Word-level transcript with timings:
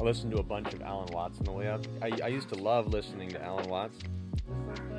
I 0.00 0.04
listened 0.04 0.32
to 0.32 0.38
a 0.38 0.42
bunch 0.42 0.72
of 0.72 0.80
Alan 0.82 1.08
Watts 1.12 1.38
on 1.38 1.44
the 1.44 1.52
way 1.52 1.68
up. 1.68 1.84
I, 2.00 2.10
I 2.24 2.28
used 2.28 2.48
to 2.48 2.54
love 2.54 2.86
listening 2.88 3.28
to 3.30 3.42
Alan 3.44 3.68
Watts, 3.68 3.98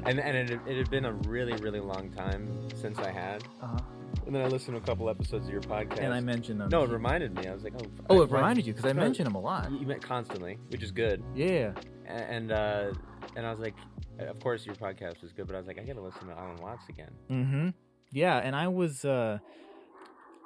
and 0.06 0.20
and 0.20 0.50
it, 0.50 0.60
it 0.68 0.78
had 0.78 0.90
been 0.92 1.06
a 1.06 1.14
really 1.14 1.54
really 1.54 1.80
long 1.80 2.12
time 2.12 2.70
since 2.80 3.00
I 3.00 3.12
had. 3.12 3.44
Uh-huh. 3.62 3.80
And 4.26 4.34
then 4.34 4.44
I 4.44 4.48
listened 4.48 4.78
to 4.78 4.82
a 4.82 4.86
couple 4.86 5.10
episodes 5.10 5.48
of 5.48 5.52
your 5.52 5.62
podcast. 5.64 6.00
And 6.00 6.14
I 6.14 6.20
mentioned 6.22 6.62
them. 6.62 6.70
no, 6.70 6.84
it 6.84 6.90
reminded 6.90 7.34
me. 7.36 7.48
I 7.48 7.54
was 7.54 7.64
like, 7.64 7.74
oh. 7.78 7.86
Oh, 8.10 8.22
I- 8.22 8.24
it 8.24 8.32
reminded 8.32 8.66
you 8.68 8.74
because 8.74 8.90
I 8.90 8.94
mentioned 8.94 9.26
them 9.26 9.36
a 9.36 9.42
lot. 9.42 9.70
You 9.72 9.86
met 9.86 10.02
constantly, 10.02 10.60
which 10.70 10.82
is 10.84 10.92
good. 10.92 11.22
Yeah. 11.36 11.74
And 12.06 12.52
uh, 12.52 12.94
and 13.36 13.46
I 13.46 13.50
was 13.52 13.60
like, 13.60 13.76
of 14.20 14.40
course 14.40 14.66
your 14.66 14.76
podcast 14.76 15.22
was 15.24 15.32
good, 15.34 15.48
but 15.48 15.56
I 15.56 15.58
was 15.60 15.68
like, 15.68 15.80
I 15.80 15.84
gotta 15.84 16.02
listen 16.02 16.28
to 16.28 16.34
Alan 16.38 16.58
Watts 16.58 16.88
again. 16.88 17.12
Mm-hmm. 17.32 17.70
Yeah, 18.12 18.38
and 18.38 18.56
I 18.56 18.68
was 18.68 19.04
uh 19.04 19.40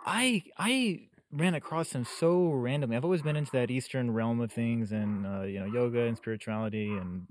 I 0.05 0.43
I 0.57 1.01
ran 1.31 1.53
across 1.53 1.91
him 1.91 2.05
so 2.05 2.49
randomly. 2.49 2.95
I've 2.95 3.03
always 3.03 3.21
been 3.21 3.35
into 3.35 3.51
that 3.51 3.69
Eastern 3.69 4.11
realm 4.11 4.39
of 4.39 4.51
things 4.51 4.91
and 4.91 5.25
uh, 5.25 5.41
you 5.41 5.59
know, 5.59 5.65
yoga 5.65 6.01
and 6.01 6.17
spirituality 6.17 6.89
and 6.89 7.27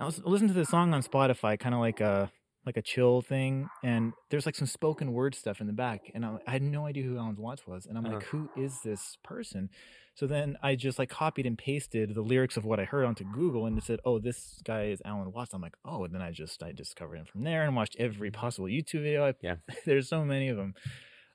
I 0.00 0.04
was 0.04 0.20
listening 0.24 0.48
to 0.48 0.54
this 0.54 0.70
song 0.70 0.92
on 0.92 1.02
Spotify, 1.02 1.58
kind 1.58 1.74
of 1.74 1.80
like 1.80 2.00
a 2.00 2.30
like 2.66 2.76
a 2.76 2.82
chill 2.82 3.20
thing, 3.20 3.68
and 3.82 4.14
there's 4.30 4.46
like 4.46 4.54
some 4.54 4.66
spoken 4.66 5.12
word 5.12 5.34
stuff 5.34 5.60
in 5.60 5.66
the 5.66 5.72
back, 5.72 6.10
and 6.14 6.24
I, 6.24 6.38
I 6.46 6.52
had 6.52 6.62
no 6.62 6.86
idea 6.86 7.04
who 7.04 7.18
Alan 7.18 7.36
Watts 7.36 7.66
was, 7.66 7.84
and 7.84 7.98
I'm 7.98 8.04
like, 8.04 8.22
who 8.24 8.48
is 8.56 8.80
this 8.82 9.18
person? 9.22 9.68
So 10.14 10.26
then 10.26 10.56
I 10.62 10.74
just 10.74 10.98
like 10.98 11.10
copied 11.10 11.44
and 11.44 11.58
pasted 11.58 12.14
the 12.14 12.22
lyrics 12.22 12.56
of 12.56 12.64
what 12.64 12.80
I 12.80 12.84
heard 12.84 13.04
onto 13.04 13.24
Google, 13.24 13.66
and 13.66 13.76
it 13.76 13.84
said, 13.84 14.00
"Oh, 14.04 14.18
this 14.18 14.60
guy 14.64 14.86
is 14.86 15.02
Alan 15.04 15.30
Watts." 15.32 15.52
I'm 15.52 15.60
like, 15.60 15.76
"Oh," 15.84 16.04
and 16.04 16.14
then 16.14 16.22
I 16.22 16.30
just 16.30 16.62
I 16.62 16.72
discovered 16.72 17.16
him 17.16 17.26
from 17.26 17.42
there 17.42 17.64
and 17.64 17.76
watched 17.76 17.96
every 17.98 18.30
possible 18.30 18.66
YouTube 18.66 19.02
video. 19.02 19.26
I, 19.26 19.34
Yeah. 19.42 19.56
there's 19.86 20.08
so 20.08 20.24
many 20.24 20.48
of 20.48 20.56
them. 20.56 20.74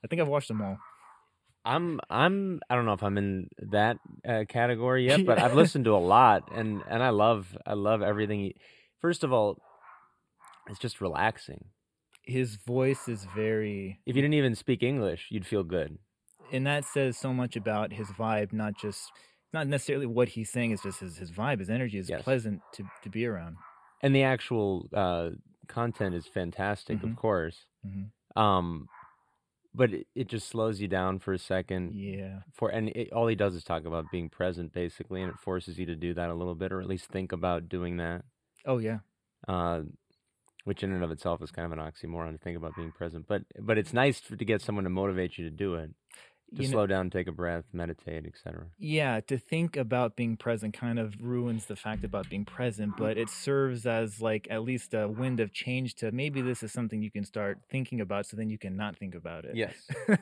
I 0.04 0.08
think 0.08 0.20
I've 0.20 0.28
watched 0.28 0.48
them 0.48 0.62
all. 0.62 0.78
I'm 1.64 2.00
I'm 2.08 2.60
I 2.70 2.74
don't 2.74 2.86
know 2.86 2.92
if 2.94 3.02
I'm 3.02 3.18
in 3.18 3.48
that 3.70 3.98
uh, 4.26 4.44
category 4.48 5.06
yet, 5.06 5.24
but 5.26 5.38
I've 5.38 5.54
listened 5.62 5.84
to 5.86 5.94
a 5.94 5.98
lot, 5.98 6.48
and 6.52 6.82
and 6.88 7.02
I 7.02 7.10
love 7.10 7.56
I 7.66 7.74
love 7.74 8.02
everything. 8.02 8.40
He, 8.40 8.54
first 9.00 9.24
of 9.24 9.32
all, 9.32 9.58
it's 10.68 10.78
just 10.78 11.00
relaxing. 11.00 11.66
His 12.22 12.56
voice 12.56 13.08
is 13.08 13.24
very, 13.34 13.98
If 14.06 14.14
you 14.14 14.22
didn't 14.22 14.34
even 14.34 14.54
speak 14.54 14.82
English, 14.82 15.28
you'd 15.30 15.46
feel 15.46 15.64
good. 15.64 15.98
and 16.52 16.66
that 16.66 16.84
says 16.84 17.16
so 17.16 17.32
much 17.32 17.56
about 17.56 17.92
his 17.92 18.08
vibe, 18.08 18.52
not 18.52 18.74
just 18.76 19.10
not 19.52 19.66
necessarily 19.66 20.06
what 20.06 20.28
he's 20.30 20.50
saying. 20.50 20.70
It's 20.72 20.82
just 20.82 21.00
his 21.00 21.16
his 21.18 21.30
vibe, 21.30 21.58
his 21.58 21.70
energy 21.70 21.98
is 21.98 22.08
Yes. 22.08 22.22
pleasant 22.22 22.60
to 22.74 22.84
to 23.02 23.08
be 23.10 23.26
around. 23.26 23.56
and 24.02 24.14
the 24.14 24.22
actual 24.22 24.88
uh, 24.94 25.30
content 25.68 26.14
is 26.14 26.26
fantastic, 26.26 26.98
Mhm. 27.00 27.10
of 27.10 27.16
course. 27.16 27.66
Mhm. 27.86 28.10
Um, 28.36 28.88
but 29.74 29.92
it, 29.92 30.06
it 30.14 30.28
just 30.28 30.48
slows 30.48 30.80
you 30.80 30.88
down 30.88 31.18
for 31.18 31.32
a 31.32 31.38
second. 31.38 31.94
Yeah, 31.94 32.40
For 32.52 32.68
and 32.70 32.88
it, 32.90 33.12
all 33.12 33.26
he 33.26 33.34
does 33.36 33.54
is 33.54 33.64
talk 33.64 33.84
about 33.84 34.10
being 34.10 34.28
present, 34.28 34.72
basically, 34.72 35.22
and 35.22 35.30
it 35.30 35.38
forces 35.38 35.78
you 35.78 35.86
to 35.86 35.96
do 35.96 36.14
that 36.14 36.30
a 36.30 36.34
little 36.34 36.54
bit, 36.54 36.72
or 36.72 36.80
at 36.80 36.88
least 36.88 37.06
think 37.06 37.32
about 37.32 37.68
doing 37.68 37.96
that. 37.98 38.24
oh 38.66 38.78
yeah, 38.78 38.98
Uh, 39.46 39.82
which 40.64 40.82
in 40.82 40.92
and 40.92 41.02
of 41.02 41.10
itself 41.10 41.42
is 41.42 41.50
kind 41.50 41.66
of 41.66 41.78
an 41.78 41.84
oxymoron 41.84 42.32
to 42.32 42.38
think 42.38 42.56
about 42.56 42.76
being 42.76 42.92
present. 42.92 43.26
But 43.26 43.42
but 43.58 43.78
it's 43.78 43.92
nice 43.92 44.20
for, 44.20 44.36
to 44.36 44.44
get 44.44 44.60
someone 44.60 44.84
to 44.84 44.90
motivate 44.90 45.38
you 45.38 45.44
to 45.44 45.50
do 45.50 45.74
it, 45.76 45.90
to 46.56 46.62
You 46.62 46.68
know- 46.68 46.72
slow 46.72 46.86
down, 46.86 47.10
take 47.10 47.26
a 47.28 47.32
breath, 47.32 47.64
meditate, 47.72 48.26
etc. 48.26 48.66
Yeah, 48.78 49.20
to 49.28 49.38
think 49.38 49.76
about 49.76 50.16
being 50.16 50.36
present 50.36 50.74
kind 50.74 50.98
of 50.98 51.14
ruins 51.20 51.66
the 51.66 51.76
fact 51.76 52.04
about 52.04 52.28
being 52.28 52.44
present, 52.44 52.96
but 52.96 53.16
it 53.18 53.28
serves 53.30 53.86
as 53.86 54.20
like 54.20 54.46
at 54.50 54.62
least 54.62 54.94
a 54.94 55.08
wind 55.08 55.40
of 55.40 55.52
change 55.52 55.94
to 55.96 56.10
maybe 56.12 56.40
this 56.42 56.62
is 56.62 56.72
something 56.72 57.02
you 57.02 57.10
can 57.10 57.24
start 57.24 57.58
thinking 57.70 58.00
about 58.00 58.26
so 58.26 58.36
then 58.36 58.50
you 58.50 58.58
can 58.58 58.76
not 58.76 58.96
think 58.96 59.14
about 59.14 59.44
it. 59.44 59.56
Yes. 59.56 59.74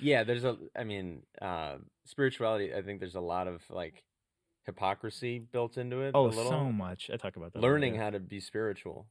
Yeah, 0.00 0.24
there's 0.24 0.42
a. 0.44 0.56
I 0.76 0.82
mean, 0.82 1.22
uh, 1.40 1.76
spirituality. 2.04 2.74
I 2.74 2.82
think 2.82 2.98
there's 2.98 3.14
a 3.14 3.20
lot 3.20 3.46
of 3.46 3.62
like 3.70 4.02
hypocrisy 4.66 5.38
built 5.38 5.78
into 5.78 6.00
it. 6.02 6.12
oh, 6.14 6.26
a 6.26 6.28
little. 6.28 6.50
so 6.50 6.64
much. 6.72 7.10
I 7.12 7.16
talk 7.16 7.36
about 7.36 7.52
that. 7.52 7.62
learning 7.62 7.94
how 7.94 8.10
to 8.10 8.18
be 8.20 8.40
spiritual. 8.40 9.06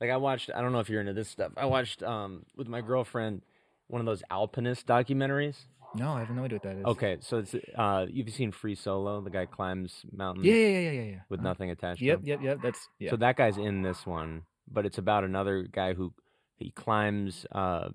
Like 0.00 0.10
I 0.10 0.16
watched. 0.16 0.48
I 0.54 0.60
don't 0.62 0.70
know 0.72 0.78
if 0.80 0.88
you're 0.88 1.00
into 1.00 1.12
this 1.12 1.28
stuff. 1.28 1.52
I 1.56 1.66
watched 1.66 2.02
um 2.04 2.44
with 2.56 2.68
my 2.68 2.80
girlfriend 2.80 3.42
one 3.90 4.00
of 4.00 4.06
those 4.06 4.22
alpinist 4.30 4.86
documentaries. 4.86 5.56
No, 5.94 6.12
I 6.12 6.20
have 6.20 6.30
no 6.30 6.44
idea 6.44 6.56
what 6.56 6.62
that 6.62 6.76
is. 6.76 6.84
Okay, 6.86 7.16
so 7.20 7.38
it's 7.38 7.54
uh 7.76 8.06
you've 8.08 8.30
seen 8.30 8.52
Free 8.52 8.74
Solo. 8.76 9.20
The 9.20 9.30
guy 9.30 9.46
climbs 9.46 10.02
mountains 10.12 10.46
Yeah, 10.46 10.54
yeah, 10.54 10.68
yeah, 10.78 10.90
yeah, 10.90 11.02
yeah. 11.02 11.16
with 11.28 11.40
Uh-huh. 11.40 11.48
nothing 11.48 11.70
attached. 11.70 12.00
Yep, 12.00 12.20
to 12.20 12.22
him. 12.22 12.28
yep, 12.28 12.42
yep. 12.42 12.58
That's 12.62 12.88
yeah. 13.00 13.10
So 13.10 13.16
that 13.16 13.36
guy's 13.36 13.58
in 13.58 13.82
this 13.82 14.06
one, 14.06 14.42
but 14.70 14.86
it's 14.86 14.98
about 14.98 15.24
another 15.24 15.62
guy 15.64 15.94
who 15.94 16.14
he 16.56 16.70
climbs 16.70 17.44
uh 17.50 17.88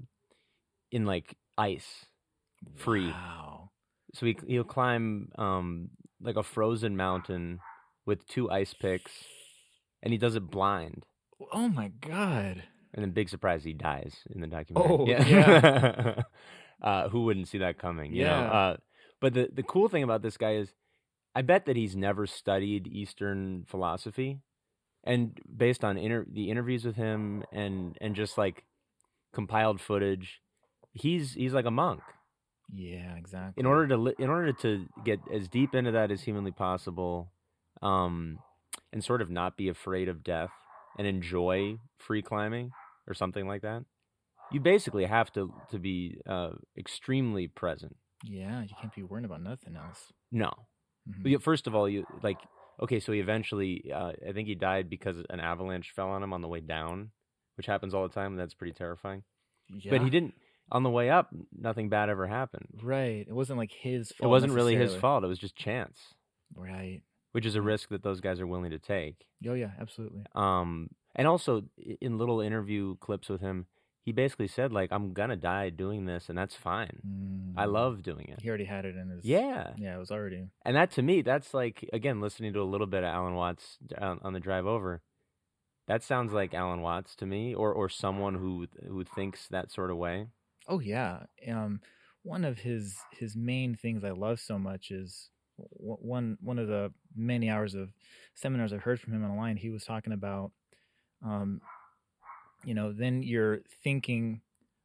in 0.91 1.05
like 1.05 1.35
ice 1.57 2.05
free. 2.75 3.07
Wow. 3.11 3.69
So 4.13 4.25
he 4.25 4.37
he'll 4.47 4.63
climb 4.65 5.29
um 5.37 5.89
like 6.21 6.35
a 6.35 6.43
frozen 6.43 6.97
mountain 6.97 7.59
with 8.05 8.27
two 8.27 8.51
ice 8.51 8.73
picks, 8.73 9.11
and 10.03 10.11
he 10.11 10.17
does 10.17 10.35
it 10.35 10.51
blind. 10.51 11.05
Oh 11.53 11.69
my 11.69 11.89
god. 12.01 12.63
And 12.95 13.03
then 13.03 13.11
big 13.11 13.27
surprise, 13.27 13.63
he 13.63 13.73
dies 13.73 14.15
in 14.33 14.39
the 14.39 14.47
documentary. 14.47 14.97
Oh, 14.97 15.05
yeah. 15.05 16.21
uh, 16.81 17.09
who 17.09 17.25
wouldn't 17.25 17.49
see 17.49 17.57
that 17.57 17.77
coming? 17.77 18.15
You 18.15 18.23
know? 18.23 18.29
Yeah. 18.29 18.51
Uh, 18.51 18.77
but 19.19 19.33
the 19.33 19.49
the 19.53 19.63
cool 19.63 19.89
thing 19.89 20.03
about 20.03 20.21
this 20.21 20.37
guy 20.37 20.55
is, 20.55 20.73
I 21.35 21.41
bet 21.41 21.65
that 21.65 21.75
he's 21.75 21.95
never 21.95 22.25
studied 22.25 22.87
Eastern 22.87 23.65
philosophy, 23.67 24.39
and 25.03 25.37
based 25.55 25.83
on 25.83 25.97
inter- 25.97 26.25
the 26.31 26.49
interviews 26.49 26.85
with 26.85 26.95
him 26.95 27.43
and 27.51 27.97
and 27.99 28.15
just 28.15 28.37
like 28.37 28.63
compiled 29.33 29.81
footage, 29.81 30.41
he's 30.93 31.33
he's 31.33 31.53
like 31.53 31.65
a 31.65 31.71
monk. 31.71 32.01
Yeah, 32.73 33.15
exactly. 33.17 33.59
In 33.59 33.65
order 33.65 33.87
to 33.87 33.97
li- 33.97 34.15
in 34.17 34.29
order 34.29 34.53
to 34.53 34.85
get 35.03 35.19
as 35.33 35.49
deep 35.49 35.75
into 35.75 35.91
that 35.91 36.11
as 36.11 36.21
humanly 36.21 36.51
possible, 36.51 37.29
um, 37.81 38.39
and 38.93 39.03
sort 39.03 39.21
of 39.21 39.29
not 39.29 39.57
be 39.57 39.67
afraid 39.67 40.07
of 40.07 40.23
death 40.23 40.51
and 40.97 41.05
enjoy 41.05 41.77
free 41.97 42.21
climbing 42.21 42.71
or 43.07 43.13
something 43.13 43.47
like 43.47 43.61
that, 43.61 43.83
you 44.51 44.59
basically 44.59 45.05
have 45.05 45.31
to 45.33 45.53
to 45.71 45.79
be 45.79 46.17
uh, 46.27 46.51
extremely 46.77 47.47
present. 47.47 47.95
Yeah, 48.23 48.61
you 48.63 48.75
can't 48.79 48.93
be 48.95 49.03
worrying 49.03 49.25
about 49.25 49.41
nothing 49.41 49.75
else. 49.75 50.11
No, 50.31 50.51
Mhm. 51.09 51.29
You- 51.29 51.39
first 51.39 51.67
of 51.67 51.75
all, 51.75 51.87
you 51.89 52.05
like 52.23 52.39
okay, 52.81 52.99
so 52.99 53.13
he 53.13 53.19
eventually, 53.19 53.89
uh, 53.93 54.11
I 54.27 54.33
think 54.33 54.47
he 54.49 54.55
died 54.55 54.89
because 54.89 55.17
an 55.29 55.39
avalanche 55.39 55.91
fell 55.95 56.09
on 56.09 56.21
him 56.21 56.33
on 56.33 56.41
the 56.41 56.47
way 56.49 56.59
down, 56.59 57.11
which 57.55 57.67
happens 57.67 57.93
all 57.93 58.03
the 58.07 58.13
time. 58.13 58.31
and 58.33 58.39
That's 58.39 58.53
pretty 58.53 58.73
terrifying. 58.73 59.23
Yeah. 59.69 59.91
But 59.91 60.01
he 60.01 60.09
didn't. 60.09 60.33
On 60.71 60.83
the 60.83 60.89
way 60.89 61.09
up, 61.09 61.29
nothing 61.53 61.89
bad 61.89 62.09
ever 62.09 62.27
happened. 62.27 62.79
Right. 62.83 63.25
It 63.27 63.31
wasn't 63.33 63.59
like 63.59 63.71
his 63.71 64.11
fault. 64.11 64.27
It 64.27 64.29
wasn't 64.29 64.53
really 64.53 64.75
his 64.75 64.95
fault. 64.95 65.23
It 65.23 65.27
was 65.27 65.39
just 65.39 65.55
chance, 65.55 66.15
Right. 66.55 67.01
Which 67.35 67.45
is 67.45 67.55
a 67.55 67.61
risk 67.61 67.89
that 67.89 68.01
those 68.01 68.21
guys 68.21 68.39
are 68.39 68.47
willing 68.47 68.71
to 68.71 68.79
take. 68.79 69.25
Oh 69.45 69.53
yeah, 69.53 69.71
absolutely. 69.77 70.23
Um, 70.35 70.89
and 71.15 71.27
also 71.27 71.63
in 71.99 72.17
little 72.17 72.39
interview 72.39 72.95
clips 73.01 73.27
with 73.27 73.41
him, 73.41 73.65
he 74.05 74.13
basically 74.13 74.47
said 74.47 74.71
like, 74.71 74.89
"I'm 74.93 75.11
gonna 75.13 75.35
die 75.35 75.69
doing 75.69 76.05
this, 76.05 76.29
and 76.29 76.37
that's 76.37 76.55
fine. 76.55 77.01
I 77.57 77.65
Mm. 77.65 77.73
love 77.73 78.03
doing 78.03 78.27
it." 78.29 78.39
He 78.41 78.47
already 78.47 78.63
had 78.65 78.85
it 78.85 78.95
in 78.95 79.09
his. 79.09 79.25
Yeah, 79.25 79.73
Yeah, 79.77 79.95
it 79.95 79.99
was 79.99 80.11
already. 80.11 80.47
and 80.63 80.75
that 80.77 80.91
to 80.91 81.01
me, 81.01 81.21
that's 81.21 81.53
like 81.53 81.89
again 81.91 82.21
listening 82.21 82.53
to 82.53 82.61
a 82.61 82.71
little 82.73 82.87
bit 82.87 83.03
of 83.03 83.09
Alan 83.09 83.35
Watts 83.35 83.77
on, 83.97 84.19
on 84.23 84.31
the 84.33 84.39
drive 84.39 84.65
over. 84.65 85.01
That 85.87 86.03
sounds 86.03 86.31
like 86.33 86.53
Alan 86.53 86.81
Watts 86.81 87.15
to 87.17 87.25
me, 87.25 87.53
or 87.53 87.73
or 87.73 87.89
someone 87.89 88.35
who 88.35 88.67
who 88.87 89.03
thinks 89.03 89.47
that 89.49 89.71
sort 89.71 89.91
of 89.91 89.97
way. 89.97 90.27
Oh 90.67 90.79
yeah. 90.79 91.25
Um, 91.47 91.81
one 92.23 92.45
of 92.45 92.59
his 92.59 92.95
his 93.11 93.35
main 93.35 93.75
things 93.75 94.03
I 94.03 94.11
love 94.11 94.39
so 94.39 94.57
much 94.57 94.89
is 94.89 95.29
one 95.57 96.37
one 96.41 96.59
of 96.59 96.67
the 96.67 96.91
many 97.15 97.49
hours 97.49 97.75
of 97.75 97.91
seminars 98.33 98.73
I've 98.73 98.81
heard 98.83 98.99
from 98.99 99.13
him 99.13 99.23
online. 99.23 99.57
He 99.57 99.69
was 99.69 99.83
talking 99.83 100.13
about, 100.13 100.51
um, 101.25 101.61
you 102.63 102.73
know, 102.73 102.91
then 102.91 103.23
you're 103.23 103.59
thinking 103.83 104.41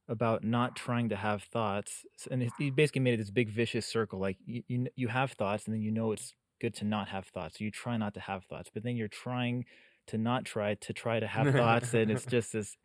about 0.09 0.42
not 0.44 0.75
trying 0.76 1.09
to 1.10 1.16
have 1.16 1.42
thoughts, 1.44 2.04
and 2.30 2.50
he- 2.59 2.70
basically 2.70 3.00
made 3.00 3.14
it 3.14 3.19
this 3.19 3.30
big 3.30 3.48
vicious 3.48 3.86
circle. 3.86 4.19
Like 4.19 4.36
you 4.44 4.62
you, 4.69 4.86
you 4.97 5.09
have 5.09 5.32
thoughts, 5.32 5.66
and 5.66 5.75
then 5.75 5.82
you 5.82 5.91
know 5.91 6.12
it's 6.12 6.34
good 6.60 6.75
to 6.75 6.84
not 6.84 7.09
have 7.09 7.27
thoughts. 7.27 7.59
So 7.59 7.65
you 7.65 7.71
try 7.71 7.97
not 7.97 8.15
to 8.15 8.21
have 8.21 8.45
thoughts, 8.45 8.71
but 8.72 8.83
then 8.83 8.97
you're 8.97 9.09
trying 9.09 9.65
to 10.09 10.18
not 10.18 10.45
try 10.45 10.74
to 10.74 10.92
try 10.92 11.21
to 11.21 11.27
have 11.27 11.53
thoughts, 11.54 11.95
and 11.95 12.10
it's 12.10 12.24
just 12.36 12.53
this. 12.53 12.77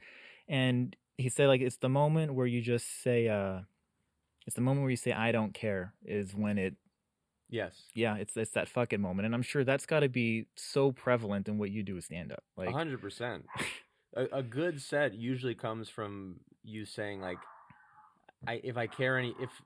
And 0.48 0.96
he 1.18 1.30
said 1.30 1.48
like 1.48 1.62
it's 1.62 1.78
the 1.78 1.90
moment 1.90 2.34
where 2.34 2.48
you 2.48 2.62
just 2.62 3.02
say 3.02 3.28
uh 3.28 3.60
it's 4.46 4.56
the 4.56 4.62
moment 4.62 4.84
where 4.84 4.92
you 4.92 4.98
say 4.98 5.14
i 5.14 5.32
don't 5.32 5.54
care 5.54 5.94
is 6.04 6.36
when 6.36 6.58
it 6.58 6.76
Yes, 7.50 7.86
yeah 7.96 8.16
it's 8.18 8.36
it's 8.36 8.52
that 8.52 8.68
fucking 8.68 9.00
moment 9.00 9.26
and 9.26 9.34
i'm 9.36 9.42
sure 9.42 9.64
that's 9.64 9.86
got 9.86 10.02
to 10.02 10.10
be 10.10 10.48
so 10.56 10.92
prevalent 10.92 11.48
in 11.48 11.58
what 11.58 11.72
you 11.72 11.84
do 11.84 11.96
with 11.96 12.06
stand 12.06 12.32
up 12.32 12.44
like 12.58 12.70
hundred 12.72 13.02
percent. 13.02 13.46
A 14.16 14.26
a 14.32 14.44
good 14.44 14.82
set 14.82 15.14
usually 15.14 15.56
comes 15.56 15.90
from 15.90 16.40
you 16.64 16.86
saying 16.86 17.20
like, 17.22 17.38
"I 18.48 18.62
if 18.64 18.78
I 18.78 18.88
care 18.88 19.18
any 19.18 19.36
if 19.40 19.62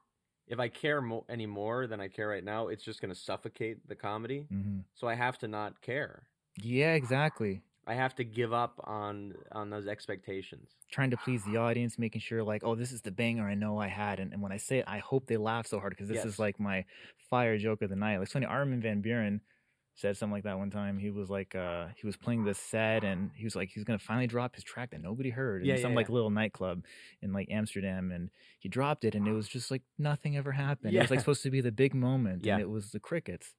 if 0.48 0.60
I 0.60 0.68
care 0.70 1.02
mo- 1.02 1.26
any 1.30 1.46
more 1.46 1.86
than 1.88 2.00
I 2.00 2.08
care 2.08 2.28
right 2.28 2.44
now, 2.44 2.68
it's 2.68 2.84
just 2.84 3.02
gonna 3.02 3.16
suffocate 3.16 3.88
the 3.88 3.96
comedy. 3.96 4.48
Mhm. 4.52 4.84
So 4.96 5.08
I 5.08 5.16
have 5.16 5.38
to 5.40 5.48
not 5.48 5.82
care." 5.82 6.30
yeah 6.62 6.94
exactly 6.94 7.62
I 7.88 7.96
have 7.96 8.16
to 8.16 8.24
give 8.24 8.54
up 8.54 8.80
on 8.84 9.34
on 9.52 9.70
those 9.70 9.88
expectations. 9.88 10.70
trying 10.92 11.12
to 11.12 11.18
please 11.18 11.44
the 11.44 11.58
audience, 11.58 12.00
making 12.00 12.22
sure 12.22 12.44
like, 12.44 12.64
oh, 12.64 12.76
this 12.76 12.92
is 12.92 13.02
the 13.02 13.12
banger 13.12 13.48
I 13.48 13.56
know 13.56 13.78
I 13.80 13.88
had, 13.88 14.20
and, 14.20 14.34
and 14.34 14.42
when 14.42 14.52
I 14.52 14.58
say 14.58 14.80
it, 14.80 14.86
I 14.88 15.00
hope 15.00 15.28
they 15.28 15.38
laugh 15.38 15.68
so 15.68 15.80
hard 15.80 15.92
because 15.92 16.08
this 16.08 16.18
Yes. 16.18 16.26
is 16.26 16.40
like 16.40 16.60
my 16.60 16.86
fire 17.30 17.58
joke 17.58 17.82
of 17.82 17.90
the 17.90 17.96
night. 17.96 18.18
Like, 18.18 18.24
it's 18.24 18.34
funny, 18.34 18.46
Armin 18.48 18.82
van 18.82 19.02
Buuren 19.04 19.42
said 19.96 20.18
something 20.18 20.34
like 20.34 20.46
that 20.46 20.58
one 20.58 20.72
time. 20.72 20.98
He 20.98 21.10
was 21.12 21.30
like, 21.30 21.54
uh, 21.56 21.88
he 21.96 22.08
was 22.08 22.16
playing 22.18 22.44
this 22.44 22.58
set, 22.58 23.04
and 23.04 23.32
he 23.36 23.44
was 23.44 23.56
like, 23.56 23.70
he's 23.70 23.84
gonna 23.84 24.00
finally 24.00 24.28
drop 24.28 24.56
his 24.56 24.64
track 24.64 24.92
that 24.92 25.02
nobody 25.02 25.30
heard 25.30 25.62
in 25.62 25.68
Yeah, 25.68 25.76
some 25.76 25.92
yeah, 25.92 25.96
like 25.98 26.10
yeah. 26.10 26.14
little 26.16 26.30
nightclub 26.32 26.86
in 27.22 27.34
like 27.34 27.50
Amsterdam, 27.52 28.12
and 28.12 28.30
he 28.60 28.70
dropped 28.70 29.04
it, 29.04 29.14
and 29.14 29.28
it 29.28 29.34
was 29.34 29.48
just 29.48 29.70
like 29.70 29.84
nothing 29.98 30.38
ever 30.38 30.52
happened. 30.54 30.96
It 30.96 31.02
was 31.02 31.12
like 31.12 31.20
supposed 31.20 31.44
to 31.44 31.52
be 31.52 31.62
the 31.62 31.72
big 31.72 31.94
moment, 31.94 32.46
and 32.48 32.60
it 32.60 32.70
was 32.70 32.92
the 32.92 33.00
crickets. 33.00 33.54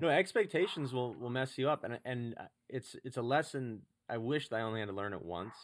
Yeah. 0.00 0.08
No, 0.08 0.08
expectations 0.08 0.92
will 0.92 1.14
will 1.14 1.30
mess 1.30 1.56
you 1.58 1.68
up, 1.68 1.84
and 1.84 1.98
and 2.04 2.34
uh, 2.38 2.44
it's 2.68 2.96
it's 3.04 3.16
a 3.16 3.22
lesson. 3.22 3.82
I 4.08 4.18
wish 4.18 4.52
I 4.52 4.60
only 4.60 4.80
had 4.80 4.88
to 4.88 4.94
learn 4.94 5.12
it 5.12 5.22
once. 5.24 5.54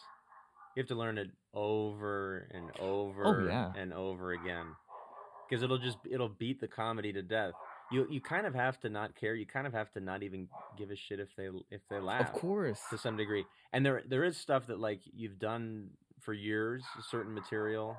You 0.76 0.80
have 0.82 0.88
to 0.88 0.94
learn 0.94 1.18
it 1.18 1.30
over 1.54 2.48
and 2.52 2.70
over 2.80 3.22
Oh, 3.24 3.46
yeah. 3.46 3.72
and 3.76 3.92
over 3.92 4.32
again, 4.32 4.66
because 5.48 5.62
it'll 5.62 5.78
just 5.78 5.98
it'll 6.10 6.28
beat 6.30 6.60
the 6.60 6.68
comedy 6.68 7.12
to 7.12 7.22
death. 7.22 7.52
You 7.90 8.06
you 8.10 8.20
kind 8.20 8.46
of 8.46 8.54
have 8.54 8.80
to 8.80 8.88
not 8.88 9.14
care. 9.14 9.34
You 9.34 9.46
kind 9.46 9.66
of 9.66 9.72
have 9.74 9.92
to 9.92 10.00
not 10.00 10.22
even 10.22 10.48
give 10.78 10.90
a 10.90 10.96
shit 10.96 11.20
if 11.20 11.28
they 11.36 11.48
if 11.70 11.82
they 11.90 12.00
laugh. 12.00 12.32
Of 12.34 12.40
course. 12.40 12.80
to 12.90 12.96
some 12.98 13.16
degree. 13.16 13.44
And 13.72 13.84
there 13.84 14.02
there 14.08 14.24
is 14.24 14.36
stuff 14.36 14.66
that 14.68 14.80
like 14.80 15.00
you've 15.12 15.38
done 15.38 15.90
for 16.20 16.32
years, 16.32 16.82
certain 17.10 17.34
material, 17.34 17.96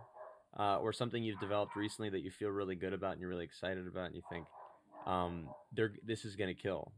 uh, 0.57 0.77
or 0.77 0.93
something 0.93 1.21
you've 1.23 1.39
developed 1.39 1.75
recently 1.75 2.09
that 2.09 2.21
you 2.21 2.31
feel 2.31 2.49
really 2.49 2.75
good 2.75 2.93
about 2.93 3.11
and 3.13 3.21
you're 3.21 3.29
really 3.29 3.43
excited 3.43 3.85
about, 3.85 4.05
and 4.07 4.15
you 4.15 4.21
think, 4.31 4.45
um, 5.05 5.49
they're 5.73 5.93
this 6.05 6.25
is 6.25 6.35
gonna 6.35 6.53
kill. 6.53 6.91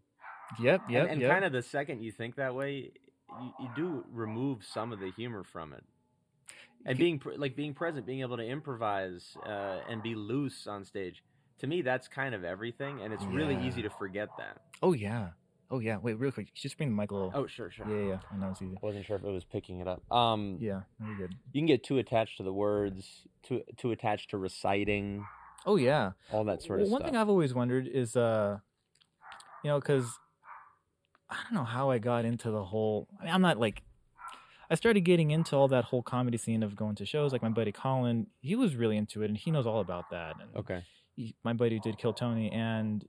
Yep, 0.60 0.84
yep, 0.90 1.04
and 1.04 1.12
and 1.12 1.22
yep. 1.22 1.32
kind 1.32 1.46
of 1.46 1.52
the 1.52 1.62
second 1.62 2.04
you 2.04 2.12
think 2.12 2.36
that 2.36 2.54
way, 2.54 2.92
you, 3.42 3.52
you 3.60 3.70
do 3.76 4.06
remove 4.12 4.64
some 4.64 4.92
of 4.92 5.00
the 5.00 5.12
humor 5.12 5.44
from 5.44 5.74
it. 5.74 5.84
And 6.86 7.00
being 7.00 7.18
pr- 7.18 7.32
like 7.38 7.56
being 7.56 7.74
present, 7.74 8.06
being 8.06 8.22
able 8.22 8.38
to 8.38 8.46
improvise 8.46 9.36
uh, 9.46 9.80
and 9.90 10.04
be 10.04 10.14
loose 10.14 10.68
on 10.68 10.86
stage, 10.86 11.24
to 11.60 11.68
me 11.68 11.82
that's 11.82 12.08
kind 12.08 12.36
of 12.36 12.44
everything, 12.44 13.02
and 13.02 13.12
it's 13.12 13.26
really 13.26 13.58
easy 13.66 13.82
to 13.82 13.90
forget 13.90 14.30
that. 14.38 14.58
Oh 14.84 14.94
yeah. 14.94 15.30
Oh 15.72 15.80
yeah. 15.80 15.98
Wait, 15.98 16.20
real 16.20 16.32
quick. 16.32 16.54
Just 16.54 16.78
bring 16.78 16.90
the 16.90 16.96
mic 16.96 17.10
a 17.10 17.16
little. 17.16 17.32
Oh 17.34 17.48
sure, 17.48 17.72
sure. 17.72 17.88
Yeah, 17.90 17.96
yeah, 17.96 18.08
yeah. 18.08 18.18
I 18.32 18.38
know 18.38 18.50
it's 18.52 18.62
easy. 18.62 18.78
I 18.82 18.86
wasn't 18.86 19.06
sure 19.06 19.16
if 19.16 19.24
it 19.24 19.32
was 19.32 19.44
picking 19.44 19.80
it 19.80 19.88
up. 19.88 20.04
Um, 20.12 20.60
Yeah, 20.62 20.82
very 21.00 21.16
good. 21.16 21.36
you 21.54 21.62
can 21.62 21.66
get 21.66 21.84
too 21.84 21.98
attached 21.98 22.38
to 22.38 22.44
the 22.44 22.54
words, 22.54 23.26
too 23.42 23.64
too 23.78 23.92
attached 23.92 24.30
to 24.30 24.38
reciting, 24.38 25.26
Oh 25.66 25.78
yeah. 25.78 26.12
all 26.32 26.44
that 26.46 26.62
sort 26.62 26.82
of 26.82 26.90
one 26.90 27.02
stuff. 27.02 27.12
thing 27.12 27.18
I've 27.18 27.30
always 27.30 27.54
wondered 27.54 27.88
is, 27.88 28.16
uh, 28.16 28.58
you 29.64 29.70
know, 29.70 29.80
because 29.80 30.06
I 31.30 31.38
don't 31.44 31.54
know 31.54 31.64
how 31.64 31.90
I 31.90 31.98
got 31.98 32.26
into 32.26 32.52
the 32.52 32.64
whole. 32.64 33.08
I 33.20 33.26
mean, 33.26 33.34
I'm 33.34 33.42
not 33.42 33.60
like. 33.60 33.82
I 34.68 34.74
started 34.74 35.02
getting 35.02 35.30
into 35.30 35.56
all 35.56 35.68
that 35.68 35.86
whole 35.86 36.02
comedy 36.02 36.38
scene 36.38 36.64
of 36.64 36.76
going 36.76 36.96
to 36.96 37.06
shows. 37.06 37.32
Like 37.32 37.44
my 37.44 37.50
buddy 37.50 37.72
Colin, 37.72 38.28
he 38.42 38.56
was 38.56 38.76
really 38.76 38.98
into 38.98 39.22
it, 39.22 39.30
and 39.30 39.38
he 39.38 39.52
knows 39.52 39.68
all 39.68 39.80
about 39.80 40.10
that. 40.10 40.36
And 40.40 40.56
okay, 40.56 40.84
he, 41.16 41.36
my 41.44 41.54
buddy 41.54 41.80
did 41.80 41.98
Kill 42.00 42.14
Tony, 42.14 42.52
and 42.52 43.06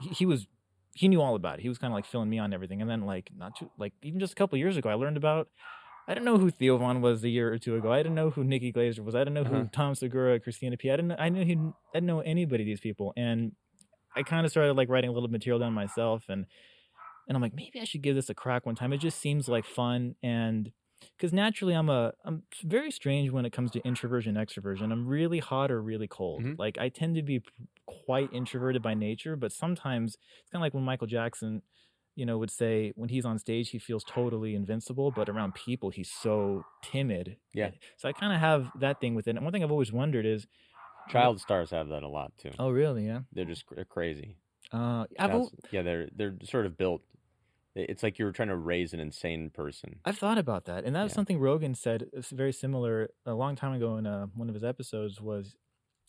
he, 0.00 0.10
he 0.10 0.26
was 0.26 0.46
he 0.94 1.08
knew 1.08 1.20
all 1.20 1.34
about 1.34 1.58
it. 1.58 1.62
He 1.62 1.68
was 1.68 1.78
kind 1.78 1.92
of 1.92 1.96
like 1.96 2.06
filling 2.06 2.30
me 2.30 2.38
on 2.38 2.52
everything. 2.52 2.80
And 2.80 2.90
then 2.90 3.02
like 3.06 3.30
not 3.36 3.56
too 3.56 3.70
like 3.78 3.92
even 4.02 4.20
just 4.20 4.32
a 4.32 4.36
couple 4.36 4.58
years 4.58 4.76
ago, 4.76 4.88
I 4.88 4.94
learned 4.94 5.16
about. 5.16 5.48
I 6.08 6.14
didn't 6.14 6.24
know 6.26 6.38
who 6.38 6.50
Theo 6.50 6.76
Von 6.78 7.00
was 7.00 7.22
a 7.22 7.28
year 7.28 7.52
or 7.52 7.58
two 7.58 7.76
ago. 7.76 7.92
I 7.92 7.98
didn't 7.98 8.14
know 8.16 8.30
who 8.30 8.42
Nikki 8.42 8.72
Glazer 8.72 9.00
was. 9.04 9.14
I 9.14 9.20
didn't 9.20 9.34
know 9.34 9.42
Uh-huh. 9.42 9.54
who 9.62 9.68
Tom 9.68 9.94
Segura, 9.94 10.40
Christina 10.40 10.76
P. 10.76 10.90
I 10.90 10.96
didn't. 10.96 11.12
I 11.12 11.28
knew 11.28 11.44
he. 11.44 11.52
I 11.54 11.72
didn't 11.94 12.06
know 12.06 12.20
anybody 12.20 12.64
of 12.64 12.66
these 12.66 12.80
people, 12.80 13.12
and 13.16 13.52
I 14.16 14.22
kind 14.24 14.44
of 14.44 14.50
started 14.50 14.74
like 14.76 14.88
writing 14.88 15.10
a 15.10 15.12
little 15.12 15.28
material 15.28 15.58
down 15.60 15.72
myself, 15.72 16.24
and 16.28 16.46
and 17.28 17.36
I'm 17.36 17.42
like 17.42 17.54
maybe 17.54 17.80
I 17.80 17.84
should 17.84 18.02
give 18.02 18.16
this 18.16 18.28
a 18.30 18.34
crack 18.34 18.66
one 18.66 18.74
time. 18.74 18.92
It 18.92 18.98
just 18.98 19.20
seems 19.20 19.48
like 19.48 19.64
fun 19.64 20.16
and 20.22 20.72
because 21.16 21.32
naturally 21.32 21.74
I'm 21.74 21.88
a 21.88 22.12
I'm 22.24 22.42
very 22.64 22.90
strange 22.90 23.30
when 23.30 23.46
it 23.46 23.52
comes 23.52 23.70
to 23.72 23.80
introversion 23.86 24.34
extroversion. 24.34 24.90
I'm 24.92 25.06
really 25.06 25.38
hot 25.38 25.70
or 25.70 25.80
really 25.80 26.08
cold. 26.08 26.42
Mhm. 26.42 26.58
Like 26.58 26.76
I 26.78 26.88
tend 26.88 27.14
to 27.16 27.22
be 27.22 27.40
quite 27.86 28.32
introverted 28.32 28.82
by 28.82 28.94
nature, 28.94 29.36
but 29.36 29.52
sometimes 29.52 30.16
it's 30.40 30.50
kind 30.50 30.60
of 30.60 30.64
like 30.66 30.74
when 30.74 30.82
Michael 30.84 31.06
Jackson, 31.06 31.62
you 32.20 32.26
know, 32.26 32.36
would 32.36 32.50
say 32.50 32.92
when 32.96 33.08
he's 33.08 33.24
on 33.24 33.38
stage 33.38 33.70
he 33.70 33.78
feels 33.78 34.04
totally 34.04 34.54
invincible, 34.54 35.10
but 35.10 35.28
around 35.30 35.54
people 35.54 35.88
he's 35.88 36.10
so 36.10 36.64
timid. 36.82 37.36
Yeah. 37.54 37.70
So 37.96 38.08
I 38.10 38.12
kind 38.12 38.32
of 38.34 38.40
have 38.40 38.70
that 38.84 39.00
thing 39.00 39.14
with 39.14 39.26
it. 39.26 39.36
And 39.36 39.42
one 39.44 39.52
thing 39.52 39.64
I've 39.64 39.70
always 39.70 39.90
wondered 39.90 40.26
is, 40.26 40.46
child 41.08 41.40
stars 41.40 41.70
have 41.70 41.88
that 41.88 42.02
a 42.02 42.08
lot 42.08 42.30
too. 42.38 42.50
oh 42.58 42.70
really? 42.70 43.06
Yeah. 43.06 43.20
They're 43.32 43.46
just 43.54 43.64
they're 43.74 43.86
crazy. 43.86 44.36
Uh, 44.72 45.04
I've 45.18 45.30
al- 45.30 45.52
yeah, 45.72 45.82
they're 45.82 46.08
they're 46.14 46.34
sort 46.44 46.66
of 46.66 46.76
built. 46.76 47.00
It's 47.74 48.02
like 48.02 48.18
you 48.18 48.24
were 48.26 48.32
trying 48.32 48.48
to 48.48 48.56
raise 48.72 48.92
an 48.92 49.00
insane 49.00 49.48
person. 49.50 50.00
I've 50.04 50.18
thought 50.18 50.38
about 50.38 50.64
that, 50.66 50.84
and 50.84 50.94
that 50.94 51.02
was 51.04 51.12
Yeah. 51.12 51.16
something 51.20 51.38
Rogan 51.40 51.74
said. 51.74 52.08
It's 52.12 52.30
very 52.30 52.52
similar 52.52 53.10
a 53.24 53.34
long 53.34 53.54
time 53.56 53.72
ago 53.72 53.96
in 53.96 54.06
uh, 54.06 54.26
one 54.34 54.48
of 54.50 54.54
his 54.54 54.64
episodes. 54.64 55.20
Was 55.20 55.54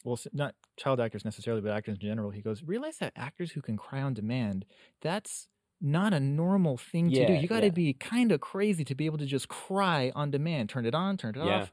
well, 0.03 0.19
not 0.33 0.55
child 0.75 0.99
actors 0.99 1.23
necessarily, 1.23 1.61
but 1.61 1.71
actors 1.71 1.95
in 1.95 2.01
general. 2.01 2.31
He 2.31 2.41
goes, 2.41 2.63
realize 2.63 2.97
that 2.97 3.13
actors 3.15 3.51
who 3.51 3.61
can 3.61 3.77
cry 3.77 4.01
on 4.01 4.13
demand, 4.15 4.65
that's 5.01 5.47
not 5.81 6.13
a 6.13 6.19
normal 6.19 6.77
thing 6.77 7.09
to 7.11 7.25
do. 7.27 7.33
You 7.33 7.47
got 7.47 7.61
to 7.61 7.67
yeah. 7.67 7.71
be 7.71 7.93
kind 7.93 8.31
of 8.31 8.39
crazy 8.39 8.83
to 8.85 8.95
be 8.95 9.05
able 9.07 9.17
to 9.17 9.25
just 9.25 9.47
cry 9.47 10.11
on 10.15 10.29
demand. 10.31 10.69
Turn 10.69 10.85
it 10.85 10.93
on, 10.95 11.17
turn 11.17 11.35
it 11.35 11.43
Yeah. 11.45 11.61
off. 11.63 11.71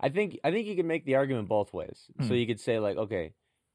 I 0.00 0.08
think 0.10 0.38
I 0.44 0.50
think 0.50 0.66
you 0.66 0.76
can 0.76 0.86
make 0.86 1.04
the 1.04 1.14
argument 1.14 1.48
both 1.48 1.72
ways. 1.72 2.06
So 2.20 2.26
Hmm. 2.28 2.34
you 2.34 2.46
could 2.46 2.60
say 2.60 2.78
like, 2.78 2.96
okay, 2.96 3.32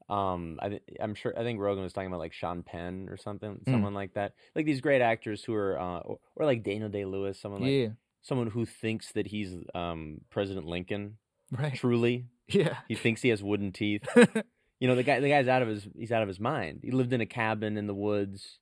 um, 0.09 0.59
I, 0.61 0.79
I'm 0.99 1.15
sure 1.15 1.33
I 1.37 1.43
think 1.43 1.59
Rogan 1.59 1.83
was 1.83 1.93
talking 1.93 2.07
about 2.07 2.19
like 2.19 2.33
Sean 2.33 2.61
Penn 2.63 3.07
or 3.09 3.17
something, 3.17 3.61
Hmm. 3.65 3.71
someone 3.71 3.93
like 3.93 4.13
that, 4.13 4.33
like 4.55 4.65
these 4.65 4.81
great 4.81 5.01
actors 5.01 5.43
who 5.43 5.53
are, 5.53 5.79
uh, 5.79 5.99
or, 5.99 6.19
or 6.35 6.45
like 6.45 6.63
Daniel 6.63 6.89
Day 6.89 7.05
Lewis, 7.05 7.39
someone 7.39 7.61
like 7.61 7.71
yeah, 7.71 7.87
someone 8.21 8.47
who 8.47 8.65
thinks 8.65 9.11
that 9.13 9.27
he's 9.27 9.55
um, 9.73 10.21
President 10.29 10.65
Lincoln. 10.65 11.17
right. 11.51 11.73
Truly, 11.73 12.25
Yeah. 12.47 12.77
he 12.87 12.95
thinks 12.95 13.21
he 13.21 13.29
has 13.29 13.41
wooden 13.43 13.71
teeth. 13.71 14.03
You 14.81 14.87
know, 14.87 14.95
the 14.95 15.03
guy 15.03 15.19
the 15.19 15.27
guy's 15.27 15.49
out 15.49 15.61
of 15.61 15.67
his 15.67 15.85
he's 15.97 16.11
out 16.13 16.21
of 16.21 16.29
his 16.29 16.39
mind. 16.39 16.79
He 16.83 16.91
lived 16.91 17.11
in 17.11 17.19
a 17.19 17.25
cabin 17.25 17.75
in 17.75 17.85
the 17.85 17.93
woods. 17.93 18.59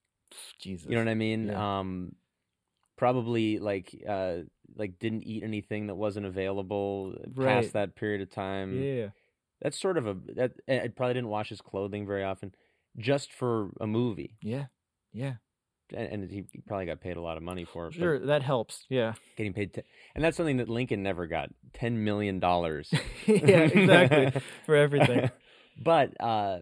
Jesus. 0.59 0.87
You 0.89 0.95
know 0.95 1.03
what 1.03 1.11
I 1.11 1.15
mean? 1.15 1.47
Yeah. 1.47 1.79
Um, 1.79 2.15
probably 2.97 3.59
like 3.59 3.95
uh, 4.07 4.37
like 4.75 4.99
didn't 4.99 5.23
eat 5.23 5.43
anything 5.43 5.87
that 5.87 5.95
wasn't 5.95 6.25
available 6.25 7.15
Right. 7.35 7.61
past 7.61 7.73
that 7.73 7.95
period 7.95 8.21
of 8.21 8.31
time. 8.31 8.81
Yeah. 8.81 9.09
That's 9.61 9.79
sort 9.79 9.97
of 9.97 10.07
a 10.07 10.15
that 10.35 10.53
I 10.67 10.87
probably 10.95 11.15
didn't 11.15 11.29
wash 11.29 11.49
his 11.49 11.61
clothing 11.61 12.05
very 12.05 12.23
often, 12.23 12.53
just 12.97 13.33
for 13.33 13.69
a 13.81 13.87
movie, 13.87 14.37
Yeah. 14.41 14.65
Yeah. 15.13 15.33
and, 15.95 16.23
and 16.23 16.31
he 16.31 16.45
he 16.51 16.61
probably 16.67 16.85
got 16.85 17.01
paid 17.01 17.17
a 17.17 17.21
lot 17.21 17.37
of 17.37 17.43
money 17.43 17.65
for 17.65 17.87
it. 17.87 17.93
Sure, 17.95 18.19
that 18.19 18.43
helps. 18.43 18.85
Yeah. 18.89 19.13
getting 19.35 19.53
paid, 19.53 19.73
t- 19.73 19.81
and 20.13 20.23
that's 20.23 20.37
something 20.37 20.57
that 20.57 20.69
Lincoln 20.69 21.01
never 21.01 21.25
got 21.25 21.49
ten 21.73 22.03
million 22.03 22.39
dollars. 22.39 22.93
yeah, 23.25 23.61
exactly. 23.61 24.41
For 24.67 24.75
everything. 24.75 25.31
but 25.83 26.13
uh, 26.21 26.59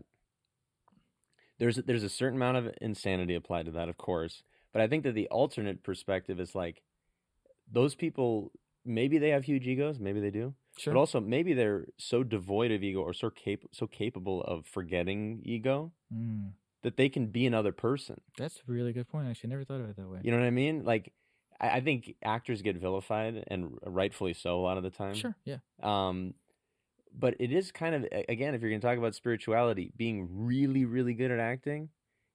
there's 1.59 1.77
there's 1.77 2.03
a 2.03 2.09
certain 2.09 2.37
amount 2.37 2.57
of 2.57 2.73
insanity 2.81 3.35
applied 3.35 3.65
to 3.65 3.71
that, 3.71 3.89
of 3.89 3.97
course. 3.97 4.43
But 4.74 4.81
I 4.81 4.88
think 4.88 5.03
that 5.03 5.13
the 5.15 5.27
alternate 5.29 5.83
perspective 5.83 6.39
is 6.39 6.53
like 6.55 6.81
those 7.71 7.95
people. 7.95 8.51
Maybe 8.88 9.17
they 9.17 9.29
have 9.29 9.45
huge 9.45 9.65
egos. 9.67 10.00
Maybe 10.00 10.19
they 10.19 10.29
do. 10.29 10.53
Sure. 10.77 10.93
But 10.93 11.00
also, 11.00 11.19
maybe 11.19 11.53
they're 11.53 11.85
so 11.97 12.24
devoid 12.24 12.71
of 12.71 12.83
ego 12.83 13.00
or 13.00 13.13
so 13.13 13.29
cap- 13.29 13.63
so 13.71 13.88
capable 13.88 14.43
of 14.43 14.65
forgetting 14.67 15.41
ego 15.43 15.91
Mm, 16.13 16.51
that 16.83 16.97
they 16.97 17.09
can 17.09 17.27
be 17.27 17.47
another 17.47 17.71
person. 17.71 18.21
that's 18.38 18.57
a 18.57 18.71
really 18.71 18.93
good 18.93 19.07
point. 19.07 19.27
Actually, 19.27 19.50
I 19.50 19.51
never 19.51 19.63
thought 19.63 19.79
of 19.81 19.89
it 19.89 19.95
that 19.95 20.07
way. 20.07 20.19
You 20.21 20.31
know 20.31 20.38
what 20.38 20.45
I 20.45 20.51
mean? 20.51 20.83
Like, 20.83 21.13
I, 21.59 21.77
I 21.77 21.81
think 21.81 22.15
actors 22.24 22.62
get 22.62 22.75
vilified, 22.75 23.43
and 23.47 23.77
rightfully 23.85 24.33
so, 24.33 24.59
a 24.59 24.62
lot 24.62 24.77
of 24.77 24.83
the 24.83 24.91
time. 24.91 25.15
Sure. 25.15 25.35
Yeah. 25.45 25.57
Um, 25.81 26.35
but 27.17 27.36
it 27.39 27.51
is 27.51 27.72
kind 27.72 27.95
of 27.95 28.05
again, 28.29 28.53
if 28.53 28.62
you're 28.62 28.69
going 28.69 28.81
to 28.81 28.88
talk 28.88 28.98
about 28.98 29.15
spirituality, 29.15 29.91
being 29.95 30.27
really, 30.31 30.86
really 30.86 31.13
good 31.13 31.31
at 31.31 31.39
acting, 31.39 31.89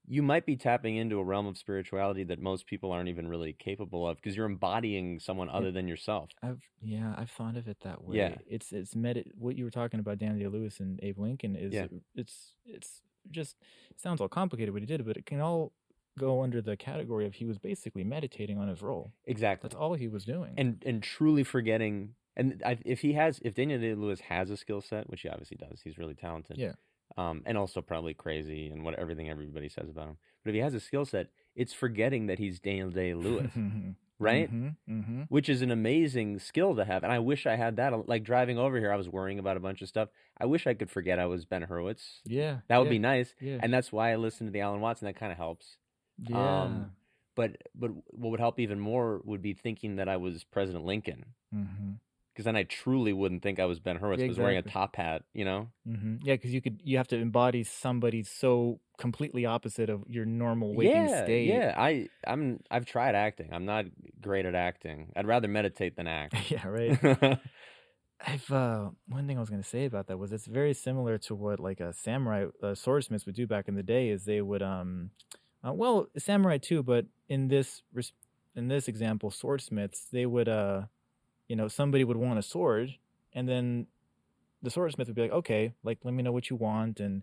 you 0.07 0.23
might 0.23 0.45
be 0.47 0.57
tapping 0.57 0.97
into 0.97 1.19
a 1.19 1.25
realm 1.25 1.47
of 1.47 1.57
spirituality 1.57 2.25
that 2.25 2.41
most 2.41 2.67
people 2.67 2.91
aren't 2.91 3.09
even 3.09 3.29
really 3.29 3.53
capable 3.53 4.09
of 4.09 4.17
because 4.17 4.37
you're 4.37 4.47
embodying 4.47 5.21
someone 5.21 5.49
other 5.49 5.71
than 5.71 5.87
yourself. 5.87 6.31
I've 6.43 6.63
yeah, 6.81 7.15
I've 7.17 7.31
thought 7.31 7.57
of 7.57 7.69
it 7.69 7.79
that 7.85 8.03
way. 8.05 8.17
Yeah. 8.17 8.35
It's 8.49 8.73
it's 8.73 8.97
med 8.97 9.25
what 9.39 9.57
you 9.57 9.65
were 9.65 9.71
talking 9.71 10.01
about 10.01 10.19
Daniel 10.19 10.51
Lewis 10.51 10.81
and 10.81 10.99
Abe 11.03 11.19
Lincoln 11.19 11.55
is 11.57 11.73
Yeah. 11.73 11.87
it's 12.15 12.55
it's 12.65 13.03
just 13.31 13.57
it 13.91 14.01
sounds 14.01 14.21
all 14.21 14.29
complicated 14.29 14.73
what 14.73 14.83
he 14.83 14.87
did, 14.87 15.05
but 15.05 15.17
it 15.17 15.27
can 15.27 15.41
all 15.41 15.73
go 16.19 16.43
under 16.43 16.61
the 16.61 16.77
category 16.77 17.25
of 17.27 17.35
he 17.35 17.45
was 17.45 17.59
basically 17.59 18.03
meditating 18.03 18.59
on 18.59 18.67
his 18.69 18.83
role. 18.83 19.13
Exactly. 19.27 19.69
That's 19.69 19.79
all 19.79 19.95
he 19.95 20.09
was 20.09 20.25
doing. 20.25 20.55
and 20.57 20.83
and 20.85 21.03
truly 21.03 21.45
forgetting 21.45 22.15
and 22.37 22.63
I, 22.65 22.79
if 22.85 23.01
he 23.01 23.13
has 23.15 23.41
if 23.45 23.55
Daniel 23.55 23.81
Day 23.81 23.95
Lewis 23.95 24.21
has 24.21 24.51
a 24.51 24.57
skill 24.57 24.81
set, 24.81 25.09
which 25.11 25.23
he 25.23 25.29
obviously 25.29 25.57
does, 25.57 25.81
he's 25.83 25.99
really 25.99 26.15
talented. 26.15 26.59
Yeah. 26.59 26.73
Um, 27.19 27.43
and 27.45 27.59
also 27.59 27.81
probably 27.83 28.15
crazy 28.15 28.69
and 28.69 28.85
what 28.85 28.95
everything 28.95 29.29
everybody 29.29 29.69
says 29.69 29.89
about 29.91 30.09
him. 30.09 30.17
But 30.45 30.51
if 30.51 30.55
he 30.55 30.61
has 30.61 30.75
a 30.75 30.81
skill 30.81 31.05
set, 31.05 31.27
it's 31.57 31.73
forgetting 31.73 32.27
that 32.27 32.39
he's 32.39 32.61
Daniel 32.61 32.89
Day 32.91 33.15
Lewis, 33.15 33.51
right? 34.21 34.49
hmm 34.49 34.69
hmm 34.87 35.23
Which 35.29 35.49
is 35.49 35.61
an 35.61 35.73
amazing 35.73 36.39
skill 36.39 36.77
to 36.77 36.85
have. 36.85 37.03
And 37.03 37.13
I 37.13 37.19
wish 37.19 37.47
I 37.47 37.57
had 37.57 37.77
that. 37.77 38.09
Like 38.09 38.23
driving 38.23 38.59
over 38.59 38.79
here, 38.79 38.93
I 38.93 38.97
was 38.97 39.09
worrying 39.09 39.41
about 39.41 39.57
a 39.57 39.61
bunch 39.61 39.83
of 39.83 39.89
stuff. 39.89 40.09
I 40.39 40.47
wish 40.47 40.69
I 40.69 40.75
could 40.75 40.89
forget 40.89 41.19
I 41.19 41.27
was 41.27 41.45
Ben 41.45 41.67
Hurwitz. 41.67 42.21
Yeah. 42.25 42.59
That 42.69 42.79
would 42.79 42.85
yeah, 42.87 42.91
be 42.91 42.99
nice. 43.01 43.35
Yeah. 43.41 43.59
And 43.61 43.75
that's 43.75 43.91
why 43.91 44.13
I 44.13 44.17
listen 44.17 44.47
to 44.47 44.53
the 44.53 44.61
Alan 44.61 44.81
Watson. 44.81 45.07
That 45.07 45.17
kind 45.17 45.33
of 45.33 45.37
helps. 45.39 45.77
yeah. 46.17 46.63
um, 46.63 46.93
But 47.35 47.57
but 47.75 47.91
what 48.07 48.31
would 48.31 48.41
help 48.41 48.61
even 48.61 48.79
more 48.79 49.21
would 49.25 49.43
be 49.43 49.53
thinking 49.55 49.97
that 49.97 50.09
I 50.09 50.17
was 50.17 50.45
President 50.45 50.85
Lincoln, 50.85 51.25
Mm-hmm. 51.53 51.91
Because 52.41 52.47
then 52.47 52.57
I 52.57 52.63
truly 52.63 53.13
wouldn't 53.13 53.43
think 53.43 53.61
I 53.61 53.67
was 53.67 53.81
Ben 53.81 53.99
Hurwitz. 53.99 54.17
'cause 54.17 54.23
I 54.23 54.29
was 54.29 54.39
wearing 54.39 54.57
a 54.57 54.63
top 54.63 54.97
hat, 54.97 55.25
you 55.35 55.45
know. 55.45 55.69
Mm-hmm. 55.87 56.17
Yeah, 56.23 56.35
because 56.35 56.55
you 56.55 56.63
could 56.63 56.81
you 56.83 56.97
have 56.97 57.07
to 57.09 57.17
embody 57.17 57.63
somebody 57.65 58.23
so 58.23 58.81
completely 58.97 59.45
opposite 59.45 59.91
of 59.91 60.05
your 60.09 60.25
normal 60.25 60.75
waking 60.75 61.09
yeah, 61.09 61.25
state. 61.25 61.49
yeah. 61.49 61.75
I 61.77 62.09
I'm 62.27 62.61
I've 62.71 62.87
tried 62.87 63.15
acting. 63.15 63.51
I'm 63.53 63.67
not 63.67 63.85
great 64.23 64.47
at 64.47 64.55
acting. 64.55 65.13
I'd 65.15 65.27
rather 65.27 65.49
meditate 65.49 65.97
than 65.97 66.07
act. 66.21 66.51
yeah, 66.51 66.67
right. 66.67 67.39
I've 68.27 68.51
uh, 68.51 68.91
one 69.07 69.27
thing 69.27 69.37
I 69.37 69.41
was 69.41 69.51
gonna 69.51 69.63
say 69.63 69.85
about 69.85 70.07
that 70.07 70.17
was 70.19 70.33
it's 70.33 70.47
very 70.47 70.73
similar 70.73 71.19
to 71.19 71.35
what 71.35 71.61
like 71.61 71.81
a 71.81 71.93
samurai 71.93 72.47
uh, 72.63 72.75
swordsmiths 72.75 73.27
would 73.27 73.35
do 73.35 73.47
back 73.47 73.69
in 73.69 73.75
the 73.75 73.83
day. 73.83 74.09
Is 74.09 74.25
they 74.25 74.41
would 74.41 74.63
um, 74.63 75.11
uh, 75.67 75.75
well, 75.75 76.07
samurai 76.17 76.57
too, 76.57 76.83
but 76.83 77.05
in 77.29 77.49
this 77.49 77.83
res- 77.93 78.15
in 78.57 78.69
this 78.69 78.89
example, 78.89 79.31
swordsmiths 79.31 80.07
they 80.11 80.25
would 80.25 80.49
uh, 80.49 80.83
you 81.51 81.57
know, 81.57 81.69
somebody 81.69 82.05
would 82.05 82.17
want 82.17 82.39
a 82.39 82.43
sword, 82.43 82.89
and 83.37 83.49
then 83.49 83.87
the 84.63 84.71
swordsmith 84.71 85.09
would 85.09 85.17
be 85.17 85.23
like, 85.23 85.33
okay, 85.33 85.73
like 85.83 85.99
let 86.05 86.15
me 86.15 86.23
know 86.23 86.33
what 86.33 86.49
you 86.51 86.57
want, 86.57 87.01
and 87.01 87.23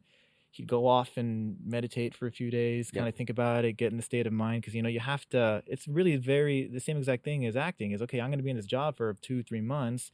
he'd 0.52 0.68
go 0.68 0.82
off 0.88 1.12
and 1.22 1.58
meditate 1.76 2.14
for 2.18 2.26
a 2.28 2.32
few 2.40 2.50
days, 2.52 2.92
kind 2.92 3.08
of 3.08 3.16
think 3.16 3.30
about 3.30 3.64
it, 3.64 3.74
get 3.78 3.92
in 3.94 3.98
the 3.98 4.04
state 4.12 4.28
of 4.28 4.34
mind, 4.34 4.62
because 4.62 4.76
you 4.76 4.82
know 4.82 4.90
you 4.90 5.00
have 5.00 5.24
to. 5.30 5.64
It's 5.66 5.88
really 5.88 6.16
very 6.18 6.68
the 6.68 6.80
same 6.88 6.98
exact 6.98 7.24
thing 7.24 7.46
as 7.46 7.56
acting. 7.56 7.90
Is 7.94 8.02
okay, 8.02 8.20
I'm 8.20 8.30
going 8.32 8.40
to 8.40 8.44
be 8.44 8.50
in 8.56 8.58
this 8.62 8.66
job 8.78 8.98
for 8.98 9.14
two, 9.28 9.44
three 9.44 9.62
months. 9.76 10.12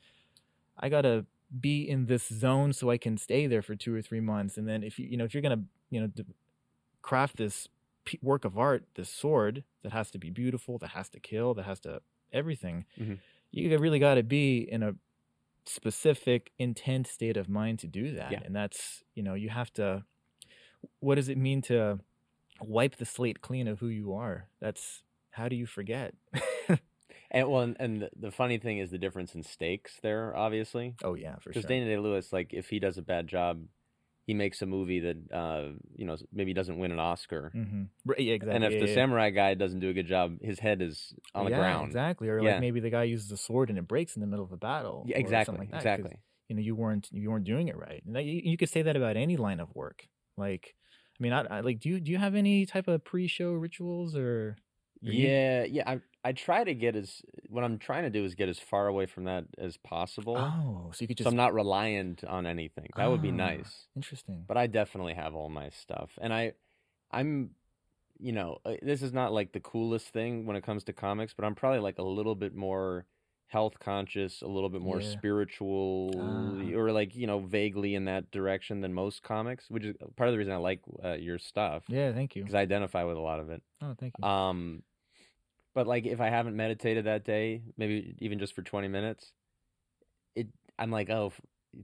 I 0.77 0.89
gotta 0.89 1.25
be 1.69 1.77
in 1.93 2.05
this 2.05 2.27
zone 2.27 2.73
so 2.73 2.89
I 2.91 2.97
can 3.05 3.15
stay 3.17 3.47
there 3.47 3.61
for 3.61 3.75
two 3.75 3.93
or 3.95 4.01
three 4.01 4.21
months, 4.33 4.57
and 4.57 4.67
then 4.67 4.83
if 4.83 4.99
you 4.99 5.05
you 5.11 5.17
know 5.17 5.25
if 5.25 5.33
you're 5.33 5.41
gonna 5.47 5.63
you 5.89 6.01
know 6.01 6.09
craft 7.01 7.37
this 7.37 7.67
work 8.21 8.43
of 8.45 8.57
art, 8.57 8.83
this 8.95 9.09
sword 9.09 9.63
that 9.81 9.91
has 9.91 10.11
to 10.11 10.17
be 10.19 10.29
beautiful, 10.29 10.77
that 10.79 10.89
has 10.89 11.09
to 11.09 11.19
kill, 11.19 11.53
that 11.53 11.63
has 11.63 11.79
to 11.81 12.01
everything, 12.31 12.85
Mhm. 12.99 13.19
You 13.53 13.77
really 13.77 13.99
got 13.99 14.15
to 14.15 14.23
be 14.23 14.57
in 14.59 14.83
a 14.83 14.93
specific 15.65 16.51
intent 16.59 17.07
state 17.07 17.37
of 17.37 17.47
mind 17.47 17.79
to 17.79 17.87
do 17.87 18.15
that 18.15 18.31
Yeah. 18.31 18.41
and 18.43 18.53
that's 18.53 19.01
you 19.15 19.23
know 19.23 19.33
you 19.33 19.49
have 19.49 19.71
to 19.73 20.03
what 20.99 21.15
does 21.15 21.29
it 21.29 21.37
mean 21.37 21.61
to 21.63 21.99
wipe 22.61 22.97
the 22.97 23.05
slate 23.05 23.39
clean 23.41 23.67
of 23.69 23.79
who 23.79 23.87
you 23.87 24.13
are 24.13 24.47
that's 24.59 25.03
how 25.31 25.47
do 25.47 25.55
you 25.55 25.65
forget 25.65 26.13
And 27.35 27.49
well, 27.49 27.61
and, 27.61 27.75
and 27.79 28.09
the, 28.15 28.29
funny 28.29 28.59
thing 28.59 28.77
is 28.77 28.91
the 28.91 28.99
difference 28.99 29.33
in 29.33 29.41
stakes 29.41 29.93
there, 30.03 30.35
obviously. 30.37 30.93
oh 31.03 31.15
yeah 31.15 31.37
for 31.37 31.45
sure 31.45 31.53
Because 31.53 31.65
Daniel 31.65 31.87
Day 31.89 31.97
Lewis, 31.97 32.31
like, 32.31 32.53
if 32.53 32.69
he 32.69 32.77
does 32.77 32.99
a 32.99 33.01
bad 33.01 33.25
job, 33.27 33.63
he 34.25 34.33
makes 34.33 34.61
a 34.61 34.65
movie 34.65 34.99
that, 35.01 35.31
uh, 35.31 35.73
you 35.95 36.05
know, 36.05 36.17
maybe 36.31 36.53
doesn't 36.53 36.77
win 36.77 36.91
an 36.91 36.99
Oscar. 36.99 37.53
hmm 37.53 37.83
right, 38.05 38.19
yeah, 38.19 38.33
exactly 38.33 38.55
And 38.55 38.63
if 38.63 38.73
yeah, 38.73 38.79
the 38.79 38.87
yeah. 38.87 38.93
samurai 38.93 39.29
guy 39.31 39.53
doesn't 39.55 39.79
do 39.79 39.89
a 39.89 39.93
good 39.93 40.07
job, 40.07 40.37
his 40.41 40.59
head 40.59 40.81
is 40.81 41.13
on 41.35 41.45
the 41.45 41.51
Yeah, 41.51 41.51
ground. 41.51 41.91
exactly 41.91 42.29
or 42.29 42.43
like 42.43 42.57
maybe 42.57 42.79
the 42.79 42.89
guy 42.91 43.03
uses 43.03 43.31
a 43.31 43.37
sword 43.37 43.69
and 43.69 43.79
it 43.79 43.87
breaks 43.87 44.15
in 44.15 44.21
the 44.21 44.27
middle 44.27 44.45
of 44.45 44.51
a 44.51 44.57
battle 44.57 45.11
Yeah, 45.11 45.17
exactly, 45.17 45.57
like 45.57 45.71
that 45.71 45.83
exactly. 45.83 46.21
you 46.47 46.55
know 46.55 46.61
you 46.61 46.75
weren't 46.75 47.09
you 47.11 47.29
weren't 47.31 47.45
doing 47.45 47.67
it 47.69 47.77
right 47.77 48.03
and 48.05 48.15
you, 48.17 48.41
you 48.43 48.57
could 48.57 48.69
say 48.69 48.81
that 48.83 48.95
about 48.95 49.17
any 49.17 49.35
line 49.37 49.59
of 49.59 49.73
work 49.75 50.07
like 50.37 50.75
i 51.19 51.23
mean 51.23 51.33
I, 51.33 51.41
I 51.43 51.59
like 51.61 51.79
do 51.79 51.89
you 51.89 51.99
do 51.99 52.11
you 52.11 52.17
have 52.19 52.35
any 52.35 52.65
type 52.65 52.87
of 52.87 53.03
pre-show 53.03 53.53
rituals 53.53 54.15
or 54.15 54.57
Yeah, 55.11 55.63
yeah. 55.63 55.83
I 55.89 56.01
I 56.23 56.31
try 56.31 56.63
to 56.63 56.73
get 56.73 56.95
as 56.95 57.21
what 57.49 57.63
I'm 57.63 57.77
trying 57.77 58.03
to 58.03 58.09
do 58.09 58.23
is 58.25 58.35
get 58.35 58.49
as 58.49 58.59
far 58.59 58.87
away 58.87 59.05
from 59.05 59.25
that 59.25 59.45
as 59.57 59.77
possible. 59.77 60.35
oh 60.37 60.91
so 60.93 61.01
you 61.01 61.07
could 61.07 61.17
so 61.17 61.23
just 61.23 61.31
I'm 61.33 61.37
not 61.37 61.53
reliant 61.53 62.23
on 62.23 62.45
anything. 62.45 62.89
That 62.95 63.07
would 63.07 63.21
be 63.21 63.31
Ah. 63.31 63.35
nice. 63.49 63.87
interesting 63.95 64.45
But 64.47 64.57
I 64.57 64.67
definitely 64.67 65.13
have 65.15 65.35
all 65.35 65.49
my 65.49 65.69
stuff, 65.69 66.17
and 66.21 66.33
I, 66.33 66.53
I'm, 67.11 67.51
you 68.19 68.31
know, 68.31 68.59
uh, 68.65 68.75
this 68.81 69.01
is 69.01 69.11
not 69.13 69.33
like 69.33 69.51
the 69.53 69.59
coolest 69.59 70.07
thing 70.09 70.45
when 70.45 70.55
it 70.55 70.63
comes 70.63 70.83
to 70.85 70.93
comics, 70.93 71.33
but 71.33 71.45
I'm 71.45 71.55
probably 71.55 71.79
like 71.79 71.97
a 71.99 72.03
little 72.03 72.35
bit 72.35 72.55
more 72.55 73.05
health 73.47 73.79
conscious, 73.79 74.41
a 74.41 74.47
little 74.47 74.69
bit 74.69 74.81
more 74.81 75.01
Yeah. 75.01 75.07
spiritual, 75.17 76.11
Ah. 76.15 76.75
or 76.77 76.91
like 76.91 77.15
you 77.15 77.27
know 77.27 77.39
vaguely 77.39 77.95
in 77.95 78.05
that 78.05 78.31
direction 78.31 78.81
than 78.81 78.93
most 78.93 79.23
comics, 79.23 79.69
which 79.69 79.83
is 79.85 79.95
part 80.15 80.29
of 80.29 80.33
the 80.33 80.37
reason 80.37 80.53
I 80.53 80.57
like 80.57 80.81
uh, 81.03 81.13
your 81.13 81.37
stuff 81.39 81.83
yeah 81.89 82.13
thank 82.13 82.35
you 82.35 82.43
because 82.43 82.55
I 82.55 82.61
identify 82.61 83.03
with 83.03 83.17
a 83.17 83.21
lot 83.21 83.39
of 83.39 83.49
it. 83.49 83.61
oh 83.81 83.93
thank 83.99 84.13
you 84.17 84.23
Um, 84.25 84.83
but 85.73 85.87
like 85.87 86.05
if 86.05 86.19
I 86.21 86.29
haven't 86.29 86.55
meditated 86.55 87.05
that 87.05 87.23
day, 87.25 87.61
maybe 87.77 88.15
even 88.19 88.39
just 88.39 88.55
for 88.55 88.61
20 88.61 88.87
minutes, 88.87 89.31
it 90.35 90.47
I'm 90.79 90.91
like, 90.91 91.09
oh, 91.09 91.31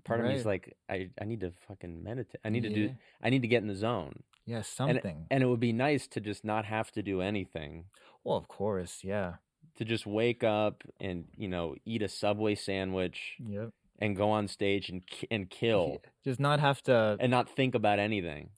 part 0.03 0.19
of 0.19 0.25
me 0.27 0.36
is 0.36 0.46
like, 0.46 0.75
I 0.89 1.10
I 1.22 1.25
need 1.25 1.41
to 1.41 1.51
fucking 1.67 2.03
meditate. 2.03 2.41
I 2.43 2.50
need 2.50 2.63
to 2.63 2.69
do. 2.69 2.96
I 3.22 3.29
need 3.29 3.41
to 3.41 3.48
get 3.48 3.62
in 3.62 3.67
the 3.67 3.75
zone. 3.75 4.24
yeah 4.46 4.62
something 4.62 5.27
And 5.31 5.43
it 5.43 5.48
would 5.48 5.60
be 5.60 5.74
nice 5.74 6.08
to 6.10 6.19
just 6.22 6.43
not 6.43 6.65
have 6.65 6.91
to 6.93 7.01
do 7.03 7.22
anything. 7.22 7.86
well 8.24 8.38
of 8.38 8.48
course 8.48 9.00
yeah 9.03 9.34
To 9.77 9.86
just 9.86 10.05
wake 10.05 10.43
up 10.43 10.84
and 11.00 11.25
you 11.38 11.48
know 11.48 11.75
eat 11.86 12.01
a 12.01 12.10
Subway 12.10 12.55
sandwich 12.55 13.19
yep 13.39 13.69
and 14.00 14.15
go 14.15 14.29
on 14.31 14.48
stage 14.48 14.89
and 14.89 15.01
and 15.31 15.50
kill 15.50 16.01
just 16.24 16.39
not 16.39 16.60
have 16.60 16.81
to 16.84 17.17
and 17.19 17.31
not 17.31 17.50
think 17.50 17.75
about 17.75 18.00
anything. 18.00 18.50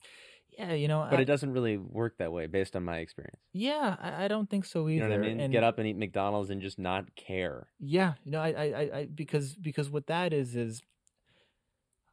Yeah 0.58 0.72
you 0.72 0.88
know 0.88 1.06
But 1.10 1.18
I, 1.18 1.22
it 1.22 1.26
doesn't 1.26 1.52
really 1.52 1.76
work 1.76 2.18
that 2.18 2.32
way 2.32 2.46
based 2.46 2.76
on 2.76 2.82
my 2.84 2.98
experience. 2.98 3.40
yeah 3.52 3.96
I, 4.00 4.24
I 4.24 4.28
don't 4.28 4.48
think 4.50 4.64
so 4.64 4.88
either 4.88 4.92
You 4.92 5.00
know 5.00 5.08
what 5.18 5.24
I 5.24 5.28
mean? 5.28 5.40
and 5.40 5.52
Get 5.52 5.64
up 5.64 5.78
and 5.78 5.86
eat 5.88 5.96
McDonald's 5.96 6.50
and 6.50 6.60
just 6.60 6.78
not 6.78 7.14
care. 7.16 7.68
Yeah, 7.80 8.14
you 8.24 8.32
know, 8.32 8.40
I, 8.40 8.48
I, 8.50 8.90
I, 8.98 9.08
because, 9.14 9.54
because 9.54 9.88
what 9.90 10.06
that 10.08 10.32
is 10.32 10.54
is, 10.56 10.82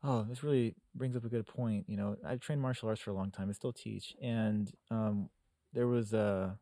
oh, 0.04 0.26
this 0.30 0.44
really 0.44 0.76
brings 0.96 1.16
up 1.16 1.26
a 1.26 1.30
good 1.30 1.46
point. 1.46 1.86
You 1.88 1.98
know, 1.98 2.16
I've 2.26 2.40
trained 2.40 2.62
martial 2.62 2.88
arts 2.90 3.02
for 3.02 3.12
a 3.12 3.14
long 3.14 3.32
time. 3.32 3.50
I 3.50 3.54
still 3.54 3.74
teach, 3.74 4.16
and 4.22 4.72
um, 4.90 5.30
there 5.74 5.88
was 5.88 6.14
a, 6.14 6.58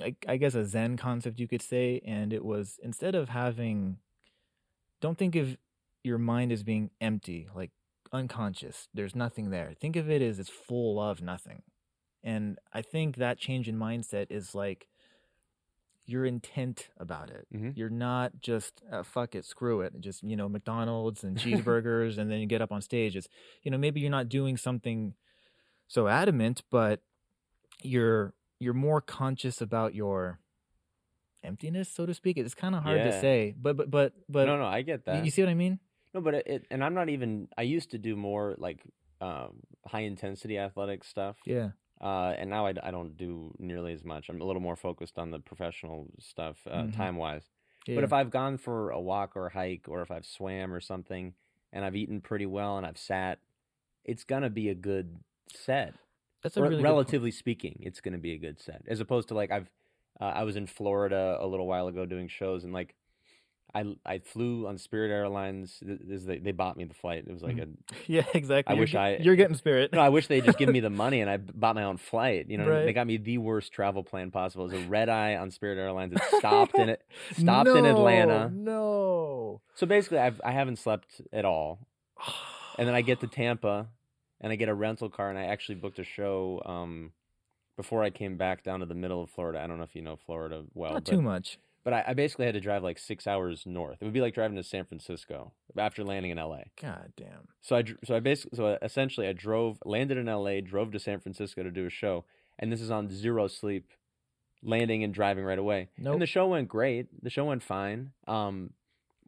I, 0.00 0.14
I 0.28 0.36
guess 0.36 0.54
a 0.54 0.64
Zen 0.64 0.96
concept 0.96 1.40
you 1.40 1.48
could 1.48 1.62
say, 1.62 2.00
and 2.04 2.32
it 2.32 2.44
was 2.44 2.78
instead 2.82 3.14
of 3.14 3.28
having, 3.30 3.98
don't 5.00 5.18
think 5.18 5.34
of 5.36 5.56
your 6.04 6.18
mind 6.18 6.52
as 6.52 6.62
being 6.62 6.90
empty, 7.00 7.48
like 7.54 7.70
unconscious. 8.12 8.88
There's 8.94 9.14
nothing 9.14 9.50
there. 9.50 9.72
Think 9.78 9.96
of 9.96 10.10
it 10.10 10.22
as 10.22 10.38
it's 10.38 10.50
full 10.50 11.00
of 11.00 11.20
nothing, 11.22 11.62
and 12.22 12.58
I 12.72 12.82
think 12.82 13.16
that 13.16 13.38
change 13.38 13.68
in 13.68 13.76
mindset 13.78 14.26
is 14.30 14.54
like 14.54 14.88
your 16.06 16.24
intent 16.24 16.88
about 16.98 17.28
it. 17.30 17.46
Mhm. 17.54 17.76
You're 17.76 17.90
not 17.90 18.40
just 18.40 18.82
uh, 18.90 19.02
fuck 19.02 19.34
it, 19.34 19.44
screw 19.44 19.82
it, 19.82 19.92
just 20.00 20.22
you 20.22 20.36
know 20.36 20.48
McDonald's 20.48 21.22
and 21.24 21.36
cheeseburgers, 21.38 22.16
and 22.18 22.30
then 22.30 22.40
you 22.40 22.46
get 22.46 22.62
up 22.62 22.72
on 22.72 22.80
stage. 22.80 23.14
It's 23.16 23.28
you 23.62 23.70
know 23.70 23.78
maybe 23.78 24.00
you're 24.00 24.10
not 24.10 24.28
doing 24.28 24.56
something 24.56 25.14
so 25.86 26.08
adamant, 26.08 26.62
but 26.70 27.00
you're 27.82 28.32
you're 28.58 28.74
more 28.74 29.00
conscious 29.00 29.60
about 29.60 29.94
your 29.94 30.40
emptiness, 31.44 31.88
so 31.88 32.06
to 32.06 32.14
speak. 32.14 32.36
It's 32.36 32.54
kind 32.54 32.74
of 32.74 32.82
hard 32.82 32.98
to 33.12 33.20
say, 33.20 33.54
but 33.60 33.76
but 33.76 33.90
but 33.90 34.12
but 34.28 34.46
no, 34.46 34.56
no, 34.58 34.64
I 34.66 34.82
get 34.82 35.04
that. 35.04 35.24
you 35.24 35.30
see 35.30 35.42
what 35.42 35.48
I 35.50 35.54
mean? 35.54 35.78
No, 36.18 36.22
but 36.24 36.34
it, 36.34 36.46
it 36.46 36.66
and 36.70 36.82
I'm 36.82 36.94
not 36.94 37.08
even. 37.08 37.48
I 37.56 37.62
used 37.62 37.92
to 37.92 37.98
do 37.98 38.16
more 38.16 38.56
like 38.58 38.80
um, 39.20 39.60
high 39.86 40.00
intensity 40.00 40.58
athletic 40.58 41.04
stuff, 41.04 41.36
Yeah. 41.46 41.70
uh, 42.00 42.34
and 42.36 42.50
now 42.50 42.66
I, 42.66 42.74
I 42.82 42.90
don't 42.90 43.16
do 43.16 43.54
nearly 43.60 43.92
as 43.92 44.04
much. 44.04 44.28
I'm 44.28 44.40
a 44.40 44.44
little 44.44 44.62
more 44.62 44.74
focused 44.76 45.16
on 45.18 45.30
the 45.30 45.38
professional 45.38 46.08
stuff, 46.18 46.56
uh, 46.68 46.82
Mhm. 46.84 46.96
time 46.96 47.16
wise. 47.16 47.48
yeah. 47.86 47.94
But 47.94 48.04
if 48.04 48.12
I've 48.12 48.30
gone 48.30 48.58
for 48.58 48.90
a 48.90 49.00
walk 49.00 49.36
or 49.36 49.46
a 49.46 49.52
hike, 49.52 49.86
or 49.88 50.02
if 50.02 50.10
I've 50.10 50.26
swam 50.26 50.72
or 50.74 50.80
something, 50.80 51.34
and 51.72 51.84
I've 51.84 51.94
eaten 51.96 52.20
pretty 52.20 52.46
well 52.46 52.76
and 52.78 52.84
I've 52.86 52.98
sat, 52.98 53.38
it's 54.04 54.24
gonna 54.24 54.50
be 54.50 54.68
a 54.70 54.74
good 54.74 55.18
set. 55.52 55.94
that's 56.42 56.56
a 56.56 56.62
Re- 56.62 56.68
really 56.70 56.82
relatively 56.82 57.30
speaking, 57.30 57.76
it's 57.80 58.00
gonna 58.00 58.18
be 58.18 58.32
a 58.32 58.38
good 58.38 58.60
set, 58.60 58.82
as 58.88 58.98
opposed 59.00 59.28
to 59.28 59.34
like 59.34 59.50
I've. 59.52 59.70
Uh, 60.20 60.24
I 60.34 60.42
was 60.42 60.56
in 60.56 60.66
Florida 60.66 61.36
a 61.40 61.46
little 61.46 61.68
while 61.68 61.86
ago 61.86 62.06
doing 62.06 62.26
shows, 62.28 62.64
and 62.64 62.72
like. 62.72 62.96
I, 63.74 63.84
I 64.06 64.18
flew 64.20 64.66
on 64.66 64.78
Spirit 64.78 65.10
Airlines. 65.10 65.78
Th- 65.84 65.98
This, 66.02 66.22
they, 66.24 66.38
they 66.38 66.52
bought 66.52 66.76
me 66.76 66.84
the 66.84 66.94
flight. 66.94 67.24
It 67.26 67.32
was 67.32 67.42
like 67.42 67.58
a 67.58 67.68
Yeah, 68.06 68.24
exactly. 68.32 68.72
I 68.72 68.74
You're 68.76 68.80
wish 68.80 68.92
get- 68.92 69.00
I- 69.00 69.16
you're 69.18 69.36
getting 69.36 69.56
spirit. 69.56 69.92
No, 69.92 70.00
I 70.00 70.08
wish 70.08 70.26
they'd 70.26 70.44
just 70.44 70.58
give 70.58 70.70
me 70.70 70.80
the 70.80 70.90
money 71.04 71.20
and 71.20 71.28
I 71.30 71.36
bought 71.36 71.74
my 71.74 71.84
own 71.84 71.98
flight. 71.98 72.46
You 72.48 72.58
know, 72.58 72.66
Right. 72.68 72.84
they 72.84 72.92
got 72.92 73.06
me 73.06 73.18
the 73.18 73.38
worst 73.38 73.70
travel 73.72 74.02
plan 74.02 74.30
possible. 74.30 74.64
It 74.70 74.72
was 74.72 74.82
a 74.84 74.88
red 74.88 75.08
eye 75.08 75.36
on 75.36 75.50
Spirit 75.50 75.76
Airlines. 75.78 76.14
It 76.14 76.22
stopped 76.38 76.76
in 76.76 76.88
it, 76.88 77.02
stopped 77.32 77.68
in 77.68 77.84
Atlanta. 77.84 78.50
No. 78.52 79.60
So 79.74 79.86
basically, 79.86 80.18
I've 80.18 80.40
I 80.44 80.52
haven't 80.52 80.76
slept 80.78 81.20
at 81.32 81.44
all. 81.44 81.80
And 82.78 82.86
then 82.88 82.94
I 82.94 83.02
get 83.02 83.20
to 83.20 83.26
Tampa, 83.40 83.88
and 84.40 84.52
I 84.52 84.56
get 84.56 84.68
a 84.68 84.74
rental 84.74 85.08
car, 85.10 85.28
and 85.30 85.38
I 85.38 85.44
actually 85.44 85.74
booked 85.76 85.98
a 85.98 86.04
show 86.04 86.62
um, 86.64 87.12
before 87.76 88.02
I 88.02 88.10
came 88.10 88.36
back 88.36 88.62
down 88.62 88.80
to 88.80 88.86
the 88.86 88.94
middle 88.94 89.22
of 89.22 89.30
Florida. 89.30 89.60
I 89.60 89.66
don't 89.66 89.78
know 89.78 89.84
if 89.84 89.94
you 89.94 90.02
know 90.02 90.16
Florida 90.16 90.64
well, 90.74 90.92
not 90.94 91.04
but, 91.04 91.10
too 91.12 91.20
much. 91.22 91.58
But 91.88 92.06
I, 92.06 92.10
I 92.10 92.12
basically 92.12 92.44
had 92.44 92.52
to 92.52 92.60
drive 92.60 92.82
like 92.82 92.98
six 92.98 93.26
hours 93.26 93.62
north. 93.64 93.96
It 94.02 94.04
would 94.04 94.12
be 94.12 94.20
like 94.20 94.34
driving 94.34 94.58
to 94.58 94.62
San 94.62 94.84
Francisco 94.84 95.54
after 95.78 96.04
landing 96.04 96.30
in 96.30 96.36
LA. 96.36 96.64
God 96.78 97.14
damn. 97.16 97.48
So 97.62 97.76
I 97.76 97.84
so 98.04 98.14
I 98.14 98.20
basically 98.20 98.58
so 98.58 98.76
essentially 98.82 99.26
I 99.26 99.32
drove 99.32 99.78
landed 99.86 100.18
in 100.18 100.26
LA, 100.26 100.60
drove 100.60 100.92
to 100.92 100.98
San 100.98 101.18
Francisco 101.18 101.62
to 101.62 101.70
do 101.70 101.86
a 101.86 101.90
show, 101.90 102.26
and 102.58 102.70
this 102.70 102.82
is 102.82 102.90
on 102.90 103.08
zero 103.08 103.46
sleep, 103.46 103.90
landing 104.62 105.02
and 105.02 105.14
driving 105.14 105.44
right 105.44 105.58
away. 105.58 105.88
Nope. 105.96 106.12
And 106.12 106.20
the 106.20 106.26
show 106.26 106.48
went 106.48 106.68
great. 106.68 107.06
The 107.22 107.30
show 107.30 107.46
went 107.46 107.62
fine. 107.62 108.10
Um, 108.26 108.74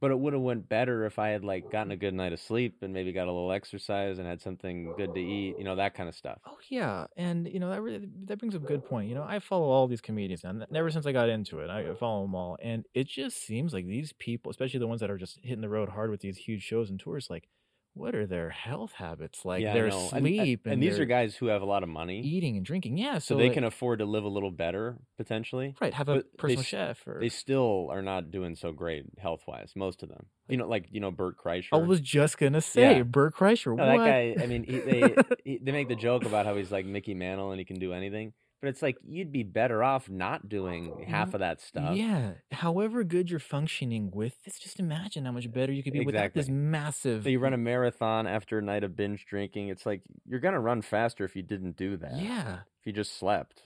But 0.01 0.11
it 0.11 0.19
would 0.19 0.33
have 0.33 0.43
went 0.43 0.69
better 0.69 1.05
if 1.05 1.19
I 1.19 1.29
had 1.29 1.45
like 1.45 1.69
gotten 1.71 1.93
a 1.93 1.97
good 1.97 2.15
night 2.15 2.33
of 2.33 2.41
sleep 2.41 2.79
and 2.83 2.93
maybe 2.93 3.13
got 3.13 3.29
a 3.29 3.33
little 3.33 3.53
exercise 3.53 4.19
and 4.19 4.27
had 4.27 4.41
something 4.41 4.95
good 4.95 5.15
to 5.15 5.21
eat, 5.21 5.59
you 5.59 5.65
know, 5.65 5.77
that 5.77 5.95
kind 5.95 6.09
of 6.09 6.15
stuff. 6.15 6.41
Oh 6.47 6.57
yeah, 6.69 7.07
and 7.17 7.47
you 7.47 7.61
know 7.61 7.71
that 7.71 7.83
really 7.83 8.09
that 8.25 8.39
brings 8.39 8.55
up 8.55 8.63
a 8.63 8.67
good 8.67 8.85
point. 8.85 9.09
You 9.09 9.15
know, 9.15 9.23
I 9.23 9.39
follow 9.41 9.69
all 9.69 9.87
these 9.87 10.01
comedians, 10.01 10.43
and 10.45 10.65
ever 10.75 10.91
since 10.91 11.07
I 11.07 11.13
got 11.13 11.29
into 11.29 11.61
it, 11.61 11.69
I 11.71 11.95
follow 11.95 12.23
them 12.23 12.35
all, 12.35 12.57
and 12.63 12.87
it 12.95 13.09
just 13.09 13.37
seems 13.45 13.75
like 13.75 13.87
these 13.87 14.13
people, 14.15 14.51
especially 14.51 14.81
the 14.81 14.87
ones 14.89 15.01
that 15.01 15.11
are 15.11 15.19
just 15.19 15.39
hitting 15.43 15.61
the 15.61 15.69
road 15.69 15.91
hard 15.91 16.11
with 16.11 16.21
these 16.21 16.39
huge 16.39 16.63
shows 16.63 16.89
and 16.91 16.99
tours, 16.99 17.29
like 17.29 17.49
what 17.95 18.15
are 18.15 18.27
their 18.27 18.51
health 18.51 18.93
habits 18.93 19.45
like? 19.45 19.63
Yeah, 19.63 19.75
their 19.75 19.89
know. 19.89 20.09
And, 20.13 20.27
and, 20.27 20.37
sleep 20.37 20.61
and 20.65 20.75
and 20.75 20.83
these 20.83 20.99
are 20.99 21.05
guys 21.05 21.35
who 21.37 21.47
have 21.47 21.63
a 21.63 21.65
lot 21.67 21.83
of 21.83 21.89
money, 21.89 22.21
eating 22.21 22.57
and 22.57 22.65
drinking. 22.65 22.99
Yeah, 22.99 23.15
so 23.15 23.35
so 23.35 23.37
they 23.37 23.45
like, 23.45 23.55
can 23.55 23.65
afford 23.65 23.99
to 23.99 24.05
live 24.05 24.25
a 24.25 24.29
little 24.29 24.51
better 24.51 24.99
potentially. 25.17 25.75
right 25.81 25.93
have 25.95 26.09
a 26.09 26.17
but 26.17 26.37
personal 26.39 26.61
s- 26.61 26.67
chef 26.67 27.07
or 27.07 27.19
They 27.21 27.29
still 27.29 27.89
are 27.91 28.03
not 28.03 28.31
doing 28.31 28.55
so 28.57 28.73
great 28.73 29.05
health 29.19 29.43
wise, 29.47 29.73
most 29.77 30.03
of 30.03 30.09
them. 30.09 30.27
You 30.49 30.57
know, 30.57 30.67
like 30.69 30.87
you 30.91 31.01
know, 31.01 31.11
Bert 31.11 31.37
Kreischer. 31.37 31.69
I 31.73 31.77
was 31.79 32.01
just 32.01 32.39
gonna 32.39 32.61
say 32.61 32.97
Yeah. 32.99 33.03
Bert 33.03 33.35
Kreischer. 33.35 33.77
No, 33.77 33.85
what? 33.87 33.99
that 33.99 34.07
guy. 34.07 34.37
I 34.43 34.47
mean, 34.47 34.65
he, 34.65 34.79
they 34.79 35.15
he, 35.45 35.59
they 35.63 35.73
make 35.73 35.89
the 35.89 35.97
joke 35.97 36.25
about 36.25 36.47
how 36.47 36.57
he's 36.57 36.71
like 36.73 36.87
Mickey 36.87 37.15
Mantle 37.15 37.51
and 37.51 37.59
he 37.59 37.65
can 37.65 37.79
do 37.79 37.93
anything, 37.93 38.33
but 38.61 38.69
it's 38.69 38.83
like 38.83 38.97
you'd 39.09 39.33
be 39.33 39.43
better 39.43 39.83
off 39.83 40.09
not 40.09 40.49
doing 40.49 41.07
half 41.09 41.35
of 41.35 41.41
that 41.41 41.61
stuff. 41.61 41.97
Yeah. 41.97 42.33
However 42.53 43.05
good 43.05 43.31
you're 43.31 43.39
functioning 43.39 44.11
with 44.13 44.43
this, 44.45 44.59
just 44.59 44.79
imagine 44.79 45.25
how 45.25 45.33
much 45.33 45.51
better 45.51 45.73
you 45.73 45.83
could 45.83 45.93
be 45.93 46.05
without 46.05 46.35
this 46.35 46.49
massive. 46.49 47.25
So 47.25 47.31
you 47.31 47.39
run 47.39 47.55
a 47.55 47.59
marathon 47.59 48.27
after 48.27 48.59
a 48.59 48.63
night 48.63 48.85
of 48.85 48.97
binge 48.97 49.27
drinking. 49.27 49.69
It's 49.69 49.87
like 49.87 50.03
you're 50.27 50.41
gonna 50.41 50.61
run 50.61 50.83
faster 50.83 51.25
if 51.25 51.35
you 51.35 51.43
didn't 51.43 51.77
do 51.77 51.97
that. 51.99 52.21
Yeah. 52.21 52.61
If 52.81 52.87
you 52.87 52.93
just 52.93 53.19
slept. 53.19 53.63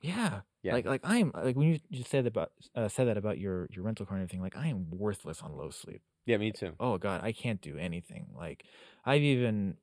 Yeah. 0.00 0.40
Yeah. 0.62 0.74
Like 0.74 0.86
like 0.86 1.00
I'm 1.04 1.32
like 1.34 1.56
when 1.56 1.68
you 1.68 1.78
just 1.90 2.10
said 2.10 2.26
about 2.26 2.52
uh, 2.74 2.88
said 2.88 3.08
that 3.08 3.16
about 3.16 3.38
your 3.38 3.68
your 3.70 3.84
rental 3.84 4.06
car 4.06 4.16
and 4.16 4.22
everything. 4.22 4.42
Like 4.42 4.56
I 4.56 4.68
am 4.68 4.86
worthless 4.90 5.42
on 5.42 5.56
low 5.56 5.70
sleep. 5.70 6.02
Yeah, 6.26 6.36
me 6.36 6.52
too. 6.52 6.72
Oh 6.78 6.98
God, 6.98 7.22
I 7.24 7.32
can't 7.32 7.60
do 7.60 7.78
anything. 7.78 8.28
Like 8.36 8.64
I've 9.04 9.22
even 9.22 9.76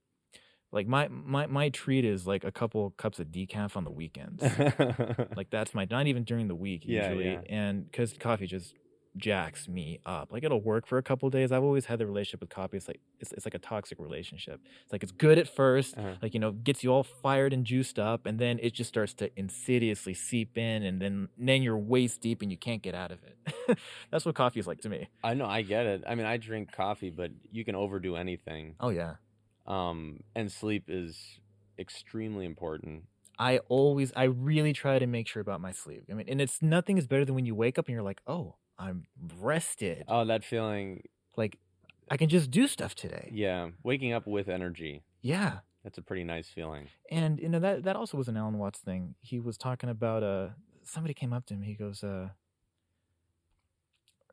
like 0.76 0.88
my 0.88 1.08
my 1.08 1.48
my 1.48 1.70
treat 1.70 2.06
is 2.06 2.28
like 2.28 2.44
a 2.44 2.52
couple 2.52 2.92
cups 2.98 3.18
of 3.20 3.28
decaf 3.28 3.76
on 3.76 3.84
the 3.84 3.92
weekends. 3.92 4.44
like 5.36 5.50
that's 5.50 5.74
my 5.74 5.88
not 5.90 6.06
even 6.08 6.24
during 6.24 6.48
the 6.48 6.56
week 6.56 6.84
Yeah, 6.86 7.10
usually 7.10 7.32
yeah. 7.34 7.42
and 7.50 7.90
because 7.90 8.14
coffee 8.20 8.46
just 8.48 8.76
jacks 9.18 9.70
me 9.70 9.98
up 10.06 10.30
like 10.34 10.44
it'll 10.44 10.60
work 10.62 10.86
for 10.86 10.98
a 10.98 11.02
couple 11.02 11.30
days 11.30 11.50
i've 11.54 11.64
always 11.64 11.86
had 11.86 11.98
the 12.00 12.06
relationship 12.06 12.42
with 12.42 12.50
coffee 12.50 12.76
it's 12.76 12.90
like 12.90 13.00
it's, 13.22 13.32
it's 13.32 13.46
like 13.46 13.54
a 13.54 13.60
toxic 13.60 13.98
relationship 13.98 14.60
it's 14.84 14.92
like 14.92 15.04
it's 15.04 15.14
good 15.14 15.38
at 15.38 15.48
1st 15.56 15.98
Uh-huh. 15.98 16.16
like 16.22 16.34
you 16.34 16.40
know 16.42 16.52
gets 16.52 16.84
you 16.84 16.90
all 16.92 17.04
fired 17.04 17.54
and 17.54 17.64
juiced 17.66 17.98
up 17.98 18.26
and 18.26 18.40
then 18.40 18.60
it 18.62 18.74
just 18.74 18.90
starts 18.90 19.14
to 19.14 19.30
insidiously 19.40 20.14
seep 20.14 20.58
in 20.58 20.84
and 20.84 21.02
then 21.02 21.30
then 21.38 21.64
you're 21.64 21.78
waist 21.78 22.20
deep 22.20 22.42
and 22.42 22.52
you 22.52 22.58
can't 22.58 22.82
get 22.82 22.94
out 22.94 23.10
of 23.12 23.20
it 23.24 23.78
that's 24.12 24.26
what 24.26 24.36
coffee 24.36 24.60
is 24.60 24.68
like 24.68 24.82
to 24.82 24.90
me 24.90 25.08
I 25.24 25.34
know, 25.34 25.46
I 25.46 25.62
get 25.62 25.86
it. 25.86 26.04
I 26.06 26.14
mean, 26.16 26.26
I 26.26 26.36
drink 26.36 26.74
coffee, 26.74 27.10
but 27.10 27.32
you 27.54 27.64
can 27.64 27.74
overdo 27.76 28.18
anything. 28.18 28.76
oh 28.82 28.90
yeah 28.90 29.14
Um, 29.68 30.20
and 30.36 30.52
sleep 30.52 30.86
is 30.88 31.40
extremely 31.80 32.46
important. 32.46 33.04
i 33.40 33.58
always 33.68 34.14
i 34.16 34.24
really 34.24 34.72
try 34.74 34.98
to 35.00 35.08
make 35.08 35.28
sure 35.28 35.42
about 35.42 35.60
my 35.60 35.72
sleep 35.74 36.04
i 36.10 36.14
mean 36.14 36.28
and 36.30 36.40
it's 36.40 36.62
nothing 36.62 36.98
is 36.98 37.06
better 37.08 37.26
than 37.26 37.36
when 37.36 37.46
you 37.46 37.54
wake 37.56 37.78
up 37.78 37.86
and 37.88 37.94
you're 37.94 38.04
like 38.12 38.22
oh 38.28 38.56
i'm 38.80 39.04
rested 39.42 40.06
Oh, 40.08 40.24
that 40.26 40.44
feeling. 40.46 41.04
like 41.36 41.58
i 42.10 42.16
can 42.16 42.30
just 42.30 42.50
do 42.52 42.68
stuff 42.68 42.96
today 42.96 43.30
Yeah, 43.34 43.70
waking 43.84 44.14
up 44.14 44.26
with 44.26 44.48
energy. 44.48 45.04
yeah 45.22 45.60
That's 45.84 45.98
a 45.98 46.02
pretty 46.02 46.24
nice 46.24 46.48
feeling. 46.48 46.88
and 47.12 47.40
you 47.40 47.50
know 47.50 47.60
that 47.60 47.84
that 47.84 47.96
also 47.98 48.16
was 48.18 48.28
an 48.30 48.38
alan 48.38 48.58
watts 48.58 48.80
thing 48.80 49.16
he 49.20 49.40
was 49.40 49.58
talking 49.58 49.90
about 49.90 50.24
uh 50.24 50.50
somebody 50.84 51.14
came 51.14 51.34
up 51.34 51.46
to 51.48 51.54
him 51.56 51.62
he 51.64 51.74
goes 51.74 52.04
uh 52.04 52.30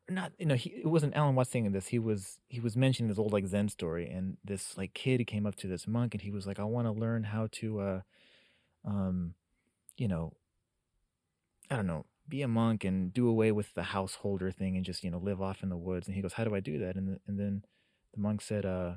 not 0.09 0.31
you 0.37 0.45
know 0.45 0.55
he 0.55 0.69
it 0.69 0.87
wasn't 0.87 1.15
alan 1.15 1.33
watts 1.33 1.49
saying 1.49 1.71
this 1.71 1.87
he 1.87 1.99
was 1.99 2.39
he 2.49 2.59
was 2.59 2.75
mentioning 2.75 3.07
this 3.07 3.17
old 3.17 3.31
like 3.31 3.47
zen 3.47 3.69
story 3.69 4.09
and 4.09 4.37
this 4.43 4.77
like 4.77 4.93
kid 4.93 5.25
came 5.25 5.45
up 5.45 5.55
to 5.55 5.67
this 5.67 5.87
monk 5.87 6.13
and 6.13 6.21
he 6.21 6.31
was 6.31 6.45
like 6.45 6.59
i 6.59 6.63
want 6.63 6.85
to 6.85 6.91
learn 6.91 7.23
how 7.23 7.47
to 7.51 7.79
uh 7.79 8.01
um 8.85 9.33
you 9.95 10.07
know 10.07 10.33
i 11.71 11.75
don't 11.75 11.87
know 11.87 12.05
be 12.27 12.41
a 12.41 12.47
monk 12.47 12.83
and 12.83 13.13
do 13.13 13.27
away 13.27 13.51
with 13.51 13.73
the 13.73 13.83
householder 13.83 14.51
thing 14.51 14.75
and 14.75 14.85
just 14.85 15.03
you 15.03 15.11
know 15.11 15.17
live 15.17 15.41
off 15.41 15.63
in 15.63 15.69
the 15.69 15.77
woods. 15.77 16.07
And 16.07 16.15
he 16.15 16.21
goes 16.21 16.33
how 16.33 16.43
do 16.43 16.55
i 16.55 16.59
do 16.59 16.79
that? 16.79 16.95
And 16.95 17.07
the, 17.07 17.19
and 17.27 17.39
then 17.39 17.63
the 18.13 18.19
monk 18.19 18.41
said 18.41 18.65
uh 18.65 18.93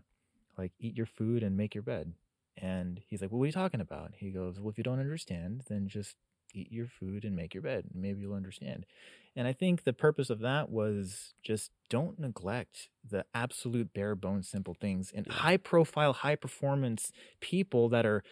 like 0.56 0.72
eat 0.78 0.96
your 0.96 1.06
food 1.06 1.42
and 1.42 1.56
make 1.56 1.75
your 1.75 1.82
bed. 1.82 2.12
And 2.56 3.00
he's 3.06 3.20
like 3.20 3.30
well 3.30 3.38
what 3.38 3.44
are 3.44 3.48
you 3.48 3.52
talking 3.52 3.80
about? 3.80 4.12
He 4.16 4.30
goes 4.30 4.60
well 4.60 4.70
if 4.70 4.78
you 4.78 4.84
don't 4.84 5.00
understand 5.00 5.64
then 5.68 5.88
just 5.88 6.16
eat 6.54 6.72
your 6.72 6.86
food 6.88 7.24
and 7.24 7.36
make 7.36 7.54
your 7.54 7.62
bed 7.62 7.84
and 7.92 8.02
maybe 8.02 8.20
you'll 8.20 8.34
understand. 8.34 8.86
And 9.35 9.46
i 9.46 9.52
think 9.52 9.85
the 9.85 9.92
purpose 9.92 10.30
of 10.30 10.40
that 10.40 10.70
was 10.70 11.35
just 11.42 11.70
don't 11.90 12.18
neglect 12.18 12.88
the 13.09 13.24
absolute 13.35 13.92
bare 13.92 14.14
bones 14.14 14.48
simple 14.48 14.74
things 14.74 15.12
and 15.14 15.26
high 15.26 15.56
profile 15.59 16.12
high 16.14 16.37
performance 16.37 17.12
people 17.40 17.88
that 17.90 18.06
are 18.06 18.22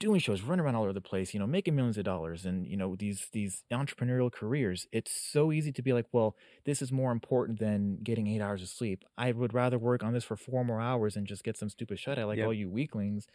doing 0.00 0.18
shows 0.18 0.42
running 0.42 0.64
around 0.64 0.74
all 0.74 0.82
over 0.82 0.92
the 0.92 1.00
place 1.00 1.32
you 1.32 1.40
know 1.40 1.46
making 1.46 1.74
millions 1.76 1.96
of 1.96 2.04
dollars 2.04 2.44
and 2.44 2.66
you 2.66 2.76
know 2.76 2.96
these 2.96 3.28
these 3.32 3.62
entrepreneurial 3.72 4.30
careers. 4.32 4.86
It's 4.92 5.12
so 5.12 5.52
easy 5.52 5.72
to 5.72 5.82
be 5.82 5.92
like 5.92 6.06
well 6.12 6.36
this 6.64 6.82
is 6.82 6.90
more 6.90 7.12
important 7.12 7.58
than 7.58 7.98
getting 8.02 8.26
eight 8.26 8.40
hours 8.40 8.62
of 8.62 8.68
sleep. 8.68 9.04
I 9.16 9.32
would 9.32 9.54
rather 9.54 9.78
work 9.78 10.02
on 10.02 10.12
this 10.12 10.24
for 10.24 10.36
four 10.36 10.64
more 10.64 10.80
hours 10.80 11.16
and 11.16 11.26
just 11.26 11.44
get 11.44 11.56
some 11.56 11.68
stupid 11.70 11.98
shut 11.98 12.18
eye 12.18 12.24
like 12.24 12.38
Yep. 12.38 12.46
all 12.46 12.52
you 12.54 12.68
weaklings 12.68 13.26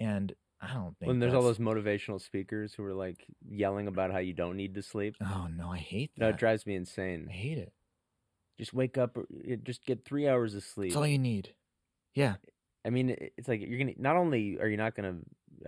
and 0.00 0.34
i 0.60 0.72
don't 0.72 0.96
think 0.98 1.08
When 1.08 1.18
there's 1.18 1.34
all 1.34 1.42
that's- 1.42 1.58
those 1.58 1.66
motivational 1.66 2.20
speakers 2.20 2.74
who 2.74 2.84
are 2.84 2.94
like 2.94 3.24
yelling 3.48 3.86
about 3.88 4.10
how 4.12 4.18
you 4.18 4.32
don't 4.32 4.56
need 4.56 4.74
to 4.74 4.82
sleep. 4.82 5.16
oh 5.22 5.48
no 5.54 5.70
i 5.70 5.78
hate 5.78 6.12
that. 6.14 6.20
No, 6.20 6.26
that 6.26 6.34
it 6.34 6.38
drives 6.38 6.66
me 6.66 6.74
insane. 6.74 7.04
i 7.04 7.12
insane. 7.24 7.28
hate 7.28 7.58
it 7.58 7.72
Just 8.58 8.72
wake 8.72 8.96
up, 8.96 9.16
or 9.18 9.26
uh, 9.52 9.56
just 9.62 9.84
get 9.84 10.04
three 10.06 10.26
hours 10.26 10.54
of 10.54 10.62
sleep. 10.64 10.90
That's 10.90 10.96
all 10.96 11.06
you 11.06 11.18
need. 11.18 11.54
Yeah. 12.14 12.36
I 12.86 12.90
mean, 12.90 13.10
it- 13.10 13.34
it's 13.36 13.48
like 13.48 13.60
you're 13.60 13.78
gonna. 13.78 13.92
Not 13.98 14.16
only 14.16 14.58
are 14.58 14.66
you 14.68 14.78
not 14.78 14.94
gonna 14.94 15.16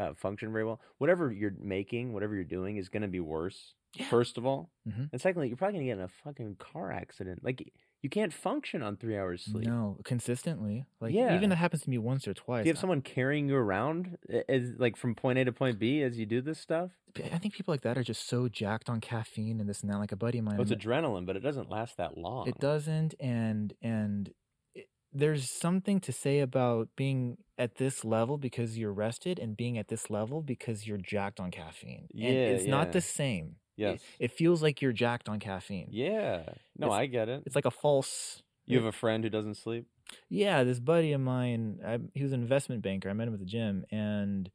uh, 0.00 0.14
function 0.14 0.52
very 0.52 0.64
well, 0.64 0.80
whatever 0.96 1.30
you're 1.30 1.52
making, 1.60 2.14
whatever 2.14 2.34
you're 2.34 2.44
doing, 2.58 2.78
is 2.78 2.88
gonna 2.88 3.08
be 3.08 3.20
worse. 3.20 3.74
Yeah. 3.94 4.06
First 4.08 4.38
of 4.38 4.46
all, 4.46 4.70
Mhm. 4.88 5.10
and 5.12 5.20
secondly, 5.20 5.48
you're 5.48 5.56
probably 5.58 5.74
gonna 5.80 5.84
get 5.90 5.98
in 5.98 6.04
a 6.04 6.08
fucking 6.24 6.56
car 6.56 6.90
accident. 6.90 7.44
Like 7.44 7.70
you 8.02 8.08
can't 8.08 8.32
function 8.32 8.82
on 8.82 8.96
three 8.96 9.16
hours 9.16 9.44
sleep. 9.44 9.66
No, 9.66 9.98
consistently. 10.04 10.84
Like 11.00 11.12
Yeah. 11.14 11.34
even 11.36 11.50
that 11.50 11.56
happens 11.56 11.82
to 11.82 11.90
me 11.90 11.98
once 11.98 12.28
or 12.28 12.34
twice. 12.34 12.62
Do 12.64 12.68
you 12.68 12.72
have 12.72 12.78
I- 12.78 12.80
someone 12.80 13.02
carrying 13.02 13.48
you 13.48 13.56
around 13.56 14.18
as 14.48 14.72
like 14.78 14.96
from 14.96 15.14
point 15.14 15.38
A 15.38 15.44
to 15.44 15.52
point 15.52 15.78
B 15.78 16.02
as 16.02 16.18
you 16.18 16.26
do 16.26 16.40
this 16.40 16.58
stuff? 16.60 16.92
I 17.32 17.38
think 17.38 17.54
people 17.54 17.72
like 17.72 17.80
that 17.82 17.98
are 17.98 18.04
just 18.04 18.28
so 18.28 18.48
jacked 18.48 18.88
on 18.88 19.00
caffeine 19.00 19.58
and 19.60 19.68
this 19.68 19.80
and 19.80 19.90
that. 19.90 19.98
Like 19.98 20.12
a 20.12 20.16
buddy 20.16 20.38
of 20.38 20.44
mine. 20.44 20.56
Oh, 20.58 20.62
it's 20.62 20.70
adrenaline, 20.70 21.26
but 21.26 21.34
it 21.36 21.40
doesn't 21.40 21.70
last 21.70 21.96
that 21.96 22.16
long. 22.16 22.46
It 22.48 22.58
doesn't, 22.58 23.14
and 23.18 23.74
and 23.82 24.30
it, 24.74 24.86
there's 25.12 25.50
something 25.50 25.98
to 26.00 26.12
say 26.12 26.38
about 26.38 26.90
being 26.96 27.38
at 27.56 27.76
this 27.76 28.04
level 28.04 28.38
because 28.38 28.78
you're 28.78 28.92
rested, 28.92 29.40
and 29.40 29.56
being 29.56 29.76
at 29.78 29.88
this 29.88 30.10
level 30.10 30.42
because 30.42 30.86
you're 30.86 30.98
jacked 30.98 31.40
on 31.40 31.50
caffeine. 31.50 32.06
And 32.12 32.20
Yeah, 32.22 32.28
it's 32.30 32.64
yeah. 32.66 32.70
not 32.70 32.92
the 32.92 33.00
same. 33.00 33.56
It- 33.78 33.82
Yes. 33.82 34.02
it, 34.18 34.32
feels 34.32 34.62
like 34.62 34.82
you're 34.82 34.92
jacked 34.92 35.28
on 35.28 35.38
caffeine. 35.38 35.88
Yeah. 35.90 36.44
No, 36.76 36.88
It's- 36.88 36.92
I 37.00 37.06
get 37.06 37.28
it. 37.28 37.44
It's 37.46 37.54
like 37.54 37.64
a 37.64 37.70
false. 37.70 38.42
You 38.66 38.76
have 38.76 38.86
a 38.86 38.92
friend 38.92 39.24
who 39.24 39.30
doesn't 39.30 39.54
sleep. 39.54 39.86
Yeah, 40.28 40.64
this 40.64 40.80
buddy 40.80 41.12
of 41.12 41.20
mine, 41.20 41.80
I, 41.86 41.98
he 42.14 42.22
was 42.22 42.32
an 42.32 42.40
investment 42.42 42.82
banker. 42.82 43.08
I 43.08 43.12
met 43.14 43.28
him 43.28 43.34
at 43.34 43.40
the 43.40 43.46
gym, 43.46 43.84
and 43.90 44.50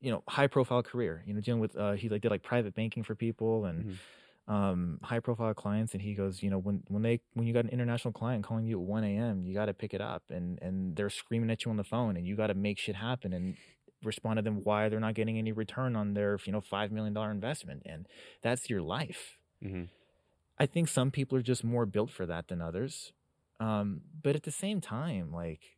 you 0.00 0.10
know, 0.10 0.22
high 0.28 0.46
profile 0.48 0.82
career. 0.82 1.22
You 1.26 1.32
know, 1.34 1.40
dealing 1.40 1.60
with 1.60 1.76
uh, 1.76 1.92
he 1.92 2.08
like 2.08 2.20
did 2.22 2.30
like 2.30 2.42
private 2.42 2.74
banking 2.74 3.02
for 3.02 3.14
people 3.14 3.64
and 3.64 3.84
Mhm. 4.48 4.52
um, 4.52 4.98
high 5.02 5.20
profile 5.20 5.54
clients. 5.54 5.94
And 5.94 6.02
he 6.02 6.14
goes, 6.14 6.42
you 6.42 6.50
know, 6.50 6.58
when 6.58 6.82
when 6.88 7.02
they 7.02 7.20
when 7.34 7.46
you 7.46 7.54
got 7.54 7.64
an 7.64 7.70
international 7.70 8.12
client 8.12 8.44
calling 8.44 8.66
you 8.66 8.78
at 8.80 8.86
one 8.86 9.04
a.m., 9.04 9.44
you 9.44 9.54
got 9.54 9.66
to 9.66 9.74
pick 9.74 9.94
it 9.94 10.00
up, 10.00 10.24
and 10.30 10.58
and 10.60 10.94
they're 10.96 11.10
screaming 11.10 11.50
at 11.50 11.64
you 11.64 11.70
on 11.70 11.76
the 11.78 11.84
phone, 11.84 12.16
and 12.16 12.26
you 12.26 12.36
got 12.36 12.48
to 12.48 12.54
make 12.54 12.78
shit 12.78 12.96
happen 12.96 13.32
and 13.32 13.56
respond 14.06 14.38
to 14.38 14.42
them 14.42 14.60
why 14.64 14.88
they're 14.88 15.00
not 15.00 15.14
getting 15.14 15.38
any 15.38 15.52
return 15.52 15.96
on 15.96 16.14
their 16.14 16.38
you 16.46 16.52
know 16.52 16.60
five 16.60 16.92
million 16.92 17.14
dollar 17.14 17.30
investment, 17.30 17.82
and 17.86 18.06
that's 18.42 18.70
your 18.70 18.82
life. 18.82 19.38
hmm 19.62 19.84
I 20.58 20.66
think 20.66 20.88
some 20.88 21.10
people 21.10 21.36
are 21.38 21.42
just 21.42 21.64
more 21.64 21.84
built 21.84 22.10
for 22.10 22.24
that 22.26 22.48
than 22.48 22.62
others. 22.62 23.12
Um, 23.60 24.02
but 24.22 24.36
at 24.36 24.44
the 24.44 24.50
same 24.50 24.80
time, 24.80 25.32
like, 25.32 25.75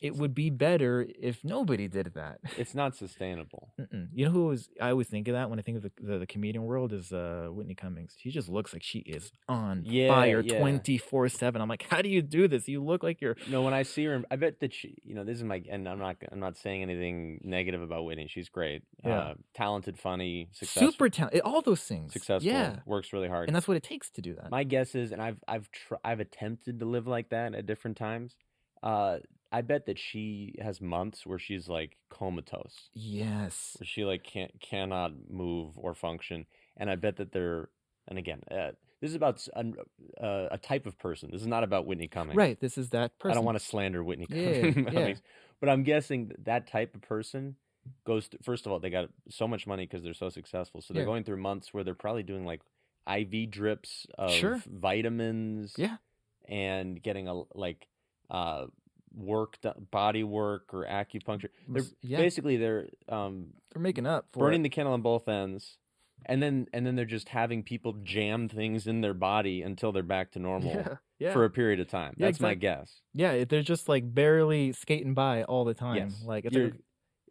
it 0.00 0.16
would 0.16 0.34
be 0.34 0.50
better 0.50 1.06
if 1.20 1.42
nobody 1.44 1.88
did 1.88 2.12
that. 2.14 2.38
It's 2.56 2.74
not 2.74 2.94
sustainable. 2.96 3.72
Mm-mm. 3.80 4.08
You 4.14 4.26
know 4.26 4.30
who 4.30 4.46
was? 4.46 4.68
I 4.80 4.90
always 4.90 5.08
think 5.08 5.28
of 5.28 5.34
that 5.34 5.50
when 5.50 5.58
I 5.58 5.62
think 5.62 5.76
of 5.78 5.82
the 5.82 5.92
the, 6.00 6.18
the 6.18 6.26
comedian 6.26 6.64
world 6.64 6.92
is 6.92 7.12
uh, 7.12 7.48
Whitney 7.50 7.74
Cummings. 7.74 8.14
She 8.18 8.30
just 8.30 8.48
looks 8.48 8.72
like 8.72 8.82
she 8.82 9.00
is 9.00 9.32
on 9.48 9.82
Yeah, 9.84 10.08
fire 10.08 10.42
twenty 10.42 10.98
four 10.98 11.28
seven. 11.28 11.60
I'm 11.62 11.68
like, 11.68 11.86
how 11.88 12.02
do 12.02 12.08
you 12.08 12.22
do 12.22 12.48
this? 12.48 12.68
You 12.68 12.82
look 12.82 13.02
like 13.02 13.20
you're. 13.20 13.36
No, 13.50 13.62
when 13.62 13.74
I 13.74 13.82
see 13.82 14.04
her, 14.04 14.22
I 14.30 14.36
bet 14.36 14.60
that 14.60 14.72
she, 14.74 14.96
you 15.04 15.14
know, 15.14 15.24
this 15.24 15.36
is 15.38 15.44
my, 15.44 15.62
and 15.70 15.88
I'm 15.88 15.98
not, 15.98 16.16
I'm 16.30 16.40
not 16.40 16.56
saying 16.56 16.82
anything 16.82 17.40
negative 17.44 17.82
about 17.82 18.04
Whitney. 18.04 18.26
She's 18.28 18.48
great, 18.48 18.82
Yeah. 19.04 19.18
uh, 19.18 19.34
talented, 19.54 19.98
funny, 19.98 20.48
successful, 20.52 20.92
Super 20.92 21.08
talented, 21.08 21.40
all 21.42 21.62
those 21.62 21.82
things. 21.82 22.12
successful, 22.12 22.50
yeah, 22.50 22.76
works 22.86 23.12
really 23.12 23.28
hard. 23.28 23.48
and 23.48 23.56
that's 23.56 23.66
what 23.68 23.76
it 23.76 23.82
takes 23.82 24.10
to 24.10 24.22
do 24.22 24.34
that. 24.34 24.50
My 24.50 24.64
guess 24.64 24.94
is, 24.94 25.12
and 25.12 25.20
I've, 25.22 25.38
I've, 25.46 25.70
tr- 25.70 25.94
I've 26.04 26.20
attempted 26.20 26.80
to 26.80 26.86
live 26.86 27.06
like 27.06 27.30
that 27.30 27.54
at 27.54 27.66
different 27.66 27.96
times. 27.96 28.34
Uh, 28.82 29.18
I 29.50 29.62
bet 29.62 29.86
that 29.86 29.98
she 29.98 30.54
has 30.60 30.80
months 30.80 31.24
where 31.24 31.38
she's 31.38 31.68
like 31.68 31.96
comatose, 32.10 32.90
yes, 32.92 33.76
where 33.78 33.86
she 33.86 34.04
like 34.04 34.22
can't, 34.24 34.52
cannot 34.60 35.12
move 35.30 35.72
or 35.78 35.94
function, 35.94 36.46
and 36.76 36.90
I 36.90 36.96
bet 36.96 37.16
that 37.16 37.32
they're, 37.32 37.70
and 38.06 38.18
again, 38.18 38.42
uh, 38.50 38.72
this 39.00 39.10
is 39.10 39.14
about 39.16 39.46
an- 39.54 39.76
uh, 40.20 40.48
a 40.50 40.58
type 40.58 40.84
of 40.86 40.98
person. 40.98 41.30
This 41.32 41.40
is 41.40 41.46
not 41.46 41.64
about 41.64 41.86
Whitney 41.86 42.08
Cummings. 42.08 42.36
Right. 42.36 42.60
This 42.60 42.76
is 42.76 42.90
that 42.90 43.18
person. 43.18 43.30
I 43.32 43.34
don't 43.36 43.44
want 43.44 43.58
to 43.58 43.64
slander 43.64 44.02
Whitney 44.04 44.26
Yeah, 44.30 44.70
Cummings, 44.72 44.92
yeah. 44.92 45.14
but 45.60 45.68
I'm 45.70 45.82
guessing 45.82 46.28
that, 46.28 46.44
that 46.44 46.66
type 46.66 46.94
of 46.94 47.00
person 47.00 47.56
goes. 48.04 48.28
Th- 48.28 48.42
first 48.42 48.66
of 48.66 48.72
all, 48.72 48.80
they 48.80 48.90
got 48.90 49.08
so 49.30 49.48
much 49.48 49.66
money 49.66 49.86
because 49.86 50.02
they're 50.02 50.12
so 50.14 50.28
successful, 50.28 50.82
so 50.82 50.92
they're 50.92 51.04
Yeah. 51.04 51.06
going 51.06 51.24
through 51.24 51.38
months 51.38 51.72
where 51.72 51.84
they're 51.84 51.94
probably 51.94 52.22
doing 52.22 52.44
like 52.44 52.60
IV 53.10 53.50
drips 53.50 54.06
of 54.18 54.30
Sure. 54.32 54.62
vitamins, 54.66 55.74
Yeah. 55.78 55.96
and 56.46 57.02
getting 57.02 57.28
a 57.28 57.42
like 57.54 57.88
uh 58.30 58.66
work, 59.14 59.56
body 59.90 60.24
work 60.24 60.72
or 60.72 60.84
acupuncture. 60.84 61.48
They're 61.68 61.82
yeah. 62.02 62.18
basically 62.18 62.56
they're 62.56 62.88
um 63.08 63.48
They're 63.72 63.82
making 63.82 64.06
up 64.06 64.26
for 64.32 64.40
burning 64.40 64.60
it. 64.60 64.64
the 64.64 64.68
candle 64.70 64.94
on 64.94 65.02
both 65.02 65.28
ends. 65.28 65.76
And 66.26 66.42
then, 66.42 66.66
and 66.72 66.84
then 66.84 66.96
they're 66.96 67.04
just 67.04 67.28
having 67.28 67.62
people 67.62 67.92
jam 68.02 68.48
things 68.48 68.88
in 68.88 69.00
their 69.02 69.14
body 69.14 69.62
until 69.62 69.92
they're 69.92 70.02
back 70.02 70.32
to 70.32 70.40
normal 70.40 70.72
Yeah. 70.74 70.94
Yeah. 71.20 71.32
for 71.32 71.44
a 71.44 71.50
period 71.50 71.78
of 71.80 71.86
time. 71.88 72.14
Yeah, 72.16 72.26
That's 72.26 72.40
my 72.40 72.54
guess. 72.54 73.00
yeah. 73.14 73.44
They're 73.44 73.62
just 73.62 73.88
like 73.88 74.12
barely 74.12 74.72
skating 74.72 75.14
by 75.14 75.44
all 75.44 75.64
the 75.64 75.74
time. 75.74 75.96
Yes. 75.96 76.22
Like 76.26 76.44
it's 76.44 76.54
You're 76.56 76.64
like, 76.70 76.74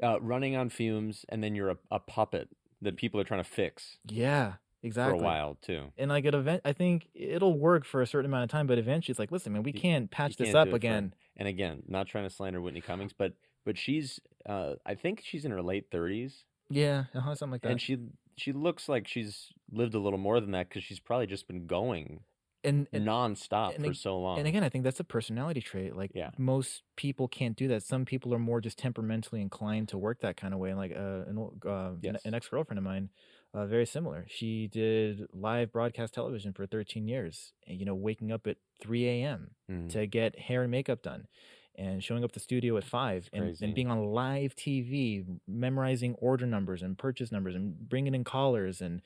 uh, 0.01 0.21
running 0.21 0.55
on 0.55 0.69
fumes, 0.69 1.25
and 1.29 1.43
then 1.43 1.53
you're 1.53 1.71
a, 1.71 1.77
a 1.91 1.99
puppet 1.99 2.47
that 2.81 2.95
people 2.95 3.19
are 3.19 3.23
trying 3.25 3.43
to 3.43 3.49
fix 3.49 3.97
yeah, 4.07 4.53
exactly. 4.83 5.17
for 5.19 5.23
a 5.23 5.27
while 5.27 5.55
too. 5.61 5.91
And 5.97 6.09
like 6.09 6.25
at 6.25 6.35
event, 6.35 6.61
I 6.65 6.73
think 6.73 7.07
it'll 7.13 7.57
work 7.57 7.85
for 7.85 8.01
a 8.01 8.07
certain 8.07 8.25
amount 8.29 8.43
of 8.45 8.49
time, 8.49 8.67
but 8.67 8.77
eventually 8.77 9.11
it's 9.13 9.19
like, 9.19 9.31
listen, 9.31 9.53
man, 9.53 9.63
we 9.63 9.71
You- 9.71 9.79
can't 9.79 10.09
patch 10.11 10.35
this 10.37 10.47
can't 10.53 10.69
up 10.69 10.73
again. 10.73 11.09
forever. 11.09 11.15
And 11.37 11.47
again, 11.47 11.83
not 11.87 12.07
trying 12.07 12.23
to 12.23 12.29
slander 12.29 12.61
Whitney 12.61 12.81
Cummings, 12.81 13.13
but 13.13 13.33
but 13.65 13.77
she's 13.77 14.19
uh, 14.45 14.75
I 14.85 14.95
think 14.95 15.21
she's 15.23 15.43
in 15.45 15.51
her 15.51 15.61
late 15.61 15.91
thirties, 15.91 16.45
Yeah, 16.69 17.05
uh-huh, 17.13 17.35
something 17.35 17.51
like 17.51 17.61
that. 17.63 17.71
and 17.71 17.81
she 17.81 17.97
she 18.37 18.51
looks 18.53 18.87
like 18.87 19.07
she's 19.07 19.49
lived 19.71 19.93
a 19.93 19.99
little 19.99 20.19
more 20.19 20.39
than 20.39 20.51
that 20.51 20.69
because 20.69 20.83
she's 20.83 20.99
probably 20.99 21.27
just 21.27 21.47
been 21.47 21.65
going 21.67 22.21
and 22.63 22.87
and, 22.93 23.05
nonstop 23.05 23.75
and 23.75 23.85
for 23.85 23.93
so 23.93 24.19
long. 24.19 24.39
and 24.39 24.47
again, 24.47 24.63
I 24.63 24.69
think 24.69 24.83
that's 24.83 24.99
a 24.99 25.03
personality 25.03 25.61
trait. 25.61 25.95
Like 25.95 26.11
Yeah. 26.15 26.31
most 26.37 26.83
people 26.95 27.27
can't 27.27 27.55
do 27.55 27.67
that. 27.69 27.83
Some 27.83 28.03
people 28.05 28.33
are 28.33 28.39
more 28.39 28.61
just 28.61 28.77
temperamentally 28.79 29.41
inclined 29.41 29.89
to 29.89 29.97
work 29.97 30.21
that 30.21 30.37
kind 30.37 30.53
of 30.53 30.59
way. 30.59 30.69
And 30.69 30.77
like 30.79 30.91
uh, 30.95 31.23
an 31.27 31.49
uh, 31.67 31.91
Yes. 32.01 32.23
an 32.25 32.33
ex 32.33 32.47
girlfriend 32.47 32.77
of 32.79 32.83
mine, 32.83 33.09
uh, 33.53 33.65
very 33.65 33.85
similar. 33.85 34.25
She 34.29 34.67
did 34.67 35.27
live 35.33 35.71
broadcast 35.71 36.13
television 36.13 36.53
for 36.53 36.65
13 36.65 37.07
years. 37.07 37.53
You 37.65 37.85
know, 37.85 37.95
waking 37.95 38.31
up 38.31 38.45
at 38.47 38.57
3 38.81 39.07
a.m. 39.07 39.51
Mhm. 39.69 39.89
to 39.91 40.05
get 40.07 40.37
hair 40.39 40.61
and 40.63 40.71
makeup 40.71 41.01
done. 41.01 41.27
And 41.75 42.03
showing 42.03 42.23
up 42.23 42.31
at 42.31 42.33
the 42.33 42.39
studio 42.39 42.75
at 42.77 42.83
five 42.83 43.29
and, 43.31 43.55
and 43.61 43.75
being 43.75 43.87
on 43.89 44.03
live 44.03 44.55
TV, 44.55 45.23
memorizing 45.47 46.15
order 46.15 46.47
numbers 46.47 46.81
and 46.81 46.97
purchase 46.97 47.31
numbers 47.31 47.53
and 47.53 47.77
bringing 47.87 48.15
in 48.15 48.23
callers 48.23 48.81
and 48.81 49.01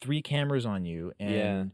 three 0.00 0.22
cameras 0.22 0.64
on 0.64 0.86
you 0.86 1.12
and 1.20 1.30
Yeah. 1.34 1.64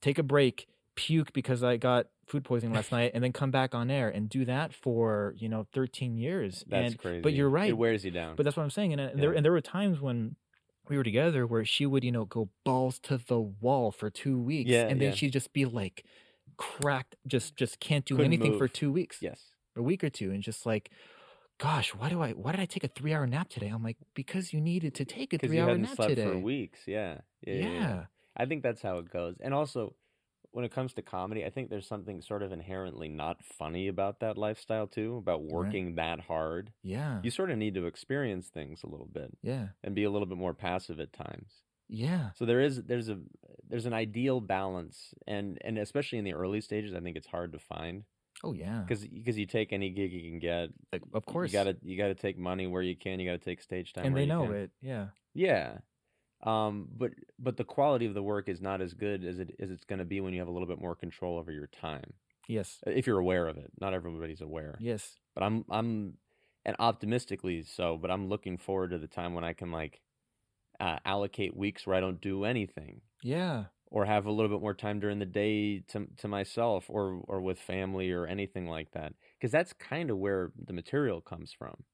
take 0.00 0.18
a 0.18 0.24
break, 0.24 0.66
puke 0.96 1.32
because 1.32 1.62
I 1.62 1.76
got 1.76 2.06
food 2.26 2.42
poisoning 2.44 2.74
last 2.74 2.90
night, 2.90 3.12
and 3.14 3.22
then 3.22 3.32
come 3.32 3.50
back 3.52 3.74
on 3.74 3.90
air 3.90 4.08
and 4.08 4.28
do 4.28 4.44
that 4.46 4.72
for 4.72 5.34
you 5.36 5.48
know 5.48 5.66
13 5.72 6.16
years. 6.16 6.64
That's 6.66 6.92
and, 6.92 6.98
crazy. 6.98 7.20
But 7.20 7.34
you're 7.34 7.50
right. 7.50 7.68
It 7.70 7.74
wears 7.78 8.04
you 8.04 8.10
down. 8.10 8.34
But 8.36 8.44
that's 8.44 8.56
what 8.56 8.62
I'm 8.64 8.70
saying. 8.70 8.92
And, 8.94 9.00
uh, 9.00 9.10
there 9.14 9.32
and 9.32 9.44
there 9.44 9.52
were 9.52 9.60
times 9.60 10.00
when 10.00 10.34
we 10.88 10.96
were 10.96 11.04
together 11.04 11.46
where 11.46 11.64
she 11.64 11.86
would 11.86 12.04
you 12.04 12.12
know 12.12 12.24
go 12.24 12.48
balls 12.64 12.98
to 13.00 13.18
the 13.18 13.40
wall 13.40 13.90
for 13.92 14.10
two 14.10 14.38
weeks, 14.38 14.70
Yeah, 14.70 14.82
and 14.82 15.00
then 15.00 15.10
yeah. 15.10 15.14
she'd 15.14 15.32
just 15.32 15.52
be 15.52 15.64
like 15.64 16.04
cracked, 16.56 17.16
just 17.26 17.56
just 17.56 17.80
can't 17.80 18.04
do 18.04 18.16
Couldn't 18.16 18.32
anything 18.32 18.58
for 18.58 18.68
two 18.68 18.92
weeks, 18.92 19.18
yes. 19.20 19.40
a 19.76 19.82
week 19.82 20.04
or 20.04 20.10
two, 20.10 20.30
and 20.30 20.42
just 20.42 20.66
like. 20.66 20.90
Gosh, 21.58 21.94
why 21.94 22.08
do 22.08 22.20
I? 22.20 22.32
Why 22.32 22.50
did 22.50 22.60
I 22.60 22.64
take 22.64 22.82
a 22.82 22.88
three-hour 22.88 23.28
nap 23.28 23.48
today? 23.48 23.68
I'm 23.68 23.84
like, 23.84 23.96
because 24.14 24.52
you 24.52 24.60
needed 24.60 24.92
to 24.96 25.04
take 25.04 25.32
a 25.32 25.38
three-hour 25.38 25.78
nap 25.78 25.94
slept 25.94 26.08
today. 26.08 26.24
for 26.24 26.36
weeks. 26.36 26.80
Yeah. 26.84 27.18
Yeah, 27.46 27.54
yeah. 27.54 27.68
yeah. 27.68 28.04
I 28.36 28.46
think 28.46 28.64
that's 28.64 28.82
how 28.82 28.98
it 28.98 29.08
goes. 29.08 29.36
And 29.40 29.54
also, 29.54 29.94
when 30.54 30.64
it 30.64 30.72
comes 30.72 30.94
to 30.94 31.02
comedy, 31.02 31.44
I 31.44 31.50
think 31.50 31.68
there's 31.70 31.86
something 31.86 32.22
sort 32.22 32.42
of 32.42 32.52
inherently 32.52 33.08
not 33.08 33.44
funny 33.44 33.88
about 33.88 34.20
that 34.20 34.38
lifestyle 34.38 34.86
too, 34.86 35.16
about 35.18 35.42
working 35.42 35.96
that 35.96 36.20
hard. 36.20 36.72
yeah, 36.82 37.22
You 37.22 37.30
sort 37.30 37.50
of 37.50 37.58
need 37.58 37.74
to 37.74 37.86
experience 37.86 38.48
things 38.48 38.82
a 38.82 38.86
little 38.88 39.06
bit 39.08 39.36
yeah, 39.42 39.68
and 39.82 39.94
be 39.94 40.04
a 40.04 40.10
little 40.10 40.26
bit 40.26 40.38
more 40.38 40.54
passive 40.54 41.00
at 41.00 41.12
times. 41.12 41.62
yeah. 41.88 42.32
So 42.34 42.44
there 42.46 42.60
is 42.60 42.82
there's 42.84 43.08
a 43.08 43.20
there's 43.68 43.86
an 43.86 43.92
ideal 43.94 44.40
balance 44.40 45.14
and 45.26 45.58
and 45.62 45.78
especially 45.78 46.18
in 46.18 46.24
the 46.24 46.34
early 46.34 46.60
stages, 46.60 46.94
I 46.94 47.00
think 47.00 47.16
it's 47.16 47.26
hard 47.28 47.52
to 47.52 47.58
find 47.58 48.04
Oh 48.42 48.52
yeah, 48.52 48.84
because 48.86 49.06
because 49.06 49.38
you 49.38 49.46
take 49.46 49.72
any 49.72 49.90
gig 49.90 50.12
you 50.12 50.22
can 50.30 50.38
get. 50.40 50.70
like, 50.92 51.02
of 51.12 51.24
course. 51.26 51.50
You 51.50 51.52
got 51.52 51.64
to 51.64 51.76
you 51.82 51.96
got 51.98 52.08
to 52.08 52.14
take 52.14 52.38
money 52.38 52.66
where 52.66 52.82
you 52.82 52.96
can, 52.96 53.20
you 53.20 53.30
got 53.30 53.40
to 53.40 53.44
take 53.44 53.62
stage 53.62 53.92
time 53.92 54.14
and 54.14 54.16
they 54.16 54.26
know 54.26 54.44
can. 54.46 54.52
it. 54.52 54.70
Yeah, 54.80 55.08
Yeah. 55.34 55.78
Um, 56.44 56.88
but 56.96 57.12
but 57.38 57.56
the 57.56 57.64
quality 57.64 58.06
of 58.06 58.14
the 58.14 58.22
work 58.22 58.48
is 58.48 58.60
not 58.60 58.80
as 58.82 58.94
good 58.94 59.24
as 59.24 59.38
it 59.38 59.54
as 59.60 59.70
it's 59.70 59.84
going 59.84 59.98
to 60.00 60.04
be 60.04 60.20
when 60.20 60.34
you 60.34 60.40
have 60.40 60.48
a 60.48 60.52
little 60.52 60.68
bit 60.68 60.80
more 60.80 60.94
control 60.94 61.38
over 61.38 61.50
your 61.52 61.66
time. 61.68 62.14
yes, 62.48 62.84
If 62.86 63.06
you're 63.06 63.18
aware 63.18 63.48
of 63.48 63.56
it. 63.58 63.72
Not 63.80 63.94
everybody's 63.94 64.40
aware. 64.42 64.78
yes, 64.78 65.18
But 65.34 65.44
I'm 65.44 65.64
I'm 65.70 66.18
and 66.64 66.76
optimistically 66.78 67.62
so, 67.62 67.96
but 67.98 68.10
I'm 68.10 68.28
looking 68.28 68.58
forward 68.58 68.90
to 68.90 68.98
the 68.98 69.08
time 69.08 69.34
when 69.34 69.44
I 69.44 69.52
can 69.54 69.70
like 69.72 70.02
uh, 70.80 70.98
allocate 71.04 71.56
weeks 71.56 71.86
where 71.86 71.96
I 71.96 72.00
don't 72.00 72.20
do 72.20 72.44
anything 72.44 73.02
yeah, 73.22 73.66
or 73.88 74.04
have 74.06 74.26
a 74.26 74.32
little 74.32 74.50
bit 74.50 74.62
more 74.62 74.74
time 74.74 75.00
during 75.00 75.18
the 75.20 75.26
day 75.26 75.80
to 75.80 76.06
to 76.18 76.28
myself 76.28 76.86
or 76.90 77.22
or 77.28 77.40
with 77.42 77.58
family 77.60 78.10
or 78.12 78.26
anything 78.26 78.66
like 78.68 78.92
that. 78.92 79.14
Cuz 79.40 79.50
that's 79.52 79.72
kind 79.72 80.10
of 80.10 80.18
where 80.18 80.52
the 80.56 80.72
material 80.72 81.20
comes 81.20 81.52
from. 81.52 81.84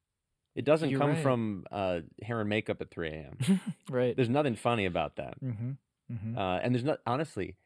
It 0.55 0.65
doesn't 0.65 0.91
You're 0.91 0.99
come 1.01 1.11
right. 1.11 1.23
from 1.23 1.65
uh, 1.71 2.01
hair 2.23 2.41
and 2.41 2.49
makeup 2.49 2.81
at 2.81 2.91
3 2.91 3.09
a.m. 3.09 3.61
right. 3.91 4.15
There's 4.17 4.29
nothing 4.29 4.57
funny 4.57 4.85
about 4.87 5.17
that. 5.17 5.41
Mm-hmm. 5.43 5.71
Mm-hmm. 6.13 6.37
Uh, 6.39 6.59
and 6.59 6.75
there's 6.75 6.85
not 6.85 6.99
honestly, 7.07 7.57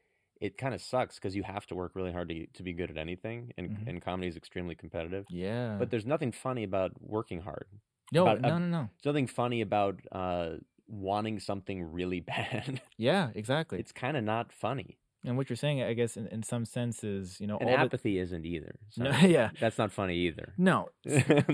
it 0.41 0.59
kind 0.59 0.75
of 0.75 0.83
sucks 0.83 1.15
because 1.17 1.35
you 1.35 1.43
have 1.45 1.67
to 1.69 1.75
work 1.75 1.93
really 1.95 2.13
hard 2.13 2.29
to 2.29 2.47
to 2.47 2.63
be 2.63 2.73
good 2.75 2.91
at 2.91 2.99
anything, 2.99 3.53
and 3.57 3.71
Mhm. 3.71 3.89
and 3.89 4.03
comedy 4.03 4.29
is 4.29 4.37
extremely 4.37 4.75
competitive. 4.75 5.25
yeah. 5.31 5.77
But 5.79 5.91
there's 5.91 6.05
nothing 6.05 6.31
funny 6.33 6.63
about 6.65 6.93
working 7.01 7.41
hard. 7.41 7.67
no, 8.13 8.25
about- 8.27 8.43
no, 8.43 8.49
uh, 8.51 8.59
no, 8.59 8.67
no. 8.67 8.89
There's 9.03 9.15
nothing 9.15 9.29
funny 9.29 9.61
about 9.63 10.01
uh, 10.13 10.57
wanting 10.87 11.41
something 11.41 11.91
really 11.91 12.21
bad. 12.35 12.83
Yeah, 12.99 13.31
exactly. 13.35 13.79
it's 13.79 13.93
kind 13.93 14.17
of 14.19 14.25
not 14.25 14.53
funny. 14.53 14.99
and 15.25 15.39
what 15.39 15.49
you're 15.49 15.57
saying, 15.57 15.83
I 15.83 15.95
guess, 15.95 16.19
in, 16.19 16.27
in 16.27 16.43
some 16.43 16.67
sense, 16.67 17.03
is 17.03 17.41
you 17.41 17.47
know 17.47 17.57
And 17.57 17.71
all 17.71 17.77
the 17.77 17.81
apathy 17.83 18.19
isn't 18.19 18.45
either. 18.45 18.75
So 18.91 19.05
no, 19.05 19.11
yeah, 19.37 19.49
that's 19.59 19.79
not 19.79 19.91
funny 19.91 20.17
either. 20.29 20.53
no. 20.59 20.91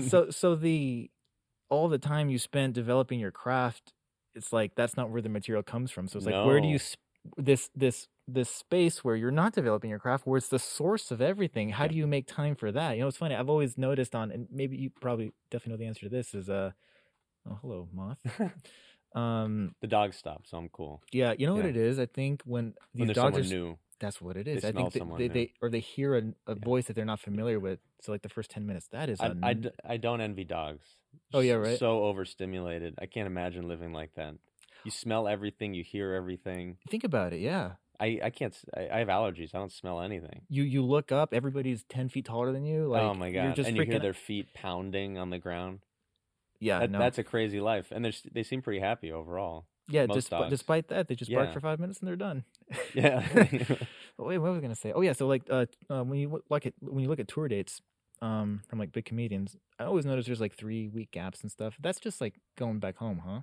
So, 0.01 0.29
so 0.29 0.55
the 0.55 1.09
all 1.71 1.89
the 1.89 1.99
time 1.99 2.29
you 2.29 2.39
spent 2.39 2.73
developing 2.75 3.19
your 3.19 3.31
craft, 3.31 3.93
it's 4.35 4.53
like 4.53 4.75
that's 4.75 4.97
not 4.97 5.11
where 5.11 5.23
the 5.23 5.29
material 5.29 5.63
comes 5.63 5.91
from. 5.91 6.07
So 6.09 6.17
it's 6.17 6.27
like, 6.27 6.37
where 6.43 6.61
do 6.61 6.67
you 6.69 6.79
sp- 6.79 7.01
this 7.37 7.69
this 7.75 8.07
this 8.27 8.49
space 8.49 9.03
where 9.03 9.15
you're 9.15 9.31
not 9.31 9.53
developing 9.53 9.89
your 9.91 9.99
craft, 9.99 10.27
where 10.27 10.37
it's 10.37 10.49
the 10.49 10.59
source 10.59 11.11
of 11.11 11.21
everything? 11.21 11.71
How 11.71 11.85
Yeah. 11.85 11.89
do 11.89 11.95
you 11.95 12.07
make 12.07 12.27
time 12.27 12.55
for 12.55 12.71
that? 12.73 12.93
You 12.97 13.01
know, 13.01 13.07
it's 13.09 13.17
funny. 13.17 13.35
I've 13.35 13.49
always 13.49 13.77
noticed 13.77 14.15
on, 14.15 14.31
and 14.31 14.47
maybe 14.51 14.77
you 14.77 14.91
probably 14.91 15.33
definitely 15.51 15.73
know 15.73 15.77
the 15.85 15.87
answer 15.87 16.01
to 16.07 16.09
this 16.09 16.33
is 16.35 16.49
uh, 16.49 16.71
oh 17.49 17.59
hello 17.61 17.89
moth. 17.93 18.19
Um, 19.13 19.75
the 19.81 19.87
dog 19.87 20.13
stop, 20.13 20.47
so 20.47 20.57
I'm 20.57 20.69
cool. 20.69 21.01
yeah, 21.11 21.33
you 21.37 21.45
know 21.45 21.55
what 21.55 21.65
it 21.65 21.75
is. 21.75 21.99
I 21.99 22.05
think 22.05 22.43
when 22.45 22.75
When 22.97 23.07
these 23.07 23.07
there's 23.07 23.15
dogs 23.17 23.37
are 23.37 23.43
new, 23.43 23.77
That's 23.99 24.21
what 24.21 24.37
it 24.37 24.47
is. 24.47 24.61
They 24.63 24.69
I 24.69 24.71
think 24.71 24.93
someone 24.93 25.17
they, 25.17 25.27
new. 25.27 25.33
they 25.33 25.53
or 25.61 25.69
they 25.69 25.79
hear 25.81 26.15
a, 26.17 26.23
a 26.47 26.55
Yeah. 26.55 26.63
voice 26.63 26.85
that 26.87 26.93
they're 26.95 27.05
not 27.05 27.19
familiar 27.19 27.59
with. 27.59 27.79
So 28.01 28.11
like 28.13 28.21
the 28.21 28.29
first 28.29 28.49
ten 28.49 28.65
minutes, 28.65 28.87
that 28.91 29.09
is 29.09 29.19
I, 29.19 29.27
a 29.27 29.35
I, 29.43 29.53
d- 29.53 29.69
I 29.83 29.97
don't 29.97 30.21
envy 30.21 30.43
dogs. 30.43 30.97
Oh, 31.33 31.39
yeah, 31.39 31.53
right? 31.53 31.77
So 31.79 32.03
overstimulated. 32.05 32.95
I 33.01 33.05
can't 33.05 33.27
imagine 33.27 33.67
living 33.67 33.93
like 33.93 34.13
that. 34.15 34.35
You 34.83 34.91
smell 34.91 35.27
everything, 35.27 35.73
you 35.73 35.83
hear 35.83 36.13
everything. 36.13 36.77
think 36.89 37.03
about 37.03 37.33
it. 37.33 37.39
Yeah, 37.39 37.73
I, 37.99 38.19
I 38.23 38.29
can't. 38.31 38.55
I 38.75 38.97
have 38.99 39.09
allergies. 39.09 39.53
I 39.53 39.59
don't 39.59 39.71
smell 39.71 40.01
anything. 40.01 40.41
you 40.49 40.63
you 40.63 40.83
look 40.83 41.11
up, 41.11 41.33
everybody's 41.33 41.83
ten 41.83 42.09
feet 42.09 42.25
taller 42.25 42.51
than 42.51 42.65
you. 42.65 42.87
Like 42.87 43.03
oh 43.03 43.13
my 43.13 43.27
you're 43.27 43.43
god! 43.43 43.55
just 43.55 43.67
And 43.67 43.77
you 43.77 43.83
hear 43.83 43.99
their 43.99 44.13
feet 44.13 44.53
pounding 44.55 45.19
on 45.19 45.29
the 45.29 45.37
ground. 45.37 45.79
yeah, 46.59 46.79
That, 46.79 46.91
no, 46.91 46.97
That's 46.99 47.19
a 47.19 47.23
crazy 47.23 47.59
life, 47.59 47.91
and 47.91 48.03
they 48.03 48.13
they 48.33 48.41
seem 48.43 48.61
pretty 48.63 48.79
happy 48.79 49.11
overall. 49.11 49.67
yeah. 49.87 50.07
most 50.07 50.15
Despite, 50.15 50.39
dogs. 50.41 50.49
despite 50.49 50.87
that, 50.87 51.07
they 51.07 51.15
just 51.15 51.31
bark 51.31 51.53
for 51.53 51.59
five 51.59 51.79
minutes 51.79 51.99
and 51.99 52.07
they're 52.07 52.15
done. 52.15 52.43
Yeah. 52.95 53.23
Oh, 54.17 54.25
Wait, 54.25 54.39
what 54.39 54.49
was 54.51 54.57
I 54.57 54.61
gonna 54.61 54.75
say? 54.75 54.91
Oh 54.93 55.01
yeah, 55.01 55.13
so 55.13 55.27
like 55.27 55.43
uh, 55.49 55.65
uh 55.89 56.03
when 56.03 56.17
you 56.17 56.41
look 56.49 56.65
at 56.65 56.73
when 56.79 57.03
you 57.03 57.09
look 57.09 57.19
at 57.19 57.27
tour 57.27 57.47
dates, 57.47 57.81
um, 58.21 58.61
from 58.67 58.79
like 58.79 58.91
big 58.91 59.05
comedians, 59.05 59.57
I 59.79 59.85
always 59.85 60.05
notice 60.05 60.25
there's 60.25 60.41
like 60.41 60.55
three 60.55 60.87
week 60.87 61.11
gaps 61.11 61.41
and 61.41 61.51
stuff. 61.51 61.75
That's 61.79 61.99
just 61.99 62.21
like 62.21 62.35
going 62.57 62.79
back 62.79 62.97
home, 62.97 63.21
huh? 63.25 63.41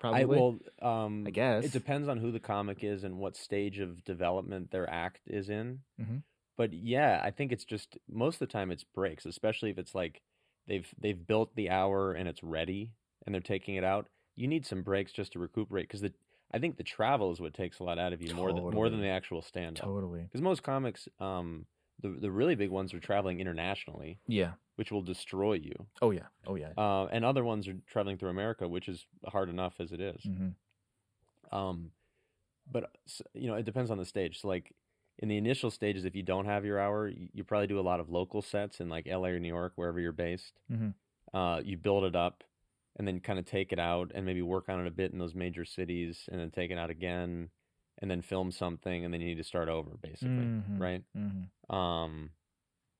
Probably. 0.00 0.20
I 0.20 0.24
well, 0.24 0.58
um, 0.80 1.24
I 1.26 1.30
guess. 1.30 1.64
it 1.64 1.72
depends 1.72 2.08
on 2.08 2.18
who 2.18 2.32
the 2.32 2.40
comic 2.40 2.82
is 2.82 3.04
and 3.04 3.18
what 3.18 3.36
stage 3.36 3.78
of 3.78 4.02
development 4.04 4.70
their 4.70 4.88
act 4.88 5.20
is 5.26 5.50
in. 5.50 5.80
Mhm. 6.00 6.22
But 6.56 6.72
yeah, 6.72 7.20
I 7.22 7.30
think 7.30 7.52
it's 7.52 7.64
just 7.64 7.98
most 8.08 8.34
of 8.36 8.40
the 8.40 8.52
time 8.52 8.70
it's 8.70 8.84
breaks, 8.84 9.26
especially 9.26 9.70
if 9.70 9.78
it's 9.78 9.94
like 9.94 10.22
they've 10.66 10.86
they've 10.98 11.26
built 11.26 11.54
the 11.54 11.70
hour 11.70 12.12
and 12.12 12.28
it's 12.28 12.42
ready 12.42 12.92
and 13.24 13.34
they're 13.34 13.40
taking 13.42 13.76
it 13.76 13.84
out. 13.84 14.08
You 14.36 14.48
need 14.48 14.64
some 14.64 14.82
breaks 14.82 15.12
just 15.12 15.32
to 15.32 15.38
recuperate 15.38 15.88
because 15.88 16.00
the 16.00 16.12
I 16.52 16.58
think 16.58 16.76
the 16.76 16.82
travel 16.82 17.30
is 17.30 17.40
what 17.40 17.54
takes 17.54 17.78
a 17.78 17.84
lot 17.84 17.98
out 17.98 18.12
of 18.12 18.22
you 18.22 18.34
more 18.34 18.52
than 18.52 18.62
more 18.70 18.88
than 18.88 19.00
the 19.00 19.08
actual 19.08 19.42
stand 19.42 19.78
up. 19.80 19.86
Totally. 19.86 20.22
Because 20.22 20.40
most 20.40 20.62
comics, 20.62 21.08
um, 21.18 21.66
the 22.00 22.08
the 22.08 22.30
really 22.30 22.54
big 22.54 22.70
ones 22.70 22.92
are 22.94 23.00
traveling 23.00 23.40
internationally, 23.40 24.18
Yeah. 24.26 24.52
which 24.76 24.90
will 24.92 25.02
destroy 25.02 25.54
you. 25.54 25.74
Oh 26.02 26.10
yeah. 26.10 26.26
Oh 26.46 26.54
yeah. 26.56 26.72
Uh, 26.76 27.06
and 27.12 27.24
other 27.24 27.44
ones 27.44 27.68
are 27.68 27.76
traveling 27.86 28.16
through 28.18 28.30
America, 28.30 28.66
which 28.68 28.88
is 28.88 29.06
hard 29.26 29.48
enough 29.48 29.74
as 29.80 29.92
it 29.92 30.00
is. 30.00 30.22
hmm 30.24 30.48
Um, 31.52 31.90
but 32.70 32.90
you 33.34 33.48
know, 33.48 33.54
it 33.56 33.64
depends 33.64 33.90
on 33.90 33.98
the 33.98 34.04
stage. 34.04 34.40
So 34.40 34.48
like 34.48 34.72
in 35.18 35.28
the 35.28 35.36
initial 35.36 35.70
stages, 35.70 36.04
if 36.04 36.14
you 36.14 36.22
don't 36.22 36.46
have 36.46 36.64
your 36.64 36.78
hour, 36.78 37.08
you, 37.08 37.28
you 37.32 37.44
probably 37.44 37.66
do 37.66 37.80
a 37.80 37.82
lot 37.82 38.00
of 38.00 38.08
local 38.08 38.42
sets 38.42 38.80
in 38.80 38.88
like 38.88 39.06
LA 39.06 39.28
or 39.28 39.38
New 39.40 39.48
York, 39.48 39.72
wherever 39.76 40.00
you're 40.00 40.12
based. 40.12 40.60
Mhm. 40.70 40.94
Uh, 41.34 41.60
you 41.64 41.76
build 41.76 42.04
it 42.04 42.16
up, 42.16 42.42
and 42.96 43.06
then 43.06 43.20
kind 43.20 43.38
of 43.38 43.44
take 43.44 43.72
it 43.72 43.78
out, 43.78 44.10
and 44.14 44.24
maybe 44.26 44.42
work 44.42 44.68
on 44.68 44.80
it 44.80 44.86
a 44.86 44.90
bit 44.90 45.12
in 45.12 45.18
those 45.18 45.34
major 45.34 45.64
cities, 45.64 46.28
and 46.30 46.40
then 46.40 46.50
take 46.50 46.70
it 46.70 46.78
out 46.78 46.90
again, 46.90 47.50
and 48.00 48.10
then 48.10 48.22
film 48.22 48.50
something, 48.50 49.04
and 49.04 49.12
then 49.12 49.20
you 49.20 49.28
need 49.28 49.36
to 49.36 49.44
start 49.44 49.68
over, 49.68 49.90
basically, 50.00 50.28
Mhm. 50.28 50.80
right? 50.80 51.02
Mhm. 51.16 51.74
Um, 51.74 52.30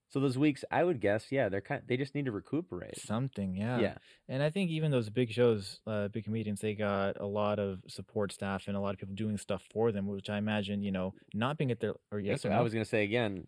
so 0.08 0.18
those 0.20 0.36
weeks, 0.36 0.64
I 0.70 0.82
would 0.84 1.00
guess, 1.00 1.30
yeah, 1.30 1.48
they're 1.48 1.60
kind. 1.60 1.82
They 1.86 1.96
just 1.96 2.14
need 2.14 2.24
to 2.26 2.32
recuperate. 2.32 2.96
Something, 2.98 3.54
yeah. 3.56 3.78
Yeah, 3.78 3.98
And 4.28 4.42
I 4.42 4.50
think 4.50 4.70
even 4.70 4.90
those 4.90 5.08
big 5.08 5.30
shows, 5.30 5.80
uh, 5.86 6.08
big 6.08 6.24
comedians, 6.24 6.60
they 6.60 6.74
got 6.74 7.18
a 7.20 7.26
lot 7.26 7.58
of 7.58 7.82
support 7.88 8.32
staff 8.32 8.66
and 8.68 8.76
a 8.76 8.80
lot 8.80 8.92
of 8.94 8.98
people 8.98 9.14
doing 9.14 9.38
stuff 9.38 9.62
for 9.72 9.92
them, 9.92 10.06
which 10.08 10.28
I 10.28 10.36
imagine, 10.38 10.82
you 10.82 10.90
know, 10.92 11.14
not 11.32 11.56
being 11.58 11.70
at 11.70 11.78
their 11.80 11.94
or 12.10 12.18
yes 12.20 12.44
or 12.44 12.52
I 12.52 12.60
was 12.60 12.72
gonna 12.72 12.84
say 12.84 13.04
again, 13.04 13.46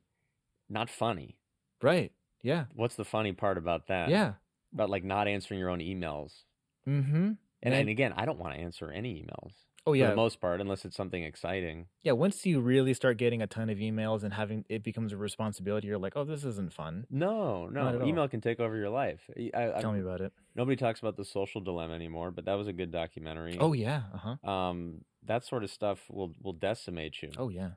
not 0.68 0.88
funny. 0.88 1.36
Right. 1.82 2.12
Yeah. 2.42 2.66
What's 2.74 2.94
the 2.96 3.04
funny 3.04 3.32
part 3.32 3.58
about 3.58 3.88
that? 3.88 4.08
Yeah. 4.08 4.34
about 4.72 4.88
like 4.88 5.04
not 5.04 5.28
answering 5.28 5.60
your 5.60 5.68
own 5.68 5.80
emails. 5.80 6.44
Mm-hmm. 6.88 7.14
And, 7.14 7.36
And- 7.62 7.74
and 7.74 7.88
again, 7.90 8.14
I 8.14 8.24
don't 8.24 8.38
want 8.38 8.54
to 8.54 8.60
answer 8.60 8.90
any 8.90 9.22
emails 9.22 9.52
Oh 9.84 9.94
yeah, 9.94 10.06
for 10.06 10.10
the 10.10 10.16
most 10.16 10.40
part, 10.40 10.60
unless 10.60 10.84
it's 10.84 10.96
something 10.96 11.24
exciting. 11.24 11.86
Yeah. 12.02 12.12
Once 12.12 12.46
you 12.46 12.60
really 12.60 12.94
start 12.94 13.16
getting 13.16 13.42
a 13.42 13.46
ton 13.48 13.68
of 13.68 13.78
emails 13.78 14.22
and 14.22 14.32
having 14.32 14.64
it 14.68 14.84
becomes 14.84 15.12
a 15.12 15.16
responsibility, 15.16 15.88
you're 15.88 15.98
like, 15.98 16.12
oh, 16.14 16.24
this 16.24 16.44
isn't 16.44 16.72
fun. 16.72 17.06
No, 17.10 17.66
no, 17.68 18.00
all. 18.00 18.06
email 18.06 18.28
can 18.28 18.40
take 18.40 18.60
over 18.60 18.76
your 18.76 18.90
life. 18.90 19.20
I, 19.36 19.50
I, 19.76 19.80
Tell 19.80 19.92
me 19.92 20.00
about 20.00 20.20
it. 20.20 20.32
Nobody 20.54 20.76
talks 20.76 21.00
about 21.00 21.16
the 21.16 21.24
social 21.24 21.60
dilemma 21.60 21.94
anymore, 21.94 22.30
but 22.30 22.44
that 22.44 22.54
was 22.54 22.68
a 22.68 22.72
good 22.72 22.92
documentary. 22.92 23.56
Oh 23.58 23.72
yeah. 23.72 24.02
Uh 24.14 24.36
huh. 24.44 24.50
um, 24.50 25.00
that 25.24 25.44
sort 25.44 25.64
of 25.64 25.70
stuff 25.70 25.98
will 26.08 26.32
will 26.40 26.52
decimate 26.52 27.20
you 27.22 27.30
Oh 27.36 27.48
yeah. 27.48 27.70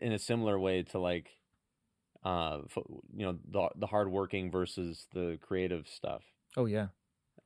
in 0.00 0.12
a 0.12 0.18
similar 0.18 0.58
way 0.58 0.82
to 0.84 0.98
like, 0.98 1.28
uh, 2.24 2.58
you 3.14 3.26
know, 3.26 3.36
the 3.50 3.68
the 3.76 3.86
hardworking 3.86 4.50
versus 4.50 5.06
the 5.12 5.38
creative 5.42 5.86
stuff. 5.88 6.22
Oh 6.56 6.66
yeah. 6.66 6.88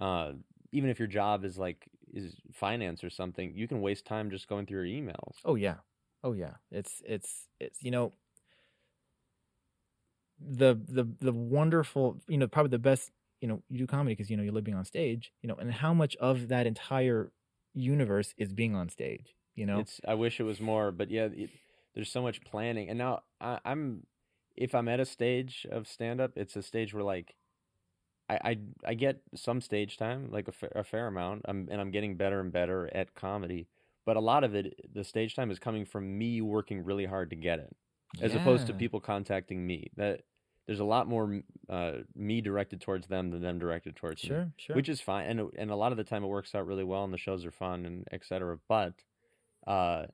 Uh, 0.00 0.32
even 0.72 0.90
if 0.90 0.98
your 0.98 1.08
job 1.08 1.44
is 1.44 1.56
like 1.58 1.88
is 2.14 2.36
finance 2.52 3.04
or 3.04 3.10
something, 3.10 3.52
you 3.54 3.68
can 3.68 3.80
waste 3.80 4.06
time 4.06 4.30
just 4.30 4.48
going 4.48 4.66
through 4.66 4.84
your 4.84 5.02
emails. 5.02 5.34
Oh 5.44 5.56
yeah. 5.56 5.76
Oh 6.22 6.32
yeah. 6.32 6.54
It's 6.70 7.02
it's 7.04 7.48
it's 7.60 7.82
you 7.82 7.90
know 7.90 8.12
the 10.40 10.80
the 10.88 11.04
the 11.20 11.32
wonderful 11.32 12.20
you 12.28 12.38
know 12.38 12.46
probably 12.46 12.70
the 12.70 12.78
best 12.78 13.10
you 13.40 13.48
know 13.48 13.62
you 13.68 13.78
do 13.78 13.86
comedy 13.86 14.14
because 14.14 14.30
you 14.30 14.36
know 14.36 14.42
you're 14.42 14.52
living 14.52 14.74
on 14.74 14.84
stage 14.84 15.32
you 15.42 15.48
know 15.48 15.54
and 15.54 15.72
how 15.72 15.94
much 15.94 16.16
of 16.16 16.48
that 16.48 16.66
entire 16.66 17.30
universe 17.72 18.34
is 18.36 18.52
being 18.52 18.74
on 18.74 18.88
stage 18.88 19.34
you 19.54 19.64
know 19.64 19.78
It's 19.78 20.00
I 20.06 20.14
wish 20.14 20.40
it 20.40 20.44
was 20.44 20.60
more, 20.60 20.90
but 20.90 21.10
yeah, 21.10 21.28
it, 21.32 21.50
there's 21.94 22.10
so 22.10 22.22
much 22.22 22.42
planning. 22.42 22.88
And 22.88 22.98
now 22.98 23.22
I, 23.40 23.60
I'm 23.64 24.06
if 24.56 24.74
I'm 24.74 24.88
at 24.88 25.00
a 25.00 25.04
stage 25.04 25.66
of 25.70 25.86
stand 25.86 26.20
up, 26.20 26.32
it's 26.36 26.56
a 26.56 26.62
stage 26.62 26.92
where 26.92 27.04
like 27.04 27.34
I, 28.28 28.38
I 28.44 28.58
I 28.86 28.94
get 28.94 29.20
some 29.34 29.60
stage 29.60 29.96
time, 29.96 30.30
like 30.30 30.48
a, 30.48 30.52
fa- 30.52 30.72
a 30.74 30.84
fair 30.84 31.06
amount. 31.06 31.42
I'm 31.46 31.68
and 31.70 31.80
I'm 31.80 31.90
getting 31.90 32.16
better 32.16 32.40
and 32.40 32.52
better 32.52 32.90
at 32.94 33.14
comedy. 33.14 33.68
But 34.06 34.16
a 34.16 34.20
lot 34.20 34.44
of 34.44 34.54
it, 34.54 34.74
the 34.92 35.04
stage 35.04 35.34
time 35.34 35.50
is 35.50 35.58
coming 35.58 35.84
from 35.86 36.18
me 36.18 36.42
working 36.42 36.84
really 36.84 37.06
hard 37.06 37.30
to 37.30 37.36
get 37.36 37.58
it, 37.58 37.74
as 38.20 38.34
opposed 38.34 38.66
to 38.66 38.74
people 38.74 39.00
contacting 39.00 39.66
me. 39.66 39.90
That 39.96 40.22
there's 40.66 40.80
a 40.80 40.84
lot 40.84 41.08
more 41.08 41.40
uh, 41.68 41.92
me 42.14 42.40
directed 42.40 42.80
towards 42.80 43.06
them 43.08 43.30
than 43.30 43.42
them 43.42 43.58
directed 43.58 43.96
towards 43.96 44.22
me 44.24 44.28
sure 44.28 44.52
sure 44.56 44.76
which 44.76 44.88
is 44.88 45.00
fine 45.00 45.26
and 45.28 45.50
and 45.58 45.70
a 45.70 45.76
lot 45.76 45.92
of 45.92 45.98
the 45.98 46.04
time 46.04 46.24
it 46.24 46.28
works 46.28 46.54
out 46.54 46.66
really 46.66 46.84
well 46.84 47.04
and 47.04 47.12
the 47.12 47.18
shows 47.18 47.44
are 47.44 47.50
fun 47.50 47.84
and 47.84 48.06
etc 48.12 48.58
but 48.68 48.94
uh 49.66 50.06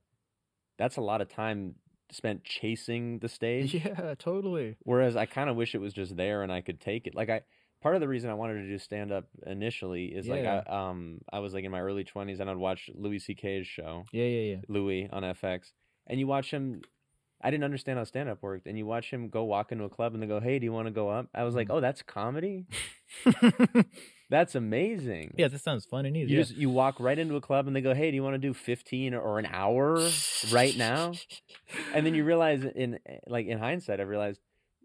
that's 0.78 0.96
a 0.96 1.00
lot 1.00 1.20
of 1.20 1.28
time 1.28 1.74
spent 2.10 2.42
chasing 2.42 3.18
the 3.20 3.28
stage 3.38 3.74
yeah 3.74 4.14
totally 4.18 4.76
whereas 4.82 5.14
i 5.16 5.26
kind 5.26 5.48
of 5.48 5.56
wish 5.56 5.74
it 5.74 5.80
was 5.80 5.92
just 5.92 6.16
there 6.16 6.42
and 6.42 6.52
i 6.52 6.60
could 6.60 6.80
take 6.80 7.06
it 7.06 7.14
like 7.14 7.30
i 7.30 7.40
part 7.80 7.94
of 7.94 8.00
the 8.00 8.08
reason 8.08 8.30
i 8.30 8.34
wanted 8.34 8.54
to 8.62 8.68
do 8.68 8.78
stand 8.78 9.10
up 9.12 9.24
initially 9.46 10.06
is 10.06 10.26
like 10.28 10.42
Yeah. 10.42 10.62
i 10.68 10.88
um 10.90 11.20
i 11.32 11.38
was 11.38 11.54
like 11.54 11.64
in 11.64 11.70
my 11.70 11.80
early 11.80 12.04
20s 12.04 12.40
and 12.40 12.48
i'd 12.50 12.56
watch 12.56 12.90
louis 12.94 13.18
ck's 13.20 13.66
show 13.66 14.04
yeah 14.12 14.24
yeah 14.24 14.54
yeah 14.56 14.60
louie 14.68 15.08
on 15.12 15.22
fx 15.22 15.72
and 16.06 16.18
you 16.20 16.26
watch 16.26 16.50
him 16.50 16.82
I 17.42 17.50
didn't 17.50 17.64
understand 17.64 17.96
how 17.96 18.04
stand 18.04 18.28
up 18.28 18.42
worked. 18.42 18.66
And 18.66 18.76
you 18.76 18.84
watch 18.84 19.10
him 19.10 19.30
go 19.30 19.44
walk 19.44 19.72
into 19.72 19.84
a 19.84 19.88
club 19.88 20.12
and 20.12 20.22
they 20.22 20.26
go, 20.26 20.40
Hey, 20.40 20.58
do 20.58 20.66
you 20.66 20.74
want 20.74 20.88
to 20.88 20.90
go 20.92 21.08
up? 21.08 21.26
I 21.34 21.42
was 21.44 21.54
like, 21.54 21.68
Mhm. 21.68 21.76
Oh, 21.76 21.80
that's 21.80 22.02
comedy? 22.02 22.66
That's 24.30 24.54
amazing. 24.54 25.34
yeah 25.36 25.48
that 25.48 25.60
sounds 25.60 25.84
fun 25.86 26.06
and 26.06 26.16
easy 26.16 26.30
You 26.32 26.36
yeah. 26.36 26.42
just 26.44 26.54
you 26.56 26.70
walk 26.70 27.00
right 27.00 27.18
into 27.18 27.34
a 27.36 27.40
club 27.40 27.66
and 27.66 27.74
they 27.74 27.80
go, 27.80 27.94
"Hey, 27.94 28.10
do 28.10 28.14
you 28.14 28.22
want 28.22 28.34
to 28.34 28.38
do 28.38 28.54
15 28.54 29.14
or 29.14 29.38
an 29.38 29.46
hour 29.46 30.08
right 30.52 30.76
now?" 30.76 31.12
And 31.94 32.04
then 32.06 32.14
you 32.14 32.24
realize 32.24 32.62
in 32.64 32.98
like 33.26 33.46
in 33.46 33.58
hindsight, 33.58 34.00
I 34.00 34.02
realized 34.04 34.40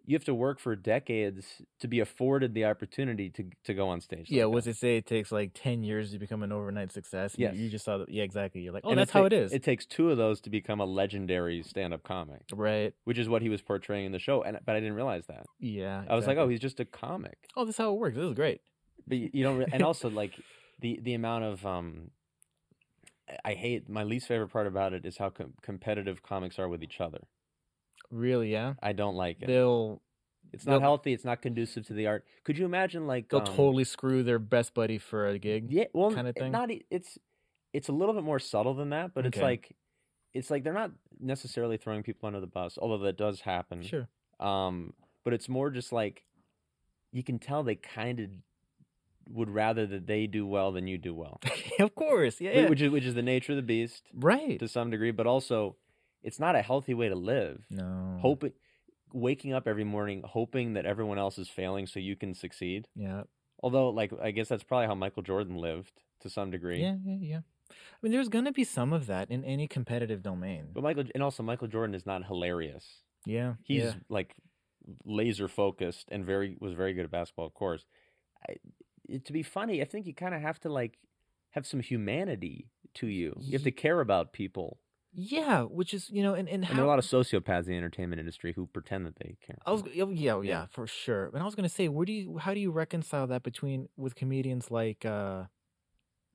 you 0.07 0.15
have 0.15 0.23
to 0.25 0.33
work 0.35 0.59
for 0.59 0.75
decades 0.75 1.61
to 1.79 1.87
be 1.87 1.99
afforded 1.99 2.53
the 2.53 2.65
opportunity 2.65 3.29
to 3.29 3.43
to 3.63 3.73
go 3.73 3.87
on 3.89 3.99
stage. 4.01 4.27
yeah 4.29 4.45
like 4.45 4.53
what's 4.53 4.67
it 4.67 4.75
say 4.77 4.97
it 4.97 5.05
takes 5.05 5.31
like 5.31 5.51
10 5.53 5.83
years 5.83 6.11
to 6.11 6.19
become 6.19 6.43
an 6.43 6.51
overnight 6.51 6.91
success 6.91 7.35
and 7.35 7.57
you- 7.57 7.63
you 7.65 7.69
just 7.69 7.85
saw 7.85 7.97
that 7.97 8.09
yeah 8.09 8.23
exactly 8.23 8.61
you're 8.61 8.73
like 8.73 8.83
oh 8.85 8.89
And 8.91 8.99
that's 8.99 9.11
ta- 9.11 9.19
how 9.19 9.25
it 9.25 9.33
is 9.33 9.51
It 9.53 9.63
takes 9.63 9.85
two 9.85 10.11
of 10.11 10.17
those 10.17 10.41
to 10.41 10.49
become 10.49 10.79
a 10.79 10.85
legendary 10.85 11.63
stand-up 11.63 12.03
comic, 12.03 12.41
right 12.53 12.93
which 13.05 13.17
is 13.17 13.27
what 13.29 13.41
he 13.41 13.49
was 13.49 13.61
portraying 13.61 14.05
in 14.05 14.11
the 14.11 14.19
show. 14.19 14.41
And 14.43 14.59
but 14.65 14.75
I 14.75 14.79
didn't 14.79 14.95
realize 14.95 15.25
that. 15.27 15.45
yeah 15.59 16.03
I 16.07 16.15
was 16.15 16.27
like, 16.27 16.37
"Oh, 16.37 16.47
he's 16.47 16.59
just 16.59 16.79
a 16.79 16.85
comic." 16.85 17.37
oh 17.55 17.65
this 17.65 17.75
is 17.75 17.77
how 17.77 17.91
it 17.93 17.97
works 17.97 18.15
this 18.15 18.25
is 18.25 18.33
great 18.33 18.61
But 19.07 19.17
you, 19.17 19.29
you 19.33 19.43
don't, 19.43 19.57
re- 19.57 19.65
and 19.71 19.81
also 19.89 20.09
like 20.09 20.33
the 20.79 20.99
the 21.01 21.13
amount 21.13 21.43
of 21.45 21.65
um, 21.65 22.11
I 23.43 23.53
hate 23.53 23.89
my 23.89 24.03
least 24.03 24.27
favorite 24.27 24.49
part 24.49 24.67
about 24.67 24.93
it 24.93 25.05
is 25.05 25.17
how 25.17 25.29
com- 25.31 25.53
competitive 25.61 26.21
comics 26.21 26.59
are 26.59 26.69
with 26.69 26.83
each 26.83 27.01
other. 27.01 27.21
Really 28.11 28.51
yeah 28.51 28.73
I 28.81 28.93
don't 28.93 29.15
like 29.15 29.41
it. 29.41 29.47
they'll 29.47 30.01
It's 30.53 30.65
not 30.65 30.73
they'll- 30.73 30.79
healthy. 30.81 31.13
It's 31.13 31.25
not 31.25 31.41
conducive 31.41 31.85
to 31.87 31.93
the 31.93 32.07
art. 32.07 32.25
Could 32.43 32.57
you 32.57 32.65
imagine 32.65 33.07
like 33.07 33.29
they'll 33.29 33.39
um, 33.41 33.45
totally 33.45 33.83
screw 33.83 34.23
their 34.23 34.39
best 34.39 34.73
buddy 34.73 34.97
for 34.97 35.27
a 35.27 35.37
gig 35.39 35.71
yeah, 35.71 35.85
well, 35.93 36.13
kinda 36.13 36.33
thing? 36.33 36.51
Not 36.51 36.69
it's 36.89 37.17
it's 37.73 37.89
a 37.89 37.91
little 37.91 38.13
bit 38.13 38.23
more 38.23 38.39
subtle 38.39 38.73
than 38.73 38.89
that, 38.91 39.13
but 39.13 39.25
it's 39.25 39.37
like 39.37 39.75
it's 40.33 40.49
like 40.49 40.63
they're 40.63 40.73
not 40.73 40.91
necessarily 41.19 41.77
throwing 41.77 42.03
people 42.03 42.27
under 42.27 42.39
the 42.39 42.47
bus, 42.47 42.77
although 42.81 42.97
that 42.99 43.17
does 43.17 43.41
happen. 43.41 43.81
sure 43.81 44.07
Um, 44.39 44.93
but 45.23 45.33
it's 45.33 45.49
more 45.49 45.69
just 45.69 45.91
like 45.91 46.23
you 47.11 47.23
can 47.23 47.39
tell 47.39 47.63
they 47.63 47.75
kind 47.75 48.19
of 48.19 48.29
would 49.29 49.49
rather 49.49 49.87
that 49.87 50.05
they 50.05 50.27
do 50.27 50.45
well 50.45 50.71
than 50.71 50.85
you 50.87 50.97
do 50.97 51.13
well, 51.13 51.39
of 51.79 51.95
course 51.95 52.39
yeah, 52.39 52.51
yeah. 52.61 52.69
which 52.69 52.81
is 52.81 52.91
which 52.91 53.05
is 53.05 53.15
the 53.15 53.21
nature 53.23 53.53
of 53.53 53.55
the 53.57 53.61
beast 53.63 54.03
right 54.13 54.59
to 54.59 54.67
some 54.67 54.89
degree, 54.91 55.11
but 55.11 55.25
also 55.25 55.75
it's 56.27 56.39
not 56.39 56.55
a 56.55 56.61
healthy 56.61 56.93
way 56.93 57.07
to 57.09 57.15
live. 57.15 57.65
no 57.69 58.17
Hoping, 58.21 58.53
waking 59.13 59.53
up 59.53 59.67
every 59.67 59.83
morning 59.95 60.21
hoping 60.25 60.73
that 60.73 60.85
everyone 60.85 61.17
else 61.25 61.38
is 61.38 61.47
failing 61.47 61.85
so 61.88 61.99
you 61.99 62.15
can 62.15 62.33
succeed. 62.33 62.88
yeah 62.95 63.23
Although, 63.63 63.89
like, 63.89 64.11
I 64.21 64.31
guess 64.31 64.49
that's 64.49 64.63
probably 64.63 64.88
how 64.88 64.95
Michael 64.95 65.23
Jordan 65.23 65.55
lived 65.57 65.93
to 66.21 66.29
some 66.29 66.51
degree. 66.51 66.81
yeah 66.81 66.95
yeah 67.03 67.17
yeah 67.33 67.39
i 67.71 67.97
mean 68.01 68.11
there's 68.11 68.29
gonna 68.29 68.51
be 68.51 68.63
some 68.63 68.91
of 68.93 69.07
that 69.07 69.29
in 69.31 69.43
any 69.43 69.67
competitive 69.67 70.21
domain 70.21 70.63
But 70.73 70.83
Michael, 70.83 71.05
and 71.15 71.23
also 71.23 71.41
Michael 71.43 71.67
Jordan 71.67 71.95
is 71.95 72.05
not 72.05 72.25
hilarious. 72.25 72.85
yeah 73.25 73.53
He's 73.63 73.83
yeah. 73.83 73.93
like 74.09 74.35
laser 75.05 75.47
focused 75.47 76.07
and 76.11 76.25
very 76.25 76.57
was 76.61 76.73
very 76.73 76.93
good 76.93 77.05
at 77.05 77.11
basketball, 77.11 77.45
of 77.47 77.53
course. 77.53 77.85
I, 78.47 78.55
it- 79.09 79.25
to 79.25 79.33
be 79.33 79.43
funny, 79.43 79.81
I 79.81 79.85
think 79.85 80.05
you 80.07 80.13
kind 80.13 80.35
of 80.35 80.41
have 80.41 80.59
to 80.61 80.69
like 80.69 80.97
have 81.51 81.65
some 81.65 81.79
humanity 81.79 82.69
to 82.95 83.07
you. 83.07 83.35
You 83.41 83.53
have 83.53 83.63
to 83.63 83.71
care 83.71 83.99
about 84.01 84.33
people. 84.33 84.79
Yeah 85.17 85.62
which 85.62 85.93
is 85.93 86.10
you 86.12 86.21
know 86.21 86.34
and, 86.34 86.47
and 86.49 86.56
And 86.58 86.65
how 86.65 86.73
there 86.75 86.84
are 86.84 86.88
a 86.88 86.89
lot 86.89 86.99
of 86.99 87.06
sociopaths 87.06 87.65
in 87.67 87.71
the 87.71 87.78
entertainment 87.78 88.19
industry 88.19 88.54
who 88.54 88.67
pretend 88.67 89.06
that 89.06 89.15
they 89.15 89.38
care. 89.45 89.58
I 89.65 89.71
was 89.71 89.84
oh, 89.84 90.10
yeah, 90.10 90.34
oh, 90.34 90.41
yeah, 90.41 90.51
Yeah. 90.62 90.65
for 90.71 90.88
sure. 90.88 91.28
And 91.34 91.41
I 91.41 91.45
was 91.45 91.56
gonna 91.56 91.69
say, 91.69 91.88
where 91.88 92.06
do 92.06 92.12
you 92.12 92.38
how 92.38 92.54
do 92.54 92.60
you 92.60 92.71
reconcile 92.71 93.28
that 93.28 93.41
between 93.43 93.88
with 93.97 94.15
comedians 94.15 94.69
like 94.71 95.06
uh 95.06 95.43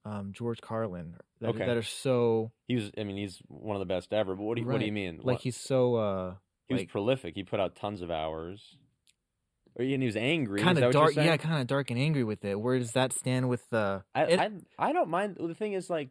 um 0.05 0.33
George 0.33 0.61
Carlin 0.63 1.17
that, 1.41 1.51
Okay. 1.51 1.67
that 1.67 1.77
are 1.77 1.83
so 1.83 2.53
He 2.69 2.75
was, 2.77 2.91
I 2.97 3.05
mean, 3.05 3.17
he's 3.19 3.41
one 3.49 3.77
of 3.77 3.81
the 3.81 3.93
best 3.95 4.13
ever. 4.15 4.35
But 4.35 4.45
what 4.45 4.57
do 4.57 4.63
you, 4.63 4.67
what 4.69 4.81
do 4.81 4.87
you 4.87 4.93
mean? 4.93 5.17
like 5.19 5.25
What- 5.25 5.41
he's 5.43 5.57
so 5.57 5.97
uh 5.97 6.35
he 6.69 6.75
was 6.75 6.83
like 6.83 6.89
prolific. 6.89 7.35
He 7.35 7.43
put 7.43 7.61
out 7.61 7.75
tons 7.77 8.01
of 8.01 8.11
hours. 8.11 8.79
Or, 9.77 9.85
and 9.85 10.03
he 10.03 10.07
was 10.07 10.17
angry. 10.17 10.61
kind 10.63 10.79
of 10.79 10.93
dark 10.93 11.15
yeah, 11.17 11.37
kind 11.37 11.61
of 11.61 11.67
dark 11.67 11.91
and 11.91 11.99
angry 12.01 12.25
with 12.25 12.45
it. 12.45 12.59
Where 12.61 12.79
does 12.79 12.93
that 12.93 13.13
stand 13.13 13.49
with 13.49 13.69
the 13.71 14.03
I, 14.15 14.23
it- 14.25 14.41
I 14.41 14.51
I 14.79 14.93
don't 14.93 15.09
mind. 15.11 15.37
The 15.39 15.55
thing 15.55 15.75
is, 15.75 15.89
like, 15.91 16.11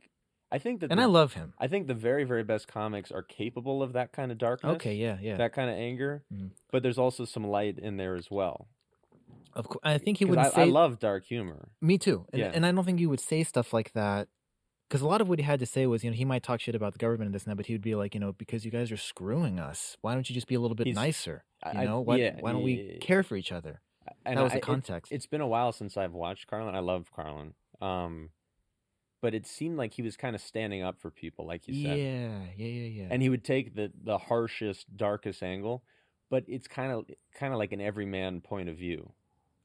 I 0.52 0.58
think 0.58 0.80
that 0.80 0.90
and 0.92 1.00
the, 1.00 1.04
I 1.04 1.06
love 1.08 1.34
him. 1.34 1.54
I 1.60 1.68
think 1.68 1.88
the 1.88 1.94
very 1.94 2.24
very 2.24 2.44
best 2.44 2.68
comics 2.68 3.12
are 3.12 3.22
capable 3.22 3.84
of 3.84 3.94
that 3.94 4.12
kind 4.12 4.32
of 4.32 4.38
darkness. 4.38 4.76
Okay, 4.76 4.96
yeah, 4.96 5.18
yeah. 5.22 5.38
that 5.38 5.54
kind 5.54 5.70
of 5.70 5.76
anger. 5.78 6.24
Mhm. 6.34 6.52
But 6.72 6.82
there's 6.84 6.98
also 6.98 7.26
some 7.26 7.46
light 7.48 7.78
in 7.78 7.98
there 7.98 8.16
as 8.16 8.30
well. 8.32 8.68
of 9.54 9.68
course, 9.68 9.82
I 9.84 9.98
think 9.98 10.18
he 10.18 10.26
would 10.26 10.38
I, 10.40 10.50
say 10.50 10.62
I 10.62 10.66
love 10.66 11.00
dark 11.00 11.26
humor. 11.26 11.70
Me 11.82 11.98
too. 11.98 12.26
And, 12.32 12.40
Yeah. 12.40 12.52
and 12.54 12.66
I 12.66 12.72
don't 12.72 12.84
think 12.86 13.00
you 13.00 13.10
would 13.10 13.20
say 13.20 13.44
stuff 13.44 13.74
like 13.74 13.92
that 13.94 14.28
because 14.88 15.02
a 15.02 15.08
lot 15.08 15.22
of 15.22 15.28
what 15.30 15.38
he 15.40 15.44
had 15.44 15.60
to 15.60 15.66
say 15.66 15.86
was, 15.88 16.04
you 16.04 16.10
know, 16.12 16.16
he 16.16 16.24
might 16.26 16.44
talk 16.44 16.60
shit 16.62 16.76
about 16.76 16.94
the 16.94 17.00
government 17.00 17.28
and 17.28 17.36
this 17.36 17.44
and 17.46 17.52
that, 17.52 17.56
but 17.56 17.66
he 17.66 17.74
would 17.74 17.82
be 17.82 17.96
like, 17.96 18.14
you 18.14 18.20
know, 18.20 18.32
because 18.32 18.64
you 18.64 18.72
guys 18.72 18.92
are 18.92 18.98
screwing 18.98 19.60
us, 19.60 19.98
why 20.02 20.14
don't 20.14 20.30
you 20.30 20.34
just 20.34 20.48
be 20.48 20.56
a 20.56 20.60
little 20.60 20.76
bit 20.76 20.86
He's- 20.88 20.96
nicer? 20.96 21.44
You 21.74 21.80
I- 21.82 21.86
know, 21.86 22.00
why, 22.02 22.18
yeah, 22.18 22.38
why 22.40 22.52
don't 22.54 22.64
we 22.64 22.98
care 23.02 23.22
for 23.24 23.36
each 23.36 23.52
other? 23.52 23.82
And 24.26 24.38
that 24.38 24.44
was 24.44 24.52
I- 24.52 24.56
the 24.56 24.60
it- 24.60 24.64
context. 24.64 25.12
it's 25.12 25.28
been 25.28 25.42
a 25.42 25.48
while 25.48 25.72
since 25.72 25.98
I've 25.98 26.14
watched 26.14 26.48
Carlin. 26.48 26.74
I 26.76 26.80
love 26.80 27.12
Carlin. 27.16 27.54
Um, 27.82 28.30
but 29.22 29.34
it 29.34 29.46
seemed 29.46 29.78
like 29.78 29.94
he 29.94 30.02
was 30.02 30.16
kind 30.18 30.36
of 30.36 30.42
standing 30.42 30.82
up 30.82 31.00
for 31.00 31.12
people, 31.12 31.46
like 31.46 31.68
you 31.68 31.74
said. 31.74 31.98
Yeah, 31.98 32.40
yeah, 32.58 32.68
yeah, 32.68 32.88
yeah. 33.04 33.08
and 33.12 33.22
he 33.22 33.30
would 33.30 33.44
take 33.44 33.76
the 33.76 33.92
the 34.04 34.18
harshest, 34.18 34.96
darkest 34.96 35.44
angle, 35.44 35.84
but 36.30 36.44
it's 36.48 36.68
kind 36.68 36.92
of 36.92 37.06
kind 37.34 37.54
of 37.54 37.60
like 37.60 37.72
an 37.72 37.82
everyman 37.82 38.42
point 38.42 38.70
of 38.70 38.76
view. 38.78 39.12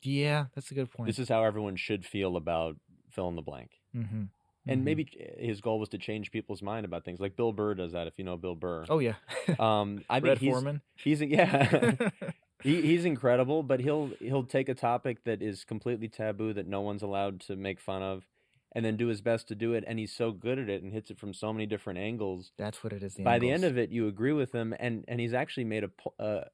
yeah, 0.03 0.47
that's 0.55 0.71
a 0.71 0.75
good 0.75 0.91
point. 0.91 1.07
This 1.09 1.19
is 1.19 1.29
how 1.29 1.43
everyone 1.45 1.77
should 1.77 2.05
feel 2.05 2.37
about 2.37 2.77
fill 3.11 3.29
in 3.29 3.37
the 3.37 3.43
blank. 3.43 3.71
mm-hmm. 3.95 4.25
And 4.67 4.83
maybe 4.83 5.07
his 5.39 5.61
goal 5.61 5.79
was 5.79 5.91
to 5.91 5.99
change 5.99 6.31
people's 6.31 6.63
mind 6.63 6.87
about 6.87 7.05
things, 7.05 7.21
like 7.21 7.37
Bill 7.37 7.53
Burr 7.53 7.75
does 7.75 7.93
that. 7.93 8.07
If 8.07 8.15
you 8.19 8.25
know 8.25 8.39
Bill 8.39 8.55
Burr, 8.55 8.87
Oh 8.89 8.99
yeah. 8.99 9.13
um, 9.59 10.03
I 10.09 10.15
think 10.21 10.25
Red 10.29 10.39
he's 10.39 10.51
Foreman. 10.51 10.81
he's 10.97 11.21
yeah. 11.21 11.93
He, 12.63 12.81
he's 12.81 13.05
incredible, 13.05 13.63
but 13.63 13.81
he'll 13.81 14.11
he'll 14.21 14.45
take 14.45 14.71
a 14.71 14.75
topic 14.75 15.25
that 15.25 15.43
is 15.43 15.65
completely 15.65 16.09
taboo 16.09 16.55
that 16.55 16.67
no 16.67 16.81
one's 16.81 17.03
allowed 17.03 17.41
to 17.41 17.57
make 17.57 17.79
fun 17.79 18.01
of, 18.03 18.25
and 18.75 18.85
then 18.85 18.97
do 18.97 19.07
his 19.07 19.21
best 19.21 19.49
to 19.49 19.55
do 19.55 19.73
it. 19.75 19.85
And 19.87 19.99
he's 19.99 20.13
so 20.13 20.33
good 20.33 20.59
at 20.59 20.69
it 20.69 20.83
and 20.83 20.93
hits 20.93 21.11
it 21.11 21.19
from 21.19 21.33
so 21.33 21.53
many 21.53 21.67
different 21.67 21.99
angles. 21.99 22.53
That's 22.59 22.83
what 22.83 22.93
it 22.93 23.03
is. 23.03 23.15
The 23.15 23.23
By 23.23 23.39
the 23.39 23.51
end 23.51 23.65
of 23.65 23.79
it, 23.79 23.91
you 23.91 24.09
agree 24.09 24.33
with 24.33 24.53
him, 24.53 24.75
and 24.79 25.05
and 25.09 25.21
he's 25.21 25.35
actually 25.35 25.65
made 25.65 25.85
a 25.85 26.23
uh, 26.23 26.45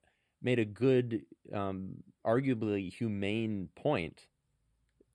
made 0.42 0.58
a 0.58 0.64
good, 0.64 1.22
um, 1.54 2.02
arguably 2.26 2.92
humane 2.92 3.68
point, 3.74 4.26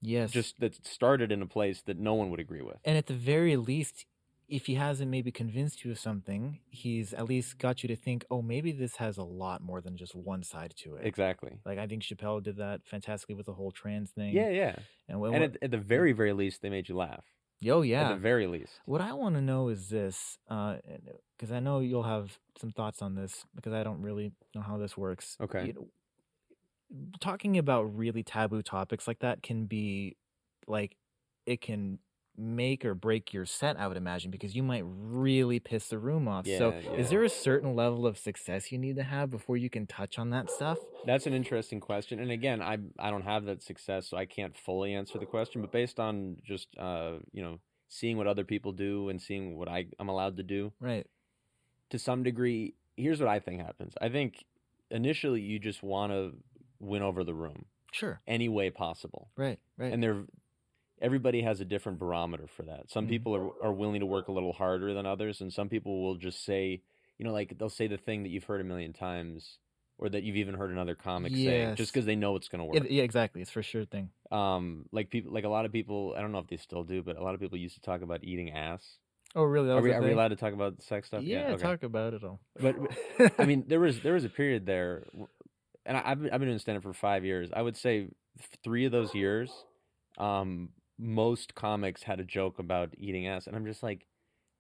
yes, 0.02 0.32
just 0.32 0.60
that 0.60 0.86
started 0.86 1.32
in 1.32 1.42
a 1.42 1.48
place 1.48 1.82
that 1.84 1.98
no 1.98 2.14
one 2.14 2.30
would 2.30 2.40
agree 2.40 2.62
with. 2.62 2.78
and 2.86 2.98
at 2.98 3.08
the 3.08 3.14
very 3.14 3.56
least, 3.56 4.06
if 4.48 4.68
he 4.68 4.76
hasn't 4.76 5.10
maybe 5.10 5.32
convinced 5.32 5.84
you 5.84 5.92
of 5.92 6.00
something, 6.00 6.60
he's 6.70 7.14
at 7.14 7.28
least 7.28 7.58
got 7.58 7.84
you 7.84 7.88
to 7.88 7.96
think, 7.96 8.26
oh, 8.30 8.42
maybe 8.42 8.72
this 8.72 8.98
has 8.98 9.18
a 9.18 9.24
lot 9.24 9.62
more 9.62 9.82
than 9.82 9.98
just 9.98 10.14
one 10.16 10.44
side 10.44 10.74
to 10.78 10.96
it. 10.96 11.06
Exactly. 11.06 11.60
Like 11.66 11.80
I 11.80 11.88
think 11.88 12.04
Chappelle 12.04 12.44
did 12.44 12.58
that 12.58 12.82
fantastically 12.86 13.36
with 13.36 13.48
the 13.48 13.54
whole 13.54 13.72
trans 13.72 14.12
thing. 14.12 14.36
Yeah, 14.36 14.50
yeah. 14.50 14.76
and 15.10 15.20
when, 15.20 15.34
And 15.34 15.44
at, 15.44 15.58
at 15.62 15.72
the 15.72 15.78
very, 15.78 16.12
very 16.12 16.34
least, 16.34 16.62
they 16.62 16.70
made 16.70 16.88
you 16.88 16.96
laugh. 16.96 17.24
oh 17.68 17.82
yeah. 17.82 18.10
At 18.10 18.10
the 18.10 18.20
very 18.20 18.46
least. 18.46 18.74
What 18.86 19.02
I 19.02 19.14
want 19.14 19.36
to 19.36 19.42
know 19.42 19.70
is 19.70 19.90
this, 19.90 20.38
uh, 20.48 20.76
because 21.38 21.52
I 21.52 21.60
know 21.60 21.80
you'll 21.80 22.04
have 22.04 22.38
some 22.60 22.72
thoughts 22.72 23.02
on 23.02 23.16
this, 23.16 23.46
because 23.56 23.74
I 23.74 23.84
don't 23.84 24.02
really 24.02 24.32
know 24.54 24.62
how 24.62 24.78
this 24.78 24.96
works. 24.96 25.38
Okay. 25.42 25.68
You 25.68 25.74
know, 25.74 25.88
talking 27.20 27.58
about 27.58 27.84
really 27.98 28.22
taboo 28.22 28.62
topics 28.62 29.08
like 29.08 29.20
that 29.20 29.42
can 29.42 29.66
be 29.66 30.18
like 30.68 30.96
it 31.46 31.62
can 31.62 32.00
make 32.38 32.84
or 32.86 32.94
break 32.94 33.34
your 33.34 33.46
set, 33.46 33.80
I 33.80 33.88
would 33.88 33.98
imagine, 33.98 34.32
because 34.32 34.56
you 34.56 34.64
might 34.64 34.84
really 34.86 35.60
piss 35.60 35.88
the 35.88 35.98
room 35.98 36.28
off. 36.28 36.46
so, 36.46 36.70
Yeah, 36.70 37.00
is 37.00 37.10
there 37.10 37.24
a 37.24 37.30
certain 37.30 37.76
level 37.76 38.06
of 38.06 38.18
success 38.18 38.72
you 38.72 38.78
need 38.78 38.96
to 38.98 39.04
have 39.04 39.30
before 39.30 39.58
you 39.58 39.70
can 39.70 39.88
touch 39.88 40.20
on 40.20 40.30
that 40.32 40.50
stuff? 40.50 40.80
That's 41.06 41.28
an 41.28 41.34
interesting 41.34 41.80
question. 41.80 42.20
And 42.20 42.32
again, 42.32 42.62
I 42.62 42.78
I 43.00 43.12
don't 43.12 43.24
have 43.24 43.46
that 43.46 43.62
success, 43.62 44.08
so 44.10 44.18
I 44.18 44.26
can't 44.26 44.58
fully 44.58 44.94
answer 44.94 45.20
the 45.20 45.26
question. 45.26 45.62
But 45.62 45.72
based 45.72 46.00
on 46.00 46.38
just 46.44 46.68
uh, 46.78 47.20
you 47.32 47.44
know, 47.44 47.60
seeing 47.88 48.18
what 48.18 48.28
other 48.28 48.44
people 48.44 48.72
do 48.72 49.10
and 49.10 49.22
seeing 49.22 49.58
what 49.58 49.68
I, 49.70 49.86
I'm 50.00 50.10
allowed 50.10 50.38
to 50.38 50.44
do, 50.44 50.74
Right. 50.80 51.06
to 51.92 52.00
some 52.00 52.24
degree, 52.24 52.74
here's 52.98 53.20
what 53.20 53.30
I 53.30 53.40
think 53.40 53.62
happens. 53.62 53.94
I 54.02 54.10
think 54.10 54.44
initially 54.90 55.42
you 55.42 55.60
just 55.60 55.84
want 55.84 56.12
to 56.12 56.34
win 56.80 57.02
over 57.04 57.24
the 57.24 57.34
room 57.34 57.66
Sure. 57.92 58.20
any 58.28 58.50
way 58.50 58.70
possible. 58.72 59.30
Right. 59.38 59.60
Right. 59.78 59.94
And 59.94 60.02
they're 60.04 60.26
everybody 61.06 61.42
has 61.42 61.62
a 61.62 61.66
different 61.66 62.00
barometer 62.00 62.48
for 62.48 62.64
that. 62.64 62.90
Some 62.90 63.06
Mhm. 63.06 63.10
people 63.10 63.36
are 63.36 63.50
are 63.68 63.74
willing 63.74 64.00
to 64.02 64.06
work 64.06 64.28
a 64.28 64.32
little 64.32 64.54
harder 64.54 64.94
than 64.94 65.06
others, 65.06 65.40
and 65.42 65.52
some 65.54 65.70
people 65.70 66.02
will 66.04 66.16
just 66.16 66.44
say, 66.44 66.82
you 67.18 67.24
know, 67.26 67.32
like 67.40 67.58
they'll 67.58 67.70
say 67.70 67.88
the 67.88 67.98
thing 67.98 68.24
that 68.24 68.30
you've 68.30 68.44
heard 68.46 68.62
a 68.62 68.64
million 68.64 68.92
times, 68.94 69.60
or 69.98 70.10
that 70.10 70.24
you've 70.24 70.36
even 70.44 70.56
heard 70.56 70.72
another 70.72 70.96
comic 70.96 71.32
say, 71.34 71.74
just 71.76 71.94
because 71.94 72.06
they 72.06 72.16
know 72.16 72.36
it's 72.36 72.50
going 72.50 72.60
to 72.60 72.66
work. 72.66 72.78
It- 72.84 72.92
yeah, 72.92 73.04
exactly. 73.04 73.42
It's 73.42 73.52
for 73.52 73.64
sure 73.64 73.86
thing. 73.86 74.10
um, 74.32 74.86
like 74.92 75.10
people, 75.12 75.32
like 75.32 75.44
a 75.46 75.50
lot 75.50 75.66
of 75.66 75.72
people, 75.72 76.14
I 76.18 76.22
don't 76.22 76.32
know 76.34 76.40
if 76.40 76.48
they 76.48 76.58
still 76.58 76.84
do, 76.84 77.02
but 77.04 77.16
a 77.16 77.24
lot 77.24 77.36
of 77.36 77.40
people 77.40 77.58
used 77.58 77.76
to 77.76 77.82
talk 77.82 78.02
about 78.02 78.24
eating 78.24 78.52
ass. 78.52 78.84
Oh, 79.36 79.44
really? 79.44 79.68
That 79.68 79.78
Are 79.78 79.82
we, 79.82 79.92
are 79.94 80.02
we 80.02 80.12
allowed 80.12 80.30
to 80.30 80.36
talk 80.36 80.54
about 80.54 80.82
sex 80.82 81.08
stuff? 81.08 81.22
Yeah, 81.24 81.52
okay. 81.54 81.62
talk 81.62 81.84
about 81.84 82.14
it 82.16 82.24
all. 82.24 82.40
But- 82.60 82.76
I 83.40 83.46
mean, 83.46 83.66
there 83.68 83.80
was 83.80 84.02
there 84.02 84.14
was 84.14 84.26
a 84.26 84.30
period 84.30 84.66
there, 84.66 85.04
and 85.86 85.96
I, 85.98 86.02
I've 86.12 86.22
been, 86.22 86.32
I've 86.32 86.40
been 86.40 86.50
doing 86.50 86.60
stand 86.60 86.78
up 86.78 86.84
for 86.84 86.94
five 86.94 87.24
years. 87.24 87.50
I 87.54 87.62
would 87.62 87.78
say 87.78 88.08
three 88.64 88.86
of 88.86 88.92
those 88.92 89.14
years, 89.14 89.52
um, 90.18 90.70
most 90.98 91.56
comics 91.56 92.04
had 92.04 92.20
a 92.20 92.24
joke 92.24 92.60
about 92.60 92.94
eating 92.98 93.28
ass, 93.28 93.48
and 93.48 93.56
I'm 93.56 93.66
just 93.66 93.84
like, 93.84 94.08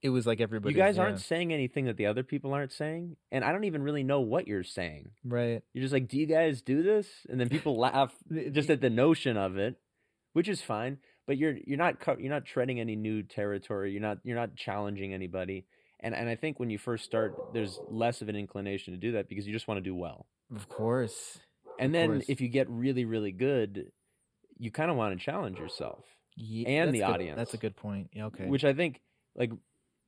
it 0.02 0.10
was 0.10 0.28
like 0.28 0.39
everybody. 0.41 0.74
you 0.76 0.80
guys 0.80 1.00
aren't 1.00 1.19
saying 1.21 1.52
anything 1.54 1.86
that 1.86 1.98
the 1.98 2.06
other 2.06 2.24
people 2.24 2.54
aren't 2.54 2.71
saying, 2.71 3.15
and 3.32 3.43
I 3.43 3.52
don't 3.52 3.63
even 3.63 3.82
really 3.82 4.04
know 4.04 4.19
what 4.21 4.48
you're 4.48 4.63
saying. 4.63 5.12
right. 5.24 5.62
You're 5.74 5.82
just 5.82 5.93
like, 5.93 6.08
do 6.08 6.17
you 6.19 6.26
guys 6.28 6.62
do 6.62 6.84
this? 6.84 7.08
And 7.30 7.39
then 7.39 7.50
people 7.50 7.78
laugh 7.78 8.13
just 8.52 8.69
at 8.69 8.82
the 8.82 8.89
notion 8.89 9.38
of 9.38 9.58
it, 9.58 9.78
which 10.34 10.48
is 10.50 10.62
fine. 10.62 10.98
But 11.28 11.38
you're 11.38 11.56
you're 11.65 11.78
not 11.80 11.95
you're 12.19 12.30
not 12.30 12.45
treading 12.45 12.80
any 12.80 12.95
new 12.95 13.24
territory. 13.24 13.91
You're 13.93 14.02
not 14.02 14.19
you're 14.24 14.36
not 14.38 14.56
challenging 14.56 15.12
anybody. 15.12 15.65
And 16.02 16.13
and 16.13 16.30
I 16.30 16.36
think 16.36 16.60
when 16.60 16.69
you 16.69 16.78
first 16.78 17.04
start, 17.04 17.34
there's 17.54 17.80
less 17.89 18.21
of 18.21 18.30
an 18.30 18.36
inclination 18.36 18.93
to 18.93 19.00
do 19.00 19.13
that 19.13 19.28
because 19.28 19.48
you 19.48 19.54
just 19.54 19.67
want 19.67 19.80
to 19.80 19.82
do 19.82 19.95
well. 19.95 20.28
Of 20.56 20.69
course. 20.69 21.39
And 21.80 21.88
Of 21.88 21.93
then 21.93 22.10
course. 22.10 22.26
if 22.30 22.41
you 22.41 22.48
get 22.50 22.69
really 22.69 23.06
really 23.06 23.32
good, 23.32 23.91
you 24.60 24.69
kind 24.69 24.91
of 24.91 24.98
want 24.98 25.17
to 25.17 25.26
challenge 25.26 25.58
yourself, 25.58 26.04
Ye- 26.36 26.65
And 26.65 26.93
the 26.93 27.00
good- 27.00 27.06
audience. 27.06 27.38
That's 27.38 27.54
a 27.54 27.58
good 27.58 27.76
point. 27.76 28.10
Yeah, 28.13 28.26
okay. 28.26 28.45
which 28.48 28.63
I 28.65 28.74
think 28.74 29.02
like. 29.36 29.52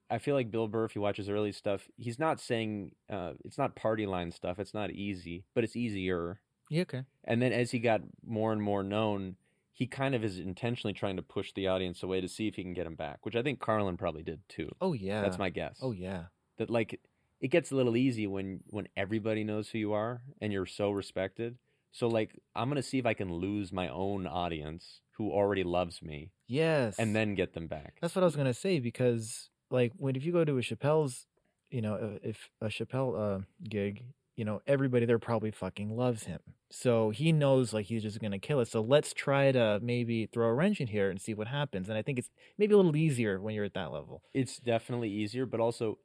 I 0.10 0.20
feel 0.20 0.36
like 0.36 0.50
Bill 0.52 0.70
Burr, 0.70 0.86
if 0.86 0.96
you 0.96 1.02
watch 1.02 1.18
his 1.18 1.28
early 1.28 1.52
stuff, 1.52 1.90
he's 1.98 2.18
not 2.18 2.40
saying 2.40 2.92
uh, 3.10 3.34
it's 3.44 3.58
not 3.58 3.76
party 3.76 4.06
line 4.06 4.32
stuff. 4.32 4.58
It's 4.58 4.74
not 4.74 4.90
easy, 4.92 5.44
but 5.54 5.66
it's 5.66 5.76
easier. 5.76 6.40
yeah, 6.70 6.84
okay. 6.84 7.04
And 7.26 7.42
then 7.42 7.52
as 7.52 7.72
he 7.72 7.80
got 7.80 8.00
more 8.26 8.54
and 8.54 8.62
more 8.62 8.84
known, 8.84 9.36
he 9.74 9.86
kind 9.86 10.16
of 10.16 10.24
is 10.24 10.40
intentionally 10.40 10.94
trying 10.94 11.18
to 11.18 11.22
push 11.22 11.52
the 11.54 11.68
audience 11.68 12.04
away 12.04 12.22
to 12.22 12.30
see 12.30 12.48
if 12.48 12.56
he 12.56 12.64
can 12.64 12.74
get 12.74 12.88
him 12.88 12.96
back, 12.96 13.26
which 13.26 13.36
I 13.36 13.44
think 13.44 13.60
Carlin 13.60 13.98
probably 13.98 14.24
did 14.24 14.40
too. 14.48 14.70
Oh 14.80 14.94
yeah. 14.94 15.20
That's 15.20 15.38
my 15.38 15.50
guess. 15.50 15.78
Oh 15.82 15.92
yeah. 15.92 16.28
That 16.58 16.70
like 16.70 17.02
it 17.42 17.50
gets 17.50 17.72
a 17.72 17.76
little 17.76 17.98
easy 17.98 18.28
when 18.28 18.62
when 18.68 18.88
everybody 18.96 19.44
knows 19.44 19.68
who 19.70 19.78
you 19.78 19.92
are 19.92 20.22
and 20.40 20.54
you're 20.54 20.66
so 20.66 20.90
respected. 20.92 21.58
So 21.98 22.08
like 22.08 22.32
I'm 22.56 22.70
going 22.70 22.76
to 22.82 22.88
see 22.88 23.00
if 23.00 23.06
I 23.08 23.16
can 23.16 23.34
lose 23.34 23.72
my 23.74 23.88
own 23.90 24.28
audience 24.28 25.02
who 25.18 25.32
already 25.32 25.64
loves 25.64 26.02
me 26.04 26.32
Yes. 26.48 27.00
and 27.00 27.16
then 27.16 27.34
get 27.34 27.54
them 27.54 27.66
back. 27.68 27.96
that's 28.02 28.14
what 28.16 28.22
I 28.22 28.26
was 28.26 28.36
gonna 28.36 28.54
say 28.54 28.80
because 28.80 29.50
like 29.72 29.92
when 29.98 30.16
if 30.16 30.24
you 30.24 30.32
go 30.32 30.46
to 30.46 30.58
a 30.60 30.62
Chappelle's, 30.62 31.26
you 31.72 31.82
know, 31.82 31.96
uh, 31.96 32.20
if 32.22 32.50
a 32.62 32.68
Chappelle 32.68 33.12
uh, 33.18 33.40
gig, 33.68 34.04
you 34.36 34.46
know, 34.46 34.62
everybody 34.68 35.08
there 35.08 35.18
probably 35.18 35.50
fucking 35.50 35.90
loves 35.98 36.26
him. 36.26 36.40
So 36.70 37.10
he 37.10 37.32
knows 37.32 37.74
like 37.74 37.88
he's 37.88 38.04
just 38.04 38.20
gonna 38.22 38.38
kill 38.38 38.60
it. 38.60 38.68
So 38.68 38.82
let's 38.82 39.12
try 39.12 39.52
to 39.52 39.80
maybe 39.82 40.28
throw 40.28 40.48
a 40.50 40.54
wrench 40.54 40.80
in 40.80 40.88
here 40.88 41.10
and 41.10 41.20
see 41.20 41.34
what 41.34 41.48
happens. 41.48 41.90
And 41.90 41.98
I 41.98 42.04
think 42.04 42.20
it's 42.20 42.30
maybe 42.60 42.74
a 42.76 42.78
little 42.78 42.96
easier 42.96 43.42
when 43.42 43.56
you're 43.56 43.66
at 43.66 43.74
that 43.74 43.92
level. 43.92 44.22
It's 44.36 44.58
definitely 44.58 45.10
easier, 45.10 45.48
but 45.48 45.60
also 45.60 45.98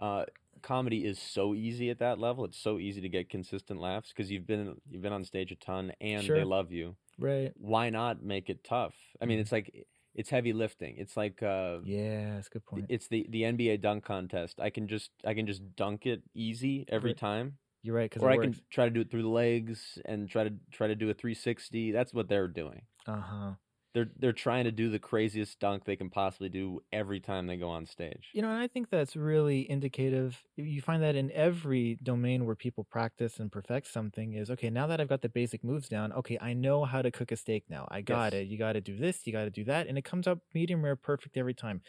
uh 0.00 0.24
comedy 0.64 1.04
is 1.06 1.20
so 1.20 1.54
easy 1.54 1.90
at 1.90 2.00
that 2.00 2.18
level. 2.18 2.44
It's 2.44 2.58
so 2.58 2.78
easy 2.80 3.00
to 3.02 3.08
get 3.10 3.30
consistent 3.30 3.80
laughs 3.80 4.10
because 4.12 4.30
you've 4.32 4.46
been 4.46 4.80
you've 4.90 5.02
been 5.02 5.12
on 5.12 5.24
stage 5.24 5.52
a 5.52 5.56
ton 5.56 5.92
and 6.00 6.34
they 6.34 6.44
love 6.44 6.72
you. 6.72 6.96
Right. 7.18 7.54
why 7.54 7.90
not 7.90 8.22
make 8.22 8.50
it 8.50 8.64
tough? 8.64 8.96
I 9.22 9.26
mean, 9.26 9.38
Mhm. 9.38 9.40
it's 9.40 9.52
like 9.52 9.86
it's 10.14 10.30
heavy 10.30 10.52
lifting. 10.52 10.96
It's 10.98 11.16
like 11.16 11.42
uh, 11.42 11.80
Yeah, 11.82 12.34
that's 12.34 12.48
a 12.48 12.50
good 12.50 12.64
point. 12.64 12.90
it's 12.90 13.08
the 13.08 13.26
the 13.30 13.44
NBA 13.44 13.76
dunk 13.76 14.04
contest. 14.04 14.60
I 14.60 14.70
can 14.70 14.88
just 14.88 15.12
I 15.24 15.34
can 15.34 15.46
just 15.46 15.76
dunk 15.76 16.06
it 16.06 16.22
easy 16.34 16.84
every 16.88 17.10
Right. 17.10 17.16
time, 17.16 17.58
You're 17.82 17.96
right 17.96 18.10
because 18.10 18.22
or 18.22 18.30
I 18.30 18.36
works. 18.36 18.38
can 18.38 18.60
try 18.70 18.86
to 18.86 18.90
do 18.92 19.00
it 19.02 19.10
through 19.10 19.22
the 19.22 19.28
legs 19.28 19.98
and 20.06 20.28
try 20.28 20.44
to 20.44 20.54
try 20.72 20.88
to 20.88 20.96
do 20.96 21.10
a 21.10 21.14
360. 21.14 21.92
That's 21.92 22.14
what 22.14 22.28
they're 22.28 22.48
doing. 22.48 22.86
Uh 23.06 23.20
huh. 23.20 23.54
They're 23.94 24.10
they're 24.16 24.32
trying 24.34 24.64
to 24.64 24.72
do 24.72 24.90
the 24.90 24.98
craziest 24.98 25.58
dunk 25.60 25.84
they 25.84 25.96
can 25.96 26.10
possibly 26.10 26.48
do 26.50 26.80
every 26.92 27.20
time 27.20 27.46
they 27.46 27.56
go 27.56 27.70
on 27.70 27.86
stage. 27.86 28.36
You 28.36 28.42
know, 28.42 28.50
and 28.50 28.58
I 28.58 28.66
think 28.66 28.90
that's 28.90 29.14
really 29.14 29.70
indicative. 29.70 30.42
You 30.56 30.82
find 30.82 31.00
that 31.04 31.14
in 31.14 31.30
every 31.30 31.94
domain 32.02 32.46
where 32.46 32.56
people 32.56 32.82
practice 32.82 33.38
and 33.38 33.50
perfect 33.50 33.86
something 33.86 34.34
is 34.34 34.50
okay, 34.50 34.70
now 34.70 34.88
that 34.88 35.00
I've 35.00 35.08
got 35.08 35.22
the 35.22 35.28
basic 35.28 35.62
moves 35.62 35.88
down, 35.88 36.12
okay, 36.12 36.36
I 36.40 36.52
know 36.52 36.84
how 36.84 37.00
to 37.00 37.12
cook 37.12 37.30
a 37.30 37.36
steak 37.36 37.70
now. 37.70 37.86
I 37.92 38.00
got 38.02 38.34
Yes. 38.34 38.34
it. 38.34 38.48
You 38.48 38.58
got 38.58 38.72
to 38.72 38.80
do 38.80 38.96
this, 38.96 39.24
you 39.24 39.32
got 39.32 39.44
to 39.44 39.50
do 39.50 39.62
that. 39.64 39.86
And 39.86 39.96
it 39.96 40.02
comes 40.02 40.26
up 40.26 40.40
medium 40.52 40.84
rare 40.84 40.96
perfect 40.96 41.36
every 41.36 41.54
time. 41.54 41.80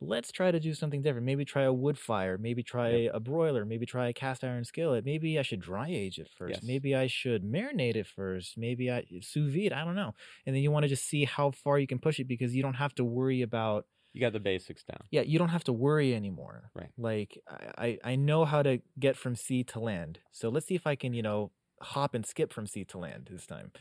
Let's 0.00 0.30
try 0.30 0.50
to 0.50 0.60
do 0.60 0.74
something 0.74 1.00
different. 1.02 1.24
Maybe 1.24 1.44
try 1.44 1.62
a 1.62 1.72
wood 1.72 1.98
fire. 1.98 2.36
Maybe 2.38 2.62
try 2.62 2.90
Yep. 2.90 3.12
a 3.14 3.20
broiler. 3.20 3.64
Maybe 3.64 3.86
try 3.86 4.08
a 4.08 4.12
cast 4.12 4.44
iron 4.44 4.64
skillet. 4.64 5.04
Maybe 5.06 5.38
I 5.38 5.42
should 5.42 5.60
dry 5.60 5.88
age 5.88 6.18
it 6.18 6.28
first. 6.36 6.56
Yes. 6.56 6.62
Maybe 6.64 6.94
I 6.94 7.06
should 7.06 7.42
marinate 7.44 7.96
it 7.96 8.06
first. 8.06 8.58
Maybe 8.58 8.90
I 8.90 8.98
eh, 8.98 9.20
sous 9.22 9.50
vide. 9.52 9.72
I 9.72 9.84
don't 9.84 9.96
know. 9.96 10.12
And 10.44 10.54
then 10.54 10.62
you 10.62 10.70
want 10.70 10.82
to 10.84 10.88
just 10.88 11.08
see 11.08 11.24
how 11.24 11.50
far 11.50 11.78
you 11.78 11.86
can 11.86 11.98
push 11.98 12.20
it 12.20 12.28
because 12.28 12.54
you 12.54 12.62
don't 12.62 12.74
have 12.74 12.94
to 12.96 13.04
worry 13.04 13.40
about 13.42 13.86
You 14.12 14.20
got 14.20 14.32
the 14.34 14.40
basics 14.40 14.82
down. 14.84 15.00
yeah 15.10 15.22
you 15.22 15.38
don't 15.38 15.50
have 15.50 15.64
to 15.64 15.72
worry 15.72 16.14
anymore 16.14 16.70
Right. 16.74 16.90
like 16.96 17.38
I, 17.48 17.58
I 17.86 18.12
i 18.12 18.16
know 18.16 18.44
how 18.46 18.62
to 18.62 18.80
get 18.98 19.14
from 19.16 19.34
sea 19.36 19.62
to 19.72 19.78
land 19.80 20.20
so 20.32 20.48
let's 20.48 20.66
see 20.66 20.74
if 20.74 20.86
i 20.86 20.94
can 20.96 21.12
you 21.12 21.22
know 21.22 21.50
hop 21.82 22.14
and 22.14 22.24
skip 22.24 22.50
from 22.52 22.66
sea 22.66 22.84
to 22.92 22.98
land 22.98 23.28
this 23.30 23.46
time 23.46 23.72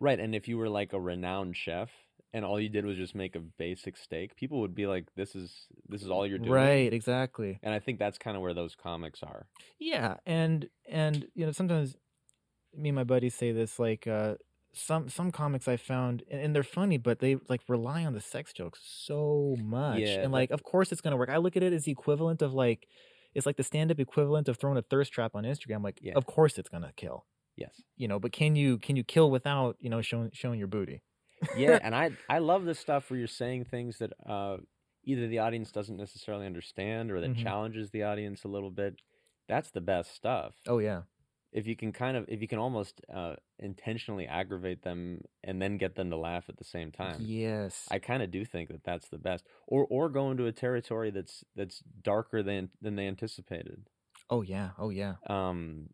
Right, 0.00 0.18
and 0.18 0.34
if 0.34 0.48
you 0.48 0.56
were 0.56 0.70
like 0.70 0.94
a 0.94 1.00
renowned 1.00 1.54
chef 1.58 1.90
and 2.34 2.44
all 2.44 2.58
you 2.60 2.68
did 2.68 2.84
was 2.86 2.96
just 2.96 3.14
make 3.14 3.36
a 3.36 3.40
basic 3.40 3.96
steak, 3.96 4.36
people 4.36 4.60
would 4.60 4.74
be 4.74 4.86
like, 4.86 5.06
"This 5.16 5.34
is 5.34 5.66
this 5.88 6.02
is 6.02 6.10
all 6.10 6.26
you're 6.26 6.38
doing." 6.38 6.50
right 6.50 6.92
exactly 6.92 7.58
And 7.62 7.74
I 7.74 7.78
think 7.78 7.98
that's 7.98 8.18
kind 8.18 8.36
of 8.36 8.42
where 8.42 8.54
those 8.54 8.74
comics 8.74 9.22
are. 9.22 9.46
yeah 9.78 10.16
and 10.26 10.68
and 10.88 11.26
you 11.34 11.44
know 11.46 11.52
sometimes 11.52 11.96
me 12.74 12.88
and 12.90 12.96
my 12.96 13.04
buddies 13.04 13.34
say 13.34 13.52
this 13.52 13.78
like 13.78 14.06
uh 14.06 14.34
some 14.74 15.10
some 15.10 15.30
comics 15.30 15.68
I 15.68 15.76
found, 15.76 16.22
and, 16.30 16.40
and 16.40 16.56
they're 16.56 16.62
funny, 16.62 16.96
but 16.96 17.18
they 17.18 17.36
like 17.50 17.60
rely 17.68 18.06
on 18.06 18.14
the 18.14 18.22
sex 18.22 18.54
jokes 18.54 18.80
so 18.82 19.54
much, 19.62 20.00
Yeah, 20.00 20.22
and 20.22 20.32
like- 20.32 20.50
of 20.50 20.62
course, 20.62 20.92
it's 20.92 21.02
gonna 21.02 21.18
work. 21.18 21.28
I 21.28 21.36
look 21.36 21.58
at 21.58 21.62
it 21.62 21.74
as 21.74 21.84
the 21.84 21.92
equivalent 21.92 22.40
of 22.40 22.54
like, 22.54 22.88
it's 23.34 23.44
like 23.44 23.58
the 23.58 23.62
stand-up 23.64 24.00
equivalent 24.00 24.48
of 24.48 24.56
throwing 24.56 24.78
a 24.78 24.82
thirst 24.82 25.12
trap 25.12 25.32
on 25.34 25.44
Instagram. 25.44 25.82
Like, 25.84 25.98
Yeah. 26.00 26.14
of 26.16 26.24
course, 26.24 26.56
it's 26.56 26.70
gonna 26.70 26.92
kill, 26.96 27.26
Yes. 27.54 27.82
you 27.98 28.08
know. 28.08 28.18
But 28.18 28.32
can 28.32 28.56
you 28.56 28.78
can 28.78 28.96
you 28.96 29.04
kill 29.04 29.30
without 29.30 29.76
you 29.78 29.90
know 29.90 30.00
showing 30.00 30.30
showing 30.32 30.58
your 30.58 30.68
booty? 30.68 31.02
Yeah 31.50 31.78
and 31.82 31.94
i 31.94 32.10
i 32.28 32.38
love 32.38 32.64
the 32.64 32.74
stuff 32.74 33.10
where 33.10 33.18
you're 33.18 33.26
saying 33.26 33.64
things 33.64 33.98
that 33.98 34.12
uh 34.26 34.56
either 35.04 35.26
the 35.26 35.38
audience 35.40 35.72
doesn't 35.72 35.96
necessarily 35.96 36.46
understand 36.46 37.10
or 37.10 37.20
that 37.20 37.34
Mhm. 37.34 37.36
challenges 37.36 37.90
the 37.90 38.04
audience 38.04 38.44
a 38.44 38.48
little 38.48 38.70
bit. 38.70 39.00
That's 39.48 39.72
the 39.72 39.80
best 39.80 40.14
stuff. 40.14 40.54
Oh 40.66 40.78
yeah, 40.78 41.02
if 41.52 41.66
you 41.66 41.76
can 41.76 41.92
kind 41.92 42.16
of 42.16 42.24
if 42.28 42.40
you 42.40 42.48
can 42.48 42.58
almost 42.58 43.00
uh 43.12 43.36
intentionally 43.58 44.26
aggravate 44.26 44.82
them 44.82 45.22
and 45.44 45.60
then 45.60 45.76
get 45.78 45.94
them 45.94 46.10
to 46.10 46.16
laugh 46.16 46.48
at 46.48 46.56
the 46.56 46.64
same 46.64 46.90
time 46.92 47.28
yes, 47.28 47.88
i 47.90 47.98
kind 47.98 48.22
of 48.22 48.30
do 48.30 48.44
think 48.44 48.70
that 48.70 48.84
that's 48.84 49.08
the 49.08 49.18
best. 49.18 49.46
Or 49.66 49.86
or 49.90 50.08
go 50.10 50.30
into 50.30 50.46
a 50.46 50.52
territory 50.52 51.10
that's 51.10 51.44
that's 51.56 51.80
darker 52.02 52.42
than 52.42 52.70
than 52.80 52.96
they 52.96 53.08
anticipated. 53.08 53.88
Oh 54.28 54.42
yeah, 54.42 54.72
oh 54.78 54.90
yeah, 54.90 55.16
um 55.28 55.88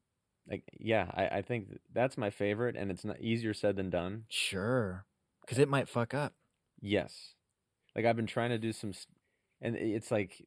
like 0.48 0.64
yeah 0.78 1.10
i 1.14 1.38
i 1.38 1.42
think 1.42 1.68
that's 1.92 2.16
my 2.16 2.30
favorite 2.30 2.76
and 2.76 2.90
it's 2.90 3.04
not 3.04 3.20
easier 3.20 3.52
said 3.54 3.76
than 3.76 3.90
done. 3.90 4.24
Sure, 4.28 5.06
because 5.48 5.58
it 5.58 5.68
might 5.70 5.88
fuck 5.88 6.14
up. 6.14 6.34
Yes. 6.80 7.34
Like 7.94 8.04
I've 8.04 8.16
been 8.16 8.26
trying 8.26 8.50
to 8.50 8.58
do 8.58 8.72
some 8.72 8.92
and 9.60 9.76
it's 9.76 10.10
like 10.10 10.46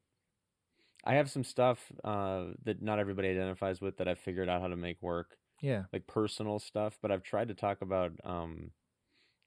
I 1.03 1.15
have 1.15 1.29
some 1.31 1.43
stuff 1.43 1.91
uh 2.03 2.51
that 2.63 2.81
not 2.81 2.99
everybody 2.99 3.29
identifies 3.29 3.81
with 3.81 3.97
that 3.97 4.07
I've 4.07 4.19
figured 4.19 4.49
out 4.49 4.61
how 4.61 4.67
to 4.67 4.75
make 4.75 5.01
work, 5.01 5.37
Yeah, 5.61 5.85
like 5.93 6.07
personal 6.07 6.59
stuff, 6.59 6.99
but 7.01 7.11
I've 7.11 7.23
tried 7.23 7.47
to 7.49 7.55
talk 7.55 7.81
about 7.81 8.13
um 8.23 8.71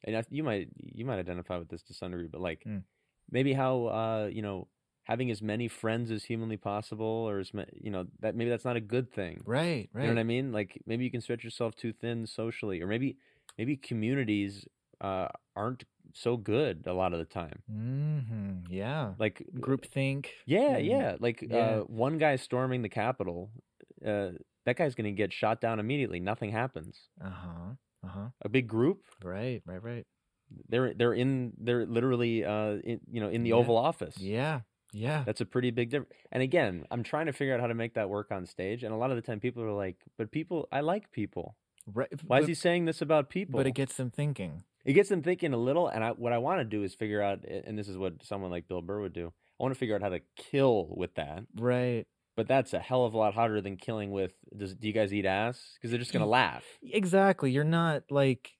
and 0.04 0.16
I, 0.18 0.24
you 0.30 0.44
might 0.44 0.70
you 0.76 1.04
might 1.06 1.18
identify 1.20 1.58
with 1.58 1.68
this 1.68 1.82
to 1.84 1.94
some 1.94 2.12
degree, 2.12 2.28
but 2.28 2.40
like 2.42 2.66
Mm. 2.66 2.84
maybe 3.30 3.54
how 3.54 3.86
uh 3.86 4.30
you 4.32 4.42
know 4.42 4.68
having 5.04 5.30
as 5.30 5.42
many 5.42 5.68
friends 5.68 6.10
as 6.12 6.24
humanly 6.24 6.58
possible 6.58 7.06
or 7.06 7.40
as 7.40 7.54
ma- 7.54 7.64
you 7.74 7.90
know 7.90 8.06
that 8.20 8.36
maybe 8.36 8.50
that's 8.50 8.66
not 8.66 8.76
a 8.76 8.80
good 8.82 9.12
thing. 9.12 9.44
right, 9.44 9.88
right. 9.92 10.02
You 10.02 10.08
know 10.08 10.14
what 10.14 10.20
I 10.20 10.24
mean? 10.24 10.52
Like 10.52 10.82
maybe 10.86 11.04
you 11.04 11.10
can 11.10 11.20
stretch 11.22 11.44
yourself 11.44 11.76
too 11.76 11.92
thin 11.92 12.26
socially, 12.26 12.82
or 12.82 12.86
maybe 12.88 13.18
maybe 13.58 13.76
communities 13.76 14.66
uh, 15.00 15.28
aren't 15.56 15.84
so 16.12 16.36
good 16.36 16.84
a 16.86 16.92
lot 16.92 17.12
of 17.12 17.18
the 17.18 17.24
time. 17.24 17.62
Mm-hmm. 17.72 18.72
Yeah, 18.72 19.14
Like 19.18 19.44
group 19.60 19.84
think. 19.86 20.30
yeah, 20.46 20.76
and- 20.76 20.86
yeah. 20.86 21.16
Like 21.18 21.42
yeah. 21.42 21.56
Uh, 21.56 21.78
one 21.82 22.18
guy 22.18 22.36
storming 22.36 22.82
the 22.82 22.88
Capitol, 22.88 23.50
uh, 24.04 24.30
that 24.66 24.76
guy's 24.76 24.94
gonna 24.94 25.12
get 25.12 25.32
shot 25.32 25.60
down 25.60 25.78
immediately. 25.80 26.20
Nothing 26.20 26.50
happens. 26.50 26.98
Uh 27.20 27.30
huh. 27.30 27.70
Uh 28.04 28.08
huh. 28.08 28.28
A 28.42 28.48
big 28.48 28.66
group, 28.68 29.00
Right. 29.22 29.62
Right. 29.66 29.82
Right. 29.82 30.06
they're 30.68 30.92
they're 30.94 31.14
in 31.14 31.52
they're 31.58 31.86
literally 31.86 32.44
uh 32.44 32.74
in, 32.84 33.00
you 33.10 33.20
know 33.20 33.28
in 33.28 33.42
the 33.42 33.50
Yeah. 33.50 33.56
Oval 33.56 33.76
Office. 33.76 34.18
Yeah. 34.18 34.60
Yeah. 34.92 35.24
That's 35.26 35.40
a 35.40 35.46
pretty 35.46 35.70
big 35.72 35.90
difference. 35.90 36.12
And 36.30 36.42
again, 36.42 36.84
I'm 36.90 37.02
trying 37.02 37.26
to 37.26 37.32
figure 37.32 37.52
out 37.54 37.60
how 37.60 37.66
to 37.66 37.74
make 37.74 37.94
that 37.94 38.08
work 38.08 38.30
on 38.30 38.46
stage. 38.46 38.84
And 38.84 38.92
a 38.94 38.96
lot 38.96 39.10
of 39.10 39.16
the 39.16 39.22
time, 39.22 39.40
people 39.40 39.62
are 39.64 39.72
like, 39.72 39.96
"But 40.16 40.30
people, 40.30 40.68
I 40.70 40.80
like 40.82 41.10
people. 41.10 41.56
Right. 41.92 42.08
Why 42.24 42.38
is 42.40 42.46
he 42.46 42.54
saying 42.54 42.84
this 42.84 43.02
about 43.02 43.28
people?" 43.28 43.58
But 43.58 43.66
it 43.66 43.74
gets 43.74 43.96
them 43.96 44.10
thinking. 44.10 44.62
It 44.84 44.92
gets 44.92 45.08
them 45.08 45.22
thinking 45.22 45.52
a 45.52 45.56
little 45.56 45.88
and 45.88 46.04
I, 46.04 46.10
what 46.10 46.32
i 46.32 46.38
want 46.38 46.60
to 46.60 46.64
do 46.64 46.82
is 46.82 46.94
figure 46.94 47.22
out 47.22 47.44
and 47.44 47.78
this 47.78 47.88
is 47.88 47.96
what 47.96 48.24
someone 48.24 48.50
like 48.50 48.68
bill 48.68 48.82
burr 48.82 49.00
would 49.00 49.12
do 49.12 49.28
i 49.58 49.62
want 49.62 49.74
to 49.74 49.78
figure 49.78 49.94
out 49.94 50.02
how 50.02 50.10
to 50.10 50.20
kill 50.36 50.88
with 50.96 51.14
that 51.14 51.44
Right. 51.56 52.06
but 52.36 52.46
that's 52.48 52.72
a 52.74 52.78
hell 52.80 53.04
of 53.04 53.14
a 53.14 53.18
lot 53.18 53.34
harder 53.34 53.60
than 53.60 53.76
killing 53.76 54.10
with 54.10 54.32
does 54.56 54.74
do 54.74 54.86
you 54.86 54.92
guys 54.92 55.12
eat 55.14 55.26
ass 55.26 55.72
because 55.74 55.90
they're 55.90 55.98
just 55.98 56.12
gonna 56.12 56.26
laugh 56.26 56.64
Exactly. 56.82 57.50
You're 57.50 57.64
not 57.64 58.02
like 58.10 58.52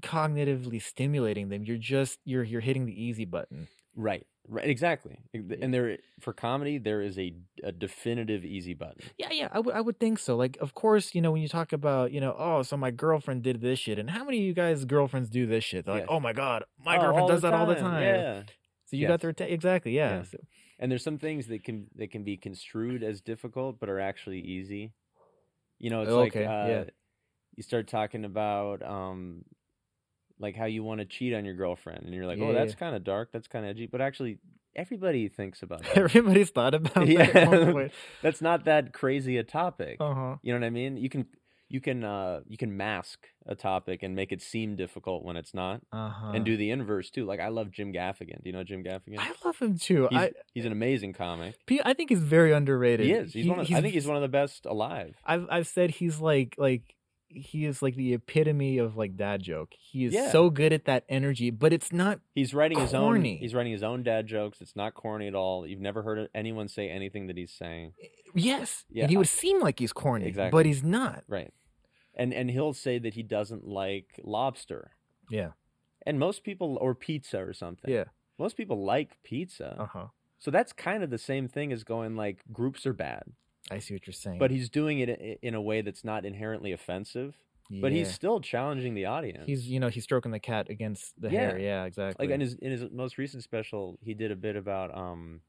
cognitively 0.00 0.80
stimulating 0.80 1.48
them. 1.48 1.64
You're 1.64 1.76
just 1.78 2.18
you're 2.24 2.44
you're 2.44 2.60
hitting 2.60 2.86
the 2.86 3.02
easy 3.04 3.24
button. 3.24 3.68
Right 3.96 4.26
right 4.48 4.68
exactly 4.68 5.18
and 5.32 5.72
there 5.72 5.96
for 6.20 6.32
comedy 6.32 6.76
there 6.78 7.00
is 7.00 7.18
a, 7.18 7.32
a 7.62 7.72
definitive 7.72 8.44
easy 8.44 8.74
button 8.74 9.02
Yeah, 9.18 9.30
yeah, 9.32 9.48
I 9.52 9.60
would 9.60 9.74
I 9.74 9.80
would 9.80 9.98
think 9.98 10.18
so. 10.18 10.36
Like, 10.36 10.56
of 10.60 10.74
course, 10.74 11.14
you 11.14 11.22
know, 11.22 11.32
when 11.32 11.40
you 11.42 11.48
talk 11.48 11.72
about, 11.72 12.12
you 12.12 12.20
know, 12.20 12.34
oh, 12.38 12.62
so 12.62 12.76
my 12.76 12.90
girlfriend 12.90 13.42
did 13.42 13.60
this 13.60 13.78
shit, 13.78 13.98
and 13.98 14.10
how 14.10 14.24
many 14.24 14.38
of 14.38 14.44
you 14.44 14.52
guys 14.52 14.84
girlfriends 14.84 15.28
do 15.30 15.46
this 15.46 15.64
shit? 15.64 15.84
They're 15.86 15.94
like, 15.94 16.02
Yes. 16.02 16.10
oh 16.10 16.20
my 16.20 16.32
god, 16.32 16.64
my 16.84 16.96
Oh, 16.96 17.00
girlfriend 17.00 17.28
does 17.28 17.42
that 17.42 17.54
all 17.54 17.66
the 17.66 17.74
time. 17.76 18.02
yeah 18.02 18.42
So 18.86 18.96
you 18.96 19.02
Yes. 19.02 19.08
got 19.08 19.20
their 19.22 19.32
ta- 19.32 19.44
exactly, 19.44 19.92
yeah. 19.96 20.22
So- 20.24 20.38
and 20.78 20.90
there's 20.90 21.02
some 21.04 21.18
things 21.18 21.46
that 21.46 21.64
can 21.64 21.86
that 21.96 22.10
can 22.10 22.24
be 22.24 22.36
construed 22.36 23.02
as 23.02 23.20
difficult 23.22 23.78
but 23.80 23.88
are 23.88 24.00
actually 24.00 24.40
easy 24.40 24.92
you 25.78 25.88
know 25.90 26.02
it's 26.02 26.12
like 26.12 26.36
uh, 26.36 26.40
yeah. 26.40 26.84
you 27.56 27.62
start 27.62 27.86
talking 27.86 28.24
about 28.24 28.82
um 28.82 29.44
like 30.46 30.56
how 30.62 30.66
you 30.76 30.82
want 30.88 30.98
to 31.02 31.06
cheat 31.16 31.32
on 31.38 31.42
your 31.48 31.54
girlfriend 31.62 32.02
and 32.04 32.12
you're 32.14 32.26
like 32.30 32.38
Yeah, 32.38 32.46
oh 32.48 32.52
that's 32.58 32.72
yeah. 32.74 32.82
kind 32.84 32.94
of 32.96 33.02
dark 33.14 33.26
that's 33.32 33.48
kind 33.54 33.64
of 33.64 33.70
edgy 33.72 33.86
but 33.94 34.00
actually 34.08 34.38
everybody 34.76 35.28
thinks 35.28 35.62
about 35.62 35.82
that 35.86 35.96
Everybody's 35.96 36.50
thought 36.50 36.74
about 36.74 36.94
that 37.06 37.36
at 37.36 37.48
one 37.48 37.60
yeah 37.66 37.72
point. 37.72 37.92
that's 38.22 38.40
not 38.48 38.64
that 38.64 38.92
crazy 38.92 39.36
a 39.38 39.44
topic 39.44 39.96
Uh 40.00 40.14
huh. 40.14 40.36
you 40.42 40.52
know 40.52 40.58
what 40.60 40.66
i 40.66 40.70
mean 40.70 40.96
you 40.96 41.08
can 41.14 41.26
you 41.74 41.80
can 41.80 42.04
uh 42.04 42.40
you 42.46 42.58
can 42.62 42.76
mask 42.76 43.20
a 43.46 43.54
topic 43.54 44.02
and 44.04 44.14
make 44.14 44.30
it 44.36 44.40
seem 44.42 44.76
difficult 44.76 45.24
when 45.24 45.36
it's 45.36 45.54
not 45.54 45.80
Uh 45.92 46.10
huh. 46.10 46.32
and 46.34 46.44
do 46.44 46.56
the 46.56 46.70
inverse 46.70 47.08
too 47.10 47.24
like 47.24 47.40
i 47.40 47.48
love 47.48 47.70
jim 47.70 47.92
gaffigan 47.92 48.38
do 48.42 48.50
you 48.50 48.52
know 48.52 48.64
jim 48.64 48.82
gaffigan 48.84 49.18
I 49.18 49.32
love 49.44 49.58
him 49.58 49.78
too. 49.78 50.08
he's, 50.10 50.18
I 50.18 50.30
he's 50.54 50.64
an 50.66 50.72
amazing 50.72 51.12
comic 51.14 51.54
I 51.84 51.92
think 51.94 52.10
he's 52.10 52.20
very 52.36 52.52
underrated. 52.52 53.06
he 53.06 53.12
is 53.12 53.32
he's 53.32 53.44
He- 53.44 53.50
one 53.50 53.60
of, 53.60 53.72
i 53.72 53.80
think 53.80 53.94
he's 53.94 54.06
one 54.06 54.16
of 54.16 54.22
the 54.22 54.34
best 54.40 54.66
alive 54.66 55.14
I've 55.24 55.46
I've 55.50 55.66
said 55.76 55.88
he's 56.00 56.20
like 56.20 56.54
like 56.58 56.82
he 57.34 57.64
is 57.66 57.82
like 57.82 57.94
the 57.96 58.14
epitome 58.14 58.78
of 58.78 58.96
like 58.96 59.16
dad 59.16 59.42
joke. 59.42 59.72
He 59.78 60.04
is 60.04 60.14
Yeah. 60.14 60.30
so 60.30 60.50
good 60.50 60.72
at 60.72 60.84
that 60.86 61.04
energy, 61.08 61.50
but 61.50 61.72
it's 61.72 61.92
not 61.92 62.20
He's 62.34 62.54
writing 62.54 62.78
his 62.78 62.94
own. 62.94 63.24
He's 63.24 63.54
writing 63.54 63.72
his 63.72 63.82
own 63.82 64.02
dad 64.02 64.26
jokes. 64.26 64.60
It's 64.60 64.76
not 64.76 64.94
corny 64.94 65.26
at 65.28 65.34
all. 65.34 65.66
You've 65.66 65.80
never 65.80 66.02
heard 66.02 66.28
anyone 66.34 66.68
say 66.68 66.88
anything 66.88 67.26
that 67.26 67.36
he's 67.36 67.52
saying. 67.52 67.92
yes. 68.34 68.84
Yeah, 68.90 69.04
and 69.04 69.10
he 69.10 69.16
I- 69.16 69.18
would 69.18 69.28
seem 69.28 69.60
like 69.60 69.78
he's 69.78 69.92
corny, 69.92 70.26
Exactly. 70.26 70.56
but 70.56 70.66
he's 70.66 70.82
not. 70.82 71.24
Right. 71.28 71.52
And 72.14 72.32
and 72.32 72.50
he'll 72.50 72.74
say 72.74 72.98
that 72.98 73.14
he 73.14 73.22
doesn't 73.22 73.66
like 73.66 74.20
lobster. 74.22 74.92
Yeah. 75.30 75.50
And 76.06 76.18
most 76.18 76.44
people 76.44 76.78
or 76.80 76.94
pizza 76.94 77.38
or 77.40 77.52
something. 77.52 77.90
Yeah. 77.92 78.04
Most 78.38 78.56
people 78.56 78.84
like 78.84 79.16
pizza. 79.22 79.76
Uh 79.78 79.86
huh. 79.86 80.06
So 80.38 80.50
that's 80.50 80.72
kind 80.72 81.02
of 81.02 81.10
the 81.10 81.18
same 81.18 81.48
thing 81.48 81.72
as 81.72 81.84
going 81.84 82.14
like 82.16 82.40
groups 82.52 82.84
are 82.86 82.92
bad. 82.92 83.22
I 83.70 83.78
see 83.78 83.94
what 83.94 84.06
you're 84.06 84.12
saying. 84.14 84.38
But 84.38 84.50
he's 84.50 84.68
doing 84.68 84.98
it 85.00 85.38
in 85.42 85.54
a 85.54 85.60
way 85.60 85.80
that's 85.80 86.04
not 86.04 86.24
inherently 86.24 86.72
offensive. 86.72 87.34
But 87.70 87.92
he's 87.92 88.12
still 88.12 88.40
challenging 88.40 88.94
the 88.94 89.06
audience. 89.06 89.46
he's 89.46 89.66
you 89.66 89.80
know 89.80 89.88
he's 89.88 90.04
stroking 90.04 90.32
the 90.32 90.38
cat 90.38 90.68
against 90.68 91.18
the 91.20 91.30
Yeah. 91.30 91.40
hair. 91.40 91.58
Yeah, 91.58 91.84
exactly. 91.84 92.26
like 92.26 92.34
in 92.34 92.40
his 92.40 92.54
in 92.54 92.70
his 92.70 92.84
most 92.92 93.16
recent 93.16 93.42
special, 93.42 93.98
he 94.02 94.12
did 94.12 94.30
a 94.30 94.36
bit 94.36 94.54
about 94.54 94.94
um 94.96 95.40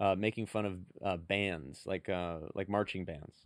uh 0.00 0.14
making 0.16 0.46
fun 0.46 0.64
of 0.64 0.78
uh 1.04 1.18
bands, 1.18 1.82
like 1.86 2.08
uh 2.08 2.38
like 2.54 2.68
marching 2.70 3.04
bands. 3.04 3.44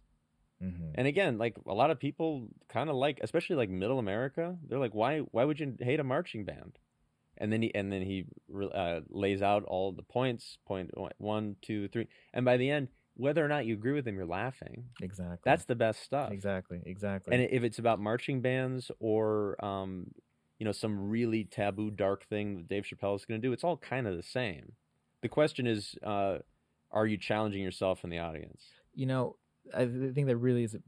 Mhm. 0.62 0.92
And 0.94 1.06
again, 1.08 1.38
like 1.38 1.56
a 1.66 1.74
lot 1.74 1.90
of 1.90 1.98
people 1.98 2.48
kind 2.68 2.88
of 2.88 2.96
like, 2.96 3.18
especially 3.22 3.56
like 3.56 3.68
middle 3.70 3.98
America, 3.98 4.56
they're 4.68 4.78
like, 4.78 4.94
why, 4.94 5.18
why 5.20 5.44
would 5.44 5.58
you 5.60 5.74
hate 5.80 6.00
a 6.00 6.04
marching 6.04 6.44
band? 6.44 6.78
And 7.36 7.52
then 7.52 7.62
he, 7.62 7.72
and 7.74 7.92
then 7.92 8.02
he 8.02 8.26
uh, 8.74 9.00
lays 9.08 9.40
out 9.42 9.62
all 9.64 9.92
the 9.92 10.02
points, 10.02 10.58
point 10.66 10.90
one, 11.18 11.54
two, 11.62 11.86
three, 11.88 12.08
and 12.34 12.44
by 12.44 12.56
the 12.56 12.68
end, 12.70 12.88
whether 13.18 13.44
or 13.44 13.48
not 13.48 13.66
you 13.66 13.74
agree 13.74 13.92
with 13.92 14.04
them, 14.04 14.14
you're 14.14 14.26
laughing. 14.26 14.84
Exactly. 15.02 15.38
That's 15.44 15.64
the 15.66 15.74
best 15.74 16.02
stuff. 16.02 16.30
exactly 16.32 16.80
exactly. 16.86 17.34
And 17.34 17.48
if 17.50 17.62
it's 17.62 17.78
about 17.78 18.00
marching 18.00 18.40
bands 18.40 18.90
or, 18.98 19.62
um, 19.64 20.10
you 20.58 20.64
know, 20.64 20.72
some 20.72 21.10
really 21.10 21.44
taboo, 21.44 21.90
dark 21.90 22.24
thing 22.24 22.56
that 22.56 22.68
Dave 22.68 22.84
Chappelle 22.84 23.16
is 23.16 23.24
going 23.24 23.40
to 23.40 23.46
do, 23.46 23.52
it's 23.52 23.64
all 23.64 23.76
kind 23.76 24.06
of 24.06 24.16
the 24.16 24.22
same. 24.22 24.72
The 25.22 25.28
question 25.28 25.66
is, 25.66 25.94
uh, 26.02 26.38
are 26.90 27.06
you 27.06 27.18
challenging 27.18 27.62
yourself 27.62 28.02
in 28.02 28.10
the 28.10 28.18
audience? 28.18 28.62
you 28.98 29.06
know, 29.06 29.36
I 29.72 29.86
think 29.86 30.26
that 30.26 30.36
really 30.36 30.64
is 30.64 30.74
a, 30.74 30.80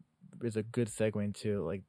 is 0.45 0.57
a 0.57 0.64
good 0.64 0.89
segue 0.89 1.22
into 1.22 1.64
like 1.64 1.83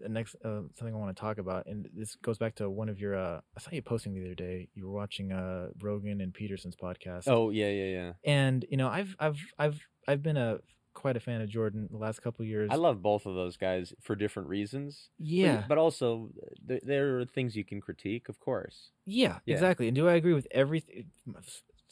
the 0.00 0.08
next 0.08 0.36
uh, 0.44 0.60
something 0.76 0.94
I 0.94 0.98
want 0.98 1.16
to 1.16 1.20
talk 1.20 1.38
about, 1.38 1.66
and 1.66 1.88
this 1.94 2.16
goes 2.16 2.38
back 2.38 2.54
to 2.56 2.68
one 2.70 2.88
of 2.88 2.98
your. 2.98 3.16
Uh, 3.16 3.40
I 3.56 3.60
saw 3.60 3.70
you 3.72 3.82
posting 3.82 4.14
the 4.14 4.24
other 4.24 4.34
day. 4.34 4.68
You 4.74 4.86
were 4.86 4.92
watching 4.92 5.32
uh, 5.32 5.68
Rogan 5.80 6.20
and 6.20 6.32
Peterson's 6.34 6.76
podcast. 6.76 7.24
Oh 7.26 7.50
yeah, 7.50 7.68
yeah, 7.70 7.84
yeah. 7.90 8.12
and 8.24 8.64
you 8.70 8.76
know, 8.76 8.88
I've 8.88 9.14
I've 9.18 9.38
I've 9.58 9.80
I've 10.08 10.22
been 10.22 10.36
a 10.36 10.58
quite 10.94 11.16
a 11.16 11.20
fan 11.20 11.40
of 11.40 11.48
Jordan 11.48 11.88
the 11.90 11.98
last 11.98 12.22
couple 12.22 12.44
of 12.44 12.48
years. 12.48 12.70
I 12.72 12.76
love 12.76 13.02
both 13.02 13.26
of 13.26 13.34
those 13.34 13.56
guys 13.56 13.92
for 14.00 14.14
different 14.14 14.48
reasons. 14.48 15.10
But- 15.18 15.26
yeah, 15.26 15.64
But, 15.68 15.76
also, 15.76 16.30
th- 16.68 16.82
there 16.86 17.18
are 17.18 17.24
things 17.24 17.56
you 17.56 17.64
can 17.64 17.80
critique, 17.80 18.28
of 18.28 18.38
course. 18.38 18.90
yeah, 19.04 19.38
Yeah. 19.44 19.54
exactly. 19.54 19.88
And 19.88 19.96
do 19.96 20.06
I 20.08 20.12
agree 20.14 20.34
with 20.34 20.46
everything? 20.52 21.06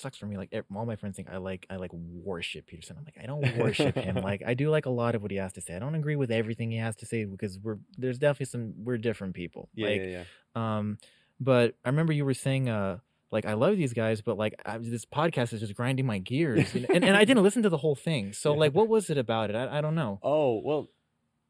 Sucks 0.03 0.19
for 0.19 0.27
me. 0.27 0.37
Like 0.37 0.53
all 0.75 0.85
my 0.85 0.97
friends 0.97 1.17
think 1.17 1.29
I 1.31 1.37
like 1.37 1.67
I 1.71 1.77
like 1.77 1.93
worship 1.93 2.67
Peterson. 2.67 2.97
I'm 2.99 3.05
like 3.05 3.17
I 3.23 3.27
don't 3.27 3.57
worship 3.57 3.97
him. 3.97 4.17
Like 4.23 4.43
I 4.47 4.55
do 4.55 4.69
like 4.71 4.87
a 4.87 4.91
lot 4.91 5.15
of 5.15 5.23
what 5.23 5.31
he 5.31 5.37
has 5.39 5.53
to 5.55 5.61
say. 5.61 5.75
I 5.75 5.79
don't 5.79 5.95
agree 5.95 6.17
with 6.17 6.31
everything 6.31 6.71
he 6.71 6.79
has 6.79 6.97
to 6.97 7.07
say 7.07 7.25
because 7.25 7.59
we're 7.59 7.79
there's 7.97 8.19
definitely 8.19 8.47
some 8.47 8.75
we're 8.85 8.99
different 8.99 9.35
people. 9.35 9.69
Yeah, 9.75 9.89
like, 9.89 10.01
yeah, 10.01 10.07
yeah. 10.09 10.25
Um, 10.79 10.99
but 11.41 11.75
I 11.85 11.89
remember 11.89 12.13
you 12.13 12.25
were 12.25 12.35
saying, 12.35 12.69
uh, 12.69 12.99
like 13.31 13.47
I 13.47 13.55
love 13.55 13.77
these 13.77 13.93
guys, 13.95 14.21
but 14.21 14.37
like 14.37 14.55
I, 14.67 14.79
this 14.79 15.05
podcast 15.05 15.53
is 15.53 15.61
just 15.61 15.75
grinding 15.75 16.07
my 16.07 16.19
gears, 16.19 16.75
and, 16.75 16.87
and, 16.91 17.05
and 17.05 17.17
I 17.17 17.25
didn't 17.25 17.43
listen 17.43 17.63
to 17.63 17.69
the 17.71 17.79
whole 17.79 17.97
thing. 17.97 18.33
So 18.43 18.55
like, 18.55 18.75
what 18.75 18.89
was 18.89 19.09
it 19.11 19.19
about 19.19 19.51
it? 19.51 19.57
I, 19.57 19.79
I 19.79 19.81
don't 19.81 19.95
know. 19.95 20.19
Oh 20.23 20.61
well, 20.65 20.89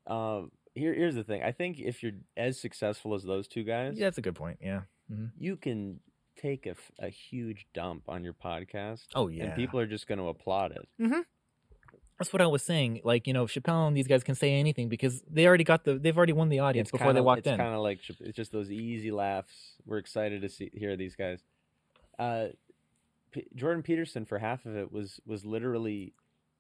uh, 0.06 0.42
here 0.74 0.94
here's 0.94 1.14
the 1.14 1.24
thing. 1.24 1.42
I 1.42 1.52
think 1.52 1.78
if 1.80 2.02
you're 2.02 2.12
as 2.36 2.60
successful 2.60 3.14
as 3.14 3.22
those 3.24 3.48
two 3.48 3.64
guys, 3.64 3.98
Yeah, 3.98 4.06
that's 4.06 4.18
a 4.18 4.22
good 4.22 4.34
point. 4.34 4.58
Yeah. 4.62 4.82
hmm 5.08 5.26
you 5.38 5.56
can 5.56 6.00
take 6.36 6.66
a, 6.66 6.74
a 6.98 7.08
huge 7.08 7.66
dump 7.74 8.04
on 8.08 8.24
your 8.24 8.32
podcast, 8.34 9.06
Oh 9.14 9.28
yeah. 9.28 9.44
and 9.44 9.54
people 9.54 9.78
are 9.80 9.86
just 9.86 10.06
going 10.06 10.18
to 10.18 10.28
applaud 10.28 10.72
it. 10.72 10.88
That's 12.18 12.32
what 12.32 12.40
I 12.42 12.46
was 12.46 12.62
saying. 12.62 13.00
Like 13.02 13.26
you 13.26 13.32
know, 13.32 13.46
Chappelle 13.46 13.88
and 13.88 13.96
these 13.96 14.06
guys 14.06 14.22
can 14.22 14.34
say 14.36 14.52
anything 14.54 14.88
because 14.88 15.22
they 15.28 15.46
already 15.46 15.64
got 15.64 15.84
the 15.84 15.94
they've 15.94 16.16
already 16.16 16.32
won 16.32 16.50
the 16.50 16.60
audience 16.60 16.90
before 16.90 17.08
kinda, 17.08 17.20
they 17.20 17.24
walked 17.24 17.40
it's 17.40 17.48
in. 17.48 17.56
kind 17.56 17.74
of 17.74 17.80
like 17.80 17.98
it's 18.20 18.36
just 18.36 18.52
those 18.52 18.70
easy 18.70 19.10
laughs. 19.10 19.52
We're 19.86 19.98
excited 19.98 20.42
to 20.42 20.48
see 20.48 20.70
hear 20.72 20.96
these 20.96 21.16
guys. 21.16 21.40
Uh, 22.18 22.48
P- 23.32 23.48
Jordan 23.56 23.82
Peterson 23.82 24.24
for 24.24 24.38
half 24.38 24.66
of 24.66 24.76
it 24.76 24.92
was 24.92 25.20
was 25.26 25.44
literally 25.44 26.12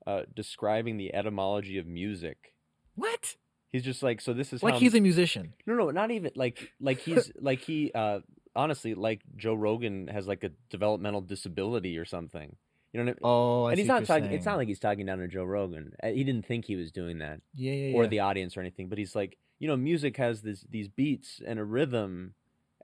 uh, 0.04 0.22
describing 0.34 0.96
the 0.96 1.14
etymology 1.14 1.78
of 1.78 1.86
music. 1.86 2.54
What? 2.96 3.36
He's 3.68 3.84
just 3.84 4.02
like, 4.02 4.20
so 4.20 4.32
this 4.32 4.52
is 4.52 4.62
Like 4.64 4.74
he's 4.74 4.94
a 4.94 5.00
musician. 5.00 5.54
No, 5.64 5.74
no, 5.74 5.90
not 5.90 6.10
even 6.10 6.32
like 6.34 6.72
like 6.80 6.98
he's 6.98 7.30
like 7.38 7.60
he 7.60 7.92
uh 7.94 8.20
honestly 8.54 8.94
like 8.94 9.20
Joe 9.36 9.54
Rogan 9.54 10.08
has 10.08 10.26
like 10.26 10.44
a 10.44 10.50
developmental 10.70 11.20
disability 11.20 11.98
or 11.98 12.04
something. 12.04 12.56
You 12.92 13.00
know 13.00 13.04
what 13.06 13.10
I 13.10 13.14
mean? 13.14 13.20
Oh, 13.24 13.64
I 13.64 13.70
and 13.70 13.78
he's 13.78 13.88
not 13.88 14.04
talking. 14.04 14.24
saying. 14.24 14.34
It's 14.36 14.44
not 14.44 14.58
like 14.58 14.68
he's 14.68 14.78
talking 14.78 15.06
down 15.06 15.18
to 15.18 15.28
Joe 15.28 15.44
Rogan. 15.44 15.94
Uh, 16.02 16.08
He 16.08 16.24
didn't 16.24 16.44
think 16.46 16.66
he 16.66 16.76
was 16.76 16.92
doing 16.92 17.18
that, 17.20 17.40
yeah, 17.54 17.72
yeah, 17.72 17.88
yeah. 17.88 17.96
or 17.96 18.06
the 18.06 18.20
audience 18.20 18.54
or 18.56 18.60
anything. 18.60 18.88
But 18.90 18.98
he's 18.98 19.14
like, 19.16 19.38
you 19.58 19.66
know, 19.66 19.76
music 19.76 20.18
has 20.18 20.42
this 20.42 20.64
these 20.68 20.88
beats 20.88 21.40
and 21.46 21.58
a 21.58 21.64
rhythm, 21.64 22.34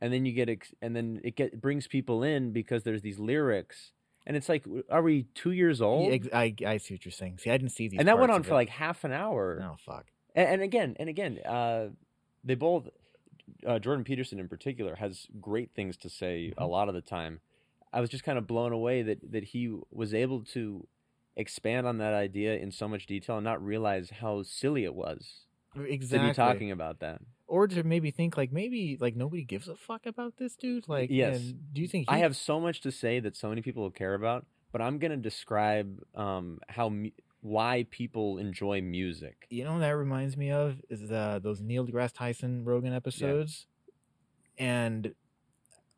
and 0.00 0.10
then 0.10 0.24
you 0.24 0.32
get 0.32 0.48
ex- 0.48 0.72
and 0.80 0.96
then 0.96 1.20
it 1.24 1.36
get 1.36 1.60
brings 1.60 1.86
people 1.86 2.22
in 2.22 2.52
because 2.52 2.84
there's 2.84 3.02
these 3.02 3.18
lyrics, 3.18 3.92
and 4.26 4.34
it's 4.34 4.48
like, 4.48 4.64
are 4.88 5.02
we 5.02 5.24
two 5.34 5.50
years 5.52 5.82
old? 5.82 6.10
I 6.32 6.54
I 6.66 6.78
see 6.78 6.94
what 6.94 7.04
you're 7.04 7.12
saying. 7.12 7.36
See, 7.38 7.50
I 7.50 7.58
didn't 7.58 7.72
see 7.72 7.88
these. 7.88 7.98
and 7.98 8.08
that 8.08 8.18
went 8.18 8.32
on 8.32 8.42
for 8.44 8.52
it. 8.52 8.54
like 8.54 8.70
half 8.70 9.04
an 9.04 9.12
hour. 9.12 9.60
Oh 9.62 9.76
fuck. 9.78 10.06
and, 10.34 10.48
and 10.48 10.62
again 10.62 10.96
and 10.98 11.10
again 11.10 11.38
uh 11.44 11.88
they 12.44 12.54
both 12.54 12.88
uh, 13.66 13.78
jordan 13.78 14.04
peterson 14.04 14.38
in 14.38 14.48
particular 14.48 14.96
has 14.96 15.26
great 15.40 15.70
things 15.74 15.96
to 15.96 16.08
say 16.08 16.52
a 16.56 16.62
Mhm. 16.64 16.70
lot 16.70 16.88
of 16.88 16.94
the 16.94 17.00
time 17.00 17.40
i 17.92 18.00
was 18.00 18.10
just 18.10 18.24
kind 18.24 18.38
of 18.38 18.46
blown 18.46 18.72
away 18.72 19.02
that 19.02 19.18
that 19.32 19.44
he 19.44 19.74
was 19.90 20.12
able 20.14 20.42
to 20.44 20.86
expand 21.36 21.86
on 21.86 21.98
that 21.98 22.14
idea 22.14 22.56
in 22.56 22.70
so 22.72 22.88
much 22.88 23.06
detail 23.06 23.36
and 23.36 23.44
not 23.44 23.62
realize 23.64 24.10
how 24.10 24.42
silly 24.42 24.84
it 24.84 24.94
was 24.94 25.46
Exactly. 25.76 26.18
to 26.28 26.32
be 26.32 26.34
talking 26.34 26.70
about 26.70 26.98
that 27.00 27.20
or 27.46 27.66
to 27.68 27.82
maybe 27.84 28.10
think 28.10 28.36
like 28.36 28.52
maybe 28.52 28.96
like 29.00 29.14
nobody 29.16 29.44
gives 29.44 29.68
a 29.68 29.76
fuck 29.76 30.04
about 30.06 30.36
this 30.36 30.56
dude. 30.56 30.88
Like, 30.88 31.08
Yes. 31.10 31.52
do 31.72 31.80
you 31.80 31.88
think 31.88 32.06
i 32.08 32.18
have 32.18 32.36
so 32.36 32.58
much 32.60 32.80
to 32.82 32.90
say 32.90 33.20
that 33.20 33.36
so 33.36 33.48
many 33.48 33.62
people 33.62 33.82
will 33.84 33.90
care 33.90 34.14
about 34.14 34.46
but 34.72 34.82
i'm 34.82 34.98
going 34.98 35.10
to 35.12 35.16
describe 35.16 36.00
um 36.14 36.58
how 36.68 36.88
mu- 36.88 37.10
why 37.40 37.86
people 37.90 38.38
enjoy 38.38 38.80
music 38.82 39.46
You 39.48 39.64
know 39.64 39.74
what 39.74 39.80
that 39.80 39.90
reminds 39.96 40.36
me 40.36 40.50
of 40.50 40.80
is 40.90 41.08
the 41.08 41.40
those 41.42 41.60
Neil 41.60 41.86
deGrasse 41.86 42.12
Tyson 42.12 42.64
Rogan 42.64 42.92
episodes, 42.92 43.66
and 44.58 45.14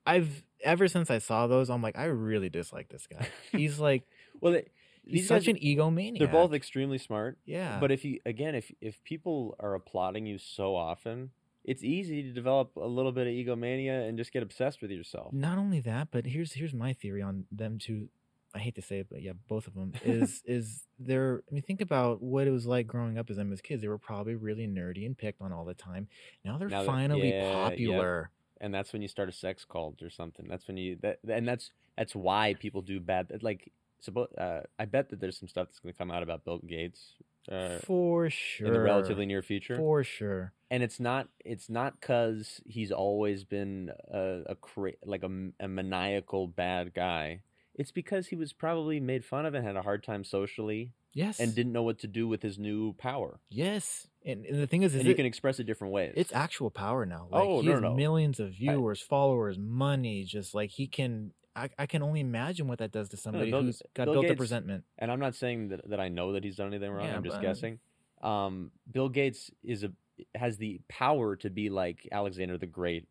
I've 0.06 0.42
ever 0.62 0.88
since 0.88 1.10
I 1.10 1.18
saw 1.18 1.46
those, 1.46 1.70
I'm 1.70 1.82
like, 1.82 1.98
I 1.98 2.04
really 2.04 2.48
dislike 2.48 2.88
this 2.88 3.06
guy. 3.06 3.28
He's 3.52 3.78
like, 3.78 4.04
well 4.40 4.54
they, 4.54 4.64
he's 5.04 5.26
such 5.28 5.46
guys, 5.46 5.54
an 5.54 5.56
egomaniac. 5.56 6.18
they're 6.18 6.28
both 6.28 6.52
extremely 6.52 6.98
smart 6.98 7.38
yeah, 7.44 7.78
But 7.80 7.90
if 7.90 8.04
you 8.04 8.20
again, 8.26 8.54
if 8.54 8.70
if 8.80 9.02
people 9.04 9.56
are 9.60 9.74
applauding 9.74 10.26
you 10.26 10.38
so 10.38 10.76
often, 10.76 11.30
it's 11.64 11.82
easy 11.82 12.22
to 12.22 12.32
develop 12.32 12.76
a 12.76 12.86
little 12.86 13.12
bit 13.12 13.26
of 13.26 13.32
egomania 13.32 14.02
and 14.06 14.16
just 14.18 14.32
get 14.32 14.42
obsessed 14.42 14.80
with 14.82 14.90
yourself. 14.90 15.32
not 15.32 15.58
only 15.58 15.80
that, 15.80 16.08
but 16.10 16.26
here's 16.26 16.52
here's 16.54 16.74
my 16.74 16.92
theory 16.92 17.22
on 17.22 17.44
them 17.50 17.78
two. 17.78 18.08
I 18.54 18.58
hate 18.58 18.74
to 18.74 18.82
say 18.82 18.98
it, 18.98 19.06
but 19.10 19.22
yeah, 19.22 19.32
both 19.48 19.66
of 19.66 19.74
them 19.74 19.92
is 20.04 20.42
is 20.44 20.86
they're. 20.98 21.42
I 21.50 21.54
mean, 21.54 21.62
think 21.62 21.80
about 21.80 22.22
what 22.22 22.46
it 22.46 22.50
was 22.50 22.66
like 22.66 22.86
growing 22.86 23.18
up 23.18 23.30
as 23.30 23.36
them 23.36 23.52
as 23.52 23.60
kids. 23.60 23.82
They 23.82 23.88
were 23.88 23.98
probably 23.98 24.34
really 24.34 24.66
nerdy 24.66 25.06
and 25.06 25.16
picked 25.16 25.40
on 25.40 25.52
all 25.52 25.64
the 25.64 25.74
time. 25.74 26.08
Now 26.44 26.58
they're 26.58 26.68
Now 26.68 26.84
finally 26.84 27.32
yeah, 27.32 27.52
popular. 27.52 28.30
And 28.60 28.74
that's 28.74 28.92
when 28.92 29.02
you 29.02 29.08
start 29.08 29.28
a 29.28 29.32
sex 29.32 29.64
cult 29.64 30.02
or 30.02 30.10
something. 30.10 30.46
That's 30.48 30.66
when 30.66 30.76
you 30.76 30.98
that 31.02 31.20
and 31.28 31.46
that's 31.46 31.70
that's 31.96 32.14
why 32.14 32.54
people 32.58 32.82
do 32.82 32.98
bad. 33.00 33.30
Like, 33.42 33.72
suppo- 34.06 34.36
uh, 34.38 34.62
I 34.78 34.84
bet 34.84 35.10
that 35.10 35.20
there's 35.20 35.38
some 35.38 35.48
stuff 35.48 35.68
that's 35.68 35.78
going 35.78 35.92
to 35.92 35.98
come 35.98 36.10
out 36.10 36.22
about 36.22 36.44
Bill 36.44 36.58
Gates 36.58 37.14
uh, 37.50 37.78
For 37.78 38.30
sure. 38.30 38.66
in 38.66 38.72
the 38.72 38.80
relatively 38.80 39.26
near 39.26 39.42
future. 39.42 39.76
For 39.76 40.02
sure. 40.04 40.52
and 40.70 40.82
it's 40.82 41.00
not 41.00 41.28
it's 41.44 41.70
not 41.70 42.00
because 42.00 42.60
he's 42.66 42.90
always 42.92 43.44
been 43.44 43.90
a, 44.12 44.42
a 44.46 44.54
cra- 44.56 44.92
like 45.04 45.22
a, 45.22 45.30
a 45.60 45.68
maniacal 45.68 46.46
bad 46.48 46.94
guy. 46.94 47.40
It's 47.80 47.90
because 47.92 48.26
he 48.28 48.36
was 48.36 48.52
probably 48.52 49.00
made 49.00 49.24
fun 49.24 49.46
of 49.46 49.54
and 49.54 49.66
had 49.66 49.74
a 49.76 49.82
hard 49.82 50.02
time 50.04 50.22
socially 50.22 50.92
Yes. 51.14 51.40
and 51.40 51.54
didn't 51.54 51.72
know 51.72 51.82
what 51.82 51.98
to 52.00 52.06
do 52.06 52.28
with 52.28 52.42
his 52.42 52.58
new 52.58 52.92
power. 52.92 53.40
Yes. 53.48 54.06
And, 54.24 54.44
and 54.44 54.60
the 54.62 54.66
thing 54.66 54.82
is, 54.82 54.92
is 54.94 55.00
and 55.00 55.06
you 55.06 55.12
it- 55.12 55.16
can 55.16 55.24
express 55.26 55.58
it 55.58 55.64
different 55.64 55.92
ways. 55.94 56.12
it's 56.16 56.32
actual 56.32 56.70
power 56.70 57.06
now. 57.06 57.26
Like, 57.30 57.42
Oh, 57.42 57.60
he 57.62 57.68
no, 57.68 57.72
has 57.72 57.80
no. 57.82 57.94
millions 57.94 58.38
of 58.38 58.50
viewers, 58.50 59.00
followers, 59.00 59.56
money. 59.58 60.24
Just 60.24 60.54
like 60.54 60.70
he 60.70 60.86
can, 60.86 61.32
I, 61.56 61.70
I 61.78 61.86
can 61.86 62.02
only 62.02 62.20
imagine 62.20 62.68
what 62.68 62.78
that 62.80 62.92
does 62.92 63.08
to 63.08 63.16
somebody 63.16 63.50
Bill- 63.50 63.62
who's 63.62 63.82
got 63.94 64.04
Bill 64.04 64.14
built 64.14 64.26
up 64.26 64.30
Gates- 64.32 64.40
resentment. 64.40 64.84
and 64.98 65.10
I'm 65.10 65.18
not 65.20 65.34
saying 65.34 65.68
that, 65.68 65.88
that 65.88 66.00
I 66.00 66.08
know 66.08 66.32
that 66.34 66.44
he's 66.44 66.56
done 66.56 66.68
anything 66.68 66.90
wrong. 66.92 67.06
Yeah, 67.06 67.16
I'm 67.16 67.24
just 67.24 67.36
but- 67.36 67.42
guessing. 67.42 67.78
Um, 68.22 68.70
Bill 68.92 69.08
Gates 69.08 69.50
is 69.64 69.82
a 69.84 69.92
has 70.34 70.58
the 70.58 70.80
power 70.86 71.34
to 71.36 71.48
be 71.48 71.70
like 71.70 72.06
Alexander 72.12 72.58
the 72.58 72.66
Great 72.66 73.08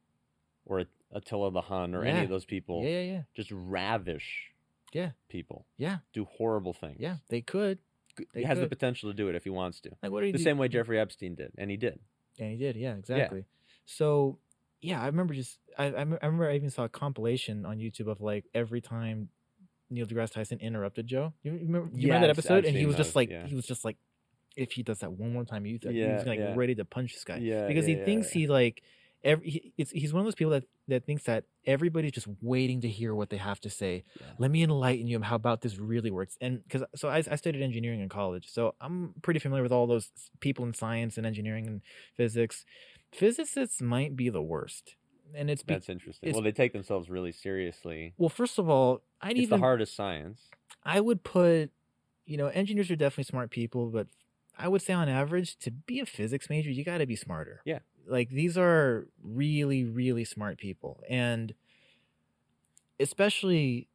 or 0.68 0.84
Attila 1.12 1.50
the 1.52 1.62
Hun 1.62 1.96
or 1.96 2.04
any 2.06 2.22
of 2.24 2.30
those 2.30 2.46
people. 2.46 2.84
Yeah, 2.84 2.90
yeah, 2.90 3.12
yeah, 3.14 3.22
Just 3.34 3.50
ravish. 3.52 4.52
Yeah. 4.94 5.12
People 5.30 5.66
yeah, 5.78 5.98
do 6.14 6.26
horrible 6.26 6.74
things. 6.74 6.98
yeah. 7.00 7.18
They 7.30 7.42
could. 7.42 7.80
They 8.34 8.42
he 8.42 8.44
has 8.46 8.60
the 8.60 8.68
potential 8.68 9.10
to 9.10 9.14
do 9.16 9.30
it 9.30 9.36
if 9.36 9.44
he 9.44 9.50
wants 9.50 9.80
to. 9.82 9.92
Like, 10.04 10.12
what 10.12 10.24
are 10.24 10.32
The 10.32 10.38
you? 10.38 10.44
same 10.44 10.58
way 10.58 10.68
Jeffrey 10.68 11.00
Epstein 11.00 11.36
did, 11.36 11.52
and 11.58 11.72
he 11.72 11.78
did. 11.78 12.00
And 12.38 12.52
he 12.52 12.58
did. 12.58 12.76
Yeah, 12.76 12.96
exactly. 12.96 13.46
So, 13.86 14.40
yeah, 14.82 15.02
I 15.02 15.06
remember 15.08 15.34
just 15.34 15.58
I, 15.78 15.86
I 15.86 16.02
remember 16.02 16.50
I 16.50 16.56
even 16.56 16.70
saw 16.70 16.84
a 16.84 16.90
compilation 16.90 17.66
on 17.66 17.78
YouTube 17.78 18.08
of 18.08 18.20
like 18.22 18.46
every 18.54 18.82
time 18.82 19.30
Neil 19.90 20.06
deGrasse 20.06 20.32
Tyson 20.34 20.60
interrupted 20.60 21.08
Joe. 21.08 21.34
You 21.44 21.52
remember? 21.54 21.90
You 21.94 22.08
Yeah, 22.08 22.14
remember 22.16 22.28
that 22.28 22.32
episode? 22.32 22.58
I've 22.60 22.66
and 22.66 22.78
he 22.78 22.86
was 22.86 22.96
just 22.96 23.16
like 23.16 23.30
yeah. 23.30 23.46
he 23.48 23.56
was 23.56 23.66
just 23.66 23.86
like, 23.86 23.98
if 24.56 24.72
he 24.74 24.84
does 24.84 25.00
that 25.00 25.12
one 25.14 25.32
more 25.34 25.46
time, 25.46 25.66
you 25.66 25.78
th- 25.80 25.94
Yeah, 25.96 26.18
he's 26.18 26.28
like 26.28 26.40
yeah. 26.40 26.54
ready 26.56 26.76
to 26.76 26.86
punch 26.86 27.14
this 27.14 27.24
guy. 27.24 27.38
Yeah, 27.38 27.68
because 27.68 27.88
yeah, 27.88 27.94
he 27.96 28.00
yeah, 28.00 28.06
thinks 28.06 28.36
yeah. 28.36 28.40
he 28.42 28.48
like 28.48 28.84
every 29.24 29.50
he, 29.50 29.74
it's 29.78 29.92
he's 29.92 30.14
one 30.14 30.22
of 30.22 30.26
those 30.26 30.36
people 30.36 30.52
that 30.52 30.64
that 30.88 31.06
thinks 31.06 31.24
that 31.24 31.44
everybody's 31.66 32.12
just 32.14 32.28
waiting 32.42 32.80
to 32.82 32.88
hear 32.88 33.14
what 33.14 33.30
they 33.30 33.38
have 33.38 33.60
to 33.60 33.70
say 33.70 34.04
Yeah. 34.20 34.28
let 34.38 34.50
me 34.52 34.64
enlighten 34.64 35.08
you 35.08 35.18
of 35.18 35.24
how 35.24 35.36
about 35.36 35.62
this 35.62 35.78
really 35.78 36.10
works 36.12 36.38
and 36.42 36.64
because 36.64 36.84
so 36.96 37.10
I, 37.10 37.18
I 37.18 37.36
studied 37.36 37.62
engineering 37.62 38.00
in 38.00 38.10
college 38.10 38.48
so 38.50 38.76
i'm 38.80 39.14
pretty 39.22 39.40
familiar 39.40 39.64
with 39.64 39.72
all 39.74 39.88
those 39.88 40.10
people 40.40 40.66
in 40.66 40.74
science 40.74 41.18
and 41.18 41.26
engineering 41.28 41.68
and 41.68 41.82
physics 42.16 42.66
physicists 43.12 43.82
might 43.82 44.16
be 44.16 44.30
the 44.30 44.42
worst 44.42 44.96
and 45.36 45.50
it's 45.50 45.62
be, 45.62 45.74
That's 45.76 45.90
interesting. 45.90 46.28
it's- 46.30 46.36
Well, 46.36 46.44
they 46.44 46.52
take 46.52 46.74
themselves 46.74 47.10
really 47.10 47.32
seriously. 47.32 48.14
well 48.18 48.30
first 48.30 48.58
of 48.60 48.70
all 48.70 49.02
i'd 49.22 49.32
It's 49.32 49.42
even 49.42 49.60
the 49.60 49.66
hardest 49.66 49.96
science. 49.96 50.42
i 50.84 51.00
would 51.00 51.24
put 51.24 51.72
you 52.26 52.38
know 52.38 52.48
engineers 52.48 52.90
are 52.92 52.96
definitely 52.96 53.26
smart 53.26 53.50
people 53.52 53.88
but 53.90 54.08
i 54.58 54.68
would 54.68 54.82
say 54.82 54.94
on 54.94 55.10
average 55.10 55.58
to 55.60 55.72
be 55.72 56.00
a 56.00 56.06
physics 56.06 56.50
major 56.50 56.70
you 56.72 56.84
got 56.84 57.00
to 57.00 57.06
be 57.06 57.16
smarter 57.16 57.62
Yeah. 57.66 57.80
Like 58.08 58.30
these 58.30 58.58
are 58.58 59.08
really 59.24 59.84
really 59.84 60.26
smart 60.26 60.58
people 60.58 61.04
and 61.10 61.54
especially 63.00 63.88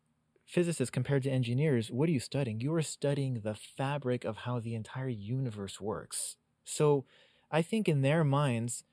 physicists 0.46 0.90
compared 0.90 1.22
to 1.22 1.30
engineers 1.30 1.90
what 1.90 2.08
are 2.08 2.12
you 2.12 2.20
studying? 2.20 2.60
You 2.60 2.74
are 2.74 2.82
studying 2.82 3.40
the 3.40 3.54
fabric 3.54 4.24
of 4.24 4.38
how 4.38 4.60
the 4.60 4.74
entire 4.74 5.08
universe 5.08 5.80
works. 5.80 6.36
So 6.64 7.04
i 7.50 7.62
think 7.62 7.88
in 7.88 8.02
their 8.02 8.24
minds 8.24 8.84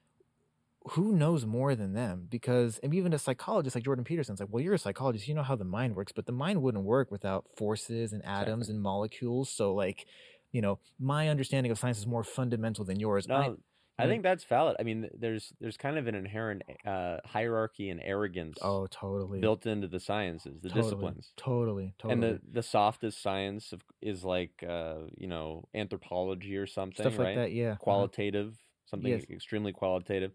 who 0.92 1.14
knows 1.14 1.46
more 1.46 1.76
than 1.76 1.94
them? 1.94 2.28
Because 2.30 2.80
and 2.80 2.94
even 2.94 3.14
a 3.14 3.20
psychologist 3.20 3.76
like 3.76 3.84
jordan 3.84 4.04
peterson's 4.04 4.40
like 4.40 4.50
well 4.52 4.64
you're 4.64 4.74
a 4.74 4.80
psychologist 4.80 5.28
you 5.28 5.36
know 5.36 5.44
how 5.44 5.56
the 5.56 5.64
mind 5.64 5.96
works 5.96 6.12
but 6.12 6.26
the 6.26 6.32
mind 6.32 6.62
wouldn't 6.62 6.84
work 6.84 7.12
without 7.12 7.46
forces 7.56 8.14
and 8.14 8.26
atoms 8.26 8.70
and 8.70 8.82
molecules. 8.82 9.50
So 9.50 9.74
like 9.74 10.06
you 10.52 10.62
know 10.62 10.80
my 11.00 11.30
understanding 11.30 11.72
of 11.72 11.80
science 11.80 11.98
is 11.98 12.08
more 12.08 12.24
fundamental 12.24 12.84
than 12.86 13.00
yours. 13.00 13.28
No, 13.28 13.58
I- 14.02 14.06
I- 14.06 14.08
think 14.08 14.24
that's 14.24 14.44
valid. 14.44 14.76
I 14.80 14.84
mean, 14.84 15.10
there's 15.18 15.54
there's 15.60 15.78
kind 15.78 15.98
of 15.98 16.08
an 16.08 16.16
inherent 16.16 16.64
uh, 16.86 17.18
hierarchy 17.26 17.90
and 17.90 18.02
arrogance 18.04 18.58
oh 18.62 18.88
totally 18.88 19.40
built 19.40 19.66
into 19.66 19.88
the 19.88 20.00
sciences, 20.00 20.60
the 20.62 20.70
totally, 20.70 20.84
disciplines. 20.84 21.34
totally 21.38 21.94
totally 22.00 22.14
And 22.14 22.24
the, 22.24 22.42
the 22.52 22.64
softest 22.64 23.22
science 23.22 23.72
of, 23.74 23.82
is 24.02 24.24
like 24.24 24.64
uh, 24.68 24.96
you 25.18 25.28
know 25.28 25.68
anthropology 25.74 26.58
or 26.58 26.68
something, 26.68 27.04
stuff 27.04 27.18
like 27.18 27.28
right? 27.28 27.36
that 27.36 27.52
yeah 27.52 27.72
uh-huh. 27.72 27.78
Qualitative, 27.80 28.58
something 28.86 29.12
Yes. 29.12 29.24
extremely 29.30 29.72
qualitative, 29.74 30.32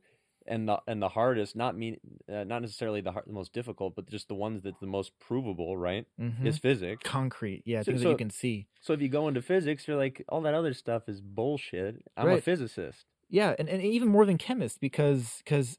and 0.47 0.69
the 0.69 0.79
and 0.87 1.03
the 1.03 1.09
hardest, 1.09 1.57
not 1.57 1.77
mean, 1.77 1.99
uh, 2.33 2.45
not 2.45 2.63
necessarily 2.63 3.01
the, 3.01 3.13
hard, 3.13 3.25
the 3.27 3.33
most 3.33 3.53
difficult, 3.53 3.95
but 3.97 4.09
just 4.09 4.29
the 4.29 4.35
ones 4.35 4.63
that's 4.63 4.79
the 4.81 4.87
most 4.87 5.13
provable, 5.19 5.77
right? 5.77 6.07
Mhm. 6.21 6.47
Is 6.47 6.59
physics. 6.59 7.03
concrete 7.05 7.63
yeah 7.67 7.81
So- 7.83 7.93
things 7.93 8.03
that 8.03 8.11
you 8.11 8.17
can 8.17 8.31
see 8.31 8.69
So 8.81 8.93
if 8.93 9.01
you 9.03 9.09
go 9.09 9.27
into 9.29 9.43
physics, 9.43 9.89
you're 9.89 9.97
like, 9.97 10.25
all 10.29 10.41
that 10.43 10.55
other 10.55 10.73
stuff 10.75 11.09
is 11.09 11.21
bullshit. 11.21 12.03
I'm 12.17 12.29
a 12.29 12.41
physicist. 12.41 13.05
Yeah 13.29 13.55
and, 13.59 13.69
and 13.69 13.83
even 13.83 14.09
more 14.09 14.25
than 14.27 14.39
chemists 14.39 14.79
because 14.79 15.41
because 15.45 15.79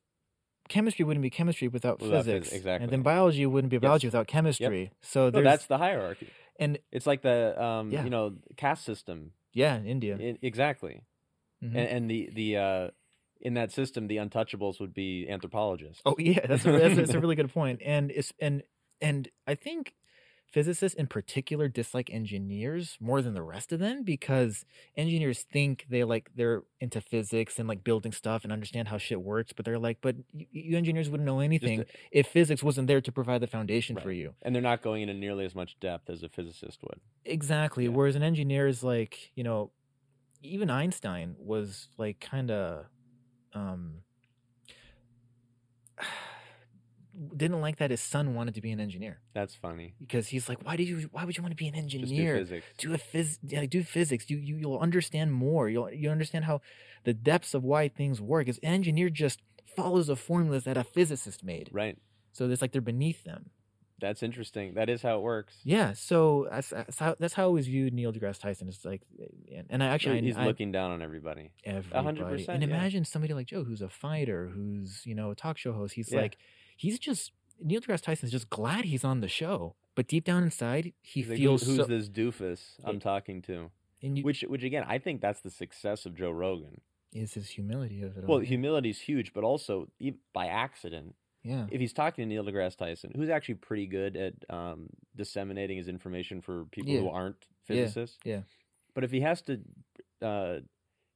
chemistry 0.69 1.05
wouldn't 1.05 1.21
be 1.23 1.29
chemistry 1.29 1.67
without, 1.69 2.01
Without 2.01 2.25
phys- 2.25 2.43
physics 2.49 2.65
and 2.65 2.89
then 2.91 3.01
biology 3.01 3.45
wouldn't 3.45 3.71
be 3.71 3.77
Yes. 3.77 3.81
biology 3.81 4.07
without 4.07 4.27
chemistry 4.27 4.91
so 5.01 5.29
No, 5.29 5.41
that's 5.41 5.65
the 5.67 5.77
hierarchy. 5.77 6.27
and 6.59 6.79
It's 6.91 7.07
like 7.07 7.21
the 7.21 7.61
um, 7.61 7.91
Yeah. 7.91 8.03
you 8.03 8.09
know, 8.09 8.35
caste 8.57 8.83
system. 8.83 9.31
yeah 9.53 9.77
in 9.77 9.85
india 9.85 10.17
I- 10.19 10.37
exactly. 10.41 11.03
Mhm. 11.63 11.67
And, 11.75 11.87
and 11.95 12.11
the 12.11 12.29
the 12.39 12.57
uh, 12.57 12.87
in 13.41 13.53
that 13.55 13.71
system, 13.71 14.07
the 14.07 14.17
untouchables 14.17 14.79
would 14.79 14.93
be 14.93 15.27
anthropologists. 15.29 16.01
Oh 16.05 16.15
yeah, 16.19 16.45
that's 16.45 16.65
a, 16.65 16.71
that's, 16.71 16.95
that's 16.95 17.13
a 17.13 17.19
really 17.19 17.35
good 17.35 17.51
point. 17.53 17.81
And 17.83 18.11
it's 18.11 18.31
and 18.39 18.61
and 19.01 19.29
I 19.47 19.55
think 19.55 19.93
physicists 20.51 20.97
in 20.97 21.07
particular 21.07 21.67
dislike 21.67 22.09
engineers 22.11 22.97
more 23.01 23.21
than 23.21 23.33
the 23.33 23.41
rest 23.41 23.71
of 23.73 23.79
them 23.79 24.03
because 24.03 24.65
engineers 24.95 25.45
think 25.51 25.85
they 25.89 26.03
like 26.03 26.29
they're 26.35 26.63
into 26.79 27.01
physics 27.01 27.59
and 27.59 27.67
like 27.67 27.83
building 27.83 28.11
stuff 28.11 28.43
and 28.43 28.53
understand 28.53 28.87
how 28.87 28.97
shit 28.97 29.21
works 29.21 29.51
but 29.53 29.65
they're 29.65 29.77
like 29.77 29.97
but 30.01 30.15
you, 30.33 30.45
you 30.51 30.77
engineers 30.77 31.09
wouldn't 31.09 31.25
know 31.27 31.39
anything 31.39 31.83
if 32.11 32.27
physics 32.27 32.63
wasn't 32.63 32.87
there 32.87 33.01
to 33.01 33.11
provide 33.11 33.41
the 33.41 33.47
foundation 33.47 33.97
for 33.97 34.11
you 34.11 34.33
and 34.41 34.55
they're 34.55 34.61
not 34.61 34.81
going 34.81 35.01
into 35.01 35.13
nearly 35.13 35.43
as 35.45 35.53
much 35.53 35.77
depth 35.79 36.09
as 36.09 36.23
a 36.23 36.29
physicist 36.29 36.79
would. 36.83 36.99
exactly 37.25 37.83
Yeah. 37.85 37.89
whereas 37.91 38.15
an 38.15 38.23
engineer 38.23 38.67
is 38.67 38.83
like 38.83 39.31
you 39.35 39.43
know 39.43 39.71
even 40.41 40.69
einstein 40.69 41.35
was 41.37 41.89
like 41.97 42.19
kind 42.21 42.51
of 42.51 42.85
um 43.53 43.95
didn't 47.35 47.61
like 47.61 47.77
that 47.77 47.89
his 47.91 48.01
son 48.01 48.35
wanted 48.35 48.53
to 48.55 48.61
be 48.61 48.71
an 48.71 48.79
engineer 48.79 49.19
That's 49.33 49.55
funny. 49.55 49.95
because 49.99 50.27
he's 50.27 50.47
like, 50.47 50.63
why 50.65 50.75
do 50.75 50.83
you? 50.83 51.09
Why 51.11 51.25
would 51.25 51.35
you 51.35 51.41
want 51.43 51.51
to 51.51 51.55
be 51.55 51.67
an 51.67 51.73
Just 51.73 51.89
do 51.89 51.99
engineer? 51.99 52.37
physics. 52.37 52.65
Do 52.77 52.93
a 52.93 52.97
phys, 52.97 53.37
yeah, 53.43 53.65
do 53.65 53.83
physics. 53.83 54.29
You 54.29 54.37
you 54.37 54.55
you'll 54.57 54.79
understand 54.79 55.33
more. 55.33 55.67
You'll 55.69 55.91
you 55.91 56.09
understand 56.09 56.45
how 56.45 56.61
the 57.05 57.13
depths 57.13 57.53
of 57.53 57.63
why 57.63 57.87
things 57.87 58.21
work. 58.21 58.45
Because 58.45 58.59
an 58.59 58.73
engineer 58.73 59.09
just 59.09 59.41
follows 59.75 60.07
the 60.07 60.15
formulas 60.15 60.63
that 60.65 60.77
a 60.77 60.83
physicist 60.83 61.43
made. 61.43 61.69
Right. 61.71 61.97
So 62.33 62.49
it's 62.49 62.61
like 62.61 62.71
they're 62.71 62.81
beneath 62.81 63.23
them. 63.23 63.49
That's 63.99 64.21
interesting. 64.21 64.75
That 64.75 64.89
is 64.89 65.01
how 65.01 65.17
it 65.17 65.21
works. 65.23 65.55
Yeah. 65.63 65.93
So 65.93 66.47
that's, 66.51 66.69
that's 66.69 66.99
how 66.99 67.15
that's 67.19 67.33
how 67.33 67.41
I 67.43 67.45
always 67.45 67.65
viewed 67.65 67.93
Neil 67.95 68.13
deGrasse 68.13 68.39
Tyson. 68.39 68.67
It's 68.67 68.85
like, 68.85 69.01
and, 69.71 69.81
I 69.81 69.87
actually 69.87 70.21
He's 70.21 70.37
I, 70.37 70.45
looking 70.45 70.71
down 70.71 70.91
on 70.91 71.01
everybody. 71.01 71.49
everybody. 71.65 72.19
100%, 72.21 72.47
And 72.49 72.61
yeah. 72.61 72.67
imagine 72.69 73.05
somebody 73.05 73.33
like 73.33 73.47
Joe, 73.47 73.63
who's 73.63 73.81
a 73.81 73.89
fighter, 73.89 74.51
who's 74.53 75.01
you 75.07 75.15
know 75.15 75.31
a 75.31 75.35
talk 75.35 75.57
show 75.57 75.73
host. 75.73 75.95
He's 75.95 76.11
Yeah. 76.11 76.21
like, 76.21 76.37
he's 76.77 76.97
just 76.99 77.31
Neil 77.61 77.81
deGrasse 77.81 78.01
Tyson's 78.01 78.31
just 78.31 78.49
glad 78.49 78.85
he's 78.85 79.03
on 79.03 79.19
the 79.19 79.27
show, 79.27 79.75
but 79.95 80.07
deep 80.07 80.23
down 80.23 80.43
inside, 80.43 80.93
he 81.01 81.21
He's 81.23 81.27
feels 81.37 81.63
Who, 81.63 81.71
who's 81.71 81.77
so. 81.77 81.85
this 81.85 82.07
doofus 82.09 82.61
I'm 82.85 82.99
talking 82.99 83.41
to? 83.43 83.71
you, 84.01 84.23
Which, 84.23 84.41
which 84.47 84.63
again, 84.63 84.85
I 84.87 84.99
think 84.99 85.21
that's 85.21 85.41
the 85.41 85.49
success 85.49 86.05
of 86.05 86.15
Joe 86.15 86.29
Rogan. 86.31 86.81
is 87.13 87.33
his 87.33 87.49
humility 87.49 88.03
of 88.03 88.15
it 88.17 88.23
all. 88.25 88.29
Well, 88.35 88.39
humility's 88.39 88.99
huge, 89.01 89.33
but 89.33 89.43
also 89.43 89.87
by 90.33 90.45
accident, 90.47 91.15
yeah. 91.43 91.65
if 91.71 91.79
he's 91.81 91.93
talking 91.93 92.21
to 92.23 92.27
Neil 92.27 92.43
deGrasse 92.45 92.77
Tyson, 92.77 93.11
who's 93.15 93.29
actually 93.29 93.55
pretty 93.55 93.87
good 93.87 94.15
at 94.15 94.33
um, 94.55 94.87
disseminating 95.15 95.77
his 95.77 95.87
information 95.87 96.41
for 96.41 96.65
people 96.65 96.93
who 96.93 97.09
aren't 97.09 97.37
Yeah, 97.67 97.75
physicists, 97.85 98.17
yeah. 98.23 98.41
But 98.93 99.03
if 99.03 99.09
he 99.11 99.21
has 99.21 99.41
to 99.43 99.59
uh, 100.21 100.55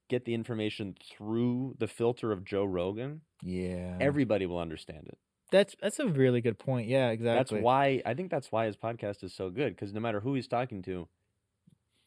get 0.10 0.26
the 0.26 0.34
information 0.34 0.96
through 1.16 1.76
the 1.80 1.88
filter 1.88 2.32
of 2.32 2.44
Joe 2.46 2.66
Rogan, 2.66 3.22
Yeah. 3.44 3.98
everybody 4.00 4.48
will 4.48 4.60
understand 4.60 5.08
it. 5.08 5.20
That's 5.52 5.76
that's 5.82 6.00
a 6.00 6.08
really 6.08 6.42
good 6.42 6.58
point. 6.58 6.88
Yeah, 6.88 7.10
exactly. 7.10 7.58
That's 7.58 7.64
why 7.64 8.02
I 8.06 8.14
think 8.14 8.32
that's 8.32 8.52
why 8.52 8.66
his 8.66 8.76
podcast 8.78 9.24
is 9.24 9.34
so 9.34 9.50
good 9.50 9.76
because 9.76 9.94
no 9.94 10.00
matter 10.00 10.20
who 10.22 10.34
he's 10.34 10.48
talking 10.48 10.82
to, 10.84 11.08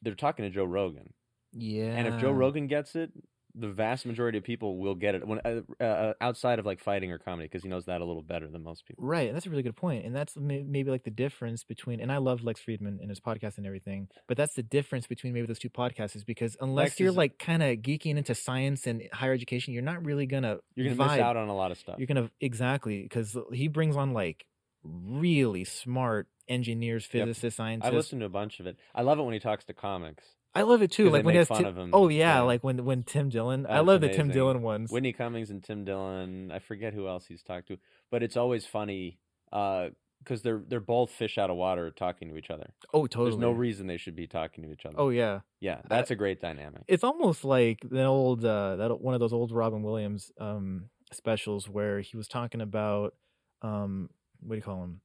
they're 0.03 0.15
talking 0.15 0.45
to 0.45 0.51
Joe 0.51 0.65
Rogan, 0.65 1.13
Yeah. 1.53 1.85
and 1.97 2.09
if 2.09 2.21
Joe 2.21 2.33
Rogan 2.33 2.67
gets 2.67 2.97
it, 2.97 3.11
the 3.57 3.69
vast 3.69 4.05
majority 4.05 4.37
of 4.39 4.43
people 4.45 4.79
will 4.79 4.95
get 4.97 5.15
it 5.15 5.27
when 5.27 5.39
uh, 5.45 5.83
uh, 5.83 6.13
outside 6.21 6.59
of 6.59 6.67
like 6.67 6.81
fighting 6.81 7.13
or 7.13 7.19
comedy 7.19 7.47
because 7.47 7.63
he 7.63 7.69
knows 7.69 7.85
that 7.85 8.01
a 8.01 8.05
little 8.05 8.23
better 8.23 8.49
than 8.49 8.63
most 8.65 8.85
people. 8.87 9.05
Right, 9.07 9.29
and 9.29 9.37
that's 9.37 9.47
a 9.47 9.51
really 9.51 9.63
good 9.63 9.77
point. 9.77 10.05
and 10.05 10.15
that's 10.15 10.37
maybe 10.37 10.91
like 10.91 11.05
the 11.05 11.11
difference 11.11 11.63
between. 11.63 12.01
And 12.01 12.11
I 12.11 12.17
love 12.17 12.43
Lex 12.43 12.61
Fridman 12.61 13.01
and 13.01 13.09
his 13.11 13.21
podcast 13.21 13.57
and 13.59 13.67
everything, 13.67 14.09
but 14.27 14.37
that's 14.37 14.55
the 14.55 14.63
difference 14.65 15.07
between 15.07 15.33
maybe 15.33 15.47
those 15.47 15.59
two 15.61 15.71
podcasts 15.71 16.17
is 16.17 16.25
because 16.25 16.57
unless 16.61 16.87
Lex 16.87 17.01
you're 17.01 17.11
is- 17.11 17.17
like 17.17 17.39
kind 17.39 17.63
of 17.63 17.77
geeking 17.79 18.17
into 18.17 18.35
science 18.35 18.87
and 18.87 19.03
higher 19.13 19.33
education, 19.33 19.73
you're 19.73 19.83
not 19.85 20.05
really 20.05 20.27
gonna 20.27 20.59
You're 20.75 20.93
gonna 20.95 21.11
vibe. 21.11 21.17
miss 21.17 21.21
out 21.25 21.37
on 21.37 21.49
a 21.49 21.55
lot 21.55 21.71
of 21.71 21.79
stuff. 21.79 21.97
You're 21.99 22.07
gonna 22.09 22.31
exactly 22.41 23.03
because 23.03 23.37
he 23.53 23.69
brings 23.69 23.97
on 23.97 24.13
like 24.13 24.47
really 24.83 25.65
smart 25.65 26.29
engineers, 26.49 27.09
Yep. 27.13 27.23
scientists. 27.27 27.45
I 27.45 27.49
scientists. 27.51 27.93
listen 27.93 28.19
to 28.21 28.27
a 28.27 28.31
bunch 28.31 28.61
of 28.61 28.67
it. 28.67 28.77
I 28.95 29.03
love 29.03 29.19
it 29.19 29.23
when 29.23 29.33
he 29.35 29.41
talks 29.41 29.65
to 29.67 29.75
comics. 29.75 30.25
I 30.55 30.63
love 30.63 30.83
it 30.83 30.91
too. 30.93 31.05
Like 31.11 31.25
when 31.25 31.35
he 31.35 31.39
make 31.41 31.49
has 31.49 31.49
fun 31.49 31.59
Tim, 31.59 31.67
of 31.67 31.77
him. 31.79 31.91
oh 31.93 32.09
yeah, 32.09 32.37
Yeah. 32.37 32.41
like 32.43 32.63
when 32.63 32.85
when 32.85 33.03
Tim 33.03 33.29
Dillon. 33.29 33.67
I 33.67 33.75
That's 33.77 33.87
love 33.87 34.01
the 34.01 34.09
Tim 34.09 34.21
amazing. 34.27 34.33
Dillon 34.33 34.63
ones. 34.63 34.91
Whitney 34.93 35.13
Cummings 35.13 35.51
and 35.51 35.63
Tim 35.63 35.85
Dillon. 35.85 36.51
I 36.53 36.59
forget 36.61 36.95
who 36.95 37.09
else 37.09 37.27
he's 37.27 37.43
talked 37.43 37.69
to, 37.69 37.79
but 38.11 38.23
it's 38.23 38.37
always 38.37 38.65
funny 38.67 39.19
because 39.51 40.43
they're 40.43 40.63
they're 40.67 40.81
both 40.81 41.11
fish 41.11 41.39
out 41.39 41.51
of 41.51 41.57
water 41.57 41.91
talking 41.91 42.29
to 42.29 42.37
each 42.37 42.51
other. 42.51 42.73
oh 42.93 43.07
totally. 43.07 43.31
There's 43.31 43.41
no 43.41 43.51
reason 43.53 43.87
they 43.87 43.97
should 43.97 44.17
be 44.17 44.27
talking 44.27 44.65
to 44.65 44.73
each 44.73 44.87
other. 44.87 44.95
Oh 44.99 45.11
yeah. 45.11 45.41
yeah, 45.61 45.81
that's 45.89 46.11
a 46.11 46.17
great 46.17 46.41
dynamic. 46.41 46.83
it's 46.89 47.05
almost 47.05 47.45
like 47.45 47.81
that 47.91 48.07
old 48.07 48.45
uh 48.45 48.77
that 48.77 49.01
one 49.01 49.15
of 49.15 49.21
those 49.21 49.33
old 49.33 49.53
Robin 49.53 49.83
Williams 49.83 50.31
um 50.41 50.91
specials 51.13 51.69
where 51.69 52.01
he 52.01 52.17
was 52.17 52.27
talking 52.29 52.61
about 52.61 53.15
um 53.63 54.09
what 54.41 54.55
do 54.55 54.57
you 54.57 54.63
call 54.63 54.83
him? 54.85 55.01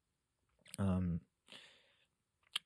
um 0.80 1.20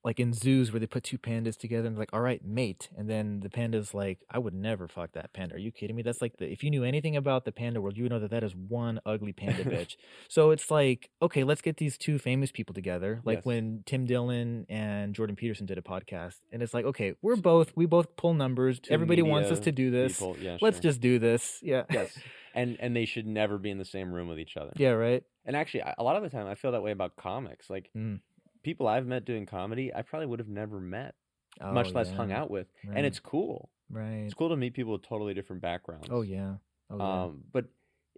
like 0.03 0.19
in 0.19 0.33
zoos 0.33 0.71
where 0.71 0.79
they 0.79 0.85
put 0.87 1.03
two 1.03 1.17
pandas 1.17 1.57
together 1.57 1.87
and 1.87 1.97
like 1.97 2.11
all 2.13 2.19
right 2.21 2.43
mate 2.45 2.89
and 2.97 3.09
then 3.09 3.39
the 3.39 3.49
panda's 3.49 3.93
like 3.93 4.19
I 4.29 4.37
would 4.37 4.53
never 4.53 4.87
fuck 4.87 5.13
that 5.13 5.31
panda 5.33 5.55
are 5.55 5.59
you 5.59 5.71
kidding 5.71 5.95
me 5.95 6.01
that's 6.03 6.21
like 6.21 6.37
the 6.37 6.51
if 6.51 6.63
you 6.63 6.69
knew 6.69 6.83
anything 6.83 7.15
about 7.15 7.45
the 7.45 7.51
panda 7.51 7.79
world 7.81 7.95
you 7.97 8.03
would 8.03 8.11
know 8.11 8.19
that 8.19 8.31
that 8.31 8.43
is 8.43 8.53
one 8.55 8.99
ugly 9.05 9.31
panda 9.33 9.63
bitch 9.75 9.95
so 10.27 10.51
it's 10.51 10.69
like 10.69 11.09
okay 11.21 11.43
let's 11.43 11.61
get 11.61 11.77
these 11.77 11.97
two 11.97 12.19
famous 12.19 12.51
people 12.51 12.73
together 12.73 13.21
like 13.23 13.37
Yes. 13.39 13.45
when 13.45 13.83
Tim 13.85 14.05
Dillon 14.05 14.65
and 14.69 15.15
Jordan 15.15 15.35
Peterson 15.35 15.65
did 15.65 15.77
a 15.77 15.81
podcast 15.81 16.35
and 16.51 16.61
it's 16.61 16.73
like 16.73 16.85
okay 16.85 17.13
we're 17.21 17.35
both 17.37 17.71
we 17.75 17.85
both 17.85 18.15
pull 18.17 18.33
numbers 18.33 18.79
Two 18.79 18.93
everybody 18.93 19.21
wants 19.21 19.51
us 19.51 19.59
to 19.61 19.71
do 19.71 19.89
this 19.91 20.21
yeah, 20.39 20.57
let's 20.61 20.77
sure. 20.77 20.81
just 20.83 20.99
do 21.01 21.17
this 21.19 21.59
yeah 21.61 21.83
yes, 21.89 22.17
and 22.53 22.77
and 22.79 22.95
they 22.95 23.05
should 23.05 23.25
never 23.25 23.57
be 23.57 23.69
in 23.69 23.77
the 23.77 23.85
same 23.85 24.11
room 24.11 24.27
with 24.27 24.39
each 24.39 24.57
other. 24.57 24.73
yeah 24.75 24.89
right 24.89 25.23
And 25.45 25.55
actually, 25.55 25.83
a 25.97 26.03
lot 26.03 26.15
of 26.15 26.23
the 26.23 26.29
time, 26.29 26.47
I 26.47 26.55
feel 26.55 26.71
that 26.71 26.83
way 26.83 26.91
about 26.91 27.15
comics. 27.17 27.69
Like 27.69 27.89
Mm. 27.95 28.19
People 28.63 28.87
I've 28.87 29.05
met 29.05 29.25
doing 29.25 29.45
comedy, 29.45 29.93
I 29.93 30.01
probably 30.01 30.27
would 30.27 30.39
have 30.39 30.49
never 30.49 30.79
met, 30.79 31.15
Oh, 31.61 31.71
much 31.73 31.93
less 31.93 32.09
hung 32.09 32.31
out 32.31 32.49
with. 32.49 32.67
right. 32.87 32.97
And 32.97 33.05
it's 33.05 33.19
cool. 33.19 33.69
right 33.89 34.23
It's 34.25 34.33
cool 34.33 34.49
to 34.49 34.57
meet 34.57 34.73
people 34.73 34.93
with 34.93 35.03
totally 35.03 35.33
different 35.33 35.61
backgrounds. 35.61 36.07
oh 36.09 36.21
yeah 36.21 36.55
oh 36.89 36.97
yeah 36.97 37.23
Um, 37.23 37.43
but 37.51 37.65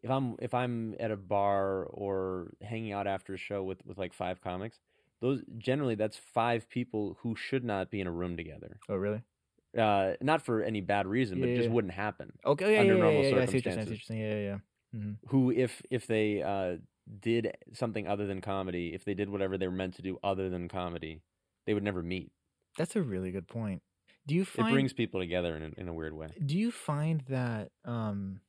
if 0.03 0.09
I'm 0.09 0.35
if 0.39 0.53
I'm 0.53 0.95
at 0.99 1.11
a 1.11 1.17
bar 1.17 1.83
or 1.85 2.51
hanging 2.61 2.91
out 2.93 3.07
after 3.07 3.33
a 3.33 3.37
show 3.37 3.63
with 3.63 3.85
with 3.85 3.97
like 3.97 4.13
five 4.13 4.39
comics, 4.41 4.79
those 5.19 5.41
generally 5.57 5.95
that's 5.95 6.17
five 6.17 6.69
people 6.69 7.17
who 7.21 7.35
should 7.35 7.63
not 7.63 7.89
be 7.89 7.99
in 7.99 8.07
a 8.07 8.11
room 8.11 8.37
together. 8.37 8.79
oh 8.89 8.95
really 8.95 9.21
Uh, 9.77 10.13
not 10.21 10.41
for 10.45 10.61
any 10.63 10.79
bad 10.79 11.05
reason, 11.07 11.39
but 11.41 11.49
it 11.49 11.55
just 11.57 11.67
Yeah. 11.67 11.73
wouldn't 11.73 11.93
happen. 11.93 12.31
okay 12.45 12.73
yeah, 12.75 12.79
under 12.81 12.93
yeah, 12.93 12.99
normal 13.01 13.23
yeah, 13.23 13.29
yeah, 13.29 13.41
I 13.41 13.45
see 13.45 13.57
what 13.57 13.65
you're 13.65 13.73
saying, 13.73 13.79
I 13.79 13.83
see 13.85 13.91
what 13.91 13.99
circumstances. 13.99 14.09
yeah 14.15 14.35
yeah 14.35 14.41
yeah 14.51 14.59
hmm 14.99 15.13
Who 15.31 15.51
if 15.51 15.81
if 15.89 16.07
they 16.07 16.41
uh 16.41 16.77
did 17.21 17.55
something 17.73 18.07
other 18.07 18.25
than 18.25 18.41
comedy, 18.41 18.93
if 18.93 19.05
they 19.05 19.13
did 19.13 19.29
whatever 19.29 19.57
they 19.57 19.67
were 19.67 19.73
meant 19.73 19.95
to 19.95 20.01
do 20.01 20.17
other 20.23 20.49
than 20.49 20.67
comedy, 20.67 21.21
they 21.65 21.73
would 21.73 21.83
never 21.83 22.01
meet. 22.01 22.31
that's 22.77 22.95
a 22.95 23.01
really 23.01 23.31
good 23.31 23.47
point 23.47 23.81
do 24.27 24.33
you 24.33 24.43
find 24.43 24.69
it 24.69 24.71
brings 24.71 24.91
people 24.93 25.19
together 25.19 25.55
in 25.55 25.61
a, 25.63 25.81
in 25.81 25.87
a 25.87 25.93
weird 25.93 26.13
way. 26.13 26.27
do 26.45 26.57
you 26.57 26.71
find 26.71 27.21
that 27.29 27.69
um 27.85 28.39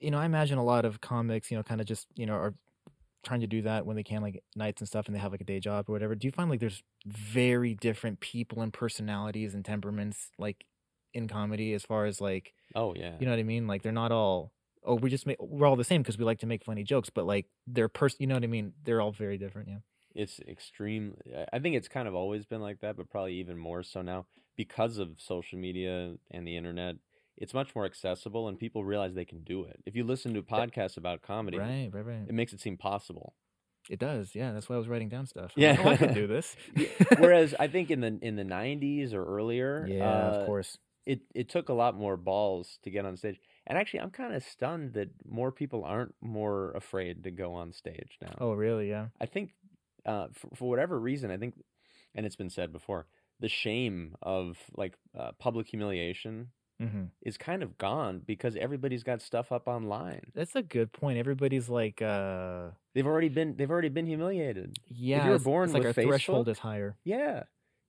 you 0.00 0.10
know 0.10 0.18
i 0.18 0.24
imagine 0.24 0.58
a 0.58 0.64
lot 0.64 0.84
of 0.84 1.00
comics 1.00 1.50
you 1.50 1.56
know 1.56 1.62
kind 1.62 1.80
of 1.80 1.86
just 1.86 2.06
you 2.14 2.26
know 2.26 2.34
are 2.34 2.54
trying 3.24 3.40
to 3.40 3.46
do 3.46 3.62
that 3.62 3.86
when 3.86 3.94
they 3.96 4.02
can 4.02 4.20
like 4.20 4.42
nights 4.56 4.80
and 4.80 4.88
stuff 4.88 5.06
and 5.06 5.14
they 5.14 5.20
have 5.20 5.30
like 5.32 5.40
a 5.40 5.44
day 5.44 5.60
job 5.60 5.88
or 5.88 5.92
whatever 5.92 6.14
do 6.14 6.26
you 6.26 6.32
find 6.32 6.50
like 6.50 6.58
there's 6.60 6.82
very 7.06 7.74
different 7.74 8.18
people 8.20 8.62
and 8.62 8.72
personalities 8.72 9.54
and 9.54 9.64
temperaments 9.64 10.30
like 10.38 10.64
in 11.14 11.28
comedy 11.28 11.72
as 11.72 11.84
far 11.84 12.04
as 12.06 12.20
like 12.20 12.52
Oh 12.74 12.94
yeah. 12.96 13.12
you 13.20 13.26
know 13.26 13.32
what 13.32 13.38
i 13.38 13.44
mean 13.44 13.66
like 13.66 13.82
they're 13.82 13.92
not 13.92 14.10
all 14.12 14.50
oh 14.84 14.94
we 14.94 15.10
just 15.10 15.26
make 15.26 15.36
we're 15.40 15.66
all 15.66 15.76
the 15.76 15.84
same 15.84 16.02
because 16.02 16.18
we 16.18 16.24
like 16.24 16.38
to 16.40 16.46
make 16.46 16.64
funny 16.64 16.82
jokes 16.82 17.10
but 17.10 17.26
like 17.26 17.46
they're 17.66 17.88
person 17.88 18.18
you 18.20 18.26
know 18.26 18.34
what 18.34 18.44
i 18.44 18.48
mean? 18.48 18.72
They're 18.84 19.00
all 19.00 19.12
very 19.12 19.38
different 19.38 19.68
yeah. 19.68 19.78
It's 20.14 20.40
extreme 20.40 21.16
i 21.52 21.58
think 21.58 21.76
it's 21.76 21.88
kind 21.88 22.06
of 22.08 22.14
always 22.14 22.44
been 22.44 22.60
like 22.60 22.80
that 22.80 22.96
but 22.96 23.08
probably 23.10 23.34
even 23.34 23.56
more 23.58 23.82
so 23.82 24.02
now 24.02 24.26
because 24.56 24.98
of 24.98 25.08
social 25.18 25.58
media 25.58 26.14
and 26.30 26.46
the 26.46 26.56
internet 26.56 26.96
it's 27.38 27.54
much 27.54 27.74
more 27.74 27.86
accessible 27.86 28.46
and 28.48 28.58
people 28.58 28.84
realize 28.84 29.14
they 29.14 29.24
can 29.24 29.42
do 29.42 29.64
it. 29.64 29.80
If 29.86 29.96
you 29.96 30.04
listen 30.04 30.34
to 30.34 30.42
podcasts 30.42 30.98
about 30.98 31.22
comedy 31.22 31.58
right 31.58 31.88
right 31.92 32.04
right. 32.04 32.24
it 32.28 32.34
makes 32.34 32.52
it 32.52 32.60
seem 32.60 32.76
possible. 32.76 33.34
It 33.88 33.98
does 33.98 34.34
yeah 34.34 34.52
that's 34.52 34.68
why 34.68 34.76
i 34.76 34.78
was 34.78 34.86
writing 34.88 35.08
down 35.08 35.26
stuff. 35.26 35.52
I'm 35.56 35.62
Yeah. 35.62 35.70
like, 35.72 35.86
oh, 35.86 35.90
i 35.90 35.96
could 35.96 36.14
do 36.14 36.26
this. 36.26 36.54
Whereas 37.18 37.54
i 37.58 37.68
think 37.68 37.90
in 37.90 38.00
the 38.00 38.18
in 38.20 38.36
the 38.36 38.44
90s 38.44 39.14
or 39.14 39.24
earlier 39.24 39.86
yeah 39.88 40.04
uh, 40.04 40.30
of 40.40 40.46
course. 40.46 40.76
it 41.06 41.22
it 41.34 41.48
took 41.48 41.68
a 41.70 41.72
lot 41.72 41.96
more 41.96 42.16
balls 42.18 42.78
to 42.84 42.90
get 42.90 43.06
on 43.06 43.16
stage 43.16 43.40
and 43.66 43.78
actually 43.78 44.00
i'm 44.00 44.10
kind 44.10 44.34
of 44.34 44.42
stunned 44.44 44.92
that 44.94 45.08
more 45.28 45.50
people 45.52 45.84
aren't 45.84 46.14
more 46.20 46.72
afraid 46.72 47.24
to 47.24 47.30
go 47.30 47.54
on 47.54 47.72
stage 47.72 48.18
now 48.20 48.34
oh 48.40 48.52
really 48.52 48.88
yeah 48.88 49.06
I 49.20 49.26
think 49.26 49.50
uh, 50.04 50.26
for, 50.32 50.48
for 50.56 50.68
whatever 50.68 50.98
reason, 50.98 51.30
I 51.30 51.36
think, 51.36 51.54
and 52.14 52.26
it's 52.26 52.34
been 52.34 52.50
said 52.50 52.72
before, 52.72 53.06
the 53.38 53.48
shame 53.48 54.16
of 54.20 54.58
like 54.76 54.94
uh, 55.16 55.30
public 55.38 55.68
humiliation 55.68 56.48
hmm 56.80 57.04
is 57.24 57.36
kind 57.38 57.62
of 57.62 57.78
gone 57.78 58.20
because 58.26 58.56
everybody's 58.56 59.04
got 59.04 59.22
stuff 59.22 59.52
up 59.52 59.68
online. 59.68 60.22
That's 60.34 60.56
a 60.56 60.62
good 60.62 60.92
point. 60.92 61.18
Everybody's 61.18 61.68
like, 61.68 62.02
uh, 62.02 62.70
They've 62.94 63.06
already 63.06 63.28
been 63.28 63.54
they've 63.56 63.70
already 63.70 63.90
been 63.90 64.06
humiliated. 64.06 64.76
yeah, 64.88 65.22
were 65.28 65.34
it's- 65.36 65.44
born 65.44 65.64
it's 65.66 65.74
like 65.74 65.84
with 65.84 65.96
our 65.98 66.02
threshold 66.04 66.48
is 66.48 66.58
higher. 66.58 66.96
Yeah, 67.04 67.44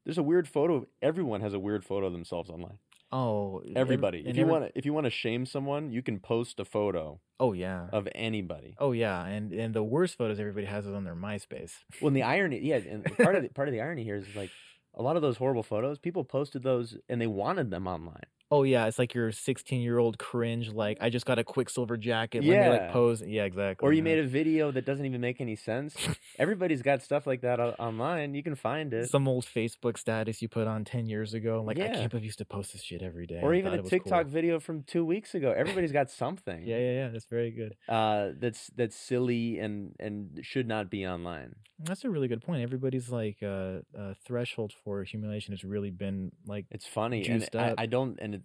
there's 0.05 0.19
a 0.19 0.23
weird 0.23 0.47
photo. 0.47 0.85
Everyone 1.01 1.41
has 1.41 1.55
a 1.55 1.59
weird 1.59 1.83
photo 1.83 2.05
of 2.05 2.13
themselves 2.13 2.51
online. 2.51 2.77
Oh, 3.15 3.61
Everybody. 3.75 4.19
If 4.25 4.35
you 4.35 4.41
every- 4.41 4.51
want 4.51 4.65
to, 4.65 4.71
if 4.77 4.85
you 4.85 4.93
want 4.93 5.05
to 5.05 5.11
shame 5.11 5.45
someone, 5.45 5.91
you 5.91 6.01
can 6.01 6.19
post 6.19 6.59
a 6.59 6.65
photo 6.65 7.19
Oh 7.39 7.53
yeah. 7.53 7.87
of 7.93 8.07
anybody. 8.15 8.75
Oh 8.79 8.91
yeah, 8.91 9.23
and 9.25 9.53
and 9.53 9.73
the 9.73 9.83
worst 9.83 10.17
photos 10.17 10.39
everybody 10.39 10.65
has 10.65 10.85
is 10.87 10.93
on 10.93 11.03
their 11.03 11.15
MySpace. 11.15 11.73
Well, 12.01 12.07
and 12.07 12.15
the 12.17 12.23
irony, 12.23 12.59
yeah, 12.61 12.77
and 12.77 13.03
part 13.17 13.35
of 13.35 13.43
the, 13.43 13.49
part 13.49 13.67
of 13.67 13.73
the 13.73 13.81
irony 13.81 14.03
here 14.03 14.15
is 14.15 14.25
like 14.35 14.49
a 14.95 15.03
lot 15.03 15.15
of 15.15 15.21
those 15.21 15.37
horrible 15.37 15.63
photos, 15.63 15.99
people 15.99 16.23
posted 16.23 16.63
those 16.63 16.97
and 17.07 17.21
they 17.21 17.27
wanted 17.27 17.69
them 17.71 17.87
online. 17.87 18.25
Oh 18.53 18.61
yeah, 18.61 18.85
it's 18.85 18.99
like 18.99 19.15
your 19.15 19.31
16 19.31 19.81
year 19.81 19.97
old 19.97 20.19
cringe. 20.19 20.69
Like 20.69 20.99
I 21.01 21.09
just 21.09 21.25
got 21.25 21.39
a 21.39 21.43
Quiksilver 21.43 21.97
jacket. 21.97 22.43
Let 22.43 22.49
me 22.49 22.53
Yeah. 22.55 22.69
like 22.69 22.91
pose. 22.91 23.23
Yeah, 23.25 23.45
exactly. 23.45 23.83
Or 23.83 23.91
you 23.91 23.97
yeah. 23.97 24.03
made 24.03 24.19
a 24.19 24.27
video 24.27 24.69
that 24.69 24.85
doesn't 24.85 25.07
even 25.07 25.21
make 25.21 25.41
any 25.41 25.55
sense. 25.55 25.95
Everybody's 26.37 26.83
got 26.83 27.01
stuff 27.01 27.25
like 27.25 27.41
that 27.41 27.59
o- 27.59 27.75
online. 27.79 28.35
You 28.35 28.43
can 28.43 28.53
find 28.53 28.93
it. 28.93 29.09
some 29.09 29.27
old 29.27 29.45
Facebook 29.45 29.97
status 29.97 30.39
you 30.43 30.49
put 30.49 30.67
on 30.67 30.85
10 30.85 31.07
years 31.07 31.33
ago. 31.33 31.63
Like 31.65 31.79
I 31.79 31.87
can't 31.87 32.11
believe 32.11 32.25
you 32.25 32.27
used 32.27 32.37
to 32.37 32.45
post 32.45 32.73
this 32.73 32.83
shit 32.83 33.01
every 33.01 33.25
day. 33.25 33.39
or 33.41 33.55
I 33.55 33.57
even 33.57 33.73
a 33.73 33.81
TikTok 33.81 34.25
cool. 34.25 34.31
video 34.31 34.59
from 34.59 34.83
two 34.83 35.03
weeks 35.03 35.33
ago. 35.33 35.51
Everybody's 35.51 35.91
got 35.91 36.11
something. 36.11 36.61
Yeah, 36.63 36.77
yeah, 36.77 36.91
yeah. 36.91 37.07
That's 37.09 37.25
very 37.25 37.49
good. 37.49 37.75
Uh, 37.89 38.33
that's 38.37 38.67
that's 38.75 38.95
silly 38.95 39.57
and 39.57 39.95
and 39.99 40.41
should 40.43 40.67
not 40.67 40.91
be 40.91 41.07
online. 41.07 41.55
That's 41.79 42.05
a 42.05 42.09
really 42.09 42.27
good 42.27 42.43
point. 42.43 42.61
Everybody's 42.61 43.09
like 43.09 43.37
uh, 43.41 43.79
uh 43.97 44.13
threshold 44.25 44.73
for 44.83 45.03
humiliation 45.03 45.53
has 45.53 45.63
really 45.63 45.89
been 45.89 46.31
like 46.45 46.65
It's 46.69 46.85
funny, 46.85 47.27
and 47.27 47.49
I. 47.55 47.73
I 47.77 47.85
don't, 47.87 48.17
and 48.21 48.35
it, 48.35 48.42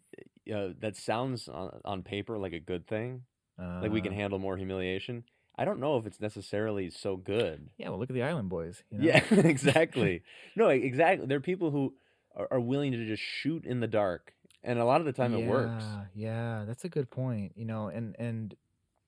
uh, 0.54 0.68
that 0.80 0.96
sounds 0.96 1.48
on, 1.48 1.80
on 1.84 2.02
paper 2.02 2.38
like 2.38 2.52
a 2.52 2.60
good 2.60 2.86
thing. 2.86 3.22
uh, 3.58 3.80
Like 3.82 3.92
we 3.92 4.00
can 4.00 4.12
handle 4.12 4.38
more 4.38 4.56
humiliation. 4.56 5.24
I 5.56 5.64
don't 5.64 5.80
know 5.80 5.96
if 5.96 6.06
it's 6.06 6.20
necessarily 6.20 6.88
so 6.90 7.16
good. 7.16 7.70
Yeah, 7.78 7.88
well, 7.88 7.98
look 7.98 8.10
at 8.10 8.14
the 8.14 8.22
Island 8.22 8.48
Boys. 8.48 8.82
You 8.90 8.98
know? 8.98 9.04
Yeah, 9.06 9.24
exactly. 9.30 10.22
no, 10.54 10.68
exactly. 10.68 11.26
There 11.26 11.38
are 11.38 11.40
people 11.40 11.70
who 11.70 11.94
are, 12.36 12.48
are 12.52 12.60
willing 12.60 12.92
to 12.92 13.04
just 13.06 13.22
shoot 13.22 13.64
in 13.64 13.80
the 13.80 13.88
dark, 13.88 14.32
and 14.62 14.78
a 14.78 14.84
lot 14.84 15.00
of 15.00 15.06
the 15.06 15.12
time 15.12 15.34
it 15.34 15.46
works. 15.48 15.84
Yeah, 15.84 16.04
Yeah, 16.14 16.64
that's 16.64 16.84
a 16.84 16.88
good 16.88 17.10
point. 17.10 17.52
You 17.56 17.64
know, 17.64 17.88
and 17.88 18.14
and 18.18 18.54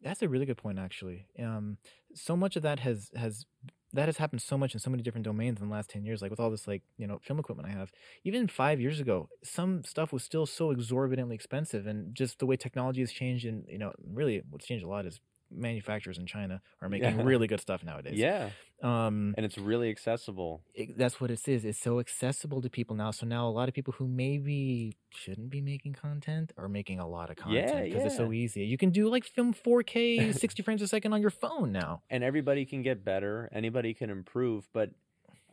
that's 0.02 0.22
a 0.22 0.28
really 0.28 0.46
good 0.46 0.56
point 0.58 0.78
actually. 0.78 1.26
Um, 1.38 1.76
so 2.14 2.36
much 2.36 2.56
of 2.56 2.62
that 2.62 2.80
has 2.80 3.10
has 3.14 3.46
that 3.92 4.06
has 4.06 4.16
happened 4.18 4.42
so 4.42 4.56
much 4.56 4.74
in 4.74 4.80
so 4.80 4.90
many 4.90 5.02
different 5.02 5.24
domains 5.24 5.60
in 5.60 5.68
the 5.68 5.72
last 5.74 5.90
ten 5.90 6.04
years. 6.04 6.22
Like 6.22 6.30
with 6.30 6.40
all 6.40 6.50
this 6.50 6.66
like 6.66 6.82
you 6.98 7.06
know 7.06 7.18
film 7.22 7.38
equipment 7.38 7.68
I 7.68 7.72
have. 7.72 7.90
Even 8.24 8.48
five 8.48 8.80
years 8.80 9.00
ago, 9.00 9.28
some 9.42 9.84
stuff 9.84 10.12
was 10.12 10.22
still 10.22 10.46
so 10.46 10.70
exorbitantly 10.70 11.34
expensive, 11.34 11.86
and 11.86 12.14
just 12.14 12.38
the 12.38 12.46
way 12.46 12.56
technology 12.56 13.00
has 13.00 13.12
changed, 13.12 13.44
and 13.46 13.64
you 13.68 13.78
know, 13.78 13.92
really 14.12 14.42
what's 14.50 14.66
changed 14.66 14.84
a 14.84 14.88
lot 14.88 15.06
is 15.06 15.20
manufacturers 15.50 16.18
in 16.18 16.26
China 16.26 16.60
are 16.80 16.88
making 16.88 17.18
Yeah. 17.18 17.24
really 17.24 17.46
good 17.46 17.60
stuff 17.60 17.82
nowadays. 17.84 18.18
Yeah, 18.18 18.50
Um, 18.82 19.34
and 19.36 19.44
it's 19.44 19.58
really 19.58 19.90
accessible. 19.90 20.62
it, 20.74 20.96
that's 20.96 21.20
what 21.20 21.30
it 21.30 21.46
is. 21.48 21.64
It's 21.64 21.78
so 21.78 21.98
accessible 22.00 22.62
to 22.62 22.70
people 22.70 22.96
now. 22.96 23.10
So 23.10 23.26
now 23.26 23.48
a 23.48 23.50
lot 23.50 23.68
of 23.68 23.74
people 23.74 23.92
who 23.94 24.06
maybe 24.08 24.96
shouldn't 25.10 25.50
be 25.50 25.60
making 25.60 25.94
content 25.94 26.52
are 26.56 26.68
making 26.68 26.98
a 27.00 27.08
lot 27.08 27.30
of 27.30 27.36
Yeah, 27.38 27.64
content 27.66 27.84
because 27.86 28.04
it's 28.04 28.16
so 28.16 28.32
easy. 28.32 28.64
You 28.64 28.78
can 28.78 28.90
do 28.90 29.08
like 29.08 29.24
film 29.24 29.52
4K, 29.52 30.32
60 30.38 30.62
frames 30.62 30.82
a 30.82 30.88
second 30.88 31.12
on 31.12 31.20
your 31.20 31.30
phone 31.30 31.72
now. 31.72 32.02
And 32.10 32.22
everybody 32.24 32.64
can 32.64 32.82
get 32.82 33.04
better. 33.04 33.48
Anybody 33.52 33.92
can 33.94 34.08
improve, 34.10 34.68
but 34.72 34.90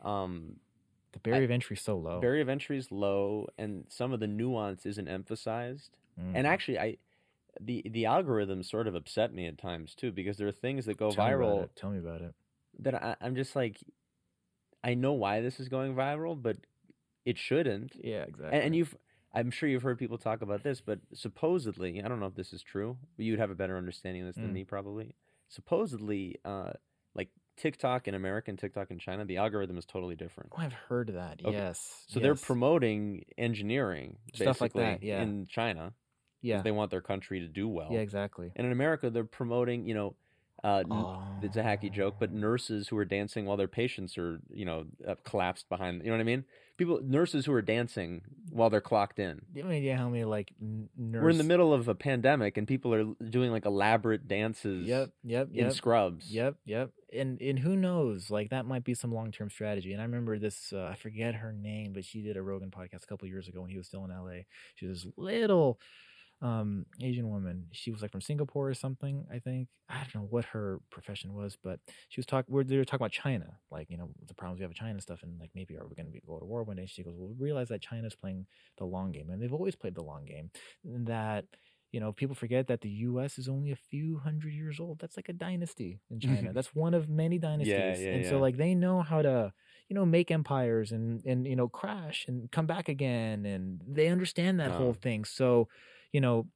um, 0.02 0.56
The 1.12 1.18
barrier 1.18 1.44
of 1.44 1.50
entry 1.50 1.74
is 1.74 1.82
so 1.82 1.96
low. 1.96 2.20
barrier 2.20 2.42
of 2.42 2.48
entry 2.48 2.78
is 2.78 2.90
low, 2.92 3.48
and 3.58 3.84
some 3.88 4.12
of 4.12 4.20
the 4.20 4.26
nuance 4.28 4.86
isn't 4.86 5.08
emphasized. 5.08 5.96
Mm. 6.20 6.32
And 6.34 6.46
actually, 6.46 6.78
I 6.78 6.96
the 7.60 7.82
the 7.90 8.04
algorithms 8.04 8.66
sort 8.66 8.86
of 8.86 8.94
upset 8.94 9.32
me 9.32 9.46
at 9.46 9.58
times 9.58 9.94
too 9.94 10.12
because 10.12 10.36
there 10.36 10.48
are 10.48 10.52
things 10.52 10.86
that 10.86 10.96
go 10.96 11.10
Tell 11.10 11.24
viral 11.24 11.64
it. 11.64 11.70
Tell 11.76 11.90
me 11.90 11.98
about 11.98 12.20
it. 12.22 12.34
that 12.80 12.94
I, 12.94 13.16
I'm 13.20 13.34
just 13.36 13.54
like, 13.56 13.78
I 14.84 14.94
know 14.94 15.12
why 15.14 15.40
this 15.40 15.58
is 15.60 15.68
going 15.68 15.94
viral, 15.94 16.40
but 16.40 16.56
it 17.24 17.38
shouldn't. 17.38 17.96
Yeah, 18.02 18.22
exactly. 18.22 18.56
And, 18.56 18.62
and 18.66 18.76
you've, 18.76 18.94
I'm 19.34 19.50
sure 19.50 19.68
you've 19.68 19.82
heard 19.82 19.98
people 19.98 20.18
talk 20.18 20.40
about 20.42 20.62
this, 20.62 20.80
but 20.80 21.00
supposedly, 21.14 22.02
I 22.02 22.08
don't 22.08 22.20
know 22.20 22.26
if 22.26 22.34
this 22.34 22.52
is 22.52 22.62
true, 22.62 22.96
but 23.16 23.24
you'd 23.26 23.38
have 23.40 23.50
a 23.50 23.54
better 23.54 23.76
understanding 23.76 24.22
of 24.22 24.28
this 24.28 24.36
than 24.36 24.50
Mm. 24.50 24.54
me 24.54 24.64
probably. 24.64 25.14
Supposedly, 25.48 26.36
uh, 26.44 26.70
like 27.14 27.28
TikTok 27.56 28.06
in 28.08 28.14
America 28.14 28.50
and 28.50 28.58
TikTok 28.58 28.90
in 28.90 28.98
China, 28.98 29.24
the 29.24 29.38
algorithm 29.38 29.76
is 29.76 29.84
totally 29.84 30.14
different. 30.14 30.52
oh, 30.56 30.60
I've 30.62 30.72
heard 30.72 31.08
that. 31.14 31.40
Okay. 31.44 31.56
Yes. 31.56 32.04
So 32.08 32.20
they're 32.20 32.34
promoting 32.36 33.24
engineering 33.36 34.18
Stuff 34.34 34.60
like 34.60 34.72
that, 34.74 35.02
yeah. 35.02 35.20
in 35.22 35.46
China 35.48 35.92
Yeah. 36.40 36.62
they 36.62 36.70
want 36.70 36.90
their 36.90 37.00
country 37.00 37.40
to 37.40 37.48
do 37.48 37.68
well. 37.68 37.88
Yeah, 37.90 38.00
exactly. 38.00 38.52
And 38.56 38.66
in 38.66 38.72
America, 38.72 39.10
they're 39.10 39.24
promoting, 39.24 39.86
you 39.86 39.94
know, 39.94 40.14
uh, 40.64 40.82
oh. 40.90 41.22
it's 41.40 41.56
a 41.56 41.62
hacky 41.62 41.92
joke, 41.92 42.16
but 42.18 42.32
nurses 42.32 42.88
who 42.88 42.96
are 42.96 43.04
dancing 43.04 43.46
while 43.46 43.56
their 43.56 43.68
patients 43.68 44.18
are, 44.18 44.40
you 44.50 44.64
know, 44.64 44.86
uh, 45.06 45.14
collapsed 45.24 45.68
behind. 45.68 46.02
You 46.02 46.08
know 46.08 46.16
what 46.16 46.20
I 46.20 46.24
mean? 46.24 46.44
People, 46.76 47.00
nurses 47.02 47.46
who 47.46 47.52
are 47.52 47.62
dancing 47.62 48.22
while 48.50 48.68
they're 48.68 48.80
clocked 48.80 49.20
in. 49.20 49.36
Do 49.36 49.42
you 49.54 49.62
have 49.62 49.70
any 49.70 49.78
idea 49.78 49.96
how 49.96 50.08
many 50.08 50.24
like 50.24 50.52
n- 50.60 50.88
nurse... 50.96 51.22
We're 51.22 51.30
in 51.30 51.38
the 51.38 51.44
middle 51.44 51.72
of 51.72 51.86
a 51.86 51.94
pandemic, 51.94 52.56
and 52.56 52.66
people 52.66 52.92
are 52.92 53.04
doing 53.30 53.52
like 53.52 53.66
elaborate 53.66 54.26
dances 54.26 54.86
Yep, 54.86 55.10
yep, 55.22 55.48
in 55.52 55.66
yep. 55.66 55.72
scrubs. 55.72 56.32
Yep, 56.32 56.56
yep. 56.64 56.90
And 57.12 57.40
and 57.40 57.58
who 57.58 57.74
knows? 57.74 58.30
Like 58.30 58.50
that 58.50 58.66
might 58.66 58.84
be 58.84 58.94
some 58.94 59.12
long 59.12 59.32
term 59.32 59.50
strategy. 59.50 59.92
And 59.92 60.02
I 60.02 60.04
remember 60.04 60.38
this. 60.38 60.72
Uh, 60.72 60.90
I 60.92 60.94
forget 60.94 61.36
her 61.36 61.52
name, 61.52 61.92
but 61.94 62.04
she 62.04 62.20
did 62.20 62.36
a 62.36 62.42
Rogan 62.42 62.70
podcast 62.70 63.04
a 63.04 63.06
couple 63.06 63.26
years 63.28 63.48
ago 63.48 63.62
when 63.62 63.70
he 63.70 63.78
was 63.78 63.86
still 63.86 64.04
in 64.04 64.10
L.A. 64.10 64.46
She 64.74 64.86
was 64.86 65.04
this 65.04 65.12
little 65.16 65.80
um 66.40 66.86
Asian 67.02 67.28
woman. 67.28 67.66
She 67.72 67.90
was 67.90 68.02
like 68.02 68.12
from 68.12 68.20
Singapore 68.20 68.68
or 68.68 68.74
something. 68.74 69.26
I 69.32 69.38
think 69.40 69.68
I 69.88 69.98
don't 69.98 70.14
know 70.22 70.26
what 70.30 70.44
her 70.46 70.80
profession 70.90 71.34
was, 71.34 71.56
but 71.62 71.80
she 72.08 72.20
was 72.20 72.26
talking. 72.26 72.54
They 72.66 72.76
were 72.76 72.84
talking 72.84 73.02
about 73.02 73.12
China, 73.12 73.58
like 73.70 73.90
you 73.90 73.96
know 73.96 74.10
the 74.26 74.34
problems 74.34 74.58
we 74.60 74.62
have 74.64 74.70
with 74.70 74.78
China 74.78 74.92
and 74.92 75.02
stuff, 75.02 75.22
and 75.22 75.38
like 75.40 75.50
maybe 75.54 75.76
are 75.76 75.86
we 75.86 75.94
going 75.96 76.12
to 76.12 76.20
go 76.26 76.38
to 76.38 76.44
war 76.44 76.62
one 76.62 76.76
day? 76.76 76.86
She 76.86 77.02
goes, 77.02 77.14
well, 77.16 77.28
we 77.28 77.44
realize 77.44 77.68
that 77.68 77.82
China's 77.82 78.14
playing 78.14 78.46
the 78.78 78.84
long 78.84 79.12
game, 79.12 79.30
and 79.30 79.42
they've 79.42 79.52
always 79.52 79.74
played 79.74 79.94
the 79.94 80.02
long 80.02 80.24
game. 80.24 80.50
And 80.84 81.06
that 81.06 81.44
you 81.90 82.00
know, 82.00 82.12
people 82.12 82.34
forget 82.36 82.66
that 82.68 82.82
the 82.82 82.88
U.S. 82.90 83.38
is 83.38 83.48
only 83.48 83.70
a 83.70 83.76
few 83.76 84.18
hundred 84.18 84.52
years 84.52 84.78
old. 84.78 84.98
That's 84.98 85.16
like 85.16 85.30
a 85.30 85.32
dynasty 85.32 86.00
in 86.10 86.20
China. 86.20 86.52
That's 86.52 86.74
one 86.74 86.92
of 86.94 87.08
many 87.08 87.38
dynasties, 87.38 88.06
yeah, 88.06 88.14
and 88.14 88.26
so 88.26 88.38
like 88.38 88.58
they 88.58 88.74
know 88.74 89.00
how 89.00 89.22
to, 89.22 89.52
you 89.88 89.94
know, 89.94 90.04
make 90.04 90.30
empires 90.30 90.92
and 90.92 91.24
and 91.24 91.46
you 91.46 91.56
know 91.56 91.68
crash 91.68 92.26
and 92.28 92.50
come 92.52 92.66
back 92.66 92.88
again, 92.88 93.46
and 93.46 93.80
they 93.88 94.08
understand 94.08 94.60
that 94.60 94.72
Oh. 94.72 94.76
whole 94.76 94.92
thing. 94.94 95.24
So, 95.24 95.68
you 96.12 96.20
know, 96.20 96.46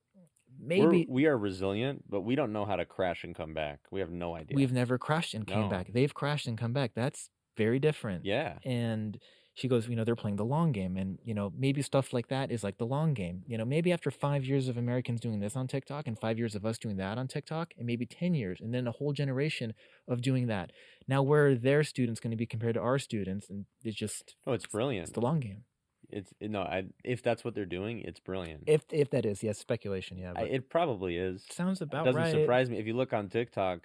We're, 0.60 0.66
maybe 0.90 1.06
we 1.08 1.26
are 1.26 1.36
resilient, 1.36 2.04
but 2.08 2.20
we 2.22 2.34
don't 2.34 2.52
know 2.52 2.64
how 2.64 2.76
to 2.76 2.84
crash 2.84 3.24
and 3.24 3.34
come 3.34 3.54
back. 3.54 3.80
We 3.90 4.00
have 4.00 4.10
no 4.10 4.34
idea. 4.36 4.54
we've 4.56 4.72
never 4.72 4.98
crashed 4.98 5.34
and 5.34 5.46
came 5.46 5.62
No. 5.62 5.68
back. 5.68 5.92
They've 5.92 6.12
crashed 6.14 6.46
and 6.46 6.56
come 6.58 6.72
back. 6.72 6.92
That's 6.94 7.30
very 7.56 7.78
different. 7.78 8.24
yeah. 8.24 8.58
and 8.64 9.18
she 9.54 9.68
goes 9.68 9.86
you 9.86 9.94
know 9.94 10.02
they're 10.02 10.16
playing 10.16 10.36
the 10.36 10.44
long 10.46 10.72
game 10.72 10.96
and 10.96 11.18
you 11.22 11.34
know 11.34 11.52
maybe 11.54 11.82
stuff 11.82 12.14
like 12.14 12.28
that 12.28 12.50
is 12.50 12.64
like 12.64 12.78
the 12.78 12.86
long 12.86 13.12
game 13.12 13.42
you 13.46 13.58
know 13.58 13.66
maybe 13.66 13.92
after 13.92 14.10
five 14.10 14.46
years 14.46 14.66
of 14.66 14.78
americans 14.78 15.20
doing 15.20 15.40
this 15.40 15.54
on 15.56 15.66
tiktok 15.68 16.06
and 16.06 16.18
five 16.18 16.38
years 16.38 16.54
of 16.54 16.64
us 16.64 16.78
doing 16.78 16.96
that 16.96 17.18
on 17.18 17.28
tiktok 17.28 17.74
and 17.76 17.86
maybe 17.86 18.06
10 18.06 18.32
years 18.32 18.62
and 18.62 18.72
then 18.72 18.86
a 18.86 18.92
whole 18.92 19.12
generation 19.12 19.74
of 20.08 20.22
doing 20.22 20.46
that 20.46 20.72
now 21.06 21.20
where 21.22 21.48
are 21.48 21.54
their 21.54 21.84
students 21.84 22.18
going 22.18 22.30
to 22.30 22.36
be 22.38 22.46
compared 22.46 22.72
to 22.72 22.80
our 22.80 22.98
students 22.98 23.50
and 23.50 23.66
it's 23.84 23.94
just 23.94 24.34
Oh, 24.46 24.54
it's 24.54 24.66
brilliant. 24.66 25.08
it's 25.08 25.12
the 25.12 25.20
long 25.20 25.40
game 25.40 25.64
It's 26.12 26.32
no, 26.40 26.62
I, 26.62 26.84
if 27.04 27.22
that's 27.22 27.44
what 27.44 27.54
they're 27.54 27.64
doing, 27.64 28.00
it's 28.00 28.20
brilliant. 28.20 28.64
if 28.66 28.82
if 28.90 29.10
that 29.10 29.24
is 29.26 29.42
yes 29.42 29.58
speculation 29.58 30.18
yeah 30.18 30.32
I, 30.36 30.42
it 30.42 30.68
probably 30.70 31.16
is. 31.16 31.44
sounds 31.50 31.80
about 31.80 32.02
it 32.02 32.12
doesn't 32.12 32.20
right 32.22 32.30
surprise 32.32 32.68
me 32.70 32.78
if 32.78 32.86
you 32.86 32.94
look 32.94 33.12
on 33.12 33.28
TikTok. 33.28 33.80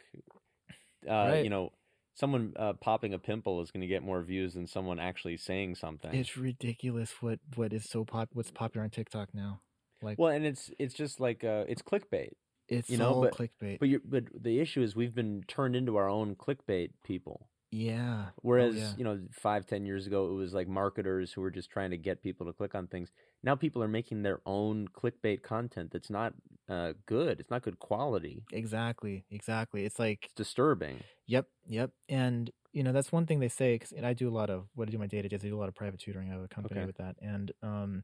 Uh, 1.08 1.12
Right. 1.12 1.44
You 1.44 1.50
know, 1.50 1.72
someone 2.16 2.54
uh, 2.58 2.74
popping 2.74 3.14
a 3.14 3.20
pimple 3.20 3.62
is 3.62 3.72
going 3.72 3.82
to 3.82 3.88
get 3.88 4.04
more 4.04 4.22
views 4.22 4.54
than 4.56 4.68
someone 4.68 5.00
actually 5.00 5.38
saying 5.38 5.76
something. 5.76 6.14
it's 6.14 6.36
ridiculous 6.36 7.14
what 7.22 7.40
what 7.56 7.72
is 7.74 7.86
so 7.90 8.04
pop 8.04 8.30
what's 8.34 8.52
popular 8.52 8.84
on 8.84 8.90
tiktok 8.90 9.30
now 9.34 9.62
like 10.02 10.18
well, 10.20 10.32
and 10.32 10.46
it's 10.46 10.70
it's 10.80 10.94
just 10.94 11.20
like 11.20 11.44
uh, 11.44 11.64
it's 11.68 11.82
clickbait. 11.82 12.32
it's 12.68 12.90
you 12.90 12.98
know, 12.98 13.14
all 13.14 13.22
but- 13.22 13.36
clickbait 13.38 13.80
But 13.80 13.90
you 13.90 14.02
but 14.04 14.26
the 14.40 14.60
issue 14.60 14.82
is 14.82 14.96
we've 14.96 15.16
been 15.16 15.44
turned 15.48 15.76
into 15.76 15.96
our 15.98 16.10
own 16.10 16.36
clickbait 16.36 16.90
people. 17.04 17.48
Yeah 17.72 18.28
Oh, 18.30 18.32
Whereas 18.42 18.76
yeah. 18.76 18.94
you 18.98 19.04
know 19.04 19.20
five 19.32 19.66
ten 19.66 19.86
years 19.86 20.08
ago 20.08 20.28
it 20.30 20.34
was 20.34 20.54
like 20.54 20.68
marketers 20.68 21.34
who 21.34 21.42
were 21.42 21.52
just 21.52 21.70
trying 21.70 21.92
to 21.92 21.98
get 21.98 22.22
people 22.24 22.46
to 22.48 22.54
click 22.54 22.76
on 22.76 22.88
things. 22.88 23.10
Now 23.44 23.56
people 23.56 23.84
are 23.84 23.88
making 23.88 24.24
their 24.24 24.40
own 24.46 24.88
clickbait 24.88 25.44
content 25.44 25.92
that's 25.92 26.10
not 26.10 26.34
uh, 26.70 26.94
good. 27.06 27.40
It's 27.40 27.50
not 27.52 27.64
good 27.64 27.80
quality. 27.80 28.44
exactly 28.52 29.26
exactly 29.30 29.86
it's 29.86 30.00
like 30.00 30.26
It's 30.26 30.34
disturbing. 30.34 31.04
Yep, 31.28 31.48
yep. 31.68 31.92
And 32.08 32.52
you 32.72 32.84
know 32.84 32.94
that's 32.94 33.12
one 33.12 33.26
thing 33.26 33.40
they 33.40 33.50
say 33.50 33.76
because 33.76 33.94
I 34.04 34.14
do 34.14 34.30
a 34.30 34.32
lot 34.32 34.50
of 34.50 34.68
what 34.76 34.88
I 34.88 34.92
do 34.92 34.98
my 34.98 35.08
day 35.08 35.22
to 35.22 35.28
day. 35.28 35.36
I 35.36 35.40
do 35.40 35.56
a 35.56 35.60
lot 35.60 35.68
of 35.70 35.76
private 35.76 36.00
tutoring. 36.00 36.30
I 36.30 36.34
have 36.34 36.44
a 36.44 36.48
company 36.48 36.80
Okay. 36.80 36.86
with 36.86 36.98
that, 36.98 37.16
and 37.22 37.52
um, 37.62 38.04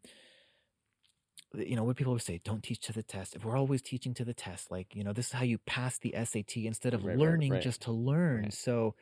you 1.53 1.75
know 1.75 1.83
what 1.83 1.95
people 1.95 2.11
always 2.11 2.25
say: 2.25 2.41
don't 2.43 2.63
teach 2.63 2.79
to 2.81 2.93
the 2.93 3.03
test. 3.03 3.35
If 3.35 3.45
we're 3.45 3.57
always 3.57 3.81
teaching 3.81 4.13
to 4.15 4.25
the 4.25 4.33
test, 4.33 4.71
like 4.71 4.95
you 4.95 5.03
know, 5.03 5.13
this 5.13 5.27
is 5.27 5.31
how 5.33 5.43
you 5.43 5.57
pass 5.59 5.97
the 5.99 6.13
SAT 6.15 6.65
instead 6.65 6.93
of 6.93 7.05
Right, 7.05 7.17
right, 7.17 7.19
learning 7.19 7.51
right. 7.53 7.61
just 7.61 7.81
to 7.83 7.91
learn. 7.91 8.43
Right. 8.43 8.53
So. 8.53 8.95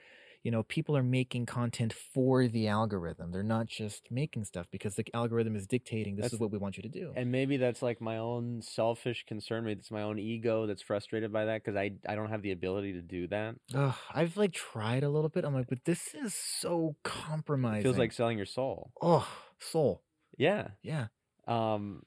You 0.43 0.49
know, 0.49 0.63
people 0.63 0.97
are 0.97 1.03
making 1.03 1.45
content 1.45 1.93
for 1.93 2.47
the 2.47 2.67
algorithm. 2.67 3.31
They're 3.31 3.43
not 3.43 3.67
just 3.67 4.09
making 4.09 4.45
stuff 4.45 4.65
because 4.71 4.95
the 4.95 5.05
algorithm 5.13 5.55
is 5.55 5.67
dictating 5.67 6.15
this 6.15 6.23
That's- 6.23 6.33
is 6.33 6.39
what 6.39 6.51
we 6.51 6.57
want 6.57 6.77
you 6.77 6.83
to 6.83 6.89
do. 6.89 7.13
And 7.15 7.31
maybe 7.31 7.57
that's 7.57 7.83
like 7.83 8.01
my 8.01 8.17
own 8.17 8.61
selfish 8.63 9.23
concern. 9.27 9.65
Maybe 9.65 9.79
it's 9.79 9.91
my 9.91 10.01
own 10.01 10.17
ego 10.17 10.65
that's 10.65 10.81
frustrated 10.81 11.31
by 11.31 11.45
that 11.45 11.63
because 11.63 11.75
I 11.77 11.91
I 12.09 12.15
don't 12.15 12.29
have 12.29 12.41
the 12.41 12.51
ability 12.51 12.93
to 12.93 13.01
do 13.03 13.27
that. 13.27 13.55
Ugh, 13.75 13.93
I've 14.13 14.35
like 14.35 14.51
tried 14.53 15.03
a 15.03 15.09
little 15.09 15.29
bit. 15.29 15.45
I'm 15.45 15.53
like, 15.53 15.67
but 15.69 15.85
this 15.85 16.15
is 16.15 16.33
so 16.33 16.95
It 16.97 17.03
compromising. 17.03 17.83
feels 17.83 17.97
like 17.99 18.11
selling 18.11 18.37
your 18.37 18.47
soul. 18.47 18.91
oh, 19.01 19.27
soul. 19.59 20.01
Yeah. 20.37 20.69
Yeah. 20.81 21.07
Um, 21.47 22.01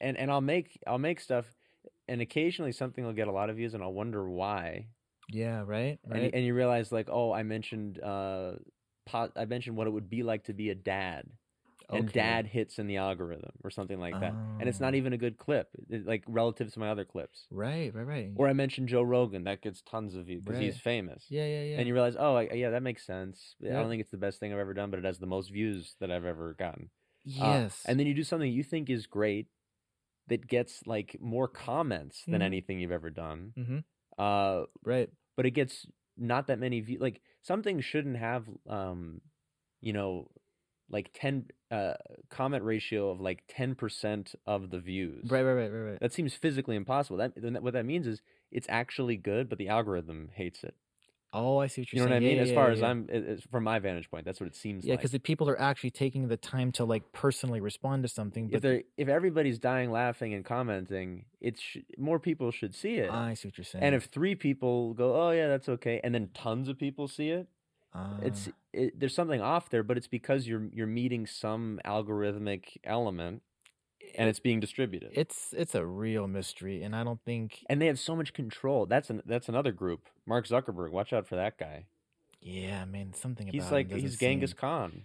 and 0.00 0.16
and 0.16 0.30
I'll 0.30 0.40
make 0.40 0.78
I'll 0.86 0.98
make 0.98 1.18
stuff, 1.20 1.46
and 2.06 2.20
occasionally 2.20 2.72
something 2.72 3.04
will 3.04 3.12
get 3.12 3.26
a 3.28 3.32
lot 3.32 3.50
of 3.50 3.56
views, 3.56 3.74
and 3.74 3.82
I'll 3.82 3.92
wonder 3.92 4.28
why. 4.30 4.86
Yeah, 5.32 5.62
right, 5.66 5.98
And 6.04 6.12
right. 6.12 6.30
and 6.34 6.44
you 6.44 6.54
realize 6.54 6.90
like, 6.92 7.08
oh, 7.10 7.32
I 7.32 7.42
mentioned 7.42 8.00
uh, 8.02 8.52
po- 9.06 9.32
I 9.36 9.44
mentioned 9.44 9.76
what 9.76 9.86
it 9.86 9.90
would 9.90 10.10
be 10.10 10.22
like 10.22 10.44
to 10.44 10.52
be 10.52 10.70
a 10.70 10.74
dad, 10.74 11.24
and 11.88 12.10
dad 12.12 12.46
hits 12.46 12.78
in 12.78 12.86
the 12.86 12.96
algorithm 12.98 13.50
or 13.64 13.70
something 13.70 13.98
like 14.00 14.14
that, 14.20 14.32
and 14.60 14.68
it's 14.68 14.80
not 14.80 14.94
Oh. 14.94 14.96
even 14.96 15.12
a 15.12 15.18
good 15.18 15.38
clip, 15.38 15.68
it- 15.88 16.06
like 16.06 16.24
relative 16.26 16.72
to 16.72 16.78
my 16.80 16.88
other 16.90 17.04
clips. 17.04 17.46
Right, 17.50 17.92
right, 17.94 18.06
right. 18.06 18.30
Or 18.36 18.48
I 18.48 18.52
mentioned 18.52 18.88
Joe 18.88 19.02
Rogan, 19.02 19.44
that 19.44 19.60
gets 19.62 19.82
tons 19.82 20.14
of 20.14 20.26
views 20.26 20.42
because 20.44 20.60
he's 20.60 20.78
famous. 20.80 21.26
yeah, 21.28 21.46
yeah, 21.46 21.62
yeah. 21.64 21.78
And 21.78 21.86
you 21.88 21.94
realize, 21.94 22.16
oh, 22.18 22.34
I, 22.36 22.50
yeah, 22.52 22.70
that 22.70 22.82
makes 22.82 23.04
sense. 23.06 23.56
I 23.64 23.68
don't 23.68 23.88
think 23.88 24.00
it's 24.02 24.10
the 24.12 24.16
best 24.18 24.38
thing 24.40 24.52
I've 24.52 24.58
ever 24.58 24.74
done, 24.74 24.90
but 24.90 24.98
it 24.98 25.04
has 25.04 25.18
the 25.18 25.26
most 25.26 25.50
views 25.50 25.94
that 26.00 26.10
I've 26.10 26.24
ever 26.24 26.54
gotten. 26.54 26.90
Uh, 27.40 27.44
yes. 27.68 27.82
and 27.86 28.00
then 28.00 28.06
you 28.06 28.14
do 28.14 28.24
something 28.24 28.50
you 28.50 28.62
think 28.64 28.88
is 28.88 29.06
great 29.06 29.46
that 30.28 30.46
gets 30.46 30.86
like 30.86 31.16
more 31.20 31.48
comments 31.48 32.24
than 32.26 32.40
Mhm. 32.40 32.44
anything 32.44 32.78
you've 32.80 32.92
ever 32.92 33.10
done. 33.10 33.52
mm-hmm. 33.56 33.78
Uh, 34.18 34.64
Right. 34.84 35.10
But 35.36 35.46
it 35.46 35.52
gets 35.52 35.86
not 36.16 36.46
that 36.48 36.58
many 36.58 36.80
views. 36.80 37.00
Like 37.00 37.20
something 37.42 37.80
shouldn't 37.80 38.16
have, 38.16 38.44
um, 38.68 39.20
you 39.80 39.92
know, 39.92 40.28
like 40.90 41.10
10 41.14 41.46
uh, 41.70 41.94
comment 42.28 42.64
ratio 42.64 43.10
of 43.10 43.20
like 43.20 43.44
10% 43.56 44.34
of 44.46 44.70
the 44.70 44.80
views. 44.80 45.30
Right, 45.30 45.42
right, 45.42 45.52
right, 45.52 45.68
right, 45.68 45.90
right. 45.90 46.00
That 46.00 46.12
seems 46.12 46.34
physically 46.34 46.76
impossible. 46.76 47.18
That, 47.18 47.32
that 47.36 47.62
what 47.62 47.74
that 47.74 47.86
means 47.86 48.06
is 48.06 48.20
it's 48.50 48.66
actually 48.68 49.16
good, 49.16 49.48
but 49.48 49.58
the 49.58 49.68
algorithm 49.68 50.30
hates 50.34 50.64
it. 50.64 50.74
Oh, 51.32 51.58
I 51.58 51.68
see 51.68 51.82
what 51.82 51.92
you're 51.92 51.98
saying. 51.98 52.08
you're 52.08 52.08
know 52.08 52.14
what 52.14 52.16
I 52.16 52.20
mean? 52.20 52.36
Yeah, 52.36 52.42
as 52.42 52.48
yeah, 52.48 52.54
far 52.54 52.66
yeah, 52.68 52.72
as. 52.72 52.82
I'm, 52.82 53.06
it's 53.08 53.44
from 53.44 53.64
my 53.64 53.78
vantage 53.78 54.10
point, 54.10 54.24
that's 54.24 54.40
what 54.40 54.46
it 54.48 54.56
seems 54.56 54.84
Yeah, 54.84 54.92
like. 54.92 55.00
because 55.00 55.12
the 55.12 55.20
people 55.20 55.48
are 55.48 55.60
actually 55.60 55.90
taking 55.90 56.28
the 56.28 56.36
time 56.36 56.72
to 56.72 56.84
like 56.84 57.12
personally 57.12 57.60
respond 57.60 58.02
to 58.02 58.08
something. 58.08 58.46
if 58.46 58.52
But 58.52 58.62
they 58.62 58.84
if 58.96 59.08
everybody's 59.08 59.58
dying 59.58 59.90
laughing 59.90 60.34
and 60.34 60.44
commenting, 60.44 61.26
it's 61.40 61.60
sh- 61.60 61.78
more 61.98 62.18
people 62.18 62.50
should 62.50 62.74
see 62.74 62.94
it. 62.96 63.10
I 63.10 63.34
see 63.34 63.48
what 63.48 63.58
you're 63.58 63.64
saying. 63.64 63.84
and 63.84 63.94
if 63.94 64.04
three 64.04 64.34
people 64.34 64.94
go, 64.94 65.14
"Oh 65.20 65.30
yeah, 65.30 65.48
that's 65.48 65.68
okay," 65.68 66.00
and 66.02 66.14
then 66.14 66.30
tons 66.34 66.68
of 66.68 66.78
people 66.78 67.06
see 67.08 67.28
it, 67.30 67.46
it's 68.22 68.48
Ah, 68.48 68.52
it, 68.72 68.98
there's 68.98 69.14
something 69.14 69.40
off 69.40 69.70
there. 69.70 69.82
But 69.82 69.96
it's 69.96 70.08
because 70.08 70.46
you're 70.46 70.68
you're 70.72 70.86
meeting 70.86 71.26
some 71.26 71.80
algorithmic 71.84 72.76
element, 72.84 73.42
and 74.20 74.28
it's 74.28 74.38
being 74.38 74.60
distributed. 74.60 75.10
it's 75.14 75.54
it's 75.56 75.74
a 75.74 75.84
real 75.84 76.28
mystery, 76.28 76.82
and 76.82 76.94
I 76.94 77.02
don't 77.04 77.20
think. 77.24 77.64
and 77.70 77.80
they 77.80 77.86
have 77.86 77.98
so 77.98 78.14
much 78.14 78.34
control. 78.34 78.84
That's 78.84 79.08
an 79.08 79.22
that's 79.24 79.48
another 79.48 79.72
group. 79.72 80.02
Mark 80.26 80.46
Zuckerberg, 80.46 80.90
watch 80.92 81.12
out 81.14 81.26
for 81.26 81.36
that 81.36 81.56
guy. 81.58 81.86
Yeah, 82.42 82.82
I 82.82 82.84
mean 82.84 83.12
something 83.14 83.48
about 83.48 83.54
He's 83.54 83.72
like 83.72 83.90
he's 83.90 84.18
Genghis 84.18 84.50
seem- 84.50 84.58
Khan. 84.58 85.02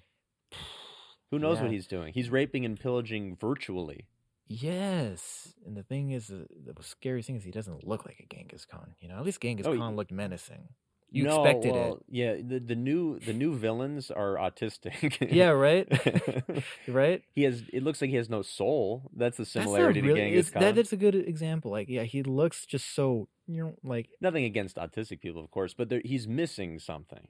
Who 1.32 1.40
knows 1.40 1.60
what 1.62 1.72
he's 1.72 1.88
doing? 1.88 2.14
He's 2.14 2.30
raping 2.30 2.66
and 2.66 2.80
pillaging 2.80 3.36
virtually. 3.40 4.06
Yes, 4.48 5.54
and 5.66 5.76
the 5.76 5.82
thing 5.84 6.12
is, 6.12 6.30
uh, 6.30 6.46
the 6.66 6.84
scariest 6.84 7.28
thing 7.28 7.36
is 7.36 7.44
he 7.44 7.52
doesn't 7.52 7.86
look 7.88 8.06
like 8.06 8.20
a 8.20 8.36
Genghis 8.36 8.64
Khan. 8.66 8.94
You 9.00 9.08
know, 9.10 9.16
at 9.18 9.26
least 9.26 9.42
Genghis 9.42 9.66
Oh, 9.66 9.76
Khan 9.76 9.96
looked 9.96 10.12
menacing. 10.12 10.68
You 11.12 11.24
no, 11.24 11.44
expected 11.46 11.72
well, 11.72 12.00
Yeah, 12.10 12.36
the, 12.36 12.60
the 12.60 12.76
new 12.76 13.20
the 13.20 13.32
new 13.34 13.56
villains 13.56 14.12
are 14.12 14.36
autistic. 14.36 15.32
Yeah, 15.32 15.50
right, 15.50 15.88
right. 16.88 17.24
he 17.34 17.44
has. 17.44 17.64
It 17.72 17.84
looks 17.84 18.02
like 18.02 18.10
he 18.10 18.18
has 18.18 18.30
no 18.30 18.42
soul. 18.42 19.10
That's 19.16 19.38
the 19.38 19.44
That's 19.44 19.56
a 19.56 19.60
similarity 19.62 20.02
really- 20.02 20.20
to 20.20 20.26
Genghis 20.26 20.50
Khan. 20.50 20.62
That 20.62 20.78
is 20.78 20.92
a 20.92 20.98
good 20.98 21.16
example. 21.16 21.72
Like, 21.72 21.88
yeah, 21.88 22.04
he 22.04 22.22
looks 22.24 22.66
just 22.66 22.94
so 22.94 23.30
you 23.48 23.64
know, 23.64 23.76
like 23.84 24.10
Nothing 24.20 24.44
against 24.44 24.76
autistic 24.76 25.22
people, 25.22 25.42
of 25.44 25.52
course, 25.52 25.74
but 25.74 25.92
he's 26.04 26.28
missing 26.28 26.80
something. 26.80 27.28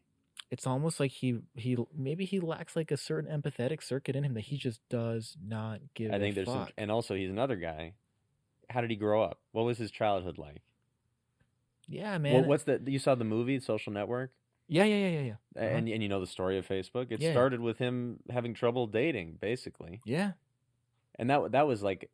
it's 0.49 0.65
almost 0.65 0.99
like 0.99 1.11
he 1.11 1.39
he 1.55 1.77
maybe 1.95 2.25
he 2.25 2.39
lacks 2.39 2.75
like 2.75 2.89
a 2.91 2.97
certain 2.97 3.29
empathetic 3.29 3.83
circuit 3.83 4.15
in 4.15 4.23
him 4.23 4.33
that 4.33 4.45
he 4.45 4.57
just 4.57 4.79
does 4.89 5.35
not 5.45 5.79
give. 5.93 6.11
I 6.11 6.17
think 6.19 6.33
there's 6.35 6.47
some, 6.47 6.67
and 6.77 6.89
also 6.89 7.13
he's 7.13 7.29
another 7.29 7.55
guy. 7.57 7.93
How 8.69 8.81
did 8.81 8.89
he 8.89 8.95
grow 8.95 9.21
up? 9.21 9.39
What 9.51 9.65
was 9.65 9.77
his 9.77 9.91
childhood 9.91 10.37
like? 10.39 10.61
Yeah, 11.87 12.17
man. 12.17 12.33
What, 12.35 12.47
what's 12.47 12.63
the? 12.63 12.81
You 12.85 12.99
saw 12.99 13.15
the 13.15 13.23
movie 13.23 13.59
Social 13.59 13.91
Network, 13.93 14.31
yeah, 14.67 14.83
yeah, 14.85 14.95
yeah, 14.95 15.07
yeah, 15.09 15.21
yeah. 15.21 15.33
Uh-huh. 15.63 15.65
and 15.77 15.87
and 15.89 16.01
you 16.03 16.09
know 16.09 16.19
the 16.19 16.27
story 16.27 16.57
of 16.57 16.67
Facebook. 16.67 17.11
It 17.11 17.21
Yeah. 17.21 17.31
started 17.31 17.59
with 17.59 17.77
him 17.77 18.19
having 18.29 18.53
trouble 18.53 18.87
dating, 18.87 19.37
basically, 19.41 20.01
Yeah, 20.05 20.31
and 21.19 21.29
that 21.29 21.51
that 21.51 21.67
was 21.67 21.81
like 21.83 22.09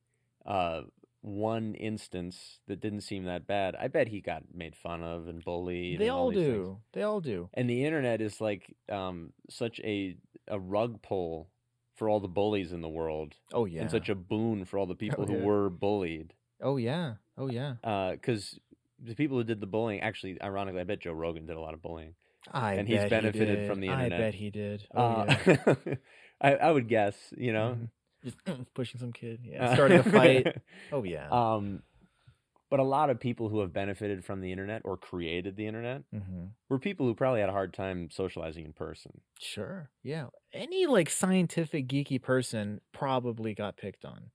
uh, 0.45 0.82
one 1.22 1.76
instance 1.76 2.59
that 2.67 2.82
didn't 2.82 3.01
seem 3.01 3.26
that 3.26 3.45
bad. 3.47 3.76
I 3.76 3.88
bet 3.88 4.07
he 4.07 4.22
got 4.22 4.43
made 4.53 4.76
fun 4.76 5.03
of 5.03 5.28
and 5.28 5.43
bullied. 5.43 5.99
they 5.99 6.05
and 6.07 6.11
all 6.13 6.24
all 6.26 6.32
these 6.32 6.39
things. 6.45 6.55
do. 6.55 6.78
They 6.93 7.03
all 7.03 7.22
do. 7.22 7.49
And 7.53 7.69
the 7.69 7.86
internet 7.86 8.22
is 8.22 8.41
like 8.41 8.76
um, 8.89 9.34
such 9.49 9.80
a 9.82 10.15
a 10.47 10.59
rug 10.59 11.01
pull 11.01 11.49
for 11.95 12.09
all 12.09 12.19
the 12.19 12.28
bullies 12.28 12.72
in 12.74 12.82
the 12.82 12.89
world, 12.89 13.36
Oh 13.53 13.65
yeah. 13.65 13.82
and 13.82 13.91
such 13.91 14.09
a 14.09 14.15
boon 14.15 14.65
for 14.65 14.80
all 14.80 14.88
the 14.88 14.95
people 15.05 15.26
who 15.28 15.38
yeah. 15.38 15.43
were 15.43 15.69
bullied. 15.69 16.34
oh 16.59 16.78
yeah. 16.78 17.13
Oh 17.38 17.47
yeah. 17.49 17.76
Because 18.11 18.59
the 19.04 19.16
people 19.16 19.38
who 19.38 19.43
did 19.43 19.60
the 19.60 19.68
bullying, 19.68 20.02
actually, 20.02 20.41
ironically, 20.41 20.82
I 20.82 20.84
bet 20.84 20.99
Joe 21.02 21.14
Rogan 21.14 21.45
did 21.45 21.56
a 21.56 21.60
lot 21.60 21.74
of 21.74 21.82
bullying. 21.82 22.16
I 22.52 22.74
And 22.74 22.88
he's 22.88 23.04
benefited 23.06 23.60
he 23.62 23.68
from 23.68 23.80
the 23.82 23.88
internet. 23.88 24.14
I 24.14 24.20
bet 24.20 24.34
he 24.36 24.49
did. 24.49 24.88
Oh 24.95 25.02
Uh, 25.02 25.36
yeah. 25.47 25.95
I, 26.41 26.56
I 26.56 26.72
would 26.72 26.88
guess, 26.88 27.16
you 27.38 27.54
know, 27.54 27.78
Mhm. 27.80 27.89
Just 28.24 28.38
pushing 28.76 28.99
some 28.99 29.14
kid. 29.14 29.39
Yeah. 29.43 29.74
Starting 29.76 29.99
a 29.99 30.04
fight. 30.04 30.47
Oh 30.91 31.04
yeah. 31.04 31.30
um, 31.30 31.82
but 32.70 32.80
a 32.80 32.84
lot 32.84 33.10
of 33.10 33.20
people 33.20 33.49
who 33.49 33.60
have 33.62 33.74
benefited 33.74 34.24
from 34.24 34.41
the 34.41 34.52
internet 34.52 34.82
or 34.86 34.97
created 34.97 35.56
the 35.56 35.68
internet 35.68 36.04
hmm 36.12 36.45
were 36.70 36.80
people 36.80 37.06
who 37.06 37.14
probably 37.14 37.41
had 37.41 37.49
a 37.49 37.54
hard 37.54 37.74
time 37.74 38.10
socializing 38.10 38.64
in 38.66 38.72
person. 38.74 39.22
Sure. 39.39 39.89
Yeah. 40.04 40.28
Any 40.54 40.86
like 40.86 41.10
scientific 41.10 41.88
geeky 41.88 42.22
person 42.22 42.80
probably 42.93 43.54
got 43.54 43.76
picked 43.78 44.06
on. 44.06 44.32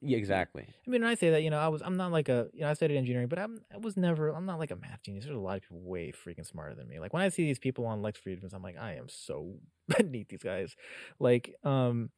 Yeah, 0.00 0.16
exactly. 0.18 0.64
I 0.66 0.90
mean, 0.90 1.02
when 1.02 1.10
I 1.10 1.14
say 1.14 1.30
that, 1.30 1.42
you 1.42 1.50
know, 1.50 1.58
I 1.58 1.68
was 1.68 1.82
I'm 1.82 1.96
not 1.96 2.12
like 2.12 2.28
a 2.28 2.48
you 2.52 2.60
know 2.62 2.68
I 2.70 2.74
studied 2.74 2.96
engineering, 2.96 3.28
but 3.28 3.38
I'm 3.38 3.60
I 3.72 3.78
was 3.78 3.96
never 3.96 4.28
I'm 4.28 4.46
not 4.46 4.58
like 4.58 4.70
a 4.70 4.76
math 4.76 5.02
genius. 5.02 5.24
There's 5.24 5.36
a 5.36 5.40
lot 5.40 5.56
of 5.56 5.62
people 5.62 5.80
way 5.80 6.12
freaking 6.12 6.46
smarter 6.46 6.74
than 6.74 6.88
me. 6.88 6.98
Like 7.00 7.12
when 7.12 7.22
I 7.22 7.28
see 7.28 7.44
these 7.44 7.58
people 7.58 7.86
on 7.86 8.02
Lex 8.02 8.20
Fridman's, 8.20 8.52
I'm 8.52 8.62
like, 8.62 8.78
I 8.78 8.94
am 8.94 9.08
so 9.08 9.54
beneath 9.98 10.28
these 10.28 10.42
guys. 10.42 10.74
Like, 11.18 11.54
um, 11.64 12.10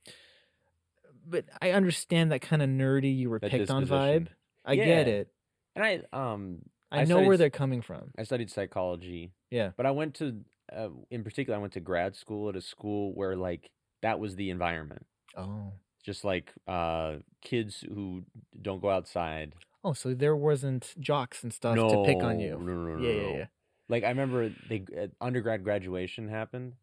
but 1.26 1.44
I 1.60 1.70
understand 1.72 2.32
that 2.32 2.40
kind 2.40 2.62
of 2.62 2.68
nerdy 2.68 3.16
you 3.16 3.30
were 3.30 3.38
That 3.38 3.50
picked 3.50 3.70
on 3.70 3.86
vibe. 3.86 4.28
I 4.64 4.76
get 4.76 5.08
it. 5.08 5.28
And 5.74 5.84
I 5.84 6.02
um 6.12 6.62
I, 6.90 7.00
I 7.00 7.04
know 7.04 7.22
where 7.22 7.36
they're 7.36 7.50
coming 7.50 7.80
from. 7.80 8.10
I 8.18 8.24
studied 8.24 8.50
psychology, 8.50 9.32
Yeah. 9.50 9.70
but 9.76 9.86
I 9.86 9.92
went 9.92 10.14
to 10.16 10.40
uh, 10.74 10.88
in 11.10 11.24
particular 11.24 11.58
I 11.58 11.60
went 11.60 11.72
to 11.74 11.80
grad 11.80 12.14
school 12.16 12.48
at 12.48 12.56
a 12.56 12.60
school 12.60 13.14
where 13.14 13.36
like 13.36 13.70
that 14.02 14.18
was 14.20 14.36
the 14.36 14.50
environment. 14.50 15.06
Oh. 15.36 15.72
Just 16.03 16.24
like 16.24 16.53
uh 16.66 17.16
kids 17.40 17.84
who 17.86 18.24
don't 18.61 18.82
go 18.82 18.90
outside. 18.90 19.55
Oh, 19.84 19.92
so 19.92 20.14
there 20.14 20.36
wasn't 20.36 20.94
jocks 21.00 21.42
and 21.42 21.53
stuff 21.53 21.76
to 21.76 22.05
pick 22.05 22.22
on 22.22 22.40
you. 22.40 22.50
No, 22.50 22.72
no, 22.72 22.96
no, 22.96 23.03
yeah, 23.03 23.12
no. 23.12 23.28
yeah, 23.28 23.36
yeah. 23.36 23.46
Like 23.88 24.05
I 24.05 24.09
remember 24.09 24.50
they 24.68 24.84
uh, 24.98 25.09
undergrad 25.20 25.64
graduation 25.64 26.28
happened, 26.28 26.74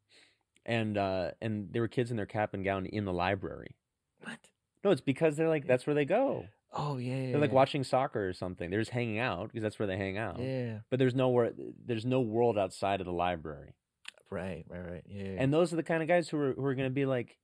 and 0.66 0.98
uh 0.98 1.32
and 1.42 1.70
there 1.72 1.82
were 1.82 1.88
kids 1.88 2.12
in 2.12 2.18
their 2.18 2.26
cap 2.26 2.54
and 2.54 2.64
gown 2.64 2.86
in 2.86 3.06
the 3.06 3.14
library. 3.14 3.76
What? 4.24 4.40
No, 4.84 4.92
it's 4.92 5.02
because 5.02 5.36
they're 5.36 5.50
like 5.50 5.68
that's 5.68 5.86
where 5.86 5.96
they 5.96 6.06
go. 6.06 6.46
Oh 6.72 6.98
yeah, 6.98 7.16
yeah. 7.16 7.32
They're 7.32 7.42
like 7.42 7.50
yeah. 7.50 7.56
watching 7.56 7.84
soccer 7.84 8.28
or 8.28 8.34
something. 8.34 8.70
They're 8.70 8.82
just 8.82 8.92
hanging 8.92 9.20
out 9.20 9.48
because 9.48 9.64
that's 9.64 9.80
where 9.80 9.88
they 9.88 9.98
hang 9.98 10.18
out. 10.18 10.40
Yeah. 10.40 10.80
But 10.90 11.00
there's 11.00 11.16
nowhere. 11.16 11.52
There's 11.86 12.06
no 12.06 12.22
world 12.22 12.58
outside 12.58 13.00
of 13.00 13.06
the 13.06 13.14
library. 13.14 13.74
Right, 14.30 14.66
right, 14.70 14.86
right. 14.92 15.04
Yeah. 15.08 15.24
yeah. 15.24 15.36
And 15.40 15.52
those 15.52 15.74
are 15.74 15.76
the 15.76 15.84
kind 15.84 16.04
of 16.04 16.08
guys 16.08 16.30
who 16.30 16.38
are 16.38 16.54
who 16.54 16.64
are 16.66 16.76
going 16.76 16.88
to 16.88 16.94
be 16.94 17.06
like, 17.06 17.38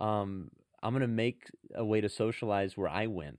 um, 0.00 0.50
I'm 0.84 0.92
going 0.92 1.00
to 1.00 1.08
make 1.08 1.44
a 1.74 1.84
way 1.84 2.00
to 2.00 2.08
socialize 2.08 2.76
where 2.76 2.88
I 2.88 3.06
win 3.08 3.36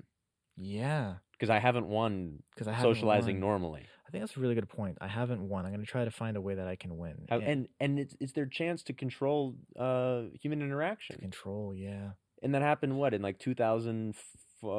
yeah, 0.58 1.16
because 1.34 1.50
I 1.50 1.60
haven't 1.60 1.88
won 1.88 2.40
because 2.54 2.68
I 2.68 2.74
haven't 2.74 2.96
socializing 2.96 3.36
won. 3.36 3.42
normally. 3.50 3.86
I 4.08 4.12
think 4.12 4.22
that's 4.24 4.38
a 4.38 4.40
really 4.40 4.56
good 4.56 4.70
point. 4.70 4.98
I 5.02 5.08
haven't 5.08 5.42
won. 5.50 5.66
I'm 5.66 5.72
going 5.74 5.86
to 5.86 5.92
try 5.92 6.06
to 6.06 6.12
find 6.12 6.38
a 6.38 6.42
way 6.42 6.56
that 6.56 6.68
I 6.68 6.76
can 6.76 6.98
win. 6.98 7.26
How- 7.30 7.40
And 7.40 7.68
and 7.80 8.00
it's 8.00 8.16
it's 8.20 8.32
their 8.34 8.46
chance 8.46 8.82
to 8.84 8.94
control 8.94 9.56
uh 9.78 10.24
human 10.42 10.60
to 10.60 10.66
interaction. 10.66 11.18
control, 11.20 11.74
yeah. 11.76 12.12
And 12.42 12.54
that 12.56 12.62
happened 12.62 12.98
what 12.98 13.14
in 13.14 13.22
like 13.22 13.38
2004 13.40 14.70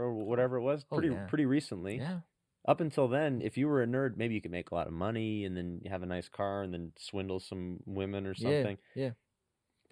or 0.00 0.14
whatever 0.14 0.56
it 0.56 0.62
was, 0.62 0.84
Oh, 0.90 0.96
pretty 0.98 1.14
yeah. 1.14 1.26
pretty 1.26 1.46
recently. 1.46 1.96
Yeah. 1.98 2.20
Up 2.66 2.80
until 2.80 3.08
then, 3.08 3.42
if 3.42 3.56
you 3.58 3.68
were 3.68 3.82
a 3.82 3.86
nerd, 3.86 4.16
maybe 4.16 4.34
you 4.34 4.40
could 4.40 4.50
make 4.50 4.70
a 4.70 4.74
lot 4.74 4.86
of 4.86 4.92
money 4.94 5.44
and 5.44 5.54
then 5.56 5.80
have 5.90 6.02
a 6.02 6.06
nice 6.06 6.28
car 6.30 6.62
and 6.62 6.72
then 6.72 6.92
swindle 6.98 7.38
some 7.40 7.78
women 7.84 8.26
or 8.26 8.34
Yeah. 8.36 8.48
something. 8.62 8.78
Yeah. 8.94 9.10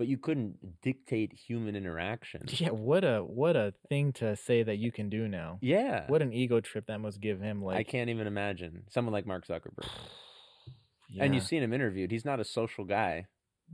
But 0.03 0.09
you 0.09 0.19
couldn't 0.19 0.83
dictate 0.83 1.33
human 1.33 1.77
interaction. 1.77 2.43
Yeah, 2.49 2.71
what 2.71 3.05
a 3.05 3.21
what 3.21 3.55
a 3.55 3.73
thing 3.89 4.13
to 4.15 4.35
say 4.35 4.65
that 4.65 4.79
you 4.79 4.91
can 4.91 5.09
do 5.09 5.29
now. 5.29 5.61
Yeah. 5.61 6.07
What 6.09 6.23
an 6.23 6.33
ego 6.33 6.61
trip 6.61 6.89
that 6.89 6.99
must 6.99 7.21
give 7.21 7.41
him 7.41 7.63
like 7.63 7.77
I 7.77 7.85
can't 7.85 8.11
even 8.11 8.27
imagine 8.27 8.83
someone 8.89 9.13
like 9.13 9.27
Mark 9.27 9.47
Zuckerberg. 9.47 9.87
And 11.21 11.37
you've 11.37 11.45
seen 11.45 11.63
him 11.63 11.73
interviewed. 11.73 12.11
He's 12.11 12.25
not 12.25 12.41
a 12.41 12.45
social 12.45 12.85
guy. 12.85 13.27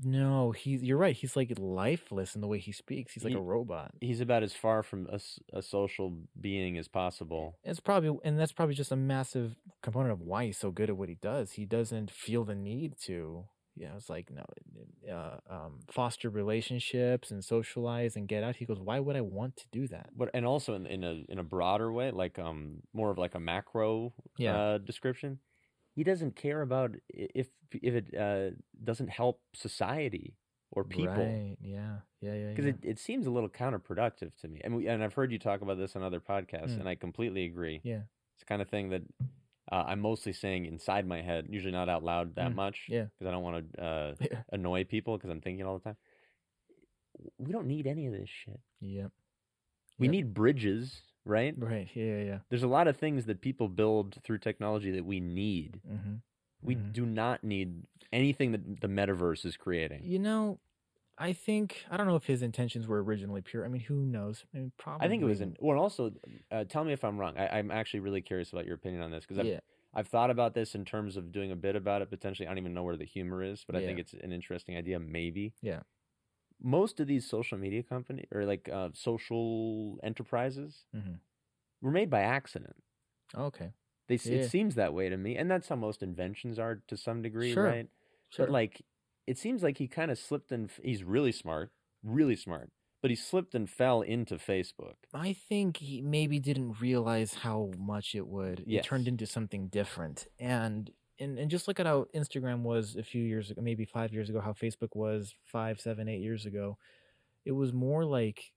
No, 0.04 0.50
he's 0.50 0.82
you're 0.82 0.98
right. 0.98 1.16
He's 1.16 1.34
like 1.34 1.50
lifeless 1.58 2.34
in 2.34 2.42
the 2.42 2.46
way 2.46 2.58
he 2.58 2.72
speaks. 2.72 3.14
He's 3.14 3.24
like 3.24 3.32
He- 3.32 3.38
a 3.38 3.40
robot. 3.40 3.94
He's 4.02 4.20
about 4.20 4.42
as 4.42 4.52
far 4.52 4.82
from 4.82 5.06
a 5.50 5.62
social 5.62 6.14
being 6.38 6.76
as 6.76 6.88
possible. 6.88 7.56
It's 7.64 7.80
probably 7.80 8.18
and 8.22 8.38
that's 8.38 8.52
probably 8.52 8.74
just 8.74 8.92
a 8.92 8.96
massive 8.96 9.56
component 9.82 10.12
of 10.12 10.20
why 10.20 10.44
he's 10.44 10.58
so 10.58 10.70
good 10.72 10.90
at 10.90 10.98
what 10.98 11.08
he 11.08 11.14
does. 11.14 11.52
He 11.52 11.64
doesn't 11.64 12.10
feel 12.10 12.44
the 12.44 12.54
need 12.54 12.96
to. 13.06 13.46
Yeah, 13.78 13.94
it's 13.96 14.10
like 14.10 14.30
no, 14.30 14.44
uh, 15.12 15.36
um, 15.48 15.80
foster 15.90 16.28
relationships 16.30 17.30
and 17.30 17.44
socialize 17.44 18.16
and 18.16 18.26
get 18.28 18.42
out. 18.42 18.56
He 18.56 18.64
goes, 18.64 18.80
why 18.80 18.98
would 19.00 19.16
I 19.16 19.20
want 19.20 19.56
to 19.56 19.64
do 19.72 19.86
that? 19.88 20.10
But 20.16 20.30
and 20.34 20.44
also 20.44 20.74
in, 20.74 20.86
in 20.86 21.04
a 21.04 21.24
in 21.28 21.38
a 21.38 21.44
broader 21.44 21.92
way, 21.92 22.10
like 22.10 22.38
um 22.38 22.82
more 22.92 23.10
of 23.10 23.18
like 23.18 23.34
a 23.34 23.40
macro 23.40 24.12
Yeah. 24.36 24.56
uh, 24.58 24.78
description, 24.78 25.38
he 25.94 26.02
doesn't 26.04 26.34
care 26.36 26.62
about 26.62 26.90
if 27.08 27.48
if 27.72 27.94
it 27.94 28.06
uh, 28.16 28.50
doesn't 28.82 29.10
help 29.10 29.40
society 29.54 30.36
or 30.72 30.84
people. 30.84 31.14
Right. 31.14 31.56
Yeah. 31.62 31.96
Yeah. 32.20 32.34
Yeah. 32.34 32.48
Because 32.50 32.66
yeah. 32.66 32.72
it, 32.82 32.88
it 32.92 32.98
seems 32.98 33.26
a 33.26 33.30
little 33.30 33.48
counterproductive 33.48 34.32
to 34.40 34.48
me, 34.48 34.60
and 34.64 34.76
we, 34.76 34.86
and 34.88 35.02
I've 35.04 35.14
heard 35.14 35.32
you 35.32 35.38
talk 35.38 35.60
about 35.62 35.78
this 35.78 35.96
on 35.96 36.02
other 36.02 36.20
podcasts, 36.20 36.72
Mm. 36.74 36.80
and 36.80 36.88
I 36.88 36.94
completely 36.94 37.44
agree. 37.46 37.80
Yeah. 37.84 38.02
It's 38.34 38.40
the 38.40 38.46
kind 38.46 38.60
of 38.62 38.68
thing 38.68 38.90
that 38.90 39.02
uh, 39.70 39.84
I'm 39.86 40.00
mostly 40.00 40.32
saying 40.32 40.66
inside 40.66 41.06
my 41.06 41.20
head, 41.22 41.46
usually 41.50 41.72
not 41.72 41.88
out 41.88 42.02
loud 42.02 42.34
that 42.36 42.52
Mm, 42.52 42.56
much, 42.56 42.86
yeah. 42.88 43.06
because 43.18 43.28
I 43.28 43.30
don't 43.32 43.42
want 43.42 43.72
to 43.74 43.82
uh, 43.82 44.14
Yeah. 44.30 44.42
annoy 44.52 44.84
people 44.84 45.16
because 45.16 45.30
I'm 45.30 45.40
thinking 45.40 45.66
all 45.66 45.78
the 45.78 45.84
time. 45.84 45.96
We 47.38 47.52
don't 47.52 47.66
need 47.66 47.86
any 47.86 48.06
of 48.06 48.12
this 48.12 48.28
shit. 48.28 48.60
Yep. 48.80 49.10
We 49.98 50.06
Yep. 50.06 50.12
need 50.12 50.34
bridges, 50.34 51.02
right? 51.24 51.54
Right. 51.58 51.88
Yeah. 51.94 52.22
Yeah. 52.22 52.38
There's 52.48 52.62
a 52.62 52.68
lot 52.68 52.86
of 52.88 52.96
things 52.96 53.26
that 53.26 53.40
people 53.40 53.68
build 53.68 54.18
through 54.22 54.38
technology 54.38 54.90
that 54.92 55.04
we 55.04 55.20
need. 55.20 55.80
Mm-hmm. 55.88 56.14
We 56.62 56.76
Mhm. 56.76 56.92
do 56.92 57.06
not 57.06 57.42
need 57.44 57.84
anything 58.12 58.52
that 58.52 58.80
the 58.80 58.88
metaverse 58.88 59.44
is 59.44 59.56
creating. 59.56 60.04
You 60.04 60.18
know, 60.18 60.58
I 61.18 61.32
think 61.32 61.84
I 61.90 61.96
don't 61.96 62.06
know 62.06 62.16
if 62.16 62.24
his 62.26 62.42
intentions 62.42 62.86
were 62.86 63.02
originally 63.02 63.40
pure. 63.40 63.64
I 63.64 63.68
mean, 63.68 63.82
who 63.82 63.96
knows? 64.06 64.44
I 64.54 64.58
mean, 64.58 64.72
probably. 64.78 65.06
I 65.06 65.08
think 65.08 65.22
it 65.22 65.26
was 65.26 65.40
in. 65.40 65.56
Well, 65.60 65.78
also, 65.78 66.12
uh, 66.50 66.64
tell 66.64 66.84
me 66.84 66.92
if 66.92 67.04
I'm 67.04 67.18
wrong. 67.18 67.36
I, 67.36 67.58
I'm 67.58 67.70
actually 67.70 68.00
really 68.00 68.20
curious 68.22 68.52
about 68.52 68.66
your 68.66 68.74
opinion 68.74 69.02
on 69.02 69.10
this 69.10 69.24
because 69.24 69.38
I've, 69.38 69.46
Yeah. 69.46 69.60
I've 69.94 70.06
thought 70.08 70.30
about 70.30 70.54
this 70.54 70.74
in 70.74 70.84
terms 70.84 71.16
of 71.16 71.32
doing 71.32 71.50
a 71.50 71.56
bit 71.56 71.74
about 71.74 72.02
it 72.02 72.10
potentially. 72.10 72.46
I 72.46 72.50
don't 72.50 72.58
even 72.58 72.74
know 72.74 72.84
where 72.84 72.96
the 72.96 73.04
humor 73.04 73.42
is, 73.42 73.64
but 73.66 73.74
I 73.74 73.80
think 73.84 73.98
it's 73.98 74.12
an 74.14 74.32
interesting 74.32 74.76
idea. 74.76 75.00
Maybe. 75.00 75.54
Yeah. 75.60 75.80
Most 76.60 77.00
of 77.00 77.06
these 77.06 77.28
social 77.28 77.56
media 77.58 77.82
company 77.82 78.26
or 78.32 78.44
like 78.44 78.68
uh, 78.68 78.90
social 78.92 79.98
enterprises 80.02 80.84
Mhm. 80.94 81.20
were 81.80 81.90
made 81.92 82.10
by 82.10 82.20
accident. 82.20 82.76
Okay. 83.34 83.72
They 84.08 84.16
Yeah. 84.24 84.40
it 84.40 84.48
seems 84.48 84.74
that 84.74 84.94
way 84.94 85.08
to 85.08 85.16
me, 85.16 85.36
and 85.36 85.50
that's 85.50 85.68
how 85.68 85.76
most 85.76 86.02
inventions 86.02 86.58
are 86.58 86.76
to 86.86 86.96
some 86.96 87.22
degree, 87.22 87.52
Sure. 87.52 87.64
right? 87.64 87.88
Sure. 88.30 88.46
But 88.46 88.52
like, 88.52 88.82
it 89.28 89.38
seems 89.38 89.62
like 89.62 89.78
he 89.78 89.86
kind 89.88 90.10
of 90.10 90.18
slipped 90.18 90.50
and 90.52 90.70
he's 90.82 91.04
really 91.04 91.32
smart, 91.32 91.70
really 92.02 92.36
smart, 92.36 92.70
but 93.02 93.10
he 93.10 93.16
slipped 93.16 93.54
and 93.54 93.68
fell 93.68 94.00
into 94.02 94.36
Facebook. 94.36 94.94
I 95.12 95.32
think 95.48 95.76
he 95.78 96.00
maybe 96.00 96.38
didn't 96.40 96.80
realize 96.80 97.34
how 97.34 97.70
much 97.78 98.14
it 98.14 98.26
would. 98.26 98.64
It 98.66 98.84
turned 98.84 99.06
into 99.08 99.26
something 99.26 99.68
different. 99.68 100.26
And 100.38 100.90
and 101.20 101.38
and 101.38 101.50
just 101.50 101.66
look 101.68 101.80
at 101.80 101.86
how 101.86 102.06
Instagram 102.14 102.62
was 102.62 102.96
a 102.96 103.02
few 103.02 103.22
years 103.22 103.50
ago, 103.50 103.60
maybe 103.62 103.84
five 103.84 104.12
years 104.12 104.30
ago, 104.30 104.40
how 104.40 104.52
Facebook 104.52 104.94
was 104.94 105.34
five, 105.44 105.80
seven, 105.80 106.08
eight 106.08 106.20
years 106.20 106.46
ago. 106.46 106.78
It 107.44 107.52
was 107.52 107.72
more 107.72 108.04
like 108.04 108.52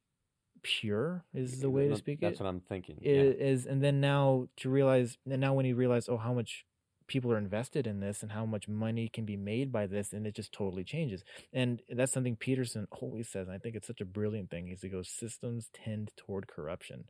pure 0.64 1.26
is 1.34 1.60
the 1.60 1.70
way 1.70 1.88
to 1.88 1.96
speak 1.96 2.20
That's 2.22 2.40
it. 2.40 2.44
what 2.44 2.50
I'm 2.50 2.60
thinking. 2.60 2.98
I- 3.02 3.10
yeah. 3.10 3.22
Is 3.22 3.66
and 3.66 3.84
then 3.84 4.00
now 4.00 4.48
to 4.58 4.70
realize 4.70 5.18
and 5.30 5.42
now 5.42 5.54
when 5.54 5.66
he 5.66 5.74
realized 5.74 6.08
oh 6.10 6.18
how 6.18 6.34
much 6.34 6.66
people 7.12 7.32
are 7.32 7.38
invested 7.38 7.86
in 7.86 8.00
this 8.00 8.24
and 8.24 8.32
how 8.32 8.46
much 8.46 8.68
money 8.70 9.10
can 9.10 9.26
be 9.26 9.36
made 9.36 9.70
by 9.72 9.86
this 9.86 10.14
and 10.14 10.26
it 10.26 10.34
just 10.34 10.54
totally 10.54 10.86
changes. 10.86 11.24
And 11.52 11.82
that's 11.90 12.14
something 12.14 12.38
peterson 12.38 12.88
always 13.02 13.28
says 13.28 13.48
and 13.48 13.56
i 13.56 13.60
think 13.60 13.76
it's 13.76 13.88
such 13.88 14.02
a 14.02 14.06
brilliant 14.06 14.50
thing 14.50 14.70
is 14.70 14.82
he 14.82 14.90
goes 14.90 15.10
systems 15.10 15.70
tend 15.74 16.12
toward 16.16 16.48
corruption. 16.48 17.04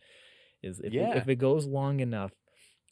Is 0.64 0.80
if, 0.80 0.93
Yeah. 0.93 1.12
it, 1.12 1.18
if 1.18 1.28
it 1.30 1.36
goes 1.36 1.66
long 1.66 1.99
enough 1.99 2.32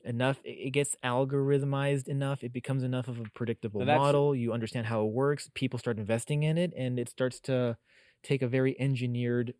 enough 0.05 0.37
it 0.43 0.71
gets 0.71 0.95
algorithmized 1.03 2.07
enough 2.07 2.43
it 2.43 2.53
becomes 2.53 2.83
enough 2.83 3.07
of 3.07 3.19
a 3.19 3.29
predictable 3.33 3.83
model 3.83 4.33
you 4.35 4.53
understand 4.53 4.85
how 4.85 5.03
it 5.05 5.11
works 5.11 5.49
people 5.55 5.77
start 5.79 5.97
investing 5.97 6.43
in 6.43 6.57
it 6.57 6.71
and 6.77 6.99
it 6.99 7.09
starts 7.09 7.39
to 7.41 7.75
take 8.23 8.41
a 8.41 8.47
very 8.47 8.79
engineered 8.79 9.53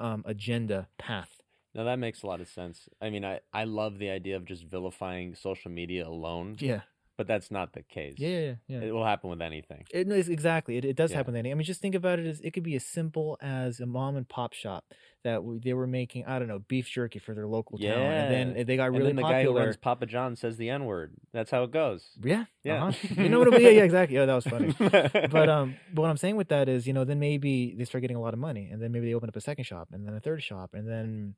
um, 0.00 0.24
agenda 0.26 0.88
path 0.98 1.41
Now 1.74 1.84
that 1.84 1.98
makes 1.98 2.22
a 2.22 2.26
lot 2.26 2.40
of 2.40 2.48
sense. 2.48 2.88
I 3.00 3.10
mean, 3.10 3.24
I, 3.24 3.40
I 3.52 3.64
love 3.64 3.98
the 3.98 4.10
idea 4.10 4.36
of 4.36 4.44
just 4.44 4.64
vilifying 4.64 5.34
social 5.34 5.70
media 5.70 6.06
alone, 6.06 6.56
yeah 6.58 6.80
but 7.18 7.26
that's 7.28 7.50
not 7.50 7.74
the 7.74 7.82
case. 7.82 8.14
yeah 8.16 8.28
yeah, 8.38 8.54
yeah. 8.66 8.80
It 8.80 8.90
will 8.92 9.04
happen 9.04 9.28
with 9.30 9.42
anything. 9.42 9.84
It, 9.92 10.06
no, 10.08 10.14
exactly. 10.14 10.78
It, 10.78 10.84
it 10.86 10.96
does 10.96 11.10
Yeah. 11.10 11.18
happen. 11.18 11.36
anything. 11.36 11.52
I 11.52 11.54
mean, 11.56 11.64
just 11.64 11.80
think 11.82 11.94
about 11.94 12.18
it 12.18 12.26
as 12.26 12.40
it 12.40 12.52
could 12.52 12.62
be 12.62 12.74
as 12.74 12.84
simple 12.86 13.38
as 13.42 13.80
a 13.80 13.86
mom 13.86 14.16
and 14.16 14.26
pop 14.26 14.54
shop 14.54 14.86
that 15.22 15.34
w- 15.34 15.60
they 15.62 15.74
were 15.74 15.86
making. 15.86 16.24
I 16.24 16.38
don't 16.38 16.48
know 16.48 16.60
beef 16.60 16.88
jerky 16.88 17.18
for 17.18 17.34
their 17.34 17.46
local 17.46 17.76
town, 17.78 17.90
and 17.90 18.32
then 18.56 18.66
they 18.66 18.76
got 18.76 18.86
and 18.88 18.94
really 18.96 19.08
then 19.08 19.16
the 19.16 19.22
guy 19.22 19.42
who 19.42 19.48
popular. 19.50 19.64
runs 19.66 19.76
Papa 19.76 20.06
John 20.06 20.36
says 20.36 20.56
the 20.56 20.70
N 20.70 20.84
word. 20.86 21.12
That's 21.32 21.50
how 21.50 21.62
it 21.64 21.70
goes. 21.70 22.08
yeah, 22.24 22.46
Yeah. 22.64 22.86
uh-huh. 22.86 23.22
you 23.22 23.28
know 23.28 23.38
what? 23.40 23.48
I 23.48 23.50
mean? 23.58 23.60
Yeah, 23.60 23.68
yeah, 23.68 23.82
exactly. 23.84 24.16
Yeah, 24.16 24.24
that 24.26 24.34
was 24.34 24.44
funny. 24.46 24.74
but 25.28 25.48
um, 25.50 25.76
but 25.92 26.02
what 26.02 26.10
I'm 26.10 26.16
saying 26.16 26.36
with 26.36 26.48
that 26.48 26.68
is, 26.70 26.86
you 26.86 26.94
know, 26.94 27.04
then 27.04 27.20
maybe 27.20 27.74
they 27.76 27.84
start 27.84 28.00
getting 28.00 28.16
a 28.16 28.20
lot 28.22 28.32
of 28.32 28.40
money, 28.40 28.70
and 28.72 28.80
then 28.82 28.90
maybe 28.90 29.06
they 29.06 29.14
open 29.14 29.28
up 29.28 29.36
a 29.36 29.40
second 29.40 29.64
shop, 29.64 29.88
and 29.92 30.06
then 30.08 30.14
a 30.14 30.20
third 30.20 30.42
shop, 30.42 30.70
and 30.72 30.88
then 30.88 31.34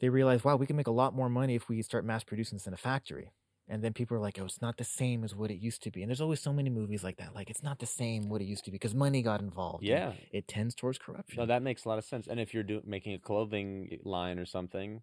they 0.00 0.08
realize, 0.08 0.44
wow, 0.44 0.56
we 0.56 0.66
can 0.66 0.76
make 0.76 0.86
a 0.86 0.92
lot 0.92 1.14
more 1.14 1.28
money 1.28 1.54
if 1.54 1.68
we 1.68 1.82
start 1.82 2.04
mass 2.04 2.24
producing 2.24 2.56
this 2.56 2.66
in 2.66 2.74
a 2.74 2.78
factory. 2.78 3.32
And 3.70 3.84
then 3.84 3.92
people 3.92 4.16
are 4.16 4.20
like, 4.20 4.38
oh, 4.40 4.46
it's 4.46 4.62
not 4.62 4.78
the 4.78 4.84
same 4.84 5.24
as 5.24 5.34
what 5.34 5.50
it 5.50 5.58
used 5.58 5.82
to 5.82 5.90
be. 5.90 6.02
And 6.02 6.08
there's 6.08 6.22
always 6.22 6.40
so 6.40 6.54
many 6.54 6.70
movies 6.70 7.04
like 7.04 7.18
that. 7.18 7.34
Like, 7.34 7.50
it's 7.50 7.62
not 7.62 7.80
the 7.80 7.86
same 7.86 8.30
what 8.30 8.40
it 8.40 8.46
used 8.46 8.64
to 8.64 8.70
be 8.70 8.76
because 8.76 8.94
money 8.94 9.20
got 9.20 9.40
involved. 9.40 9.84
yeah. 9.84 10.12
It 10.32 10.48
tends 10.48 10.74
towards 10.74 10.96
corruption. 10.98 11.38
No, 11.38 11.46
that 11.46 11.62
makes 11.62 11.84
a 11.84 11.88
lot 11.88 11.98
of 11.98 12.04
sense. 12.04 12.26
And 12.28 12.40
if 12.40 12.54
you're 12.54 12.62
do- 12.62 12.82
making 12.86 13.12
a 13.12 13.18
clothing 13.18 13.88
eh, 13.92 13.96
line 14.04 14.38
or 14.38 14.46
something, 14.46 15.02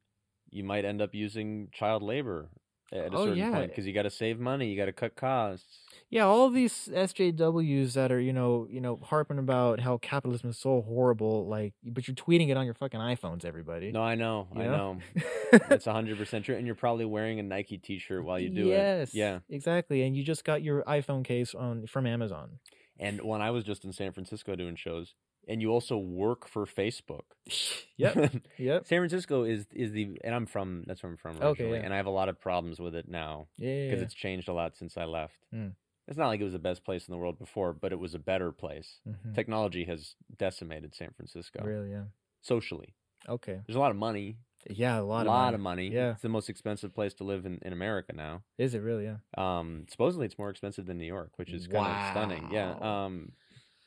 you 0.50 0.64
might 0.64 0.84
end 0.84 1.00
up 1.00 1.14
using 1.14 1.70
child 1.74 2.02
labor 2.02 2.50
at 2.92 3.14
a 3.14 3.18
Oh, 3.18 3.26
certain 3.26 3.38
yeah. 3.38 3.52
point 3.52 3.70
because 3.70 3.86
you 3.86 3.94
got 3.94 4.04
to 4.04 4.10
save 4.10 4.40
money, 4.40 4.68
you 4.70 4.78
got 4.78 4.86
to 4.86 4.94
cut 4.94 5.16
costs. 5.16 5.80
yeah, 6.10 6.24
all 6.26 6.50
these 6.50 6.88
SJWs 6.94 7.94
that 7.94 8.12
are, 8.12 8.20
you 8.20 8.32
know, 8.34 8.68
you 8.70 8.80
know, 8.82 8.98
harping 9.04 9.40
about 9.40 9.80
how 9.80 9.98
capitalism 9.98 10.50
is 10.52 10.58
so 10.58 10.82
horrible, 10.82 11.48
like, 11.48 11.74
but 11.84 12.08
you're 12.08 12.16
tweeting 12.16 12.50
it 12.50 12.58
on 12.58 12.66
your 12.66 12.74
fucking 12.76 13.00
iPhones, 13.00 13.44
everybody. 13.46 13.92
No, 13.92 14.02
I 14.04 14.16
know, 14.16 14.48
You 14.56 14.62
I 14.62 14.66
know? 14.66 14.94
know. 15.16 15.60
That's 15.70 15.86
hundred 15.86 16.18
percent 16.18 16.46
true. 16.46 16.56
And 16.56 16.66
you're 16.66 16.76
probably 16.76 17.06
wearing 17.06 17.40
a 17.40 17.44
Nike 17.44 17.78
T-shirt 17.78 18.24
while 18.24 18.40
you 18.40 18.50
do 18.50 18.66
yes, 18.68 19.10
it. 19.14 19.14
Yes, 19.14 19.14
yeah. 19.14 19.40
exactly. 19.56 20.04
And 20.04 20.16
you 20.16 20.24
just 20.24 20.44
got 20.44 20.62
your 20.64 20.84
iPhone 20.84 21.24
case 21.24 21.56
on 21.56 21.88
from 21.88 22.06
Amazon. 22.06 22.60
And 23.00 23.22
when 23.22 23.42
I 23.42 23.52
was 23.52 23.64
just 23.66 23.84
in 23.84 23.92
San 23.92 24.14
Francisco 24.14 24.56
doing 24.56 24.76
shows, 24.76 25.16
and 25.48 25.62
you 25.62 25.70
also 25.72 25.98
work 25.98 26.48
for 26.48 26.66
Facebook. 26.66 27.24
Yep, 27.98 28.34
yep. 28.58 28.86
San 28.88 29.00
Francisco 29.00 29.46
is 29.46 29.66
is 29.72 29.94
the 29.94 30.18
and 30.22 30.36
I'm 30.36 30.46
from 30.46 30.84
that's 30.86 31.02
where 31.02 31.10
I'm 31.12 31.18
from 31.18 31.38
Okay, 31.38 31.46
originally, 31.64 31.78
yeah. 31.80 31.86
and 31.86 31.94
I 31.94 31.98
have 31.98 32.08
a 32.08 32.10
lot 32.10 32.28
of 32.28 32.42
problems 32.42 32.78
with 32.78 32.94
it 32.94 33.08
now 33.08 33.48
Yeah, 33.58 33.86
because 33.88 34.02
it's 34.02 34.14
changed 34.14 34.50
a 34.50 34.54
lot 34.54 34.76
since 34.76 34.98
I 34.98 35.06
left. 35.06 35.38
Mm. 35.54 35.72
It's 36.10 36.18
not 36.18 36.28
like 36.28 36.42
it 36.42 36.44
was 36.44 36.52
the 36.52 36.60
best 36.60 36.84
place 36.84 37.08
in 37.08 37.14
the 37.14 37.18
world 37.18 37.40
before, 37.40 37.72
but 37.72 37.94
it 37.94 38.00
was 38.00 38.14
a 38.14 38.20
better 38.20 38.52
place. 38.52 39.00
Mhm. 39.08 39.34
Technology 39.34 39.86
has 39.86 40.16
decimated 40.38 40.94
San 40.94 41.12
Francisco 41.16 41.64
really, 41.64 41.92
yeah. 41.92 42.04
socially. 42.42 42.96
Okay, 43.30 43.62
There's 43.66 43.78
a 43.78 43.80
lot 43.80 43.92
of 43.92 43.98
money, 43.98 44.38
yeah, 44.70 45.00
a 45.00 45.02
lot, 45.02 45.26
a 45.26 45.30
lot 45.30 45.54
of, 45.54 45.60
of 45.60 45.64
money. 45.64 45.88
Yeah. 45.90 46.12
it's 46.12 46.22
the 46.22 46.28
most 46.30 46.50
expensive 46.50 46.94
place 46.94 47.14
to 47.16 47.24
live 47.24 47.46
in, 47.46 47.60
in 47.62 47.72
America 47.72 48.12
now. 48.14 48.44
Is 48.58 48.76
it 48.76 48.80
really? 48.80 49.06
Yeah. 49.06 49.18
Um, 49.38 49.86
supposedly 49.90 50.26
it's 50.26 50.38
more 50.38 50.50
expensive 50.50 50.86
than 50.86 50.98
New 50.98 51.08
York, 51.08 51.32
which 51.38 51.52
is 51.54 51.66
kind 51.66 51.88
of 51.88 52.12
stunning. 52.12 52.50
Yeah. 52.52 52.74
Um, 52.82 53.32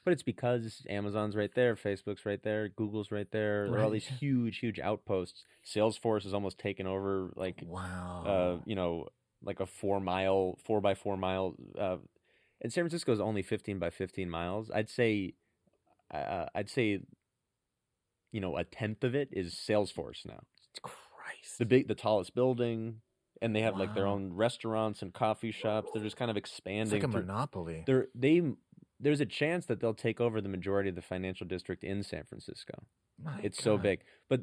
but 0.09 0.13
it's 0.15 0.23
because 0.23 0.87
Amazon's 0.89 1.37
right 1.37 1.55
there, 1.55 1.77
Facebook's 1.77 2.25
right 2.25 2.43
there, 2.43 2.69
Google's 2.71 3.11
right 3.11 3.31
there. 3.31 3.69
There 3.69 3.75
are 3.79 3.83
all 3.83 3.91
Right. 3.91 3.93
these 3.93 4.07
huge, 4.07 4.57
huge 4.57 4.81
outposts. 4.81 5.45
Salesforce 5.67 6.23
has 6.23 6.33
almost 6.33 6.59
taken 6.59 6.87
over, 6.87 7.31
like, 7.37 7.63
Wow. 7.67 8.25
uh, 8.27 8.63
you 8.65 8.75
know, 8.75 9.09
like 9.43 9.61
a 9.61 9.67
four 9.67 10.01
mile, 10.01 10.57
four 10.65 10.81
by 10.81 10.95
four 10.95 11.19
mile. 11.19 11.57
Uh, 11.77 11.99
and 12.63 12.73
San 12.73 12.85
Francisco 12.85 13.13
is 13.13 13.21
only 13.21 13.43
fifteen 13.43 13.79
by 13.79 13.91
fifteen 13.91 14.31
miles. 14.31 14.71
I'd 14.71 14.89
say, 14.89 15.35
uh, 16.11 16.47
I'd 16.55 16.71
say, 16.71 17.01
you 18.33 18.41
know, 18.41 18.57
a 18.57 18.65
tenth 18.65 19.05
of 19.05 19.15
it 19.15 19.29
is 19.33 19.55
Salesforce 19.55 20.25
now. 20.27 20.41
Christ. 20.81 21.59
The 21.59 21.67
big, 21.67 21.87
the 21.87 21.95
tallest 21.95 22.35
building, 22.35 23.03
and 23.43 23.55
they 23.55 23.61
have 23.61 23.77
like 23.77 23.95
their 23.95 24.07
own 24.07 24.33
restaurants 24.33 25.03
and 25.03 25.13
coffee 25.13 25.53
shops. 25.53 25.91
They're 25.93 26.03
just 26.03 26.17
kind 26.17 26.31
of 26.31 26.37
it's 26.39 26.51
expanding. 26.51 26.95
like 27.03 27.09
a 27.09 27.13
through- 27.13 27.21
monopoly. 27.27 27.83
they're 27.87 28.09
they 28.15 28.41
there's 29.01 29.21
a 29.21 29.27
chance 29.27 29.67
that 29.67 29.81
they'll 29.81 29.95
take 29.95 30.21
over 30.21 30.41
the 30.41 30.49
majority 30.49 30.89
of 30.89 30.95
the 30.97 31.03
financial 31.03 31.47
district 31.47 31.85
in 31.85 32.03
San 32.03 32.25
Francisco. 32.25 32.75
My 33.23 33.41
it's 33.43 33.63
so 33.63 33.79
big. 33.79 34.03
But 34.29 34.43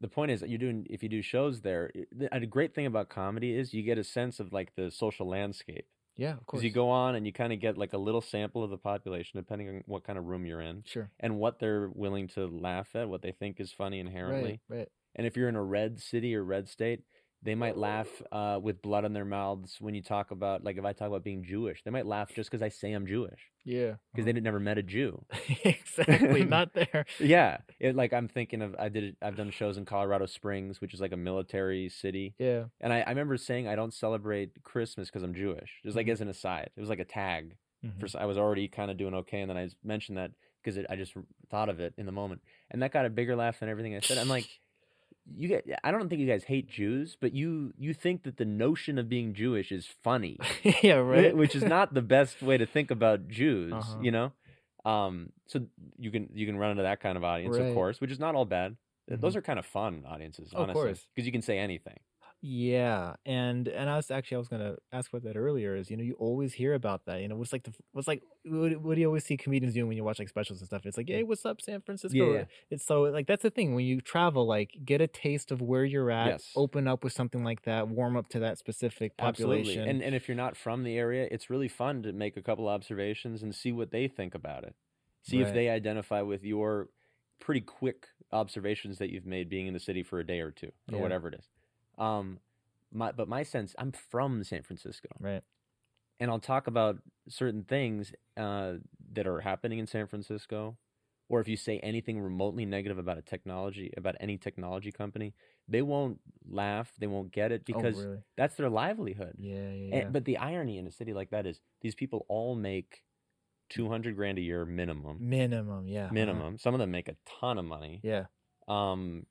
the 0.00 0.08
point 0.08 0.30
is 0.30 0.40
that 0.40 0.48
you're 0.50 0.58
doing 0.58 0.86
if 0.90 1.02
you 1.02 1.08
do 1.08 1.22
shows 1.22 1.60
there, 1.62 1.90
the- 2.12 2.34
a 2.34 2.44
great 2.46 2.74
thing 2.74 2.86
about 2.86 3.08
comedy 3.08 3.54
is 3.56 3.72
you 3.72 3.82
get 3.82 3.98
a 3.98 4.04
sense 4.04 4.40
of 4.40 4.52
like 4.52 4.74
the 4.74 4.90
social 4.90 5.26
landscape. 5.28 5.86
Yeah, 6.16 6.32
of 6.34 6.46
course. 6.46 6.60
Because 6.60 6.64
you 6.64 6.70
go 6.70 6.90
on 6.90 7.16
and 7.16 7.26
you 7.26 7.32
kind 7.32 7.52
of 7.52 7.58
get 7.58 7.76
like 7.76 7.92
a 7.92 7.98
little 7.98 8.20
sample 8.20 8.62
of 8.62 8.70
the 8.70 8.78
population, 8.78 9.38
depending 9.38 9.68
on 9.68 9.82
what 9.86 10.04
kind 10.04 10.16
of 10.18 10.26
room 10.26 10.46
you're 10.46 10.60
in, 10.60 10.84
Sure. 10.86 11.10
and 11.18 11.38
what 11.38 11.58
they're 11.58 11.88
willing 11.88 12.28
to 12.28 12.46
laugh 12.46 12.94
at, 12.94 13.08
what 13.08 13.22
they 13.22 13.32
think 13.32 13.58
is 13.60 13.72
funny 13.72 13.98
inherently. 13.98 14.60
Right. 14.68 14.78
Right. 14.78 14.88
And 15.16 15.26
if 15.26 15.36
you're 15.36 15.48
in 15.48 15.56
a 15.56 15.62
red 15.62 15.98
city 16.00 16.34
or 16.36 16.44
red 16.44 16.68
state, 16.68 17.02
they 17.44 17.54
might 17.54 17.76
laugh 17.76 18.08
uh, 18.32 18.58
with 18.62 18.80
blood 18.82 19.04
on 19.04 19.12
their 19.12 19.24
mouths 19.24 19.76
when 19.80 19.94
you 19.94 20.02
talk 20.02 20.30
about, 20.30 20.64
like, 20.64 20.78
if 20.78 20.84
I 20.84 20.92
talk 20.94 21.08
about 21.08 21.22
being 21.22 21.44
Jewish, 21.44 21.82
they 21.84 21.90
might 21.90 22.06
laugh 22.06 22.32
just 22.34 22.50
because 22.50 22.62
I 22.62 22.70
say 22.70 22.92
I'm 22.92 23.06
Jewish 23.06 23.40
Yeah. 23.64 23.96
because 24.12 24.24
they 24.24 24.32
didn't 24.32 24.44
never 24.44 24.58
met 24.60 24.78
a 24.78 24.82
Jew. 24.82 25.24
exactly. 25.64 26.44
Not 26.44 26.72
there. 26.74 27.04
Yeah, 27.20 27.58
it, 27.78 27.94
like 27.96 28.12
I'm 28.12 28.28
thinking 28.28 28.62
of 28.62 28.74
I 28.78 28.88
did 28.88 29.16
I've 29.22 29.36
done 29.36 29.50
shows 29.50 29.76
in 29.78 29.84
Colorado 29.84 30.26
Springs, 30.26 30.80
which 30.80 30.94
is 30.94 31.00
like 31.00 31.12
a 31.12 31.16
military 31.16 31.88
city, 31.88 32.34
Yeah. 32.38 32.64
and 32.80 32.92
I, 32.92 33.00
I 33.00 33.08
remember 33.10 33.36
saying 33.36 33.68
I 33.68 33.76
don't 33.76 33.94
celebrate 33.94 34.62
Christmas 34.62 35.08
because 35.08 35.22
I'm 35.22 35.34
Jewish, 35.34 35.70
just 35.84 35.96
like 35.96 36.06
Mhm. 36.06 36.12
as 36.12 36.20
an 36.20 36.28
aside. 36.28 36.70
It 36.76 36.80
was 36.80 36.88
like 36.88 36.98
a 37.00 37.04
tag, 37.04 37.56
Mhm. 37.84 38.00
For 38.10 38.18
I 38.18 38.24
was 38.24 38.38
already 38.38 38.68
kind 38.68 38.90
of 38.90 38.96
doing 38.96 39.14
okay, 39.14 39.40
and 39.42 39.50
then 39.50 39.58
I 39.58 39.68
mentioned 39.82 40.16
that 40.18 40.30
because 40.62 40.78
I 40.88 40.96
just 40.96 41.12
thought 41.50 41.68
of 41.68 41.78
it 41.80 41.92
in 41.98 42.06
the 42.06 42.12
moment, 42.12 42.40
and 42.70 42.80
that 42.82 42.92
got 42.92 43.04
a 43.04 43.10
bigger 43.10 43.36
laugh 43.36 43.60
than 43.60 43.68
everything 43.68 43.94
I 43.94 44.00
said. 44.00 44.16
I'm 44.16 44.28
like, 44.30 44.48
you 45.36 45.48
get. 45.48 45.64
I 45.82 45.90
don't 45.90 46.08
think 46.08 46.20
you 46.20 46.26
guys 46.26 46.44
hate 46.44 46.68
Jews, 46.68 47.16
but 47.20 47.32
you 47.32 47.72
you 47.78 47.94
think 47.94 48.24
that 48.24 48.36
the 48.36 48.44
notion 48.44 48.98
of 48.98 49.08
being 49.08 49.34
Jewish 49.34 49.72
is 49.72 49.86
funny, 50.02 50.38
yeah, 50.82 50.94
right. 50.94 51.36
which 51.36 51.54
is 51.54 51.62
not 51.62 51.94
the 51.94 52.02
best 52.02 52.42
way 52.42 52.58
to 52.58 52.66
think 52.66 52.90
about 52.90 53.28
Jews. 53.28 53.72
Uh-huh. 53.72 53.98
You 54.02 54.10
know, 54.10 54.32
um, 54.84 55.30
so 55.46 55.66
you 55.98 56.10
can 56.10 56.28
you 56.34 56.46
can 56.46 56.56
run 56.56 56.72
into 56.72 56.82
that 56.82 57.00
kind 57.00 57.16
of 57.16 57.24
audience, 57.24 57.56
Right. 57.56 57.68
of 57.68 57.74
course, 57.74 58.00
which 58.00 58.10
is 58.10 58.18
not 58.20 58.34
all 58.34 58.44
bad. 58.44 58.76
Th- 59.08 59.20
Those 59.20 59.36
are 59.36 59.42
kind 59.42 59.58
of 59.58 59.66
fun 59.66 60.04
audiences, 60.08 60.52
honestly, 60.54 60.94
because 61.14 61.26
you 61.26 61.32
can 61.32 61.42
say 61.42 61.58
anything. 61.58 61.98
Yeah, 62.46 63.14
and 63.24 63.68
and 63.68 63.88
I 63.88 63.96
was 63.96 64.10
actually 64.10 64.34
I 64.34 64.38
was 64.38 64.48
gonna 64.48 64.76
ask 64.92 65.10
about 65.10 65.22
that 65.22 65.34
earlier. 65.34 65.74
Is 65.76 65.90
you 65.90 65.96
know 65.96 66.02
you 66.04 66.12
always 66.18 66.52
hear 66.52 66.74
about 66.74 67.06
that. 67.06 67.22
You 67.22 67.28
know 67.28 67.36
what's 67.36 67.54
like 67.54 67.62
the 67.62 67.72
what's 67.92 68.06
like 68.06 68.22
what, 68.44 68.76
what 68.82 68.94
do 68.96 69.00
you 69.00 69.06
always 69.06 69.24
see 69.24 69.38
comedians 69.38 69.72
doing 69.72 69.88
when 69.88 69.96
you 69.96 70.04
watch 70.04 70.18
like 70.18 70.28
specials 70.28 70.60
and 70.60 70.66
stuff? 70.66 70.84
It's 70.84 70.98
like, 70.98 71.08
hey, 71.08 71.22
what's 71.22 71.46
up, 71.46 71.62
San 71.62 71.80
Francisco? 71.80 72.34
yeah. 72.34 72.44
It's 72.68 72.84
so 72.84 73.04
like 73.04 73.26
that's 73.26 73.44
the 73.44 73.50
thing 73.50 73.74
when 73.74 73.86
you 73.86 74.02
travel, 74.02 74.46
like 74.46 74.76
get 74.84 75.00
a 75.00 75.06
taste 75.06 75.52
of 75.52 75.62
where 75.62 75.86
you're 75.86 76.10
at, 76.10 76.26
Yes. 76.32 76.52
open 76.54 76.86
up 76.86 77.02
with 77.02 77.14
something 77.14 77.42
like 77.44 77.62
that, 77.62 77.88
warm 77.88 78.14
up 78.14 78.28
to 78.30 78.40
that 78.40 78.58
specific 78.58 79.16
population. 79.16 79.80
Absolutely. 79.80 79.90
And 79.90 80.02
and 80.02 80.14
if 80.14 80.28
you're 80.28 80.36
not 80.36 80.54
from 80.54 80.82
the 80.84 80.98
area, 80.98 81.26
it's 81.30 81.48
really 81.48 81.68
fun 81.68 82.02
to 82.02 82.12
make 82.12 82.36
a 82.36 82.42
couple 82.42 82.68
observations 82.68 83.42
and 83.42 83.54
see 83.54 83.72
what 83.72 83.90
they 83.90 84.06
think 84.06 84.34
about 84.34 84.64
it. 84.64 84.74
See 85.22 85.40
if 85.40 85.54
they 85.54 85.70
identify 85.70 86.20
with 86.20 86.44
your 86.44 86.90
pretty 87.40 87.62
quick 87.62 88.08
observations 88.32 88.98
that 88.98 89.08
you've 89.08 89.24
made 89.24 89.48
being 89.48 89.66
in 89.66 89.72
the 89.72 89.80
city 89.80 90.02
for 90.02 90.20
a 90.20 90.26
day 90.26 90.40
or 90.40 90.50
two 90.50 90.72
or 90.92 90.98
Yeah. 90.98 91.00
whatever 91.00 91.28
it 91.28 91.34
is. 91.38 91.48
Um 91.98 92.38
my 92.92 93.12
but 93.12 93.28
my 93.28 93.42
sense 93.42 93.74
I'm 93.78 93.92
from 93.92 94.42
San 94.44 94.62
Francisco 94.62 95.08
right. 95.20 95.42
and 96.20 96.30
I'll 96.30 96.38
talk 96.38 96.66
about 96.66 96.98
certain 97.28 97.64
things 97.64 98.12
uh, 98.36 98.74
that 99.12 99.26
are 99.26 99.40
happening 99.40 99.78
in 99.78 99.86
San 99.86 100.06
Francisco, 100.06 100.76
or 101.28 101.40
if 101.40 101.48
you 101.48 101.56
say 101.56 101.78
anything 101.80 102.20
remotely 102.20 102.64
negative 102.64 102.98
about 102.98 103.18
a 103.18 103.22
technology, 103.22 103.92
about 103.96 104.14
any 104.20 104.36
technology 104.36 104.92
company, 104.92 105.34
they 105.68 105.82
won't 105.82 106.20
laugh, 106.48 106.92
they 106.98 107.06
won't 107.06 107.32
get 107.32 107.52
it 107.52 107.64
because 107.64 107.98
oh, 107.98 108.02
really? 108.02 108.18
that's 108.36 108.54
their 108.56 108.68
livelihood. 108.68 109.34
Yeah, 109.38 109.54
yeah, 109.54 109.60
And- 109.60 109.92
yeah. 109.92 110.08
but 110.10 110.24
the 110.24 110.36
irony 110.38 110.78
in 110.78 110.86
a 110.86 110.90
city 110.90 111.12
like 111.12 111.30
that 111.30 111.46
is 111.46 111.60
these 111.80 111.94
people 111.94 112.26
all 112.28 112.54
make 112.54 113.02
two 113.70 113.88
hundred 113.88 114.14
grand 114.16 114.38
a 114.38 114.42
year 114.42 114.64
minimum. 114.64 115.16
minimum, 115.20 115.88
yeah. 115.88 116.04
uh-huh. 116.04 116.14
Minimum. 116.14 116.58
Some 116.58 116.74
of 116.74 116.80
them 116.80 116.90
make 116.90 117.08
a 117.08 117.16
ton 117.40 117.58
of 117.58 117.64
money. 117.64 118.00
Yeah. 118.02 118.26
Um, 118.68 119.26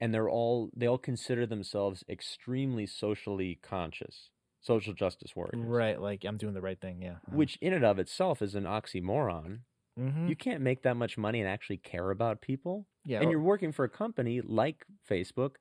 and 0.00 0.12
they're 0.14 0.28
all 0.28 0.70
they 0.74 0.86
all 0.86 0.98
consider 0.98 1.46
themselves 1.46 2.04
extremely 2.08 2.86
socially 2.86 3.58
conscious, 3.62 4.30
social 4.60 4.92
justice 4.94 5.34
warriors. 5.36 5.56
Right. 5.66 6.00
Like 6.00 6.24
I'm 6.24 6.36
doing 6.36 6.54
the 6.54 6.60
right 6.62 6.80
thing. 6.80 7.02
Yeah. 7.02 7.12
uh-huh. 7.26 7.36
Which 7.36 7.58
in 7.60 7.72
and 7.72 7.84
of 7.84 7.98
itself 7.98 8.40
is 8.42 8.54
an 8.54 8.64
oxymoron. 8.64 9.60
Mhm. 9.98 10.28
You 10.28 10.36
can't 10.36 10.62
make 10.62 10.82
that 10.82 10.96
much 10.96 11.18
money 11.18 11.40
and 11.40 11.48
actually 11.48 11.78
care 11.78 12.10
about 12.10 12.40
people. 12.40 12.86
yeah. 13.04 13.20
and 13.20 13.30
you're 13.30 13.42
working 13.42 13.72
for 13.72 13.84
a 13.84 13.88
company 13.88 14.40
like 14.42 14.84
Facebook 15.10 15.56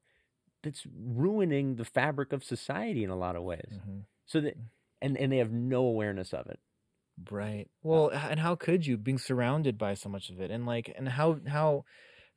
that's 0.63 0.85
ruining 0.93 1.75
the 1.75 1.85
fabric 1.85 2.33
of 2.33 2.43
society 2.43 3.03
in 3.03 3.09
a 3.09 3.15
lot 3.15 3.35
of 3.35 3.43
ways. 3.43 3.79
Mhm. 3.79 4.03
So 4.25 4.41
that 4.41 4.55
and 5.01 5.17
and 5.17 5.31
they 5.31 5.37
have 5.37 5.51
no 5.51 5.85
awareness 5.85 6.33
of 6.33 6.47
it. 6.47 6.59
Right. 7.31 7.67
Well, 7.83 8.11
h- 8.13 8.27
and 8.31 8.39
how 8.39 8.55
could 8.55 8.85
you 8.85 8.97
being 8.97 9.17
surrounded 9.17 9.77
by 9.77 9.93
so 9.93 10.09
much 10.09 10.29
of 10.29 10.39
it, 10.39 10.51
and 10.51 10.65
like, 10.65 10.93
and 10.95 11.07
how 11.09 11.39
how 11.47 11.85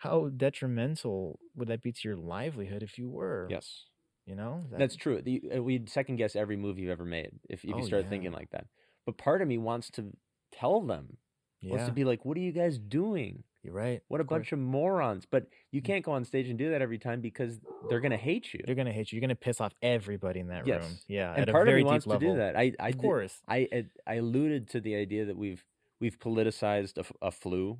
how 0.02 0.28
detrimental 0.36 1.38
would 1.54 1.68
that 1.68 1.80
be 1.82 1.92
to 1.92 2.00
your 2.04 2.16
livelihood 2.16 2.82
if 2.82 2.98
you 2.98 3.08
were? 3.08 3.46
Yes. 3.50 3.84
You 4.26 4.34
know. 4.36 4.64
That- 4.70 4.78
That's 4.78 4.96
true. 4.96 5.20
The, 5.22 5.42
uh, 5.56 5.62
we'd 5.62 5.88
second 5.88 6.16
guess 6.16 6.34
every 6.36 6.56
move 6.56 6.78
you've 6.78 6.90
ever 6.90 7.04
made 7.04 7.30
if, 7.48 7.64
if 7.64 7.70
you 7.70 7.74
Oh, 7.76 7.86
start 7.86 8.04
yeah. 8.04 8.10
thinking 8.10 8.32
like 8.32 8.50
that. 8.50 8.66
But 9.06 9.16
part 9.18 9.42
of 9.42 9.48
me 9.48 9.58
wants 9.58 9.90
to 9.92 10.12
tell 10.52 10.80
them, 10.80 11.16
wants 11.62 11.86
to 11.86 11.92
be 11.92 12.04
like, 12.04 12.24
what 12.24 12.36
are 12.36 12.40
you 12.40 12.52
guys 12.52 12.78
doing? 12.78 13.44
You're 13.62 13.74
right. 13.74 14.00
What 14.08 14.18
a 14.18 14.22
of 14.22 14.26
course. 14.26 14.38
bunch 14.40 14.52
of 14.52 14.58
morons. 14.58 15.24
But 15.30 15.46
you 15.70 15.80
Mm. 15.80 15.84
can't 15.84 16.04
go 16.04 16.10
on 16.12 16.24
stage 16.24 16.48
and 16.48 16.58
do 16.58 16.70
that 16.70 16.82
every 16.82 16.98
time 16.98 17.20
because 17.20 17.60
they're 17.88 18.00
going 18.00 18.10
to 18.10 18.16
hate 18.16 18.52
you. 18.52 18.60
They're 18.66 18.74
gonna 18.74 18.92
hate 18.92 19.12
you. 19.12 19.16
You're 19.16 19.20
gonna 19.28 19.36
piss 19.36 19.60
off 19.60 19.72
everybody 19.82 20.40
in 20.40 20.48
that 20.48 20.66
Yes. 20.66 20.82
room. 20.82 20.98
Yeah. 21.06 21.32
and 21.36 21.46
part 21.48 21.68
a 21.68 21.70
of 21.70 21.76
me 21.76 21.84
wants 21.84 22.04
level. 22.08 22.28
to 22.30 22.34
do 22.34 22.38
that. 22.38 22.56
I, 22.56 22.72
I 22.80 22.88
of 22.88 22.98
course. 22.98 23.40
I, 23.46 23.68
I 23.72 23.84
I 24.06 24.14
alluded 24.14 24.68
to 24.70 24.80
the 24.80 24.96
idea 24.96 25.24
that 25.26 25.36
we've 25.36 25.64
we've 26.00 26.18
politicized 26.18 26.98
a 27.22 27.30
flu, 27.30 27.78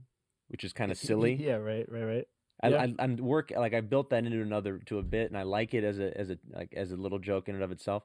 which 0.52 0.62
is 0.64 0.72
kind 0.72 0.92
of 0.92 0.98
silly. 0.98 1.34
yeah. 1.34 1.54
Right. 1.56 1.90
Right. 1.90 2.04
Right. 2.04 2.28
I, 2.62 2.68
Yeah. 2.68 2.82
I, 2.82 2.94
I'm 3.02 3.16
work 3.16 3.50
like 3.56 3.74
I 3.74 3.80
built 3.80 4.10
that 4.10 4.24
into 4.24 4.40
another 4.40 4.78
to 4.86 4.98
a 4.98 5.02
bit, 5.02 5.28
and 5.30 5.36
I 5.36 5.42
like 5.42 5.74
it 5.74 5.82
as 5.82 5.98
a 5.98 6.16
as 6.16 6.30
a 6.30 6.38
like 6.50 6.72
as 6.76 6.92
a 6.92 6.96
little 6.96 7.18
joke 7.18 7.48
in 7.48 7.56
and 7.56 7.64
of 7.64 7.72
itself. 7.72 8.04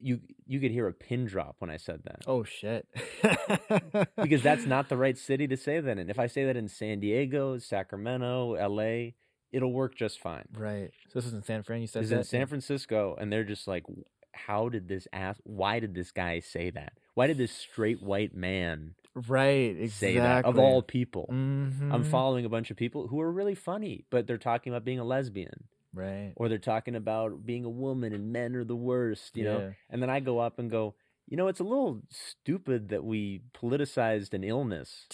You 0.00 0.20
you 0.46 0.58
could 0.60 0.70
hear 0.70 0.86
a 0.88 0.92
pin 0.92 1.26
drop 1.26 1.56
when 1.58 1.70
I 1.70 1.76
said 1.76 2.00
that 2.04 2.22
Oh 2.26 2.44
shit. 2.44 2.86
because 4.16 4.42
that's 4.42 4.66
not 4.66 4.88
the 4.88 4.96
right 4.96 5.16
city 5.16 5.46
to 5.48 5.56
say 5.56 5.80
that 5.80 5.98
in. 5.98 6.10
If 6.10 6.18
I 6.18 6.26
say 6.26 6.44
that 6.46 6.56
in 6.56 6.68
San 6.68 7.00
Diego, 7.00 7.58
Sacramento, 7.58 8.54
L.A., 8.54 9.14
it'll 9.52 9.72
work 9.72 9.94
just 9.96 10.20
fine. 10.20 10.46
right. 10.56 10.90
So 11.08 11.18
this 11.18 11.26
is 11.26 11.32
in 11.32 11.42
San 11.42 11.62
Fran. 11.62 11.80
You 11.80 11.86
said 11.86 12.06
that. 12.08 12.16
in 12.16 12.24
San 12.24 12.46
Francisco, 12.46 13.16
and 13.18 13.32
they're 13.32 13.44
just 13.44 13.68
like, 13.68 13.84
how 14.32 14.68
did 14.68 14.88
this 14.88 15.06
ass? 15.12 15.40
Why 15.44 15.78
did 15.78 15.94
this 15.94 16.10
guy 16.10 16.40
say 16.40 16.70
that? 16.70 16.94
Why 17.14 17.26
did 17.28 17.38
this 17.38 17.52
straight 17.52 18.02
white 18.02 18.34
man 18.34 18.94
Right. 19.14 19.76
Exactly. 19.76 20.14
say 20.14 20.20
that 20.20 20.44
of 20.44 20.58
all 20.58 20.82
people? 20.82 21.26
I'm 21.28 22.02
Mhm. 22.02 22.06
following 22.06 22.44
a 22.44 22.48
bunch 22.48 22.70
of 22.70 22.76
people 22.76 23.06
who 23.08 23.20
are 23.20 23.30
really 23.30 23.54
funny, 23.54 24.04
but 24.10 24.26
they're 24.26 24.38
talking 24.38 24.72
about 24.72 24.84
being 24.84 24.98
a 24.98 25.04
lesbian, 25.04 25.68
Right. 25.92 26.32
or 26.36 26.48
they're 26.48 26.58
talking 26.58 26.96
about 26.96 27.46
being 27.46 27.64
a 27.64 27.70
woman 27.70 28.12
and 28.12 28.32
men 28.32 28.56
are 28.56 28.64
the 28.64 28.76
worst, 28.76 29.36
you 29.36 29.44
know. 29.44 29.64
And 29.90 30.02
then 30.02 30.10
I 30.10 30.20
go 30.20 30.38
up 30.40 30.58
and 30.58 30.70
go, 30.70 30.96
you 31.28 31.36
know, 31.36 31.48
it's 31.48 31.60
a 31.60 31.64
little 31.64 32.02
stupid 32.10 32.88
that 32.88 33.04
we 33.04 33.40
politicized 33.54 34.34
an 34.34 34.42
illness. 34.44 35.06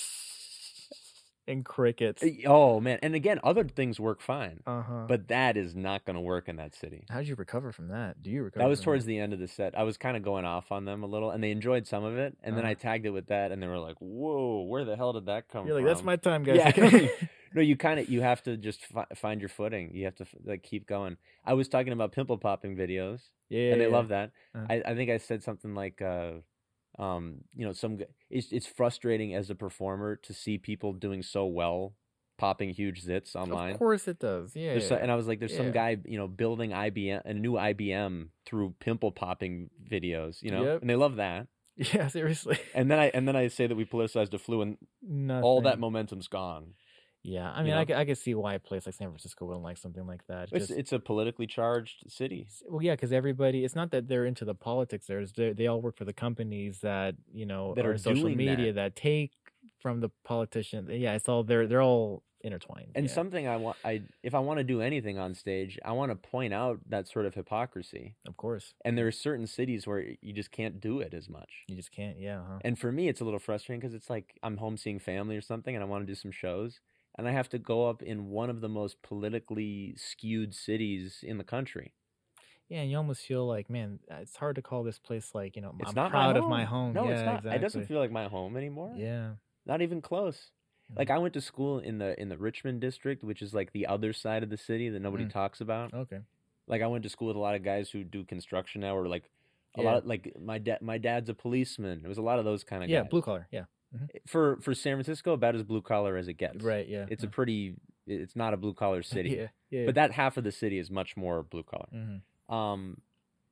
And 1.50 1.64
crickets. 1.64 2.22
Oh 2.46 2.80
man! 2.80 2.98
And 3.02 3.14
again, 3.14 3.40
other 3.44 3.64
things 3.64 3.98
work 4.00 4.20
fine, 4.20 4.60
Uh 4.66 4.82
huh. 4.82 5.04
but 5.08 5.28
that 5.28 5.56
is 5.56 5.74
not 5.74 6.04
going 6.04 6.14
to 6.14 6.20
work 6.20 6.48
in 6.48 6.56
that 6.56 6.74
city. 6.74 7.04
How 7.10 7.18
did 7.18 7.28
you 7.28 7.34
recover 7.34 7.72
from 7.72 7.88
that? 7.88 8.22
Do 8.22 8.30
you 8.30 8.42
recover? 8.44 8.62
That 8.64 8.68
was 8.70 8.80
towards 8.80 9.04
the 9.04 9.18
end 9.18 9.32
of 9.32 9.38
the 9.40 9.48
set. 9.48 9.76
I 9.76 9.82
was 9.82 9.96
kind 9.96 10.16
of 10.16 10.22
going 10.22 10.44
off 10.44 10.70
on 10.72 10.84
them 10.84 11.02
a 11.02 11.06
little, 11.06 11.30
and 11.30 11.42
they 11.42 11.50
enjoyed 11.50 11.86
some 11.86 12.04
of 12.04 12.16
it. 12.16 12.36
And 12.42 12.56
then 12.56 12.64
Uh-huh. 12.64 12.70
I 12.70 12.74
tagged 12.74 13.04
it 13.06 13.10
with 13.10 13.26
that, 13.26 13.52
and 13.52 13.62
they 13.62 13.66
were 13.66 13.78
like, 13.78 13.96
"Whoa, 13.98 14.62
where 14.62 14.84
the 14.84 14.96
hell 14.96 15.12
did 15.12 15.26
that 15.26 15.48
come 15.48 15.66
You're 15.66 15.76
from?" 15.76 15.84
like, 15.84 15.94
that's 15.94 16.04
my 16.04 16.16
time, 16.16 16.44
guys. 16.44 16.56
Yeah. 16.76 17.08
No, 17.52 17.60
you 17.60 17.76
kind 17.76 17.98
of 17.98 18.08
you 18.08 18.20
have 18.20 18.40
to 18.44 18.56
just 18.56 18.80
fi- 18.86 19.06
find 19.16 19.40
your 19.40 19.48
footing. 19.48 19.90
You 19.92 20.04
have 20.04 20.14
to 20.16 20.26
like 20.44 20.62
keep 20.62 20.86
going. 20.86 21.16
I 21.44 21.54
was 21.54 21.66
talking 21.68 21.92
about 21.92 22.12
pimple 22.12 22.38
popping 22.38 22.76
videos, 22.76 23.22
yeah, 23.48 23.72
and 23.72 23.80
they 23.80 23.86
yeah. 23.88 23.92
love 23.92 24.08
that. 24.08 24.30
Uh-huh. 24.54 24.66
I, 24.70 24.82
I 24.86 24.94
think 24.94 25.10
I 25.10 25.16
said 25.18 25.42
something 25.42 25.74
like, 25.74 26.00
uh, 26.00 26.30
um, 27.00 27.38
you 27.56 27.64
know, 27.66 27.72
some 27.72 27.98
it's 28.28 28.52
it's 28.52 28.66
frustrating 28.66 29.34
as 29.34 29.48
a 29.50 29.54
performer 29.54 30.16
to 30.16 30.32
see 30.34 30.58
people 30.58 30.92
doing 30.92 31.22
so 31.22 31.46
well, 31.46 31.94
popping 32.38 32.70
huge 32.70 33.04
zits 33.04 33.34
online. 33.34 33.72
Of 33.72 33.78
course 33.78 34.06
it 34.06 34.18
does. 34.18 34.54
Yeah. 34.54 34.74
Yeah. 34.74 34.80
so- 34.80 34.96
and 34.96 35.10
I 35.10 35.14
was 35.16 35.26
like, 35.26 35.38
there's 35.38 35.52
Yeah. 35.52 35.58
some 35.58 35.72
guy, 35.72 35.96
you 36.04 36.18
know, 36.18 36.28
building 36.28 36.70
IBM 36.72 37.22
a 37.24 37.32
new 37.34 37.52
IBM 37.54 38.28
through 38.46 38.74
pimple 38.80 39.12
popping 39.12 39.70
videos, 39.90 40.42
you 40.42 40.50
know, 40.50 40.64
Yep. 40.64 40.80
and 40.82 40.90
they 40.90 40.96
love 40.96 41.16
that. 41.16 41.46
yeah, 41.76 42.08
seriously. 42.08 42.58
And 42.74 42.90
then 42.90 42.98
I 42.98 43.06
and 43.14 43.26
then 43.26 43.36
I 43.36 43.48
say 43.48 43.66
that 43.66 43.74
we 43.76 43.86
politicized 43.86 44.30
the 44.30 44.38
flu, 44.38 44.60
and 44.60 44.76
Nothing. 45.02 45.42
all 45.44 45.62
that 45.62 45.78
momentum's 45.78 46.28
gone. 46.28 46.74
Yeah, 47.22 47.50
I 47.52 47.58
you 47.58 47.64
mean, 47.72 47.74
know? 47.88 47.94
I, 47.96 48.00
I 48.00 48.04
could 48.06 48.16
see 48.18 48.34
why 48.34 48.54
a 48.54 48.58
place 48.58 48.86
like 48.86 48.94
San 48.94 49.08
Francisco 49.08 49.44
wouldn't 49.44 49.62
like 49.62 49.76
something 49.76 50.06
like 50.06 50.26
that. 50.28 50.48
It's 50.52 50.68
Just- 50.68 50.78
it's 50.78 50.92
a 50.92 50.98
politically 50.98 51.46
charged 51.46 52.10
city. 52.10 52.46
well, 52.68 52.82
yeah, 52.82 52.94
because 52.94 53.12
everybody, 53.12 53.64
it's 53.64 53.74
not 53.76 53.90
that 53.90 54.08
they're 54.08 54.24
into 54.24 54.44
the 54.44 54.54
politics. 54.54 55.06
There's 55.06 55.32
they, 55.32 55.52
they 55.52 55.66
all 55.66 55.80
work 55.82 55.96
for 55.96 56.04
the 56.06 56.12
companies 56.14 56.80
that 56.80 57.16
you 57.32 57.44
know 57.46 57.74
That 57.74 57.84
are 57.86 57.98
social 57.98 58.22
doing 58.22 58.36
media 58.38 58.72
that. 58.72 58.96
take 58.96 59.32
from 59.78 60.00
the 60.00 60.08
politician. 60.24 60.88
Yeah, 60.90 61.14
it's 61.14 61.28
all 61.28 61.42
they're 61.44 61.66
they're 61.66 61.82
all 61.82 62.22
intertwined. 62.42 62.92
And 62.94 63.04
yeah. 63.06 63.12
something 63.12 63.46
I 63.46 63.56
want, 63.56 63.76
I 63.84 64.00
if 64.22 64.34
I 64.34 64.38
want 64.38 64.56
to 64.56 64.64
do 64.64 64.80
anything 64.80 65.18
on 65.18 65.34
stage, 65.34 65.78
I 65.84 65.92
want 65.92 66.10
to 66.10 66.16
point 66.16 66.54
out 66.54 66.80
that 66.88 67.06
sort 67.06 67.26
of 67.26 67.34
hypocrisy. 67.34 68.14
of 68.26 68.38
course, 68.38 68.72
And 68.82 68.96
there 68.96 69.06
are 69.06 69.12
certain 69.12 69.46
cities 69.46 69.86
where 69.86 70.02
you 70.22 70.32
just 70.32 70.50
can't 70.50 70.80
do 70.80 71.00
it 71.00 71.12
as 71.12 71.28
much. 71.28 71.50
you 71.68 71.76
just 71.76 71.92
can't. 71.92 72.18
Yeah, 72.18 72.40
huh? 72.48 72.58
And 72.62 72.78
for 72.78 72.90
me, 72.90 73.08
it's 73.08 73.20
a 73.20 73.24
little 73.24 73.38
frustrating 73.40 73.80
because 73.80 73.94
it's 73.94 74.08
like 74.08 74.38
I'm 74.42 74.56
home 74.56 74.78
seeing 74.78 74.98
family 74.98 75.36
or 75.36 75.42
something, 75.42 75.74
and 75.74 75.84
I 75.84 75.86
want 75.86 76.02
to 76.06 76.10
do 76.10 76.14
some 76.14 76.30
shows, 76.30 76.80
and 77.18 77.28
I 77.28 77.32
have 77.32 77.48
to 77.50 77.58
go 77.58 77.88
up 77.88 78.02
in 78.02 78.30
one 78.30 78.50
of 78.50 78.60
the 78.60 78.68
most 78.68 79.02
politically 79.02 79.94
skewed 79.96 80.54
cities 80.54 81.20
in 81.22 81.38
the 81.38 81.44
country. 81.44 81.92
yeah, 82.68 82.80
and 82.82 82.90
you 82.90 82.96
almost 82.96 83.22
feel 83.26 83.46
like, 83.46 83.68
man, 83.68 83.98
it's 84.08 84.36
hard 84.36 84.56
to 84.56 84.62
call 84.62 84.82
this 84.84 84.98
place 84.98 85.34
like 85.34 85.56
you 85.56 85.62
know 85.62 85.74
It's 85.80 85.88
I'm 85.90 85.94
not 85.94 86.10
proud 86.10 86.36
my 86.36 86.42
of 86.42 86.48
my 86.48 86.64
home. 86.64 86.92
No, 86.94 87.04
yeah, 87.04 87.10
it's 87.10 87.22
not. 87.22 87.34
Exactly. 87.38 87.56
It 87.56 87.60
doesn't 87.60 87.86
feel 87.86 87.98
like 87.98 88.10
my 88.12 88.28
home 88.28 88.56
anymore. 88.56 88.94
Yeah. 88.96 89.32
Not 89.66 89.82
even 89.82 90.00
close. 90.00 90.50
Like 90.96 91.08
Mhm. 91.08 91.14
I 91.14 91.18
went 91.18 91.34
to 91.34 91.40
school 91.40 91.78
in 91.78 91.98
the 91.98 92.18
in 92.20 92.28
the 92.28 92.36
Richmond 92.38 92.80
district, 92.80 93.22
which 93.22 93.42
is 93.42 93.52
like 93.54 93.72
the 93.72 93.86
other 93.86 94.12
side 94.12 94.42
of 94.42 94.50
the 94.50 94.56
city 94.56 94.88
that 94.88 95.00
nobody 95.00 95.24
Mm. 95.24 95.30
talks 95.32 95.60
about. 95.60 95.92
Okay. 95.94 96.20
Like 96.66 96.82
I 96.82 96.86
went 96.86 97.02
to 97.04 97.08
school 97.08 97.28
with 97.28 97.36
a 97.36 97.40
lot 97.40 97.54
of 97.54 97.62
guys 97.62 97.90
who 97.90 98.02
do 98.04 98.24
construction 98.24 98.80
now, 98.80 98.96
or 98.96 99.06
like 99.08 99.24
a 99.76 99.82
Yeah. 99.82 99.86
lot. 99.86 99.96
Of, 99.98 100.06
like 100.06 100.32
my 100.40 100.58
dad, 100.58 100.80
my 100.82 100.98
dad's 100.98 101.28
a 101.28 101.34
policeman. 101.34 102.02
It 102.04 102.08
was 102.08 102.18
a 102.18 102.22
lot 102.22 102.38
of 102.38 102.44
those 102.44 102.62
kind 102.64 102.82
of 102.84 102.88
Yeah, 102.90 103.02
guys. 103.02 103.10
blue 103.10 103.22
collar. 103.22 103.46
Yeah. 103.52 103.64
For 104.26 104.56
for 104.60 104.74
San 104.74 104.96
Francisco, 104.96 105.32
about 105.32 105.54
as 105.54 105.62
blue 105.62 105.82
collar 105.82 106.16
as 106.16 106.28
it 106.28 106.34
gets. 106.34 106.62
Right. 106.64 106.86
Yeah. 106.88 107.06
It's 107.08 107.24
a 107.24 107.26
uh, 107.26 107.30
pretty. 107.30 107.74
It's 108.06 108.34
not 108.36 108.54
a 108.54 108.56
blue 108.56 108.74
collar 108.74 109.02
city, 109.14 109.30
Yeah. 109.30 109.46
Yeah. 109.70 109.86
but 109.86 109.94
that 109.96 110.12
half 110.12 110.36
of 110.36 110.44
the 110.44 110.52
city 110.52 110.78
is 110.78 110.90
much 110.90 111.16
more 111.16 111.42
blue 111.42 111.62
collar. 111.62 111.88
hmm 111.92 112.54
Um, 112.54 113.00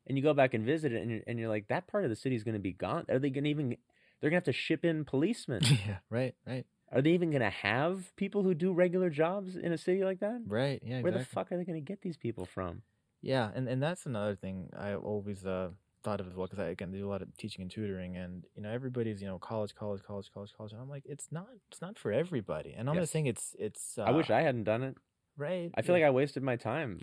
and 0.06 0.16
you 0.16 0.23
go 0.24 0.32
back 0.35 0.55
and 0.55 0.65
visit 0.65 0.93
it, 0.93 1.02
and 1.02 1.10
you're, 1.10 1.20
and 1.27 1.39
you're 1.39 1.48
like, 1.51 1.69
that 1.69 1.86
part 1.86 2.02
of 2.05 2.10
the 2.10 2.16
city 2.16 2.35
is 2.35 2.43
going 2.43 2.55
to 2.55 2.60
be 2.60 2.73
gone. 2.73 3.05
Are 3.10 3.19
they 3.19 3.28
going 3.31 3.44
to 3.44 3.51
even? 3.51 3.77
They're 4.20 4.31
gonna 4.31 4.39
have 4.39 4.44
to 4.44 4.52
ship 4.52 4.85
in 4.85 5.05
policemen. 5.05 5.60
yeah, 5.86 5.98
right, 6.10 6.35
right, 6.44 6.66
Are 6.90 7.01
they 7.02 7.10
even 7.12 7.31
gonna 7.31 7.51
have 7.51 8.16
people 8.16 8.43
who 8.43 8.52
do 8.52 8.73
regular 8.73 9.10
jobs 9.10 9.55
in 9.55 9.73
a 9.73 9.78
city 9.78 10.02
like 10.02 10.19
that? 10.20 10.40
right. 10.47 10.82
Yeah, 10.85 11.02
Where 11.02 11.12
exactly. 11.12 11.19
the 11.20 11.24
fuck 11.27 11.52
are 11.52 11.56
they 11.56 11.65
gonna 11.65 11.81
get 11.81 12.01
these 12.02 12.16
people 12.16 12.44
from? 12.44 12.82
Yeah, 13.23 13.48
and 13.55 13.69
and 13.69 13.81
that's 13.81 14.06
another 14.06 14.35
thing 14.35 14.70
I 14.77 14.94
always 14.94 15.47
uh, 15.47 15.69
thought 16.09 16.20
of 16.20 16.26
as 16.26 16.35
well 16.35 16.47
because 16.47 16.59
I 16.59 16.68
again 16.68 16.90
do 16.93 17.06
a 17.06 17.10
lot 17.14 17.22
of 17.22 17.28
teaching 17.36 17.62
and 17.62 17.70
tutoring, 17.70 18.16
and 18.16 18.44
you 18.55 18.62
know 18.62 18.70
everybody's 18.70 19.20
you 19.22 19.28
know 19.28 19.39
college, 19.39 19.74
college, 19.74 20.02
college, 20.02 20.30
college, 20.32 20.52
college, 20.56 20.72
and 20.72 20.80
I'm 20.80 20.89
like 20.89 21.05
it's 21.06 21.28
not 21.30 21.48
it's 21.70 21.80
not 21.80 21.98
for 21.98 22.12
everybody, 22.12 22.72
and 22.76 22.89
I'm 22.89 22.97
not 22.97 23.02
Yes. 23.02 23.10
saying 23.10 23.26
it's 23.26 23.55
it's. 23.59 23.98
Uh, 23.98 24.02
I 24.05 24.10
wish 24.12 24.30
I 24.30 24.40
hadn't 24.43 24.64
done 24.64 24.82
it. 24.82 24.94
right. 25.36 25.70
I 25.76 25.82
feel 25.82 25.94
like 25.94 26.05
I 26.05 26.10
wasted 26.10 26.43
my 26.43 26.56
time. 26.56 27.01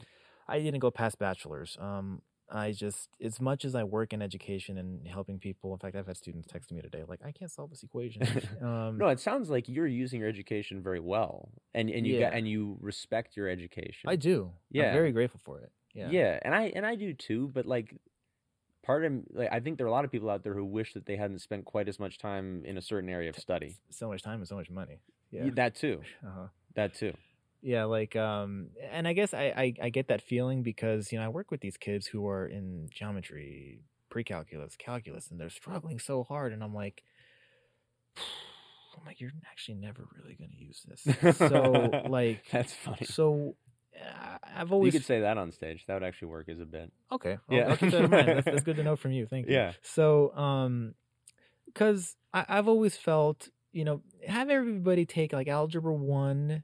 I 0.47 0.59
didn't 0.59 0.79
go 0.79 0.91
past 0.91 1.17
bachelor's. 1.19 1.77
Um, 1.79 2.21
I 2.47 2.71
just 2.73 3.09
as 3.19 3.41
much 3.41 3.65
as 3.65 3.73
I 3.73 3.83
work 3.83 4.13
in 4.13 4.21
education 4.21 4.77
and 4.77 5.07
helping 5.07 5.39
people. 5.39 5.73
In 5.73 5.79
fact, 5.79 5.95
I've 5.95 6.05
had 6.05 6.17
students 6.17 6.47
texting 6.53 6.73
me 6.73 6.81
today 6.81 7.03
like 7.07 7.21
I 7.25 7.31
can't 7.31 7.49
solve 7.51 7.69
this 7.71 7.81
equation. 7.83 8.21
um, 8.61 8.97
No, 8.99 9.07
it 9.09 9.19
sounds 9.19 9.49
like 9.49 9.67
you're 9.67 9.87
using 9.87 10.19
your 10.19 10.29
education 10.29 10.81
very 10.89 10.99
well, 11.13 11.49
and 11.73 11.89
and 11.89 12.05
you 12.05 12.19
got 12.19 12.33
and 12.33 12.47
you 12.47 12.77
respect 12.81 13.35
your 13.37 13.47
education. 13.49 14.05
I 14.09 14.15
do. 14.15 14.51
Yeah. 14.71 14.83
I'm 14.87 14.93
very 14.93 15.11
grateful 15.11 15.41
for 15.43 15.59
it. 15.61 15.71
Yeah. 15.95 16.09
yeah, 16.11 16.39
and 16.43 16.53
I 16.53 16.63
and 16.75 16.85
I 16.85 16.95
do 16.95 17.13
too. 17.13 17.49
But 17.53 17.65
like, 17.65 17.87
part 18.85 19.03
of 19.03 19.13
like 19.33 19.49
I 19.51 19.59
think 19.59 19.77
there 19.77 19.85
are 19.85 19.89
a 19.89 19.91
lot 19.91 20.05
of 20.05 20.11
people 20.11 20.29
out 20.29 20.43
there 20.43 20.53
who 20.53 20.63
wish 20.63 20.93
that 20.93 21.05
they 21.05 21.15
hadn't 21.15 21.39
spent 21.39 21.65
quite 21.65 21.87
as 21.89 21.99
much 21.99 22.17
time 22.19 22.63
in 22.65 22.77
a 22.77 22.81
certain 22.81 23.09
area 23.09 23.29
of 23.29 23.37
study. 23.37 23.77
So 23.89 24.07
much 24.09 24.21
time 24.21 24.39
and 24.39 24.47
so 24.47 24.55
much 24.55 24.69
money. 24.69 24.99
Yeah. 25.31 25.49
That 25.55 25.75
too. 25.75 26.01
Uh-huh. 26.25 26.47
That 26.75 26.93
too. 26.93 27.13
Yeah, 27.61 27.85
like 27.85 28.15
um 28.15 28.67
and 28.91 29.07
I 29.07 29.13
guess 29.13 29.33
I, 29.33 29.45
I 29.57 29.73
I 29.81 29.89
get 29.89 30.07
that 30.09 30.21
feeling 30.21 30.61
because 30.61 31.11
you 31.11 31.17
know 31.17 31.25
I 31.25 31.29
work 31.29 31.49
with 31.51 31.61
these 31.61 31.77
kids 31.77 32.05
who 32.05 32.27
are 32.27 32.45
in 32.45 32.89
geometry, 32.91 33.79
pre-calculus, 34.09 34.75
calculus 34.77 35.31
and 35.31 35.39
they're 35.39 35.49
struggling 35.49 35.97
so 35.99 36.23
hard 36.23 36.53
and 36.53 36.63
I'm 36.63 36.75
like 36.75 37.03
I'm 38.17 39.05
like 39.05 39.19
you're 39.19 39.31
actually 39.51 39.75
never 39.75 40.07
really 40.15 40.35
going 40.35 40.51
to 40.51 40.57
use 40.57 40.85
this. 40.87 41.37
So 41.49 41.89
like 42.07 42.43
That's 42.51 42.73
funny. 42.73 43.05
so 43.05 43.55
I've 44.55 44.71
always 44.71 44.93
You 44.93 44.99
could 44.99 45.05
say 45.05 45.21
that 45.21 45.37
on 45.37 45.51
stage. 45.51 45.85
That 45.87 45.95
would 45.95 46.03
actually 46.03 46.29
work 46.29 46.49
as 46.49 46.59
a 46.59 46.65
bit. 46.65 46.91
Okay. 47.11 47.37
I'll, 47.49 47.57
Yeah. 47.57 47.69
I'll 47.69 47.77
keep 47.77 47.91
that 47.91 48.03
in 48.03 48.09
mind. 48.09 48.27
That's, 48.27 48.45
that's 48.45 48.63
good 48.63 48.77
to 48.77 48.83
know 48.89 48.95
from 48.95 49.11
you. 49.11 49.25
Thank 49.25 49.47
you. 49.47 49.53
Yeah. 49.53 49.73
So, 49.81 50.35
um, 50.35 50.95
because 51.65 52.15
I've 52.33 52.67
always 52.67 52.95
felt, 52.95 53.49
you 53.73 53.83
know, 53.83 54.01
have 54.27 54.49
everybody 54.49 55.05
take 55.05 55.33
like 55.33 55.47
algebra 55.47 55.93
one 55.93 56.63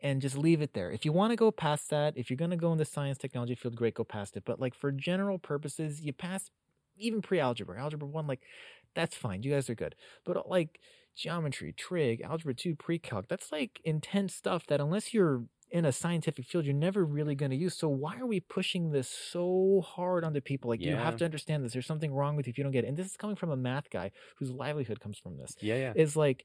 and 0.00 0.22
just 0.22 0.36
leave 0.38 0.62
it 0.62 0.74
there. 0.74 0.92
If 0.92 1.04
you 1.04 1.12
want 1.12 1.32
to 1.32 1.36
go 1.36 1.50
past 1.50 1.90
that, 1.90 2.16
if 2.16 2.30
you're 2.30 2.36
going 2.36 2.52
to 2.52 2.56
go 2.56 2.70
in 2.70 2.78
the 2.78 2.84
science 2.84 3.18
technology 3.18 3.56
field, 3.56 3.74
great, 3.74 3.94
go 3.94 4.04
past 4.04 4.36
it. 4.36 4.44
But 4.44 4.60
like 4.60 4.74
for 4.74 4.92
general 4.92 5.38
purposes, 5.38 6.00
you 6.00 6.12
pass 6.12 6.50
even 6.96 7.20
pre 7.20 7.40
algebra, 7.40 7.80
algebra 7.80 8.06
one, 8.06 8.26
like 8.28 8.40
that's 8.94 9.16
fine. 9.16 9.42
You 9.42 9.52
guys 9.52 9.68
are 9.68 9.74
good. 9.74 9.96
But 10.24 10.36
uh, 10.36 10.42
like 10.46 10.78
geometry, 11.16 11.72
trig, 11.72 12.20
algebra 12.20 12.54
two, 12.54 12.76
pre 12.76 12.98
calc, 12.98 13.26
that's 13.28 13.50
like 13.50 13.80
intense 13.84 14.34
stuff 14.34 14.66
that 14.68 14.80
unless 14.80 15.12
you're 15.12 15.44
in 15.70 15.84
a 15.84 15.92
scientific 15.92 16.46
field, 16.46 16.64
you're 16.64 16.74
never 16.74 17.04
really 17.04 17.34
going 17.34 17.50
to 17.50 17.56
use. 17.56 17.74
So 17.74 17.88
why 17.88 18.16
are 18.18 18.26
we 18.26 18.40
pushing 18.40 18.90
this 18.90 19.08
so 19.08 19.82
hard 19.86 20.24
onto 20.24 20.40
people? 20.40 20.70
Like 20.70 20.80
you 20.80 20.96
have 20.96 21.16
to 21.16 21.24
understand 21.24 21.64
this. 21.64 21.72
There's 21.72 21.86
something 21.86 22.12
wrong 22.12 22.36
with 22.36 22.46
you 22.46 22.50
if 22.50 22.58
you 22.58 22.64
don't 22.64 22.72
get 22.72 22.84
it. 22.84 22.88
And 22.88 22.96
this 22.96 23.06
is 23.06 23.16
coming 23.16 23.36
from 23.36 23.50
a 23.50 23.56
math 23.56 23.90
guy 23.90 24.10
whose 24.38 24.50
livelihood 24.50 25.00
comes 25.00 25.18
from 25.18 25.36
this. 25.36 25.54
Yeah, 25.60 25.76
yeah. 25.76 25.92
Is 25.94 26.16
like 26.16 26.44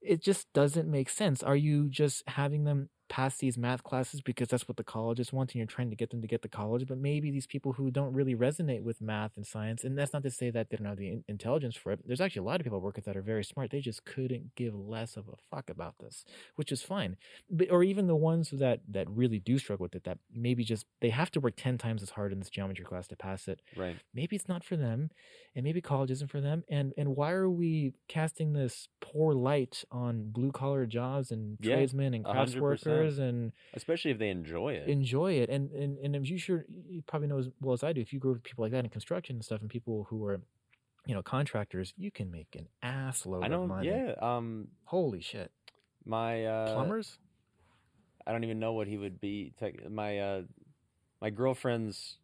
it 0.00 0.22
just 0.22 0.52
doesn't 0.52 0.90
make 0.90 1.08
sense. 1.08 1.42
Are 1.42 1.56
you 1.56 1.88
just 1.88 2.26
having 2.28 2.64
them 2.64 2.88
pass 3.08 3.36
these 3.38 3.58
math 3.58 3.82
classes 3.82 4.20
because 4.20 4.48
that's 4.48 4.66
what 4.66 4.76
the 4.76 4.84
colleges 4.84 5.32
want 5.32 5.50
and 5.50 5.56
you're 5.56 5.66
trying 5.66 5.90
to 5.90 5.96
get 5.96 6.10
them 6.10 6.22
to 6.22 6.26
get 6.28 6.42
the 6.42 6.48
college? 6.48 6.86
But 6.86 6.98
maybe 6.98 7.30
these 7.30 7.46
people 7.46 7.74
who 7.74 7.90
don't 7.90 8.12
really 8.14 8.34
resonate 8.34 8.82
with 8.82 9.00
math 9.00 9.36
and 9.36 9.46
science, 9.46 9.84
and 9.84 9.96
that's 9.98 10.12
not 10.12 10.22
to 10.24 10.30
say 10.30 10.50
that 10.50 10.70
they 10.70 10.76
don't 10.76 10.86
have 10.86 10.96
the 10.98 11.22
intelligence 11.28 11.76
for 11.76 11.92
it. 11.92 12.00
There's 12.06 12.20
actually 12.20 12.40
a 12.40 12.44
lot 12.44 12.60
of 12.60 12.64
people 12.64 12.78
I 12.78 12.82
work 12.82 12.96
with 12.96 13.04
that 13.04 13.16
are 13.16 13.22
very 13.22 13.44
smart. 13.44 13.70
They 13.70 13.80
just 13.80 14.04
couldn't 14.04 14.54
give 14.54 14.74
less 14.74 15.16
of 15.16 15.28
a 15.28 15.36
fuck 15.50 15.68
about 15.70 15.96
this, 15.98 16.24
which 16.56 16.72
is 16.72 16.82
fine. 16.82 17.16
But 17.50 17.70
or 17.70 17.82
even 17.84 18.06
the 18.06 18.16
ones 18.16 18.50
that 18.50 18.80
that 18.88 19.08
really 19.10 19.38
do 19.38 19.58
struggle 19.58 19.84
with 19.84 19.94
it, 19.94 20.04
that 20.04 20.18
maybe 20.30 20.64
just 20.64 20.86
they 21.00 21.10
have 21.10 21.30
to 21.32 21.40
work 21.40 21.54
ten 21.56 21.78
times 21.78 22.02
as 22.02 22.10
hard 22.10 22.32
in 22.32 22.38
this 22.38 22.50
geometry 22.50 22.84
class 22.84 23.08
to 23.08 23.16
pass 23.16 23.48
it 23.48 23.60
Right. 23.74 24.00
maybe 24.14 24.36
it's 24.36 24.48
not 24.48 24.64
for 24.64 24.76
them 24.76 25.10
and 25.54 25.64
maybe 25.64 25.80
college 25.80 26.10
isn't 26.10 26.30
for 26.30 26.40
them 26.40 26.64
and 26.68 26.92
and 26.96 27.16
why 27.16 27.30
are 27.32 27.50
we 27.50 27.94
casting 28.08 28.52
this 28.52 28.88
poor 29.00 29.34
light 29.34 29.84
on 29.90 30.30
blue 30.30 30.52
collar 30.52 30.86
jobs 30.86 31.30
and 31.30 31.58
Yeah, 31.58 31.62
tradesmen 31.62 32.14
and 32.14 32.26
a 32.26 32.34
hundred 32.34 32.66
percent. 33.10 33.28
and 33.28 33.52
Especially 33.74 34.10
if 34.10 34.18
they 34.18 34.28
enjoy 34.30 34.74
it. 34.74 34.88
enjoy 34.88 35.32
it 35.34 35.48
and 35.50 35.70
and 35.72 35.98
and 35.98 36.16
as 36.16 36.30
you 36.30 36.38
sure 36.38 36.64
you 36.68 37.02
probably 37.06 37.28
know 37.28 37.38
as 37.38 37.48
well 37.60 37.72
as 37.74 37.82
I 37.84 37.92
do 37.92 38.00
if 38.00 38.12
you 38.12 38.18
grow 38.18 38.32
with 38.32 38.42
people 38.42 38.62
like 38.64 38.72
that 38.72 38.84
in 38.84 38.90
construction 38.90 39.36
and 39.36 39.44
stuff 39.44 39.60
and 39.60 39.70
people 39.70 40.06
who 40.10 40.24
are 40.26 40.40
you 41.06 41.14
know 41.14 41.22
contractors 41.22 41.92
you 41.96 42.10
can 42.10 42.30
make 42.30 42.54
an 42.56 42.68
ass 42.82 43.26
load 43.26 43.44
I 43.44 43.48
of 43.48 43.68
money 43.68 43.88
Yeah. 43.88 44.14
Um. 44.20 44.68
holy 44.84 45.20
shit 45.20 45.50
My 46.04 46.44
uh, 46.46 46.72
plumbers 46.74 47.18
I 48.26 48.30
don't 48.32 48.44
even 48.44 48.60
know 48.60 48.72
what 48.74 48.86
he 48.86 48.96
would 48.98 49.20
be. 49.20 49.52
Tech, 49.58 49.90
my 49.90 50.18
uh, 50.20 50.42
my 51.20 51.30
girlfriend's 51.30 52.18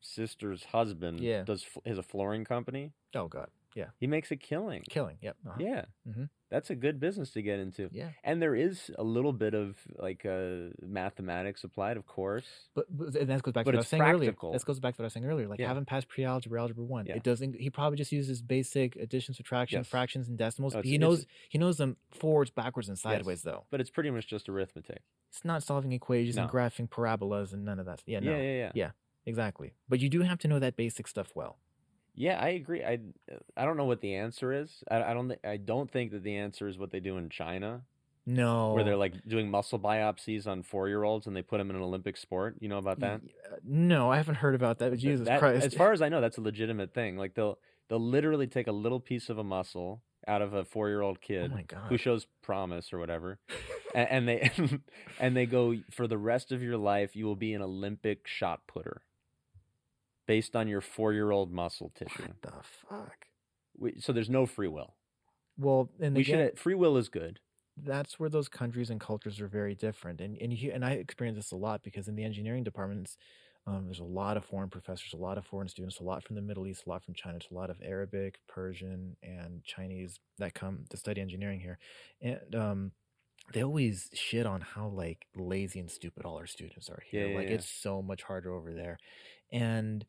sister's 0.00 0.64
husband 0.64 1.20
Yeah. 1.20 1.42
does 1.42 1.66
has 1.86 1.98
a 1.98 2.02
flooring 2.02 2.44
company. 2.44 2.92
oh 3.14 3.28
god 3.28 3.48
yeah 3.74 3.86
He 3.98 4.06
makes 4.06 4.30
a 4.30 4.36
killing. 4.36 4.82
killing 4.88 5.18
yep 5.20 5.36
uh-huh. 5.46 5.56
Yeah, 5.60 5.84
Mhm. 6.08 6.28
That's 6.50 6.70
a 6.70 6.74
good 6.74 6.98
business 7.00 7.30
to 7.32 7.42
get 7.42 7.58
into. 7.58 7.88
yeah 7.92 8.10
And 8.24 8.40
there 8.40 8.54
is 8.54 8.90
a 8.98 9.02
little 9.04 9.32
bit 9.32 9.54
of 9.54 9.76
like 9.98 10.24
uh, 10.24 10.70
mathematics 10.82 11.64
applied, 11.64 11.96
of 11.96 12.06
course. 12.06 12.46
But, 12.74 12.86
but 12.90 13.14
and 13.16 13.28
that 13.30 13.42
goes 13.42 13.52
back 13.52 13.64
But 13.64 13.72
to 13.72 13.76
what 13.76 13.78
I 13.78 13.78
was 13.80 13.88
saying 13.88 14.02
earlier. 14.02 14.34
This 14.52 14.64
goes 14.64 14.80
back 14.80 14.96
to 14.96 15.02
what 15.02 15.04
I 15.04 15.06
was 15.06 15.12
saying 15.12 15.26
earlier. 15.26 15.46
Like 15.46 15.60
Yeah. 15.60 15.68
having 15.68 15.84
passed 15.84 16.08
pre-algebra, 16.08 16.60
algebra 16.60 16.84
one, 16.84 17.06
Yeah. 17.06 17.16
it 17.16 17.22
doesn't. 17.22 17.54
He 17.56 17.70
probably 17.70 17.96
just 17.96 18.12
uses 18.12 18.42
basic 18.42 18.96
addition, 18.96 19.34
subtraction, 19.34 19.80
Yes. 19.80 19.86
fractions, 19.88 20.28
and 20.28 20.36
decimals. 20.38 20.74
No, 20.74 20.82
he 20.82 20.98
knows 20.98 21.26
he 21.48 21.58
knows 21.58 21.76
them 21.76 21.96
forwards, 22.10 22.50
backwards, 22.50 22.88
and 22.88 22.98
sideways. 22.98 23.42
Though 23.42 23.64
But 23.70 23.80
it's 23.80 23.90
pretty 23.90 24.10
much 24.10 24.26
just 24.26 24.48
arithmetic. 24.48 25.02
it's 25.28 25.44
not 25.44 25.62
solving 25.62 25.92
equations 25.92 26.36
and 26.36 26.48
graphing 26.50 26.88
parabolas 26.90 27.52
and 27.52 27.64
none 27.64 27.78
of 27.78 27.86
that. 27.86 28.02
Yeah, 28.06 28.20
no, 28.20 28.30
Yeah, 28.32 28.38
yeah, 28.42 28.56
yeah. 28.58 28.72
Yeah. 28.74 28.90
exactly. 29.26 29.74
But 29.88 30.00
you 30.00 30.08
do 30.08 30.22
have 30.22 30.38
to 30.40 30.48
know 30.48 30.58
that 30.58 30.76
basic 30.76 31.06
stuff 31.06 31.32
well. 31.34 31.58
Yeah, 32.18 32.38
I 32.40 32.48
agree. 32.48 32.82
I 32.84 32.98
I 33.56 33.64
don't 33.64 33.76
know 33.76 33.84
what 33.84 34.00
the 34.00 34.16
answer 34.16 34.52
is. 34.52 34.82
I, 34.90 35.02
I 35.02 35.14
don't 35.14 35.28
thi- 35.28 35.48
I 35.48 35.56
don't 35.56 35.90
think 35.90 36.10
that 36.10 36.22
the 36.24 36.36
answer 36.36 36.66
is 36.68 36.76
what 36.76 36.90
they 36.90 37.00
do 37.00 37.16
in 37.16 37.30
China, 37.30 37.82
No, 38.26 38.72
where 38.74 38.82
they're 38.82 38.96
like 38.96 39.14
doing 39.26 39.50
muscle 39.50 39.78
biopsies 39.78 40.46
on 40.46 40.62
four 40.64 40.88
year 40.88 41.04
olds 41.04 41.26
and 41.28 41.36
they 41.36 41.42
put 41.42 41.58
them 41.58 41.70
in 41.70 41.76
an 41.76 41.82
Olympic 41.82 42.16
sport. 42.16 42.56
You 42.60 42.68
know 42.68 42.78
about 42.78 42.98
that? 43.00 43.20
Uh, 43.50 43.56
No, 43.64 44.10
I 44.10 44.16
haven't 44.16 44.36
heard 44.36 44.56
about 44.56 44.78
that. 44.80 44.90
But 44.90 44.98
Jesus 44.98 45.28
that- 45.28 45.38
Christ! 45.38 45.64
As 45.64 45.74
far 45.74 45.92
as 45.92 46.02
I 46.02 46.08
know, 46.08 46.20
that's 46.20 46.38
a 46.38 46.42
legitimate 46.42 46.92
thing. 46.92 47.16
Like 47.16 47.34
they'll 47.34 47.58
they'll 47.88 48.00
literally 48.00 48.48
take 48.48 48.66
a 48.66 48.72
little 48.72 49.00
piece 49.00 49.28
of 49.30 49.38
a 49.38 49.44
muscle 49.44 50.02
out 50.26 50.42
of 50.42 50.52
a 50.52 50.64
four 50.64 50.88
year 50.88 51.00
old 51.00 51.18
oh 51.18 51.26
kid 51.26 51.52
god! 51.68 51.86
who 51.88 51.96
shows 51.96 52.26
promise 52.42 52.92
or 52.92 52.98
whatever, 52.98 53.38
and, 53.94 54.08
and 54.10 54.28
they 54.28 54.50
and 55.20 55.36
they 55.36 55.46
go 55.46 55.76
for 55.90 56.06
the 56.08 56.18
rest 56.18 56.50
of 56.52 56.62
your 56.62 56.76
life 56.76 57.14
you 57.14 57.24
will 57.24 57.36
be 57.36 57.54
an 57.54 57.62
Olympic 57.62 58.26
shot 58.26 58.66
putter, 58.66 59.00
based 60.28 60.54
on 60.54 60.68
your 60.68 60.80
four 60.80 61.12
year 61.12 61.32
old 61.32 61.50
muscle 61.52 61.90
tissue. 61.96 62.22
what 62.22 62.42
the 62.42 62.52
fuck? 62.88 63.26
We, 63.76 63.98
so 63.98 64.12
there's 64.12 64.30
no 64.30 64.46
free 64.46 64.68
will. 64.68 64.94
Well, 65.56 65.90
and 66.00 66.14
we 66.14 66.22
again, 66.22 66.50
should 66.50 66.58
free 66.58 66.76
will 66.76 66.96
is 66.96 67.08
good. 67.08 67.40
that's 67.76 68.20
where 68.20 68.28
those 68.28 68.48
countries 68.48 68.90
and 68.90 69.00
cultures 69.00 69.40
are 69.40 69.48
very 69.48 69.74
different. 69.74 70.20
And 70.20 70.36
and 70.40 70.52
you, 70.52 70.70
and 70.70 70.84
I 70.84 70.92
experience 70.92 71.36
this 71.36 71.50
a 71.50 71.56
lot 71.56 71.82
because 71.82 72.06
in 72.06 72.14
the 72.14 72.22
engineering 72.22 72.62
departments, 72.62 73.16
um, 73.66 73.86
there's 73.86 73.98
a 73.98 74.04
lot 74.04 74.36
of 74.36 74.44
foreign 74.44 74.70
professors, 74.70 75.12
a 75.12 75.16
lot 75.16 75.38
of 75.38 75.44
foreign 75.46 75.68
students, 75.68 75.98
a 75.98 76.04
lot 76.04 76.22
from 76.22 76.36
the 76.36 76.42
Middle 76.42 76.66
East, 76.66 76.84
a 76.86 76.90
lot 76.90 77.02
from 77.04 77.14
China, 77.14 77.38
a 77.50 77.54
lot 77.54 77.70
of 77.70 77.76
Arabic, 77.82 78.38
Persian, 78.48 79.16
and 79.22 79.64
Chinese 79.64 80.20
that 80.38 80.54
come 80.54 80.84
to 80.90 80.96
study 80.96 81.20
engineering 81.20 81.60
here, 81.60 81.78
and 82.20 82.54
um, 82.54 82.92
they 83.52 83.62
always 83.64 84.10
shit 84.12 84.46
on 84.46 84.60
how 84.60 84.88
like 84.88 85.26
lazy 85.34 85.80
and 85.80 85.90
stupid 85.90 86.24
all 86.24 86.36
our 86.36 86.46
students 86.46 86.88
are 86.88 87.02
here. 87.10 87.22
Yeah, 87.22 87.32
yeah, 87.32 87.38
like 87.38 87.48
yeah. 87.48 87.54
it's 87.54 87.68
so 87.68 88.02
much 88.02 88.22
harder 88.22 88.52
over 88.52 88.72
there, 88.72 88.98
and 89.52 90.04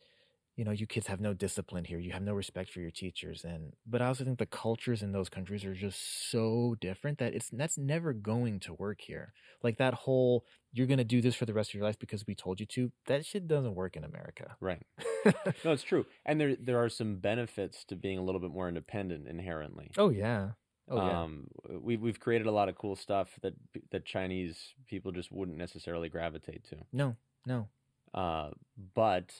you 0.55 0.65
know 0.65 0.71
you 0.71 0.85
kids 0.85 1.07
have 1.07 1.21
no 1.21 1.33
discipline 1.33 1.85
here 1.85 1.99
you 1.99 2.11
have 2.11 2.21
no 2.21 2.33
respect 2.33 2.69
for 2.69 2.81
your 2.81 2.91
teachers 2.91 3.45
and 3.45 3.71
but 3.87 4.01
i 4.01 4.07
also 4.07 4.25
think 4.25 4.39
the 4.39 4.45
cultures 4.45 5.01
in 5.01 5.13
those 5.13 5.29
countries 5.29 5.63
are 5.63 5.73
just 5.73 6.29
so 6.29 6.75
different 6.81 7.17
that 7.17 7.33
it's 7.33 7.49
that's 7.53 7.77
never 7.77 8.11
going 8.11 8.59
to 8.59 8.73
work 8.73 8.99
here 9.01 9.31
like 9.63 9.77
that 9.77 9.93
whole 9.93 10.43
you're 10.73 10.87
going 10.87 10.97
to 10.97 11.03
do 11.05 11.21
this 11.21 11.33
for 11.35 11.45
the 11.45 11.53
rest 11.53 11.69
of 11.69 11.75
your 11.75 11.83
life 11.83 11.97
because 11.97 12.27
we 12.27 12.35
told 12.35 12.59
you 12.59 12.65
to 12.65 12.91
that 13.07 13.25
shit 13.25 13.47
doesn't 13.47 13.73
work 13.75 13.95
in 13.95 14.03
america 14.03 14.55
Right. 14.59 14.83
No, 15.65 15.71
it's 15.73 15.83
true. 15.83 16.05
And 16.25 16.39
there 16.39 16.55
there 16.55 16.77
are 16.83 16.89
some 16.89 17.17
benefits 17.17 17.83
to 17.85 17.95
being 17.95 18.17
a 18.17 18.23
little 18.23 18.39
bit 18.41 18.51
more 18.51 18.67
independent 18.69 19.27
inherently. 19.27 19.91
oh 19.97 20.09
yeah 20.09 20.51
oh 20.89 20.95
yeah 21.05 21.21
Um, 21.23 21.47
we've 21.81 22.01
we've 22.01 22.19
created 22.19 22.47
a 22.47 22.51
lot 22.51 22.67
of 22.69 22.75
cool 22.75 22.95
stuff 22.95 23.29
that 23.43 23.53
that 23.91 24.05
Chinese 24.05 24.73
people 24.87 25.11
just 25.11 25.31
wouldn't 25.31 25.57
necessarily 25.57 26.09
gravitate 26.09 26.63
to. 26.69 26.77
no 26.93 27.15
no 27.45 27.67
Uh, 28.13 28.49
but 28.95 29.33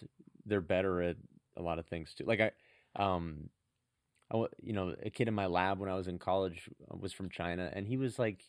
they're 0.46 0.62
better 0.62 1.02
at 1.02 1.18
a 1.58 1.62
lot 1.62 1.80
of 1.80 1.86
things 1.88 2.14
too. 2.14 2.26
Like 2.26 2.40
I, 2.42 2.52
um, 2.96 3.50
I 4.32 4.46
you 4.62 4.74
know, 4.74 4.96
a 5.04 5.10
kid 5.10 5.28
in 5.28 5.34
my 5.34 5.48
lab 5.48 5.80
when 5.80 5.90
I 5.90 5.96
was 5.96 6.08
in 6.08 6.20
college 6.20 6.70
was 6.90 7.14
from 7.14 7.30
China, 7.30 7.70
and 7.74 7.88
he 7.88 7.98
was 7.98 8.20
like, 8.20 8.44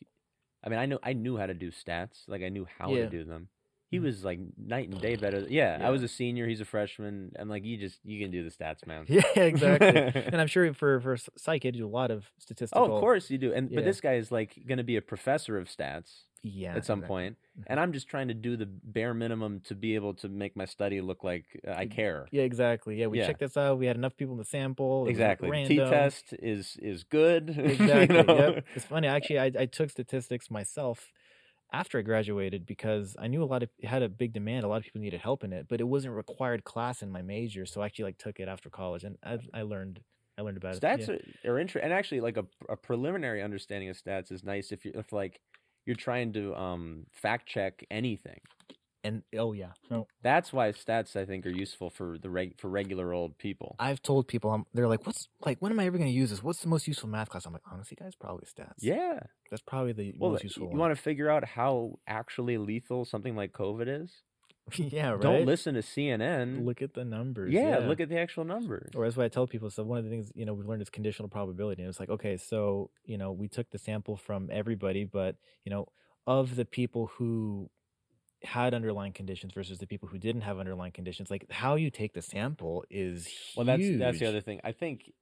I 0.62 0.68
mean, 0.68 0.78
I 0.78 0.86
know 0.86 0.98
I 1.02 1.14
knew 1.14 1.36
how 1.36 1.46
to 1.46 1.54
do 1.54 1.70
stats, 1.70 2.28
like 2.28 2.42
I 2.42 2.48
knew 2.50 2.66
how 2.78 2.90
Yeah. 2.92 3.04
to 3.04 3.10
do 3.10 3.24
them. 3.24 3.48
He 3.90 3.98
Mhm. 3.98 4.02
was 4.02 4.24
like 4.24 4.38
night 4.56 4.88
and 4.88 5.00
day 5.00 5.16
better. 5.16 5.40
Yeah, 5.48 5.78
Yeah. 5.78 5.86
I 5.88 5.90
was 5.90 6.02
a 6.04 6.08
senior. 6.08 6.46
He's 6.46 6.60
a 6.60 6.64
freshman. 6.64 7.32
I'm 7.36 7.48
like, 7.48 7.64
you 7.64 7.76
just 7.76 7.98
you 8.04 8.20
can 8.22 8.30
do 8.30 8.44
the 8.44 8.50
stats, 8.50 8.86
man. 8.86 9.04
Yeah, 9.08 9.22
exactly. 9.36 10.22
and 10.26 10.40
I'm 10.40 10.46
sure 10.46 10.72
for 10.74 11.00
for 11.00 11.16
psych, 11.36 11.64
you 11.64 11.72
do 11.72 11.86
a 11.86 11.88
lot 11.88 12.10
of 12.12 12.30
statistical. 12.38 12.84
oh, 12.84 12.94
of 12.94 13.00
course 13.00 13.30
you 13.30 13.38
do. 13.38 13.52
And 13.52 13.68
Yeah. 13.70 13.76
but 13.76 13.84
this 13.84 14.00
guy 14.00 14.14
is 14.14 14.30
like 14.30 14.54
going 14.66 14.78
to 14.78 14.84
be 14.84 14.96
a 14.96 15.02
professor 15.02 15.58
of 15.58 15.66
stats 15.68 16.24
Yeah. 16.42 16.76
at 16.76 16.84
some 16.84 17.00
exactly. 17.00 17.08
point. 17.08 17.36
And 17.66 17.78
I'm 17.80 17.92
just 17.92 18.08
trying 18.08 18.28
to 18.28 18.34
do 18.34 18.56
the 18.56 18.66
bare 18.66 19.14
minimum 19.14 19.60
to 19.64 19.74
be 19.74 19.94
able 19.94 20.14
to 20.14 20.28
make 20.28 20.56
my 20.56 20.64
study 20.64 21.00
look 21.00 21.24
like 21.24 21.44
uh, 21.66 21.72
I 21.72 21.86
care. 21.86 22.26
Yeah, 22.30 22.42
exactly. 22.42 22.96
Yeah, 22.96 23.06
we 23.08 23.18
Yeah. 23.18 23.26
checked 23.26 23.40
this 23.40 23.56
out. 23.56 23.78
We 23.78 23.86
had 23.86 23.96
enough 23.96 24.16
people 24.16 24.34
in 24.34 24.38
the 24.38 24.44
sample. 24.44 25.06
it 25.06 25.10
was, 25.10 25.18
like, 25.18 25.40
Exactly. 25.40 25.48
The 25.50 25.68
T 25.68 25.76
random. 25.76 25.90
test 25.90 26.34
is 26.40 26.76
is 26.80 27.04
good. 27.04 27.48
you 27.56 27.62
Exactly. 27.64 28.22
know? 28.22 28.36
Yep. 28.54 28.66
It's 28.74 28.84
funny. 28.84 29.08
Actually, 29.08 29.38
I, 29.40 29.52
I 29.60 29.66
took 29.66 29.90
statistics 29.90 30.50
myself 30.50 31.12
after 31.72 31.98
I 31.98 32.02
graduated 32.02 32.66
because 32.66 33.16
I 33.18 33.28
knew 33.28 33.42
a 33.42 33.46
lot 33.46 33.62
of 33.62 33.70
it 33.78 33.86
had 33.86 34.02
a 34.02 34.08
big 34.08 34.32
demand. 34.32 34.64
A 34.64 34.68
lot 34.68 34.78
of 34.78 34.84
people 34.84 35.00
needed 35.00 35.20
help 35.20 35.44
in 35.44 35.52
it, 35.52 35.66
but 35.68 35.80
it 35.80 35.84
wasn't 35.84 36.14
required 36.14 36.64
class 36.64 37.02
in 37.02 37.10
my 37.10 37.22
major. 37.22 37.64
So 37.66 37.80
I 37.80 37.86
actually 37.86 38.06
like 38.06 38.18
took 38.18 38.40
it 38.40 38.48
after 38.48 38.70
college, 38.70 39.04
and 39.04 39.16
I, 39.24 39.38
I 39.54 39.62
learned 39.62 40.00
I 40.38 40.42
learned 40.42 40.56
about 40.56 40.76
Stats 40.80 41.08
it. 41.08 41.22
are, 41.44 41.52
are 41.52 41.58
interesting, 41.58 41.84
and 41.84 41.92
actually, 41.92 42.20
like 42.20 42.36
a, 42.36 42.46
a 42.68 42.76
preliminary 42.76 43.42
understanding 43.42 43.88
of 43.90 43.96
stats 43.96 44.32
is 44.32 44.42
nice 44.42 44.72
if 44.72 44.84
you 44.84 44.92
if 44.94 45.12
like 45.12 45.40
you're 45.86 45.96
trying 45.96 46.32
to 46.34 46.54
um 46.54 47.06
fact 47.12 47.46
check 47.48 47.84
anything. 47.90 48.40
And 49.02 49.22
oh 49.38 49.54
yeah, 49.54 49.70
no, 49.90 50.06
That's 50.22 50.52
why 50.52 50.72
stats 50.72 51.16
I 51.16 51.24
think 51.24 51.46
are 51.46 51.50
useful 51.50 51.88
for 51.88 52.18
the 52.18 52.28
reg, 52.28 52.58
for 52.60 52.68
regular 52.68 53.14
old 53.14 53.38
people. 53.38 53.74
I've 53.78 54.02
told 54.02 54.28
people 54.28 54.50
I'm, 54.52 54.66
they're 54.74 54.88
like, 54.88 55.06
"What's 55.06 55.26
like? 55.40 55.56
When 55.60 55.72
am 55.72 55.80
I 55.80 55.86
ever 55.86 55.96
going 55.96 56.10
to 56.10 56.14
use 56.14 56.28
this? 56.28 56.42
What's 56.42 56.60
the 56.60 56.68
most 56.68 56.86
useful 56.86 57.08
math 57.08 57.30
class?" 57.30 57.46
I'm 57.46 57.54
like, 57.54 57.62
honestly, 57.72 57.96
guys, 57.98 58.14
probably 58.14 58.44
stats. 58.44 58.74
Yeah. 58.80 59.20
that's 59.50 59.62
probably 59.62 59.92
the 59.94 60.12
Well, 60.18 60.32
most 60.32 60.44
useful 60.44 60.64
you 60.64 60.68
one. 60.68 60.78
want 60.78 60.94
to 60.94 61.00
figure 61.02 61.30
out 61.30 61.44
how 61.44 61.98
actually 62.06 62.58
lethal 62.58 63.06
something 63.06 63.34
like 63.34 63.52
COVID 63.52 64.02
is? 64.04 64.12
yeah, 64.78 65.10
right. 65.10 65.20
Don't 65.20 65.46
listen 65.46 65.74
to 65.74 65.80
CNN. 65.80 66.64
Look 66.64 66.82
at 66.82 66.94
the 66.94 67.04
numbers. 67.04 67.52
yeah, 67.52 67.78
look 67.78 68.00
at 68.00 68.08
the 68.08 68.18
actual 68.18 68.44
numbers. 68.44 68.90
or 68.94 69.04
that's 69.04 69.16
what 69.16 69.24
I 69.24 69.28
tell 69.28 69.46
people. 69.46 69.70
So 69.70 69.82
one 69.84 69.98
of 69.98 70.04
the 70.04 70.10
things 70.10 70.30
you 70.34 70.44
know 70.44 70.54
we've 70.54 70.66
learned 70.66 70.82
is 70.82 70.90
conditional 70.90 71.28
probability, 71.28 71.82
and 71.82 71.88
it's 71.88 72.00
like 72.00 72.10
okay, 72.10 72.36
so 72.36 72.90
you 73.04 73.18
know 73.18 73.32
we 73.32 73.48
took 73.48 73.70
the 73.70 73.78
sample 73.78 74.16
from 74.16 74.48
everybody, 74.52 75.04
but 75.04 75.36
you 75.64 75.70
know 75.70 75.86
of 76.26 76.56
the 76.56 76.64
people 76.64 77.10
who 77.16 77.70
had 78.42 78.72
underlying 78.72 79.12
conditions 79.12 79.52
versus 79.52 79.78
the 79.78 79.86
people 79.86 80.08
who 80.08 80.18
didn't 80.18 80.42
have 80.42 80.58
underlying 80.58 80.92
conditions, 80.92 81.30
like 81.30 81.44
how 81.50 81.74
you 81.74 81.90
take 81.90 82.14
the 82.14 82.22
sample 82.22 82.84
is 82.90 83.28
Well, 83.56 83.66
that's 83.66 83.82
that's 83.98 84.18
the 84.18 84.26
other 84.26 84.40
thing. 84.40 84.60
I 84.64 84.72
think 84.72 85.12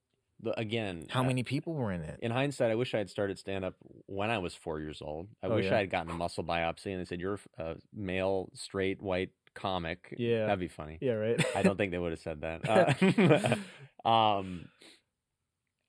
the, 0.40 0.56
again, 0.56 1.06
How 1.10 1.22
uh, 1.22 1.24
many 1.24 1.42
people 1.42 1.74
were 1.74 1.90
in 1.90 2.02
it? 2.02 2.20
in 2.22 2.30
hindsight, 2.30 2.70
I 2.70 2.76
wish 2.76 2.94
I 2.94 2.98
had 2.98 3.10
started 3.10 3.36
stand 3.40 3.64
up 3.64 3.74
when 4.06 4.30
I 4.30 4.38
was 4.38 4.54
four 4.54 4.78
years 4.78 5.02
old. 5.02 5.26
I 5.42 5.48
Oh, 5.48 5.56
wish 5.56 5.64
yeah. 5.64 5.74
I 5.74 5.78
had 5.78 5.90
gotten 5.90 6.12
a 6.12 6.14
muscle 6.14 6.44
biopsy 6.44 6.92
and 6.92 7.00
they 7.00 7.04
said 7.06 7.18
you're 7.20 7.40
a 7.58 7.74
male, 7.92 8.48
straight, 8.54 9.02
white 9.02 9.30
comic. 9.54 10.14
Yeah. 10.18 10.46
that'd 10.46 10.60
be 10.60 10.68
funny. 10.68 10.98
Yeah, 11.00 11.12
right. 11.14 11.44
I 11.54 11.62
don't 11.62 11.76
think 11.76 11.92
they 11.92 11.98
would 11.98 12.12
have 12.12 12.20
said 12.20 12.40
that. 12.42 13.58
Uh, 14.04 14.08
um, 14.08 14.68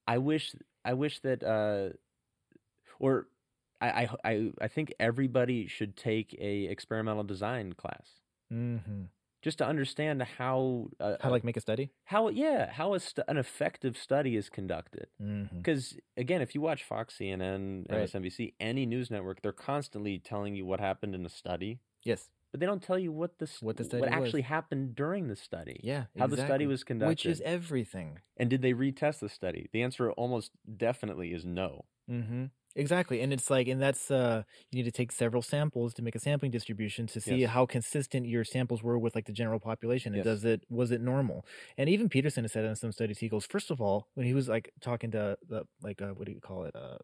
I 0.07 0.17
wish 0.17 0.55
I 0.83 0.93
wish 0.93 1.19
that 1.21 1.43
uh, 1.43 1.95
or 2.99 3.27
I, 3.81 3.87
I 3.89 4.09
I 4.31 4.51
I 4.61 4.67
think 4.67 4.93
everybody 4.99 5.67
should 5.67 5.95
take 5.95 6.35
a 6.39 6.63
experimental 6.65 7.23
design 7.23 7.73
class 7.73 8.07
hmm 8.49 8.77
just 9.41 9.59
to 9.59 9.65
understand 9.65 10.21
how 10.37 10.89
uh, 10.99 11.15
How 11.21 11.29
like 11.29 11.45
make 11.45 11.55
a 11.55 11.61
study? 11.61 11.91
how 12.03 12.27
yeah 12.27 12.71
how 12.71 12.93
a 12.93 12.99
st- 12.99 13.23
an 13.29 13.37
effective 13.37 13.95
study 13.97 14.35
is 14.35 14.49
conducted. 14.49 15.07
Because 15.57 15.95
again, 16.17 16.41
if 16.41 16.53
you 16.55 16.59
watch 16.61 16.83
Fox, 16.83 17.15
CNN, 17.17 17.85
Right. 17.89 18.01
MSNBC, 18.09 18.55
any 18.59 18.85
news 18.85 19.09
network, 19.09 19.41
they're 19.41 19.53
constantly 19.53 20.19
telling 20.19 20.55
you 20.55 20.65
what 20.65 20.81
happened 20.81 21.15
in 21.15 21.25
a 21.25 21.29
study, 21.29 21.79
Yes. 22.03 22.29
But 22.51 22.59
they 22.59 22.65
don't 22.65 22.81
tell 22.83 22.97
you 22.99 23.11
what 23.11 23.37
the 23.39 23.49
What 23.61 23.77
the 23.77 23.83
study 23.83 24.01
what 24.01 24.09
was. 24.11 24.23
actually 24.25 24.41
happened 24.43 24.95
during 24.95 25.27
the 25.27 25.35
study. 25.35 25.79
Yeah. 25.83 26.05
How 26.17 26.27
the 26.27 26.37
study 26.37 26.65
was 26.67 26.83
conducted. 26.83 27.09
which 27.09 27.25
is 27.25 27.41
everything. 27.41 28.19
and 28.37 28.49
did 28.49 28.61
they 28.61 28.73
retest 28.73 29.19
the 29.19 29.29
study? 29.29 29.69
The 29.73 29.81
answer 29.83 30.11
almost 30.11 30.51
definitely 30.77 31.33
is 31.33 31.45
no. 31.45 31.85
Mm-hmm. 32.09 32.45
Exactly. 32.75 33.19
And 33.21 33.33
it's 33.33 33.49
like, 33.49 33.67
and 33.67 33.81
that's, 33.81 34.09
uh, 34.11 34.43
you 34.71 34.77
need 34.77 34.85
to 34.85 34.91
take 34.91 35.11
several 35.11 35.41
samples 35.41 35.93
to 35.95 36.01
make 36.03 36.15
a 36.15 36.19
sampling 36.19 36.51
distribution 36.51 37.07
to 37.07 37.19
see 37.19 37.37
Yes. 37.37 37.49
how 37.49 37.65
consistent 37.65 38.27
your 38.27 38.43
samples 38.43 38.83
were 38.83 38.97
with 38.97 39.15
like 39.15 39.25
the 39.25 39.31
general 39.33 39.59
population. 39.59 40.13
And 40.13 40.17
Yes. 40.23 40.25
does 40.25 40.45
it, 40.45 40.63
was 40.69 40.91
it 40.91 41.01
normal? 41.01 41.45
And 41.77 41.89
even 41.89 42.09
Peterson 42.09 42.43
has 42.43 42.53
said 42.53 42.65
in 42.65 42.75
some 42.75 42.91
studies, 42.91 43.17
he 43.19 43.27
goes, 43.27 43.45
first 43.45 43.71
of 43.71 43.81
all, 43.81 44.07
when 44.13 44.25
he 44.27 44.33
was 44.33 44.47
like 44.47 44.71
talking 44.81 45.11
to 45.11 45.37
the, 45.47 45.65
like, 45.81 46.01
uh, 46.01 46.09
what 46.13 46.25
do 46.27 46.31
you 46.31 46.39
call 46.39 46.63
it? 46.65 46.75
Uh, 46.75 46.99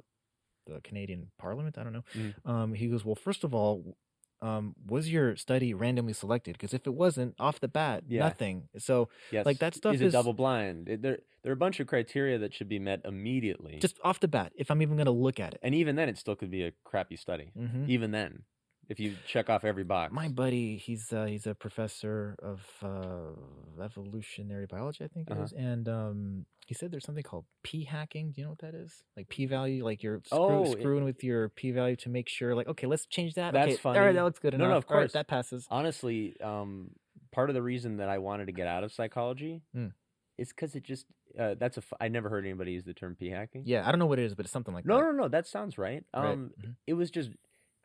the 0.68 0.82
Canadian 0.82 1.32
Parliament. 1.38 1.78
I 1.78 1.84
don't 1.84 1.94
know. 1.94 2.04
Mhm. 2.14 2.34
Um, 2.50 2.74
he 2.74 2.88
goes, 2.88 3.04
well, 3.06 3.16
first 3.16 3.44
of 3.44 3.54
all, 3.54 3.98
um, 4.42 4.76
was 4.86 5.12
your 5.12 5.36
study 5.36 5.74
randomly 5.74 6.14
selected? 6.14 6.54
Because 6.54 6.74
if 6.74 6.86
it 6.86 6.94
wasn't, 6.94 7.36
off 7.40 7.60
the 7.60 7.68
bat, 7.68 8.04
Yeah. 8.08 8.20
nothing. 8.20 8.68
So 8.78 9.10
Yes, 9.32 9.46
Like, 9.46 9.60
that 9.60 9.74
stuff 9.76 9.96
is 9.96 10.02
it 10.02 10.06
is- 10.08 10.14
double 10.14 10.34
blind? 10.34 10.88
It- 10.90 11.02
There, 11.02 11.20
there 11.42 11.52
are 11.52 11.54
a 11.54 11.58
bunch 11.58 11.80
of 11.80 11.88
criteria 11.88 12.38
that 12.40 12.54
should 12.54 12.70
be 12.70 12.80
met 12.80 13.02
immediately. 13.06 13.80
just 13.80 14.00
off 14.04 14.20
the 14.20 14.28
bat, 14.28 14.52
if 14.56 14.70
I'm 14.72 14.82
even 14.82 14.96
going 14.98 15.06
to 15.06 15.12
look 15.12 15.40
at 15.40 15.54
it, 15.54 15.60
and 15.64 15.74
even 15.76 15.96
then, 15.96 16.10
it 16.10 16.18
still 16.18 16.36
could 16.36 16.52
be 16.52 16.64
a 16.64 16.72
crappy 16.84 17.16
study. 17.16 17.52
Mhm. 17.58 17.88
Even 17.90 18.12
then, 18.12 18.44
if 18.90 19.00
you 19.00 19.16
check 19.26 19.50
off 19.50 19.64
every 19.64 19.84
box. 19.84 20.14
my 20.14 20.28
buddy 20.28 20.78
he's 20.78 21.12
uh, 21.14 21.26
he's 21.26 21.48
a 21.48 21.56
professor 21.56 22.36
of 22.42 22.62
uh, 22.84 23.84
evolutionary 23.84 24.66
biology 24.66 25.04
i 25.04 25.08
think 25.08 25.30
it 25.30 25.34
Uh-huh. 25.34 25.44
is 25.44 25.54
and 25.54 25.88
um, 25.90 26.46
he 26.68 26.74
said 26.74 26.92
there's 26.92 27.06
something 27.06 27.24
called 27.24 27.46
p 27.64 27.84
hacking 27.84 28.32
do 28.32 28.42
you 28.42 28.46
know 28.46 28.52
what 28.52 28.60
that 28.60 28.76
is 28.76 29.04
like 29.18 29.28
p 29.30 29.46
value 29.46 29.84
like 29.84 30.04
you're 30.04 30.22
screw, 30.26 30.38
Oh, 30.40 30.74
it- 30.74 30.80
screwing 30.80 31.04
with 31.04 31.24
your 31.24 31.50
p 31.50 31.72
value 31.72 31.96
to 31.98 32.10
make 32.10 32.30
sure 32.30 32.56
like 32.56 32.68
okay 32.68 32.88
let's 32.88 33.06
change 33.06 33.34
that 33.36 33.54
That's 33.54 33.76
okay, 33.86 33.90
all 34.00 34.06
right 34.06 34.14
that 34.16 34.24
looks 34.24 34.40
good 34.40 34.58
No, 34.58 34.68
no, 34.68 34.78
of 34.78 34.86
All 34.90 34.96
right, 34.98 35.04
course. 35.04 35.14
that 35.14 35.28
passes 35.28 35.68
honestly, 35.70 36.36
um, 36.42 36.92
part 37.32 37.50
of 37.50 37.54
the 37.54 37.62
reason 37.62 37.98
that 37.98 38.10
I 38.10 38.18
wanted 38.20 38.46
to 38.48 38.52
get 38.54 38.68
out 38.68 38.84
of 38.84 38.92
psychology 38.92 39.62
Mm. 39.76 39.92
is 40.38 40.50
because 40.50 40.76
it 40.76 40.84
just 40.84 41.06
uh, 41.40 41.56
that's 41.60 41.78
a 41.78 41.82
f- 41.82 41.94
I 42.00 42.08
never 42.08 42.30
heard 42.30 42.46
anybody 42.46 42.72
use 42.74 42.86
the 42.86 42.94
term 42.94 43.16
p 43.16 43.30
hacking. 43.30 43.64
yeah 43.66 43.86
i 43.86 43.92
don't 43.92 44.00
know 44.00 44.06
what 44.06 44.20
it 44.20 44.26
is 44.26 44.36
but 44.36 44.46
it's 44.46 44.54
something 44.54 44.74
like 44.74 44.86
No, 44.86 44.98
that 44.98 45.04
no, 45.06 45.12
no, 45.24 45.28
that 45.30 45.48
sounds 45.48 45.78
right. 45.78 46.04
Right. 46.16 46.32
Um, 46.34 46.52
Mhm. 46.62 46.76
it 46.88 46.94
was 46.94 47.10
just 47.12 47.32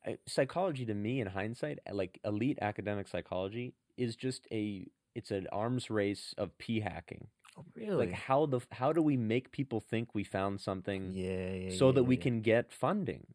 I- 0.06 0.18
psychology 0.26 0.84
to 0.86 0.94
me 0.94 1.20
in 1.20 1.26
hindsight, 1.28 1.78
like 1.92 2.20
elite 2.24 2.58
academic 2.62 3.08
psychology 3.08 3.74
is 3.96 4.16
just 4.16 4.46
a 4.50 4.86
it's 5.14 5.30
an 5.30 5.46
arms 5.52 5.90
race 5.90 6.34
of 6.38 6.56
p 6.58 6.80
hacking. 6.80 7.26
oh, 7.58 7.64
really 7.74 8.06
Like 8.06 8.12
how 8.12 8.46
the 8.46 8.60
how 8.72 8.92
do 8.92 9.02
we 9.02 9.16
make 9.16 9.50
people 9.50 9.80
think 9.80 10.14
we 10.14 10.24
found 10.24 10.60
something 10.60 11.12
yeah, 11.12 11.52
yeah 11.52 11.70
so 11.76 11.86
yeah, 11.86 11.92
that 11.96 12.04
we 12.04 12.16
can 12.16 12.40
get 12.42 12.72
funding? 12.72 13.26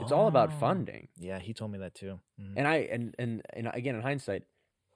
It's 0.00 0.12
all 0.12 0.26
about 0.28 0.50
Oh. 0.52 0.58
funding. 0.58 1.08
yeah 1.18 1.38
he 1.38 1.52
told 1.52 1.70
me 1.72 1.78
that 1.78 1.94
too 1.94 2.20
Mhm. 2.40 2.54
And 2.56 2.66
I 2.68 2.76
and 2.94 3.14
and 3.18 3.42
and 3.52 3.68
again 3.74 3.94
in 3.96 4.02
hindsight, 4.02 4.44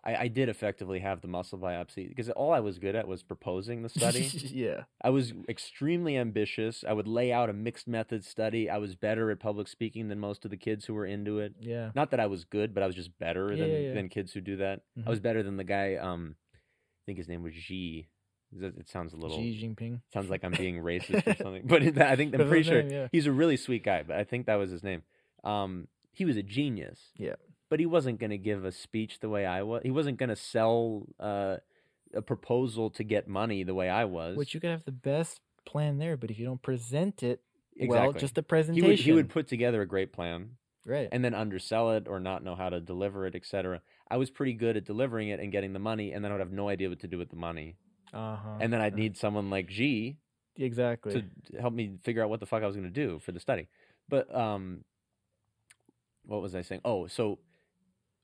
I, 0.07 0.17
I 0.23 0.29
did 0.29 0.49
effectively 0.49 1.01
have 1.01 1.21
the 1.21 1.27
muscle 1.27 1.59
biopsy 1.59 2.09
because 2.09 2.31
all 2.31 2.53
I 2.53 2.61
was 2.61 2.79
good 2.79 2.95
at 2.95 3.09
was 3.09 3.23
proposing 3.25 3.83
the 3.83 3.89
study. 3.99 4.31
yeah 4.53 4.85
I 5.03 5.11
was 5.11 5.33
extremely 5.49 6.17
ambitious. 6.17 6.85
I 6.89 6.93
would 6.93 7.09
lay 7.09 7.33
out 7.33 7.51
a 7.51 7.53
mixed 7.53 7.89
method 7.89 8.25
study. 8.25 8.71
I 8.71 8.79
was 8.79 8.95
better 8.95 9.31
at 9.33 9.41
public 9.41 9.67
speaking 9.69 10.09
than 10.09 10.21
most 10.21 10.45
of 10.45 10.51
the 10.53 10.57
kids 10.57 10.85
who 10.85 10.95
were 10.95 11.07
into 11.07 11.41
it. 11.41 11.55
yeah 11.61 11.91
Not 11.95 12.13
that 12.13 12.21
I 12.21 12.27
was 12.27 12.45
good, 12.45 12.73
but 12.73 12.83
I 12.83 12.87
was 12.87 12.95
just 12.95 13.19
better 13.19 13.51
Yeah, 13.53 13.63
than 13.65 13.71
yeah, 13.73 13.79
yeah. 13.89 13.95
than 13.95 14.09
kids 14.09 14.33
who 14.33 14.41
do 14.41 14.57
that. 14.59 14.83
Mhm. 14.99 15.07
I 15.07 15.11
was 15.11 15.19
better 15.21 15.43
than 15.43 15.57
the 15.57 15.65
guy. 15.65 15.97
Um, 15.97 16.37
I 16.55 17.03
think 17.07 17.19
his 17.19 17.29
name 17.29 17.43
was 17.43 17.55
Xi. 17.55 18.09
It 18.59 18.89
sounds 18.89 19.13
a 19.13 19.17
little. 19.17 19.37
Xi 19.39 19.61
Jinping 19.61 20.01
Sounds 20.13 20.31
like 20.31 20.45
I'm 20.45 20.53
being 20.57 20.77
racist 20.77 21.27
or 21.27 21.35
something, 21.43 21.63
but 21.67 21.83
it- 21.83 21.99
I 21.99 22.15
think 22.15 22.33
I'm 22.33 22.47
pretty 22.49 22.63
sure 22.63 22.83
name, 22.83 23.09
he's 23.11 23.27
a 23.27 23.33
really 23.33 23.57
sweet 23.57 23.83
guy. 23.83 24.05
But 24.07 24.17
I 24.17 24.25
think 24.25 24.47
that 24.47 24.55
was 24.55 24.71
his 24.71 24.85
name. 24.85 25.03
Um, 25.43 25.89
he 26.13 26.25
was 26.25 26.37
a 26.37 26.43
genius. 26.43 27.11
Yeah. 27.19 27.35
But 27.69 27.81
he 27.81 27.87
wasn't 27.87 28.21
going 28.21 28.31
to 28.31 28.39
give 28.39 28.65
a 28.65 28.71
speech 28.71 29.19
the 29.21 29.29
way 29.29 29.45
I 29.45 29.63
was. 29.63 29.83
He 29.83 29.91
wasn't 29.91 30.19
going 30.19 30.29
to 30.29 30.37
sell 30.37 31.07
uh, 31.19 31.57
a 32.15 32.23
proposal 32.23 32.91
to 32.91 33.05
get 33.05 33.29
money 33.29 33.65
the 33.65 33.75
way 33.75 33.89
I 33.89 34.05
was. 34.05 34.37
which 34.37 34.55
you 34.55 34.61
could 34.61 34.71
have 34.71 34.85
the 34.85 34.93
best 34.93 35.41
plan 35.65 35.99
there 35.99 36.17
but 36.17 36.31
if 36.31 36.39
you 36.39 36.47
don't 36.47 36.63
present 36.63 37.23
it 37.23 37.41
exactly. 37.77 38.09
well 38.09 38.13
just 38.13 38.37
the 38.37 38.41
he 38.41 38.45
presentation 38.45 38.89
would 38.89 38.99
he 39.01 39.13
would 39.13 39.29
put 39.29 39.49
together 39.49 39.83
a 39.83 39.87
great 39.87 40.13
plan 40.13 40.51
right 40.87 41.09
and 41.11 41.25
then 41.25 41.35
undersell 41.35 41.91
it 41.91 42.07
or 42.09 42.21
not 42.21 42.45
know 42.45 42.55
how 42.55 42.69
to 42.69 42.81
deliver 42.81 43.27
it, 43.27 43.35
etc. 43.35 43.83
I 44.09 44.17
was 44.17 44.31
pretty 44.31 44.53
good 44.53 44.77
at 44.77 44.85
delivering 44.85 45.29
it 45.29 45.41
and 45.41 45.51
getting 45.51 45.73
the 45.73 45.81
money, 45.81 46.13
and 46.13 46.25
then 46.25 46.31
I 46.31 46.35
would 46.37 46.41
have 46.41 46.53
no 46.53 46.69
idea 46.69 46.89
what 46.89 47.01
to 47.01 47.09
do 47.09 47.19
with 47.19 47.31
the 47.31 47.37
money. 47.37 47.77
uh-huh 48.15 48.59
And 48.61 48.73
then 48.73 48.81
I'd 48.81 48.95
need 48.95 49.17
someone 49.17 49.51
like 49.51 49.69
G 49.69 50.19
exactly 50.57 51.13
to 51.53 51.61
help 51.61 51.75
me 51.75 51.99
figure 52.03 52.23
out 52.23 52.31
what 52.31 52.41
the 52.41 52.47
fuck 52.47 52.63
I 52.63 52.67
was 52.67 52.77
going 52.77 52.87
to 52.87 53.07
do 53.07 53.19
for 53.19 53.33
the 53.33 53.41
study. 53.41 53.69
But 54.09 54.33
um, 54.35 54.85
what 56.25 56.41
was 56.41 56.55
I 56.55 56.63
saying? 56.63 56.83
Oh, 56.85 57.09
so 57.09 57.41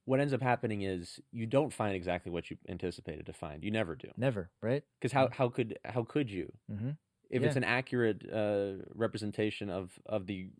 what 0.04 0.20
ends 0.20 0.32
up 0.32 0.42
happening 0.42 0.82
is 0.82 1.20
you 1.30 1.46
don't 1.46 1.72
find 1.72 1.94
exactly 1.94 2.32
what 2.32 2.50
you 2.50 2.56
anticipated 2.68 3.26
to 3.26 3.32
find. 3.32 3.62
You 3.62 3.70
never 3.70 3.94
do, 3.94 4.08
never 4.16 4.50
right 4.60 4.82
because 5.00 5.12
how 5.12 5.28
how 5.32 5.48
could 5.48 5.78
how 5.84 6.04
could 6.04 6.30
you? 6.30 6.52
mm-hmm. 6.70 6.90
If 7.30 7.42
it's 7.42 7.56
an 7.56 7.64
accurate 7.64 8.30
uh, 8.30 8.84
representation 8.94 9.70
of 9.70 9.98
of 10.04 10.26
the 10.26 10.50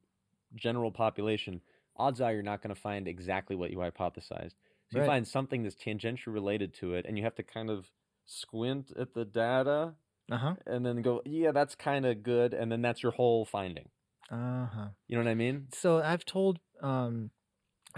general 0.55 0.91
population, 0.91 1.61
odds 1.97 2.21
are 2.21 2.33
you're 2.33 2.43
not 2.43 2.63
going 2.63 2.75
to 2.75 2.81
find 2.81 3.07
exactly 3.07 3.57
what 3.57 3.71
you 3.71 3.79
hypothesized. 3.79 4.55
So 4.91 4.99
you 4.99 5.07
find 5.07 5.27
something 5.27 5.63
that's 5.63 5.75
tangentially 5.75 6.35
related 6.35 6.75
to 6.75 6.95
it, 6.95 7.05
and 7.07 7.19
you 7.19 7.25
have 7.25 7.35
to 7.37 7.43
kind 7.43 7.71
of 7.71 7.91
squint 8.25 8.93
at 8.99 9.15
the 9.15 9.25
data 9.25 9.95
uh-huh 10.31 10.55
and 10.67 10.87
then 10.87 11.03
go, 11.03 11.21
yeah, 11.25 11.51
that's 11.53 11.75
kind 11.75 12.07
of 12.07 12.23
good, 12.23 12.55
and 12.55 12.71
then 12.71 12.81
that's 12.83 13.03
your 13.03 13.13
whole 13.13 13.45
finding. 13.45 13.89
uh-huh 14.31 14.89
You 15.09 15.17
know 15.17 15.25
what 15.25 15.31
I 15.31 15.35
mean? 15.35 15.67
so 15.73 16.01
i've 16.01 16.25
told 16.25 16.59
um 16.83 17.31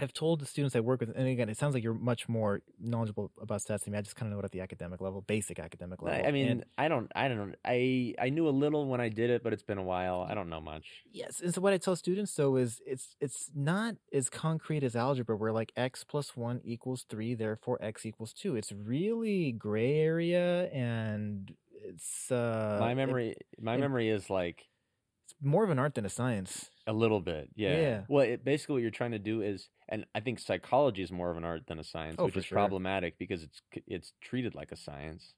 I've 0.01 0.13
told 0.13 0.39
the 0.41 0.45
students 0.45 0.75
I 0.75 0.79
work 0.79 0.99
with, 0.99 1.09
and 1.15 1.27
again, 1.27 1.49
it 1.49 1.57
sounds 1.57 1.73
like 1.73 1.83
you're 1.83 1.93
much 1.93 2.27
more 2.27 2.61
knowledgeable 2.79 3.31
about 3.41 3.61
stats 3.61 3.83
than 3.83 3.93
me. 3.93 3.97
I 3.99 4.01
just 4.01 4.15
kind 4.15 4.27
of 4.31 4.33
know 4.33 4.39
it 4.39 4.45
at 4.45 4.51
the 4.51 4.61
academic 4.61 5.01
level, 5.01 5.21
basic 5.21 5.59
academic 5.59 6.01
level. 6.01 6.25
I 6.27 6.31
mean, 6.31 6.47
And- 6.47 6.65
I 6.77 6.87
don't, 6.87 7.11
I 7.15 7.27
don't, 7.27 7.55
I, 7.65 8.13
I 8.19 8.29
knew 8.29 8.47
a 8.47 8.51
little 8.51 8.87
when 8.87 8.99
I 9.01 9.09
did 9.09 9.29
it, 9.29 9.43
but 9.43 9.53
it's 9.53 9.63
been 9.63 9.77
a 9.77 9.83
while. 9.83 10.25
I 10.29 10.33
don't 10.33 10.49
know 10.49 10.61
much. 10.61 10.85
Yes, 11.11 11.39
and 11.41 11.53
so 11.53 11.61
what 11.61 11.73
I 11.73 11.77
tell 11.77 11.95
students 11.95 12.33
though 12.35 12.55
is 12.57 12.81
it's 12.85 13.15
it's 13.21 13.49
not 13.55 13.95
as 14.13 14.29
concrete 14.29 14.83
as 14.83 14.95
algebra 14.95 15.35
where 15.37 15.51
like 15.53 15.71
x 15.77 16.03
plus 16.03 16.35
one 16.35 16.61
equals 16.63 17.05
three, 17.09 17.33
therefore 17.35 17.77
x 17.81 18.05
equals 18.05 18.33
two. 18.33 18.55
It's 18.55 18.71
really 18.71 19.51
gray 19.51 19.99
area 19.99 20.69
and 20.71 21.53
it's 21.71 22.31
uh 22.31 22.77
my 22.79 22.91
it- 22.91 22.95
memory, 22.95 23.35
my 23.61 23.75
it- 23.75 23.79
memory 23.79 24.09
is 24.09 24.29
like 24.29 24.65
it's 25.25 25.35
more 25.41 25.63
of 25.63 25.69
an 25.69 25.79
art 25.79 25.95
than 25.95 26.05
a 26.05 26.09
science. 26.09 26.69
A 26.87 26.93
little 26.93 27.21
bit. 27.21 27.49
Yeah. 27.55 27.75
Yeah. 27.77 28.03
Well, 28.07 28.25
it, 28.25 28.43
basically, 28.43 28.73
what 28.73 28.81
you're 28.81 28.91
trying 28.91 29.11
to 29.11 29.19
do 29.19 29.41
is, 29.41 29.69
and 29.89 30.05
I 30.15 30.19
think 30.19 30.39
psychology 30.39 31.01
is 31.03 31.11
more 31.11 31.31
of 31.31 31.37
an 31.37 31.43
art 31.45 31.67
than 31.67 31.79
a 31.79 31.83
science, 31.83 32.17
Oh, 32.19 32.25
which 32.25 32.37
is 32.37 32.45
sure. 32.45 32.55
problematic 32.57 33.17
because 33.17 33.43
it's 33.43 33.61
it's 33.87 34.13
treated 34.21 34.55
like 34.55 34.71
a 34.71 34.75
science. 34.75 35.33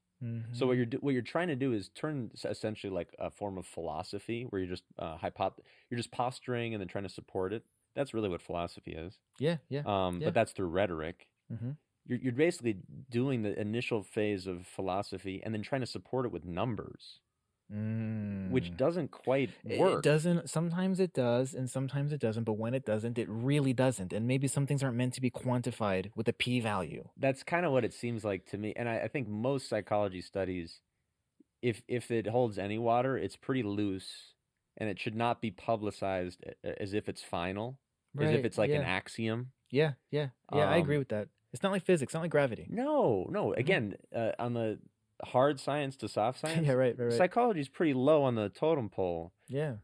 So 0.52 0.66
Mhm. 0.66 0.66
what 0.66 0.76
you're 0.76 0.86
do- 0.86 0.98
what 0.98 1.12
you're 1.14 1.22
trying 1.22 1.48
to 1.48 1.56
do 1.56 1.72
is 1.72 1.88
turn 1.90 2.30
essentially 2.44 2.92
like 2.92 3.14
a 3.18 3.30
form 3.30 3.56
of 3.58 3.66
philosophy 3.66 4.44
where 4.44 4.60
you're 4.60 4.68
just 4.70 4.84
uh, 4.98 5.16
hypot 5.18 5.58
you're 5.90 5.96
just 5.98 6.10
posturing 6.10 6.74
and 6.74 6.80
then 6.80 6.88
trying 6.88 7.04
to 7.04 7.10
support 7.10 7.52
it. 7.52 7.64
That's 7.94 8.14
really 8.14 8.28
what 8.28 8.42
philosophy 8.42 8.92
is. 8.92 9.18
yeah, 9.38 9.58
yeah. 9.68 9.82
Um, 9.86 10.20
Yeah. 10.20 10.26
But 10.26 10.34
that's 10.34 10.52
through 10.52 10.68
rhetoric. 10.68 11.28
hmm 11.48 11.72
You're 12.06 12.18
you're 12.18 12.32
basically 12.32 12.82
doing 13.10 13.42
the 13.42 13.58
initial 13.60 14.02
phase 14.02 14.46
of 14.46 14.66
philosophy 14.66 15.42
and 15.42 15.54
then 15.54 15.62
trying 15.62 15.82
to 15.82 15.86
support 15.86 16.26
it 16.26 16.32
with 16.32 16.44
numbers, 16.44 17.20
which 17.70 18.70
Mm. 18.70 18.76
doesn't 18.78 19.10
quite 19.10 19.50
work. 19.64 19.98
It 19.98 20.02
doesn't. 20.02 20.48
Sometimes 20.48 21.00
it 21.00 21.12
does, 21.12 21.54
and 21.54 21.68
sometimes 21.68 22.12
it 22.12 22.20
doesn't. 22.20 22.44
But 22.44 22.54
when 22.54 22.72
it 22.72 22.84
doesn't, 22.86 23.18
it 23.18 23.28
really 23.28 23.74
doesn't. 23.74 24.12
And 24.12 24.26
maybe 24.26 24.48
some 24.48 24.66
things 24.66 24.82
aren't 24.82 24.96
meant 24.96 25.12
to 25.14 25.20
be 25.20 25.30
quantified 25.30 26.10
with 26.16 26.28
a 26.28 26.32
p-value. 26.32 27.08
That's 27.16 27.42
kind 27.42 27.66
of 27.66 27.72
what 27.72 27.84
it 27.84 27.92
seems 27.92 28.24
like 28.24 28.46
to 28.46 28.58
me. 28.58 28.72
And 28.74 28.88
I, 28.88 29.00
I 29.00 29.08
think 29.08 29.28
most 29.28 29.68
psychology 29.68 30.22
studies, 30.22 30.80
if 31.60 31.82
if 31.88 32.10
it 32.10 32.26
holds 32.26 32.58
any 32.58 32.78
water, 32.78 33.18
it's 33.18 33.36
pretty 33.36 33.62
loose, 33.62 34.32
and 34.78 34.88
it 34.88 34.98
should 34.98 35.14
not 35.14 35.42
be 35.42 35.50
publicized 35.50 36.42
as 36.64 36.94
if 36.94 37.08
it's 37.08 37.22
final, 37.22 37.78
as 38.18 38.30
if 38.30 38.44
it's 38.46 38.56
like 38.56 38.70
yeah. 38.70 38.76
an 38.76 38.82
axiom. 38.84 39.52
Yeah, 39.70 39.92
yeah, 40.10 40.28
yeah. 40.54 40.70
I 40.70 40.78
agree 40.78 40.96
Um, 40.96 41.00
with 41.00 41.08
that. 41.10 41.28
It's 41.52 41.62
not 41.62 41.72
like 41.72 41.84
physics. 41.84 42.14
Not 42.14 42.20
like 42.22 42.30
gravity. 42.30 42.66
No, 42.70 43.26
no. 43.30 43.48
Mhm. 43.48 43.58
Again, 43.58 43.96
uh, 44.14 44.32
on 44.38 44.54
the 44.54 44.78
hard 45.24 45.60
science 45.60 45.96
to 45.98 46.08
soft 46.08 46.38
science, 46.40 46.66
yeah, 46.66 46.72
right, 46.72 46.98
right, 46.98 47.06
right. 47.06 47.26
psychology 47.26 47.60
is 47.60 47.68
pretty 47.68 47.94
low 47.94 48.22
on 48.22 48.34
the 48.34 48.48
totem 48.48 48.88
pole. 48.90 49.32
yeah, 49.48 49.76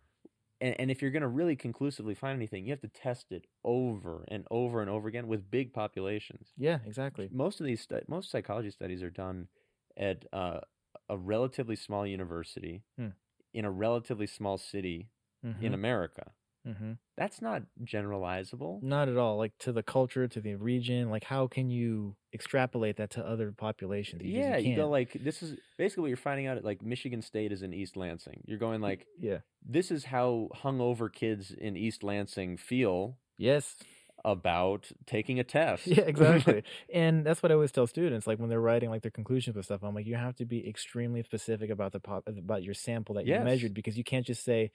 And, 0.61 0.79
and 0.79 0.91
if 0.91 1.03
you're 1.03 1.11
going 1.11 1.23
to 1.23 1.29
really 1.29 1.57
conclusively 1.57 2.15
find 2.15 2.37
anything, 2.37 2.65
you 2.65 2.71
have 2.73 2.81
to 2.81 2.89
test 2.89 3.33
it 3.33 3.47
over 3.65 4.25
and 4.29 4.47
over 4.51 4.81
and 4.81 4.91
over 4.91 5.09
again 5.09 5.27
with 5.27 5.51
big 5.51 5.73
populations. 5.73 6.55
yeah, 6.57 6.81
exactly. 6.85 7.33
Most 7.33 7.61
of 7.61 7.67
these 7.67 7.83
stu- 7.83 8.03
most 8.09 8.31
psychology 8.31 8.71
studies 8.71 9.03
are 9.03 9.11
done 9.11 9.49
at 9.97 10.27
uh, 10.33 10.61
a 11.09 11.19
relatively 11.19 11.77
small 11.77 12.07
university 12.07 12.85
Hmm. 12.97 13.15
in 13.55 13.65
a 13.65 13.71
relatively 13.71 14.27
small 14.27 14.59
city 14.59 15.11
hmm 15.43 15.55
in 15.61 15.75
America. 15.75 16.35
Hmm 16.65 16.93
That's 17.17 17.43
not 17.43 17.63
generalizable. 17.85 18.83
Not 18.83 19.09
at 19.09 19.17
all. 19.17 19.37
Like 19.37 19.53
to 19.61 19.73
the 19.73 19.83
culture, 19.83 20.27
to 20.27 20.41
the 20.41 20.55
region. 20.55 21.11
Like, 21.11 21.25
how 21.25 21.47
can 21.47 21.71
you 21.71 22.17
extrapolate 22.33 22.97
that 22.97 23.11
to 23.11 23.27
other 23.27 23.53
populations? 23.53 24.23
You 24.23 24.41
yeah, 24.41 24.57
you, 24.57 24.77
go 24.77 24.89
like 24.89 25.13
this 25.13 25.43
is 25.43 25.59
basically 25.77 26.03
what 26.03 26.09
you're 26.09 26.17
finding 26.17 26.47
out 26.47 26.57
at 26.57 26.65
like 26.65 26.83
Michigan 26.83 27.23
State 27.23 27.53
is 27.53 27.63
in 27.63 27.73
East 27.73 27.97
Lansing. 27.97 28.43
You're 28.47 28.59
going 28.59 28.81
like 28.81 29.07
yeah, 29.21 29.39
this 29.65 29.91
is 29.91 30.07
how 30.07 30.49
hungover 30.63 31.13
kids 31.13 31.51
in 31.51 31.77
East 31.77 32.03
Lansing 32.03 32.57
feel 32.57 33.19
yes, 33.37 33.77
about 34.25 34.91
taking 35.07 35.39
a 35.39 35.45
test. 35.59 35.87
yeah, 35.87 36.05
exactly. 36.05 36.63
and 36.93 37.25
that's 37.27 37.43
what 37.43 37.53
I 37.53 37.55
always 37.55 37.73
tell 37.73 37.87
students. 37.87 38.27
Like 38.27 38.39
when 38.39 38.49
they're 38.49 38.61
writing 38.61 38.89
like 38.89 39.03
their 39.03 39.11
conclusions 39.11 39.55
with 39.55 39.67
stuff, 39.67 39.83
I'm 39.83 39.95
like, 39.95 40.07
you 40.07 40.17
have 40.17 40.37
to 40.37 40.47
be 40.47 40.67
extremely 40.67 41.23
specific 41.23 41.71
about 41.71 41.93
the 41.93 42.01
pop 42.01 42.25
about 42.27 42.63
your 42.63 42.75
sample 42.75 43.17
that 43.17 43.27
you 43.27 43.39
measured 43.41 43.75
because 43.75 43.99
you 43.99 44.05
can't 44.05 44.27
just 44.27 44.45
say 44.45 44.71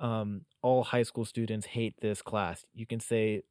um, 0.00 0.42
all 0.62 0.82
high 0.82 1.02
school 1.02 1.24
students 1.24 1.66
hate 1.66 1.94
this 2.00 2.22
class. 2.22 2.64
You 2.74 2.86
can 2.86 3.00
say 3.00 3.42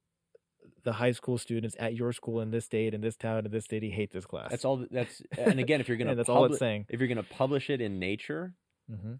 the 0.83 0.93
high 0.93 1.11
school 1.11 1.37
students 1.37 1.75
at 1.79 1.95
your 1.95 2.11
school 2.13 2.41
in 2.41 2.51
this 2.51 2.65
state, 2.65 2.93
in 2.93 3.01
this 3.01 3.15
town, 3.15 3.45
in 3.45 3.51
this 3.51 3.65
city 3.65 3.89
hate 3.91 4.11
this 4.11 4.25
class. 4.25 4.49
That's 4.49 4.65
all. 4.65 4.85
That's 4.91 5.21
and 5.37 5.59
again, 5.59 5.79
if 5.79 5.87
you're 5.87 5.97
gonna 6.01 6.15
that's 6.15 6.29
all 6.29 6.45
it's 6.45 6.59
saying. 6.59 6.85
if 6.89 6.99
you're 6.99 7.09
gonna 7.09 7.23
publish 7.23 7.69
it 7.69 7.81
in 7.81 7.99
Nature, 7.99 8.53
hmm 8.89 9.13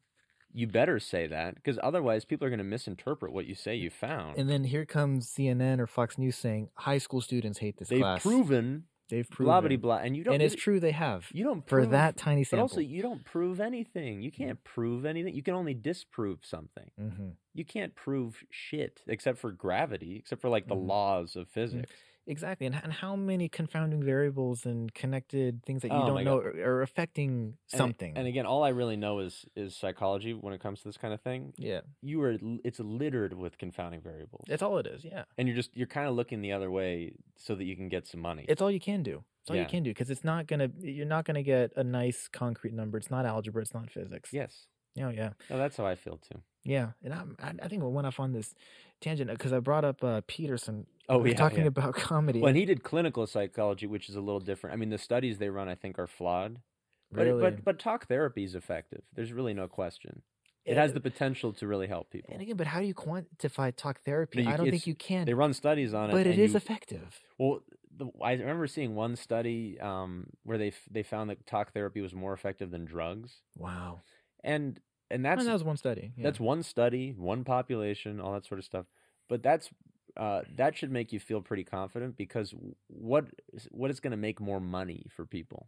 you 0.51 0.65
better 0.65 0.99
say 0.99 1.27
that 1.27 1.53
because 1.53 1.77
otherwise, 1.83 2.25
people 2.25 2.47
are 2.47 2.49
gonna 2.49 2.63
misinterpret 2.63 3.31
what 3.31 3.45
you 3.45 3.53
say 3.53 3.75
you 3.75 3.91
found. 3.91 4.35
And 4.39 4.49
then 4.49 4.63
here 4.63 4.83
comes 4.83 5.27
CNN 5.27 5.77
or 5.77 5.85
Fox 5.85 6.17
News 6.17 6.35
saying 6.37 6.69
high 6.73 6.97
school 6.97 7.21
students 7.21 7.59
hate 7.59 7.77
this 7.77 7.89
They've 7.89 8.01
class. 8.01 8.23
proven 8.23 8.85
They've 9.09 9.27
blah 9.29 9.59
proven. 9.61 9.79
blah 9.79 9.97
blah, 9.97 10.05
and 10.05 10.15
you 10.15 10.23
don't. 10.23 10.35
and 10.35 10.43
it's 10.43 10.55
true 10.55 10.79
they 10.79 10.91
have 10.91 11.27
You 11.33 11.43
don't 11.43 11.67
for 11.67 11.85
that 11.87 12.15
tiny 12.15 12.43
sample. 12.43 12.61
also, 12.63 12.79
you 12.79 13.01
don't 13.01 13.25
prove 13.25 13.59
anything. 13.59 14.21
You 14.21 14.31
can't 14.31 14.63
prove 14.63 15.03
anything. 15.05 15.33
You 15.35 15.43
can 15.43 15.55
only 15.55 15.73
disprove 15.73 16.39
something. 16.43 16.91
hmm 16.97 17.29
You 17.53 17.65
can't 17.65 17.95
prove 17.95 18.43
shit 18.51 19.01
except 19.07 19.39
for 19.39 19.51
gravity, 19.51 20.15
except 20.17 20.41
for 20.41 20.49
like 20.49 20.67
the 20.67 20.75
Mhm. 20.75 20.87
laws 20.87 21.35
of 21.35 21.47
physics. 21.49 21.91
Exactly, 22.29 22.67
and, 22.67 22.79
and 22.83 22.93
how 22.93 23.15
many 23.15 23.49
confounding 23.49 24.03
variables 24.03 24.65
and 24.65 24.93
connected 24.93 25.63
things 25.65 25.81
that 25.81 25.89
you 25.91 25.97
Oh 25.97 26.05
don't 26.07 26.23
know 26.23 26.37
are, 26.37 26.49
are 26.77 26.81
affecting 26.81 27.57
something? 27.67 28.13
And, 28.15 28.27
again, 28.27 28.45
all 28.45 28.63
I 28.63 28.69
really 28.69 28.95
know 28.97 29.19
is 29.19 29.45
is 29.55 29.75
psychology 29.75 30.33
when 30.33 30.53
it 30.53 30.61
comes 30.61 30.79
to 30.81 30.87
this 30.87 30.97
kind 30.97 31.13
of 31.13 31.21
thing. 31.21 31.53
yeah, 31.57 31.81
You 32.01 32.21
are 32.21 32.37
it's 32.63 32.79
littered 32.79 33.33
with 33.33 33.57
confounding 33.57 34.01
variables, 34.01 34.45
that's 34.47 34.61
all 34.61 34.77
it 34.77 34.87
is. 34.87 35.03
Yeah, 35.03 35.23
and 35.37 35.47
you're 35.47 35.57
just 35.57 35.75
you're 35.75 35.87
kind 35.87 36.07
of 36.07 36.15
looking 36.15 36.41
the 36.41 36.51
other 36.51 36.69
way 36.69 37.13
so 37.35 37.55
that 37.55 37.63
you 37.65 37.75
can 37.75 37.89
get 37.89 38.07
some 38.07 38.21
money. 38.21 38.45
it's 38.47 38.61
all 38.61 38.71
you 38.71 38.79
can 38.79 39.03
do. 39.03 39.23
It's 39.41 39.49
all 39.49 39.55
Yeah. 39.55 39.63
you 39.63 39.67
can 39.69 39.83
do 39.83 39.89
because 39.91 40.09
it's 40.09 40.23
not 40.23 40.47
gonna. 40.47 40.69
You're 40.81 41.05
not 41.05 41.25
gonna 41.25 41.43
get 41.43 41.71
a 41.75 41.83
nice 41.83 42.27
concrete 42.31 42.73
number. 42.73 42.97
It's 42.97 43.09
not 43.09 43.25
algebra. 43.25 43.61
It's 43.63 43.73
not 43.73 43.89
physics. 43.89 44.31
yes, 44.33 44.67
Oh 44.99 45.09
yeah. 45.09 45.29
no, 45.49 45.57
that's 45.57 45.77
how 45.77 45.85
I 45.85 45.95
feel 45.95 46.17
too. 46.17 46.39
Yeah, 46.63 46.91
and 47.03 47.13
I'm, 47.13 47.37
I, 47.41 47.53
I 47.63 47.67
think 47.69 47.81
we 47.83 47.89
went 47.89 48.05
off 48.05 48.19
on 48.19 48.33
this 48.33 48.53
tangent 49.01 49.29
because 49.31 49.53
I 49.53 49.59
brought 49.59 49.85
up 49.85 50.03
uh, 50.03 50.21
Peterson. 50.27 50.85
Oh, 51.07 51.17
we 51.19 51.31
yeah, 51.31 51.35
talking 51.37 51.59
yeah. 51.61 51.67
about 51.67 51.95
comedy. 52.09 52.39
When 52.41 52.55
he 52.55 52.65
did 52.65 52.83
clinical 52.83 53.25
psychology, 53.27 53.87
which 53.87 54.09
is 54.09 54.15
a 54.15 54.21
little 54.21 54.41
different. 54.41 54.73
I 54.73 54.77
mean, 54.77 54.89
the 54.89 54.97
studies 54.97 55.37
they 55.37 55.49
run, 55.49 55.69
I 55.69 55.75
think, 55.75 55.97
are 55.99 56.07
flawed. 56.07 56.57
But 57.11 57.25
really, 57.25 57.41
but 57.41 57.63
but 57.63 57.79
talk 57.79 58.07
therapy 58.07 58.43
is 58.43 58.53
effective. 58.55 59.01
There's 59.15 59.31
really 59.33 59.53
no 59.53 59.67
question. 59.67 60.21
It 60.65 60.75
has 60.77 60.91
Uh, 60.91 60.95
the 60.95 60.99
potential 60.99 61.53
to 61.53 61.65
really 61.65 61.87
help 61.87 62.11
people. 62.11 62.31
And 62.33 62.41
again, 62.43 62.57
but 62.57 62.67
how 62.67 62.79
do 62.81 62.85
you 62.85 62.93
quantify 62.93 63.75
talk 63.75 64.01
therapy? 64.01 64.43
You- 64.43 64.49
I 64.49 64.57
don't 64.57 64.69
think 64.69 64.85
you 64.85 64.93
can. 64.93 65.25
They 65.25 65.33
run 65.33 65.53
studies 65.53 65.93
on 65.93 66.09
it, 66.09 66.13
but 66.13 66.27
it 66.27 66.37
and 66.37 66.49
you- 66.51 66.55
effective. 66.57 67.19
Well, 67.39 67.61
the, 67.97 68.07
I 68.23 68.33
remember 68.33 68.67
seeing 68.67 68.93
one 68.95 69.15
study 69.15 69.79
um, 69.79 70.27
where 70.43 70.57
they 70.59 70.73
they 70.91 71.01
found 71.01 71.29
that 71.31 71.45
talk 71.47 71.71
therapy 71.73 72.01
was 72.01 72.13
more 72.13 72.33
effective 72.33 72.69
than 72.69 72.85
drugs, 72.85 73.41
Wow. 73.57 74.01
and 74.43 74.79
and 75.11 75.23
that's 75.25 75.45
that 75.45 75.53
was 75.53 75.63
one 75.63 75.77
study. 75.77 76.11
yeah. 76.17 76.23
that's 76.23 76.39
one 76.39 76.63
study, 76.63 77.13
one 77.17 77.43
population, 77.43 78.19
all 78.19 78.33
that 78.33 78.45
sort 78.45 78.59
of 78.59 78.65
stuff. 78.65 78.85
But 79.27 79.43
that's 79.43 79.69
uh, 80.17 80.41
that 80.55 80.75
should 80.77 80.91
make 80.91 81.13
you 81.13 81.19
feel 81.19 81.41
pretty 81.41 81.63
confident 81.63 82.17
because 82.17 82.53
what 82.87 83.25
what 83.71 83.91
is 83.91 83.99
going 83.99 84.11
to 84.11 84.17
make 84.17 84.39
more 84.41 84.59
money 84.59 85.05
for 85.15 85.25
people? 85.25 85.67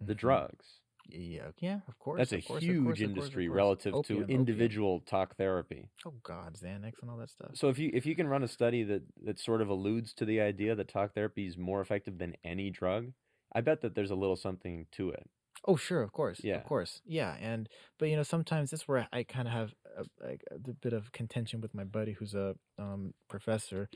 The 0.00 0.14
Mhm. 0.14 0.18
drugs. 0.18 0.66
Yeah, 1.10 1.52
yeah, 1.58 1.80
of 1.88 1.98
course. 1.98 2.18
That's 2.18 2.32
a 2.34 2.42
course, 2.42 2.62
huge 2.62 2.84
course, 2.84 2.84
of 2.84 2.84
course, 2.84 3.00
of 3.00 3.08
industry 3.08 3.46
course. 3.46 3.56
relative 3.56 3.94
Opium, 3.94 4.18
to 4.18 4.24
opium. 4.24 4.40
individual 4.40 5.00
talk 5.00 5.36
therapy. 5.36 5.88
Oh 6.04 6.12
God, 6.22 6.54
Xanax 6.54 7.00
and 7.00 7.10
all 7.10 7.16
that 7.16 7.30
stuff. 7.30 7.52
So 7.54 7.70
if 7.70 7.78
you 7.78 7.90
if 7.94 8.04
you 8.04 8.14
can 8.14 8.28
run 8.28 8.42
a 8.42 8.48
study 8.48 8.82
that 8.82 9.02
that 9.24 9.38
sort 9.38 9.62
of 9.62 9.70
alludes 9.70 10.12
to 10.14 10.26
the 10.26 10.40
idea 10.42 10.74
that 10.74 10.88
talk 10.88 11.14
therapy 11.14 11.46
is 11.46 11.56
more 11.56 11.80
effective 11.80 12.18
than 12.18 12.36
any 12.44 12.68
drug, 12.68 13.12
I 13.52 13.62
bet 13.62 13.80
that 13.80 13.94
there's 13.94 14.10
a 14.10 14.14
little 14.16 14.36
something 14.36 14.86
to 14.92 15.08
it. 15.10 15.30
Oh, 15.66 15.76
sure, 15.76 16.02
of 16.02 16.12
course, 16.12 16.40
Yeah. 16.42 16.56
of 16.56 16.64
course, 16.64 17.02
yeah. 17.04 17.36
And 17.40 17.68
but 17.98 18.08
you 18.08 18.16
know, 18.16 18.22
sometimes 18.22 18.70
that's 18.70 18.86
where 18.88 19.08
I 19.12 19.22
kind 19.24 19.48
of 19.48 19.54
have 19.54 19.74
a, 19.96 20.04
like 20.24 20.44
a 20.50 20.58
bit 20.58 20.92
of 20.92 21.12
contention 21.12 21.60
with 21.60 21.74
my 21.74 21.84
buddy 21.84 22.12
who's 22.12 22.34
a 22.34 22.54
um, 22.78 23.14
professor. 23.28 23.88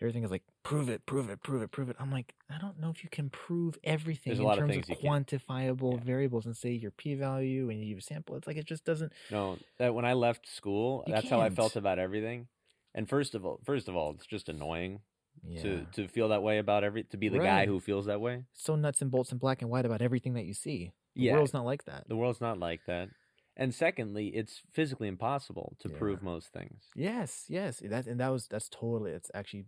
Everything 0.00 0.24
is 0.24 0.30
like 0.32 0.42
prove 0.64 0.88
it, 0.88 1.06
prove 1.06 1.30
it, 1.30 1.42
prove 1.42 1.62
it, 1.62 1.70
prove 1.70 1.88
it. 1.88 1.96
I'm 2.00 2.10
like, 2.10 2.34
I 2.50 2.58
don't 2.58 2.80
know 2.80 2.90
if 2.90 3.04
you 3.04 3.10
can 3.10 3.30
prove 3.30 3.76
everything 3.84 4.32
a 4.32 4.42
in 4.42 4.50
of 4.50 4.58
terms 4.58 4.74
things 4.74 4.90
of 4.90 4.98
quantifiable 4.98 5.98
Yeah. 5.98 6.04
variables 6.04 6.46
and 6.46 6.56
say 6.56 6.72
your 6.72 6.90
p-value 6.90 7.70
and 7.70 7.84
you 7.84 8.00
sample. 8.00 8.36
It's 8.36 8.46
like 8.46 8.56
it 8.56 8.64
just 8.66 8.84
doesn't. 8.84 9.12
No, 9.30 9.58
that 9.78 9.94
when 9.94 10.04
I 10.04 10.14
left 10.14 10.48
school, 10.48 11.04
You 11.06 11.12
that's 11.12 11.28
how 11.28 11.40
I 11.40 11.50
felt 11.50 11.76
about 11.76 11.98
everything. 11.98 12.48
And 12.94 13.08
first 13.08 13.34
of 13.34 13.44
all, 13.46 13.60
first 13.64 13.88
of 13.88 13.96
all, 13.96 14.10
it's 14.12 14.26
just 14.26 14.48
annoying 14.48 15.00
Yeah. 15.46 15.62
to 15.62 15.86
to 15.92 16.08
feel 16.08 16.28
that 16.30 16.42
way 16.42 16.58
about 16.58 16.84
every 16.84 17.04
to 17.04 17.16
be 17.16 17.28
the 17.28 17.38
guy 17.38 17.66
who 17.66 17.80
feels 17.80 18.06
that 18.06 18.20
way. 18.20 18.44
so 18.52 18.76
nuts 18.76 19.02
and 19.02 19.10
bolts 19.10 19.30
and 19.30 19.40
black 19.40 19.62
and 19.62 19.70
white 19.70 19.86
about 19.86 20.02
everything 20.02 20.34
that 20.34 20.44
you 20.44 20.54
see. 20.54 20.92
The 21.16 21.22
Yeah. 21.22 21.34
world's 21.34 21.52
not 21.52 21.64
like 21.64 21.84
that. 21.84 22.08
The 22.08 22.16
world's 22.16 22.40
not 22.40 22.58
like 22.58 22.80
that. 22.86 23.10
And 23.56 23.74
secondly, 23.74 24.28
it's 24.28 24.62
physically 24.72 25.08
impossible 25.08 25.76
to 25.80 25.88
Yeah. 25.88 25.98
prove 25.98 26.22
most 26.22 26.52
things. 26.52 26.84
Yes, 26.94 27.44
yes. 27.48 27.80
That 27.84 28.06
and 28.06 28.18
that 28.20 28.28
was 28.28 28.46
that's 28.46 28.68
totally 28.68 29.12
it's 29.12 29.30
actually 29.34 29.66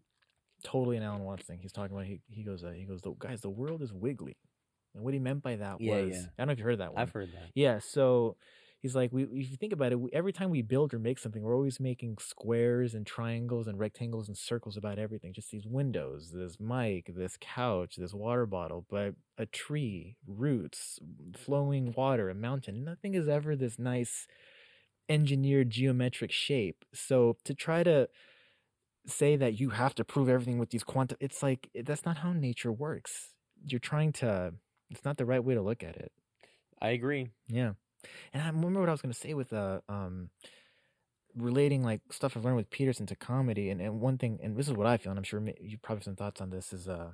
totally 0.62 0.96
an 0.96 1.02
Alan 1.02 1.22
Watts 1.24 1.44
thing. 1.44 1.58
He's 1.60 1.72
talking 1.72 1.94
about 1.94 2.06
he 2.06 2.20
he 2.28 2.42
goes 2.42 2.64
uh, 2.64 2.70
he 2.70 2.84
goes 2.84 3.02
the 3.02 3.12
guys 3.18 3.42
the 3.42 3.50
world 3.50 3.82
is 3.82 3.92
wiggly, 3.92 4.36
and 4.94 5.04
what 5.04 5.12
he 5.12 5.20
meant 5.20 5.42
by 5.42 5.56
that 5.56 5.80
Yeah, 5.80 5.92
was. 5.92 6.28
I 6.38 6.42
don't 6.42 6.46
know 6.48 6.52
if 6.52 6.58
you 6.58 6.64
heard 6.64 6.80
that 6.80 6.94
one. 6.94 7.02
I've 7.02 7.10
heard 7.12 7.28
that. 7.32 7.50
Yeah, 7.54 7.78
so 7.78 8.36
he's 8.84 8.94
like, 8.94 9.10
we 9.14 9.22
if 9.22 9.50
you 9.50 9.56
think 9.56 9.72
about 9.72 9.92
it, 9.92 9.98
we, 9.98 10.10
every 10.12 10.30
time 10.32 10.50
we 10.50 10.60
build 10.60 10.92
or 10.92 10.98
make 10.98 11.18
something, 11.18 11.42
we're 11.42 11.54
always 11.54 11.80
making 11.80 12.18
squares 12.20 12.92
and 12.92 13.06
triangles 13.06 13.66
and 13.66 13.78
rectangles 13.78 14.28
and 14.28 14.36
circles 14.36 14.76
about 14.76 14.98
everything. 14.98 15.32
Just 15.32 15.50
these 15.50 15.66
windows, 15.66 16.32
this 16.32 16.60
mic, 16.60 17.10
this 17.16 17.38
couch, 17.40 17.96
this 17.96 18.12
water 18.12 18.44
bottle, 18.44 18.84
but 18.90 19.14
a 19.38 19.46
tree, 19.46 20.18
roots, 20.26 20.98
flowing 21.34 21.94
water, 21.96 22.28
a 22.28 22.34
mountain. 22.34 22.84
Nothing 22.84 23.14
is 23.14 23.26
ever 23.26 23.56
this 23.56 23.78
nice 23.78 24.26
engineered 25.08 25.70
geometric 25.70 26.30
shape. 26.30 26.84
So 26.92 27.38
to 27.44 27.54
try 27.54 27.84
to 27.84 28.10
say 29.06 29.34
that 29.36 29.58
you 29.58 29.70
have 29.70 29.94
to 29.94 30.04
prove 30.04 30.28
everything 30.28 30.58
with 30.58 30.68
these 30.68 30.84
quantum, 30.84 31.16
it's 31.20 31.42
like 31.42 31.70
that's 31.84 32.04
not 32.04 32.18
how 32.18 32.34
nature 32.34 32.70
works. 32.70 33.30
You're 33.66 33.80
trying 33.80 34.12
to. 34.20 34.52
It's 34.90 35.06
not 35.06 35.16
the 35.16 35.24
right 35.24 35.42
way 35.42 35.54
to 35.54 35.62
look 35.62 35.82
at 35.82 35.96
it. 35.96 36.12
I 36.82 36.90
agree. 36.90 37.30
Yeah. 37.48 37.72
And 38.32 38.42
I 38.42 38.46
remember 38.46 38.80
what 38.80 38.88
I 38.88 38.92
was 38.92 39.02
going 39.02 39.12
to 39.12 39.18
say 39.18 39.34
with 39.34 39.52
uh 39.52 39.80
um 39.88 40.30
relating 41.36 41.82
like 41.82 42.00
stuff 42.10 42.36
I've 42.36 42.44
learned 42.44 42.56
with 42.56 42.70
Peterson 42.70 43.06
to 43.06 43.16
comedy 43.16 43.70
and, 43.70 43.80
and 43.80 44.00
one 44.00 44.18
thing 44.18 44.38
and 44.42 44.56
this 44.56 44.68
is 44.68 44.74
what 44.74 44.86
I 44.86 44.96
feel 44.96 45.10
and 45.10 45.18
I'm 45.18 45.24
sure 45.24 45.42
you 45.60 45.78
probably 45.78 45.98
have 46.00 46.04
some 46.04 46.16
thoughts 46.16 46.40
on 46.40 46.50
this 46.50 46.72
is 46.72 46.88
uh 46.88 47.10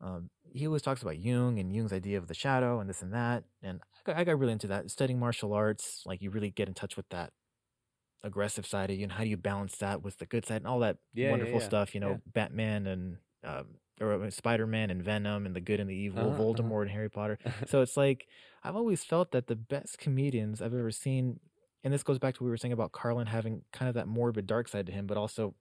um 0.00 0.28
he 0.52 0.66
always 0.66 0.82
talks 0.82 1.02
about 1.02 1.18
Jung 1.18 1.58
and 1.58 1.72
Jung's 1.74 1.92
idea 1.92 2.18
of 2.18 2.26
the 2.26 2.34
shadow 2.34 2.80
and 2.80 2.88
this 2.88 3.02
and 3.02 3.12
that 3.14 3.44
and 3.62 3.80
I 4.06 4.10
got, 4.12 4.16
I 4.20 4.24
got 4.24 4.38
really 4.38 4.52
into 4.52 4.66
that 4.68 4.90
studying 4.90 5.20
martial 5.20 5.52
arts 5.52 6.02
like 6.04 6.20
you 6.20 6.30
really 6.30 6.50
get 6.50 6.68
in 6.68 6.74
touch 6.74 6.96
with 6.96 7.08
that 7.10 7.32
aggressive 8.24 8.66
side 8.66 8.90
of 8.90 8.96
you 8.96 9.04
and 9.04 9.12
how 9.12 9.22
do 9.22 9.30
you 9.30 9.36
balance 9.36 9.76
that 9.76 10.02
with 10.02 10.18
the 10.18 10.26
good 10.26 10.44
side 10.44 10.56
and 10.56 10.66
all 10.66 10.80
that 10.80 10.96
Yeah, 11.14 11.26
yeah, 11.26 11.30
wonderful 11.30 11.60
yeah. 11.60 11.66
stuff 11.66 11.94
you 11.94 12.00
know 12.00 12.10
Yeah. 12.10 12.16
Batman 12.34 12.86
and 12.88 13.16
um 13.44 13.66
or 14.00 14.30
Spider 14.30 14.66
Man 14.66 14.90
and 14.90 15.02
Venom 15.02 15.46
and 15.46 15.54
the 15.56 15.60
good 15.60 15.80
and 15.80 15.88
the 15.88 15.94
evil, 15.94 16.30
Uh-huh, 16.30 16.30
uh-huh. 16.30 16.42
Voldemort 16.42 16.82
and 16.82 16.90
Harry 16.90 17.10
Potter. 17.10 17.38
So 17.66 17.80
it's 17.82 17.96
like 17.96 18.26
I've 18.62 18.76
always 18.76 19.04
felt 19.04 19.30
that 19.32 19.46
the 19.46 19.56
best 19.56 19.98
comedians 19.98 20.60
I've 20.60 20.74
ever 20.74 20.90
seen, 20.90 21.40
and 21.84 21.92
this 21.94 22.02
goes 22.02 22.18
back 22.18 22.34
to 22.34 22.42
what 22.42 22.46
we 22.46 22.50
were 22.50 22.56
saying 22.56 22.72
about 22.72 22.92
Carlin 22.92 23.26
having 23.28 23.62
kind 23.72 23.88
of 23.88 23.94
that 23.94 24.08
morbid 24.08 24.46
dark 24.46 24.68
side 24.68 24.86
to 24.86 24.92
him, 24.92 25.06
but 25.06 25.16
also, 25.16 25.54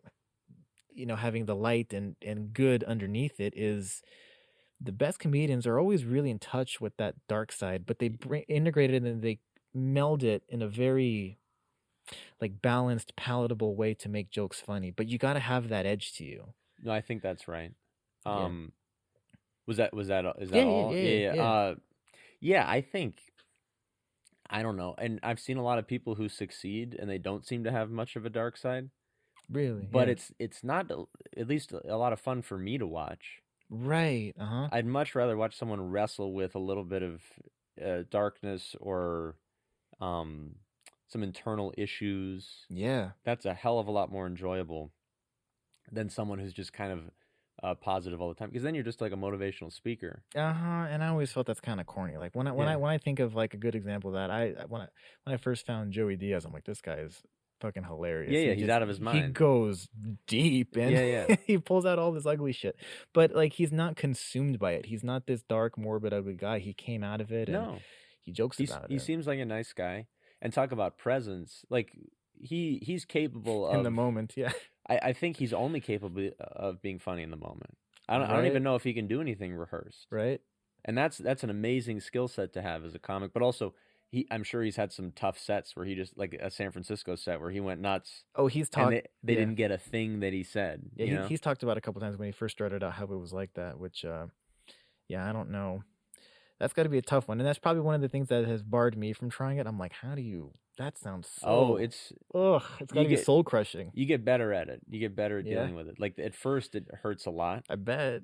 you 0.93 1.05
know, 1.05 1.15
having 1.15 1.45
the 1.45 1.55
light 1.55 1.93
and 1.93 2.15
and 2.21 2.53
good 2.53 2.83
underneath 2.83 3.39
it 3.39 3.53
is 3.55 4.01
the 4.81 4.91
best 4.91 5.19
comedians 5.19 5.65
are 5.65 5.79
always 5.79 6.03
really 6.03 6.29
in 6.29 6.39
touch 6.39 6.81
with 6.81 6.97
that 6.97 7.15
dark 7.27 7.51
side, 7.51 7.85
but 7.85 7.99
they 7.99 8.09
bring 8.09 8.43
integrate 8.43 8.93
it 8.93 9.03
and 9.03 9.21
they 9.21 9.39
meld 9.73 10.23
it 10.23 10.43
in 10.49 10.61
a 10.61 10.67
very 10.67 11.37
like 12.41 12.61
balanced, 12.61 13.15
palatable 13.15 13.75
way 13.75 13.93
to 13.93 14.09
make 14.09 14.29
jokes 14.29 14.59
funny. 14.61 14.91
But 14.91 15.07
you 15.07 15.17
got 15.17 15.33
to 15.33 15.39
have 15.39 15.69
that 15.69 15.85
edge 15.85 16.13
to 16.17 16.23
you. 16.23 16.53
No, 16.83 16.91
I 16.91 17.01
think 17.01 17.21
that's 17.21 17.47
right. 17.47 17.71
Yeah. 18.25 18.45
Um, 18.45 18.71
was 19.67 19.77
that 19.77 19.93
was 19.93 20.07
that 20.09 20.25
is 20.39 20.51
that 20.51 20.57
Yeah, 20.57 20.63
yeah, 20.63 20.67
all? 20.67 20.95
yeah, 20.95 21.01
yeah, 21.01 21.33
yeah. 21.33 21.43
Uh, 21.43 21.75
yeah, 22.41 22.69
I 22.69 22.81
think. 22.81 23.21
I 24.49 24.61
don't 24.61 24.77
know, 24.77 24.93
and 24.97 25.19
I've 25.23 25.39
seen 25.39 25.57
a 25.57 25.63
lot 25.63 25.79
of 25.79 25.87
people 25.87 26.15
who 26.15 26.29
succeed 26.29 26.95
and 26.99 27.09
they 27.09 27.17
don't 27.17 27.45
seem 27.45 27.63
to 27.63 27.71
have 27.71 27.89
much 27.89 28.15
of 28.15 28.25
a 28.25 28.29
dark 28.29 28.57
side. 28.57 28.89
Really, 29.49 29.91
But 29.91 30.07
yeah. 30.07 30.09
it's 30.09 30.31
it's 30.39 30.63
not 30.63 30.91
at 31.37 31.47
least 31.47 31.71
a 31.73 31.97
lot 31.97 32.13
of 32.13 32.19
fun 32.19 32.41
for 32.41 32.57
me 32.57 32.77
to 32.77 32.87
watch. 32.87 33.41
right. 33.69 34.33
Uh 34.39 34.45
huh. 34.45 34.69
I'd 34.71 34.85
much 34.85 35.15
rather 35.15 35.37
watch 35.37 35.55
someone 35.55 35.89
wrestle 35.91 36.33
with 36.33 36.55
a 36.55 36.59
little 36.59 36.83
bit 36.83 37.03
of 37.03 37.21
uh, 37.83 38.03
darkness 38.09 38.75
or 38.79 39.35
um, 39.99 40.55
some 41.07 41.23
internal 41.23 41.73
issues. 41.77 42.67
Yeah. 42.69 43.11
That's 43.23 43.45
a 43.45 43.53
hell 43.53 43.79
of 43.79 43.87
a 43.87 43.91
lot 43.91 44.11
more 44.11 44.27
enjoyable 44.27 44.91
than 45.91 46.09
someone 46.09 46.39
who's 46.39 46.53
just 46.53 46.73
kind 46.73 46.91
of 46.91 46.99
uh, 47.65 47.73
positive 47.73 48.21
all 48.21 48.29
the 48.29 48.35
time. 48.35 48.49
Because 48.49 48.63
then 48.63 48.75
you're 48.75 48.83
just 48.83 49.01
like 49.01 49.11
a 49.11 49.15
motivational 49.15 49.73
speaker. 49.73 50.21
Uh 50.35 50.53
huh. 50.53 50.87
And 50.89 51.03
I 51.03 51.07
always 51.07 51.31
felt 51.31 51.47
that's 51.47 51.59
kind 51.59 51.79
of 51.79 51.87
corny. 51.87 52.17
Like 52.17 52.35
when 52.35 52.47
I 52.47 52.51
when 52.51 52.67
I 52.67 52.77
when 52.77 52.91
I 52.91 52.97
think 52.97 53.19
of 53.19 53.33
like 53.33 53.53
a 53.53 53.57
good 53.57 53.75
example 53.75 54.11
of 54.11 54.15
that, 54.15 54.29
I 54.29 54.53
when 54.67 54.81
I 54.81 54.87
when 55.23 55.33
I 55.33 55.37
first 55.37 55.65
found 55.65 55.91
Joey 55.91 56.15
Diaz, 56.15 56.45
I'm 56.45 56.53
like, 56.53 56.65
this 56.65 56.81
guy 56.81 56.97
is 56.97 57.21
fucking 57.61 57.83
hilarious. 57.83 58.31
Yeah, 58.31 58.39
He 58.39 58.47
yeah, 58.47 58.53
he's 58.53 58.69
out 58.69 58.83
of 58.83 58.87
his 58.87 58.99
mind. 58.99 59.25
He 59.25 59.31
goes 59.31 59.87
deep 60.27 60.75
and 60.75 60.91
Yeah, 60.91 61.25
yeah. 61.27 61.35
he 61.47 61.57
pulls 61.57 61.85
out 61.85 61.97
all 61.97 62.11
this 62.11 62.27
ugly 62.27 62.51
shit. 62.51 62.75
But 63.13 63.33
like 63.33 63.53
he's 63.53 63.71
not 63.71 63.95
consumed 63.95 64.59
by 64.59 64.73
it. 64.73 64.85
He's 64.85 65.03
not 65.03 65.25
this 65.25 65.41
dark, 65.41 65.77
morbid, 65.77 66.13
ugly 66.13 66.35
guy. 66.35 66.59
He 66.59 66.73
came 66.73 67.03
out 67.03 67.19
of 67.19 67.31
it 67.31 67.49
and 67.49 67.57
No, 67.57 67.79
he 68.21 68.31
jokes 68.31 68.57
he's, 68.57 68.69
about 68.69 68.91
he 68.91 68.99
seems 68.99 69.25
like 69.25 69.39
a 69.39 69.45
nice 69.45 69.73
guy. 69.73 70.07
And 70.41 70.53
talk 70.53 70.71
about 70.71 70.99
presence. 70.99 71.65
Like 71.71 71.91
he 72.39 72.79
he's 72.83 73.05
capable 73.05 73.67
of 73.67 73.77
in 73.77 73.83
the 73.83 73.89
moment, 73.89 74.33
yeah. 74.35 74.51
I, 74.89 74.97
I 75.09 75.13
think 75.13 75.37
he's 75.37 75.53
only 75.53 75.79
capable 75.79 76.29
of 76.39 76.81
being 76.81 76.99
funny 76.99 77.23
in 77.23 77.31
the 77.31 77.37
moment. 77.37 77.77
I 78.07 78.17
don't, 78.17 78.29
I 78.29 78.35
don't 78.35 78.45
even 78.45 78.63
know 78.63 78.75
if 78.75 78.83
he 78.83 78.93
can 78.93 79.07
do 79.07 79.19
anything 79.21 79.53
rehearsed. 79.53 80.07
Right? 80.11 80.41
and 80.87 80.95
that's 80.95 81.17
that's 81.17 81.43
an 81.43 81.49
amazing 81.49 81.99
skill 81.99 82.27
set 82.27 82.53
to 82.53 82.61
have 82.61 82.85
as 82.85 82.93
a 82.93 82.99
comic 82.99 83.33
but 83.33 83.41
also 83.41 83.73
he 84.11 84.27
i'm 84.29 84.43
sure 84.43 84.61
he's 84.61 84.75
had 84.75 84.93
some 84.93 85.11
tough 85.11 85.35
sets 85.39 85.75
where 85.75 85.83
he 85.83 85.95
just 85.95 86.15
like 86.15 86.35
a 86.39 86.51
san 86.51 86.69
francisco 86.69 87.15
set 87.15 87.41
where 87.41 87.49
he 87.49 87.59
went 87.59 87.81
nuts 87.81 88.23
Oh, 88.35 88.45
he's 88.45 88.67
and 88.67 88.71
talked 88.71 88.91
they, 88.91 89.03
they 89.23 89.33
yeah. 89.33 89.39
didn't 89.39 89.55
get 89.55 89.71
a 89.71 89.79
thing 89.79 90.19
that 90.19 90.31
he 90.31 90.43
said 90.43 90.83
Yeah, 90.95 91.23
he, 91.23 91.29
he's 91.29 91.41
talked 91.41 91.63
about 91.63 91.75
a 91.75 91.81
couple 91.81 92.01
times 92.01 92.17
when 92.19 92.27
he 92.27 92.31
first 92.31 92.55
started 92.55 92.83
out 92.83 92.93
how 92.93 93.05
it 93.05 93.17
was 93.19 93.33
like 93.33 93.55
that, 93.55 93.79
which, 93.79 94.05
uh, 94.05 94.27
yeah, 95.07 95.27
I 95.27 95.33
don't 95.33 95.49
know. 95.49 95.83
That's 96.59 96.73
got 96.73 96.83
to 96.83 96.89
be 96.89 96.97
a 96.97 97.01
tough 97.01 97.27
one, 97.27 97.39
and 97.39 97.47
that's 97.47 97.59
probably 97.59 97.81
one 97.81 97.95
of 97.95 98.01
the 98.01 98.07
things 98.09 98.29
that 98.29 98.45
has 98.45 98.61
barred 98.63 98.97
me 98.97 99.11
from 99.13 99.29
trying 99.29 99.57
it. 99.57 99.67
I'm 99.67 99.77
like, 99.77 99.91
how 99.93 100.15
do 100.15 100.21
you? 100.21 100.53
That 100.77 100.97
sounds 100.97 101.29
so. 101.39 101.47
oh 101.47 101.75
it's 101.77 102.11
ugh, 102.33 102.61
it's 102.81 102.91
got 102.91 103.03
to 103.03 103.07
be 103.09 103.15
soul 103.15 103.45
crushing. 103.45 103.91
you 103.93 104.05
get 104.05 104.25
better 104.25 104.51
at 104.51 104.67
it 104.67 104.81
you 104.89 104.99
get 104.99 105.15
better 105.15 105.39
at 105.39 105.45
Yeah. 105.45 105.59
dealing 105.59 105.73
with 105.75 105.87
it 105.87 106.01
like 106.01 106.19
at 106.19 106.35
first 106.35 106.75
it 106.75 106.85
hurts 107.01 107.25
a 107.25 107.29
lot 107.29 107.63
I 107.69 107.75
bet. 107.75 108.23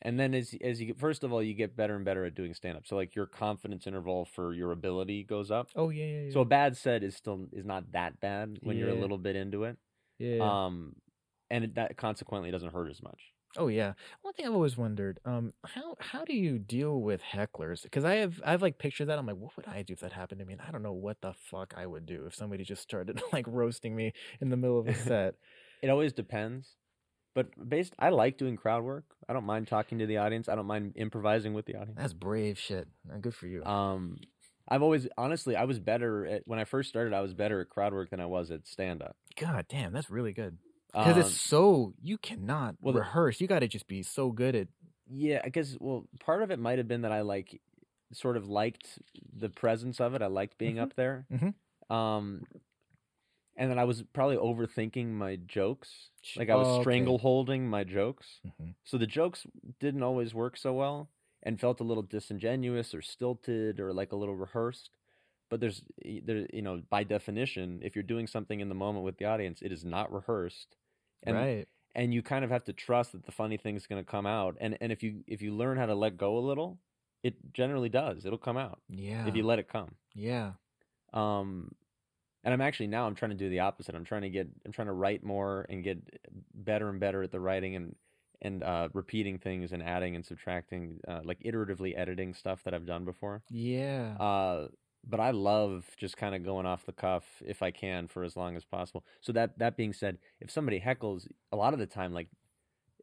and 0.00 0.18
then 0.18 0.32
as 0.32 0.54
as 0.64 0.80
you 0.80 0.86
get 0.86 0.98
first 0.98 1.24
of 1.24 1.30
all 1.30 1.42
you 1.42 1.52
get 1.52 1.76
better 1.76 1.94
and 1.96 2.02
better 2.06 2.24
at 2.24 2.34
doing 2.34 2.54
stand 2.54 2.78
up 2.78 2.86
so 2.86 2.96
like 2.96 3.14
your 3.14 3.26
confidence 3.26 3.86
interval 3.86 4.24
for 4.24 4.54
your 4.54 4.72
ability 4.72 5.24
goes 5.24 5.50
up 5.50 5.68
Oh 5.76 5.90
yeah, 5.90 6.04
yeah, 6.06 6.20
yeah. 6.22 6.32
so 6.32 6.40
a 6.40 6.46
bad 6.46 6.74
set 6.78 7.02
is 7.02 7.14
still 7.16 7.48
is 7.52 7.66
not 7.66 7.92
that 7.92 8.18
bad 8.18 8.56
when 8.62 8.78
you're 8.78 8.88
a 8.88 8.94
little 8.94 9.18
bit 9.18 9.36
into 9.36 9.64
it 9.64 9.76
yeah. 10.18 10.36
yeah. 10.36 10.64
um 10.66 10.94
and 11.50 11.64
it, 11.64 11.74
that 11.74 11.98
consequently 11.98 12.50
doesn't 12.50 12.72
hurt 12.72 12.90
as 12.90 13.02
much 13.02 13.20
oh 13.56 13.68
yeah. 13.68 13.94
One 14.22 14.34
thing 14.34 14.46
I've 14.46 14.54
always 14.54 14.76
wondered, 14.76 15.20
um, 15.24 15.52
how 15.64 15.96
how 15.98 16.24
do 16.24 16.34
you 16.34 16.58
deal 16.58 17.00
with 17.00 17.22
hecklers? 17.22 17.82
Because 17.82 18.04
I 18.04 18.16
have 18.16 18.40
I've 18.44 18.62
like 18.62 18.78
pictured 18.78 19.06
that. 19.06 19.18
I'm 19.18 19.26
like, 19.26 19.36
what 19.36 19.56
would 19.56 19.66
I 19.66 19.82
do 19.82 19.92
if 19.94 20.00
that 20.00 20.12
happened 20.12 20.40
to 20.40 20.44
me? 20.44 20.54
And 20.54 20.62
I 20.62 20.70
don't 20.70 20.82
know 20.82 20.92
what 20.92 21.20
the 21.20 21.34
fuck 21.50 21.74
I 21.76 21.86
would 21.86 22.06
do 22.06 22.24
if 22.26 22.34
somebody 22.34 22.64
just 22.64 22.82
started 22.82 23.20
like 23.32 23.46
roasting 23.48 23.94
me 23.94 24.12
in 24.40 24.50
the 24.50 24.56
middle 24.56 24.78
of 24.78 24.88
a 24.88 24.94
set. 25.06 25.34
It 25.82 25.90
always 25.90 26.12
depends. 26.12 26.76
But 27.34 27.68
based 27.68 27.94
I 27.98 28.08
like 28.08 28.38
doing 28.38 28.56
crowd 28.56 28.82
work. 28.82 29.04
I 29.28 29.32
don't 29.32 29.44
mind 29.44 29.68
talking 29.68 29.98
to 29.98 30.06
the 30.06 30.16
audience. 30.18 30.48
I 30.48 30.56
don't 30.56 30.66
mind 30.66 30.94
improvising 30.96 31.54
with 31.54 31.66
the 31.66 31.76
audience. 31.76 31.96
That's 31.96 32.12
brave 32.12 32.58
shit. 32.58 32.88
Uh, 33.12 33.18
Good 33.18 33.34
for 33.34 33.46
you. 33.46 33.64
Um 33.64 34.18
I've 34.68 34.82
always 34.82 35.08
honestly 35.16 35.56
I 35.56 35.64
was 35.64 35.78
better 35.78 36.26
at 36.26 36.42
when 36.46 36.58
I 36.58 36.64
first 36.64 36.88
started 36.88 37.12
I 37.12 37.20
was 37.20 37.34
better 37.34 37.60
at 37.60 37.68
crowd 37.68 37.92
work 37.92 38.10
than 38.10 38.20
I 38.20 38.26
was 38.26 38.50
at 38.50 38.66
stand 38.66 39.02
up. 39.02 39.16
God 39.38 39.66
damn, 39.68 39.92
that's 39.92 40.10
really 40.10 40.32
good. 40.32 40.58
Because 40.98 41.16
it's 41.16 41.30
so 41.30 41.94
you 42.00 42.18
cannot 42.18 42.76
Um, 42.82 42.94
well, 42.94 42.94
rehearse. 42.94 43.40
You 43.40 43.46
got 43.46 43.60
to 43.60 43.68
just 43.68 43.86
be 43.86 44.02
so 44.02 44.32
good 44.32 44.54
at. 44.54 44.68
yeah, 45.06 45.40
I 45.44 45.48
guess 45.48 45.76
well 45.80 46.08
part 46.20 46.42
of 46.42 46.50
it 46.50 46.58
might 46.58 46.78
have 46.78 46.88
been 46.88 47.02
that 47.02 47.12
I 47.12 47.22
like 47.22 47.60
sort 48.12 48.36
of 48.36 48.48
liked 48.48 48.98
the 49.32 49.50
presence 49.50 50.00
of 50.00 50.14
it. 50.14 50.22
I 50.22 50.26
liked 50.26 50.58
being 50.58 50.78
Mhm. 50.78 50.78
up 50.78 50.94
there. 50.94 51.26
Mhm. 51.30 51.54
Um 51.90 52.46
and 53.56 53.70
then 53.70 53.78
I 53.78 53.84
was 53.84 54.02
probably 54.02 54.36
overthinking 54.36 55.06
my 55.08 55.36
jokes. 55.36 56.10
Like 56.34 56.48
I 56.50 56.56
was 56.56 56.68
oh, 56.68 56.80
okay. 56.82 57.10
strangle 57.10 57.18
holding 57.18 57.68
my 57.68 57.84
jokes. 57.84 58.42
Mhm. 58.44 58.74
So 58.84 58.96
the 58.98 59.06
jokes 59.06 59.46
didn't 59.78 60.02
always 60.02 60.34
work 60.34 60.56
so 60.56 60.72
well 60.74 61.10
and 61.42 61.60
felt 61.60 61.80
a 61.80 61.84
little 61.84 62.02
disingenuous 62.02 62.94
or 62.94 63.02
stilted 63.02 63.80
or 63.80 63.92
like 63.92 64.12
a 64.12 64.16
little 64.16 64.36
rehearsed. 64.36 64.90
But 65.50 65.60
there's 65.60 65.84
there 66.04 66.46
you 66.52 66.62
know, 66.62 66.82
by 66.90 67.04
definition, 67.04 67.80
if 67.82 67.96
you're 67.96 68.02
doing 68.04 68.26
something 68.28 68.60
in 68.60 68.68
the 68.70 68.76
moment 68.76 69.04
with 69.04 69.18
the 69.18 69.26
audience, 69.26 69.62
it 69.62 69.72
is 69.72 69.84
not 69.84 70.12
rehearsed. 70.12 70.76
And 71.22 71.36
right. 71.36 71.68
and 71.94 72.14
you 72.14 72.22
kind 72.22 72.44
of 72.44 72.50
have 72.50 72.64
to 72.64 72.72
trust 72.72 73.12
that 73.12 73.24
the 73.26 73.32
funny 73.32 73.56
thing's 73.56 73.86
going 73.86 74.02
to 74.02 74.10
come 74.10 74.26
out. 74.26 74.56
And 74.60 74.76
and 74.80 74.92
if 74.92 75.02
you 75.02 75.24
if 75.26 75.42
you 75.42 75.54
learn 75.54 75.76
how 75.76 75.86
to 75.86 75.94
let 75.94 76.16
go 76.16 76.38
a 76.38 76.40
little, 76.40 76.78
it 77.22 77.34
generally 77.52 77.88
does. 77.88 78.24
It'll 78.24 78.38
come 78.38 78.56
out 78.56 78.80
Yeah. 78.88 79.26
if 79.26 79.36
you 79.36 79.42
let 79.42 79.58
it 79.58 79.68
come. 79.68 79.96
yeah. 80.14 80.52
Um 81.12 81.72
and 82.42 82.54
I'm 82.54 82.60
actually 82.62 82.86
now 82.86 83.06
I'm 83.06 83.14
trying 83.14 83.32
to 83.32 83.36
do 83.36 83.50
the 83.50 83.60
opposite. 83.60 83.94
I'm 83.94 84.04
trying 84.04 84.22
to 84.22 84.30
get 84.30 84.48
I'm 84.64 84.72
trying 84.72 84.86
to 84.86 84.92
write 84.94 85.22
more 85.24 85.66
and 85.68 85.84
get 85.84 85.98
better 86.54 86.88
and 86.88 86.98
better 87.00 87.22
at 87.22 87.30
the 87.32 87.40
writing 87.40 87.76
and 87.76 87.96
and 88.42 88.62
uh, 88.62 88.88
repeating 88.94 89.38
things 89.38 89.70
and 89.72 89.82
adding 89.82 90.16
and 90.16 90.24
subtracting, 90.24 90.98
uh, 91.06 91.20
like 91.24 91.38
iteratively 91.40 91.92
editing 91.94 92.32
stuff 92.32 92.64
that 92.64 92.72
I've 92.72 92.86
done 92.86 93.04
before. 93.04 93.42
Yeah. 93.50 94.16
Uh, 94.18 94.68
but 95.06 95.20
I 95.20 95.30
love 95.30 95.86
just 95.96 96.16
kind 96.16 96.34
of 96.34 96.44
going 96.44 96.66
off 96.66 96.84
the 96.86 96.92
cuff 96.92 97.24
if 97.46 97.62
I 97.62 97.70
can 97.70 98.06
for 98.08 98.22
as 98.24 98.36
long 98.36 98.56
as 98.56 98.64
possible. 98.64 99.04
So 99.20 99.32
that 99.32 99.58
that 99.58 99.76
being 99.76 99.92
said, 99.92 100.18
if 100.40 100.50
somebody 100.50 100.80
heckles, 100.80 101.26
a 101.52 101.56
lot 101.56 101.72
of 101.72 101.78
the 101.78 101.86
time, 101.86 102.12
like 102.12 102.28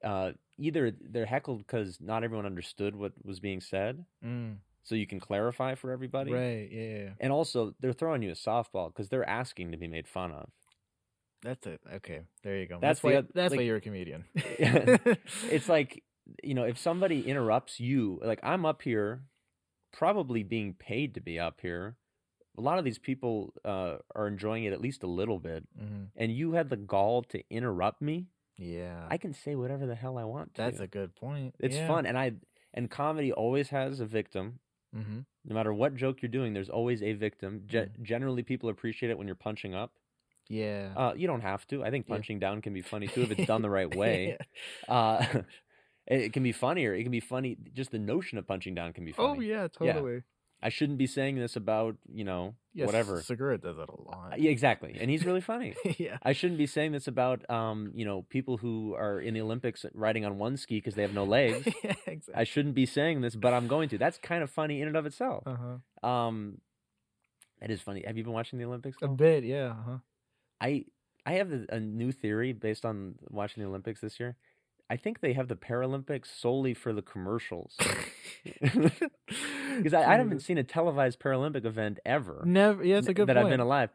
uh, 0.04 0.32
either 0.58 0.92
they're 1.02 1.26
heckled 1.26 1.60
because 1.66 2.00
not 2.00 2.24
everyone 2.24 2.46
understood 2.46 2.96
what 2.96 3.14
was 3.24 3.40
being 3.40 3.62
said, 3.62 4.06
Mm. 4.24 4.58
so 4.84 4.94
you 4.96 5.08
can 5.08 5.20
clarify 5.20 5.74
for 5.76 5.92
everybody, 5.92 6.32
Right. 6.32 6.70
Yeah. 6.72 7.10
and 7.20 7.32
also 7.34 7.74
they're 7.80 7.94
throwing 7.94 8.22
you 8.22 8.30
a 8.30 8.34
softball 8.36 8.88
because 8.90 9.10
they're 9.10 9.28
asking 9.28 9.72
to 9.72 9.78
be 9.78 9.88
made 9.88 10.08
fun 10.08 10.32
of. 10.32 10.50
That's 11.44 11.66
it. 11.68 11.82
Okay. 11.96 12.22
There 12.44 12.58
you 12.58 12.68
go. 12.68 12.80
That's 12.80 13.02
That's, 13.02 13.04
why. 13.04 13.24
that's 13.34 13.56
why 13.56 13.62
you're 13.62 13.78
a 13.78 13.82
comedian. 13.82 14.26
it's 14.36 15.70
like 15.70 16.04
you 16.44 16.54
know 16.54 16.64
if 16.64 16.78
somebody 16.78 17.22
interrupts 17.22 17.80
you 17.80 18.20
like 18.22 18.40
i'm 18.44 18.66
up 18.66 18.82
here 18.82 19.22
probably 19.92 20.44
being 20.44 20.74
paid 20.74 21.14
to 21.16 21.22
be 21.22 21.40
up 21.40 21.60
here 21.62 21.98
a 22.58 22.62
lot 22.62 22.80
of 22.80 22.86
these 22.86 22.98
people 22.98 23.54
uh, 23.64 23.98
are 24.16 24.28
enjoying 24.28 24.64
it 24.64 24.74
at 24.74 24.82
least 24.82 25.04
a 25.04 25.08
little 25.08 25.40
bit, 25.40 25.64
hmm 25.78 26.06
and 26.16 26.32
you 26.32 26.54
had 26.54 26.70
the 26.70 26.76
gall 26.78 27.22
to 27.22 27.44
interrupt 27.52 28.02
me. 28.02 28.26
Yeah, 28.58 29.06
I 29.10 29.18
can 29.18 29.34
say 29.34 29.54
whatever 29.56 29.86
the 29.86 29.94
hell 29.94 30.18
I 30.18 30.24
want 30.24 30.56
to. 30.56 30.64
that's 30.64 30.80
a 30.80 30.88
good 30.88 31.16
point. 31.16 31.54
it's 31.60 31.76
yeah. 31.76 31.88
fun, 31.88 32.06
and 32.08 32.18
I 32.18 32.32
and 32.74 32.90
comedy 32.90 33.32
always 33.32 33.70
has 33.70 34.00
a 34.00 34.06
victim. 34.06 34.60
hmm 34.94 35.20
No 35.46 35.54
matter 35.54 35.74
what 35.74 35.96
joke 35.96 36.22
you're 36.22 36.32
doing, 36.32 36.54
there's 36.54 36.70
always 36.70 37.04
a 37.04 37.14
victim. 37.14 37.62
Ge- 37.68 37.76
Mhm. 37.76 38.02
Generally, 38.02 38.44
people 38.44 38.70
appreciate 38.70 39.12
it 39.12 39.18
when 39.18 39.28
you're 39.28 39.36
punching 39.36 39.76
up. 39.76 39.92
Yeah. 40.50 40.94
Uh, 40.96 41.14
you 41.16 41.28
don't 41.28 41.42
have 41.42 41.68
to. 41.68 41.84
I 41.84 41.92
think 41.92 42.08
Yeah. 42.08 42.16
punching 42.16 42.40
down 42.40 42.62
can 42.62 42.74
be 42.74 42.82
funny 42.82 43.08
too 43.08 43.22
if 43.22 43.32
it's 43.32 43.46
done 43.48 43.62
the 43.62 43.70
right 43.70 43.94
way. 44.02 44.38
Uh, 44.88 45.24
it, 46.08 46.34
can 46.34 46.44
be 46.44 46.52
funnier. 46.52 46.94
It 46.94 47.04
can 47.04 47.12
be 47.12 47.20
funny. 47.20 47.58
Just 47.74 47.92
the 47.92 48.00
notion 48.00 48.38
of 48.38 48.48
punching 48.48 48.76
down 48.76 48.94
can 48.94 49.06
be 49.06 49.14
Oh 49.18 49.36
funny. 49.36 49.52
Oh 49.54 49.56
Yeah. 49.56 49.68
totally. 49.68 50.24
I 50.60 50.70
shouldn't 50.70 50.98
be 50.98 51.06
saying 51.06 51.36
this 51.36 51.56
about 51.56 51.98
you 52.12 52.24
know 52.24 52.56
Yes, 52.74 52.88
whatever. 52.88 53.22
Segura 53.22 53.58
does 53.60 53.78
that 53.78 53.90
a 53.90 54.02
lot. 54.02 54.34
Uh, 54.34 54.36
Yeah, 54.38 54.50
exactly. 54.52 54.98
And 55.00 55.10
he's 55.10 55.24
really 55.26 55.42
funny. 55.42 55.76
yeah. 55.98 56.18
I 56.24 56.34
shouldn't 56.34 56.58
be 56.58 56.66
saying 56.68 56.92
this 56.94 57.08
about 57.08 57.48
um, 57.50 57.92
you 57.94 58.06
know 58.06 58.24
people 58.30 58.58
who 58.58 58.96
are 58.96 59.20
in 59.20 59.34
the 59.36 59.42
Olympics 59.42 59.86
riding 59.94 60.26
on 60.26 60.40
one 60.40 60.58
ski 60.58 60.78
because 60.78 60.96
they 60.96 61.04
have 61.04 61.14
no 61.14 61.24
legs. 61.38 61.68
yeah, 61.84 61.94
exactly. 62.08 62.34
I 62.36 62.44
shouldn't 62.44 62.74
be 62.76 62.86
saying 62.88 63.22
this, 63.22 63.36
but 63.36 63.54
I'm 63.54 63.68
going 63.68 63.90
to. 63.90 63.98
That's 64.00 64.18
kind 64.18 64.42
of 64.44 64.50
funny 64.50 64.82
in 64.82 64.88
and 64.88 64.98
of 64.98 65.06
itself. 65.06 65.44
uh-huh. 65.46 66.08
Um, 66.08 66.60
that 67.62 67.70
is 67.72 67.82
funny. 67.82 68.04
Have 68.06 68.18
you 68.18 68.24
been 68.24 68.34
watching 68.34 68.60
the 68.60 68.66
Olympics? 68.66 68.98
A 69.02 69.08
bit, 69.08 69.44
yeah. 69.44 69.72
Uh-huh. 69.72 69.98
I 70.62 70.86
I 71.26 71.34
have 71.34 71.52
a, 71.52 71.66
a 71.70 71.80
new 71.80 72.12
theory 72.12 72.54
based 72.54 72.86
on 72.86 73.16
watching 73.30 73.62
the 73.62 73.70
Olympics 73.70 74.02
this 74.02 74.20
year. 74.20 74.38
I 74.90 74.96
think 74.96 75.20
they 75.20 75.34
have 75.34 75.48
the 75.48 75.56
Paralympics 75.56 76.28
solely 76.28 76.74
for 76.74 76.94
the 76.94 77.02
commercials 77.02 77.76
because 78.62 79.94
I, 79.94 80.14
I 80.14 80.18
haven't 80.18 80.42
seen 80.42 80.58
a 80.58 80.64
televised 80.64 81.20
Paralympic 81.20 81.66
event 81.66 82.00
ever 82.06 82.42
Never. 82.46 82.84
Yeah, 82.84 82.96
that's 82.96 83.08
a 83.08 83.14
good 83.14 83.28
that 83.28 83.36
point. 83.36 83.48
I've 83.48 83.52
been 83.52 83.60
alive. 83.60 83.90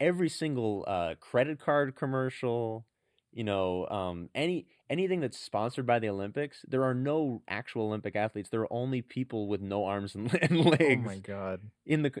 Every 0.00 0.28
single 0.28 0.84
uh, 0.86 1.14
credit 1.20 1.58
card 1.58 1.94
commercial, 1.96 2.86
you 3.32 3.44
know, 3.44 3.86
um, 3.88 4.30
any 4.34 4.66
anything 4.88 5.20
that's 5.20 5.38
sponsored 5.38 5.86
by 5.86 5.98
the 5.98 6.08
Olympics, 6.08 6.64
there 6.66 6.84
are 6.84 6.94
no 6.94 7.42
actual 7.48 7.86
Olympic 7.86 8.16
athletes. 8.16 8.48
There 8.48 8.60
are 8.60 8.72
only 8.72 9.02
people 9.02 9.48
with 9.48 9.60
no 9.60 9.84
arms 9.84 10.14
and, 10.14 10.32
and 10.42 10.58
oh 10.58 10.70
legs 10.70 11.04
my 11.04 11.18
god. 11.18 11.60
in 11.84 12.02
the. 12.02 12.12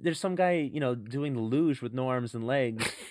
There's 0.00 0.20
some 0.20 0.36
guy, 0.36 0.52
you 0.72 0.80
know, 0.80 0.94
doing 0.94 1.34
the 1.34 1.40
luge 1.40 1.82
with 1.82 1.92
no 1.92 2.08
arms 2.08 2.34
and 2.34 2.46
legs. 2.46 2.88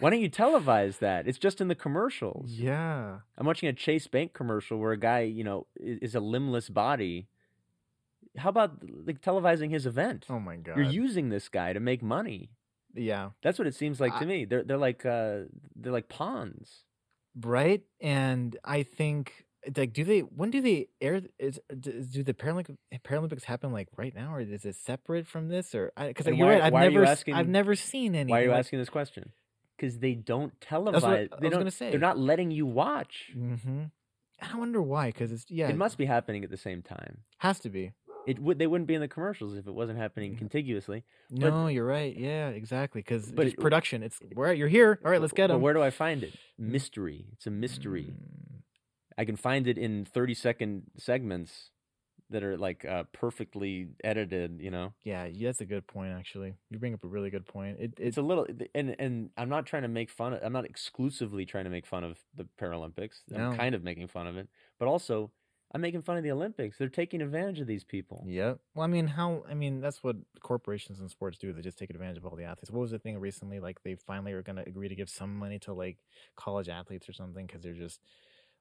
Why 0.00 0.10
don't 0.10 0.20
you 0.20 0.30
televise 0.30 0.98
that? 0.98 1.26
It's 1.28 1.38
just 1.38 1.60
in 1.60 1.68
the 1.68 1.74
commercials. 1.74 2.50
yeah. 2.50 3.18
I'm 3.38 3.46
watching 3.46 3.68
a 3.68 3.72
Chase 3.72 4.06
Bank 4.06 4.32
commercial 4.32 4.78
where 4.78 4.92
a 4.92 4.98
guy, 4.98 5.20
you 5.20 5.44
know, 5.44 5.66
is, 5.76 6.14
a 6.14 6.20
limbless 6.20 6.68
body. 6.68 7.28
How 8.36 8.48
about 8.48 8.82
like 9.06 9.20
televising 9.20 9.70
his 9.70 9.86
event? 9.86 10.26
Oh 10.28 10.40
my 10.40 10.56
god. 10.56 10.76
You're 10.76 10.86
using 10.86 11.28
this 11.28 11.48
guy 11.48 11.72
to 11.72 11.80
make 11.80 12.02
money. 12.02 12.50
yeah. 12.94 13.30
That's 13.42 13.58
what 13.58 13.68
it 13.68 13.74
seems 13.74 14.00
like 14.00 14.12
I- 14.14 14.18
to 14.20 14.26
me. 14.26 14.44
They're 14.44 14.64
they're 14.64 14.76
like 14.78 15.06
uh 15.06 15.42
they're 15.76 15.92
like 15.92 16.08
pawns. 16.08 16.84
Right. 17.40 17.82
And 18.00 18.56
I 18.64 18.82
think 18.82 19.44
like 19.76 19.92
do 19.92 20.04
they 20.04 20.20
when 20.20 20.50
do 20.50 20.60
they 20.60 20.88
air 21.00 21.22
is 21.38 21.58
do 21.80 22.22
the 22.22 22.34
Paralympic 22.34 22.76
Paralympics 23.04 23.44
happen 23.44 23.72
like 23.72 23.88
right 23.96 24.14
now 24.14 24.34
or 24.34 24.40
is 24.40 24.64
it 24.64 24.74
separate 24.76 25.26
from 25.26 25.48
this 25.48 25.74
or 25.74 25.92
because 25.96 26.26
And 26.26 26.36
you're 26.36 26.48
right 26.48 26.60
I've 26.62 26.72
why 26.72 26.86
are 26.86 26.90
you 26.90 26.98
never 26.98 27.06
asking- 27.10 27.34
I've 27.34 27.48
never 27.48 27.74
seen 27.76 28.14
any 28.14 28.30
Why 28.30 28.40
are 28.40 28.44
you 28.44 28.50
like, 28.50 28.58
asking 28.58 28.80
this 28.80 28.90
question? 28.90 29.32
Because 29.84 29.98
they 30.00 30.14
don't 30.14 30.58
televise. 30.60 31.02
what 31.30 31.40
they 31.40 31.48
don't. 31.48 31.78
They're 31.78 31.98
not 31.98 32.18
letting 32.18 32.50
you 32.50 32.66
watch. 32.66 33.32
Mhm. 33.36 33.90
I 34.42 34.56
wonder 34.58 34.82
why 34.82 35.06
because 35.08 35.30
it's 35.32 35.46
yeah 35.48 35.68
It 35.68 35.76
must 35.76 35.96
be 35.96 36.04
happening 36.06 36.44
at 36.44 36.50
the 36.50 36.56
same 36.56 36.82
time. 36.82 37.18
has 37.38 37.60
to 37.60 37.70
be 37.70 37.92
It 38.26 38.38
would. 38.38 38.58
They 38.58 38.66
wouldn't 38.66 38.88
be 38.88 38.94
in 38.94 39.00
the 39.00 39.08
commercials 39.08 39.54
if 39.56 39.66
it 39.66 39.72
wasn't 39.74 39.98
happening 39.98 40.36
contiguously. 40.36 41.04
no 41.30 41.68
you're 41.68 41.86
right 41.86 42.16
yeah 42.16 42.48
exactly 42.48 43.00
because 43.00 43.30
But 43.32 43.46
it's 43.46 43.54
it- 43.54 43.60
production 43.60 44.02
it's 44.02 44.18
where 44.34 44.52
you're 44.52 44.68
here 44.68 44.98
all 45.04 45.10
right 45.10 45.20
let's 45.20 45.32
get 45.32 45.48
But 45.48 45.54
them 45.54 45.62
where 45.62 45.74
do 45.74 45.82
I 45.82 45.90
find 45.90 46.22
it? 46.22 46.34
Mystery. 46.58 47.26
It's 47.32 47.46
a 47.46 47.50
mystery. 47.50 48.06
Mm. 48.12 48.62
I 49.16 49.24
can 49.24 49.36
find 49.36 49.66
it 49.68 49.78
in 49.78 50.04
thirty 50.04 50.34
second 50.34 50.90
segments 50.96 51.70
that 52.34 52.42
are 52.42 52.56
like 52.56 52.84
uh, 52.84 53.04
perfectly 53.12 53.88
edited. 54.02 54.60
You 54.60 54.70
know. 54.70 54.92
yeah 55.02 55.24
yeah, 55.24 55.48
that's 55.48 55.60
a 55.60 55.66
good 55.66 55.86
point 55.86 56.12
actually 56.12 56.54
you 56.70 56.78
bring 56.78 56.94
up 56.94 57.04
a 57.04 57.08
really 57.08 57.30
good 57.30 57.46
point 57.46 57.76
it, 57.80 57.94
it's 57.98 58.14
it's 58.14 58.18
a 58.18 58.22
little 58.22 58.46
and 58.74 58.94
and 59.00 59.30
I'm 59.36 59.48
not 59.48 59.66
trying 59.66 59.82
to 59.82 59.88
make 59.88 60.08
fun 60.08 60.34
of 60.34 60.40
I'm 60.42 60.52
not 60.52 60.64
exclusively 60.64 61.44
trying 61.44 61.64
to 61.64 61.70
make 61.70 61.84
fun 61.84 62.04
of 62.04 62.18
the 62.36 62.46
Paralympics. 62.60 63.22
I'm 63.34 63.56
kind 63.56 63.74
of 63.74 63.82
making 63.82 64.06
fun 64.06 64.28
of 64.28 64.36
it. 64.36 64.48
But 64.78 64.86
also 64.86 65.32
I'm 65.74 65.80
making 65.80 66.02
fun 66.02 66.16
of 66.16 66.22
the 66.22 66.30
Olympics. 66.30 66.78
They're 66.78 66.88
taking 66.88 67.20
advantage 67.20 67.58
of 67.58 67.66
these 67.66 67.82
people. 67.82 68.24
Yep. 68.28 68.60
Well, 68.76 68.84
I 68.84 68.86
mean, 68.86 69.08
how? 69.08 69.42
I 69.50 69.54
mean, 69.54 69.80
that's 69.80 70.04
what 70.04 70.14
corporations 70.40 71.00
and 71.00 71.10
sports 71.10 71.36
do. 71.36 71.52
They 71.52 71.62
just 71.62 71.78
take 71.78 71.90
advantage 71.90 72.16
of 72.16 72.24
all 72.24 72.36
the 72.36 72.44
athletes. 72.44 72.70
What 72.70 72.82
was 72.82 72.92
the 72.92 73.00
thing 73.00 73.18
recently? 73.18 73.58
Like, 73.58 73.82
they 73.82 73.96
finally 73.96 74.34
are 74.34 74.42
going 74.42 74.54
to 74.54 74.68
agree 74.68 74.88
to 74.88 74.94
give 74.94 75.08
some 75.08 75.34
money 75.34 75.58
to 75.60 75.72
like 75.72 75.98
college 76.36 76.68
athletes 76.68 77.08
or 77.08 77.12
something 77.12 77.44
because 77.44 77.62
they're 77.62 77.74
just 77.74 78.00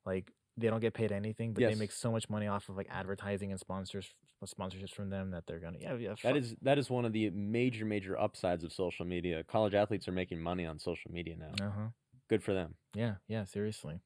like 0.07 0.31
they 0.57 0.67
don't 0.67 0.79
get 0.81 0.93
paid 0.93 1.11
anything, 1.11 1.53
but 1.53 1.61
they 1.61 1.75
make 1.75 1.91
so 1.91 2.11
much 2.11 2.29
money 2.29 2.47
off 2.47 2.69
of 2.69 2.77
like 2.77 2.87
advertising 2.91 3.51
and 3.51 3.59
sponsors 3.59 4.07
sponsorships 4.45 4.93
from 4.93 5.09
them 5.09 5.31
that 5.31 5.45
they're 5.47 5.59
gonna 5.59 5.77
yeah 5.79 5.95
yeah 5.95 6.15
That 6.21 6.35
is 6.35 6.53
that 6.63 6.77
is 6.77 6.89
one 6.89 7.05
of 7.05 7.13
the 7.13 7.29
major 7.29 7.85
major 7.85 8.19
upsides 8.19 8.63
of 8.65 8.73
social 8.73 9.05
media. 9.05 9.43
College 9.45 9.73
athletes 9.73 10.07
are 10.07 10.11
making 10.11 10.41
money 10.41 10.65
on 10.65 10.79
social 10.79 11.11
media 11.11 11.35
now. 11.37 11.65
uh-huh 11.65 11.87
Good 12.29 12.43
for 12.43 12.53
them. 12.53 12.75
yeah 12.93 13.15
yeah 13.27 13.45
seriously. 13.45 13.99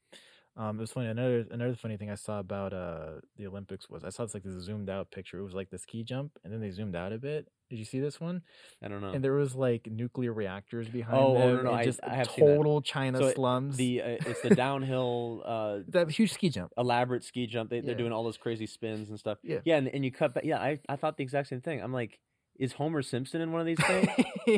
Um, 0.55 0.77
it 0.77 0.81
was 0.81 0.91
funny. 0.91 1.07
Another 1.07 1.45
another 1.51 1.75
funny 1.75 1.97
thing 1.97 2.09
I 2.09 2.15
saw 2.15 2.39
about 2.39 2.73
uh 2.73 3.21
the 3.37 3.47
Olympics 3.47 3.89
was 3.89 4.03
I 4.03 4.09
saw 4.09 4.23
this 4.25 4.33
like 4.33 4.43
this 4.43 4.63
zoomed 4.63 4.89
out 4.89 5.11
picture. 5.11 5.37
It 5.39 5.43
was 5.43 5.53
like 5.53 5.69
the 5.69 5.77
ski 5.77 6.03
jump, 6.03 6.31
and 6.43 6.51
then 6.51 6.61
they 6.61 6.71
zoomed 6.71 6.95
out 6.95 7.13
a 7.13 7.17
bit. 7.17 7.47
Did 7.69 7.79
you 7.79 7.85
see 7.85 7.99
this 7.99 8.19
one? 8.21 8.43
I 8.81 8.87
don't 8.87 9.01
know. 9.01 9.09
and 9.11 9.23
there 9.23 9.33
was 9.33 9.53
like 9.55 9.87
nuclear 9.91 10.31
reactors 10.31 10.87
behind 10.87 11.17
Oh, 11.17 11.35
oh, 11.35 11.39
them 11.39 11.55
no, 11.57 11.61
no, 11.63 11.69
and 11.71 11.79
I- 11.79 11.83
just 11.83 11.99
I 12.03 12.15
have 12.15 12.27
total 12.33 12.81
China 12.81 13.17
So 13.19 13.25
it- 13.27 13.35
slums. 13.35 13.75
the 13.77 14.01
uh, 14.01 14.07
it's 14.25 14.41
the 14.41 14.55
downhill 14.55 15.43
uh 15.45 15.79
that 15.89 16.09
huge 16.11 16.31
ski 16.33 16.49
jump. 16.49 16.71
elaborate 16.77 17.23
ski 17.23 17.45
jump. 17.47 17.69
They, 17.69 17.81
they're 17.81 17.91
Yeah. 17.91 17.97
doing 17.97 18.11
all 18.13 18.23
those 18.23 18.37
crazy 18.37 18.67
spins 18.67 19.09
and 19.09 19.19
stuff. 19.19 19.37
Yeah. 19.43 19.59
Yeah, 19.65 19.77
and, 19.77 19.87
and 19.89 20.05
you 20.05 20.11
cut 20.11 20.33
back. 20.33 20.45
Yeah, 20.45 20.59
I, 20.59 20.79
I 20.87 20.95
thought 20.95 21.17
the 21.17 21.23
exact 21.23 21.49
same 21.49 21.61
thing. 21.61 21.81
I'm 21.81 21.91
like, 21.93 22.19
is 22.57 22.73
Homer 22.73 23.01
Simpson 23.01 23.41
in 23.41 23.51
one 23.51 23.61
of 23.61 23.67
these 23.67 23.79
things? 23.85 24.07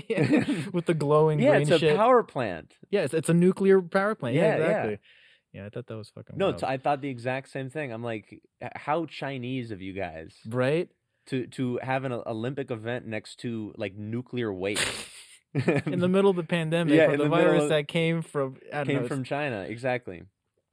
Yeah, 0.08 0.44
With 0.74 0.86
the 0.86 0.94
glowing 0.94 1.40
yeah, 1.40 1.52
green 1.52 1.62
it's 1.64 1.72
a 1.72 1.80
shit. 1.80 1.98
power 1.98 2.24
plant. 2.24 2.74
yeah, 2.92 3.02
it's, 3.02 3.14
it's 3.14 3.30
a 3.30 3.34
nuclear 3.34 3.82
power 3.82 4.16
plant. 4.16 4.36
Yeah, 4.36 4.42
Yeah, 4.44 4.48
yeah. 4.58 4.64
exactly. 4.66 5.00
Yeah. 5.52 5.66
I 5.66 5.70
thought 5.70 5.88
that 5.88 5.98
was 5.98 6.10
fucking 6.10 6.38
No, 6.38 6.50
wild. 6.52 6.64
I 6.64 6.78
thought 6.78 7.02
the 7.02 7.10
exact 7.10 7.50
same 7.50 7.70
thing. 7.72 7.92
I'm 7.92 8.04
like, 8.04 8.40
how 8.76 9.06
Chinese 9.08 9.72
of 9.72 9.82
you 9.82 9.94
guys 9.94 10.34
right? 10.48 10.90
To 11.30 11.48
to 11.48 11.80
have 11.82 12.04
an 12.04 12.12
Olympic 12.14 12.70
event 12.72 13.08
next 13.08 13.38
to 13.40 13.74
like 13.78 13.96
nuclear 13.96 14.54
waste 14.54 14.88
In 15.54 16.00
the 16.00 16.08
middle 16.08 16.30
of 16.30 16.36
the 16.36 16.44
pandemic, 16.44 16.94
Yeah, 16.94 17.08
the, 17.10 17.18
the 17.24 17.30
virus 17.30 17.64
of- 17.64 17.70
that 17.70 17.88
came 17.88 18.22
from 18.22 18.58
I 18.72 18.78
don't 18.78 18.88
know, 18.88 18.94
came 18.94 18.96
it's- 19.06 19.08
from 19.08 19.24
China. 19.24 19.62
Exactly. 19.68 20.24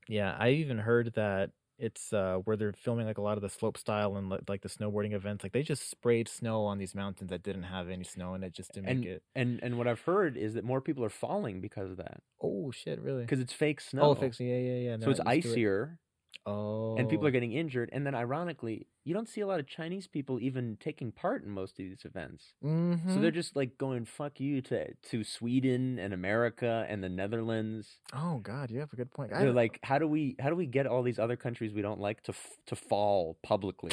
Yeah, 0.08 0.36
I 0.38 0.50
even 0.50 0.78
heard 0.78 1.14
that 1.14 1.50
it's 1.78 2.10
uh 2.12 2.36
where 2.44 2.56
they're 2.56 2.72
filming 2.72 3.06
like 3.06 3.18
a 3.18 3.22
lot 3.22 3.36
of 3.36 3.42
the 3.42 3.50
slope 3.50 3.76
style 3.76 4.16
and 4.16 4.30
like 4.48 4.62
the 4.62 4.68
snowboarding 4.68 5.12
events. 5.14 5.42
Like 5.44 5.52
they 5.52 5.62
just 5.62 5.90
sprayed 5.90 6.28
snow 6.28 6.64
on 6.64 6.78
these 6.78 6.94
mountains 6.94 7.30
that 7.30 7.42
didn't 7.42 7.64
have 7.64 7.88
any 7.90 8.04
snow 8.04 8.34
in 8.34 8.42
it 8.42 8.52
just 8.54 8.72
to 8.74 8.82
make 8.82 8.90
And 8.92 9.04
it. 9.04 9.22
and 9.34 9.60
and 9.62 9.76
what 9.78 9.86
I've 9.86 10.00
heard 10.00 10.36
is 10.36 10.54
that 10.54 10.64
more 10.64 10.80
people 10.80 11.04
are 11.04 11.10
falling 11.10 11.60
because 11.60 11.90
of 11.90 11.96
that 11.98 12.20
Oh 12.42 12.70
shit! 12.70 13.00
Really? 13.00 13.22
because 13.22 13.40
it's 13.40 13.52
fake 13.52 13.80
snow. 13.80 14.02
Oh, 14.02 14.14
fix 14.14 14.38
yeah, 14.40 14.56
yeah, 14.58 14.78
yeah. 14.90 14.96
So 15.00 15.10
it's 15.10 15.20
to 15.20 15.26
it. 15.28 15.44
icier, 15.44 15.98
Oh, 16.46 16.96
and 16.96 17.08
people 17.08 17.26
are 17.26 17.30
getting 17.30 17.52
injured. 17.52 17.88
And 17.92 18.06
then, 18.06 18.14
ironically, 18.14 18.86
you 19.06 19.14
don't 19.14 19.28
see 19.28 19.40
a 19.40 19.46
lot 19.46 19.60
of 19.60 19.66
Chinese 19.68 20.06
people 20.08 20.40
even 20.40 20.76
taking 20.80 21.12
part 21.12 21.44
in 21.44 21.50
most 21.50 21.72
of 21.72 21.76
these 21.78 22.04
events. 22.04 22.52
Mm-hmm. 22.62 23.14
So 23.14 23.20
they're 23.20 23.30
just 23.30 23.54
like 23.54 23.78
going 23.78 24.04
"fuck 24.04 24.40
you" 24.40 24.60
to 24.62 24.92
to 25.10 25.22
Sweden 25.24 25.98
and 25.98 26.12
America 26.12 26.84
and 26.88 27.02
the 27.04 27.08
Netherlands. 27.08 27.98
Oh 28.12 28.38
God, 28.42 28.70
you 28.70 28.80
have 28.80 28.92
a 28.92 28.96
good 28.96 29.10
point. 29.12 29.30
They're 29.30 29.52
like, 29.52 29.78
how 29.82 29.98
do 29.98 30.08
we 30.08 30.34
how 30.40 30.50
do 30.50 30.56
we 30.56 30.66
get 30.66 30.86
all 30.86 31.02
these 31.02 31.18
other 31.20 31.36
countries 31.36 31.72
we 31.72 31.82
don't 31.82 32.00
like 32.00 32.22
to 32.24 32.32
f- 32.32 32.56
to 32.66 32.76
fall 32.76 33.38
publicly? 33.42 33.92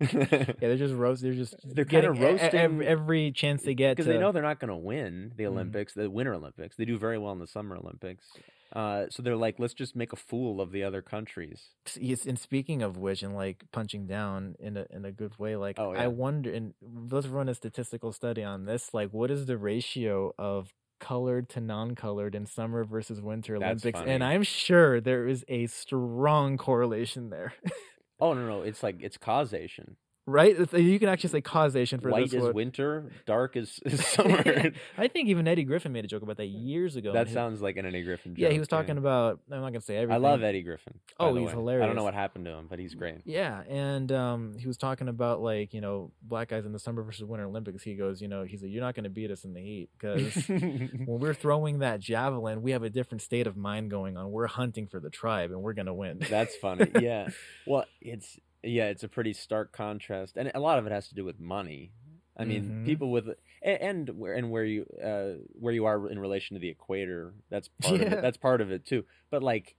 yeah, 0.00 0.44
they're 0.60 0.76
just 0.76 0.94
roast. 0.94 1.22
They're 1.22 1.34
just 1.34 1.54
They're 1.64 1.84
e- 1.90 2.04
e- 2.04 2.06
roasting- 2.08 2.60
every, 2.60 2.86
every 2.86 3.32
chance 3.32 3.62
they 3.64 3.74
get 3.74 3.96
because 3.96 4.06
to. 4.06 4.12
they 4.12 4.18
know 4.18 4.32
they're 4.32 4.42
not 4.42 4.60
going 4.60 4.68
to 4.70 4.76
win 4.76 5.32
the 5.36 5.44
Mhm. 5.44 5.48
Olympics, 5.48 5.92
the 5.94 6.08
Winter 6.08 6.34
Olympics. 6.34 6.76
They 6.76 6.84
do 6.84 6.96
very 6.98 7.18
well 7.18 7.32
in 7.32 7.38
the 7.40 7.46
Summer 7.46 7.76
Olympics. 7.76 8.26
Uh, 8.72 9.06
so 9.08 9.22
they're 9.22 9.36
like, 9.36 9.58
let's 9.58 9.74
just 9.74 9.96
make 9.96 10.12
a 10.12 10.16
fool 10.16 10.60
of 10.60 10.72
the 10.72 10.82
other 10.82 11.00
countries. 11.00 11.70
Yes, 11.98 12.26
and 12.26 12.38
speaking 12.38 12.82
of 12.82 12.96
which, 12.96 13.22
and 13.22 13.34
like 13.34 13.64
punching 13.72 14.06
down 14.06 14.56
in 14.58 14.76
a 14.76 14.86
in 14.90 15.04
a 15.04 15.12
good 15.12 15.38
way, 15.38 15.56
like 15.56 15.78
Oh, 15.78 15.92
I 15.94 16.08
wonder, 16.08 16.52
and 16.52 16.74
let's 16.82 17.26
run 17.26 17.48
a 17.48 17.54
statistical 17.54 18.12
study 18.12 18.44
on 18.44 18.66
this. 18.66 18.92
Like, 18.92 19.10
what 19.10 19.30
is 19.30 19.46
the 19.46 19.56
ratio 19.56 20.34
of 20.38 20.74
colored 21.00 21.48
to 21.50 21.60
non-colored 21.60 22.34
in 22.34 22.44
summer 22.44 22.84
versus 22.84 23.20
winter 23.20 23.56
Olympics? 23.56 24.00
And. 24.00 24.22
I'm 24.22 24.42
sure 24.42 25.00
there 25.00 25.26
is 25.26 25.44
a 25.48 25.66
strong 25.66 26.56
correlation 26.58 27.30
there. 27.30 27.54
Oh 28.20 28.34
no, 28.34 28.46
no, 28.48 28.62
it's 28.62 28.82
like 28.82 28.96
it's 29.00 29.16
causation. 29.16 29.96
Right? 30.28 30.72
You 30.74 30.98
can 30.98 31.08
actually 31.08 31.30
say 31.30 31.40
causation 31.40 32.00
for 32.00 32.10
White 32.10 32.24
this 32.24 32.34
is 32.34 32.44
one. 32.44 32.54
winter, 32.54 33.10
dark 33.26 33.56
is, 33.56 33.80
is 33.84 34.04
summer. 34.06 34.72
I 34.96 35.08
think 35.08 35.28
even 35.28 35.48
Eddie 35.48 35.64
Griffin 35.64 35.92
made 35.92 36.04
a 36.04 36.08
joke 36.08 36.22
about 36.22 36.36
that 36.36 36.46
years 36.46 36.96
ago. 36.96 37.12
that 37.12 37.30
sounds 37.30 37.60
like 37.62 37.76
an 37.76 37.86
Eddie 37.86 38.02
Griffin 38.02 38.34
joke. 38.34 38.42
Yeah, 38.42 38.50
he 38.50 38.58
was 38.58 38.68
talking 38.68 38.98
about. 38.98 39.40
I'm 39.50 39.60
not 39.60 39.68
gonna 39.68 39.80
say 39.80 39.96
everything. 39.96 40.24
I 40.24 40.28
love 40.28 40.42
Eddie 40.42 40.62
Griffin. 40.62 40.94
Oh, 41.18 41.34
he's 41.34 41.54
way. 41.54 41.82
I 41.82 41.86
don't 41.86 41.96
know 41.96 42.04
what 42.04 42.14
happened 42.14 42.44
to 42.44 42.52
him, 42.52 42.66
but 42.68 42.78
he's 42.78 42.94
great. 42.94 43.16
Yeah, 43.24 43.62
and 43.68 44.10
um, 44.12 44.56
he 44.58 44.66
was 44.66 44.76
talking 44.76 45.08
about 45.08 45.40
like 45.40 45.72
you 45.74 45.80
know 45.80 46.12
black 46.22 46.48
guys 46.48 46.66
in 46.66 46.72
the 46.72 46.78
summer 46.78 47.02
versus 47.02 47.24
winter 47.24 47.46
Olympics. 47.46 47.82
He 47.82 47.94
goes, 47.94 48.20
you 48.20 48.28
know, 48.28 48.44
he's 48.44 48.62
like, 48.62 48.70
you're 48.70 48.82
not 48.82 48.94
gonna 48.94 49.10
beat 49.10 49.30
us 49.30 49.44
in 49.44 49.54
the 49.54 49.60
heat 49.60 49.88
because 49.98 50.34
when 50.48 51.06
we're 51.06 51.34
throwing 51.34 51.80
that 51.80 52.00
javelin, 52.00 52.62
we 52.62 52.72
have 52.72 52.82
a 52.82 52.90
different 52.90 53.22
state 53.22 53.46
of 53.46 53.56
mind 53.56 53.90
going 53.90 54.16
on. 54.16 54.30
We're 54.30 54.46
hunting 54.46 54.86
for 54.86 55.00
the 55.00 55.10
tribe, 55.10 55.50
and 55.50 55.62
we're 55.62 55.74
gonna 55.74 55.94
win. 55.94 56.18
That's 56.28 56.54
funny. 56.56 56.86
Yeah. 56.98 57.28
Well, 57.64 57.84
it's 58.00 58.38
yeah, 58.62 58.86
it's 58.86 59.04
a 59.04 59.08
pretty 59.08 59.32
stark 59.32 59.72
contrast, 59.72 60.36
and 60.36 60.50
a 60.54 60.60
lot 60.60 60.78
of 60.78 60.86
it 60.86 60.92
has 60.92 61.08
to 61.08 61.14
do 61.14 61.24
with 61.24 61.38
money. 61.40 61.92
I 62.36 62.44
mean, 62.44 62.70
Mhm. 62.70 62.84
people 62.86 63.10
with 63.10 63.28
and, 63.62 63.80
and 63.82 64.08
where 64.18 64.34
and 64.34 64.50
where 64.50 64.64
you 64.64 64.86
uh, 65.02 65.42
where 65.58 65.74
you 65.74 65.86
are 65.86 66.08
in 66.08 66.18
relation 66.18 66.54
to 66.54 66.60
the 66.60 66.68
equator. 66.68 67.34
That's 67.50 67.68
part 67.82 68.00
of 68.00 68.12
it. 68.12 68.22
That's 68.22 68.36
part 68.36 68.60
of 68.60 68.70
it 68.70 68.84
too. 68.86 69.04
But 69.30 69.42
like, 69.42 69.74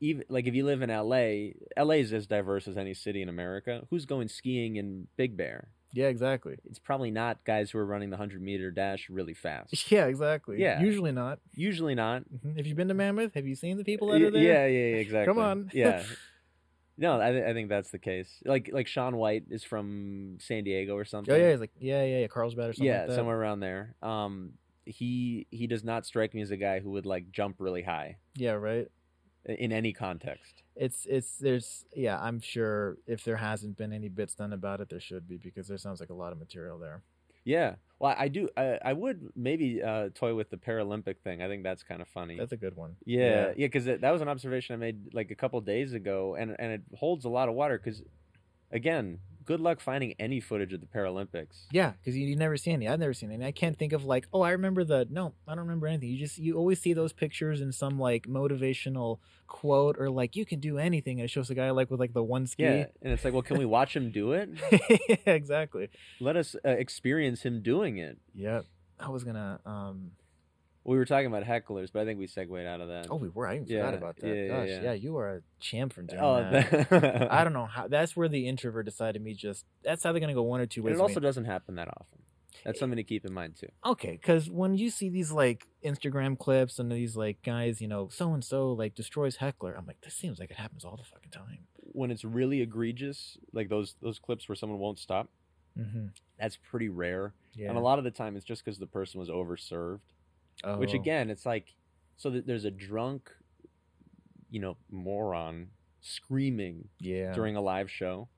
even 0.00 0.24
like 0.28 0.46
if 0.46 0.54
you 0.54 0.64
live 0.64 0.82
in 0.82 0.90
L.A., 0.90 1.54
L.A. 1.76 2.00
is 2.00 2.12
as 2.12 2.26
diverse 2.26 2.66
as 2.68 2.76
any 2.76 2.92
city 2.94 3.22
in 3.22 3.28
America. 3.28 3.86
Who's 3.90 4.04
going 4.04 4.28
skiing 4.28 4.76
in 4.76 5.06
Big 5.16 5.36
Bear? 5.36 5.68
yeah, 5.94 6.08
exactly. 6.08 6.56
It's 6.68 6.78
probably 6.80 7.10
not 7.10 7.42
guys 7.44 7.70
who 7.70 7.78
are 7.78 7.86
running 7.86 8.10
the 8.10 8.16
hundred 8.18 8.42
meter 8.42 8.70
dash 8.70 9.08
really 9.08 9.32
fast. 9.34 9.90
Yeah, 9.90 10.06
exactly. 10.06 10.60
Yeah. 10.60 10.80
usually 10.82 11.12
not. 11.12 11.38
Usually 11.54 11.94
not. 11.94 12.24
Mhm. 12.28 12.56
Have 12.56 12.66
you 12.66 12.74
been 12.74 12.88
to 12.88 12.94
Mammoth? 12.94 13.32
Have 13.34 13.46
you 13.46 13.54
seen 13.54 13.78
the 13.78 13.84
people 13.84 14.08
that 14.08 14.20
are 14.20 14.30
there? 14.30 14.42
Yeah, 14.42 14.66
yeah, 14.66 14.86
yeah, 14.96 14.96
exactly. 15.06 15.32
Come 15.32 15.38
on. 15.42 15.70
Yeah. 15.72 16.02
No, 16.98 17.20
I, 17.20 17.30
th- 17.32 17.44
I 17.44 17.52
think 17.52 17.68
that's 17.68 17.90
the 17.90 17.98
case. 17.98 18.40
Like 18.44 18.70
like 18.72 18.86
Shaun 18.86 19.16
White 19.16 19.44
is 19.50 19.62
from 19.64 20.38
San 20.40 20.64
Diego 20.64 20.94
or 20.96 21.04
something. 21.04 21.34
Oh 21.34 21.36
yeah, 21.36 21.50
he's 21.50 21.60
like 21.60 21.72
yeah, 21.78 22.02
yeah, 22.04 22.18
yeah, 22.20 22.26
Carlsbad 22.26 22.70
or 22.70 22.72
something. 22.72 22.86
yeah, 22.86 23.00
like 23.00 23.08
that. 23.08 23.14
somewhere 23.16 23.38
around 23.38 23.60
there. 23.60 23.94
Um, 24.02 24.52
he 24.86 25.46
he 25.50 25.66
does 25.66 25.84
not 25.84 26.06
strike 26.06 26.32
me 26.32 26.40
as 26.42 26.50
a 26.50 26.56
guy 26.56 26.80
who 26.80 26.90
would 26.92 27.06
like 27.06 27.30
jump 27.32 27.56
really 27.58 27.82
high 27.82 28.16
Yeah, 28.36 28.52
right. 28.52 28.88
in 29.44 29.72
any 29.72 29.92
context. 29.92 30.62
It's 30.74 31.06
it's 31.08 31.36
there's 31.38 31.84
yeah. 31.94 32.18
I'm 32.20 32.40
sure 32.40 32.96
if 33.06 33.24
there 33.24 33.36
hasn't 33.36 33.76
been 33.76 33.92
any 33.92 34.08
bits 34.08 34.34
done 34.34 34.52
about 34.52 34.80
it, 34.80 34.88
there 34.88 35.00
should 35.00 35.28
be 35.28 35.36
because 35.36 35.68
there 35.68 35.78
sounds 35.78 36.00
like 36.00 36.10
a 36.10 36.14
lot 36.14 36.32
of 36.32 36.38
material 36.38 36.78
there. 36.78 37.02
Yeah. 37.46 37.76
Well, 37.98 38.14
I 38.18 38.28
do. 38.28 38.50
I, 38.58 38.78
I 38.84 38.92
would 38.92 39.30
maybe 39.34 39.82
uh, 39.82 40.10
toy 40.12 40.34
with 40.34 40.50
the 40.50 40.58
Paralympic 40.58 41.20
thing. 41.24 41.40
I 41.40 41.48
think 41.48 41.62
that's 41.62 41.82
kind 41.82 42.02
of 42.02 42.08
funny. 42.08 42.36
That's 42.36 42.52
a 42.52 42.56
good 42.58 42.76
one. 42.76 42.96
yeah, 43.06 43.52
yeah, 43.56 43.66
because 43.68 43.86
that 43.86 44.10
was 44.10 44.20
an 44.20 44.28
observation 44.28 44.74
I 44.74 44.76
made 44.76 45.14
like 45.14 45.30
a 45.30 45.34
couple 45.34 45.58
days 45.62 45.94
ago, 45.94 46.36
and 46.38 46.54
and 46.58 46.72
it 46.72 46.82
holds 46.94 47.24
a 47.24 47.30
lot 47.30 47.48
of 47.48 47.54
water. 47.54 47.80
Because 47.82 48.02
again, 48.70 49.18
good 49.46 49.60
luck 49.60 49.80
finding 49.80 50.14
any 50.18 50.40
footage 50.40 50.72
of 50.72 50.80
the 50.80 50.86
Paralympics. 50.86 51.66
Yeah, 51.70 51.92
because 51.92 52.16
you, 52.16 52.26
you 52.26 52.36
never 52.36 52.56
see 52.56 52.72
any. 52.72 52.88
I've 52.88 52.98
never 52.98 53.14
seen 53.14 53.30
any. 53.30 53.44
I 53.44 53.52
can't 53.52 53.78
think 53.78 53.92
of 53.92 54.04
like, 54.04 54.26
oh, 54.32 54.42
I 54.42 54.50
remember 54.50 54.84
the. 54.84 55.06
No, 55.08 55.32
I 55.48 55.52
don't 55.52 55.64
remember 55.64 55.86
anything. 55.86 56.10
You 56.10 56.18
just 56.18 56.38
you 56.38 56.56
always 56.56 56.80
see 56.80 56.92
those 56.92 57.12
pictures 57.12 57.60
in 57.60 57.72
some 57.72 57.98
like 57.98 58.26
motivational 58.26 59.18
quote 59.46 59.96
or 59.98 60.10
like 60.10 60.36
you 60.36 60.44
can 60.44 60.60
do 60.60 60.78
anything, 60.78 61.20
and 61.20 61.24
it 61.24 61.30
shows 61.30 61.48
a 61.48 61.54
guy 61.54 61.70
like 61.70 61.90
with 61.90 62.00
like 62.00 62.12
the 62.12 62.22
one 62.22 62.46
ski. 62.46 62.64
Yeah, 62.64 62.86
and 63.02 63.12
it's 63.12 63.24
like, 63.24 63.32
well, 63.32 63.42
can 63.42 63.58
we 63.58 63.64
watch 63.64 63.94
him 63.96 64.10
do 64.10 64.32
it? 64.32 64.50
yeah, 65.08 65.32
exactly. 65.32 65.88
Let 66.20 66.36
us 66.36 66.56
uh, 66.64 66.70
experience 66.70 67.42
him 67.42 67.62
doing 67.62 67.98
it. 67.98 68.18
Yep. 68.34 68.66
I 68.98 69.08
was 69.08 69.24
gonna. 69.24 69.60
um 69.64 70.12
We 70.86 70.96
were 70.96 71.04
talking 71.04 71.26
about 71.26 71.42
hecklers, 71.44 71.88
but 71.92 72.02
I 72.02 72.04
think 72.04 72.18
we 72.18 72.26
segued 72.28 72.64
out 72.66 72.80
of 72.80 72.88
that. 72.88 73.08
Oh, 73.10 73.16
we 73.16 73.28
were. 73.28 73.46
I 73.48 73.56
even 73.56 73.66
Yeah, 73.66 73.80
forgot 73.86 73.94
about 73.94 74.16
that. 74.18 74.26
yeah, 74.28 74.34
yeah, 74.34 74.48
Gosh, 74.48 74.68
yeah. 74.68 74.82
yeah. 74.82 74.92
you 74.92 75.16
are 75.18 75.36
a 75.36 75.40
champ 75.58 75.92
from 75.92 76.06
doing 76.06 76.20
Oh, 76.22 76.36
that. 76.36 76.88
that- 76.90 77.32
I 77.32 77.42
don't 77.44 77.52
know 77.52 77.66
how. 77.66 77.88
That's 77.88 78.16
where 78.16 78.28
the 78.28 78.46
introvert 78.46 78.84
decided 78.86 79.20
me. 79.20 79.34
Just 79.34 79.64
that's 79.82 80.06
either 80.06 80.20
gonna 80.20 80.34
go 80.34 80.42
one 80.44 80.60
or 80.60 80.66
two 80.66 80.80
And 80.80 80.86
ways. 80.90 80.98
it 80.98 81.02
also 81.02 81.18
doesn't 81.20 81.46
happen 81.46 81.74
that 81.74 81.88
often. 81.88 82.20
That's 82.64 82.78
something 82.80 82.96
to 82.96 83.04
keep 83.04 83.24
in 83.26 83.32
mind 83.34 83.56
too. 83.56 83.68
okay, 83.84 84.12
because 84.12 84.48
when 84.50 84.76
you 84.76 84.88
see 84.90 85.08
these 85.08 85.30
like 85.30 85.66
Instagram 85.84 86.38
clips 86.38 86.78
and 86.78 86.90
these 86.90 87.16
like 87.16 87.42
guys, 87.42 87.80
you 87.80 87.86
know, 87.88 88.08
so 88.08 88.32
and 88.32 88.42
so 88.44 88.72
like 88.72 88.94
destroys 88.94 89.36
heckler, 89.36 89.74
I'm 89.76 89.86
like, 89.86 90.00
this 90.02 90.14
seems 90.14 90.38
like 90.38 90.50
it 90.50 90.56
happens 90.56 90.84
all 90.84 90.96
the 90.96 91.04
fucking 91.04 91.30
time. 91.32 91.58
When 91.82 92.10
it's 92.10 92.24
really 92.24 92.62
egregious, 92.62 93.38
like 93.52 93.68
those 93.68 93.94
those 94.00 94.18
clips 94.18 94.48
where 94.48 94.56
someone 94.56 94.78
won't 94.78 94.98
stop, 94.98 95.28
Mm-hmm. 95.78 96.06
that's 96.40 96.56
pretty 96.70 96.88
rare. 96.88 97.34
Yeah. 97.54 97.68
And 97.68 97.76
a 97.76 97.80
lot 97.82 97.98
of 97.98 98.04
the 98.04 98.10
time, 98.10 98.34
it's 98.36 98.46
just 98.46 98.64
because 98.64 98.78
the 98.78 98.86
person 98.86 99.20
was 99.20 99.28
overserved. 99.28 100.00
Oh. 100.64 100.78
Which 100.78 100.94
again, 100.94 101.30
it's 101.30 101.46
like, 101.46 101.74
so 102.16 102.30
that 102.30 102.46
there's 102.46 102.64
a 102.64 102.70
drunk, 102.70 103.30
you 104.50 104.60
know, 104.60 104.76
moron 104.90 105.68
screaming 106.00 106.88
yeah. 107.00 107.32
during 107.32 107.56
a 107.56 107.60
live 107.60 107.90
show. 107.90 108.28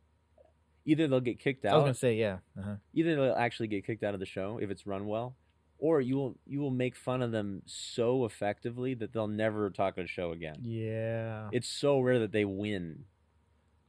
Either 0.84 1.06
they'll 1.06 1.20
get 1.20 1.38
kicked 1.38 1.64
out. 1.66 1.74
I 1.74 1.76
was 1.76 1.82
gonna 1.82 1.94
say 1.94 2.14
yeah. 2.14 2.38
Uh-huh. 2.58 2.76
either 2.94 3.14
they'll 3.14 3.34
actually 3.34 3.68
get 3.68 3.86
kicked 3.86 4.02
out 4.02 4.14
of 4.14 4.20
the 4.20 4.26
show 4.26 4.58
if 4.60 4.70
it's 4.70 4.86
run 4.86 5.06
well, 5.06 5.36
or 5.78 6.00
you 6.00 6.16
will 6.16 6.36
you 6.46 6.60
will 6.60 6.70
make 6.70 6.96
fun 6.96 7.20
of 7.20 7.30
them 7.30 7.62
so 7.66 8.24
effectively 8.24 8.94
that 8.94 9.12
they'll 9.12 9.28
never 9.28 9.68
talk 9.68 9.98
at 9.98 10.04
a 10.04 10.08
show 10.08 10.32
again. 10.32 10.56
Yeah. 10.62 11.48
It's 11.52 11.68
so 11.68 12.00
rare 12.00 12.20
that 12.20 12.32
they 12.32 12.46
win. 12.46 13.04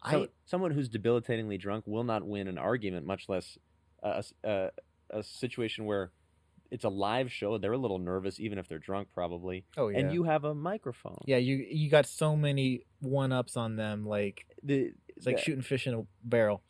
So, 0.10 0.24
I 0.24 0.28
someone 0.46 0.72
who's 0.72 0.90
debilitatingly 0.90 1.58
drunk 1.58 1.86
will 1.88 2.04
not 2.04 2.26
win 2.26 2.48
an 2.48 2.58
argument, 2.58 3.06
much 3.06 3.30
less 3.30 3.58
a, 4.04 4.24
a, 4.44 4.70
a 5.10 5.24
situation 5.24 5.86
where 5.86 6.12
it's 6.72 6.84
a 6.84 6.90
live 6.90 7.32
show. 7.32 7.58
They're 7.58 7.72
a 7.74 7.78
little 7.78 8.00
nervous, 8.00 8.40
even 8.40 8.58
if 8.60 8.68
they're 8.68 8.80
drunk, 8.80 9.08
probably. 9.14 9.66
oh 9.78 9.88
yeah. 9.90 10.00
And 10.00 10.14
you 10.14 10.24
have 10.24 10.44
a 10.44 10.54
microphone. 10.54 11.18
yeah 11.26 11.38
you 11.38 11.56
you 11.70 11.90
got 11.90 12.06
so 12.06 12.36
many 12.36 12.86
one 13.02 13.32
ups 13.32 13.58
on 13.58 13.76
them 13.76 14.06
like 14.06 14.46
The, 14.64 14.92
it's 15.16 15.26
like 15.26 15.38
the- 15.38 15.42
shooting 15.42 15.62
fish 15.64 15.88
in 15.88 15.94
a 15.96 16.04
barrel. 16.24 16.62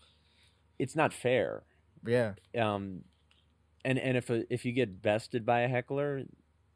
it's 0.77 0.95
not 0.95 1.13
fair. 1.13 1.63
Yeah. 2.05 2.33
Um, 2.57 3.01
and 3.85 3.97
and 3.99 4.15
if 4.17 4.29
a, 4.29 4.51
if 4.53 4.65
you 4.65 4.71
get 4.71 5.01
bested 5.01 5.45
by 5.45 5.61
a 5.61 5.67
heckler, 5.67 6.23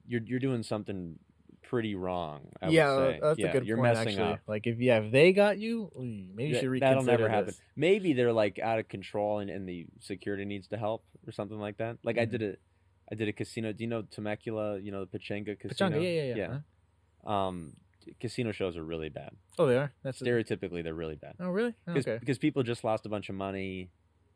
you're 0.05 0.21
you're 0.25 0.39
doing 0.39 0.63
something 0.63 1.17
pretty 1.63 1.95
wrong. 1.95 2.49
I 2.61 2.67
yeah, 2.69 2.95
would 2.95 3.13
say. 3.15 3.19
that's 3.21 3.39
yeah, 3.39 3.47
a 3.47 3.51
good 3.53 3.65
You're 3.65 3.77
point. 3.77 3.93
messing 3.93 4.07
actually, 4.19 4.33
up. 4.33 4.39
like 4.47 4.67
if 4.67 4.79
yeah, 4.79 4.99
if 4.99 5.11
they 5.11 5.31
got 5.33 5.57
you, 5.57 5.91
maybe 6.35 6.49
you 6.49 6.55
should 6.59 6.69
reconsider. 6.69 6.79
That'll 7.01 7.03
never 7.03 7.29
happen. 7.29 7.47
this. 7.47 7.61
Maybe 7.75 8.13
they're 8.13 8.33
like 8.33 8.59
out 8.59 8.79
of 8.79 8.87
control 8.89 9.39
and, 9.39 9.49
and 9.49 9.67
the 9.67 9.85
security 10.01 10.45
needs 10.45 10.67
to 10.69 10.77
help 10.77 11.03
or 11.25 11.31
something 11.31 11.57
like 11.59 11.77
that. 11.77 11.97
Like 12.03 12.17
I 12.17 12.25
Mhm. 12.25 12.31
did 12.31 12.41
a, 12.43 12.55
I 13.13 13.15
did 13.15 13.27
a 13.27 13.33
casino. 13.33 13.71
Do 13.73 13.83
you 13.83 13.89
know 13.89 14.01
Temecula? 14.01 14.79
You 14.79 14.91
know 14.91 15.05
the 15.05 15.19
Pechanga 15.19 15.59
casino. 15.59 15.89
Pechanga, 15.91 16.01
yeah, 16.03 16.09
yeah, 16.09 16.23
yeah. 16.23 16.35
Yeah. 16.35 16.57
huh? 17.25 17.31
Um, 17.31 17.73
casino 18.19 18.51
shows 18.51 18.75
are 18.75 18.83
really 18.83 19.09
bad. 19.09 19.29
Oh, 19.59 19.67
they 19.67 19.77
are. 19.77 19.93
That's 20.03 20.19
a, 20.19 20.25
Stereotypically, 20.25 20.83
they're 20.83 20.95
really 20.95 21.15
bad 21.15 21.35
oh, 21.39 21.49
really? 21.49 21.75
Oh, 21.87 21.93
because 21.93 22.07
okay. 22.07 22.17
because 22.19 22.39
people 22.39 22.63
just 22.63 22.83
lost 22.83 23.05
a 23.05 23.09
bunch 23.09 23.29
of 23.29 23.35
money. 23.35 23.91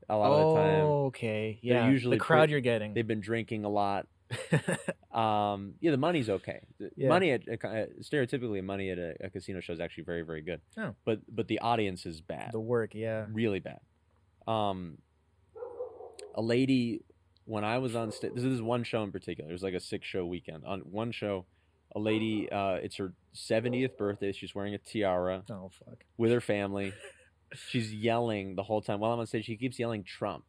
A 0.09 0.15
lot 0.15 0.31
of 0.31 0.53
the 0.55 0.61
time, 0.61 0.79
Oh, 0.85 1.05
okay. 1.07 1.59
they're 1.63 1.73
Yeah. 1.73 1.89
usually 1.89 2.17
the 2.17 2.23
crowd 2.23 2.41
pretty- 2.41 2.51
you're 2.51 2.61
getting. 2.61 2.93
they've 2.93 3.07
been 3.07 3.19
drinking 3.19 3.65
a 3.65 3.69
lot. 3.69 4.07
Um, 5.17 5.73
yeah, 5.79 5.89
the 5.89 5.97
money's 5.97 6.29
okay. 6.29 6.59
Yeah. 6.95 7.09
Money 7.09 7.31
at 7.31 7.41
uh, 7.49 7.87
stereotypically, 8.03 8.63
money 8.63 8.91
at 8.91 8.99
a, 8.99 9.15
a 9.19 9.29
casino 9.31 9.61
show 9.61 9.73
is 9.73 9.79
actually 9.79 10.03
very, 10.03 10.21
very 10.21 10.43
good. 10.43 10.61
Oh. 10.77 10.93
But 11.05 11.21
but 11.27 11.47
the 11.47 11.57
audience 11.57 12.05
is 12.05 12.21
bad. 12.21 12.51
the 12.51 12.59
work, 12.59 12.93
yeah. 12.93 13.25
really 13.31 13.59
bad. 13.59 13.79
Um, 14.45 14.99
a 16.35 16.41
lady 16.41 17.01
when 17.47 17.63
I 17.63 17.77
was 17.79 17.95
on 17.95 18.11
stage. 18.11 18.33
This 18.35 18.43
is 18.43 18.61
one 18.61 18.83
show 18.83 19.01
in 19.03 19.11
particular. 19.11 19.49
It 19.49 19.53
was 19.53 19.63
like 19.63 19.73
a 19.73 19.79
six 19.79 20.05
show 20.05 20.25
weekend. 20.25 20.63
On 20.65 20.81
one 20.81 21.11
show, 21.11 21.45
a 21.95 21.99
lady. 21.99 22.51
Uh, 22.51 22.75
it's 22.75 22.97
her 22.97 23.13
seventieth 23.33 23.97
birthday. 23.97 24.31
She's 24.31 24.53
wearing 24.53 24.73
a 24.73 24.77
tiara 24.77 25.43
Oh 25.49 25.71
fuck. 25.83 26.03
with 26.17 26.31
her 26.31 26.41
family. 26.41 26.93
She's 27.69 27.93
yelling 27.93 28.55
the 28.55 28.63
whole 28.63 28.81
time 28.81 28.99
while 28.99 29.13
I'm 29.13 29.19
on 29.19 29.25
stage. 29.25 29.45
She 29.45 29.55
keeps 29.55 29.79
yelling 29.79 30.03
Trump. 30.03 30.43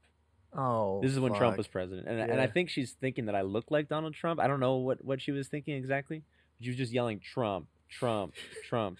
Oh. 0.52 1.00
This 1.00 1.12
is 1.12 1.20
when 1.20 1.34
Trump 1.34 1.56
was 1.56 1.68
president, 1.68 2.08
and 2.08 2.18
and 2.20 2.40
I 2.40 2.46
think 2.48 2.70
she's 2.70 2.92
thinking 2.92 3.26
that 3.26 3.34
I 3.34 3.42
look 3.42 3.70
like 3.70 3.88
Donald 3.88 4.14
Trump. 4.14 4.40
I 4.40 4.46
don't 4.48 4.60
know 4.60 4.76
what 4.76 5.04
what 5.04 5.20
she 5.22 5.30
was 5.30 5.46
thinking 5.48 5.76
exactly. 5.76 6.22
But 6.58 6.64
she 6.64 6.70
was 6.70 6.76
just 6.78 6.92
yelling 6.92 7.20
Trump, 7.20 7.68
Trump, 7.88 8.34
Trump. 8.68 8.98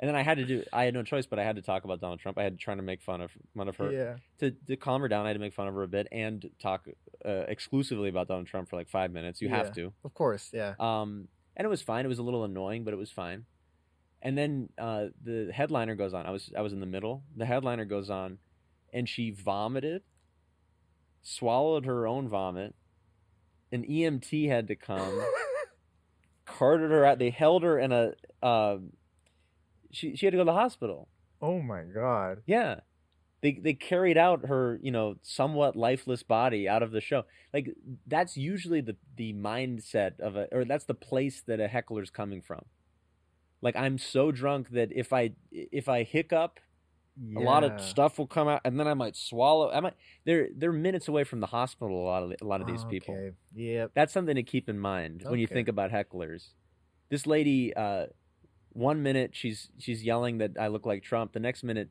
And 0.00 0.08
then 0.08 0.14
I 0.14 0.22
had 0.22 0.38
to 0.38 0.44
do. 0.44 0.62
I 0.72 0.84
had 0.84 0.94
no 0.94 1.02
choice, 1.02 1.26
but 1.26 1.38
I 1.40 1.44
had 1.44 1.56
to 1.56 1.62
talk 1.62 1.84
about 1.84 2.00
Donald 2.00 2.20
Trump. 2.20 2.38
I 2.38 2.44
had 2.44 2.52
to 2.56 2.62
try 2.64 2.74
to 2.74 2.82
make 2.82 3.02
fun 3.02 3.20
of 3.20 3.32
fun 3.56 3.68
of 3.68 3.76
her 3.76 3.90
Yeah. 3.92 4.16
to, 4.38 4.52
to 4.68 4.76
calm 4.76 5.00
her 5.02 5.08
down, 5.08 5.24
I 5.26 5.30
had 5.30 5.34
to 5.34 5.40
make 5.40 5.54
fun 5.54 5.66
of 5.66 5.74
her 5.74 5.82
a 5.82 5.88
bit 5.88 6.06
and 6.12 6.48
talk 6.60 6.86
uh, 7.24 7.44
exclusively 7.48 8.08
about 8.08 8.28
Donald 8.28 8.46
Trump 8.46 8.68
for 8.68 8.76
like 8.76 8.88
five 8.88 9.10
minutes. 9.10 9.40
You 9.42 9.48
Yeah. 9.48 9.56
have 9.56 9.74
to. 9.74 9.92
Of 10.04 10.14
course. 10.14 10.50
Yeah. 10.52 10.74
Um, 10.78 11.26
and 11.56 11.64
it 11.64 11.68
was 11.68 11.82
fine. 11.82 12.04
It 12.04 12.08
was 12.08 12.20
a 12.20 12.22
little 12.22 12.44
annoying, 12.44 12.84
but 12.84 12.94
it 12.94 12.96
was 12.96 13.10
fine. 13.10 13.46
And 14.22 14.38
then 14.38 14.68
uh, 14.78 15.06
the 15.22 15.50
headliner 15.52 15.96
goes 15.96 16.14
on. 16.14 16.26
I 16.26 16.30
was 16.30 16.52
I 16.56 16.60
was 16.60 16.72
in 16.72 16.78
the 16.80 16.86
middle. 16.86 17.24
The 17.36 17.46
headliner 17.46 17.84
goes 17.84 18.08
on, 18.10 18.38
and 18.92 19.08
she 19.08 19.30
vomited, 19.32 20.02
swallowed 21.22 21.86
her 21.86 22.06
own 22.06 22.28
vomit. 22.28 22.74
An 23.72 23.84
EMT 23.84 24.48
had 24.48 24.68
to 24.68 24.76
come, 24.76 25.22
carted 26.46 26.90
her 26.90 27.04
out. 27.04 27.18
They 27.18 27.30
held 27.30 27.62
her 27.64 27.78
in 27.78 27.92
a. 27.92 28.12
Uh, 28.42 28.78
she 29.90 30.16
she 30.16 30.26
had 30.26 30.32
to 30.32 30.36
go 30.38 30.42
to 30.42 30.46
the 30.46 30.52
hospital. 30.52 31.08
oh 31.40 31.60
my 31.60 31.82
god. 31.84 32.42
Yeah. 32.46 32.80
They 33.40 33.52
they 33.62 33.74
carried 33.74 34.18
out 34.18 34.46
her, 34.46 34.80
you 34.82 34.90
know, 34.90 35.16
somewhat 35.22 35.76
lifeless 35.76 36.22
body 36.24 36.68
out 36.68 36.82
of 36.82 36.90
the 36.90 37.00
show. 37.00 37.24
Like 37.54 37.74
that's 38.06 38.36
usually 38.36 38.80
the 38.80 38.96
the 39.16 39.32
mindset 39.34 40.18
of 40.20 40.36
a 40.36 40.48
or 40.52 40.64
that's 40.64 40.84
the 40.86 40.94
place 40.94 41.42
that 41.46 41.60
a 41.60 41.68
heckler's 41.68 42.10
coming 42.10 42.42
from. 42.42 42.62
Like 43.62 43.76
I'm 43.76 43.98
so 43.98 44.32
drunk 44.32 44.70
that 44.70 44.90
if 44.92 45.12
I 45.12 45.32
if 45.52 45.88
I 45.88 46.02
hiccup, 46.04 46.60
A 47.36 47.40
lot 47.40 47.64
of 47.64 47.80
stuff 47.80 48.18
will 48.18 48.28
come 48.28 48.46
out, 48.48 48.60
and 48.64 48.78
then 48.78 48.86
I 48.86 48.94
might 48.94 49.16
swallow. 49.16 49.70
I 49.72 49.80
might. 49.80 49.94
They're 50.24 50.48
they're 50.56 50.72
minutes 50.72 51.08
away 51.08 51.24
from 51.24 51.40
the 51.40 51.48
hospital. 51.48 52.00
A 52.04 52.06
lot 52.06 52.22
of 52.22 52.32
a 52.40 52.44
lot 52.44 52.60
of 52.60 52.66
these 52.68 52.84
people. 52.84 53.14
Yeah. 53.54 53.86
That's 53.94 54.12
something 54.12 54.36
to 54.36 54.42
keep 54.44 54.68
in 54.68 54.78
mind 54.78 55.24
when 55.26 55.40
you 55.40 55.48
think 55.48 55.68
about 55.68 55.90
hecklers. 55.90 56.50
This 57.10 57.26
lady, 57.26 57.74
uh, 57.74 58.06
one 58.78 59.02
minute 59.02 59.30
she's 59.34 59.68
she's 59.78 60.02
yelling 60.04 60.38
that 60.38 60.52
I 60.58 60.68
look 60.68 60.86
like 60.86 61.02
Trump. 61.02 61.32
The 61.32 61.40
next 61.40 61.62
minute, 61.64 61.88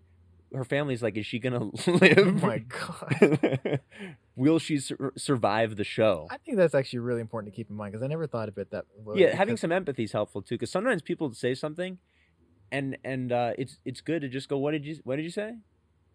her 0.54 0.64
family's 0.64 1.04
like, 1.04 1.18
"Is 1.18 1.26
she 1.26 1.40
gonna 1.40 1.66
live? 1.88 2.18
Oh 2.18 2.32
my 2.48 2.60
god. 2.60 3.80
Will 4.36 4.60
she 4.60 4.78
sur- 4.80 5.14
survive 5.18 5.76
the 5.76 5.84
show?" 5.84 6.28
I 6.32 6.38
think 6.38 6.58
that's 6.58 6.76
actually 6.76 7.00
really 7.00 7.22
important 7.22 7.54
to 7.54 7.56
keep 7.56 7.70
in 7.70 7.76
mind 7.76 7.92
because 7.94 8.04
I 8.04 8.08
never 8.08 8.28
thought 8.28 8.48
of 8.50 8.58
it 8.58 8.72
that 8.72 8.86
way. 9.04 9.20
yeah, 9.20 9.36
having 9.36 9.58
some 9.58 9.72
empathy 9.72 10.04
is 10.04 10.12
helpful 10.12 10.42
too. 10.42 10.56
Because 10.56 10.72
sometimes 10.72 11.02
people 11.02 11.34
say 11.34 11.54
something, 11.54 11.98
and 12.72 12.98
and 13.04 13.32
uh, 13.32 13.54
it's 13.58 13.80
it's 13.86 14.02
good 14.02 14.22
to 14.22 14.30
just 14.30 14.48
go, 14.50 14.58
"What 14.58 14.72
did 14.72 14.86
you 14.86 14.98
What 15.04 15.18
did 15.18 15.24
you 15.24 15.32
say?" 15.32 15.56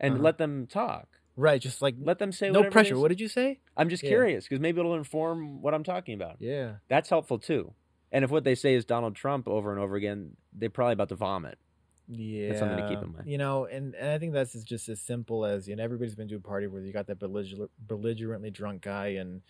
and 0.00 0.14
Uh-huh. 0.14 0.22
let 0.22 0.38
them 0.38 0.66
talk. 0.66 1.06
right, 1.36 1.60
just 1.60 1.80
like 1.82 1.94
Let 2.00 2.18
them 2.18 2.32
say 2.32 2.50
no 2.50 2.64
pressure. 2.70 2.98
What 2.98 3.08
did 3.08 3.20
you 3.20 3.28
say? 3.28 3.60
I'm 3.76 3.88
just 3.88 4.02
Yeah. 4.02 4.10
curious 4.10 4.44
because 4.48 4.60
maybe 4.60 4.80
it'll 4.80 4.94
inform 4.96 5.62
what 5.62 5.74
I'm 5.74 5.84
talking 5.84 6.14
about. 6.14 6.36
Yeah. 6.40 6.76
That's 6.88 7.08
helpful 7.08 7.38
too. 7.38 7.74
And 8.10 8.24
if 8.24 8.30
what 8.30 8.44
they 8.44 8.54
say 8.54 8.74
is 8.74 8.84
Donald 8.84 9.14
Trump 9.16 9.46
over 9.48 9.70
and 9.70 9.80
over 9.80 9.94
again, 9.96 10.36
they're 10.52 10.70
probably 10.70 10.92
about 10.94 11.08
to 11.10 11.14
vomit. 11.16 11.58
Yeah, 12.08 12.48
that's 12.48 12.60
something 12.60 12.78
to 12.78 12.88
keep 12.88 13.02
in 13.02 13.12
mind. 13.12 13.26
You 13.26 13.38
know, 13.38 13.64
and, 13.66 13.94
and 13.94 14.10
I 14.10 14.18
think 14.18 14.32
that's 14.32 14.52
just 14.64 14.88
as 14.88 15.00
simple 15.00 15.44
as 15.46 15.68
you 15.68 15.76
know, 15.76 15.82
everybody's 15.84 16.14
been 16.14 16.28
to 16.28 16.36
a 16.36 16.40
party 16.40 16.66
where 16.66 16.82
you 16.82 16.92
got 16.92 17.06
that 17.06 17.18
belliger- 17.18 17.68
belligerently 17.86 18.50
drunk 18.50 18.82
guy, 18.82 19.08
and 19.08 19.40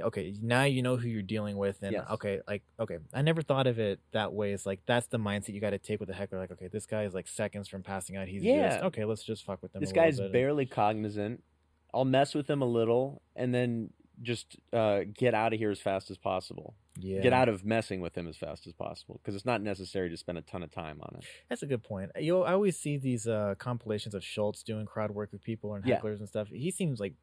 okay, 0.00 0.34
now 0.40 0.62
you 0.64 0.82
know 0.82 0.96
who 0.96 1.08
you're 1.08 1.22
dealing 1.22 1.56
with, 1.56 1.82
and 1.82 1.92
Yes. 1.92 2.04
okay, 2.10 2.40
like 2.46 2.62
okay, 2.78 2.98
I 3.12 3.22
never 3.22 3.42
thought 3.42 3.66
of 3.66 3.78
it 3.80 4.00
that 4.12 4.32
way. 4.32 4.52
It's 4.52 4.66
like 4.66 4.80
that's 4.86 5.06
the 5.06 5.18
mindset 5.18 5.54
you 5.54 5.60
got 5.60 5.70
to 5.70 5.78
take 5.78 5.98
with 5.98 6.08
the 6.08 6.14
heckler. 6.14 6.38
Like, 6.38 6.52
okay, 6.52 6.68
this 6.68 6.86
guy 6.86 7.04
is 7.04 7.14
like 7.14 7.26
seconds 7.26 7.68
from 7.68 7.82
passing 7.82 8.16
out. 8.16 8.28
He's 8.28 8.42
just 8.42 8.78
Yeah. 8.78 8.80
okay. 8.86 9.04
Let's 9.04 9.24
just 9.24 9.44
fuck 9.44 9.60
with 9.62 9.74
him. 9.74 9.80
This 9.80 9.92
guy's 9.92 10.20
barely 10.20 10.66
cognizant. 10.66 11.42
I'll 11.92 12.04
mess 12.04 12.34
with 12.34 12.48
him 12.48 12.60
a 12.60 12.66
little 12.66 13.22
and 13.34 13.52
then 13.54 13.90
just 14.22 14.56
uh, 14.72 15.00
get 15.14 15.34
out 15.34 15.52
of 15.52 15.58
here 15.58 15.70
as 15.70 15.80
fast 15.80 16.10
as 16.10 16.18
possible. 16.18 16.74
yeah, 16.98 17.22
Get 17.22 17.32
out 17.32 17.48
of 17.48 17.64
messing 17.64 18.00
with 18.00 18.16
him 18.16 18.26
as 18.28 18.36
fast 18.36 18.66
as 18.66 18.72
possible 18.72 19.20
because 19.22 19.34
it's 19.34 19.44
not 19.44 19.62
necessary 19.62 20.10
to 20.10 20.16
spend 20.16 20.38
a 20.38 20.42
ton 20.42 20.62
of 20.62 20.70
time 20.70 20.98
on 21.02 21.16
it. 21.18 21.24
That's 21.48 21.62
a 21.62 21.66
good 21.66 21.82
point. 21.82 22.10
You 22.18 22.32
know, 22.34 22.42
I 22.42 22.52
always 22.52 22.78
see 22.78 22.96
these 22.98 23.26
uh 23.28 23.54
compilations 23.58 24.14
of 24.14 24.24
Schultz 24.24 24.62
doing 24.62 24.86
crowd 24.86 25.10
work 25.12 25.30
with 25.32 25.42
people 25.42 25.74
and 25.74 25.84
Yeah. 25.86 26.00
hecklers 26.00 26.18
and 26.18 26.28
stuff. 26.28 26.48
He 26.48 26.70
seems 26.70 26.98
like 27.00 27.14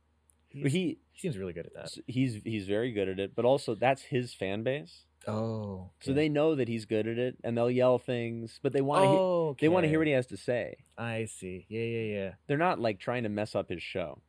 he, 0.50 0.62
he 0.70 0.98
seems 1.20 1.38
really 1.38 1.52
good 1.52 1.66
at 1.66 1.74
that. 1.74 1.92
he's 2.08 2.42
he's 2.46 2.66
very 2.66 2.92
good 2.94 3.10
at 3.10 3.20
it, 3.20 3.36
but 3.36 3.44
also 3.46 3.76
that's 3.76 4.04
his 4.04 4.34
fan 4.34 4.64
base. 4.64 5.02
Oh, 5.28 5.90
So 6.02 6.14
they 6.14 6.30
know 6.30 6.54
that 6.56 6.68
he's 6.68 6.86
good 6.86 7.08
at 7.08 7.18
it 7.18 7.36
and 7.44 7.58
they'll 7.58 7.72
yell 7.72 7.98
things, 7.98 8.60
but 8.62 8.72
they 8.74 8.82
want 8.82 9.04
to 9.06 9.10
oh, 9.10 9.56
they 9.60 9.68
want 9.68 9.84
to 9.84 9.90
hear 9.90 9.98
what 10.00 10.08
he 10.08 10.14
has 10.14 10.28
to 10.28 10.38
say. 10.38 10.78
I 10.98 11.26
see. 11.26 11.66
Yeah, 11.68 11.82
yeah, 11.82 12.14
yeah. 12.16 12.32
They're 12.48 12.58
not 12.60 12.80
like 12.80 13.00
trying 13.00 13.24
to 13.24 13.30
mess 13.30 13.56
up 13.56 13.68
his 13.70 13.82
show. 13.84 14.22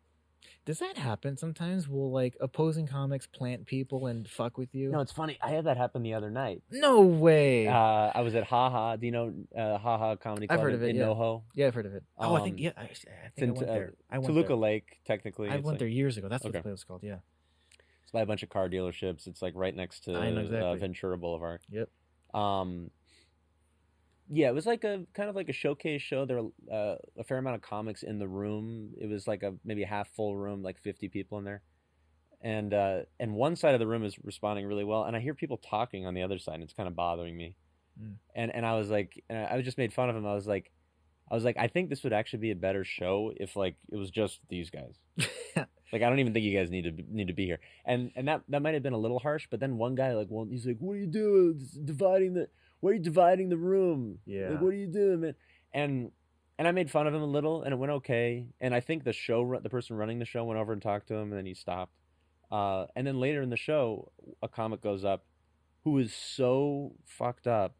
Does 0.66 0.80
that 0.80 0.98
happen 0.98 1.36
sometimes? 1.36 1.88
Will 1.88 2.10
like 2.10 2.36
opposing 2.40 2.88
comics 2.88 3.26
plant 3.28 3.66
people 3.66 4.08
and 4.08 4.28
fuck 4.28 4.58
with 4.58 4.74
you? 4.74 4.90
No, 4.90 4.98
it's 5.00 5.12
funny. 5.12 5.38
I 5.40 5.50
had 5.50 5.64
that 5.66 5.76
happen 5.76 6.02
the 6.02 6.14
other 6.14 6.28
night. 6.28 6.60
No 6.72 7.02
way. 7.02 7.68
Uh, 7.68 8.10
I 8.12 8.20
was 8.22 8.34
at 8.34 8.42
Haha. 8.44 8.96
Do 8.96 9.06
you 9.06 9.12
know 9.12 9.32
uh, 9.56 9.78
Haha 9.78 10.16
Comedy 10.16 10.48
I've 10.50 10.56
Club 10.58 10.64
heard 10.64 10.74
in, 10.74 10.74
of 10.74 10.82
it, 10.82 10.88
in 10.90 10.96
yeah. 10.96 11.02
NoHo? 11.04 11.42
yeah, 11.54 11.68
I've 11.68 11.74
heard 11.74 11.86
of 11.86 11.94
it. 11.94 12.02
Oh, 12.18 12.34
I 12.34 12.42
think 12.42 12.56
um, 12.56 12.58
yeah. 12.58 12.72
I, 12.76 12.82
I 12.82 12.86
think 12.86 12.98
I 13.38 13.42
in, 13.44 13.54
went 13.54 13.70
uh, 13.70 13.72
there. 13.72 13.94
I 14.10 14.18
went 14.18 14.26
Toluca 14.26 14.48
there. 14.48 14.56
Lake, 14.56 14.98
technically. 15.06 15.48
I 15.48 15.54
It's 15.54 15.64
went 15.64 15.74
like- 15.74 15.78
there 15.78 15.88
years 15.88 16.16
ago. 16.18 16.28
That's 16.28 16.42
what 16.42 16.50
Okay. 16.50 16.58
the 16.58 16.62
place 16.64 16.72
was 16.72 16.84
called. 16.84 17.04
Yeah. 17.04 17.18
It's 18.02 18.10
by 18.10 18.22
a 18.22 18.26
bunch 18.26 18.42
of 18.42 18.48
car 18.48 18.68
dealerships. 18.68 19.28
It's 19.28 19.42
like 19.42 19.52
right 19.54 19.74
next 19.74 20.04
to 20.04 20.16
I 20.16 20.30
know 20.30 20.72
uh. 20.72 20.74
Ventura 20.74 21.16
Boulevard. 21.16 21.60
Yep. 21.70 21.88
Um, 22.34 22.90
yeah, 24.28 24.48
it 24.48 24.54
was 24.54 24.66
like 24.66 24.84
a 24.84 25.04
kind 25.14 25.28
of 25.28 25.36
like 25.36 25.48
a 25.48 25.52
showcase 25.52 26.02
show. 26.02 26.24
There 26.24 26.42
were 26.42 26.50
uh, 26.72 26.96
a 27.18 27.24
fair 27.24 27.38
amount 27.38 27.56
of 27.56 27.62
comics 27.62 28.02
in 28.02 28.18
the 28.18 28.28
room. 28.28 28.90
It 29.00 29.08
was 29.08 29.26
like 29.26 29.42
a 29.42 29.54
maybe 29.64 29.82
a 29.82 29.86
half 29.86 30.08
full 30.08 30.36
room, 30.36 30.62
like 30.62 30.80
fifty 30.80 31.08
people 31.08 31.38
in 31.38 31.44
there, 31.44 31.62
and 32.40 32.74
uh, 32.74 33.00
and 33.20 33.34
one 33.34 33.56
side 33.56 33.74
of 33.74 33.80
the 33.80 33.86
room 33.86 34.04
is 34.04 34.16
responding 34.24 34.66
really 34.66 34.84
well, 34.84 35.04
and 35.04 35.16
I 35.16 35.20
hear 35.20 35.34
people 35.34 35.58
talking 35.58 36.06
on 36.06 36.14
the 36.14 36.22
other 36.22 36.38
side, 36.38 36.54
and 36.54 36.64
it's 36.64 36.72
kind 36.72 36.88
of 36.88 36.96
bothering 36.96 37.36
me. 37.36 37.56
Mm. 38.00 38.14
And 38.34 38.54
and 38.54 38.66
I 38.66 38.76
was 38.76 38.90
like, 38.90 39.22
and 39.28 39.38
I 39.38 39.60
just 39.62 39.78
made 39.78 39.92
fun 39.92 40.10
of 40.10 40.16
him. 40.16 40.26
I 40.26 40.34
was 40.34 40.46
like, 40.46 40.70
I 41.30 41.34
was 41.34 41.44
like, 41.44 41.56
I 41.56 41.68
think 41.68 41.88
this 41.88 42.02
would 42.02 42.12
actually 42.12 42.40
be 42.40 42.50
a 42.50 42.56
better 42.56 42.84
show 42.84 43.32
if 43.36 43.56
like 43.56 43.76
it 43.90 43.96
was 43.96 44.10
just 44.10 44.40
these 44.48 44.70
guys. 44.70 44.96
Like 45.92 46.02
I 46.02 46.08
don't 46.08 46.18
even 46.18 46.32
think 46.32 46.44
you 46.44 46.56
guys 46.56 46.70
need 46.70 46.82
to 46.82 47.04
need 47.10 47.28
to 47.28 47.32
be 47.32 47.46
here. 47.46 47.60
And 47.84 48.10
and 48.16 48.26
that 48.28 48.42
that 48.48 48.62
might 48.62 48.74
have 48.74 48.82
been 48.82 48.92
a 48.92 48.98
little 48.98 49.18
harsh, 49.18 49.46
but 49.50 49.60
then 49.60 49.78
one 49.78 49.94
guy 49.94 50.14
like 50.14 50.26
well 50.30 50.46
he's 50.50 50.66
like, 50.66 50.78
What 50.78 50.94
are 50.94 50.98
you 50.98 51.06
doing? 51.06 51.58
It's 51.60 51.72
dividing 51.72 52.34
the 52.34 52.48
why 52.86 52.92
are 52.92 52.94
you 52.94 53.00
dividing 53.00 53.48
the 53.48 53.56
room? 53.56 54.18
Yeah. 54.26 54.50
Like 54.50 54.60
what 54.60 54.68
are 54.68 54.76
you 54.76 54.86
doing, 54.86 55.20
man? 55.22 55.34
And 55.74 56.12
and 56.56 56.68
I 56.68 56.70
made 56.70 56.88
fun 56.88 57.08
of 57.08 57.12
him 57.14 57.20
a 57.20 57.26
little 57.26 57.64
and 57.64 57.72
it 57.72 57.76
went 57.76 57.90
okay. 57.92 58.46
And 58.60 58.72
I 58.72 58.78
think 58.78 59.02
the 59.02 59.12
show 59.12 59.58
the 59.60 59.68
person 59.68 59.96
running 59.96 60.20
the 60.20 60.24
show 60.24 60.44
went 60.44 60.60
over 60.60 60.72
and 60.72 60.80
talked 60.80 61.08
to 61.08 61.14
him 61.14 61.30
and 61.30 61.32
then 61.32 61.46
he 61.46 61.54
stopped. 61.54 61.92
Uh, 62.50 62.86
and 62.94 63.04
then 63.04 63.18
later 63.18 63.42
in 63.42 63.50
the 63.50 63.56
show, 63.56 64.12
a 64.40 64.46
comic 64.46 64.80
goes 64.80 65.04
up 65.04 65.24
who 65.82 65.98
is 65.98 66.14
so 66.14 66.92
fucked 67.04 67.48
up 67.48 67.74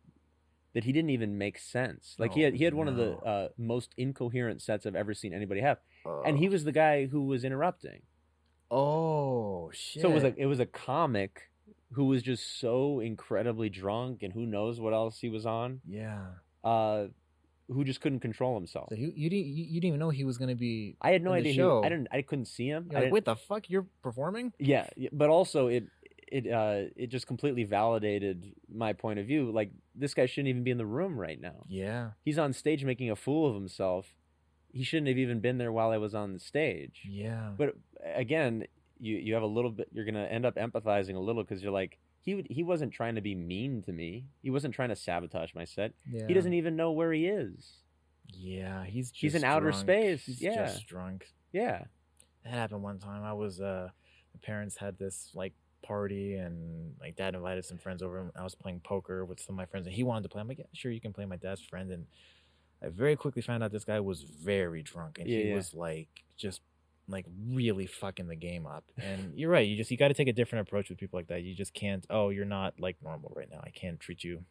that 0.74 0.82
he 0.84 0.90
didn't 0.92 1.10
even 1.10 1.38
make 1.38 1.56
sense. 1.56 2.16
Like 2.18 2.34
he 2.34 2.42
Oh, 2.42 2.46
had 2.46 2.54
he 2.54 2.64
had 2.64 2.74
one 2.74 2.88
of 2.88 2.96
the 2.96 3.12
uh, 3.18 3.48
most 3.56 3.94
incoherent 3.96 4.60
sets 4.60 4.86
I've 4.86 4.96
ever 4.96 5.14
seen 5.14 5.32
anybody 5.32 5.60
have, 5.60 5.78
Oh. 6.04 6.22
and 6.26 6.36
he 6.38 6.48
was 6.48 6.64
the 6.64 6.72
guy 6.72 7.06
who 7.06 7.22
was 7.26 7.44
interrupting. 7.44 8.02
Oh 8.70 9.70
shit. 9.72 10.02
So 10.02 10.10
it 10.10 10.14
was 10.14 10.24
like 10.24 10.34
it 10.36 10.46
was 10.46 10.58
a 10.60 10.66
comic 10.66 11.50
who 11.92 12.06
was 12.06 12.22
just 12.22 12.60
so 12.60 13.00
incredibly 13.00 13.68
drunk 13.68 14.22
and 14.22 14.32
who 14.32 14.46
knows 14.46 14.80
what 14.80 14.92
else 14.92 15.18
he 15.20 15.28
was 15.28 15.46
on, 15.46 15.80
yeah. 15.88 16.26
uh, 16.64 17.06
who 17.68 17.84
just 17.84 18.00
couldn't 18.00 18.20
control 18.20 18.56
himself. 18.56 18.88
So 18.90 18.96
you 18.96 19.12
you 19.14 19.30
didn't 19.30 19.46
you, 19.46 19.64
you 19.64 19.80
didn't 19.80 19.88
even 19.88 20.00
know 20.00 20.10
he 20.10 20.24
was 20.24 20.38
gonna 20.38 20.54
be. 20.54 20.96
I 21.00 21.10
had 21.10 21.22
no 21.22 21.32
idea. 21.32 21.52
He. 21.52 21.62
I 21.62 21.88
didn't. 21.88 22.08
I 22.12 22.22
couldn't 22.22 22.46
see 22.46 22.68
him. 22.68 22.88
You're 22.90 23.02
like, 23.02 23.12
wait, 23.12 23.24
the 23.24 23.36
fuck? 23.36 23.68
You're 23.70 23.86
performing? 24.02 24.52
Yeah, 24.58 24.88
but 25.12 25.30
also 25.30 25.68
it 25.68 25.84
it 26.28 26.50
uh 26.50 26.90
it 26.96 27.08
just 27.08 27.26
completely 27.26 27.64
validated 27.64 28.52
my 28.72 28.92
point 28.92 29.18
of 29.18 29.26
view. 29.26 29.50
Like 29.50 29.70
this 29.94 30.14
guy 30.14 30.26
shouldn't 30.26 30.48
even 30.48 30.64
be 30.64 30.70
in 30.70 30.78
the 30.78 30.86
room 30.86 31.18
right 31.18 31.40
now. 31.40 31.64
Yeah. 31.68 32.10
He's 32.24 32.38
on 32.38 32.52
stage 32.52 32.84
making 32.84 33.10
a 33.10 33.16
fool 33.16 33.48
of 33.48 33.54
himself. 33.54 34.06
He 34.72 34.84
shouldn't 34.84 35.08
have 35.08 35.18
even 35.18 35.40
been 35.40 35.58
there 35.58 35.72
while 35.72 35.90
I 35.90 35.98
was 35.98 36.14
on 36.14 36.32
the 36.32 36.38
stage. 36.38 37.02
Yeah. 37.08 37.52
But 37.56 37.76
again, 38.14 38.66
you 39.00 39.16
you 39.16 39.34
have 39.34 39.42
a 39.42 39.46
little 39.46 39.70
bit. 39.70 39.88
You're 39.92 40.04
gonna 40.04 40.24
end 40.24 40.44
up 40.46 40.56
empathizing 40.56 41.14
a 41.16 41.18
little 41.20 41.42
because 41.42 41.62
you're 41.62 41.72
like 41.72 41.98
he 42.22 42.34
would, 42.34 42.46
he 42.50 42.62
wasn't 42.64 42.92
trying 42.92 43.14
to 43.14 43.20
be 43.20 43.34
mean 43.34 43.82
to 43.82 43.92
me. 43.92 44.24
He 44.42 44.50
wasn't 44.50 44.74
trying 44.74 44.88
to 44.88 44.96
sabotage 44.96 45.54
my 45.54 45.64
set. 45.64 45.92
yeah. 46.10 46.26
He 46.26 46.34
doesn't 46.34 46.54
even 46.54 46.74
know 46.74 46.90
where 46.92 47.12
he 47.12 47.26
is. 47.26 47.74
Yeah, 48.32 48.84
he's 48.84 49.10
just 49.10 49.20
He's 49.22 49.34
in 49.36 49.44
outer 49.44 49.70
space, 49.72 50.24
He's 50.26 50.42
yeah. 50.42 50.66
just 50.66 50.86
drunk. 50.88 51.26
Yeah. 51.52 51.84
That 52.44 52.52
happened 52.52 52.82
one 52.82 52.98
time. 52.98 53.22
I 53.22 53.32
was 53.32 53.60
uh 53.60 53.90
my 54.34 54.40
parents 54.42 54.76
had 54.76 54.98
this 54.98 55.30
like 55.34 55.52
party 55.82 56.34
and 56.34 56.94
like 57.00 57.14
dad 57.14 57.34
invited 57.36 57.64
some 57.64 57.78
friends 57.78 58.02
over 58.02 58.18
and 58.18 58.32
I 58.34 58.42
was 58.42 58.56
playing 58.56 58.80
poker 58.80 59.24
with 59.24 59.38
some 59.40 59.54
of 59.54 59.56
my 59.56 59.66
friends 59.66 59.86
and 59.86 59.94
he 59.94 60.02
wanted 60.02 60.24
to 60.24 60.28
play. 60.28 60.40
I'm 60.40 60.48
like, 60.48 60.58
yeah, 60.58 60.64
sure 60.72 60.90
you 60.90 61.00
can 61.00 61.12
play 61.12 61.24
my 61.26 61.36
dad's 61.36 61.60
friend 61.62 61.92
and 61.92 62.06
I 62.82 62.88
very 62.88 63.14
quickly 63.14 63.40
found 63.42 63.62
out 63.62 63.70
this 63.70 63.84
guy 63.84 64.00
was 64.00 64.22
very 64.22 64.82
drunk 64.82 65.18
and 65.20 65.28
Yeah, 65.28 65.38
he 65.38 65.48
yeah. 65.50 65.54
was 65.54 65.72
like 65.74 66.08
just 66.36 66.60
like 67.08 67.26
really 67.50 67.86
fucking 67.86 68.26
the 68.28 68.36
game 68.36 68.66
up. 68.66 68.84
And 68.98 69.32
you're 69.36 69.50
right, 69.50 69.66
you 69.66 69.76
just 69.76 69.90
you 69.90 69.96
gotta 69.96 70.14
take 70.14 70.28
a 70.28 70.32
different 70.32 70.68
approach 70.68 70.88
with 70.88 70.98
people 70.98 71.18
like 71.18 71.28
that. 71.28 71.42
You 71.42 71.54
just 71.54 71.74
can't 71.74 72.06
oh, 72.10 72.30
you're 72.30 72.44
not 72.44 72.74
like 72.80 72.96
normal 73.02 73.32
right 73.36 73.48
now. 73.50 73.60
I 73.64 73.70
can't 73.70 74.00
treat 74.00 74.24
you 74.24 74.44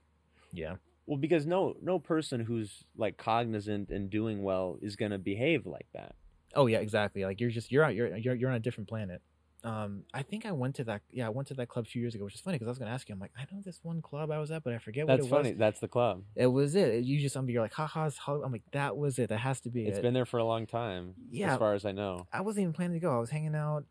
Yeah. 0.53 0.75
Well, 1.07 1.17
because 1.17 1.45
no 1.45 1.75
no 1.81 1.99
person 1.99 2.39
who's 2.41 2.83
like 2.97 3.17
cognizant 3.17 3.89
and 3.89 4.09
doing 4.09 4.41
well 4.43 4.77
is 4.81 4.95
gonna 4.95 5.19
behave 5.19 5.65
like 5.65 5.87
that. 5.93 6.15
Oh 6.55 6.67
yeah, 6.67 6.79
exactly. 6.79 7.23
Like 7.25 7.39
you're 7.41 7.51
just 7.51 7.71
you're 7.71 7.83
out 7.83 7.95
you're 7.95 8.15
you're 8.17 8.35
you're 8.35 8.49
on 8.49 8.55
a 8.55 8.59
different 8.59 8.89
planet. 8.89 9.21
Um, 9.65 10.03
I 10.13 10.21
think 10.21 10.45
I 10.45 10.51
went 10.51 10.75
to 10.75 10.83
that. 10.85 11.01
Yeah, 11.11 11.25
I 11.25 11.29
went 11.29 11.47
to 11.49 11.53
that 11.55 11.67
club 11.69 11.85
a 11.85 11.89
few 11.89 12.01
years 12.01 12.13
ago, 12.15 12.23
which 12.23 12.35
is 12.35 12.39
funny 12.41 12.55
because 12.55 12.67
I 12.67 12.71
was 12.71 12.77
gonna 12.77 12.91
ask 12.91 13.09
you. 13.09 13.13
I'm 13.13 13.19
like, 13.19 13.31
I 13.37 13.45
know 13.51 13.61
this 13.65 13.79
one 13.83 14.01
club 14.01 14.29
I 14.31 14.37
was 14.37 14.51
at, 14.51 14.63
but 14.63 14.73
I 14.73 14.77
forget 14.77 15.07
That's 15.07 15.23
what 15.23 15.27
it 15.27 15.29
funny. 15.29 15.37
was. 15.39 15.43
That's 15.43 15.49
funny, 15.49 15.59
that's 15.59 15.79
the 15.79 15.87
club. 15.87 16.23
It 16.35 16.47
was 16.47 16.75
it. 16.75 17.03
You 17.03 17.19
just 17.19 17.35
I'm 17.35 17.49
you're 17.49 17.61
like, 17.63 17.73
haha. 17.73 18.09
I'm 18.27 18.51
like, 18.51 18.63
that 18.73 18.95
was 18.95 19.17
it. 19.19 19.29
That 19.29 19.39
has 19.39 19.59
to 19.61 19.69
be 19.69 19.87
It's 19.87 19.97
it. 19.97 20.01
been 20.01 20.13
there 20.13 20.25
for 20.25 20.37
a 20.37 20.45
long 20.45 20.67
time. 20.67 21.15
Yeah. 21.31 21.53
As 21.53 21.59
far 21.59 21.73
as 21.73 21.85
I 21.85 21.91
know. 21.91 22.27
I 22.31 22.41
wasn't 22.41 22.63
even 22.63 22.73
planning 22.73 22.93
to 22.93 22.99
go. 22.99 23.15
I 23.15 23.19
was 23.19 23.29
hanging 23.31 23.55
out. 23.55 23.85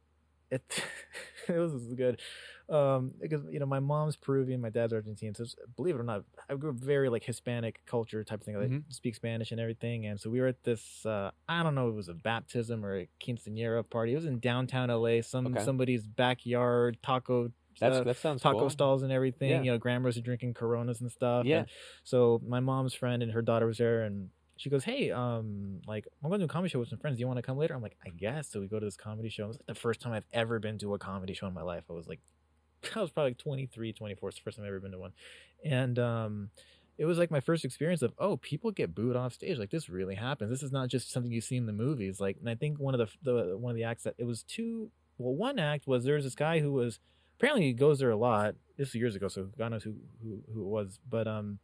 It 0.50 0.62
it 1.48 1.58
was 1.58 1.72
good. 1.94 2.20
Um, 2.68 3.12
because 3.20 3.42
you 3.50 3.58
know 3.60 3.66
my 3.66 3.80
mom's 3.80 4.16
Peruvian, 4.16 4.60
my 4.60 4.70
dad's 4.70 4.92
Argentine. 4.94 5.34
So 5.34 5.42
it's- 5.42 5.56
believe 5.76 5.96
it 5.96 6.00
or 6.00 6.04
not, 6.04 6.24
I 6.48 6.54
grew 6.54 6.70
up 6.70 6.76
very 6.76 7.10
like 7.10 7.22
Hispanic 7.24 7.80
culture 7.84 8.24
type 8.24 8.42
thing. 8.42 8.56
Like 8.58 8.70
Mhm. 8.70 8.84
speak 8.92 9.14
Spanish 9.14 9.50
and 9.52 9.60
everything. 9.60 10.06
And 10.06 10.18
so 10.18 10.30
we 10.30 10.40
were 10.40 10.46
at 10.46 10.62
this. 10.64 11.04
Uh, 11.04 11.30
I 11.48 11.62
don't 11.62 11.74
know, 11.74 11.88
it 11.88 11.94
was 11.94 12.08
a 12.08 12.14
baptism 12.14 12.84
or 12.84 13.00
a 13.00 13.08
quinceañera 13.22 13.88
party. 13.88 14.12
It 14.12 14.16
was 14.16 14.24
in 14.24 14.38
downtown 14.38 14.88
LA, 14.90 15.20
some 15.20 15.46
Okay. 15.48 15.62
somebody's 15.64 16.06
backyard 16.06 16.96
taco. 17.02 17.50
That's 17.80 17.96
uh, 17.96 18.04
that 18.04 18.16
sounds 18.16 18.40
taco 18.40 18.60
cool. 18.60 18.70
stalls 18.70 19.02
and 19.02 19.12
everything. 19.12 19.50
Yeah. 19.50 19.62
You 19.62 19.70
know, 19.72 19.78
grandmas 19.78 20.16
are 20.16 20.22
drinking 20.22 20.54
Coronas 20.54 21.00
and 21.02 21.10
stuff. 21.12 21.44
Yeah. 21.44 21.58
And 21.60 21.68
so 22.04 22.40
my 22.46 22.60
mom's 22.60 22.94
friend 22.94 23.22
and 23.22 23.32
her 23.32 23.42
daughter 23.42 23.66
was 23.66 23.76
there, 23.78 24.02
and 24.04 24.30
she 24.56 24.70
goes, 24.70 24.84
"Hey, 24.84 25.10
um, 25.10 25.80
like 25.86 26.06
I'm 26.22 26.30
going 26.30 26.40
to 26.40 26.46
a 26.46 26.48
comedy 26.48 26.70
show 26.70 26.78
with 26.78 26.88
some 26.88 26.98
friends. 26.98 27.16
Do 27.16 27.20
you 27.20 27.26
want 27.26 27.38
to 27.38 27.42
come 27.42 27.58
later?" 27.58 27.74
I'm 27.74 27.82
like, 27.82 27.96
"I 28.04 28.10
guess." 28.10 28.48
So 28.48 28.60
we 28.60 28.68
go 28.68 28.78
to 28.78 28.86
this 28.86 28.96
comedy 28.96 29.28
show. 29.28 29.44
It 29.44 29.48
was 29.48 29.56
like 29.58 29.66
the 29.66 29.74
first 29.74 30.00
time 30.00 30.12
I've 30.12 30.26
ever 30.32 30.58
been 30.58 30.78
to 30.78 30.94
a 30.94 30.98
comedy 30.98 31.34
show 31.34 31.46
in 31.46 31.54
my 31.54 31.62
life. 31.62 31.84
I 31.90 31.92
was 31.92 32.08
like, 32.08 32.20
I 32.96 33.00
was 33.00 33.10
probably 33.10 33.30
like 33.30 33.38
23, 33.38 33.92
24. 33.92 34.28
It's 34.28 34.38
the 34.38 34.42
first 34.42 34.56
time 34.56 34.64
I've 34.64 34.68
ever 34.68 34.80
been 34.80 34.92
to 34.92 34.98
one, 34.98 35.12
and 35.64 35.98
um, 35.98 36.50
it 36.98 37.04
was 37.06 37.18
like 37.18 37.30
my 37.30 37.40
first 37.40 37.64
experience 37.64 38.02
of 38.02 38.12
oh 38.18 38.36
people 38.36 38.70
get 38.70 38.94
booed 38.94 39.16
off 39.16 39.32
stage 39.32 39.58
like 39.58 39.70
this 39.70 39.88
really 39.88 40.14
happens 40.14 40.50
this 40.50 40.62
is 40.62 40.72
not 40.72 40.88
just 40.88 41.10
something 41.10 41.32
you 41.32 41.40
see 41.40 41.56
in 41.56 41.66
the 41.66 41.72
movies 41.72 42.20
like 42.20 42.36
and 42.38 42.48
i 42.48 42.54
think 42.54 42.78
one 42.78 42.94
of 42.94 42.98
the, 42.98 43.32
the 43.32 43.56
one 43.56 43.70
of 43.70 43.76
the 43.76 43.84
acts 43.84 44.04
that 44.04 44.14
it 44.18 44.24
was 44.24 44.42
two 44.42 44.90
well 45.18 45.34
one 45.34 45.58
act 45.58 45.86
was 45.86 46.04
there's 46.04 46.24
this 46.24 46.34
guy 46.34 46.60
who 46.60 46.72
was 46.72 47.00
apparently 47.38 47.64
he 47.64 47.72
goes 47.72 47.98
there 47.98 48.10
a 48.10 48.16
lot 48.16 48.54
this 48.76 48.88
was 48.88 48.94
years 48.94 49.16
ago 49.16 49.28
so 49.28 49.48
god 49.58 49.70
knows 49.70 49.82
who 49.82 49.94
who, 50.22 50.40
who 50.52 50.60
it 50.60 50.68
was 50.68 50.98
but 51.08 51.26
um 51.26 51.58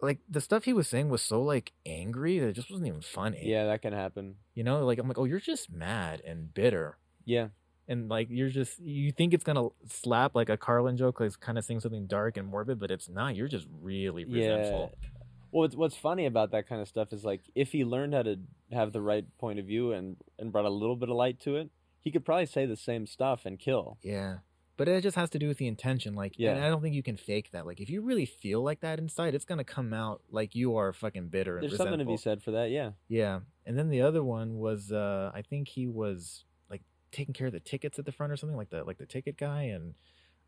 like 0.00 0.18
the 0.28 0.40
stuff 0.40 0.64
he 0.64 0.72
was 0.72 0.88
saying 0.88 1.08
was 1.08 1.22
so 1.22 1.42
like 1.42 1.72
angry 1.86 2.38
that 2.38 2.48
it 2.48 2.52
just 2.52 2.70
wasn't 2.70 2.86
even 2.88 3.00
funny 3.00 3.40
Yeah, 3.42 3.66
that 3.66 3.82
can 3.82 3.92
happen. 3.92 4.36
you 4.54 4.64
know 4.64 4.84
like 4.84 4.98
i'm 4.98 5.08
like 5.08 5.18
oh 5.18 5.24
you're 5.24 5.40
just 5.40 5.70
mad 5.72 6.20
and 6.26 6.52
bitter 6.54 6.98
Yeah, 7.24 7.48
and 7.88 8.08
like 8.08 8.28
you're 8.30 8.48
just 8.50 8.78
you 8.80 9.12
think 9.12 9.34
it's 9.34 9.44
gonna 9.44 9.68
slap 9.88 10.34
like 10.34 10.48
a 10.48 10.56
Carlin 10.56 10.96
joke, 10.96 11.20
like 11.20 11.38
kind 11.40 11.58
of 11.58 11.64
saying 11.64 11.80
something 11.80 12.06
dark 12.06 12.36
and 12.36 12.46
morbid, 12.48 12.78
but 12.80 12.90
it's 12.90 13.08
not. 13.08 13.36
You're 13.36 13.48
just 13.48 13.66
really 13.82 14.24
resentful. 14.24 14.90
yeah. 15.02 15.08
Well, 15.52 15.62
what's, 15.62 15.76
what's 15.76 15.96
funny 15.96 16.26
about 16.26 16.50
that 16.52 16.66
kind 16.68 16.80
of 16.80 16.88
stuff 16.88 17.12
is 17.12 17.24
like 17.24 17.42
if 17.54 17.72
he 17.72 17.84
learned 17.84 18.14
how 18.14 18.22
to 18.22 18.36
have 18.72 18.92
the 18.92 19.00
right 19.00 19.24
point 19.38 19.58
of 19.58 19.66
view 19.66 19.92
and 19.92 20.16
and 20.38 20.50
brought 20.50 20.64
a 20.64 20.70
little 20.70 20.96
bit 20.96 21.08
of 21.10 21.16
light 21.16 21.40
to 21.40 21.56
it, 21.56 21.70
he 22.00 22.10
could 22.10 22.24
probably 22.24 22.46
say 22.46 22.66
the 22.66 22.76
same 22.76 23.06
stuff 23.06 23.44
and 23.46 23.58
kill. 23.58 23.98
Yeah. 24.02 24.38
But 24.76 24.88
it 24.88 25.02
just 25.02 25.16
has 25.16 25.30
to 25.30 25.38
do 25.38 25.46
with 25.48 25.58
the 25.58 25.68
intention. 25.68 26.14
Like, 26.14 26.34
Yeah. 26.36 26.54
and 26.56 26.64
I 26.64 26.68
don't 26.68 26.82
think 26.82 26.94
you 26.96 27.02
can 27.02 27.16
fake 27.16 27.50
that. 27.52 27.64
Like, 27.64 27.80
if 27.80 27.88
you 27.88 28.02
really 28.02 28.26
feel 28.26 28.60
like 28.62 28.80
that 28.80 28.98
inside, 28.98 29.34
it's 29.34 29.44
gonna 29.44 29.62
come 29.64 29.92
out 29.92 30.22
like 30.30 30.54
you 30.54 30.76
are 30.76 30.92
fucking 30.92 31.28
bitter 31.28 31.56
and 31.56 31.62
There's 31.62 31.72
resentful. 31.72 31.92
something 31.92 32.06
to 32.06 32.12
be 32.12 32.16
said 32.16 32.42
for 32.42 32.50
that. 32.52 32.70
Yeah. 32.70 32.92
Yeah. 33.08 33.40
And 33.66 33.78
then 33.78 33.88
the 33.88 34.00
other 34.02 34.24
one 34.24 34.58
was, 34.58 34.90
uh 34.92 35.30
I 35.32 35.42
think 35.42 35.68
he 35.68 35.86
was 35.86 36.44
like 36.68 36.82
taking 37.12 37.34
care 37.34 37.46
of 37.46 37.52
the 37.52 37.60
tickets 37.60 37.98
at 37.98 38.04
the 38.04 38.12
front 38.12 38.32
or 38.32 38.36
something, 38.36 38.56
like 38.56 38.70
the 38.70 38.82
like 38.84 38.98
the 38.98 39.06
ticket 39.06 39.36
guy, 39.36 39.62
and 39.62 39.94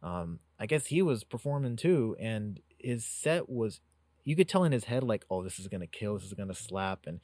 um 0.02 0.40
I 0.58 0.66
guess 0.66 0.86
he 0.86 1.02
was 1.02 1.22
performing 1.22 1.76
too, 1.76 2.16
and 2.18 2.60
his 2.78 3.04
set 3.04 3.48
was, 3.48 3.80
you 4.24 4.34
could 4.36 4.48
tell 4.48 4.64
in 4.64 4.72
his 4.72 4.84
head 4.84 5.02
like, 5.04 5.24
oh, 5.30 5.42
this 5.44 5.58
is 5.60 5.68
gonna 5.68 5.86
kill, 5.86 6.14
this 6.14 6.26
is 6.26 6.34
gonna 6.34 6.52
slap, 6.54 7.06
and 7.06 7.20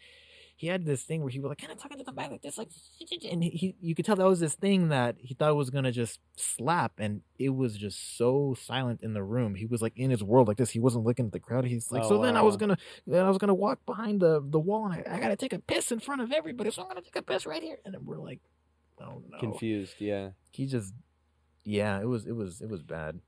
he 0.62 0.68
had 0.68 0.86
this 0.86 1.02
thing 1.02 1.22
where 1.22 1.28
he 1.30 1.40
was 1.40 1.48
like 1.48 1.58
kind 1.58 1.72
of 1.72 1.78
talking 1.78 1.98
to 1.98 2.04
the 2.04 2.12
back 2.12 2.30
like 2.30 2.40
this, 2.40 2.56
like, 2.56 2.68
and 3.28 3.42
he, 3.42 3.74
you 3.80 3.96
could 3.96 4.04
tell 4.04 4.14
that 4.14 4.24
was 4.28 4.38
this 4.38 4.54
thing 4.54 4.90
that 4.90 5.16
he 5.18 5.34
thought 5.34 5.56
was 5.56 5.70
gonna 5.70 5.90
just 5.90 6.20
slap, 6.36 6.92
and 6.98 7.22
it 7.36 7.48
was 7.48 7.76
just 7.76 8.16
so 8.16 8.54
silent 8.56 9.02
in 9.02 9.12
the 9.12 9.24
room. 9.24 9.56
He 9.56 9.66
was 9.66 9.82
like 9.82 9.92
in 9.96 10.08
his 10.08 10.22
world 10.22 10.46
like 10.46 10.58
this. 10.58 10.70
He 10.70 10.78
wasn't 10.78 11.04
looking 11.04 11.26
at 11.26 11.32
the 11.32 11.40
crowd. 11.40 11.64
He's 11.64 11.90
like, 11.90 12.04
Oh, 12.04 12.10
so 12.10 12.22
then 12.22 12.36
I 12.36 12.42
was 12.42 12.56
gonna, 12.56 12.76
then 13.08 13.24
I 13.24 13.28
was 13.28 13.38
gonna 13.38 13.54
walk 13.54 13.84
behind 13.84 14.20
the 14.20 14.40
the 14.40 14.60
wall, 14.60 14.86
and 14.86 14.94
I, 14.94 15.16
I 15.16 15.18
gotta 15.18 15.34
take 15.34 15.52
a 15.52 15.58
piss 15.58 15.90
in 15.90 15.98
front 15.98 16.20
of 16.20 16.30
everybody, 16.30 16.70
so 16.70 16.82
I'm 16.82 16.88
gonna 16.88 17.00
take 17.02 17.16
a 17.16 17.22
piss 17.22 17.44
right 17.44 17.60
here, 17.62 17.78
and 17.84 17.92
then 17.92 18.04
we're 18.04 18.18
like, 18.20 18.38
oh 19.00 19.20
no, 19.30 19.38
Confused. 19.40 19.94
Yeah. 19.98 20.28
he 20.52 20.66
just, 20.66 20.94
yeah, 21.64 22.00
it 22.00 22.06
was 22.06 22.24
it 22.24 22.36
was 22.36 22.60
it 22.60 22.68
was 22.70 22.82
bad, 22.84 23.18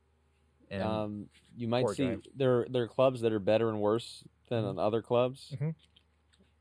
and 0.70 0.82
um, 0.84 1.26
you 1.56 1.66
might 1.66 1.88
see 1.88 2.06
guy. 2.06 2.16
there 2.36 2.64
there 2.70 2.84
are 2.84 2.88
clubs 2.88 3.22
that 3.22 3.32
are 3.32 3.40
better 3.40 3.68
and 3.70 3.80
worse 3.80 4.22
than 4.50 4.62
Mhm. 4.62 4.68
on 4.68 4.78
other 4.78 5.02
clubs, 5.02 5.52
Mhm. 5.60 5.74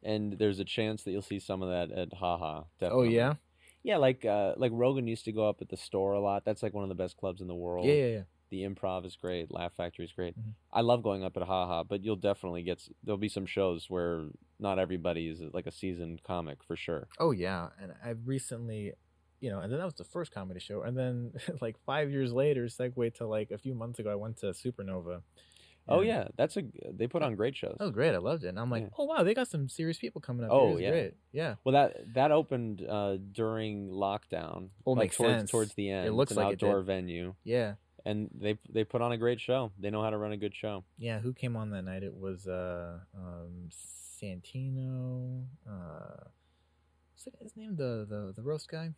And 0.04 0.34
there's 0.40 0.60
a 0.60 0.66
chance 0.66 1.04
that 1.04 1.12
you'll 1.12 1.22
see 1.22 1.40
some 1.40 1.62
of 1.62 1.70
that 1.70 1.92
at 1.98 2.14
Haha. 2.14 2.64
oh 2.82 3.04
yeah, 3.04 3.36
yeah. 3.84 3.98
Like 3.98 4.26
uh, 4.26 4.54
like 4.58 4.72
Rogan 4.74 5.08
used 5.08 5.26
to 5.26 5.32
go 5.32 5.48
up 5.50 5.62
at 5.62 5.70
the 5.70 5.78
store 5.78 6.14
a 6.14 6.20
lot. 6.20 6.46
That's 6.46 6.64
like 6.64 6.74
one 6.74 6.84
of 6.84 6.90
the 6.90 6.96
best 6.96 7.18
clubs 7.18 7.42
in 7.42 7.48
the 7.48 7.56
world. 7.56 7.86
yeah, 7.86 7.94
yeah, 7.94 8.08
yeah. 8.08 8.22
The 8.50 8.64
Improv 8.66 9.04
is 9.04 9.16
great. 9.16 9.50
Laugh 9.52 9.74
Factory 9.74 10.06
is 10.06 10.12
great. 10.12 10.38
Mhm. 10.38 10.54
I 10.72 10.82
love 10.82 11.02
going 11.02 11.24
up 11.24 11.36
at 11.38 11.44
Haha, 11.44 11.84
but 11.84 12.04
you'll 12.04 12.16
definitely 12.18 12.62
get 12.62 12.88
there'll 13.04 13.18
be 13.18 13.28
some 13.30 13.48
shows 13.48 13.90
where 13.90 14.28
not 14.60 14.78
everybody 14.78 15.28
is 15.28 15.42
like 15.54 15.66
a 15.66 15.72
seasoned 15.72 16.22
comic 16.24 16.64
for 16.64 16.76
sure. 16.76 17.08
Oh 17.20 17.32
yeah, 17.32 17.70
and 17.82 17.94
I've 18.06 18.28
recently, 18.28 18.94
you 19.40 19.50
know, 19.50 19.60
and 19.60 19.72
then 19.72 19.80
that 19.80 19.86
was 19.86 19.96
the 19.96 20.04
first 20.04 20.32
comedy 20.32 20.60
show, 20.60 20.84
and 20.84 20.96
then 20.96 21.32
like 21.62 21.78
five 21.84 22.12
years 22.12 22.32
later, 22.32 22.66
segue 22.66 23.16
to 23.16 23.26
like 23.26 23.50
a 23.50 23.58
few 23.58 23.74
months 23.74 23.98
ago, 23.98 24.12
I 24.12 24.16
went 24.16 24.38
to 24.42 24.48
Supernova. 24.48 25.24
Oh 25.88 26.02
yeah, 26.02 26.30
that's 26.38 26.56
a 26.58 26.64
they 26.94 27.08
put 27.08 27.22
on 27.24 27.36
great 27.36 27.56
shows. 27.58 27.76
that 27.78 27.84
was 27.84 27.92
great. 27.94 28.14
I 28.14 28.18
loved 28.20 28.44
it, 28.46 28.50
and 28.50 28.60
I'm 28.60 28.70
like, 28.72 28.84
Yeah. 28.84 28.90
oh 28.98 29.04
wow, 29.06 29.24
they 29.24 29.34
got 29.34 29.48
some 29.50 29.68
serious 29.68 29.98
people 29.98 30.22
coming 30.22 30.46
up. 30.46 30.52
Oh, 30.52 30.60
here. 30.62 30.70
It 30.70 30.74
was 30.76 30.82
yeah. 30.82 30.90
great. 30.92 31.14
Yeah, 31.34 31.56
Well, 31.64 31.74
that 31.74 32.14
that 32.14 32.32
opened 32.32 32.86
uh, 32.88 33.18
during 33.32 33.90
lockdown. 33.90 34.70
Well, 34.86 34.96
like 34.96 35.06
makes 35.06 35.18
towards 35.18 35.34
sense. 35.34 35.52
towards 35.52 35.74
the 35.74 35.90
end. 35.90 36.08
It 36.08 36.14
looks 36.14 36.32
it's 36.32 36.38
an 36.38 36.44
like 36.46 36.54
outdoor 36.54 36.82
venue, 36.84 37.34
yeah, 37.44 37.74
and 38.06 38.30
they 38.34 38.58
they 38.70 38.84
put 38.86 39.02
on 39.02 39.12
a 39.12 39.18
great 39.18 39.42
show. 39.42 39.72
They 39.78 39.90
know 39.90 40.02
how 40.02 40.10
to 40.10 40.18
run 40.18 40.32
a 40.32 40.38
good 40.38 40.56
show. 40.56 40.84
yeah. 40.98 41.20
Who 41.20 41.34
came 41.34 41.56
on 41.58 41.70
that 41.72 41.84
night? 41.84 42.04
It 42.04 42.16
was 42.16 42.48
uh, 42.48 43.00
um, 43.18 43.70
Santino. 44.24 45.44
Uh, 45.70 46.24
what's 47.14 47.24
that 47.26 47.40
guy's 47.40 47.56
name? 47.56 47.76
The 47.76 48.06
the 48.10 48.34
the 48.36 48.42
roast 48.42 48.70
guy. 48.70 48.92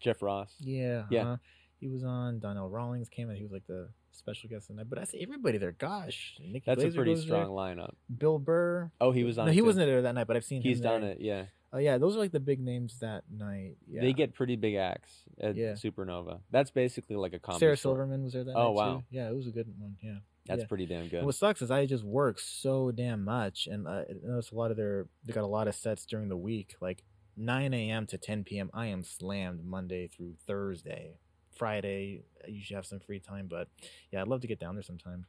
Jeff 0.00 0.22
Ross. 0.22 0.52
Yeah, 0.60 1.04
Yeah. 1.10 1.22
uh-huh. 1.22 1.36
He 1.78 1.88
was 1.88 2.04
on. 2.04 2.38
Donnell 2.38 2.68
Rawlings 2.70 3.08
came 3.08 3.28
and 3.28 3.36
he 3.36 3.42
was 3.42 3.52
like 3.52 3.66
the 3.66 3.88
special 4.16 4.48
guest 4.48 4.66
tonight. 4.68 4.86
But 4.88 4.98
I 4.98 5.04
say 5.04 5.18
everybody 5.22 5.58
there. 5.58 5.72
Gosh, 5.72 6.36
Nikki 6.40 6.64
That's 6.66 6.82
a 6.82 6.90
pretty 6.90 7.14
goes 7.14 7.26
there. 7.26 7.36
strong 7.44 7.50
lineup. 7.50 7.94
Bill 8.16 8.38
Burr. 8.38 8.90
Oh, 9.00 9.12
he 9.12 9.24
was 9.24 9.38
on. 9.38 9.46
No, 9.46 9.52
he 9.52 9.58
too. 9.60 9.64
wasn't 9.64 9.86
there 9.86 10.02
that 10.02 10.14
night, 10.14 10.26
but 10.26 10.36
I've 10.36 10.44
seen 10.44 10.62
He's 10.62 10.78
him 10.78 10.82
done 10.84 11.02
it. 11.04 11.18
Yeah. 11.20 11.44
Oh 11.72 11.78
yeah, 11.78 11.98
those 11.98 12.16
are 12.16 12.20
like 12.20 12.32
the 12.32 12.40
big 12.40 12.60
names 12.60 13.00
that 13.00 13.24
night. 13.30 13.74
Yeah. 13.86 14.00
They 14.00 14.12
get 14.12 14.34
pretty 14.34 14.56
big 14.56 14.76
acts 14.76 15.12
at 15.40 15.56
Yeah. 15.56 15.72
Supernova. 15.72 16.40
That's 16.50 16.70
basically 16.70 17.16
like 17.16 17.34
a 17.34 17.38
comedy. 17.38 17.60
Sarah 17.60 17.76
store. 17.76 17.92
Silverman 17.96 18.22
was 18.24 18.32
there 18.32 18.44
that 18.44 18.54
Oh, 18.56 18.68
night 18.68 18.74
wow. 18.74 18.96
too. 18.98 19.04
Yeah, 19.10 19.28
it 19.28 19.34
was 19.36 19.46
a 19.46 19.50
good 19.50 19.66
one. 19.78 19.96
Yeah. 20.02 20.18
That's 20.46 20.60
yeah. 20.60 20.66
pretty 20.68 20.86
damn 20.86 21.02
And 21.02 21.10
good. 21.10 21.24
what 21.24 21.34
sucks 21.34 21.60
is 21.60 21.70
I 21.72 21.84
just 21.86 22.04
work 22.04 22.38
so 22.38 22.92
damn 22.92 23.24
much, 23.24 23.66
and 23.66 23.86
uh, 23.88 23.90
I 23.90 24.04
noticed 24.22 24.52
a 24.52 24.54
lot 24.54 24.70
of 24.70 24.76
their 24.76 25.06
they 25.24 25.32
got 25.32 25.42
a 25.42 25.46
lot 25.48 25.66
of 25.68 25.74
sets 25.74 26.06
during 26.06 26.28
the 26.28 26.36
week, 26.36 26.76
like 26.80 27.02
9 27.36 27.74
a.m. 27.74 28.06
to 28.06 28.16
10 28.16 28.44
p.m. 28.44 28.70
I 28.72 28.86
am 28.86 29.02
slammed 29.02 29.64
Monday 29.64 30.06
through 30.06 30.34
Thursday. 30.46 31.18
Friday, 31.56 32.22
I 32.44 32.50
usually 32.50 32.76
have 32.76 32.86
some 32.86 33.00
free 33.00 33.20
time, 33.20 33.46
but 33.48 33.68
yeah, 34.10 34.22
I'd 34.22 34.28
love 34.28 34.40
to 34.42 34.46
get 34.46 34.60
down 34.60 34.74
there 34.74 34.82
sometime. 34.82 35.26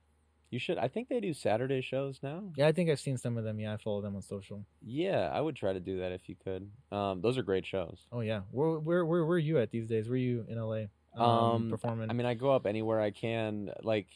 You 0.50 0.60
should. 0.60 0.78
I 0.78 0.88
think 0.88 1.10
they 1.10 1.20
do 1.20 1.34
Saturday 1.34 1.82
shows 1.82 2.20
now. 2.24 2.44
Yeah, 2.56 2.68
I 2.68 2.72
think 2.72 2.90
I've 2.90 3.02
seen 3.02 3.18
some 3.18 3.38
of 3.38 3.44
them. 3.44 3.60
Yeah, 3.60 3.74
I 3.74 3.78
follow 3.78 4.02
them 4.02 4.16
on 4.16 4.22
social. 4.22 4.66
Yeah, 4.82 5.30
I 5.34 5.42
would 5.42 5.58
try 5.58 5.74
to 5.74 5.80
do 5.80 6.00
that 6.00 6.14
if 6.14 6.30
you 6.30 6.36
could. 6.42 6.70
Um, 6.90 7.20
those 7.22 7.38
are 7.38 7.44
great 7.44 7.66
shows. 7.66 8.06
Oh 8.14 8.22
yeah, 8.22 8.42
where 8.52 8.80
where 8.80 9.06
where 9.06 9.26
where 9.26 9.36
are 9.36 9.40
you 9.40 9.58
at 9.58 9.72
these 9.72 9.88
days? 9.88 10.08
Where 10.08 10.14
are 10.14 10.18
you 10.18 10.46
in 10.48 10.58
LA? 10.58 10.86
Um, 11.22 11.70
performing. 11.70 12.10
I 12.10 12.14
mean, 12.14 12.26
I 12.26 12.34
go 12.34 12.52
up 12.52 12.66
anywhere 12.66 13.02
I 13.02 13.12
can. 13.12 13.72
Like, 13.84 14.08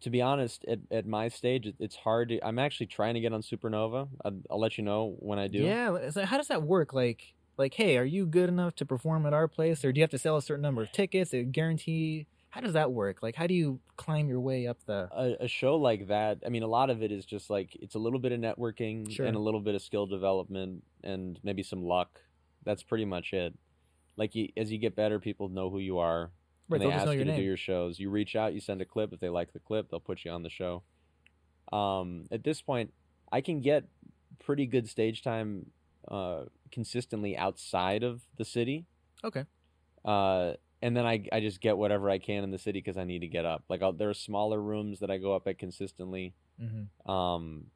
to 0.00 0.10
be 0.10 0.22
honest, 0.22 0.64
at, 0.64 0.78
at 0.90 1.06
my 1.06 1.28
stage, 1.28 1.66
it, 1.66 1.74
it's 1.78 1.96
hard 1.96 2.30
to. 2.30 2.46
I'm 2.46 2.58
actually 2.58 2.86
trying 2.86 3.14
to 3.14 3.20
get 3.20 3.32
on 3.34 3.42
Supernova. 3.42 4.08
I'll, 4.24 4.40
I'll 4.50 4.60
let 4.60 4.78
you 4.78 4.84
know 4.84 5.16
when 5.18 5.38
I 5.38 5.48
do. 5.48 5.58
Yeah, 5.58 6.08
so 6.10 6.24
how 6.24 6.38
does 6.38 6.48
that 6.48 6.62
work? 6.62 6.94
Like, 6.94 7.34
like, 7.58 7.74
hey, 7.74 7.98
are 7.98 8.04
you 8.04 8.24
good 8.24 8.48
enough 8.48 8.74
to 8.76 8.86
perform 8.86 9.26
at 9.26 9.34
our 9.34 9.48
place, 9.48 9.84
or 9.84 9.92
do 9.92 9.98
you 9.98 10.02
have 10.02 10.10
to 10.10 10.18
sell 10.18 10.36
a 10.36 10.42
certain 10.42 10.62
number 10.62 10.82
of 10.82 10.92
tickets? 10.92 11.34
A 11.34 11.42
guarantee? 11.42 12.26
How 12.50 12.60
does 12.62 12.72
that 12.72 12.92
work? 12.92 13.22
Like, 13.22 13.34
how 13.34 13.46
do 13.46 13.52
you 13.52 13.80
climb 13.96 14.28
your 14.28 14.40
way 14.40 14.66
up 14.66 14.78
the? 14.86 15.08
A, 15.12 15.44
a 15.44 15.48
show 15.48 15.76
like 15.76 16.08
that, 16.08 16.38
I 16.46 16.48
mean, 16.48 16.62
a 16.62 16.68
lot 16.68 16.88
of 16.88 17.02
it 17.02 17.12
is 17.12 17.26
just 17.26 17.50
like 17.50 17.76
it's 17.76 17.94
a 17.94 17.98
little 17.98 18.18
bit 18.18 18.32
of 18.32 18.40
networking 18.40 19.10
Sure. 19.10 19.26
and 19.26 19.36
a 19.36 19.40
little 19.40 19.60
bit 19.60 19.74
of 19.74 19.82
skill 19.82 20.06
development 20.06 20.82
and 21.04 21.38
maybe 21.42 21.62
some 21.62 21.82
luck. 21.82 22.20
That's 22.64 22.82
pretty 22.82 23.04
much 23.04 23.32
it. 23.32 23.54
Like 24.16 24.34
you, 24.34 24.48
as 24.56 24.72
you 24.72 24.78
get 24.78 24.96
better, 24.96 25.18
people 25.18 25.48
know 25.48 25.68
who 25.68 25.78
you 25.78 25.98
are. 25.98 26.30
Right, 26.70 26.80
just 26.80 26.92
ask 26.92 27.12
you 27.12 27.18
to 27.18 27.24
name. 27.24 27.36
do 27.36 27.42
your 27.42 27.56
shows. 27.56 27.98
You 27.98 28.10
reach 28.10 28.36
out, 28.36 28.52
you 28.52 28.60
send 28.60 28.80
a 28.82 28.84
clip. 28.84 29.12
If 29.12 29.20
they 29.20 29.28
like 29.30 29.52
the 29.52 29.58
clip, 29.58 29.90
they'll 29.90 30.00
put 30.00 30.24
you 30.24 30.30
on 30.30 30.42
the 30.42 30.50
show. 30.50 30.82
Um, 31.72 32.24
at 32.30 32.44
this 32.44 32.60
point, 32.62 32.92
I 33.30 33.40
can 33.40 33.60
get 33.60 33.84
pretty 34.44 34.66
good 34.66 34.88
stage 34.88 35.22
time 35.22 35.70
uh, 36.10 36.44
consistently 36.70 37.36
outside 37.36 38.02
of 38.02 38.22
the 38.36 38.44
city. 38.44 38.86
Okay. 39.24 39.44
Uh, 40.04 40.54
and 40.80 40.96
then 40.96 41.04
I, 41.06 41.24
I 41.32 41.40
just 41.40 41.60
get 41.60 41.76
whatever 41.76 42.08
I 42.08 42.18
can 42.18 42.44
in 42.44 42.50
the 42.50 42.58
city 42.58 42.78
because 42.80 42.96
I 42.96 43.04
need 43.04 43.20
to 43.20 43.26
get 43.26 43.44
up. 43.44 43.64
Like 43.68 43.82
I'll, 43.82 43.92
there 43.92 44.08
are 44.08 44.14
smaller 44.14 44.60
rooms 44.60 45.00
that 45.00 45.10
I 45.10 45.18
go 45.18 45.34
up 45.34 45.46
at 45.48 45.58
consistently. 45.58 46.34
hmm 46.58 47.10
Um, 47.10 47.66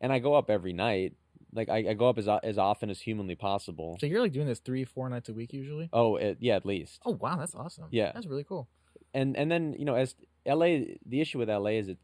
and 0.00 0.12
I 0.12 0.18
go 0.18 0.34
up 0.34 0.50
every 0.50 0.72
night. 0.72 1.14
Like 1.54 1.68
I, 1.68 1.90
I 1.90 1.94
go 1.94 2.08
up 2.08 2.16
as 2.18 2.26
as 2.42 2.56
often 2.58 2.88
as 2.90 3.00
humanly 3.00 3.34
possible. 3.34 3.96
So 4.00 4.06
you're 4.06 4.20
like 4.22 4.32
doing 4.32 4.46
this 4.46 4.58
three, 4.60 4.84
four 4.84 5.08
nights 5.10 5.28
a 5.28 5.34
week 5.34 5.52
usually. 5.52 5.90
Oh, 5.92 6.16
it, 6.16 6.38
yeah, 6.40 6.56
at 6.56 6.64
least. 6.64 7.00
Oh 7.04 7.12
wow, 7.20 7.36
that's 7.36 7.54
awesome. 7.54 7.88
Yeah. 7.90 8.10
that's 8.14 8.26
really 8.26 8.44
cool. 8.44 8.68
and 9.12 9.36
and 9.36 9.50
then 9.50 9.74
you 9.78 9.84
know 9.84 9.94
as 9.94 10.14
LA 10.46 10.96
the 11.06 11.20
issue 11.20 11.38
with 11.38 11.50
LA 11.50 11.72
is 11.82 11.86
that 11.88 11.98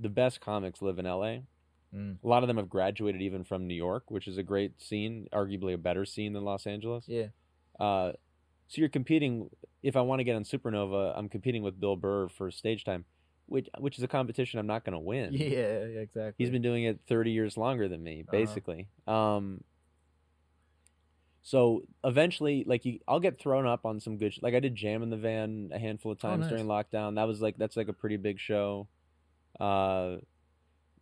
the 0.00 0.08
best 0.08 0.40
comics 0.40 0.80
live 0.80 0.98
in 0.98 1.04
LA. 1.04 1.40
Mm. 1.94 2.16
A 2.24 2.26
lot 2.26 2.42
of 2.42 2.48
them 2.48 2.56
have 2.56 2.68
graduated 2.68 3.22
even 3.22 3.44
from 3.44 3.66
New 3.68 3.74
York, 3.74 4.10
which 4.10 4.26
is 4.26 4.36
a 4.38 4.42
great 4.42 4.82
scene, 4.82 5.28
arguably 5.32 5.74
a 5.74 5.78
better 5.78 6.04
scene 6.04 6.32
than 6.32 6.44
Los 6.44 6.66
Angeles. 6.66 7.04
Yeah. 7.06 7.26
Uh, 7.78 8.12
so 8.68 8.80
you're 8.80 8.88
competing. 8.88 9.48
If 9.82 9.96
I 9.96 10.00
want 10.00 10.20
to 10.20 10.24
get 10.24 10.34
on 10.36 10.44
Supernova, 10.44 11.12
I'm 11.16 11.28
competing 11.28 11.62
with 11.62 11.78
Bill 11.78 11.94
Burr 11.96 12.28
for 12.28 12.50
stage 12.50 12.84
time, 12.84 13.04
which 13.46 13.68
which 13.78 13.98
is 13.98 14.02
a 14.04 14.08
competition 14.08 14.58
I'm 14.58 14.66
not 14.66 14.84
going 14.84 14.94
to 14.94 14.98
win. 14.98 15.32
Yeah, 15.34 15.84
exactly. 16.00 16.34
He's 16.38 16.50
been 16.50 16.62
doing 16.62 16.84
it 16.84 17.00
30 17.06 17.30
years 17.30 17.56
longer 17.56 17.86
than 17.88 18.02
me, 18.02 18.20
Uh-huh. 18.22 18.30
basically. 18.32 18.88
Um, 19.06 19.62
so 21.42 21.82
eventually, 22.02 22.64
like 22.66 22.84
you, 22.86 23.00
I'll 23.06 23.20
get 23.20 23.38
thrown 23.38 23.66
up 23.66 23.84
on 23.84 24.00
some 24.00 24.16
good. 24.16 24.32
Sh- 24.32 24.38
like 24.40 24.54
I 24.54 24.60
did 24.60 24.74
Jam 24.74 25.02
in 25.02 25.10
the 25.10 25.18
Van 25.18 25.70
a 25.74 25.78
handful 25.78 26.12
of 26.12 26.18
Oh, 26.24 26.28
times 26.28 26.40
nice. 26.42 26.50
during 26.50 26.66
lockdown. 26.66 27.16
That 27.16 27.24
was 27.28 27.42
like 27.42 27.58
that's 27.58 27.76
like 27.76 27.88
a 27.88 27.92
pretty 27.92 28.16
big 28.16 28.40
show. 28.40 28.88
Uh, 29.60 30.16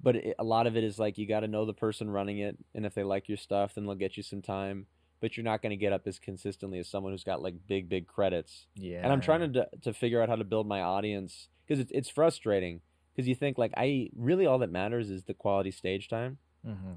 but 0.02 0.16
it, 0.16 0.34
a 0.38 0.44
lot 0.44 0.66
of 0.66 0.76
it 0.76 0.84
is 0.84 0.98
like 0.98 1.18
you 1.18 1.26
got 1.26 1.40
to 1.40 1.48
know 1.48 1.64
the 1.64 1.72
person 1.74 2.10
running 2.10 2.38
it, 2.38 2.56
and 2.74 2.84
if 2.86 2.94
they 2.94 3.02
like 3.04 3.28
your 3.28 3.38
stuff, 3.38 3.74
then 3.74 3.84
they'll 3.86 3.94
get 3.94 4.16
you 4.16 4.22
some 4.22 4.42
time. 4.42 4.86
But 5.20 5.36
you're 5.36 5.44
not 5.44 5.62
going 5.62 5.70
to 5.70 5.76
get 5.76 5.92
up 5.92 6.06
as 6.06 6.18
consistently 6.18 6.80
as 6.80 6.88
someone 6.88 7.12
who's 7.12 7.22
got 7.22 7.40
like 7.40 7.54
big, 7.68 7.88
big 7.88 8.08
credits 8.08 8.66
Yeah. 8.74 9.02
and 9.04 9.12
I'm 9.12 9.20
trying 9.20 9.52
to 9.52 9.68
to 9.82 9.92
figure 9.92 10.20
out 10.20 10.28
how 10.28 10.34
to 10.34 10.42
build 10.44 10.66
my 10.66 10.80
audience 10.82 11.46
because 11.64 11.78
it's 11.78 11.92
it's 11.92 12.08
frustrating 12.08 12.80
because 13.14 13.28
you 13.28 13.36
think 13.36 13.56
like 13.56 13.72
I 13.76 14.10
really 14.16 14.46
all 14.46 14.58
that 14.58 14.70
matters 14.72 15.10
is 15.10 15.22
the 15.22 15.34
quality 15.34 15.70
stage 15.70 16.08
time. 16.08 16.38
Mm-hmm. 16.66 16.94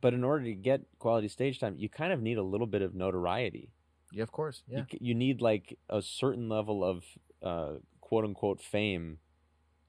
But 0.00 0.14
in 0.14 0.24
order 0.24 0.44
to 0.46 0.54
get 0.54 0.80
quality 0.98 1.28
stage 1.28 1.58
time, 1.60 1.74
you 1.76 1.90
kind 1.90 2.14
of 2.14 2.22
need 2.22 2.38
a 2.38 2.42
little 2.42 2.66
bit 2.66 2.80
of 2.80 2.94
notoriety. 2.94 3.68
Yeah, 4.10 4.22
of 4.22 4.32
course. 4.32 4.62
Yeah. 4.66 4.84
You, 4.92 4.98
you 5.08 5.14
need 5.14 5.42
like 5.42 5.78
a 5.90 6.00
certain 6.00 6.48
level 6.48 6.82
of 6.82 7.04
uh, 7.42 7.72
quote 8.00 8.24
unquote 8.24 8.62
fame, 8.62 9.18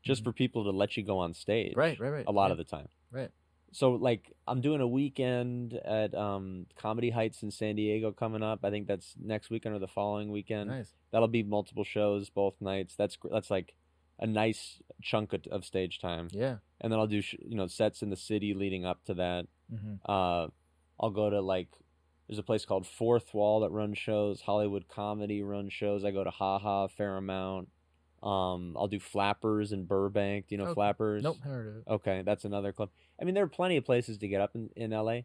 just 0.01 0.21
Mhm. 0.21 0.25
for 0.25 0.33
people 0.33 0.63
to 0.65 0.71
let 0.71 0.97
you 0.97 1.03
go 1.03 1.19
on 1.19 1.33
stage. 1.33 1.75
Right, 1.75 1.99
right, 1.99 2.09
right. 2.09 2.25
A 2.27 2.31
lot 2.31 2.47
yeah. 2.47 2.51
of 2.53 2.57
the 2.57 2.63
time. 2.63 2.87
Right. 3.11 3.31
So 3.73 3.91
like 3.91 4.33
I'm 4.47 4.59
doing 4.61 4.81
a 4.81 4.87
weekend 4.87 5.73
at 5.73 6.13
um, 6.13 6.65
Comedy 6.75 7.09
Heights 7.11 7.41
in 7.43 7.51
San 7.51 7.75
Diego 7.75 8.11
coming 8.11 8.43
up. 8.43 8.59
I 8.63 8.69
think 8.69 8.87
that's 8.87 9.15
next 9.17 9.49
weekend 9.49 9.75
or 9.75 9.79
the 9.79 9.87
following 9.87 10.29
weekend. 10.31 10.69
Nice. 10.69 10.93
That'll 11.11 11.27
be 11.29 11.43
multiple 11.43 11.83
shows 11.85 12.29
both 12.29 12.55
nights. 12.59 12.95
That's 12.95 13.17
that's 13.31 13.49
like 13.49 13.73
a 14.19 14.27
nice 14.27 14.81
chunk 15.01 15.31
of, 15.33 15.47
of 15.47 15.63
stage 15.65 15.99
time. 15.99 16.27
Yeah. 16.31 16.57
And 16.81 16.91
then 16.91 16.99
I'll 16.99 17.07
do 17.07 17.21
sh- 17.21 17.35
you 17.45 17.55
know 17.55 17.67
sets 17.67 18.01
in 18.01 18.09
the 18.09 18.17
city 18.17 18.53
leading 18.53 18.85
up 18.85 19.03
to 19.05 19.13
that. 19.15 19.45
Mm-hmm. 19.73 19.95
Uh, 20.05 20.47
I'll 20.99 21.09
go 21.11 21.29
to 21.29 21.39
like 21.41 21.69
there's 22.27 22.39
a 22.39 22.43
place 22.43 22.65
called 22.65 22.85
Fourth 22.85 23.33
Wall 23.33 23.61
that 23.61 23.71
runs 23.71 23.97
shows. 23.97 24.41
Hollywood 24.41 24.87
Comedy 24.89 25.41
runs 25.43 25.71
shows. 25.73 26.03
I 26.03 26.11
go 26.11 26.23
to 26.25 26.29
Ha 26.29 26.59
Ha 26.59 26.87
fair 26.87 27.15
amount. 27.17 27.69
Um, 28.23 28.75
I'll 28.77 28.87
do 28.87 28.99
Flappers 28.99 29.71
in 29.71 29.85
Burbank. 29.85 30.47
Do 30.47 30.55
you 30.55 30.59
know 30.59 30.65
Okay. 30.65 30.73
Flappers? 30.75 31.23
Nope, 31.23 31.39
heard 31.41 31.67
of 31.67 31.75
it. 31.77 31.83
Okay, 31.87 32.21
that's 32.23 32.45
another 32.45 32.71
club. 32.71 32.89
I 33.19 33.25
mean, 33.25 33.33
there 33.33 33.43
are 33.43 33.47
plenty 33.49 33.77
of 33.77 33.85
places 33.85 34.17
to 34.19 34.27
get 34.27 34.41
up 34.41 34.55
in, 34.55 34.69
in 34.75 34.91
LA, 34.91 35.21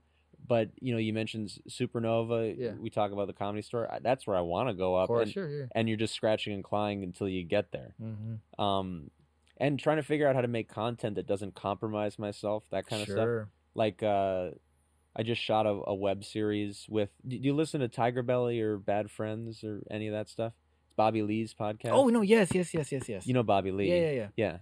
but 0.46 0.70
you 0.80 0.92
know, 0.92 0.98
you 0.98 1.12
mentioned 1.12 1.52
Supernova. 1.68 2.54
Yeah. 2.56 2.72
We 2.78 2.88
talk 2.90 3.12
about 3.12 3.26
the 3.26 3.32
comedy 3.34 3.62
store. 3.62 3.88
That's 4.02 4.26
where 4.26 4.36
I 4.36 4.40
want 4.40 4.68
to 4.70 4.74
go 4.74 4.94
up. 4.96 5.08
course, 5.08 5.24
and, 5.24 5.32
sure, 5.32 5.48
yeah. 5.48 5.66
and 5.74 5.88
you're 5.88 5.98
just 5.98 6.14
scratching 6.14 6.54
and 6.54 6.64
clawing 6.64 7.02
until 7.02 7.28
you 7.28 7.44
get 7.44 7.72
there. 7.72 7.94
Mm-hmm. 8.02 8.62
Um, 8.62 9.10
and 9.58 9.78
trying 9.78 9.96
to 9.96 10.02
figure 10.02 10.28
out 10.28 10.34
how 10.34 10.42
to 10.42 10.48
make 10.48 10.68
content 10.68 11.16
that 11.16 11.26
doesn't 11.26 11.54
compromise 11.54 12.18
myself. 12.18 12.64
That 12.70 12.86
kind 12.86 13.02
of 13.02 13.08
stuff. 13.08 13.24
sure. 13.24 13.48
Like, 13.74 14.02
uh, 14.02 14.50
I 15.14 15.22
just 15.22 15.40
shot 15.40 15.66
a, 15.66 15.80
a 15.86 15.94
web 15.94 16.24
series 16.24 16.86
with. 16.88 17.10
Do 17.26 17.36
you 17.36 17.54
listen 17.54 17.80
to 17.80 17.88
Tiger 17.88 18.22
Belly 18.22 18.60
or 18.60 18.76
Bad 18.76 19.10
Friends 19.10 19.64
or 19.64 19.82
any 19.90 20.08
of 20.08 20.12
that 20.12 20.28
stuff? 20.28 20.52
Bobby 20.96 21.22
Lee's 21.22 21.54
podcast. 21.54 21.90
Oh 21.92 22.08
no! 22.08 22.22
Yes, 22.22 22.54
yes, 22.54 22.72
yes, 22.74 22.90
yes, 22.90 23.08
yes. 23.08 23.26
you 23.26 23.34
know 23.34 23.42
Bobby 23.42 23.70
Lee. 23.70 23.88
Yeah, 23.88 23.94
yeah, 23.96 24.10
yeah. 24.10 24.28
yeah. 24.36 24.58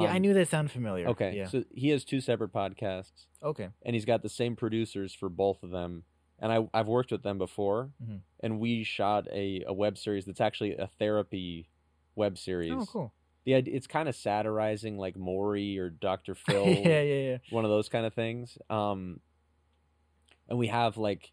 yeah, 0.00 0.12
I 0.12 0.16
Um, 0.16 0.22
knew 0.22 0.34
that 0.34 0.48
sounded 0.48 0.70
familiar. 0.70 1.08
Okay, 1.08 1.36
Yeah. 1.36 1.48
so 1.48 1.64
he 1.74 1.88
has 1.90 2.04
two 2.04 2.20
separate 2.20 2.52
podcasts, 2.52 3.26
okay. 3.42 3.68
and 3.82 3.94
he's 3.94 4.04
got 4.04 4.22
the 4.22 4.28
same 4.28 4.54
producers 4.56 5.12
for 5.14 5.28
both 5.28 5.62
of 5.62 5.70
them. 5.70 6.04
And 6.38 6.50
I, 6.52 6.66
I've 6.74 6.88
worked 6.88 7.12
with 7.12 7.22
them 7.22 7.38
before, 7.38 7.90
Mhm. 8.02 8.20
and 8.40 8.58
we 8.58 8.82
shot 8.84 9.28
a, 9.32 9.62
a 9.66 9.72
web 9.72 9.96
series 9.96 10.24
that's 10.24 10.40
actually 10.40 10.76
a 10.76 10.88
therapy 10.98 11.68
web 12.16 12.36
series. 12.36 12.72
Oh, 12.72 12.84
cool. 12.86 13.12
The 13.44 13.54
idea, 13.54 13.74
it's 13.76 13.86
kind 13.86 14.08
of 14.08 14.14
satirizing 14.16 14.98
like 14.98 15.16
Maury 15.16 15.78
or 15.78 15.88
Dr. 15.90 16.34
Phil, 16.46 16.66
yeah, 16.66 17.00
yeah, 17.02 17.28
yeah. 17.30 17.38
one 17.50 17.64
of 17.64 17.70
those 17.70 17.88
kind 17.88 18.06
of 18.06 18.12
things. 18.14 18.58
Um, 18.70 19.20
and 20.48 20.58
we 20.58 20.66
have 20.68 20.96
like 20.96 21.32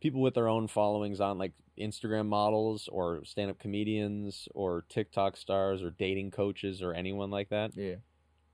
people 0.00 0.20
with 0.20 0.34
their 0.34 0.48
own 0.48 0.66
followings 0.68 1.20
on 1.20 1.36
like 1.38 1.52
Instagram 1.80 2.26
models 2.26 2.88
or 2.90 3.24
stand-up 3.24 3.58
comedians 3.58 4.48
or 4.54 4.84
TikTok 4.88 5.36
stars 5.36 5.82
or 5.82 5.90
dating 5.90 6.30
coaches 6.30 6.82
or 6.82 6.92
anyone 6.94 7.30
like 7.30 7.48
that 7.50 7.76
Yeah. 7.76 7.96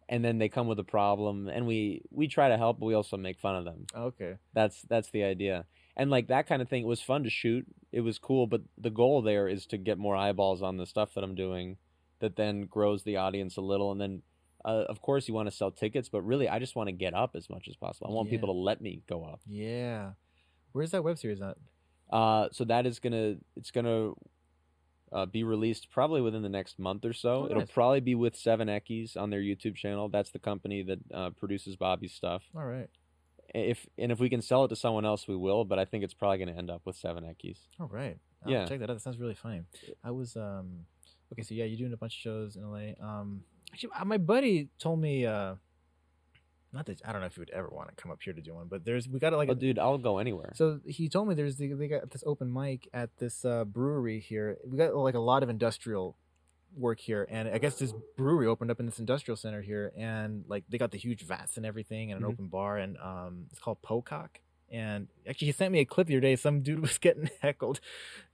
and 0.09 0.25
then 0.25 0.39
they 0.39 0.49
come 0.49 0.67
with 0.67 0.79
a 0.79 0.85
problem 0.85 1.49
and 1.49 1.67
we 1.67 2.03
we 2.11 2.29
try 2.29 2.49
to 2.49 2.57
help 2.57 2.79
but 2.79 2.87
we 2.87 2.95
also 2.95 3.17
make 3.17 3.39
fun 3.39 3.57
of 3.57 3.65
them 3.65 3.87
Okay. 3.95 4.35
that's 4.53 4.83
that's 4.83 5.11
the 5.11 5.25
idea 5.25 5.65
and 5.97 6.11
like 6.11 6.27
that 6.29 6.47
kind 6.47 6.61
of 6.63 6.69
thing 6.69 6.83
it 6.83 6.87
was 6.87 7.01
fun 7.01 7.23
to 7.25 7.31
shoot 7.31 7.65
it 7.93 8.01
was 8.01 8.19
cool 8.19 8.47
but 8.47 8.63
the 8.77 8.91
goal 8.91 9.23
there 9.23 9.49
is 9.49 9.67
to 9.67 9.79
get 9.79 9.97
more 9.99 10.17
eyeballs 10.17 10.63
on 10.63 10.77
the 10.77 10.87
stuff 10.87 11.15
that 11.15 11.25
i'm 11.25 11.35
doing 11.35 11.77
that 12.21 12.37
then 12.37 12.63
grows 12.67 13.03
the 13.05 13.17
audience 13.17 13.57
a 13.57 13.61
little 13.61 13.91
and 13.93 14.01
then 14.01 14.23
uh, 14.65 14.85
of 14.89 15.01
course 15.03 15.29
you 15.29 15.35
want 15.35 15.49
to 15.49 15.55
sell 15.55 15.71
tickets 15.71 16.09
but 16.09 16.23
really 16.23 16.49
i 16.49 16.59
just 16.59 16.75
want 16.77 16.89
to 16.89 16.93
get 16.93 17.15
up 17.15 17.35
as 17.37 17.49
much 17.51 17.69
as 17.69 17.77
possible 17.77 18.07
i 18.09 18.13
want 18.13 18.29
Yeah. 18.29 18.33
people 18.37 18.49
to 18.55 18.59
let 18.59 18.81
me 18.81 19.03
go 19.09 19.25
up 19.25 19.41
Yeah. 19.49 20.13
Where's 20.73 20.91
that 20.91 21.05
web 21.05 21.19
series 21.19 21.41
at? 21.41 21.57
Uh, 22.11 22.49
so 22.53 22.65
that 22.65 22.87
is 22.87 22.99
gonna 22.99 23.37
it's 23.57 23.71
gonna 23.71 24.13
uh, 25.13 25.27
be 25.27 25.45
released 25.45 25.91
probably 25.91 26.21
within 26.21 26.43
the 26.43 26.49
next 26.49 26.79
month 26.79 27.05
or 27.05 27.13
so. 27.13 27.43
Oh, 27.43 27.47
It'll 27.47 27.59
nice. 27.61 27.71
probably 27.71 28.01
be 28.01 28.15
with 28.15 28.35
Seven 28.37 28.69
Eckies 28.69 29.17
on 29.17 29.31
their 29.31 29.41
YouTube 29.41 29.77
channel. 29.77 30.09
That's 30.09 30.31
the 30.31 30.39
company 30.41 30.83
that 30.83 30.99
uh, 31.13 31.31
produces 31.31 31.77
Bobby's 31.77 32.13
stuff. 32.13 32.43
All 32.57 32.65
right. 32.65 32.89
if 33.55 33.87
and 33.99 34.11
if 34.11 34.19
we 34.19 34.29
can 34.29 34.43
sell 34.43 34.65
it 34.65 34.69
to 34.69 34.77
someone 34.77 35.05
else, 35.05 35.29
we 35.29 35.37
will. 35.37 35.65
But 35.65 35.79
I 35.79 35.85
think 35.85 36.03
it's 36.05 36.15
probably 36.15 36.39
going 36.39 36.49
to 36.53 36.59
end 36.59 36.71
up 36.71 36.83
with 36.85 36.97
Seven 36.97 37.23
Eckies. 37.25 37.59
All 37.79 37.89
right. 37.89 38.19
I'll 38.45 38.51
Yeah. 38.53 38.65
Check 38.67 38.81
that 38.81 38.91
out. 38.91 38.95
That 38.95 39.01
sounds 39.03 39.19
really 39.19 39.35
funny. 39.35 39.63
I 40.03 40.11
was 40.11 40.37
um 40.37 40.87
okay, 41.33 41.43
so 41.43 41.55
yeah, 41.55 41.65
you're 41.65 41.79
doing 41.79 41.93
a 41.93 41.97
bunch 41.97 42.15
of 42.15 42.21
shows 42.21 42.57
in 42.57 42.69
LA. 42.69 42.93
Um 43.01 43.45
actually 43.73 43.91
uh, 43.99 44.05
my 44.05 44.19
buddy 44.19 44.69
told 44.79 45.01
me 45.01 45.27
uh 45.27 45.55
not 46.75 46.87
that 46.87 47.01
I 47.05 47.13
don't 47.13 47.21
know 47.21 47.27
if 47.27 47.37
you 47.37 47.41
would 47.43 47.51
ever 47.51 47.69
want 47.69 47.89
to 47.89 47.95
come 47.95 48.11
up 48.11 48.21
here 48.23 48.33
to 48.33 48.41
do 48.43 48.55
one, 48.55 48.67
but 48.69 48.85
there's 48.85 49.09
we 49.09 49.19
got 49.19 49.31
to 49.31 49.37
like 49.37 49.49
oh, 49.49 49.53
a 49.53 49.55
dude, 49.55 49.79
I'll 49.79 49.97
go 49.99 50.19
anywhere. 50.19 50.53
So 50.55 50.81
he 50.85 51.09
told 51.09 51.29
me 51.29 51.35
there's 51.35 51.57
the, 51.57 51.73
they 51.73 51.89
got 51.89 52.11
this 52.11 52.25
open 52.27 52.53
mic 52.53 52.89
at 52.93 53.17
this 53.19 53.45
uh, 53.45 53.65
brewery 53.65 54.21
here. 54.21 54.59
We 54.67 54.77
got 54.77 54.95
like 54.95 55.15
a 55.15 55.21
lot 55.21 55.43
of 55.43 55.49
industrial 55.49 56.17
work 56.77 56.99
here, 56.99 57.27
and 57.31 57.49
I 57.49 57.59
guess 57.59 57.77
this 57.79 57.95
brewery 58.17 58.47
opened 58.49 58.71
up 58.71 58.81
in 58.81 58.87
this 58.87 58.99
industrial 58.99 59.37
center 59.37 59.63
here, 59.63 59.93
and 59.97 60.45
like 60.49 60.65
they 60.69 60.77
got 60.79 60.91
the 60.91 60.99
huge 60.99 61.23
vats 61.23 61.57
and 61.57 61.65
everything, 61.65 62.11
and 62.11 62.21
an 62.21 62.29
Mhm. 62.29 62.33
open 62.33 62.49
bar, 62.49 62.79
and 62.79 62.99
um, 62.99 63.47
it's 63.51 63.61
called 63.61 63.81
Pocock. 63.81 64.41
And 64.71 65.07
actually, 65.29 65.47
he 65.47 65.53
sent 65.53 65.71
me 65.73 65.79
a 65.81 65.85
clip 65.85 66.09
the 66.09 66.15
other 66.15 66.21
day. 66.21 66.35
Some 66.37 66.63
dude 66.63 66.81
was 66.89 66.99
getting 66.99 67.31
heckled, 67.41 67.81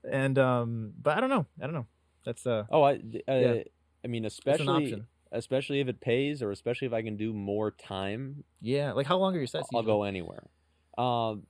and 0.09 0.39
um, 0.39 0.93
but 0.99 1.17
I 1.17 1.21
don't 1.21 1.29
know. 1.29 1.45
I 1.61 1.65
don't 1.65 1.73
know. 1.75 1.87
That's 2.25 2.47
uh, 2.47 2.65
oh, 2.71 2.83
I, 2.83 2.93
uh, 2.93 2.99
Yeah. 3.27 3.63
I 4.03 4.07
mean, 4.07 4.25
especially 4.25 4.67
option. 4.67 5.07
Especially 5.31 5.79
if 5.79 5.87
it 5.87 5.99
pays, 6.01 6.41
or 6.41 6.51
especially 6.51 6.87
if 6.87 6.93
I 6.93 7.01
can 7.01 7.17
do 7.17 7.33
more 7.33 7.71
time, 7.71 8.43
Yeah, 8.61 8.91
like 8.93 9.05
how 9.07 9.17
long 9.17 9.35
are 9.35 9.37
your 9.39 9.47
sets? 9.47 9.67
I'll 9.73 9.81
usually? 9.81 9.93
go 9.97 10.03
anywhere. 10.03 10.49
Um, 10.97 11.47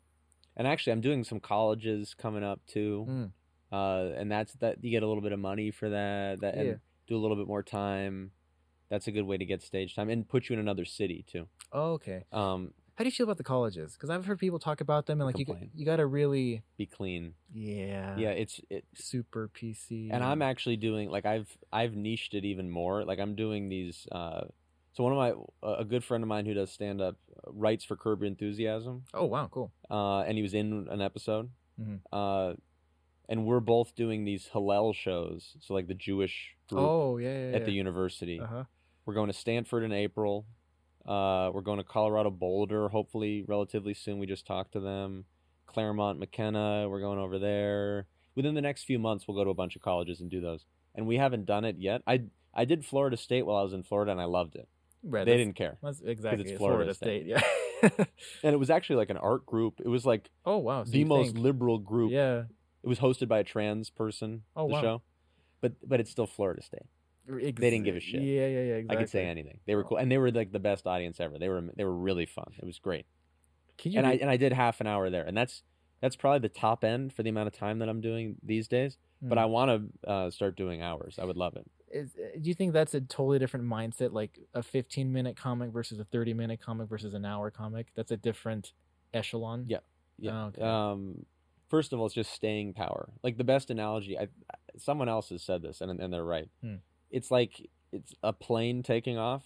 and 0.55 0.67
actually, 0.67 0.93
I'm 0.93 1.01
doing 1.01 1.23
some 1.23 1.39
colleges 1.39 2.13
coming 2.13 2.43
up 2.43 2.61
too. 2.67 3.05
Mm. 3.09 3.31
Uh, 3.71 4.13
and 4.17 4.29
that's 4.31 4.53
that 4.55 4.83
you 4.83 4.91
get 4.91 5.01
a 5.03 5.07
little 5.07 5.23
bit 5.23 5.31
of 5.31 5.39
money 5.39 5.71
for 5.71 5.89
that. 5.89 6.41
That 6.41 6.55
and 6.55 6.67
Yeah. 6.67 6.73
do 7.07 7.15
a 7.15 7.19
little 7.21 7.37
bit 7.37 7.47
more 7.47 7.63
time. 7.63 8.31
That's 8.89 9.07
a 9.07 9.11
good 9.11 9.23
way 9.23 9.37
to 9.37 9.45
get 9.45 9.61
stage 9.63 9.95
time 9.95 10.09
and 10.09 10.27
put 10.27 10.49
you 10.49 10.53
in 10.53 10.59
another 10.59 10.83
city 10.83 11.23
too. 11.25 11.47
Oh, 11.71 11.93
okay. 11.93 12.25
Um, 12.33 12.73
How 13.01 13.03
do 13.03 13.07
you 13.07 13.13
feel 13.13 13.23
about 13.23 13.37
the 13.37 13.43
colleges? 13.43 13.93
Because 13.93 14.11
I've 14.11 14.25
heard 14.27 14.37
people 14.37 14.59
talk 14.59 14.79
about 14.79 15.07
them, 15.07 15.19
and 15.21 15.25
like 15.25 15.39
you, 15.39 15.43
got- 15.45 15.53
Complain. 15.53 15.71
you 15.73 15.85
got 15.87 15.95
to 15.95 16.05
really, 16.05 16.61
be 16.77 16.85
clean. 16.85 17.33
yeah, 17.51 18.15
Yeah, 18.15 18.29
it's 18.29 18.61
it, 18.69 18.85
super 18.93 19.49
PC. 19.49 20.09
and 20.13 20.23
I'm 20.23 20.43
actually 20.43 20.77
doing 20.77 21.09
like 21.09 21.25
I've 21.25 21.57
I've 21.73 21.95
niched 21.95 22.35
it 22.35 22.45
even 22.45 22.69
more. 22.69 23.03
Like 23.03 23.17
I'm 23.17 23.33
doing 23.33 23.69
these. 23.69 24.05
Uh, 24.11 24.41
so 24.93 25.03
one 25.03 25.13
of 25.13 25.17
my 25.17 25.33
a 25.81 25.83
good 25.83 26.03
friend 26.03 26.23
of 26.23 26.27
mine 26.27 26.45
who 26.45 26.53
does 26.53 26.71
stand 26.71 27.01
up 27.01 27.15
writes 27.47 27.83
for 27.83 27.95
Curb 27.95 28.19
Your 28.21 28.27
Enthusiasm, 28.27 29.05
Oh 29.15 29.25
wow, 29.25 29.47
cool. 29.51 29.71
uh, 29.89 30.19
and 30.19 30.37
he 30.37 30.43
was 30.43 30.53
in 30.53 30.87
an 30.91 31.01
episode. 31.01 31.49
Mhm. 31.81 32.01
Uh, 32.13 32.53
and 33.27 33.47
we're 33.47 33.61
both 33.61 33.95
doing 33.95 34.25
these 34.25 34.45
Hillel 34.53 34.93
shows, 34.93 35.55
so 35.59 35.73
like 35.73 35.87
the 35.87 35.95
Jewish 35.95 36.55
group 36.69 36.81
Oh 36.83 37.17
yeah, 37.17 37.49
yeah, 37.49 37.55
at 37.55 37.65
the 37.65 37.71
university. 37.71 38.39
Uh 38.39 38.45
huh. 38.45 38.63
We're 39.07 39.15
going 39.15 39.25
to 39.31 39.33
Stanford 39.33 39.81
in 39.81 39.91
April. 39.91 40.45
Uh, 41.05 41.49
we're 41.53 41.61
going 41.61 41.77
to 41.77 41.83
Colorado 41.83 42.29
Boulder, 42.29 42.89
hopefully 42.89 43.43
relatively 43.47 43.93
soon. 43.93 44.19
We 44.19 44.27
just 44.27 44.45
talked 44.45 44.73
to 44.73 44.79
them. 44.79 45.25
Claremont, 45.65 46.19
McKenna, 46.19 46.87
we're 46.89 46.99
going 46.99 47.19
over 47.19 47.39
there. 47.39 48.07
Within 48.35 48.55
the 48.55 48.61
next 48.61 48.83
few 48.83 48.99
months, 48.99 49.27
we'll 49.27 49.37
go 49.37 49.43
to 49.43 49.49
a 49.49 49.55
bunch 49.55 49.75
of 49.75 49.81
colleges 49.81 50.21
and 50.21 50.29
do 50.29 50.41
those. 50.41 50.65
And 50.95 51.07
we 51.07 51.17
haven't 51.17 51.45
done 51.45 51.65
it 51.65 51.77
yet. 51.79 52.01
I 52.05 52.23
I 52.53 52.65
did 52.65 52.85
Florida 52.85 53.15
State 53.17 53.45
while 53.45 53.57
I 53.57 53.63
was 53.63 53.73
in 53.73 53.83
Florida, 53.83 54.11
and 54.11 54.19
I 54.19 54.25
loved 54.25 54.55
it. 54.55 54.67
Right. 55.03 55.25
they 55.25 55.37
didn't 55.37 55.55
care, 55.55 55.77
That's 55.81 55.99
exactly 56.01 56.43
it's 56.43 56.57
Florida 56.59 56.93
Florida, 56.93 56.93
State. 56.93 57.23
State. 57.23 57.97
Yeah. 57.97 58.05
and 58.43 58.53
it 58.53 58.57
was 58.57 58.69
actually 58.69 58.97
like 58.97 59.09
an 59.09 59.17
art 59.17 59.47
group. 59.47 59.81
It 59.83 59.87
was 59.87 60.05
like 60.05 60.29
oh 60.45 60.57
wow. 60.57 60.83
So 60.83 60.91
the 60.91 61.03
most 61.05 61.33
think- 61.33 61.39
liberal 61.39 61.79
group. 61.79 62.11
Yeah. 62.11 62.43
It 62.83 62.87
was 62.87 62.99
hosted 62.99 63.27
by 63.27 63.39
a 63.39 63.43
trans 63.43 63.89
person. 63.89 64.43
Oh, 64.55 64.67
the 64.67 64.73
wow. 64.73 64.81
show, 64.81 65.01
but 65.61 65.73
but 65.87 65.99
it's 65.99 66.11
still 66.11 66.27
Florida 66.27 66.61
State. 66.61 66.85
Ex- 67.29 67.59
didn't 67.59 67.83
give 67.83 67.95
a 67.95 67.99
shit. 67.99 68.21
Yeah, 68.21 68.47
yeah, 68.47 68.47
yeah. 68.47 68.59
Exactly. 68.75 68.97
I 68.97 68.99
could 68.99 69.09
say 69.09 69.25
anything. 69.25 69.59
They 69.65 69.75
were 69.75 69.83
cool, 69.83 69.97
and 69.97 70.11
they 70.11 70.17
were 70.17 70.31
like 70.31 70.51
the 70.51 70.59
best 70.59 70.87
audience 70.87 71.19
ever. 71.19 71.37
They 71.37 71.49
were 71.49 71.61
they 71.75 71.83
were 71.83 71.95
really 71.95 72.25
fun. 72.25 72.53
It 72.57 72.65
was 72.65 72.79
great. 72.79 73.05
Can 73.77 73.91
you? 73.91 73.97
and 73.99 74.07
I 74.07 74.13
and 74.13 74.29
I 74.29 74.37
did 74.37 74.53
half 74.53 74.81
an 74.81 74.87
hour 74.87 75.09
there, 75.09 75.23
and 75.25 75.35
that's 75.37 75.63
that's 76.01 76.15
probably 76.15 76.39
the 76.39 76.49
top 76.49 76.83
end 76.83 77.13
for 77.13 77.21
the 77.23 77.29
amount 77.29 77.47
of 77.47 77.53
time 77.53 77.79
that 77.79 77.89
I'm 77.89 78.01
doing 78.01 78.35
these 78.43 78.67
days. 78.67 78.97
But 79.21 79.37
Hmm. 79.37 79.43
I 79.43 79.45
want 79.45 79.91
to 80.03 80.09
uh, 80.09 80.31
start 80.31 80.55
doing 80.55 80.81
hours. 80.81 81.19
I 81.21 81.25
would 81.25 81.37
love 81.37 81.55
it. 81.55 81.69
Is, 81.91 82.13
do 82.13 82.49
you 82.49 82.55
think 82.55 82.73
that's 82.73 82.95
a 82.95 83.01
totally 83.01 83.37
different 83.37 83.67
mindset, 83.67 84.13
like 84.13 84.39
a 84.55 84.63
15 84.63 85.11
minute 85.13 85.35
comic 85.37 85.71
versus 85.71 85.99
a 85.99 86.05
30 86.05 86.33
minute 86.33 86.59
comic 86.59 86.89
versus 86.89 87.13
an 87.13 87.23
hour 87.23 87.51
comic? 87.51 87.91
That's 87.95 88.09
a 88.11 88.17
different 88.17 88.73
echelon. 89.13 89.65
Yeah. 89.67 89.79
Yeah. 90.17 90.31
Oh, 90.31 90.45
okay. 90.47 90.61
Um, 90.63 91.25
first 91.69 91.93
of 91.93 91.99
all, 91.99 92.07
it's 92.07 92.15
just 92.15 92.31
staying 92.33 92.73
power. 92.73 93.09
Like 93.23 93.37
the 93.37 93.43
best 93.43 93.69
analogy, 93.69 94.17
I, 94.17 94.27
someone 94.77 95.07
else 95.07 95.29
has 95.29 95.43
said 95.43 95.61
this, 95.61 95.81
and 95.81 95.99
and 95.99 96.11
they're 96.11 96.25
right. 96.25 96.49
Hmm. 96.63 96.75
It's 97.11 97.29
like 97.31 97.69
it's 97.91 98.13
a 98.23 98.33
plane 98.33 98.83
taking 98.83 99.17
off. 99.17 99.43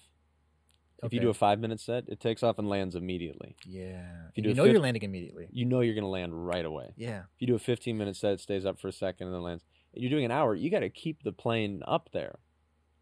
If 1.04 1.14
you 1.14 1.20
do 1.20 1.30
a 1.30 1.34
five 1.34 1.60
minute 1.60 1.80
set, 1.80 2.06
it 2.08 2.20
takes 2.20 2.42
off 2.42 2.58
and 2.58 2.68
lands 2.70 2.96
immediately. 2.96 3.56
Yeah. 3.68 4.02
you 4.34 4.44
you 4.50 4.54
know 4.56 4.64
you're 4.64 4.80
landing 4.80 5.04
immediately. 5.04 5.48
You 5.52 5.66
know 5.66 5.82
you're 5.82 5.94
going 5.94 6.04
to 6.06 6.10
land 6.10 6.48
right 6.48 6.66
away. 6.66 6.94
Yeah. 6.96 7.20
If 7.36 7.42
you 7.42 7.48
do 7.48 7.56
a 7.56 7.60
15 7.60 7.98
minute 7.98 8.16
set, 8.16 8.32
it 8.34 8.40
stays 8.40 8.66
up 8.66 8.80
for 8.80 8.88
a 8.88 8.92
second 8.94 9.28
and 9.28 9.36
then 9.36 9.44
lands. 9.44 9.64
You're 9.94 10.10
doing 10.10 10.26
an 10.26 10.32
hour, 10.32 10.56
you 10.56 10.72
got 10.72 10.80
to 10.80 10.90
keep 10.90 11.24
the 11.24 11.32
plane 11.32 11.82
up 11.88 12.10
there. 12.14 12.40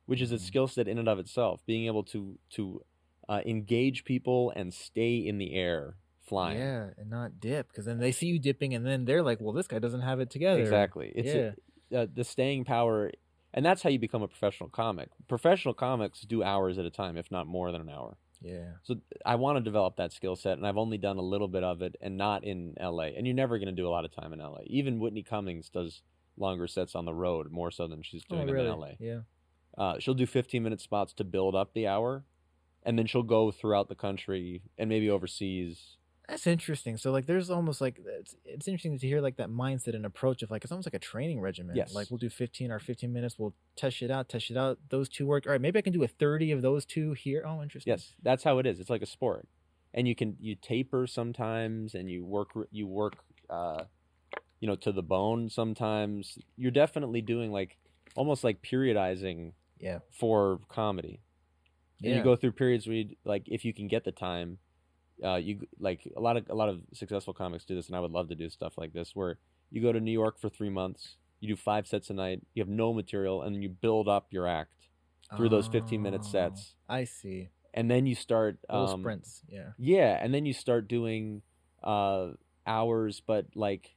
which 0.06 0.20
is 0.22 0.34
a 0.34 0.36
Mhm. 0.36 0.40
skill 0.42 0.68
set 0.68 0.86
in 0.90 0.98
and 0.98 1.08
of 1.08 1.18
itself. 1.18 1.62
Being 1.66 1.86
able 1.86 2.04
to 2.06 2.38
to 2.56 2.84
uh, 3.30 3.40
engage 3.46 4.04
people 4.04 4.52
and 4.54 4.74
stay 4.74 5.16
in 5.16 5.38
the 5.38 5.54
air 5.54 5.96
flying. 6.20 6.58
Yeah, 6.60 6.90
and 6.98 7.10
not 7.10 7.40
dip 7.40 7.70
because 7.70 7.86
then 7.86 8.00
they 8.00 8.12
see 8.12 8.26
you 8.28 8.38
dipping 8.38 8.74
and 8.74 8.86
then 8.86 9.06
they're 9.06 9.24
like, 9.24 9.40
well, 9.40 9.54
this 9.54 9.66
guy 9.68 9.80
doesn't 9.80 10.02
have 10.02 10.20
it 10.20 10.30
together. 10.30 10.60
Exactly. 10.62 11.10
It's 11.16 11.30
a- 11.94 11.98
uh, 11.98 12.08
the 12.14 12.26
staying 12.26 12.66
power, 12.66 13.12
and 13.54 13.66
that's 13.66 13.84
how 13.84 13.90
you 13.90 14.00
become 14.00 14.22
a 14.22 14.28
professional 14.28 14.70
comic. 14.70 15.10
Professional 15.28 15.74
comics 15.74 16.22
do 16.22 16.44
hours 16.44 16.78
at 16.78 16.86
a 16.86 16.90
time, 16.90 17.18
if 17.18 17.30
not 17.32 17.48
more 17.48 17.72
than 17.72 17.82
an 17.82 17.90
hour. 17.90 18.18
Yeah. 18.42 18.72
So 18.84 18.96
I 19.26 19.36
want 19.36 19.58
to 19.58 19.62
develop 19.62 19.96
that 19.98 20.12
skill 20.12 20.36
set, 20.36 20.58
and 20.58 20.68
I've 20.68 20.78
only 20.78 20.98
done 20.98 21.18
a 21.18 21.22
little 21.22 21.48
bit 21.48 21.64
of 21.64 21.82
it, 21.82 21.96
and 22.02 22.18
not 22.18 22.44
in 22.44 22.74
L.A. 22.80 23.16
And 23.16 23.26
you're 23.26 23.36
never 23.36 23.58
going 23.58 23.68
to 23.68 23.82
do 23.82 23.88
a 23.88 23.90
lot 23.90 24.06
of 24.06 24.12
time 24.14 24.34
in 24.34 24.42
L.A. 24.42 24.64
Even 24.66 25.00
Whitney 25.00 25.24
Cummings 25.24 25.70
does 25.70 26.02
longer 26.38 26.68
sets 26.68 26.96
on 26.96 27.06
the 27.06 27.14
road, 27.14 27.52
more 27.52 27.72
so 27.72 27.88
than 27.88 28.02
she's 28.02 28.24
doing 28.26 28.42
oh, 28.42 28.46
them 28.46 28.56
really? 28.56 28.68
in 28.68 28.74
L.A. 28.74 28.96
Yeah. 29.00 29.20
Uh, 29.78 30.00
she'll 30.00 30.14
do 30.14 30.26
15 30.26 30.62
minute 30.62 30.82
spots 30.82 31.14
to 31.14 31.24
build 31.24 31.56
up 31.56 31.74
the 31.74 31.88
hour, 31.88 32.26
and 32.84 33.00
then 33.00 33.08
she'll 33.08 33.24
go 33.24 33.52
throughout 33.52 33.88
the 33.88 33.96
country 33.96 34.62
and 34.78 34.90
maybe 34.90 35.10
overseas. 35.10 35.98
That's 36.30 36.48
interesting. 36.48 36.96
So 36.98 37.12
like, 37.12 37.26
there's 37.26 37.50
almost 37.50 37.82
like 37.82 38.00
it's, 38.06 38.36
it's 38.46 38.68
interesting 38.68 38.98
to 38.98 39.08
hear 39.08 39.20
like 39.20 39.36
that 39.38 39.50
mindset 39.50 39.94
and 39.94 40.06
approach 40.06 40.42
of 40.42 40.50
like 40.52 40.64
it's 40.64 40.72
almost 40.72 40.88
like 40.88 40.94
a 40.94 41.00
training 41.00 41.42
regimen. 41.42 41.76
Yes. 41.76 41.94
Like 41.94 42.10
we'll 42.10 42.18
do 42.18 42.30
15 42.30 42.72
or 42.72 42.80
15 42.80 43.12
minutes. 43.12 43.38
We'll 43.38 43.54
test 43.76 44.02
it 44.02 44.10
out, 44.10 44.30
test 44.30 44.50
it 44.50 44.56
out. 44.58 44.80
Those 44.90 45.10
two 45.10 45.26
work. 45.28 45.46
All 45.46 45.52
right, 45.52 45.60
maybe 45.62 45.78
I 45.80 45.82
can 45.82 45.92
do 45.94 46.04
a 46.04 46.08
30 46.08 46.52
of 46.52 46.62
those 46.62 46.86
two 46.86 47.12
here. 47.14 47.44
Oh, 47.46 47.62
interesting. 47.62 47.92
Yes, 47.92 48.14
that's 48.22 48.44
how 48.44 48.58
it 48.60 48.66
is. 48.66 48.80
It's 48.80 48.90
like 48.90 49.02
a 49.02 49.06
sport, 49.06 49.48
and 49.94 50.08
you 50.08 50.16
can 50.16 50.38
you 50.40 50.56
taper 50.56 51.08
sometimes, 51.08 51.94
and 51.94 52.10
you 52.10 52.24
work 52.24 52.52
you 52.72 52.88
work, 52.88 53.16
uh, 53.50 53.84
you 54.62 54.68
know, 54.70 54.78
to 54.78 54.94
the 54.94 55.04
bone 55.04 55.50
sometimes. 55.50 56.38
You're 56.56 56.72
definitely 56.72 57.22
doing 57.22 57.52
like 57.52 57.78
almost 58.16 58.46
like 58.46 58.62
periodizing 58.62 59.52
Yeah. 59.78 60.00
for 60.10 60.62
comedy. 60.70 61.20
And 62.02 62.12
Yeah. 62.12 62.18
you 62.20 62.24
go 62.24 62.38
through 62.38 62.54
periods 62.54 62.88
where 62.88 62.96
you, 62.96 63.16
like 63.26 63.44
if 63.48 63.66
you 63.66 63.74
can 63.74 63.88
get 63.90 64.06
the 64.06 64.12
time, 64.14 64.58
uh, 65.24 65.36
you 65.36 65.68
like 65.80 66.02
a 66.16 66.20
lot 66.20 66.38
of 66.38 66.50
a 66.50 66.56
lot 66.56 66.70
of 66.70 66.82
successful 66.94 67.34
comics 67.34 67.66
do 67.66 67.76
this, 67.76 67.88
and 67.88 67.96
I 67.96 68.00
would 68.00 68.12
love 68.12 68.30
to 68.30 68.36
do 68.36 68.50
stuff 68.50 68.78
like 68.78 68.94
this 68.94 69.12
where 69.16 69.38
you 69.72 69.82
go 69.82 69.92
to 69.92 70.00
New 70.00 70.12
York 70.12 70.40
for 70.40 70.50
three 70.50 70.70
months, 70.70 71.18
you 71.40 71.48
do 71.48 71.56
five 71.56 71.88
sets 71.88 72.10
a 72.10 72.14
night, 72.14 72.42
you 72.54 72.62
have 72.62 72.70
no 72.70 72.94
material, 72.94 73.42
and 73.42 73.56
then 73.56 73.62
you 73.62 73.70
build 73.70 74.08
up 74.08 74.28
your 74.32 74.48
act 74.48 74.88
through 75.36 75.50
those 75.50 75.68
15 75.68 76.02
minute 76.02 76.22
Oh, 76.26 76.30
sets, 76.30 76.76
I 76.88 77.06
see. 77.06 77.50
and 77.74 77.90
then 77.90 78.06
you 78.06 78.14
start 78.16 78.60
Little 78.72 78.88
um, 78.88 79.00
sprints. 79.02 79.42
Yeah. 79.48 79.72
yeah, 79.80 80.20
and 80.22 80.32
then 80.34 80.46
you 80.46 80.54
start 80.54 80.88
doing 80.88 81.42
uh, 81.84 82.32
hours, 82.68 83.20
but 83.26 83.48
like 83.56 83.96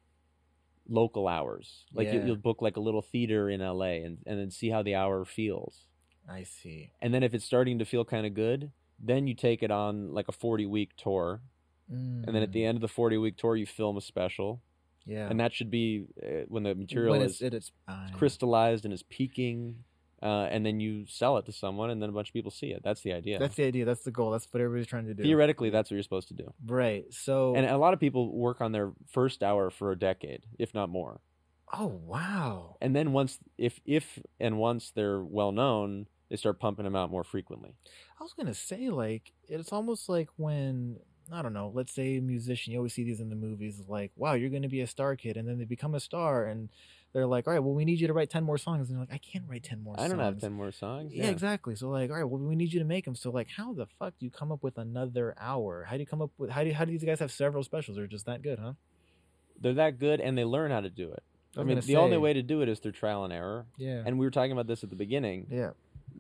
local 0.89 1.29
hours. 1.29 1.85
Like 1.93 2.13
you, 2.13 2.21
Yeah. 2.21 2.27
you'll 2.27 2.37
book 2.37 2.63
like 2.63 2.77
a 2.77 2.81
little 2.81 3.03
theater 3.03 3.51
in 3.51 3.61
LA, 3.61 4.03
and 4.05 4.19
and 4.27 4.39
then 4.39 4.51
see 4.51 4.71
how 4.71 4.83
the 4.83 4.95
hour 4.95 5.25
feels. 5.25 5.87
I 6.29 6.43
see. 6.45 6.91
And 7.01 7.13
then 7.13 7.23
if 7.23 7.35
it's 7.35 7.45
starting 7.45 7.79
to 7.79 7.85
feel 7.85 8.05
kind 8.05 8.27
of 8.27 8.35
good, 8.35 8.73
then 8.99 9.27
you 9.27 9.35
take 9.35 9.63
it 9.63 9.71
on 9.71 10.13
like 10.13 10.29
a 10.29 10.33
40 10.33 10.67
week 10.67 10.91
tour. 10.97 11.41
And 11.89 12.25
then 12.27 12.43
at 12.43 12.51
the 12.53 12.63
Mm, 12.63 12.67
end 12.69 12.77
of 12.79 12.83
the 12.83 12.89
40 12.89 13.17
week 13.19 13.37
tour, 13.37 13.55
you 13.55 13.65
film 13.67 13.97
a 13.97 14.01
special. 14.01 14.61
yeah. 15.05 15.29
And 15.31 15.39
that 15.39 15.53
should 15.53 15.71
be 15.71 16.07
uh, 16.21 16.45
when 16.49 16.65
the 16.65 16.75
material 16.75 17.13
when 17.13 17.23
is 17.23 17.35
it's, 17.35 17.43
it, 17.43 17.55
it's 17.55 17.73
crystallized 18.13 18.85
and 18.85 18.93
is 18.93 19.03
peaking. 19.05 19.85
Uh, 20.23 20.49
and 20.51 20.65
then 20.65 20.81
you 20.81 21.05
sell 21.07 21.37
it 21.37 21.45
to 21.45 21.53
someone, 21.53 21.91
and 21.91 22.01
then 22.03 22.09
a 22.09 22.13
bunch 22.13 22.29
of 22.31 22.33
people 22.33 22.51
see 22.51 22.69
it. 22.69 22.81
That's 22.83 23.03
the 23.03 23.13
idea. 23.13 23.39
That's 23.39 23.55
the 23.55 23.65
idea. 23.65 23.85
That's 23.85 24.03
the 24.03 24.11
goal. 24.11 24.31
That's 24.31 24.49
what 24.51 24.63
everybody's 24.63 24.87
trying 24.89 25.05
to 25.07 25.15
do. 25.15 25.23
Theoretically, 25.23 25.69
that's 25.69 25.91
what 25.91 25.97
you're 25.97 26.03
supposed 26.03 26.29
to 26.29 26.35
do. 26.35 26.53
Right. 26.65 27.05
So. 27.13 27.55
And 27.55 27.67
a 27.67 27.77
lot 27.77 27.93
of 27.93 28.01
people 28.01 28.35
work 28.35 28.63
on 28.63 28.73
their 28.73 28.93
first 29.11 29.43
hour 29.43 29.69
for 29.71 29.93
a 29.93 29.99
decade, 29.99 30.45
if 30.59 30.73
not 30.75 30.89
more. 30.89 31.21
oh 31.73 31.87
wow. 31.87 32.77
And 32.81 32.97
then 32.97 33.13
once, 33.13 33.39
if 33.59 33.79
if 33.85 34.19
and 34.41 34.59
once 34.59 34.91
they're 34.91 35.23
well 35.23 35.53
known, 35.53 36.07
they 36.29 36.37
start 36.37 36.59
pumping 36.59 36.85
them 36.85 36.97
out 36.97 37.11
more 37.11 37.25
frequently. 37.25 37.75
I 38.21 38.23
was 38.23 38.33
gonna 38.33 38.55
say 38.55 38.89
like 38.91 39.33
it's 39.49 39.73
almost 39.73 40.09
like 40.09 40.29
when 40.37 40.99
I 41.33 41.43
don't 41.43 41.53
know, 41.53 41.73
let's 41.75 41.93
say 41.93 42.19
a 42.19 42.23
musician, 42.23 42.73
you 42.73 42.79
always 42.79 42.95
see 42.95 43.03
these 43.03 43.19
in 43.21 43.31
the 43.31 43.37
movies, 43.37 43.83
like, 43.89 44.13
wow, 44.17 44.35
you're 44.35 44.51
gonna 44.51 44.69
be 44.69 44.81
a 44.81 44.87
star 44.87 45.17
kid, 45.17 45.37
and 45.37 45.49
then 45.49 45.59
they 45.59 45.65
become 45.65 45.95
a 45.95 46.01
star 46.01 46.45
and 46.45 46.69
they're 47.13 47.27
like, 47.27 47.47
All 47.47 47.53
right, 47.55 47.63
well 47.63 47.73
we 47.73 47.85
need 47.87 47.99
you 47.99 48.07
to 48.09 48.13
write 48.13 48.29
ten 48.29 48.45
more 48.45 48.59
songs. 48.59 48.89
And 48.89 48.97
they're 48.99 49.07
like, 49.07 49.15
I 49.15 49.19
can't 49.19 49.45
write 49.49 49.63
ten 49.63 49.83
more 49.83 49.97
songs. 49.97 50.05
I 50.05 50.09
don't 50.15 50.23
have 50.23 50.39
ten 50.39 50.53
more 50.53 50.71
songs. 50.71 51.15
Yeah, 51.15 51.29
exactly. 51.29 51.75
So 51.75 51.89
like, 51.89 52.11
all 52.11 52.17
right, 52.17 52.25
well, 52.25 52.41
we 52.41 52.55
need 52.57 52.73
you 52.73 52.79
to 52.79 52.85
make 52.85 53.07
them. 53.07 53.15
So 53.15 53.31
like, 53.31 53.49
how 53.57 53.73
the 53.73 53.87
fuck 53.99 54.15
do 54.19 54.27
you 54.27 54.31
come 54.31 54.53
up 54.53 54.63
with 54.63 54.77
another 54.77 55.35
hour? 55.39 55.85
How 55.89 55.95
do 55.97 56.01
you 56.01 56.07
come 56.07 56.21
up 56.21 56.31
with 56.37 56.51
how 56.51 56.63
do 56.63 56.73
how 56.73 56.85
do 56.85 56.91
these 56.93 57.05
guys 57.05 57.21
have 57.21 57.33
several 57.33 57.65
specials? 57.65 57.97
They're 57.97 58.07
just 58.07 58.27
that 58.27 58.43
good, 58.43 58.59
huh? 58.59 58.75
They're 59.59 59.75
that 59.75 59.99
good, 59.99 60.21
and 60.21 60.37
they 60.37 60.45
learn 60.45 60.71
how 60.71 60.83
to 60.83 60.91
do 60.91 61.11
it. 61.11 61.23
I 61.57 61.63
I, 61.63 61.65
mean, 61.65 61.81
the 61.81 61.97
only 61.97 62.19
way 62.19 62.35
to 62.35 62.43
do 62.43 62.61
it 62.61 62.69
is 62.69 62.79
through 62.81 62.93
trial 62.93 63.25
and 63.25 63.33
error. 63.33 63.65
Yeah. 63.79 64.03
And 64.05 64.19
we 64.19 64.27
were 64.27 64.31
talking 64.31 64.53
about 64.53 64.67
this 64.67 64.85
at 64.85 64.91
the 64.91 64.97
beginning. 64.97 65.47
yeah. 65.51 65.71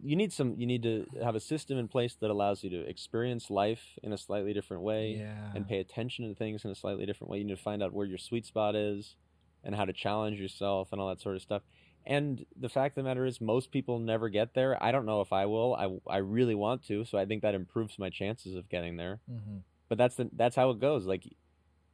You 0.06 0.16
need 0.16 0.32
some. 0.32 0.54
You 0.56 0.66
need 0.66 0.82
to 0.84 1.06
have 1.22 1.34
a 1.34 1.40
system 1.40 1.78
in 1.78 1.88
place 1.88 2.14
that 2.20 2.30
allows 2.30 2.62
you 2.62 2.70
to 2.70 2.80
experience 2.88 3.50
life 3.50 3.98
in 4.02 4.12
a 4.12 4.18
slightly 4.18 4.52
different 4.52 4.82
way. 4.82 5.16
Yeah. 5.18 5.50
and 5.54 5.66
pay 5.66 5.78
attention 5.80 6.28
to 6.28 6.34
things 6.34 6.64
in 6.64 6.70
a 6.70 6.74
slightly 6.74 7.06
different 7.06 7.30
way. 7.30 7.38
You 7.38 7.44
need 7.44 7.56
to 7.56 7.62
find 7.62 7.82
out 7.82 7.92
where 7.92 8.06
your 8.06 8.18
sweet 8.18 8.44
spot 8.46 8.74
is 8.76 9.16
and 9.64 9.74
how 9.74 9.84
to 9.84 9.92
challenge 9.92 10.38
yourself 10.38 10.88
and 10.92 11.00
all 11.00 11.08
that 11.08 11.20
sort 11.20 11.36
of 11.36 11.42
stuff. 11.42 11.62
And 12.04 12.44
the 12.56 12.68
fact 12.68 12.96
of 12.96 13.02
the 13.02 13.08
matter 13.08 13.24
is, 13.26 13.40
most 13.40 13.72
people 13.72 13.98
never 13.98 14.28
get 14.28 14.54
there. 14.54 14.80
I 14.82 14.92
don't 14.92 15.06
know 15.06 15.22
if 15.22 15.32
I 15.32 15.46
will. 15.46 15.74
I, 15.74 15.86
I 16.08 16.18
really 16.18 16.54
want 16.54 16.86
to, 16.88 17.04
so 17.04 17.18
I 17.18 17.24
think 17.26 17.42
that 17.42 17.54
improves 17.54 17.98
my 17.98 18.10
chances 18.10 18.54
of 18.54 18.68
getting 18.68 18.96
there. 18.96 19.20
hmm 19.28 19.58
But 19.88 19.98
that's 19.98 20.14
the 20.16 20.30
that's 20.32 20.56
how 20.56 20.70
it 20.70 20.78
goes. 20.80 21.06
Like, 21.06 21.24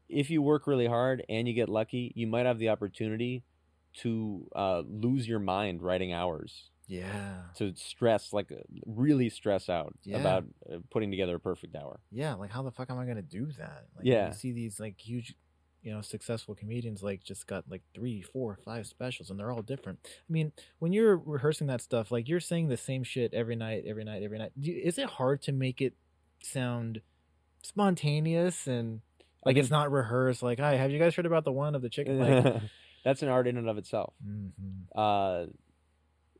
if 0.08 0.28
you 0.28 0.42
work 0.42 0.66
really 0.66 0.86
hard 0.86 1.24
and 1.28 1.46
you 1.48 1.54
get 1.54 1.68
lucky, 1.68 2.12
you 2.14 2.26
might 2.26 2.46
have 2.46 2.58
the 2.58 2.68
opportunity 2.68 3.44
to 4.02 4.48
uh, 4.56 4.82
lose 4.86 5.26
your 5.28 5.38
mind 5.38 5.82
writing 5.82 6.12
hours, 6.12 6.70
Yeah. 6.92 7.42
to 7.56 7.74
stress 7.76 8.32
like 8.32 8.52
uh, 8.52 8.56
really 8.86 9.28
stress 9.30 9.68
out 9.68 9.94
Yeah. 10.04 10.18
about 10.18 10.44
uh, 10.70 10.78
putting 10.90 11.10
together 11.10 11.36
a 11.36 11.40
perfect 11.40 11.74
hour. 11.76 12.00
Yeah. 12.10 12.34
Like, 12.34 12.50
how 12.50 12.62
the 12.62 12.70
fuck 12.70 12.90
am 12.90 12.98
I 12.98 13.06
gonna 13.06 13.22
do 13.22 13.46
that? 13.58 13.86
Like, 13.96 14.04
Yeah. 14.04 14.28
You 14.28 14.32
see 14.34 14.52
these 14.52 14.78
like 14.78 14.98
huge, 15.00 15.34
you 15.82 15.92
know, 15.92 16.00
successful 16.02 16.54
comedians 16.54 17.02
like 17.02 17.24
just 17.24 17.46
got 17.46 17.64
like 17.68 17.82
three, 17.94 18.22
four, 18.22 18.58
five 18.64 18.86
specials, 18.86 19.30
and 19.30 19.38
they're 19.40 19.50
all 19.50 19.62
different. 19.62 19.98
I 20.04 20.32
mean, 20.32 20.52
when 20.78 20.92
you're 20.92 21.16
rehearsing 21.16 21.66
that 21.68 21.80
stuff, 21.80 22.10
like 22.12 22.28
you're 22.28 22.40
saying 22.40 22.68
the 22.68 22.76
same 22.76 23.02
shit 23.04 23.32
every 23.34 23.56
night, 23.56 23.84
every 23.86 24.04
night, 24.04 24.22
every 24.22 24.38
night. 24.38 24.52
You, 24.56 24.74
is 24.84 24.98
it 24.98 25.06
hard 25.08 25.42
to 25.42 25.52
make 25.52 25.80
it 25.80 25.94
sound 26.42 27.00
spontaneous 27.62 28.66
and 28.66 29.00
like 29.44 29.56
it's 29.56 29.70
not 29.70 29.90
rehearsed? 29.90 30.42
Like, 30.42 30.58
hi, 30.60 30.76
have 30.76 30.90
you 30.90 30.98
guys 30.98 31.14
heard 31.14 31.26
about 31.26 31.44
the 31.44 31.52
one 31.52 31.74
of 31.74 31.82
the 31.82 31.88
chicken? 31.88 32.18
Like, 32.18 32.62
that's 33.04 33.22
an 33.22 33.28
art 33.28 33.46
in 33.48 33.56
and 33.56 33.68
of 33.68 33.78
itself. 33.78 34.14
Mhm. 34.24 34.50
uh, 34.94 35.46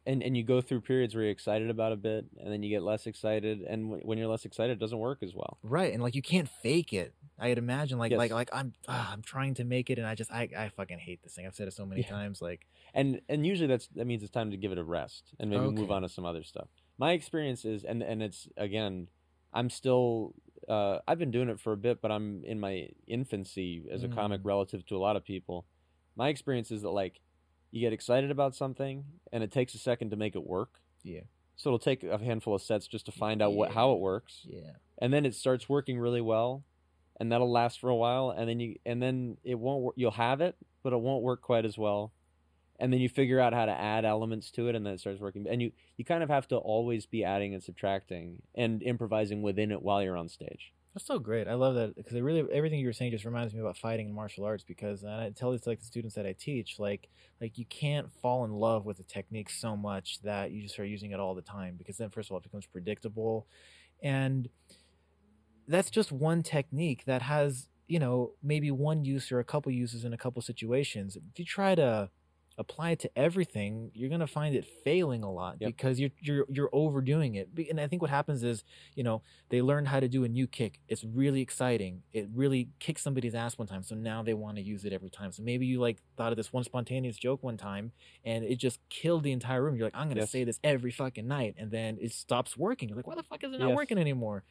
and 0.06 0.22
and 0.22 0.36
you 0.36 0.42
go 0.42 0.60
through 0.60 0.80
periods 0.82 1.14
where 1.14 1.24
you're 1.24 1.32
excited 1.32 1.70
about 1.70 1.92
a 1.92 1.96
bit, 1.96 2.26
and 2.40 2.52
then 2.52 2.62
you 2.62 2.70
get 2.70 2.82
less 2.82 3.06
excited, 3.06 3.60
and 3.62 3.84
w- 3.90 4.02
when 4.06 4.18
you're 4.18 4.28
less 4.28 4.44
excited, 4.44 4.72
it 4.72 4.78
doesn't 4.80 4.98
work 4.98 5.22
as 5.22 5.34
well. 5.34 5.58
Right, 5.62 5.92
and 5.92 6.02
like 6.02 6.14
you 6.14 6.22
can't 6.22 6.48
fake 6.48 6.92
it. 6.92 7.14
I'd 7.38 7.58
imagine, 7.58 7.98
like, 7.98 8.10
Yes. 8.12 8.18
like, 8.18 8.30
like 8.30 8.50
I'm, 8.52 8.72
ah, 8.86 9.10
I'm 9.12 9.22
trying 9.22 9.54
to 9.54 9.64
make 9.64 9.90
it, 9.90 9.98
and 9.98 10.06
I 10.06 10.14
just, 10.14 10.30
I, 10.30 10.48
I 10.56 10.68
fucking 10.68 10.98
hate 11.00 11.22
this 11.24 11.34
thing. 11.34 11.44
I've 11.46 11.56
said 11.56 11.66
it 11.66 11.72
so 11.72 11.84
many 11.84 12.02
Yeah. 12.02 12.08
times. 12.10 12.40
Like, 12.40 12.66
And 12.94 13.20
and 13.28 13.44
usually 13.44 13.66
that's 13.66 13.88
that 13.96 14.06
means 14.06 14.22
it's 14.22 14.30
time 14.30 14.50
to 14.52 14.56
give 14.56 14.70
it 14.70 14.78
a 14.78 14.84
rest 14.84 15.34
and 15.40 15.50
maybe 15.50 15.68
move 15.70 15.90
on 15.90 16.02
to 16.02 16.08
some 16.08 16.24
other 16.24 16.42
stuff. 16.44 16.68
My 16.98 17.12
experience 17.12 17.64
is, 17.64 17.82
and 17.84 18.02
and 18.02 18.22
it's 18.22 18.48
again, 18.56 19.08
I'm 19.52 19.70
still. 19.70 20.34
Uh, 20.68 21.00
I've 21.08 21.18
been 21.18 21.32
doing 21.32 21.48
it 21.48 21.58
for 21.58 21.72
a 21.72 21.76
bit, 21.76 22.00
but 22.00 22.12
I'm 22.12 22.44
in 22.44 22.60
my 22.60 22.88
infancy 23.08 23.84
as 23.90 24.04
a 24.04 24.08
comic 24.08 24.42
Mm. 24.42 24.46
relative 24.46 24.86
to 24.86 24.96
a 24.96 24.98
lot 25.06 25.16
of 25.16 25.24
people. 25.24 25.66
My 26.14 26.28
experience 26.28 26.70
is 26.70 26.82
that 26.82 26.90
like 26.90 27.20
you 27.72 27.80
get 27.80 27.92
excited 27.92 28.30
about 28.30 28.54
something, 28.54 29.04
and 29.32 29.42
it 29.42 29.50
takes 29.50 29.74
a 29.74 29.78
second 29.78 30.10
to 30.10 30.16
make 30.16 30.36
it 30.36 30.46
work. 30.46 30.70
yeah, 31.02 31.22
So 31.56 31.70
it'll 31.70 31.78
take 31.80 32.04
a 32.04 32.18
handful 32.18 32.54
of 32.54 32.62
sets 32.62 32.86
just 32.86 33.06
to 33.06 33.12
find 33.12 33.42
out 33.42 33.54
what 33.54 33.72
how 33.72 33.92
it 33.92 33.98
works. 33.98 34.46
yeah, 34.48 34.72
and 34.98 35.12
then 35.12 35.26
it 35.26 35.34
starts 35.34 35.68
working 35.68 35.98
really 35.98 36.20
well 36.20 36.62
and 37.20 37.30
that'll 37.30 37.50
last 37.50 37.78
for 37.80 37.90
a 37.90 37.94
while 37.96 38.30
and 38.30 38.48
then 38.48 38.58
you 38.60 38.76
and 38.86 39.02
then 39.02 39.36
it 39.44 39.58
won't 39.58 39.92
you'll 39.96 40.10
have 40.12 40.40
it 40.40 40.56
but 40.82 40.92
it 40.92 41.00
won't 41.00 41.22
work 41.22 41.42
quite 41.42 41.64
as 41.64 41.76
well. 41.78 42.12
And 42.80 42.92
then 42.92 43.00
you 43.00 43.08
figure 43.08 43.38
out 43.38 43.52
how 43.52 43.66
to 43.66 43.72
add 43.72 44.04
elements 44.04 44.50
to 44.52 44.66
it 44.68 44.74
and 44.74 44.84
then 44.84 44.94
it 44.94 45.00
starts 45.00 45.20
working. 45.20 45.46
And 45.48 45.62
you 45.62 45.72
you 45.96 46.04
kind 46.04 46.22
of 46.22 46.28
have 46.30 46.48
to 46.48 46.56
always 46.56 47.06
be 47.06 47.22
adding 47.22 47.54
and 47.54 47.62
subtracting 47.62 48.42
and 48.54 48.82
improvising 48.82 49.40
within 49.42 49.70
it 49.70 49.82
while 49.82 50.02
you're 50.02 50.16
on 50.16 50.28
stage 50.28 50.72
that's 50.94 51.06
so 51.06 51.18
great. 51.18 51.48
I 51.48 51.54
love 51.54 51.74
that 51.76 51.96
because 51.96 52.14
it 52.14 52.20
really 52.20 52.44
everything 52.52 52.78
you 52.78 52.86
were 52.86 52.92
saying 52.92 53.12
just 53.12 53.24
reminds 53.24 53.54
me 53.54 53.60
about 53.60 53.78
fighting 53.78 54.06
and 54.06 54.14
martial 54.14 54.44
arts. 54.44 54.62
Because 54.62 55.02
and 55.02 55.12
I 55.12 55.30
tell 55.30 55.52
this 55.52 55.62
to 55.62 55.70
like 55.70 55.80
the 55.80 55.86
students 55.86 56.14
that 56.16 56.26
I 56.26 56.34
teach, 56.38 56.78
like, 56.78 57.08
like 57.40 57.56
you 57.56 57.64
can't 57.64 58.12
fall 58.20 58.44
in 58.44 58.52
love 58.52 58.84
with 58.84 58.98
the 58.98 59.04
technique 59.04 59.48
so 59.48 59.74
much 59.74 60.20
that 60.22 60.50
you 60.50 60.60
just 60.60 60.74
start 60.74 60.88
using 60.88 61.12
it 61.12 61.20
all 61.20 61.34
the 61.34 61.42
time. 61.42 61.76
Because 61.78 61.96
then, 61.96 62.10
first 62.10 62.28
of 62.28 62.32
all, 62.32 62.38
it 62.38 62.44
becomes 62.44 62.66
predictable, 62.66 63.46
and 64.02 64.48
that's 65.66 65.90
just 65.90 66.12
one 66.12 66.42
technique 66.42 67.04
that 67.06 67.22
has 67.22 67.68
you 67.88 67.98
know 67.98 68.32
maybe 68.42 68.70
one 68.70 69.04
use 69.04 69.32
or 69.32 69.38
a 69.38 69.44
couple 69.44 69.72
uses 69.72 70.04
in 70.04 70.12
a 70.12 70.18
couple 70.18 70.40
situations 70.42 71.16
if 71.16 71.38
you 71.38 71.44
try 71.44 71.74
to 71.74 72.08
apply 72.58 72.90
it 72.92 73.00
to 73.00 73.10
everything, 73.18 73.90
you're 73.94 74.10
gonna 74.10 74.26
find 74.26 74.54
it 74.54 74.64
failing 74.84 75.22
a 75.22 75.30
lot 75.32 75.56
Yep. 75.60 75.68
because 75.68 75.98
you're 76.00 76.10
you're 76.20 76.46
you're 76.48 76.70
overdoing 76.72 77.34
it. 77.34 77.48
And 77.70 77.80
I 77.80 77.86
think 77.86 78.02
what 78.02 78.10
happens 78.10 78.42
is, 78.42 78.64
you 78.94 79.02
know, 79.02 79.22
they 79.48 79.62
learn 79.62 79.84
how 79.86 80.00
to 80.00 80.08
do 80.08 80.24
a 80.24 80.28
new 80.28 80.46
kick. 80.46 80.80
It's 80.88 81.04
really 81.04 81.40
exciting. 81.40 82.02
It 82.12 82.28
really 82.34 82.70
kicks 82.78 83.02
somebody's 83.02 83.34
ass 83.34 83.58
one 83.58 83.68
time, 83.68 83.82
so 83.82 83.94
now 83.94 84.22
they 84.22 84.34
want 84.34 84.56
to 84.58 84.62
use 84.62 84.84
it 84.84 84.92
every 84.92 85.10
time. 85.10 85.32
So 85.32 85.42
maybe 85.42 85.66
you 85.66 85.80
like 85.80 85.98
thought 86.16 86.32
of 86.32 86.36
this 86.36 86.52
one 86.52 86.64
spontaneous 86.64 87.16
joke 87.16 87.42
one 87.42 87.56
time, 87.56 87.92
and 88.24 88.44
it 88.44 88.56
just 88.56 88.80
killed 88.90 89.22
the 89.24 89.32
entire 89.32 89.62
room. 89.62 89.76
You're 89.76 89.86
like, 89.86 89.96
I'm 89.96 90.08
gonna 90.08 90.20
Yes. 90.20 90.30
say 90.30 90.44
this 90.44 90.60
every 90.62 90.90
fucking 90.90 91.26
night, 91.26 91.54
and 91.58 91.70
then 91.70 91.98
it 92.00 92.12
stops 92.12 92.56
working. 92.56 92.88
You're 92.88 92.96
like, 92.96 93.06
why 93.06 93.14
the 93.14 93.22
fuck 93.22 93.42
is 93.44 93.52
it 93.52 93.58
not 93.58 93.68
Yes. 93.70 93.76
working 93.76 93.98
anymore? 93.98 94.44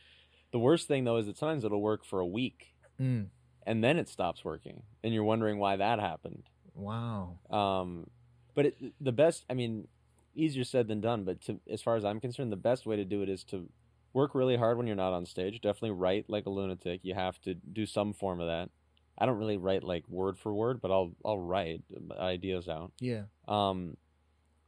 The 0.52 0.60
worst 0.60 0.88
thing 0.88 1.04
though 1.06 1.18
is 1.18 1.28
that 1.28 1.38
sometimes 1.38 1.64
it'll 1.64 1.82
work 1.82 2.04
for 2.06 2.20
a 2.20 2.28
week 2.28 2.74
Mm, 3.00 3.30
and 3.66 3.84
then 3.84 3.98
it 3.98 4.10
stops 4.10 4.44
working, 4.46 4.84
and 5.04 5.14
you're 5.14 5.24
wondering 5.24 5.58
why 5.60 5.76
that 5.78 6.00
happened. 6.00 6.50
Wow. 6.76 7.38
Um, 7.50 8.08
but 8.54 8.68
it, 8.68 8.94
the 9.00 9.12
best, 9.12 9.46
I 9.50 9.54
mean, 9.54 9.88
easier 10.36 10.64
said 10.64 10.88
than 10.88 11.02
done. 11.02 11.24
But 11.24 11.42
to, 11.42 11.60
as 11.70 11.82
far 11.82 11.96
as 11.96 12.06
I'm 12.06 12.20
concerned, 12.20 12.52
the 12.52 12.56
best 12.58 12.86
way 12.86 12.96
to 12.96 13.06
do 13.06 13.22
it 13.22 13.30
is 13.30 13.44
to 13.46 13.70
work 14.14 14.36
really 14.36 14.58
hard 14.58 14.78
when 14.78 14.88
you're 14.88 14.96
not 14.96 15.14
on 15.14 15.26
stage. 15.26 15.62
Definitely 15.62 15.92
write 15.92 16.26
like 16.30 16.46
a 16.46 16.50
lunatic. 16.50 17.02
You 17.04 17.14
have 17.14 17.40
to 17.42 17.54
do 17.54 17.86
some 17.86 18.14
form 18.14 18.40
of 18.42 18.48
that. 18.48 18.70
I 19.18 19.26
don't 19.26 19.38
really 19.38 19.58
write 19.58 19.84
like 19.84 20.08
word 20.10 20.38
for 20.38 20.54
word, 20.54 20.82
but 20.82 20.90
I'll 20.92 21.12
I'll 21.24 21.38
write 21.38 21.84
ideas 22.18 22.68
out. 22.68 22.92
Yeah. 23.00 23.24
Um, 23.48 23.98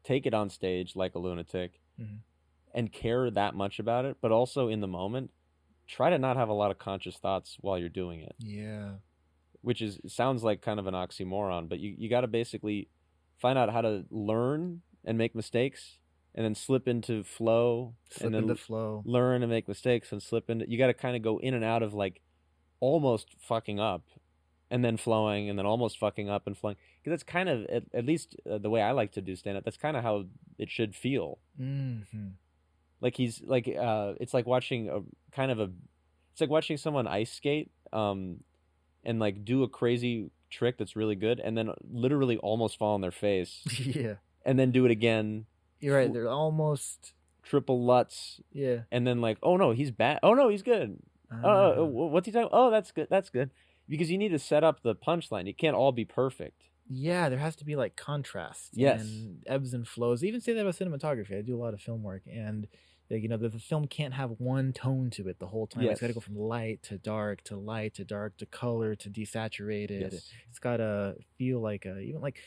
take 0.03 0.25
it 0.25 0.33
on 0.33 0.49
stage 0.49 0.95
like 0.95 1.15
a 1.15 1.19
lunatic, 1.19 1.79
Mhm. 1.99 2.19
and 2.73 2.91
care 2.91 3.31
that 3.31 3.55
much 3.55 3.79
about 3.79 4.05
it. 4.05 4.17
But 4.21 4.31
also 4.31 4.67
in 4.67 4.79
the 4.81 4.87
moment, 4.87 5.31
try 5.87 6.09
to 6.09 6.17
not 6.19 6.37
have 6.37 6.49
a 6.49 6.53
lot 6.53 6.71
of 6.71 6.77
conscious 6.77 7.17
thoughts 7.17 7.57
while 7.61 7.77
you're 7.79 7.89
doing 7.89 8.19
it 8.21 8.35
Yeah. 8.39 8.95
Which 9.63 9.81
is 9.81 9.99
sounds 10.07 10.43
like 10.43 10.61
kind 10.61 10.79
of 10.79 10.85
an 10.85 10.93
oxymoron, 10.93 11.67
but 11.67 11.79
you, 11.79 11.95
you 11.97 12.09
got 12.09 12.21
to 12.21 12.27
basically 12.27 12.87
find 13.39 13.57
out 13.57 13.71
how 13.71 13.81
to 13.81 14.05
learn 14.11 14.81
and 15.03 15.17
make 15.17 15.33
mistakes 15.33 15.97
and 16.35 16.45
then 16.45 16.53
slip 16.55 16.87
into 16.87 17.23
flow 17.23 17.95
Slip 18.11 18.25
and 18.25 18.35
then 18.35 18.43
into 18.43 18.55
flow. 18.55 19.01
learn 19.05 19.41
and 19.43 19.51
make 19.51 19.67
mistakes 19.67 20.11
and 20.11 20.21
slip 20.21 20.49
into 20.49 20.69
you 20.69 20.77
got 20.77 20.87
to 20.87 20.93
kind 20.93 21.15
of 21.15 21.21
go 21.21 21.39
in 21.39 21.53
and 21.53 21.63
out 21.63 21.83
of 21.83 21.93
like 21.93 22.21
almost 22.79 23.35
fucking 23.39 23.79
up 23.79 24.03
and 24.69 24.83
then 24.83 24.97
flowing 24.97 25.49
and 25.49 25.57
then 25.57 25.65
almost 25.65 25.97
fucking 25.99 26.29
up 26.29 26.47
and 26.47 26.57
flowing. 26.57 26.75
Because 27.01 27.11
that's 27.19 27.23
kind 27.31 27.49
of 27.49 27.65
at, 27.65 27.83
at 27.93 28.05
least 28.05 28.35
uh, 28.49 28.57
the 28.57 28.69
way 28.69 28.81
I 28.81 28.91
like 28.91 29.11
to 29.13 29.21
do 29.21 29.35
stand 29.35 29.57
up 29.57 29.63
that's 29.63 29.77
kind 29.77 29.97
of 29.97 30.03
how 30.03 30.25
it 30.57 30.69
should 30.69 30.95
feel. 30.95 31.39
Hmm 31.57 32.01
like 33.03 33.17
he's 33.17 33.41
like 33.45 33.67
uh 33.67 34.13
it's 34.19 34.33
like 34.33 34.47
watching 34.47 34.89
a 34.89 35.01
kind 35.35 35.51
of 35.51 35.59
a 35.59 35.69
it's 36.31 36.39
like 36.41 36.49
watching 36.49 36.77
someone 36.77 37.05
ice 37.05 37.31
skate 37.31 37.69
um 37.91 38.37
and 39.03 39.19
like 39.19 39.43
do 39.45 39.63
a 39.63 39.67
crazy 39.67 40.29
trick 40.49 40.77
that's 40.77 40.95
really 40.95 41.15
good 41.15 41.39
and 41.39 41.57
then 41.57 41.71
literally 41.91 42.37
almost 42.37 42.77
fall 42.77 42.93
on 42.93 43.01
their 43.01 43.11
face 43.11 43.61
yeah. 43.79 44.15
and 44.45 44.57
then 44.59 44.71
do 44.71 44.85
it 44.85 44.91
again 44.91 45.45
You're 45.79 45.97
right. 45.97 46.13
They're 46.13 46.29
almost. 46.29 47.13
triple 47.43 47.83
lutz 47.83 48.39
Yeah. 48.51 48.81
and 48.91 49.05
then 49.07 49.19
like 49.21 49.37
oh 49.43 49.57
no 49.57 49.71
he's 49.71 49.91
bad 49.91 50.19
oh 50.23 50.33
no 50.33 50.49
he's 50.49 50.63
good 50.63 50.97
Ah. 51.31 51.39
oh 51.43 51.81
uh, 51.81 51.85
what's 51.85 52.25
he 52.27 52.31
talking 52.31 52.49
oh 52.51 52.69
that's 52.69 52.91
good 52.91 53.07
that's 53.09 53.29
good 53.31 53.49
because 53.89 54.11
you 54.11 54.17
need 54.19 54.29
to 54.29 54.39
set 54.39 54.63
up 54.63 54.83
the 54.83 54.95
punchline 54.95 55.49
it 55.49 55.57
can't 55.57 55.75
all 55.75 55.91
be 55.91 56.05
perfect 56.05 56.61
Yeah, 56.89 57.29
there 57.29 57.39
has 57.39 57.55
to 57.57 57.65
be 57.65 57.75
like 57.75 57.95
contrast. 57.95 58.71
Yes. 58.73 59.01
And 59.01 59.41
ebbs 59.47 59.73
and 59.73 59.87
flows. 59.87 60.21
I 60.23 60.27
even 60.27 60.41
say 60.41 60.53
that 60.53 60.61
about 60.61 60.75
cinematography. 60.75 61.37
I 61.37 61.41
do 61.41 61.55
a 61.55 61.61
lot 61.65 61.73
of 61.73 61.81
film 61.81 62.03
work 62.03 62.21
and 62.31 62.67
you 63.09 63.27
know, 63.27 63.37
the, 63.37 63.49
the 63.49 63.59
film 63.59 63.87
can't 63.87 64.13
have 64.13 64.31
one 64.39 64.73
tone 64.73 65.09
to 65.11 65.27
it 65.27 65.39
the 65.39 65.47
whole 65.47 65.67
time. 65.67 65.83
It's 65.85 66.01
got 66.01 66.07
to 66.07 66.13
go 66.13 66.19
from 66.19 66.37
light 66.37 66.81
to 66.83 66.97
dark 66.97 67.43
to 67.45 67.55
light 67.57 67.95
to 67.95 68.05
dark 68.05 68.37
to 68.37 68.45
color 68.45 68.95
to 68.95 69.09
desaturated. 69.09 70.11
yes 70.11 70.31
It's 70.49 70.59
got 70.59 70.77
to 70.77 71.15
feel 71.37 71.59
like 71.59 71.85
a, 71.85 71.99
even 71.99 72.21
like 72.21 72.39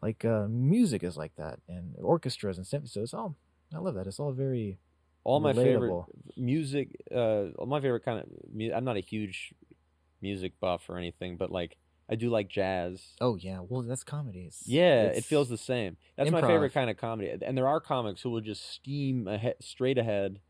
like 0.00 0.24
uh, 0.24 0.46
music 0.48 1.02
is 1.02 1.16
like 1.16 1.34
that 1.36 1.60
and 1.68 1.94
orchestras 2.00 2.58
and 2.58 2.66
symphonies. 2.66 2.92
So 2.92 3.02
it's 3.02 3.14
all 3.14 3.36
I 3.74 3.78
love 3.78 3.94
that. 3.94 4.06
It's 4.06 4.20
all 4.20 4.32
very 4.32 4.78
all 5.24 5.40
my 5.40 5.52
favorite 5.52 6.04
music 6.36 7.00
uh 7.14 7.44
all 7.58 7.66
my 7.66 7.80
favorite 7.80 8.04
kind 8.04 8.18
of 8.18 8.26
i'm 8.74 8.84
not 8.84 8.96
a 8.96 9.00
huge 9.00 9.54
music 10.20 10.52
buff 10.60 10.88
or 10.88 10.98
anything 10.98 11.36
but 11.36 11.50
like 11.50 11.76
i 12.08 12.14
do 12.14 12.30
like 12.30 12.48
jazz. 12.48 13.14
Oh 13.20 13.36
yeah, 13.36 13.60
well 13.66 13.82
that's 13.82 14.04
comedies. 14.04 14.62
yeah 14.66 15.04
it 15.04 15.24
feels 15.24 15.48
the 15.48 15.58
same. 15.58 15.96
That's 16.16 16.30
my 16.30 16.40
favorite 16.40 16.72
kind 16.72 16.90
of 16.90 16.96
comedy 16.96 17.32
and 17.44 17.56
there 17.56 17.68
are 17.68 17.80
comics 17.80 18.22
who 18.22 18.30
will 18.30 18.40
just 18.40 18.70
steam 18.72 19.28
ahead, 19.28 19.56
straight 19.60 19.98
ahead 19.98 20.40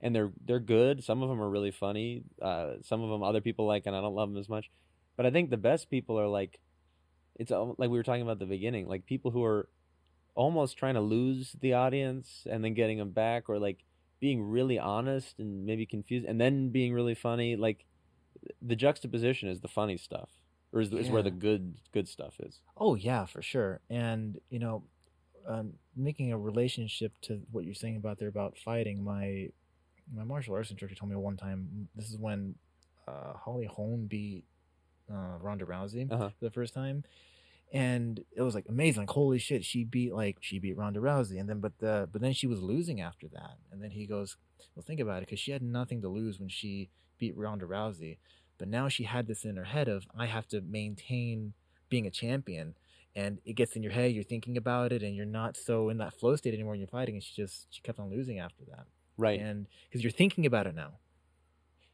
and 0.00 0.14
they're 0.14 0.32
they're 0.44 0.60
good. 0.60 1.04
Some 1.04 1.22
of 1.22 1.28
them 1.28 1.40
are 1.40 1.50
really 1.50 1.70
funny 1.70 2.22
uh 2.40 2.74
some 2.82 3.02
of 3.02 3.10
them 3.10 3.22
other 3.22 3.40
people 3.40 3.66
like 3.66 3.86
and 3.86 3.94
i 3.94 4.00
don't 4.00 4.14
love 4.14 4.30
them 4.30 4.38
as 4.38 4.48
much. 4.48 4.70
But 5.16 5.26
i 5.26 5.30
think 5.30 5.50
the 5.50 5.56
best 5.56 5.90
people 5.90 6.18
are 6.18 6.28
like 6.28 6.58
it's 7.36 7.50
like 7.50 7.76
we 7.78 7.88
were 7.88 8.02
talking 8.02 8.22
about 8.22 8.32
at 8.32 8.38
the 8.38 8.46
beginning 8.46 8.86
like 8.88 9.06
people 9.06 9.30
who 9.30 9.42
are 9.44 9.68
almost 10.34 10.78
trying 10.78 10.94
to 10.94 11.00
lose 11.00 11.56
the 11.60 11.74
audience 11.74 12.46
and 12.50 12.64
then 12.64 12.74
getting 12.74 12.98
them 12.98 13.10
back 13.10 13.48
or 13.48 13.58
like 13.58 13.84
being 14.20 14.42
really 14.42 14.78
honest 14.78 15.38
and 15.38 15.66
maybe 15.66 15.84
confused 15.84 16.26
and 16.26 16.40
then 16.40 16.70
being 16.70 16.92
really 16.92 17.14
funny. 17.14 17.56
Like 17.56 17.84
the 18.60 18.76
juxtaposition 18.76 19.48
is 19.48 19.60
the 19.60 19.68
funny 19.68 19.96
stuff 19.96 20.30
or 20.72 20.80
is, 20.80 20.92
is 20.92 21.10
where 21.10 21.22
the 21.22 21.30
good 21.30 21.74
good 21.92 22.08
stuff 22.08 22.34
is 22.40 22.60
Oh 22.76 22.94
yeah, 22.94 23.26
for 23.26 23.42
sure. 23.42 23.80
And 23.90 24.40
you 24.50 24.58
know, 24.58 24.82
um, 25.46 25.74
making 25.96 26.32
a 26.32 26.38
relationship 26.38 27.12
to 27.22 27.40
what 27.50 27.64
you're 27.64 27.74
saying 27.74 27.96
about 27.96 28.18
there 28.18 28.28
about 28.28 28.56
fighting. 28.58 29.02
My 29.04 29.48
my 30.14 30.24
martial 30.24 30.54
arts 30.54 30.70
instructor 30.70 30.94
told 30.96 31.10
me 31.10 31.16
one 31.16 31.36
time. 31.36 31.88
This 31.94 32.08
is 32.10 32.16
when 32.16 32.54
uh, 33.08 33.34
Holly 33.34 33.66
Holm 33.66 34.06
beat 34.06 34.44
uh, 35.12 35.38
Ronda 35.40 35.64
Rousey 35.64 36.10
Uh-huh. 36.10 36.30
for 36.30 36.44
the 36.44 36.50
first 36.50 36.74
time, 36.74 37.04
and 37.72 38.24
it 38.36 38.42
was 38.42 38.54
like 38.54 38.66
amazing. 38.68 39.02
Like 39.02 39.10
holy 39.10 39.38
shit, 39.38 39.64
she 39.64 39.84
beat 39.84 40.12
like 40.12 40.38
she 40.40 40.58
beat 40.58 40.76
Ronda 40.76 41.00
Rousey, 41.00 41.38
and 41.40 41.48
then 41.48 41.60
but 41.60 41.78
the 41.78 42.08
but 42.12 42.20
then 42.20 42.32
she 42.32 42.46
was 42.46 42.60
losing 42.62 43.00
after 43.00 43.28
that, 43.28 43.56
and 43.70 43.82
then 43.82 43.90
he 43.90 44.06
goes, 44.06 44.36
well 44.74 44.84
think 44.86 45.00
about 45.00 45.18
it, 45.22 45.26
because 45.26 45.40
she 45.40 45.52
had 45.52 45.62
nothing 45.62 46.00
to 46.02 46.08
lose 46.08 46.38
when 46.38 46.48
she 46.48 46.90
beat 47.18 47.36
Ronda 47.36 47.66
Rousey, 47.66 48.18
but 48.58 48.68
now 48.68 48.88
she 48.88 49.04
had 49.04 49.26
this 49.26 49.44
in 49.44 49.56
her 49.56 49.64
head 49.64 49.88
of 49.88 50.06
I 50.16 50.26
have 50.26 50.46
to 50.48 50.60
maintain 50.60 51.54
being 51.88 52.06
a 52.06 52.10
champion 52.10 52.74
and 53.14 53.38
it 53.44 53.52
gets 53.54 53.76
in 53.76 53.82
your 53.82 53.92
head 53.92 54.12
you're 54.12 54.24
thinking 54.24 54.56
about 54.56 54.92
it 54.92 55.02
and 55.02 55.14
you're 55.14 55.26
not 55.26 55.56
so 55.56 55.88
in 55.90 55.98
that 55.98 56.14
flow 56.14 56.34
state 56.36 56.54
anymore 56.54 56.72
when 56.72 56.80
you're 56.80 56.88
fighting 56.88 57.14
and 57.16 57.22
she 57.22 57.34
just 57.34 57.66
she 57.70 57.80
kept 57.82 57.98
on 57.98 58.08
losing 58.10 58.38
after 58.38 58.64
that. 58.70 58.86
Right. 59.18 59.38
And 59.40 59.66
because 59.88 60.02
you're 60.02 60.10
thinking 60.10 60.46
about 60.46 60.66
it 60.66 60.74
now. 60.74 60.92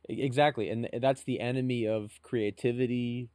Exactly 0.08 0.70
and 0.70 0.88
that's 1.00 1.24
the 1.24 1.40
enemy 1.40 1.86
of 1.86 2.20
creativity 2.22 3.28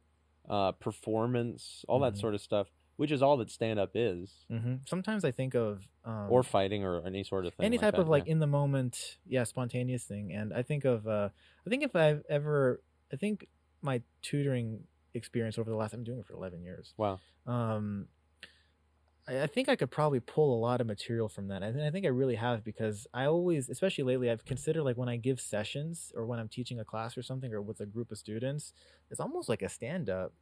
uh 0.48 0.72
performance 0.72 1.84
all 1.88 2.00
that 2.00 2.14
Mhm. 2.14 2.20
sort 2.20 2.34
of 2.34 2.40
stuff 2.40 2.68
which 2.96 3.10
is 3.10 3.22
all 3.22 3.36
that 3.38 3.50
stand 3.50 3.78
up 3.78 3.90
is. 3.94 4.44
Hmm 4.48 4.76
sometimes 4.86 5.24
i 5.24 5.30
think 5.30 5.54
of 5.54 5.88
um, 6.04 6.26
or 6.30 6.42
fighting 6.42 6.84
or 6.84 7.04
any 7.06 7.22
sort 7.24 7.46
of 7.46 7.54
thing 7.54 7.64
any 7.66 7.76
like 7.76 7.82
type 7.82 7.94
that, 7.94 8.00
of 8.02 8.08
like 8.08 8.26
yeah. 8.26 8.32
in 8.32 8.38
the 8.40 8.46
moment 8.46 9.18
yeah 9.26 9.44
spontaneous 9.44 10.04
thing 10.04 10.32
and 10.32 10.52
i 10.52 10.62
think 10.62 10.84
of 10.84 11.06
uh 11.06 11.28
i 11.66 11.70
think 11.70 11.82
if 11.82 11.94
i've 11.96 12.22
ever 12.28 12.80
i 13.14 13.16
think 13.16 13.46
my 13.80 14.02
tutoring 14.20 14.80
experience 15.14 15.58
over 15.58 15.70
the 15.70 15.76
last 15.76 15.94
i'm 15.94 16.04
doing 16.04 16.18
it 16.18 16.26
for 16.26 16.34
11 16.34 16.62
years 16.62 16.92
wow 16.96 17.18
um 17.46 18.08
I, 19.26 19.42
I 19.42 19.46
think 19.46 19.68
I 19.68 19.76
could 19.76 19.90
probably 19.90 20.20
pull 20.20 20.54
a 20.56 20.60
lot 20.60 20.80
of 20.80 20.86
material 20.86 21.28
from 21.28 21.48
that. 21.48 21.62
I, 21.62 21.72
th- 21.72 21.84
I 21.84 21.90
think 21.90 22.04
I 22.04 22.10
really 22.10 22.34
have 22.34 22.64
because 22.64 23.06
I 23.14 23.24
always, 23.26 23.68
especially 23.68 24.04
lately, 24.04 24.30
I've 24.30 24.44
considered 24.44 24.82
like 24.82 24.96
when 24.96 25.08
I 25.08 25.16
give 25.16 25.40
sessions 25.40 26.12
or 26.14 26.26
when 26.26 26.38
I'm 26.38 26.48
teaching 26.48 26.78
a 26.78 26.84
class 26.84 27.16
or 27.16 27.22
something 27.22 27.52
or 27.52 27.62
with 27.62 27.80
a 27.80 27.86
group 27.86 28.10
of 28.10 28.18
students, 28.18 28.72
it's 29.10 29.20
almost 29.20 29.48
like 29.48 29.62
a 29.62 29.68
stand 29.68 30.10
up 30.10 30.32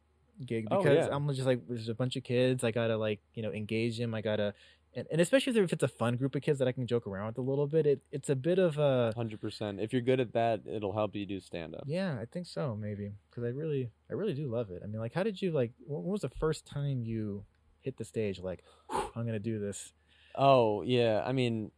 gig 0.45 0.67
Oh, 0.71 0.77
because 0.83 1.07
yeah. 1.07 1.15
I'm 1.15 1.27
just 1.33 1.45
like, 1.45 1.61
there's 1.67 1.89
a 1.89 1.95
bunch 1.95 2.15
of 2.15 2.23
kids. 2.23 2.63
I 2.63 2.71
got 2.71 2.87
to 2.87 2.97
like, 2.97 3.21
you 3.35 3.43
know, 3.43 3.53
engage 3.53 3.97
them. 3.97 4.13
I 4.13 4.21
got 4.21 4.37
to, 4.37 4.53
and, 4.95 5.07
and 5.11 5.21
especially 5.21 5.59
if 5.59 5.73
it's 5.73 5.83
a 5.83 5.87
fun 5.87 6.17
group 6.17 6.35
of 6.35 6.41
kids 6.41 6.59
that 6.59 6.67
I 6.67 6.71
can 6.71 6.85
joke 6.85 7.07
around 7.07 7.27
with 7.27 7.37
a 7.37 7.41
little 7.41 7.67
bit, 7.67 7.85
it, 7.85 8.01
it's 8.11 8.29
a 8.29 8.35
bit 8.35 8.59
of 8.59 8.77
a, 8.77 9.13
100% 9.15 9.81
if 9.81 9.93
you're 9.93 10.01
good 10.01 10.19
at 10.19 10.33
that 10.33 10.61
it'll 10.67 10.93
help 10.93 11.15
you 11.15 11.25
do 11.25 11.39
stand 11.39 11.75
up 11.75 11.83
yeah, 11.93 12.17
I 12.19 12.25
think 12.25 12.47
so, 12.47 12.75
maybe. 12.75 13.11
Because 13.29 13.43
I 13.43 13.49
really, 13.49 13.91
I 14.09 14.13
really 14.13 14.33
do 14.33 14.47
love 14.47 14.71
it. 14.71 14.81
I 14.83 14.87
mean, 14.87 14.99
like, 14.99 15.13
how 15.13 15.23
did 15.23 15.41
you 15.41 15.51
like? 15.51 15.71
When 15.85 16.03
was 16.03 16.21
the 16.21 16.29
first 16.29 16.65
time 16.65 17.03
you 17.03 17.45
hit 17.81 17.97
the 17.97 18.05
stage? 18.05 18.39
Like, 18.39 18.63
I'm 18.89 19.25
gonna 19.25 19.39
do 19.39 19.59
this. 19.59 19.93
Oh 20.35 20.81
yeah, 20.81 21.23
I 21.25 21.31
mean, 21.31 21.71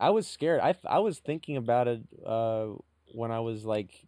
I 0.00 0.10
was 0.10 0.26
scared. 0.26 0.60
I, 0.60 0.74
I 0.86 1.00
was 1.00 1.18
thinking 1.18 1.56
about 1.56 1.88
it 1.88 2.00
uh, 2.24 2.68
when 3.12 3.30
I 3.30 3.40
was 3.40 3.64
like 3.64 4.06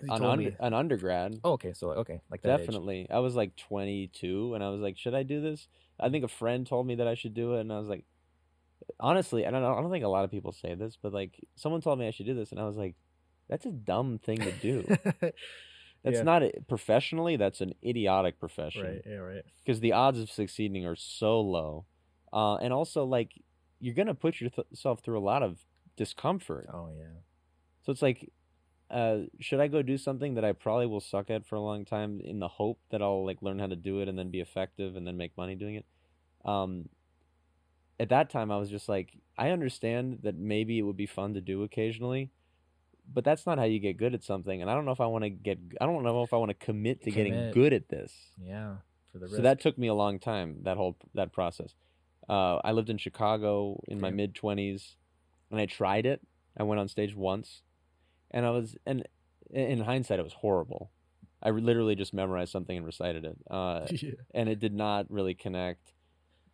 an, 0.00 0.24
under, 0.24 0.56
an 0.60 0.74
undergrad. 0.74 1.40
Oh, 1.44 1.52
okay, 1.52 1.72
so 1.72 1.90
okay, 1.90 2.20
like 2.30 2.42
that 2.42 2.60
age. 2.60 2.66
Definitely, 2.66 3.06
I 3.10 3.18
was 3.18 3.34
like 3.34 3.56
22, 3.56 4.54
and 4.54 4.64
I 4.64 4.70
was 4.70 4.80
like, 4.80 4.96
should 4.96 5.14
I 5.14 5.22
do 5.22 5.40
this? 5.40 5.68
I 6.00 6.08
think 6.08 6.24
a 6.24 6.28
friend 6.28 6.66
told 6.66 6.86
me 6.86 6.96
that 6.96 7.08
I 7.08 7.14
should 7.14 7.34
do 7.34 7.54
it, 7.54 7.60
and 7.60 7.72
I 7.72 7.78
was 7.78 7.88
like, 7.88 8.04
honestly, 8.98 9.46
I 9.46 9.50
don't. 9.50 9.62
I 9.62 9.80
don't 9.80 9.90
think 9.90 10.04
a 10.04 10.08
lot 10.08 10.24
of 10.24 10.30
people 10.30 10.52
say 10.52 10.74
this, 10.74 10.96
but 11.00 11.12
like 11.12 11.38
someone 11.56 11.80
told 11.80 11.98
me 11.98 12.06
I 12.08 12.10
should 12.10 12.26
do 12.26 12.34
this, 12.34 12.50
and 12.50 12.60
I 12.60 12.64
was 12.64 12.76
like, 12.76 12.94
that's 13.48 13.66
a 13.66 13.70
dumb 13.72 14.18
thing 14.18 14.38
to 14.38 14.52
do. 14.52 14.86
That's 16.04 16.16
Yeah. 16.16 16.22
not 16.24 16.42
a, 16.42 16.52
professionally. 16.66 17.36
That's 17.36 17.60
an 17.60 17.74
idiotic 17.84 18.40
profession. 18.40 18.82
right, 18.82 19.02
yeah, 19.06 19.16
right. 19.18 19.44
because 19.64 19.78
the 19.78 19.92
odds 19.92 20.18
of 20.18 20.30
succeeding 20.30 20.84
are 20.84 20.96
so 20.96 21.40
low 21.40 21.84
uh, 22.32 22.56
and 22.56 22.72
also 22.72 23.04
like 23.04 23.30
you're 23.78 23.94
gonna 23.94 24.14
put 24.14 24.40
yourself 24.40 24.98
through 25.00 25.18
a 25.18 25.22
lot 25.22 25.44
of 25.44 25.58
discomfort 25.96 26.66
Oh 26.72 26.88
yeah. 26.96 27.20
so 27.84 27.92
it's 27.92 28.02
like 28.02 28.32
uh, 28.92 29.18
should 29.40 29.60
I 29.60 29.68
go 29.68 29.82
do 29.82 29.96
something 29.96 30.34
that 30.34 30.44
I 30.44 30.52
probably 30.52 30.86
will 30.86 31.00
suck 31.00 31.30
at 31.30 31.46
for 31.46 31.56
a 31.56 31.60
long 31.60 31.84
time 31.84 32.20
in 32.22 32.38
the 32.38 32.48
hope 32.48 32.78
that 32.90 33.00
I'll 33.00 33.24
like 33.24 33.40
learn 33.40 33.58
how 33.58 33.66
to 33.66 33.76
do 33.76 34.00
it 34.00 34.08
and 34.08 34.18
then 34.18 34.30
be 34.30 34.40
effective 34.40 34.96
and 34.96 35.06
then 35.06 35.16
make 35.16 35.36
money 35.36 35.54
doing 35.54 35.76
it? 35.76 35.86
Um, 36.44 36.88
at 37.98 38.10
that 38.10 38.30
time, 38.30 38.50
I 38.50 38.56
was 38.58 38.68
just 38.68 38.88
like, 38.88 39.16
I 39.38 39.50
understand 39.50 40.18
that 40.24 40.36
maybe 40.36 40.78
it 40.78 40.82
would 40.82 40.96
be 40.96 41.06
fun 41.06 41.34
to 41.34 41.40
do 41.40 41.62
occasionally, 41.62 42.30
but 43.12 43.24
that's 43.24 43.46
not 43.46 43.58
how 43.58 43.64
you 43.64 43.78
get 43.78 43.96
good 43.96 44.14
at 44.14 44.22
something. 44.24 44.60
And 44.60 44.70
I 44.70 44.74
don't 44.74 44.84
know 44.84 44.92
if 44.92 45.00
I 45.00 45.06
want 45.06 45.24
to 45.24 45.30
get, 45.30 45.58
I 45.80 45.86
don't 45.86 46.02
know 46.02 46.22
if 46.22 46.32
I 46.32 46.36
want 46.36 46.50
to 46.50 46.66
commit 46.66 47.02
to 47.04 47.10
getting 47.10 47.50
good 47.52 47.72
at 47.72 47.88
this. 47.88 48.12
Yeah. 48.38 48.76
For 49.12 49.18
the 49.18 49.28
So 49.28 49.42
that 49.42 49.60
took 49.60 49.78
me 49.78 49.86
a 49.88 49.94
long 49.94 50.18
time. 50.18 50.58
That 50.62 50.76
whole 50.76 50.96
that 51.14 51.32
process. 51.32 51.74
Uh, 52.28 52.56
I 52.64 52.72
lived 52.72 52.88
in 52.88 52.98
Chicago 52.98 53.80
in 53.88 54.00
my 54.00 54.10
mid 54.10 54.34
twenties, 54.34 54.96
and 55.50 55.60
I 55.60 55.66
tried 55.66 56.06
it. 56.06 56.20
I 56.56 56.62
went 56.62 56.80
on 56.80 56.88
stage 56.88 57.14
once, 57.14 57.62
and 58.32 58.46
I 58.46 58.50
was 58.50 58.76
and 58.86 59.06
in 59.50 59.80
hindsight, 59.80 60.18
it 60.18 60.24
was 60.24 60.32
horrible. 60.34 60.90
I 61.42 61.50
literally 61.50 61.96
just 61.96 62.14
memorized 62.14 62.52
something 62.52 62.76
and 62.76 62.86
recited 62.86 63.24
it, 63.24 63.36
uh, 63.50 63.86
yeah. 63.90 64.12
and 64.34 64.48
it 64.48 64.60
did 64.60 64.74
not 64.74 65.06
really 65.10 65.34
connect. 65.34 65.92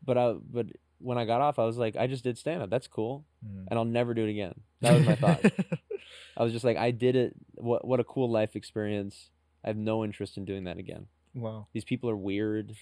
But 0.05 0.17
I 0.19 0.35
but 0.51 0.67
when 0.99 1.19
I 1.19 1.25
got 1.25 1.41
off, 1.41 1.59
I 1.59 1.65
was 1.65 1.77
like, 1.77 1.97
I 1.97 2.07
just 2.07 2.25
did 2.25 2.39
stand 2.39 2.63
up. 2.63 2.71
That's 2.71 2.89
cool, 2.89 3.25
Mm. 3.47 3.67
and 3.69 3.79
I'll 3.79 3.85
never 3.85 4.15
do 4.15 4.25
it 4.25 4.31
again. 4.31 4.55
That 4.81 4.95
was 4.95 5.07
my 5.07 5.15
thought. 5.15 5.45
I 6.37 6.43
was 6.43 6.53
just 6.53 6.65
like, 6.65 6.77
I 6.77 6.91
did 6.91 7.17
it. 7.17 7.35
What 7.55 7.87
what 7.87 8.01
a 8.01 8.05
cool 8.05 8.31
life 8.31 8.57
experience. 8.57 9.31
I 9.65 9.69
have 9.69 9.77
no 9.77 10.05
interest 10.05 10.37
in 10.37 10.45
doing 10.45 10.65
that 10.65 10.79
again 10.79 11.07
wow. 11.35 11.67
these 11.73 11.85
people 11.85 12.11
are 12.11 12.17
weird. 12.17 12.75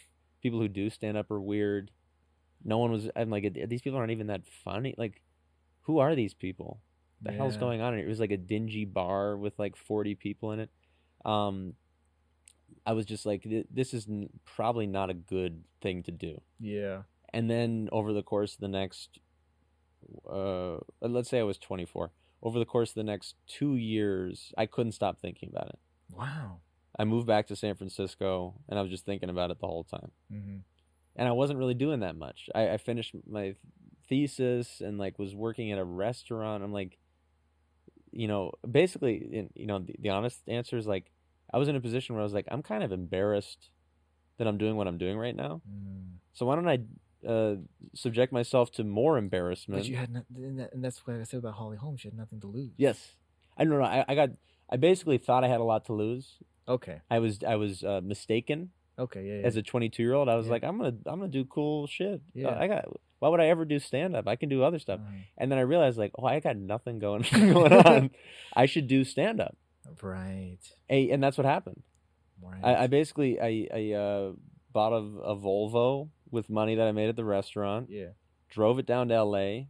People 0.43 0.61
who 0.61 0.69
do 0.69 0.91
stand 0.91 1.17
up 1.17 1.31
are 1.31 1.41
weird. 1.41 1.91
No 2.65 2.79
one 2.79 2.91
was. 2.91 3.09
I'm 3.17 3.31
like, 3.31 3.53
these 3.69 3.83
people 3.83 3.99
aren't 3.99 4.13
even 4.13 4.29
that 4.29 4.43
funny. 4.65 4.95
Like, 4.97 5.23
who 5.83 5.99
are 5.99 6.15
these 6.15 6.35
people? 6.35 6.81
The 7.23 7.33
hell's 7.33 7.57
going 7.57 7.81
on? 7.81 7.95
here? 7.95 8.05
It 8.05 8.09
was 8.09 8.21
like 8.21 8.31
a 8.31 8.37
dingy 8.37 8.85
bar 8.85 9.37
with 9.37 9.59
like 9.59 9.77
40 9.77 10.15
people 10.15 10.53
in 10.53 10.61
it. 10.61 10.71
Um, 11.25 11.75
I 12.85 12.93
was 12.93 13.07
just 13.07 13.27
like, 13.27 13.47
this 13.71 13.95
is 13.95 14.07
n- 14.09 14.29
probably 14.45 14.87
not 14.87 15.11
a 15.11 15.15
good 15.15 15.65
thing 15.81 16.03
to 16.05 16.13
do. 16.13 16.41
Yeah. 16.61 17.03
And 17.33 17.51
then 17.51 17.89
over 17.91 18.13
the 18.13 18.23
course 18.23 18.55
of 18.55 18.61
the 18.61 18.69
next, 18.69 19.19
uh, 20.31 20.77
let's 21.01 21.29
say 21.29 21.41
I 21.41 21.45
was 21.45 21.59
24. 21.59 22.11
Over 22.43 22.59
the 22.59 22.65
course 22.65 22.91
of 22.91 22.95
the 22.97 23.03
next 23.05 23.35
two 23.47 23.77
years, 23.77 24.53
I 24.57 24.67
couldn't 24.67 24.93
stop 24.93 25.19
thinking 25.21 25.49
about 25.51 25.69
it. 25.71 25.79
Wow. 26.13 26.59
I 26.99 27.05
moved 27.05 27.27
back 27.27 27.47
to 27.49 27.57
San 27.57 27.75
Francisco, 27.75 28.55
and 28.69 28.79
I 28.79 28.83
was 28.83 28.91
just 28.91 29.05
thinking 29.05 29.31
about 29.31 29.51
it 29.51 29.59
the 29.61 29.67
whole 29.67 29.85
time. 29.85 30.11
hmm 30.31 30.57
and 31.19 31.27
I 31.27 31.33
wasn't 31.33 31.59
really 31.59 31.73
doing 31.73 32.01
that 32.01 32.15
much. 32.15 32.51
I, 32.55 32.69
I 32.73 32.77
finished 32.77 33.15
my 33.27 33.55
thesis 34.07 34.83
and 34.83 34.99
like 34.99 35.19
was 35.19 35.35
working 35.35 35.73
at 35.73 35.79
a 35.79 35.85
restaurant. 35.85 36.63
I'm 36.63 36.75
like, 36.75 36.99
you 38.17 38.29
know, 38.29 38.53
basically, 38.71 39.17
in, 39.33 39.51
you 39.55 39.67
know, 39.67 39.79
the, 39.79 39.95
the 39.99 40.09
honest 40.11 40.41
answer 40.49 40.77
is 40.77 40.87
like, 40.87 41.11
I 41.53 41.59
was 41.59 41.69
in 41.69 41.77
a 41.77 41.81
position 41.81 42.15
where 42.15 42.23
I 42.23 42.25
was 42.25 42.33
like, 42.35 42.47
I'm 42.51 42.63
kind 42.63 42.83
of 42.83 42.93
embarrassed 42.93 43.71
that 44.39 44.47
I'm 44.47 44.59
doing 44.59 44.77
what 44.77 44.87
I'm 44.89 44.99
doing 44.99 45.17
right 45.19 45.35
now. 45.35 45.61
Mm. 45.69 46.17
So 46.35 46.47
why 46.47 46.57
don't 46.57 46.69
I 46.69 46.79
uh, 47.27 47.57
subject 47.95 48.33
myself 48.33 48.71
to 48.73 48.85
more 48.85 49.17
embarrassment? 49.19 49.81
But 49.83 49.89
you 49.89 49.97
had, 49.97 50.11
not, 50.13 50.25
and, 50.35 50.59
that, 50.59 50.73
and 50.73 50.85
that's 50.85 51.07
what 51.07 51.17
I 51.17 51.23
said 51.23 51.39
about 51.39 51.55
Holly 51.55 51.77
Holm's. 51.77 52.05
You 52.05 52.11
had 52.11 52.19
nothing 52.19 52.41
to 52.41 52.47
lose. 52.47 52.73
yes, 52.77 53.13
I 53.57 53.65
don't 53.65 53.79
know. 53.79 53.85
I, 53.85 54.05
I 54.09 54.15
got. 54.15 54.31
I 54.69 54.77
basically 54.77 55.19
thought 55.19 55.45
I 55.45 55.49
had 55.49 55.61
a 55.61 55.65
lot 55.65 55.85
to 55.87 55.93
lose. 55.93 56.35
Okay. 56.69 57.01
I 57.11 57.21
was 57.21 57.39
I 57.47 57.55
was 57.57 57.85
uh, 57.85 58.01
mistaken 58.03 58.71
Okay. 58.99 59.23
Yeah. 59.25 59.35
yeah. 59.41 59.47
as 59.47 59.57
a 59.57 59.63
22 59.63 60.03
year 60.03 60.15
old. 60.15 60.29
I 60.29 60.35
was 60.35 60.47
Yeah. 60.47 60.53
like, 60.53 60.65
I'm 60.65 60.77
gonna 60.79 60.97
I'm 61.07 61.21
gonna 61.21 61.29
do 61.29 61.45
cool 61.45 61.87
shit. 61.87 62.21
Yeah. 62.35 62.49
Uh, 62.49 62.59
I 62.59 62.67
got. 62.67 62.85
Why 63.19 63.29
would 63.31 63.41
I 63.41 63.47
ever 63.47 63.65
do 63.65 63.79
stand 63.79 64.15
up? 64.15 64.29
I 64.29 64.37
can 64.37 64.49
do 64.49 64.63
other 64.63 64.79
stuff. 64.79 65.01
Uh, 65.01 65.11
And 65.39 65.51
then 65.51 65.59
I 65.59 65.63
realized 65.63 65.99
like, 65.99 66.13
oh, 66.19 66.27
I 66.27 66.41
got 66.41 66.57
nothing 66.57 66.99
going 66.99 67.23
going 67.33 67.73
on. 67.73 68.11
I 68.55 68.67
should 68.67 68.89
do 68.89 69.05
stand 69.05 69.41
up. 69.41 69.57
right. 70.03 70.59
And 70.89 71.23
that's 71.23 71.39
what 71.39 71.47
happened. 71.47 71.83
Right. 72.43 72.61
I, 72.63 72.85
I 72.85 72.87
basically 72.87 73.41
I 73.41 73.67
I 73.73 73.93
uh, 73.93 74.33
bought 74.73 74.93
a, 74.93 74.97
a 75.33 75.37
Volvo 75.37 76.11
with 76.31 76.51
money 76.51 76.75
that 76.75 76.87
I 76.87 76.93
made 76.93 77.09
at 77.09 77.17
the 77.17 77.25
restaurant. 77.25 77.89
yeah. 77.91 78.09
Drove 78.51 78.79
it 78.79 78.87
down 78.87 79.09
to 79.09 79.15
L.A. 79.15 79.69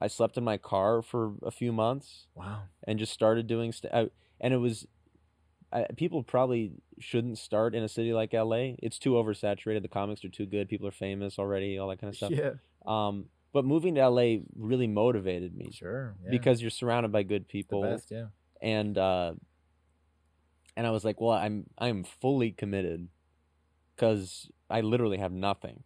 I 0.00 0.06
slept 0.06 0.36
in 0.38 0.44
my 0.44 0.56
car 0.58 1.02
for 1.02 1.34
a 1.42 1.50
few 1.50 1.72
months 1.72 2.26
Wow. 2.34 2.62
and 2.86 2.98
just 2.98 3.12
started 3.12 3.46
doing 3.48 3.72
st- 3.72 3.92
and 4.40 4.54
it 4.54 4.58
was 4.58 4.86
I, 5.72 5.84
people 5.96 6.22
probably 6.22 6.72
shouldn't 6.98 7.36
start 7.38 7.74
in 7.74 7.82
a 7.82 7.88
city 7.88 8.12
like 8.14 8.32
LA. 8.32 8.74
It's 8.78 8.98
too 8.98 9.12
oversaturated. 9.12 9.82
The 9.82 9.88
comics 9.88 10.24
are 10.24 10.30
too 10.30 10.46
good. 10.46 10.68
People 10.68 10.86
are 10.88 10.92
famous 10.92 11.38
already. 11.38 11.76
All 11.78 11.88
that 11.88 12.00
kind 12.00 12.08
of 12.10 12.16
stuff. 12.16 12.30
Yeah. 12.30 12.52
Um, 12.86 13.26
but 13.52 13.64
moving 13.64 13.94
to 13.96 14.08
LA 14.08 14.38
really 14.56 14.86
motivated 14.86 15.54
me 15.56 15.70
Sure. 15.72 16.14
Yeah. 16.22 16.30
because 16.30 16.60
you're 16.60 16.70
surrounded 16.70 17.12
by 17.12 17.22
good 17.22 17.42
the 17.42 17.46
people, 17.46 17.82
best. 17.82 18.10
Yeah. 18.10 18.26
and 18.62 18.96
uh, 18.96 19.32
and 20.76 20.86
I 20.86 20.90
was 20.90 21.04
like, 21.04 21.20
well, 21.20 21.32
I'm 21.32 21.66
I'm 21.78 22.04
fully 22.04 22.50
committed 22.52 23.08
because 23.96 24.48
I 24.70 24.80
literally 24.82 25.18
have 25.18 25.32
nothing. 25.32 25.82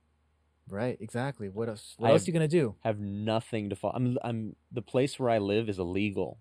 Right. 0.68 0.96
Exactly. 1.00 1.48
What 1.48 1.68
else? 1.68 1.94
What 1.98 2.08
I 2.08 2.12
else 2.12 2.22
have- 2.22 2.28
you 2.28 2.32
gonna 2.34 2.48
do? 2.48 2.74
Have 2.80 2.98
nothing 3.00 3.70
to 3.70 3.76
fall. 3.76 3.92
I'm 3.94 4.18
I'm 4.22 4.56
the 4.70 4.82
place 4.82 5.18
where 5.18 5.30
I 5.30 5.38
live 5.38 5.68
is 5.68 5.78
illegal. 5.78 6.38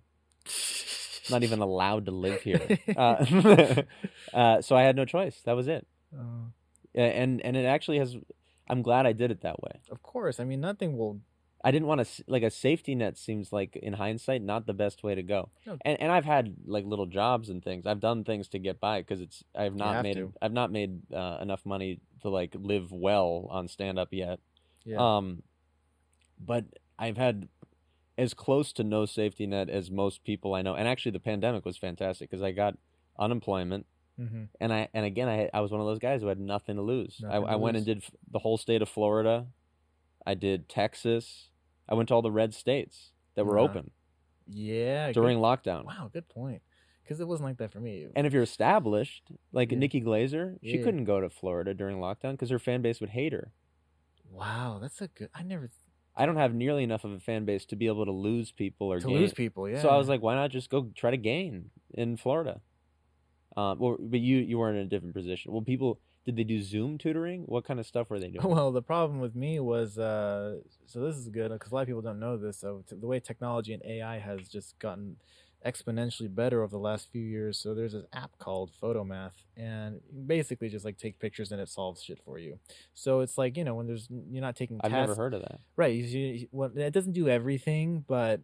Not 1.30 1.44
even 1.44 1.60
allowed 1.60 2.06
to 2.08 2.12
live 2.12 2.42
here. 2.42 2.62
Uh, 2.98 3.84
uh, 4.34 4.62
so 4.62 4.76
I 4.76 4.82
had 4.84 4.96
no 4.96 5.06
choice. 5.06 5.40
That 5.46 5.54
was 5.56 5.68
it. 5.68 5.88
Uh, 6.14 6.50
And 6.96 7.42
and 7.42 7.56
it 7.56 7.66
actually 7.66 8.00
has. 8.00 8.16
I'm 8.72 8.82
glad 8.82 9.06
I 9.06 9.14
did 9.14 9.32
it 9.32 9.42
that 9.42 9.62
way. 9.62 9.82
of 9.92 10.02
course. 10.02 10.40
I 10.40 10.46
mean, 10.46 10.62
nothing 10.62 10.98
will. 10.98 11.20
I 11.64 11.70
didn't 11.70 11.88
want 11.88 12.06
to 12.06 12.24
like 12.28 12.42
a 12.42 12.50
safety 12.50 12.96
net. 12.96 13.18
Seems 13.18 13.54
like 13.54 13.76
in 13.76 13.94
hindsight 13.94 14.42
not 14.42 14.66
the 14.66 14.74
best 14.74 15.04
way 15.04 15.14
to 15.14 15.22
go. 15.22 15.50
No. 15.68 15.78
And 15.86 16.02
and 16.02 16.12
I've 16.12 16.26
had 16.26 16.56
like 16.66 16.86
little 16.86 17.06
jobs 17.06 17.50
and 17.50 17.64
things. 17.64 17.86
I've 17.86 18.00
done 18.00 18.24
things 18.24 18.48
to 18.50 18.60
get 18.60 18.80
by 18.80 19.02
because 19.02 19.22
it's 19.22 19.44
I've 19.56 19.76
not 19.76 20.02
made 20.02 20.16
to. 20.16 20.34
I've 20.42 20.54
not 20.54 20.72
made 20.72 21.02
uh, 21.14 21.38
enough 21.42 21.66
money 21.66 22.00
to 22.22 22.30
like 22.30 22.56
live 22.58 22.92
well 22.92 23.48
on 23.52 23.68
stand 23.68 24.00
up 24.00 24.10
yet. 24.12 24.40
Yeah. 24.86 25.18
Um, 25.18 25.44
but 26.44 26.66
I've 26.98 27.18
had 27.18 27.48
as 28.18 28.34
close 28.34 28.74
to 28.74 28.84
no 28.84 29.06
safety 29.06 29.46
net 29.46 29.70
as 29.70 29.92
most 29.92 30.24
people 30.24 30.54
I 30.56 30.62
know. 30.62 30.76
And 30.76 30.88
actually, 30.88 31.12
the 31.12 31.20
pandemic 31.20 31.66
was 31.66 31.78
fantastic 31.78 32.30
because 32.30 32.44
I 32.44 32.52
got 32.52 32.78
unemployment. 33.20 33.86
Hmm 34.18 34.44
and 34.60 34.74
I 34.74 34.88
and 34.94 35.06
again 35.06 35.28
I 35.30 35.50
I 35.54 35.62
was 35.62 35.72
one 35.72 35.82
of 35.82 35.88
those 35.88 36.00
guys 36.00 36.22
who 36.22 36.28
had 36.28 36.40
nothing 36.40 36.76
to 36.76 36.82
lose. 36.82 37.20
Nothing 37.22 37.38
I, 37.38 37.40
to 37.48 37.52
I 37.54 37.56
went 37.56 37.76
lose. 37.78 37.88
and 37.88 38.02
did 38.02 38.12
the 38.32 38.40
whole 38.40 38.58
state 38.58 38.82
of 38.82 38.90
Florida. 38.90 39.48
I 40.26 40.34
did 40.36 40.70
Texas. 40.70 41.50
I 41.90 41.94
went 41.96 42.10
to 42.10 42.16
all 42.16 42.22
the 42.22 42.32
red 42.32 42.54
states 42.54 43.12
that 43.36 43.46
were 43.46 43.58
Wow. 43.58 43.64
open 43.64 43.92
Yeah. 44.48 45.08
good- 45.08 45.14
during 45.14 45.40
lockdown. 45.40 45.86
Wow. 45.86 46.10
Good 46.14 46.28
point. 46.30 46.62
Because 47.04 47.20
it 47.20 47.28
wasn't 47.28 47.50
like 47.50 47.58
that 47.58 47.72
for 47.72 47.80
me. 47.80 48.08
And 48.16 48.28
if 48.28 48.32
you're 48.34 48.44
established, 48.44 49.24
like 49.52 49.72
Yeah. 49.72 49.80
Nikki 49.80 50.02
Glazer, 50.02 50.60
she 50.64 50.78
Yeah. 50.78 50.84
couldn't 50.84 51.06
go 51.06 51.20
to 51.20 51.30
Florida 51.30 51.74
during 51.74 51.98
lockdown 51.98 52.34
because 52.34 52.50
her 52.52 52.60
fan 52.60 52.82
base 52.82 53.00
would 53.02 53.10
hate 53.12 53.34
her. 53.34 53.52
wow. 54.30 54.78
That's 54.80 55.02
a 55.02 55.08
good. 55.08 55.30
I 55.34 55.44
never 55.44 55.70
I 56.16 56.26
don't 56.26 56.36
have 56.38 56.54
nearly 56.54 56.84
enough 56.84 57.04
of 57.06 57.12
a 57.12 57.20
fan 57.20 57.46
base 57.46 57.66
to 57.68 57.76
be 57.78 57.88
able 57.88 58.06
to 58.06 58.12
lose 58.12 58.52
people 58.52 58.92
or 58.92 59.00
to 59.00 59.08
gain. 59.08 59.16
lose 59.18 59.34
people. 59.34 59.68
Yeah. 59.70 59.82
So 59.82 59.90
I 59.90 59.98
was 59.98 60.08
like, 60.10 60.22
why 60.22 60.36
not 60.36 60.52
just 60.52 60.70
go 60.70 60.90
try 60.94 61.10
to 61.12 61.18
gain 61.18 61.72
in 61.94 62.18
Florida? 62.18 62.62
Um, 63.58 63.80
well, 63.80 63.98
but 64.00 64.20
you 64.20 64.38
you 64.38 64.58
were 64.58 64.70
in 64.70 64.78
a 64.78 64.86
different 64.86 65.14
position. 65.14 65.52
Well, 65.52 65.62
people 65.62 66.00
did 66.26 66.36
they 66.36 66.44
do 66.44 66.62
Zoom 66.62 66.98
tutoring? 66.98 67.44
What 67.48 67.66
kind 67.66 67.80
of 67.80 67.86
stuff 67.86 68.10
were 68.10 68.20
they 68.20 68.30
doing? 68.30 68.48
Well, 68.48 68.72
the 68.72 68.82
problem 68.82 69.20
with 69.20 69.36
me 69.36 69.60
was, 69.60 69.98
uh, 69.98 70.60
so 70.86 71.02
this 71.02 71.16
is 71.16 71.28
good 71.30 71.52
because 71.52 71.72
a 71.72 71.76
lot 71.76 71.82
of 71.82 71.88
people 71.88 72.02
don't 72.02 72.20
know 72.20 72.38
this. 72.38 72.60
So 72.60 72.84
t- 72.88 72.96
the 72.96 73.08
way 73.08 73.20
technology 73.20 73.74
and 73.74 73.84
AI 73.84 74.20
has 74.20 74.48
just 74.48 74.78
gotten 74.80 75.18
exponentially 75.66 76.34
better 76.34 76.64
over 76.64 76.72
the 76.72 76.80
last 76.80 77.12
few 77.12 77.22
years. 77.22 77.58
So 77.58 77.74
there's 77.74 77.94
this 77.94 78.06
app 78.14 78.32
called 78.40 78.72
Photomath, 78.82 79.34
and 79.58 80.02
basically 80.26 80.70
just 80.70 80.86
like 80.86 80.98
take 80.98 81.20
pictures 81.20 81.52
and 81.52 81.62
it 81.62 81.70
solves 81.70 82.04
shit 82.04 82.20
for 82.24 82.40
you. 82.40 82.60
So 82.94 83.22
it's 83.22 83.38
like 83.38 83.58
you 83.58 83.64
know 83.64 83.76
when 83.76 83.88
there's 83.88 84.08
you're 84.10 84.42
not 84.42 84.56
taking 84.56 84.80
I've 84.84 84.92
never 84.92 85.16
heard 85.16 85.34
of 85.34 85.42
that. 85.42 85.60
right? 85.76 85.94
You, 85.94 86.04
you, 86.04 86.48
well, 86.52 86.72
it 86.76 86.94
doesn't 86.94 87.14
do 87.14 87.28
everything, 87.30 88.04
but 88.08 88.42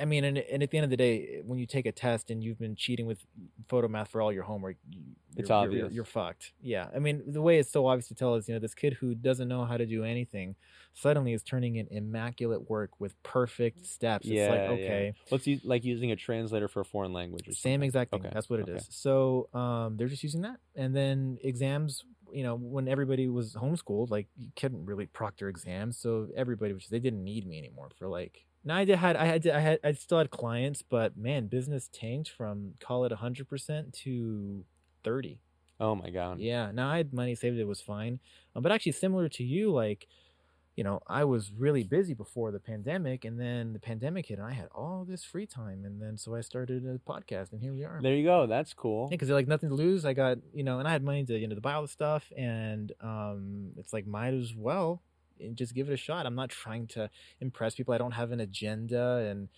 I 0.00 0.04
mean, 0.06 0.24
and, 0.24 0.38
and 0.38 0.62
at 0.62 0.70
the 0.70 0.78
end 0.78 0.84
of 0.84 0.90
the 0.90 0.96
day, 0.96 1.40
when 1.44 1.58
you 1.58 1.66
take 1.66 1.86
a 1.86 1.92
test 1.92 2.30
and 2.30 2.42
you've 2.42 2.58
been 2.58 2.74
cheating 2.74 3.06
with 3.06 3.24
Photomath 3.68 4.08
for 4.08 4.20
all 4.20 4.32
your 4.32 4.42
homework, 4.42 4.76
you, 4.90 5.00
It's 5.36 5.48
you're, 5.48 5.58
you're- 5.58 5.74
You're, 5.76 5.84
obvious. 5.84 5.94
you're 5.94 6.04
fucked. 6.04 6.52
Yeah, 6.60 6.88
I 6.94 6.98
mean, 6.98 7.22
the 7.26 7.40
way 7.40 7.58
it's 7.58 7.70
so 7.70 7.86
obvious 7.86 8.08
to 8.08 8.14
tell 8.14 8.34
is, 8.34 8.48
you 8.48 8.54
know, 8.54 8.60
this 8.60 8.74
kid 8.74 8.94
who 8.94 9.14
doesn't 9.14 9.46
know 9.46 9.64
how 9.64 9.76
to 9.76 9.86
do 9.86 10.02
anything 10.02 10.56
suddenly 10.94 11.32
is 11.32 11.42
turning 11.42 11.76
in 11.76 11.86
immaculate 11.90 12.68
work 12.68 12.90
with 13.00 13.20
perfect 13.22 13.86
steps. 13.86 14.26
Yeah, 14.26 14.42
It's 14.42 14.50
like, 14.50 14.60
yeah. 14.80 14.84
okay, 14.84 15.14
What's 15.28 15.46
u- 15.46 15.60
like 15.64 15.84
using 15.84 16.10
a 16.10 16.16
translator 16.16 16.66
for 16.68 16.80
a 16.80 16.84
foreign 16.84 17.12
language? 17.12 17.48
Or 17.48 17.52
same 17.52 17.82
exact 17.82 18.10
thing. 18.10 18.20
Okay, 18.20 18.30
That's 18.32 18.50
what 18.50 18.60
it 18.60 18.68
is. 18.68 18.74
okay. 18.76 18.84
So 18.90 19.48
um, 19.54 19.96
they're 19.96 20.08
just 20.08 20.22
using 20.24 20.42
that, 20.42 20.56
and 20.74 20.94
then 20.94 21.38
exams. 21.42 22.04
You 22.32 22.42
know, 22.42 22.56
when 22.56 22.88
everybody 22.88 23.28
was 23.28 23.54
homeschooled, 23.54 24.10
like 24.10 24.26
you 24.36 24.48
couldn't 24.56 24.86
really 24.86 25.06
proctor 25.06 25.48
exams, 25.48 25.96
so 25.98 26.26
everybody 26.36 26.72
was 26.72 26.82
just, 26.82 26.90
they 26.90 26.98
didn't 26.98 27.22
need 27.22 27.46
me 27.46 27.58
anymore 27.58 27.90
for 27.96 28.08
like. 28.08 28.44
Now 28.64 28.76
I 28.76 28.84
did 28.84 28.98
had 28.98 29.16
I 29.16 29.26
had 29.26 29.46
I 29.46 29.60
had 29.60 29.78
I 29.84 29.92
still 29.92 30.18
had 30.18 30.30
clients, 30.30 30.82
but 30.82 31.16
man, 31.16 31.46
business 31.46 31.88
tanked 31.92 32.30
from 32.30 32.74
call 32.80 33.04
it 33.04 33.12
hundred 33.12 33.48
percent 33.48 33.92
to 34.04 34.64
thirty. 35.02 35.40
Oh 35.78 35.94
my 35.94 36.10
god. 36.10 36.40
Yeah. 36.40 36.70
Now 36.72 36.88
I 36.88 36.96
had 36.96 37.12
money 37.12 37.34
saved; 37.34 37.58
it 37.58 37.66
was 37.66 37.80
fine. 37.80 38.20
Um, 38.56 38.62
but 38.62 38.72
actually, 38.72 38.92
similar 38.92 39.28
to 39.30 39.44
you, 39.44 39.70
like 39.72 40.06
you 40.76 40.82
know, 40.82 41.00
I 41.06 41.24
was 41.24 41.52
really 41.56 41.84
busy 41.84 42.14
before 42.14 42.50
the 42.50 42.58
pandemic, 42.58 43.24
and 43.24 43.38
then 43.38 43.72
the 43.74 43.78
pandemic 43.78 44.26
hit, 44.26 44.38
and 44.38 44.46
I 44.46 44.52
had 44.52 44.68
all 44.74 45.04
this 45.08 45.22
free 45.22 45.46
time, 45.46 45.84
and 45.84 46.02
then 46.02 46.16
so 46.16 46.34
I 46.34 46.40
started 46.40 46.84
a 46.84 46.98
podcast, 46.98 47.52
and 47.52 47.60
here 47.60 47.72
we 47.72 47.84
are. 47.84 48.00
There 48.02 48.14
you 48.14 48.24
go. 48.24 48.46
That's 48.46 48.72
cool. 48.72 49.08
because 49.08 49.30
like 49.30 49.46
nothing 49.46 49.68
to 49.68 49.74
lose. 49.74 50.04
I 50.04 50.14
got 50.14 50.38
you 50.52 50.64
know, 50.64 50.78
and 50.80 50.88
I 50.88 50.92
had 50.92 51.04
money 51.04 51.24
to 51.26 51.38
you 51.38 51.46
know 51.46 51.54
to 51.54 51.60
buy 51.60 51.74
all 51.74 51.82
the 51.82 51.88
stuff, 51.88 52.32
and 52.36 52.90
um, 53.00 53.72
it's 53.76 53.92
like 53.92 54.06
might 54.06 54.34
as 54.34 54.54
well 54.56 55.02
just 55.54 55.74
give 55.74 55.88
it 55.90 55.92
a 55.92 55.96
shot. 55.96 56.26
I'm 56.26 56.34
not 56.34 56.50
trying 56.50 56.86
to 56.88 57.10
impress 57.40 57.74
people. 57.74 57.94
I 57.94 57.98
don't 57.98 58.12
have 58.12 58.32
an 58.32 58.40
agenda, 58.40 59.26
and 59.28 59.48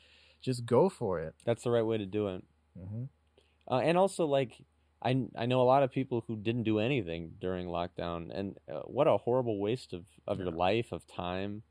just 0.40 0.66
go 0.66 0.88
for 0.88 1.20
it. 1.20 1.34
That's 1.44 1.62
the 1.64 1.70
right 1.70 1.84
way 1.84 1.98
to 1.98 2.06
do 2.06 2.28
it. 2.28 2.44
hmm 2.76 3.04
Uh, 3.68 3.78
and 3.78 3.98
also, 3.98 4.26
like, 4.26 4.52
I 5.02 5.26
I 5.36 5.46
know 5.46 5.60
a 5.60 5.68
lot 5.74 5.82
of 5.82 5.90
people 5.90 6.24
who 6.26 6.36
didn't 6.36 6.62
do 6.64 6.78
anything 6.78 7.32
during 7.40 7.66
lockdown, 7.68 8.30
and 8.32 8.56
uh, 8.72 8.80
what 8.86 9.06
a 9.06 9.16
horrible 9.16 9.58
waste 9.60 9.92
of 9.92 10.04
of 10.26 10.38
your 10.38 10.50
life 10.50 10.92
of 10.92 11.06
time. 11.06 11.62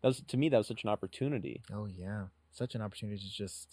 That 0.00 0.08
was 0.08 0.20
to 0.32 0.36
me 0.36 0.48
that 0.48 0.58
was 0.58 0.66
such 0.66 0.82
an 0.84 0.90
opportunity. 0.90 1.62
Oh 1.72 1.86
yeah, 1.86 2.26
such 2.50 2.74
an 2.74 2.82
opportunity 2.82 3.18
to 3.18 3.30
just 3.30 3.68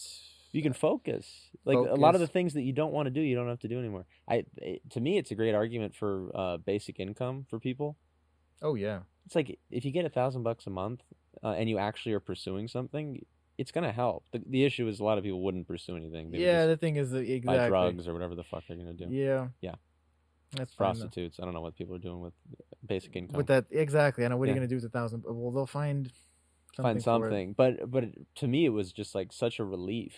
You 0.52 0.62
can 0.62 0.74
focus. 0.74 1.26
Like 1.66 1.78
a 1.78 1.96
lot 1.96 2.16
of 2.16 2.22
the 2.22 2.28
things 2.28 2.54
that 2.54 2.64
you 2.64 2.74
don't 2.74 2.92
want 2.92 3.06
to 3.08 3.12
do, 3.12 3.22
you 3.22 3.36
don't 3.36 3.48
have 3.48 3.60
to 3.62 3.68
do 3.68 3.80
anymore. 3.80 4.06
I 4.28 4.46
it, 4.58 4.82
to 4.92 5.00
me, 5.00 5.18
it's 5.18 5.32
a 5.32 5.36
great 5.36 5.56
argument 5.56 5.96
for 5.96 6.32
uh, 6.36 6.58
basic 6.58 7.00
income 7.00 7.46
for 7.50 7.60
people. 7.60 7.98
Oh 8.62 8.76
yeah, 8.76 9.00
It's 9.30 9.36
like 9.36 9.60
if 9.70 9.86
you 9.86 9.92
get 9.92 10.06
a 10.06 10.10
thousand 10.10 10.42
bucks 10.42 10.66
a 10.66 10.72
month 10.72 11.02
uh, 11.44 11.50
and 11.50 11.70
you 11.70 11.78
actually 11.78 12.14
are 12.14 12.20
pursuing 12.20 12.68
something, 12.68 13.24
it's 13.60 13.72
gonna 13.72 13.92
help. 13.92 14.24
The, 14.32 14.42
the 14.44 14.66
issue 14.66 14.88
is 14.88 15.00
a 15.00 15.04
lot 15.04 15.20
of 15.20 15.24
people 15.24 15.44
wouldn't 15.44 15.68
pursue 15.68 15.96
anything. 15.96 16.32
They 16.32 16.40
yeah. 16.40 16.66
The 16.66 16.78
thing 16.78 16.96
is 16.96 17.12
that 17.12 17.30
exactly 17.30 17.60
buy 17.60 17.68
drugs 17.68 18.08
or 18.08 18.14
whatever 18.14 18.34
the 18.34 18.44
fuck 18.44 18.64
they're 18.68 18.76
gonna 18.76 18.94
do. 18.94 19.06
Yeah, 19.12 19.50
Yeah. 19.62 19.76
That's 20.54 20.74
fine. 20.74 20.96
Prostitutes. 20.96 21.40
I 21.40 21.46
don't 21.46 21.54
know 21.54 21.62
what 21.62 21.76
people 21.76 21.94
are 21.94 22.00
doing 22.00 22.22
with 22.22 22.34
basic 22.84 23.16
income. 23.16 23.38
With 23.38 23.46
that 23.48 23.68
exactly. 23.70 24.26
I 24.26 24.30
know 24.30 24.38
what 24.38 24.46
are 24.46 24.52
you 24.52 24.56
gonna 24.56 24.68
do 24.68 24.78
with 24.78 24.86
a 24.86 24.90
thousand? 24.90 25.24
Well, 25.28 25.52
they'll 25.52 25.68
find 25.68 26.12
something 26.76 26.94
find 26.96 27.04
something. 27.04 27.54
But 27.54 27.92
but 27.92 28.06
to 28.38 28.48
me, 28.48 28.66
it 28.66 28.70
was 28.70 28.92
just 28.92 29.14
like 29.14 29.32
such 29.32 29.60
a 29.60 29.64
relief 29.64 30.16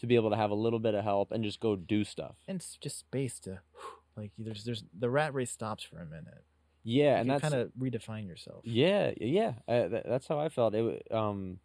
to 0.00 0.06
be 0.06 0.16
able 0.16 0.28
to 0.28 0.36
have 0.36 0.50
a 0.50 0.54
little 0.54 0.80
bit 0.80 0.92
of 0.94 1.02
help 1.02 1.32
and 1.32 1.42
just 1.42 1.60
go 1.60 1.76
do 1.76 2.04
stuff. 2.04 2.36
and 2.46 2.56
it's 2.56 2.76
just 2.76 2.98
space 2.98 3.40
to 3.40 3.60
like 4.18 4.32
there's 4.36 4.64
there's 4.64 4.84
the 4.92 5.08
rat 5.08 5.32
race 5.32 5.50
stops 5.50 5.82
for 5.82 5.98
a 5.98 6.04
minute. 6.04 6.44
Yeah, 6.88 7.18
and 7.18 7.26
you 7.26 7.32
that's 7.32 7.42
kind 7.42 7.54
of 7.54 7.70
redefine 7.78 8.26
yourself. 8.26 8.62
yeah, 8.64 9.10
yeah. 9.20 9.52
Uh, 9.68 9.88
that, 9.88 10.04
that's 10.08 10.26
how 10.26 10.40
I 10.40 10.48
felt. 10.48 10.74
It 10.74 11.06
um, 11.10 11.58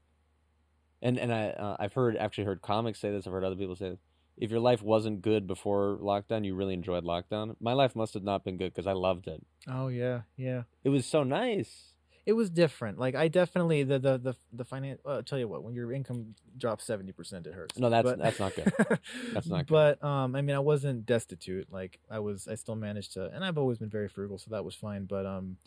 and 1.02 1.18
and 1.18 1.34
I 1.34 1.52
uh, 1.52 1.78
I've 1.80 1.94
heard 1.94 2.18
actually 2.18 2.44
heard 2.44 2.62
comics 2.62 3.00
say 3.00 3.10
this. 3.10 3.26
I've 3.26 3.32
heard 3.32 3.46
other 3.46 3.56
people 3.56 3.78
say 3.78 3.92
this. 3.92 4.00
If 4.36 4.52
your 4.52 4.60
life 4.60 4.82
wasn't 4.82 5.22
good 5.22 5.48
before 5.48 5.98
lockdown, 6.02 6.44
you 6.44 6.56
really 6.56 6.74
enjoyed 6.74 7.06
lockdown. 7.06 7.56
My 7.62 7.72
life 7.72 7.96
must 7.96 8.14
have 8.16 8.24
not 8.24 8.44
been 8.44 8.58
good 8.58 8.74
because 8.74 8.86
I 8.86 8.92
loved 8.92 9.28
it. 9.28 9.42
Oh 9.66 9.88
yeah, 9.88 10.24
yeah. 10.36 10.64
It 10.84 10.90
was 10.90 11.06
so 11.06 11.24
nice. 11.24 11.93
It 12.26 12.34
was 12.34 12.50
different. 12.50 12.98
Like 12.98 13.16
I 13.16 13.28
definitely 13.28 13.84
the 13.84 14.00
the 14.00 14.18
the 14.18 14.36
the 14.54 14.64
finance. 14.64 15.02
Well, 15.04 15.16
I'll 15.18 15.24
tell 15.24 15.38
you 15.40 15.48
what. 15.48 15.64
When 15.64 15.74
your 15.74 15.92
income 15.92 16.36
drops 16.58 16.86
seventy 16.86 17.12
percent, 17.12 17.48
it 17.48 17.54
hurts. 17.54 17.78
No, 17.78 17.90
that's- 17.90 18.14
But- 18.16 18.20
that's 18.24 18.40
not 18.40 18.56
good. 18.56 18.72
That's 19.34 19.48
not 19.48 19.68
good. 19.68 19.98
But 20.00 20.04
um, 20.04 20.36
I 20.36 20.42
mean, 20.42 20.56
I 20.56 20.60
wasn't 20.60 21.06
destitute. 21.06 21.68
Like 21.72 22.00
I 22.10 22.20
was, 22.20 22.48
I 22.48 22.56
still 22.56 22.76
managed 22.76 23.14
to, 23.14 23.26
and 23.34 23.44
I've 23.44 23.58
always 23.58 23.78
been 23.78 23.90
very 23.90 24.08
frugal, 24.08 24.38
so 24.38 24.52
that 24.52 24.64
was 24.64 24.74
fine. 24.76 25.06
But 25.06 25.26
um, 25.26 25.58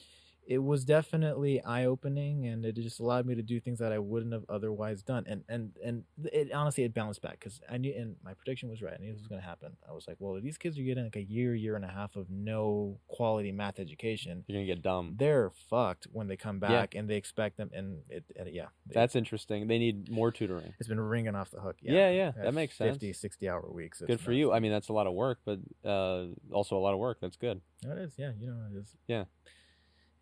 it 0.48 0.59
was 0.59 0.85
definitely 0.85 1.60
eye 1.62 1.85
opening, 1.86 2.47
and 2.47 2.64
it 2.64 2.77
just 2.77 3.01
allowed 3.01 3.27
me 3.27 3.35
to 3.35 3.43
do 3.43 3.59
things 3.59 3.81
that 3.81 3.93
I 3.93 3.98
wouldn't 3.98 4.32
have 4.32 4.44
otherwise 4.48 5.02
done. 5.02 5.24
And 5.27 5.43
and 5.48 5.73
and 5.85 6.05
it 6.32 6.52
honestly 6.52 6.85
it 6.85 6.94
bounced 6.94 7.20
back 7.20 7.40
because 7.40 7.60
I 7.68 7.78
knew, 7.78 7.93
and 7.97 8.16
my 8.24 8.32
prediction 8.35 8.68
was 8.68 8.81
right. 8.81 8.94
I 8.94 9.02
knew 9.02 9.10
this 9.12 9.20
was 9.20 9.27
going 9.28 9.40
to 9.40 9.47
happen. 9.47 9.77
I 9.89 9.93
was 9.93 10.06
like, 10.06 10.16
well, 10.20 10.40
these 10.40 10.56
kids 10.56 10.78
are 10.78 10.82
getting 10.82 11.05
like 11.05 11.16
a 11.16 11.23
year, 11.23 11.55
year 11.55 11.74
and 11.74 11.85
a 11.85 11.89
half 11.89 12.14
of 12.16 12.31
no 12.31 12.98
quality 13.09 13.51
math 13.51 13.81
education. 13.81 14.44
You're 14.47 14.56
gonna 14.59 14.66
get 14.66 14.82
dumb. 14.82 15.14
They're 15.18 15.51
fucked 15.68 16.06
when 16.12 16.28
they 16.28 16.36
come 16.36 16.60
Yeah. 16.62 16.68
back, 16.68 16.94
and 16.94 17.10
they 17.10 17.16
expect 17.16 17.56
them, 17.56 17.70
and 17.73 17.98
it, 18.09 18.24
it 18.36 18.52
yeah, 18.52 18.66
they- 18.86 18.94
That's 18.94 19.16
interesting. 19.16 19.66
They 19.66 19.78
need 19.78 20.10
more 20.10 20.31
tutoring. 20.31 20.74
it's 20.78 20.89
been 20.89 21.01
ringing 21.01 21.35
off 21.35 21.51
the 21.51 21.60
hook. 21.60 21.77
Yeah, 21.82 22.10
yeah, 22.10 22.28
At 22.28 22.43
that 22.44 22.55
makes 22.55 22.77
sense. 22.77 22.93
50, 22.94 23.12
60 23.14 23.48
hour 23.48 23.68
weeks. 23.70 24.01
Good 24.06 24.20
for 24.20 24.31
nuts. 24.31 24.39
you. 24.39 24.52
I 24.52 24.60
mean, 24.60 24.70
that's 24.70 24.89
a 24.89 24.93
lot 24.93 25.06
of 25.09 25.14
work, 25.14 25.40
but 25.44 25.59
uh, 25.85 26.27
also 26.52 26.77
a 26.77 26.81
lot 26.81 26.93
of 26.93 27.01
work. 27.01 27.18
That's 27.20 27.36
good. 27.36 27.60
It 27.85 27.98
is. 27.98 28.14
Yeah, 28.16 28.31
you 28.39 28.47
know 28.47 28.56
it 28.73 28.78
is. 28.78 28.94
Yeah. 29.09 29.24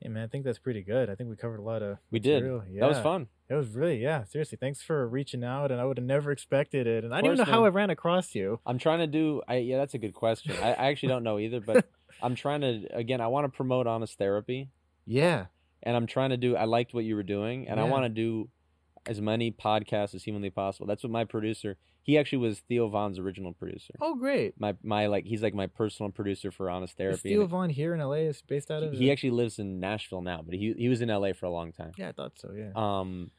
Hey 0.04 0.10
man, 0.10 0.22
I 0.22 0.26
think 0.26 0.44
that's 0.44 0.58
pretty 0.58 0.82
good. 0.82 1.08
I 1.08 1.14
think 1.14 1.30
we 1.30 1.36
covered 1.36 1.60
a 1.60 1.62
lot 1.62 1.82
of. 1.82 1.96
We 2.10 2.18
did. 2.18 2.42
material. 2.42 2.62
Yeah. 2.70 2.80
That 2.80 2.88
was 2.90 2.98
fun. 2.98 3.26
It 3.48 3.54
was 3.54 3.70
really 3.70 4.02
yeah. 4.02 4.24
Seriously, 4.24 4.58
thanks 4.60 4.82
for 4.82 5.08
reaching 5.08 5.42
out, 5.42 5.72
and 5.72 5.80
I 5.80 5.86
would 5.86 5.96
have 5.96 6.04
never 6.04 6.30
expected 6.30 6.86
it, 6.86 7.04
and 7.04 7.14
I 7.14 7.22
don't 7.22 7.32
even 7.32 7.38
know 7.38 7.50
how. 7.50 7.64
I 7.64 7.70
ran 7.70 7.88
across 7.88 8.34
you. 8.34 8.60
I'm 8.66 8.76
trying 8.78 8.98
to 8.98 9.06
do. 9.06 9.40
I 9.48 9.56
yeah, 9.56 9.78
that's 9.78 9.94
a 9.94 9.98
good 9.98 10.12
question. 10.12 10.54
I, 10.62 10.72
I 10.74 10.86
actually 10.88 11.08
don't 11.08 11.22
know 11.24 11.38
either, 11.38 11.60
but 11.60 11.86
I'm 12.22 12.34
trying 12.34 12.60
to. 12.60 12.86
Again, 12.94 13.22
I 13.22 13.28
want 13.28 13.46
to 13.46 13.48
promote 13.56 13.86
honest 13.86 14.18
therapy, 14.18 14.68
Yeah. 15.06 15.46
and 15.82 15.96
I'm 15.96 16.06
trying 16.06 16.30
to 16.30 16.36
do. 16.36 16.54
I 16.54 16.64
liked 16.64 16.92
what 16.92 17.04
you 17.04 17.16
were 17.16 17.22
doing, 17.22 17.66
and 17.66 17.80
I 17.80 17.84
want 17.84 18.04
to 18.04 18.10
do 18.10 18.50
as 19.06 19.20
many 19.20 19.50
podcasts 19.50 20.14
as 20.14 20.24
humanly 20.24 20.50
possible. 20.50 20.86
That's 20.86 21.02
what 21.02 21.12
my 21.12 21.24
producer. 21.24 21.76
He 22.02 22.18
actually 22.18 22.38
was 22.38 22.60
Theo 22.60 22.88
Von's 22.88 23.18
original 23.18 23.52
producer. 23.52 23.94
Oh 24.00 24.14
great. 24.14 24.60
My 24.60 24.74
my 24.82 25.06
like 25.06 25.24
he's 25.24 25.42
like 25.42 25.54
my 25.54 25.66
personal 25.66 26.10
producer 26.10 26.50
for 26.50 26.68
honest 26.68 26.92
Is 26.92 26.96
therapy. 26.96 27.30
Theo 27.30 27.42
and 27.42 27.50
Von 27.50 27.70
here 27.70 27.94
in 27.94 28.00
LA 28.00 28.28
is 28.28 28.42
based 28.42 28.70
out 28.70 28.82
of. 28.82 28.92
he, 28.92 28.98
he 28.98 29.12
actually 29.12 29.30
lives 29.30 29.58
in 29.58 29.80
Nashville 29.80 30.22
now, 30.22 30.42
but 30.44 30.54
he 30.54 30.74
he 30.76 30.88
was 30.88 31.00
in 31.00 31.08
LA 31.08 31.32
for 31.32 31.46
a 31.46 31.50
long 31.50 31.72
time. 31.72 31.92
Yeah, 31.96 32.10
I 32.10 32.12
thought 32.12 32.32
so. 32.38 32.52
Yeah. 32.56 32.70
Um, 32.74 33.30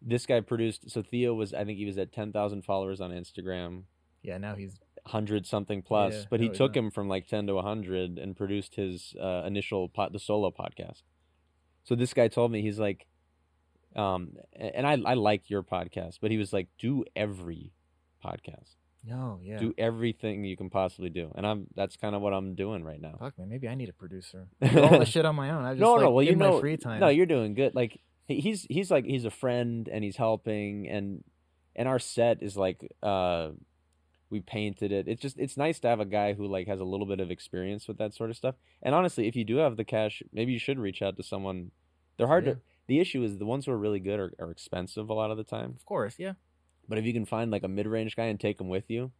this 0.00 0.26
guy 0.26 0.40
produced. 0.40 0.90
So 0.90 1.02
Theo 1.02 1.34
was, 1.34 1.54
I 1.54 1.64
think 1.64 1.78
he 1.78 1.86
was 1.86 1.98
at 1.98 2.12
ten 2.12 2.32
thousand 2.32 2.62
followers 2.64 3.00
on 3.00 3.10
Instagram, 3.10 3.84
yeah. 4.22 4.38
Now 4.38 4.54
he's. 4.54 4.78
hundred 5.06 5.46
something 5.46 5.82
plus. 5.82 6.14
Yeah, 6.14 6.22
but 6.30 6.40
he 6.40 6.48
no, 6.48 6.54
took 6.54 6.76
him 6.76 6.90
from 6.90 7.08
like 7.08 7.26
ten 7.26 7.46
to 7.46 7.60
hundred 7.60 8.18
and 8.18 8.36
produced 8.36 8.74
his 8.76 9.14
uh, 9.20 9.42
initial 9.46 9.88
pot, 9.88 10.12
the 10.12 10.18
solo 10.18 10.50
podcast. 10.50 11.02
So 11.84 11.94
this 11.94 12.14
guy 12.14 12.28
told 12.28 12.50
me 12.50 12.62
he's 12.62 12.78
like, 12.78 13.06
um, 13.96 14.32
and 14.54 14.86
I 14.86 14.92
I 15.04 15.14
like 15.14 15.50
your 15.50 15.62
podcast, 15.62 16.18
but 16.20 16.30
he 16.30 16.36
was 16.38 16.52
like, 16.52 16.68
do 16.78 17.04
every 17.14 17.72
podcast, 18.24 18.76
No. 19.04 19.38
Yeah. 19.42 19.58
do 19.58 19.74
everything 19.76 20.44
you 20.44 20.56
can 20.56 20.70
possibly 20.70 21.10
do, 21.10 21.30
and 21.34 21.46
I'm 21.46 21.66
that's 21.74 21.96
kind 21.96 22.14
of 22.14 22.22
what 22.22 22.32
I'm 22.32 22.54
doing 22.54 22.82
right 22.84 23.00
now. 23.00 23.16
Fuck 23.20 23.38
man, 23.38 23.48
maybe 23.48 23.68
I 23.68 23.74
need 23.74 23.88
a 23.88 23.92
producer. 23.92 24.46
Do 24.60 24.82
all 24.82 24.98
the 24.98 25.04
shit 25.06 25.24
on 25.26 25.36
my 25.36 25.50
own. 25.50 25.64
I 25.64 25.72
just 25.72 25.80
no, 25.80 25.92
like, 25.94 26.02
no. 26.02 26.10
Well, 26.10 26.24
you 26.24 26.36
know, 26.36 26.60
free 26.60 26.76
time. 26.76 27.00
no, 27.00 27.08
you're 27.08 27.26
doing 27.26 27.54
good. 27.54 27.74
Like 27.74 28.00
he's 28.26 28.66
he's 28.70 28.90
like 28.90 29.04
he's 29.04 29.24
a 29.26 29.30
friend 29.30 29.88
and 29.92 30.02
he's 30.02 30.16
helping 30.16 30.88
and 30.88 31.22
and 31.76 31.86
our 31.86 31.98
set 31.98 32.42
is 32.42 32.56
like 32.56 32.90
uh 33.02 33.50
we 34.30 34.40
painted 34.40 34.90
it. 34.90 35.06
It's 35.06 35.20
just 35.20 35.38
it's 35.38 35.56
nice 35.58 35.78
to 35.80 35.88
have 35.88 36.00
a 36.00 36.06
guy 36.06 36.32
who 36.32 36.46
like 36.46 36.66
has 36.66 36.80
a 36.80 36.84
little 36.84 37.06
bit 37.06 37.20
of 37.20 37.30
experience 37.30 37.86
with 37.86 37.98
that 37.98 38.14
sort 38.14 38.30
of 38.30 38.36
stuff. 38.36 38.54
And 38.82 38.94
honestly, 38.94 39.28
if 39.28 39.36
you 39.36 39.44
do 39.44 39.56
have 39.56 39.76
the 39.76 39.84
cash, 39.84 40.22
maybe 40.32 40.52
you 40.52 40.58
should 40.58 40.78
reach 40.78 41.02
out 41.02 41.16
to 41.18 41.22
someone. 41.22 41.70
They're 42.16 42.26
hard 42.26 42.46
Yeah. 42.46 42.52
to. 42.54 42.58
The 42.86 43.00
issue 43.00 43.22
is 43.22 43.38
the 43.38 43.46
ones 43.46 43.66
who 43.66 43.72
are 43.72 43.78
really 43.78 44.00
good 44.00 44.20
are, 44.20 44.32
are 44.38 44.50
expensive 44.50 45.08
a 45.08 45.14
lot 45.14 45.30
of 45.30 45.36
the 45.36 45.44
time. 45.44 45.74
Of 45.76 45.84
course. 45.86 46.14
Yeah. 46.18 46.34
But 46.88 46.98
if 46.98 47.04
you 47.04 47.12
can 47.12 47.24
find 47.24 47.50
like 47.50 47.62
a 47.62 47.68
mid-range 47.68 48.14
guy 48.16 48.24
and 48.24 48.38
take 48.38 48.60
him 48.60 48.68
with 48.68 48.90
you, 48.90 49.10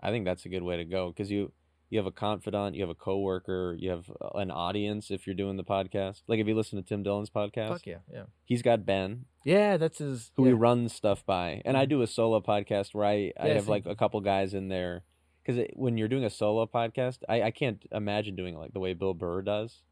I 0.00 0.10
think 0.10 0.24
that's 0.24 0.44
a 0.44 0.48
good 0.48 0.62
way 0.62 0.76
to 0.76 0.84
go 0.84 1.08
because 1.10 1.30
you 1.30 1.52
you 1.90 1.98
have 1.98 2.06
a 2.06 2.12
confidant, 2.12 2.74
you 2.74 2.82
have 2.82 2.90
a 2.90 2.94
coworker, 2.94 3.76
you 3.78 3.90
have 3.90 4.10
uh, 4.20 4.38
an 4.38 4.50
audience 4.50 5.10
if 5.10 5.26
you're 5.26 5.34
doing 5.36 5.56
the 5.56 5.64
podcast. 5.64 6.22
Like 6.26 6.40
if 6.40 6.46
you 6.46 6.54
listen 6.54 6.82
to 6.82 6.86
Tim 6.86 7.02
Dillon's 7.02 7.30
podcast, 7.30 7.68
Fuck 7.68 7.86
yeah. 7.86 7.98
Yeah. 8.12 8.24
he's 8.44 8.62
got 8.62 8.84
Ben 8.84 9.26
Yeah. 9.44 9.76
That's 9.76 9.98
his. 9.98 10.30
who 10.36 10.44
yeah. 10.44 10.48
he 10.50 10.54
runs 10.54 10.92
stuff 10.92 11.24
by, 11.24 11.62
and 11.64 11.76
I 11.76 11.84
do 11.84 12.02
a 12.02 12.06
solo 12.06 12.40
podcast 12.40 12.94
where 12.94 13.06
I 13.06 13.32
I 13.40 13.48
have 13.48 13.64
same. 13.64 13.70
like 13.70 13.86
a 13.86 13.94
couple 13.94 14.20
guys 14.20 14.54
in 14.54 14.68
there 14.68 15.04
because 15.44 15.66
when 15.74 15.96
you're 15.96 16.08
doing 16.08 16.24
a 16.24 16.30
solo 16.30 16.66
podcast, 16.66 17.18
I 17.28 17.42
I 17.42 17.50
can't 17.50 17.82
imagine 17.92 18.36
doing 18.36 18.54
it 18.54 18.58
like 18.58 18.72
the 18.72 18.80
way 18.80 18.92
Bill 18.92 19.14
Burr 19.14 19.42
does 19.42 19.82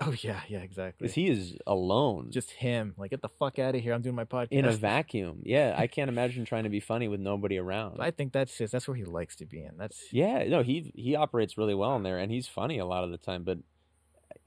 Oh 0.00 0.14
yeah. 0.20 0.40
Yeah. 0.48 0.58
Exactly. 0.58 1.04
because 1.04 1.14
he 1.14 1.28
is 1.28 1.56
alone. 1.66 2.30
just 2.30 2.50
him. 2.50 2.94
Like, 2.96 3.10
get 3.10 3.22
the 3.22 3.28
fuck 3.28 3.58
out 3.58 3.74
of 3.74 3.80
here. 3.80 3.92
I'm 3.94 4.02
doing 4.02 4.14
my 4.14 4.24
podcast. 4.24 4.48
in 4.50 4.64
a 4.64 4.72
vacuum. 4.92 5.42
Yeah, 5.44 5.74
I 5.76 5.86
can't 5.86 6.08
imagine 6.08 6.44
trying 6.44 6.64
to 6.64 6.70
be 6.70 6.80
funny 6.80 7.08
with 7.08 7.20
nobody 7.20 7.58
around. 7.58 7.96
I 8.00 8.10
think 8.10 8.32
that's 8.32 8.56
his. 8.58 8.70
That's 8.70 8.86
where 8.88 8.96
he 8.96 9.04
likes 9.04 9.36
to 9.36 9.46
be 9.46 9.62
in. 9.62 9.76
That's 9.78 10.12
Yeah, 10.12 10.44
no, 10.48 10.62
he 10.62 10.92
he 10.94 11.16
operates 11.16 11.56
really 11.56 11.74
well 11.74 11.96
in 11.96 12.02
there, 12.02 12.18
and 12.18 12.30
he's 12.30 12.46
funny 12.46 12.78
a 12.78 12.86
lot 12.86 13.04
of 13.04 13.10
the 13.10 13.18
time. 13.18 13.42
But 13.44 13.58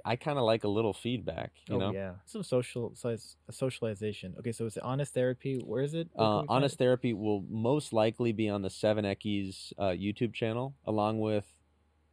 I 0.05 0.15
kind 0.15 0.38
of 0.38 0.45
like 0.45 0.63
a 0.63 0.67
little 0.67 0.93
feedback, 0.93 1.51
you 1.67 1.76
oh 1.76 1.80
know. 1.80 1.91
yeah, 1.93 2.13
some 2.26 2.43
social 2.43 2.95
size 2.95 3.35
socialization. 3.49 4.35
Okay, 4.39 4.51
so 4.51 4.65
it's 4.65 4.77
honest 4.77 5.13
therapy. 5.13 5.57
Where 5.57 5.84
is 5.84 5.93
it? 5.93 6.09
Uh, 6.17 6.43
Honest 6.47 6.76
it? 6.76 6.77
Therapy 6.77 7.13
will 7.13 7.43
most 7.49 7.91
likely 7.91 8.31
be 8.31 8.49
on 8.49 8.61
the 8.61 8.69
Seven 8.69 9.05
Eckies 9.05 9.73
uh, 9.77 9.88
YouTube 9.88 10.34
channel, 10.34 10.76
along 10.85 11.19
with, 11.19 11.45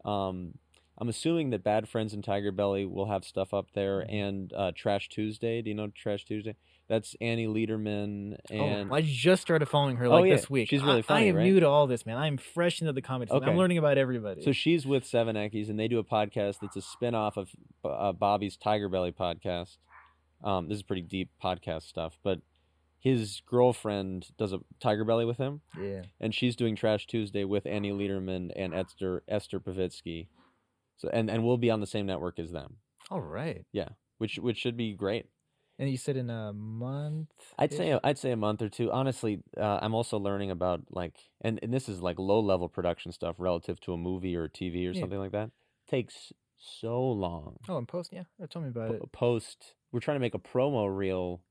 um, 0.04 0.54
I'm 0.98 1.08
assuming 1.08 1.50
that 1.50 1.62
Bad 1.62 1.88
Friends 1.88 2.14
and 2.14 2.24
Tiger 2.24 2.50
Belly 2.52 2.84
will 2.86 3.06
have 3.06 3.24
stuff 3.24 3.52
up 3.52 3.72
there, 3.74 4.00
Mhm. 4.00 4.12
and 4.12 4.52
uh, 4.54 4.72
Trash 4.74 5.08
Tuesday. 5.08 5.60
Do 5.62 5.68
you 5.70 5.74
know 5.74 5.88
Trash 5.88 6.24
Tuesday? 6.24 6.56
That's 6.88 7.16
Annie 7.20 7.48
Lederman 7.48 8.36
and 8.48 8.90
oh, 8.92 8.94
I 8.94 9.02
just 9.02 9.42
started 9.42 9.66
following 9.66 9.96
her 9.96 10.06
Oh, 10.06 10.10
like 10.10 10.26
yeah. 10.28 10.36
this 10.36 10.48
week. 10.48 10.68
She's 10.68 10.82
really 10.82 11.00
I- 11.00 11.02
funny, 11.02 11.26
I, 11.26 11.28
am 11.30 11.36
right? 11.36 11.42
new 11.44 11.58
to 11.60 11.66
all 11.68 11.86
this, 11.88 12.06
man. 12.06 12.16
I'm 12.16 12.36
fresh 12.36 12.80
into 12.80 12.92
the 12.92 13.02
comedy. 13.02 13.30
Okay. 13.32 13.44
I'm 13.44 13.56
learning 13.56 13.78
about 13.78 13.98
everybody. 13.98 14.42
So 14.42 14.52
she's 14.52 14.86
with 14.86 15.04
Seven 15.04 15.34
Eckies, 15.36 15.68
and 15.68 15.78
they 15.78 15.88
do 15.88 15.98
a 15.98 16.04
podcast 16.04 16.60
that's 16.60 16.76
a 16.76 16.82
spin-off 16.82 17.36
of 17.36 17.50
uh, 17.84 18.12
Bobby's 18.12 18.56
Tiger 18.56 18.88
Belly 18.88 19.10
podcast. 19.12 19.78
Um, 20.44 20.68
this 20.68 20.76
is 20.76 20.82
pretty 20.82 21.02
deep 21.02 21.30
podcast 21.42 21.82
stuff, 21.82 22.18
but 22.22 22.40
his 23.00 23.42
girlfriend 23.46 24.28
does 24.38 24.52
a 24.52 24.60
Tiger 24.80 25.04
Belly 25.04 25.24
with 25.24 25.38
him, 25.38 25.60
yeah, 25.80 26.02
and 26.20 26.34
she's 26.34 26.56
doing 26.56 26.76
Trash 26.76 27.06
Tuesday 27.06 27.44
with 27.44 27.66
Annie 27.66 27.90
Lederman 27.92 28.50
and 28.56 28.72
Esther 28.74 29.22
Esther 29.28 29.58
Povitsky. 29.60 30.28
So 30.96 31.08
and 31.12 31.30
and 31.30 31.44
we'll 31.44 31.56
be 31.58 31.70
on 31.70 31.80
the 31.80 31.86
same 31.86 32.06
network 32.06 32.38
as 32.38 32.52
them, 32.52 32.76
all 33.10 33.20
right. 33.20 33.64
Yeah, 33.72 33.90
which 34.18 34.38
which 34.38 34.56
should 34.58 34.76
be 34.76 34.94
great. 34.94 35.26
And 35.78 35.90
you 35.90 35.98
said 35.98 36.16
in 36.16 36.30
a 36.30 36.54
month. 36.54 37.28
I'd 37.58 37.72
say 37.72 37.90
a- 37.90 38.00
I'd 38.02 38.16
say 38.18 38.30
a 38.30 38.36
month 38.36 38.62
or 38.62 38.70
two. 38.70 38.90
Honestly, 38.90 39.42
uh, 39.58 39.78
I'm 39.82 39.94
also 39.94 40.18
learning 40.18 40.50
about 40.50 40.80
like, 40.88 41.14
and, 41.42 41.58
and 41.62 41.70
this 41.72 41.86
is 41.86 42.00
like 42.00 42.18
low 42.18 42.40
level 42.40 42.68
production 42.70 43.12
stuff 43.12 43.36
relative 43.38 43.78
to 43.80 43.92
a 43.92 43.98
movie 43.98 44.34
or 44.36 44.44
a 44.44 44.50
TV 44.50 44.88
or 44.88 44.92
Yeah. 44.92 45.00
something 45.00 45.18
like 45.18 45.32
that. 45.32 45.50
Takes 45.86 46.32
so 46.56 46.98
long. 47.02 47.58
Oh, 47.68 47.76
and 47.76 47.86
post. 47.86 48.10
Yeah, 48.10 48.24
yeah, 48.38 48.46
tell 48.46 48.62
me 48.62 48.68
about 48.68 48.92
it. 48.94 49.12
Post, 49.12 49.74
we're 49.92 50.00
trying 50.00 50.16
to 50.16 50.20
make 50.20 50.34
a 50.34 50.38
promo 50.38 50.88
reel, 50.96 51.42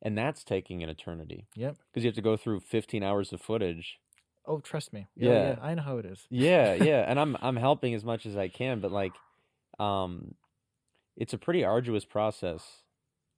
and 0.00 0.16
that's 0.16 0.42
taking 0.42 0.82
an 0.82 0.88
eternity 0.88 1.46
Yep. 1.54 1.76
because 1.92 2.02
you 2.02 2.08
have 2.08 2.16
to 2.16 2.22
go 2.22 2.38
through 2.38 2.60
15 2.60 3.02
hours 3.02 3.30
of 3.30 3.42
footage. 3.42 3.98
Oh, 4.46 4.60
trust 4.60 4.92
me. 4.92 5.08
Yeah, 5.16 5.30
Yeah. 5.30 5.48
yeah. 5.50 5.56
I 5.62 5.74
know 5.74 5.82
how 5.82 5.98
it 5.98 6.06
is. 6.06 6.26
Yeah, 6.30 6.74
yeah, 6.82 7.04
and 7.08 7.18
I'm 7.18 7.36
I'm 7.40 7.56
helping 7.56 7.94
as 7.94 8.04
much 8.04 8.26
as 8.26 8.36
I 8.36 8.48
can, 8.48 8.80
but 8.80 8.92
like, 8.92 9.12
um, 9.78 10.34
it's 11.16 11.32
a 11.32 11.38
pretty 11.38 11.64
arduous 11.64 12.04
process. 12.04 12.82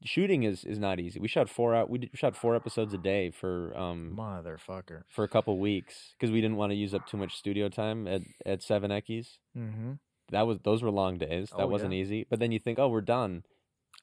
Shooting 0.04 0.44
is 0.44 0.64
is 0.64 0.78
not 0.78 1.00
easy. 1.00 1.18
We 1.18 1.26
shot 1.26 1.48
four 1.48 1.74
out. 1.74 1.90
We 1.90 1.98
did- 1.98 2.10
shot 2.14 2.36
four 2.36 2.54
episodes 2.54 2.94
a 2.94 2.98
day 2.98 3.30
for 3.30 3.76
um 3.76 4.14
Motherfucker. 4.16 5.02
for 5.08 5.24
a 5.24 5.28
couple 5.28 5.58
weeks 5.58 6.14
because 6.16 6.30
we 6.32 6.40
didn't 6.40 6.56
want 6.56 6.70
to 6.70 6.76
use 6.76 6.94
up 6.94 7.06
too 7.08 7.16
much 7.16 7.34
studio 7.36 7.68
time 7.68 8.06
at 8.06 8.22
at 8.46 8.62
Seven 8.62 8.90
Eckies. 8.92 9.38
Mm-hmm. 9.56 9.92
That 10.30 10.46
was 10.46 10.58
those 10.60 10.82
were 10.84 10.90
long 10.92 11.18
days. 11.18 11.50
That 11.50 11.62
Oh, 11.64 11.66
wasn't 11.66 11.94
yeah. 11.94 12.00
easy. 12.02 12.26
But 12.30 12.38
then 12.38 12.52
you 12.52 12.60
think, 12.60 12.78
oh, 12.78 12.88
we're 12.88 13.00
done. 13.00 13.42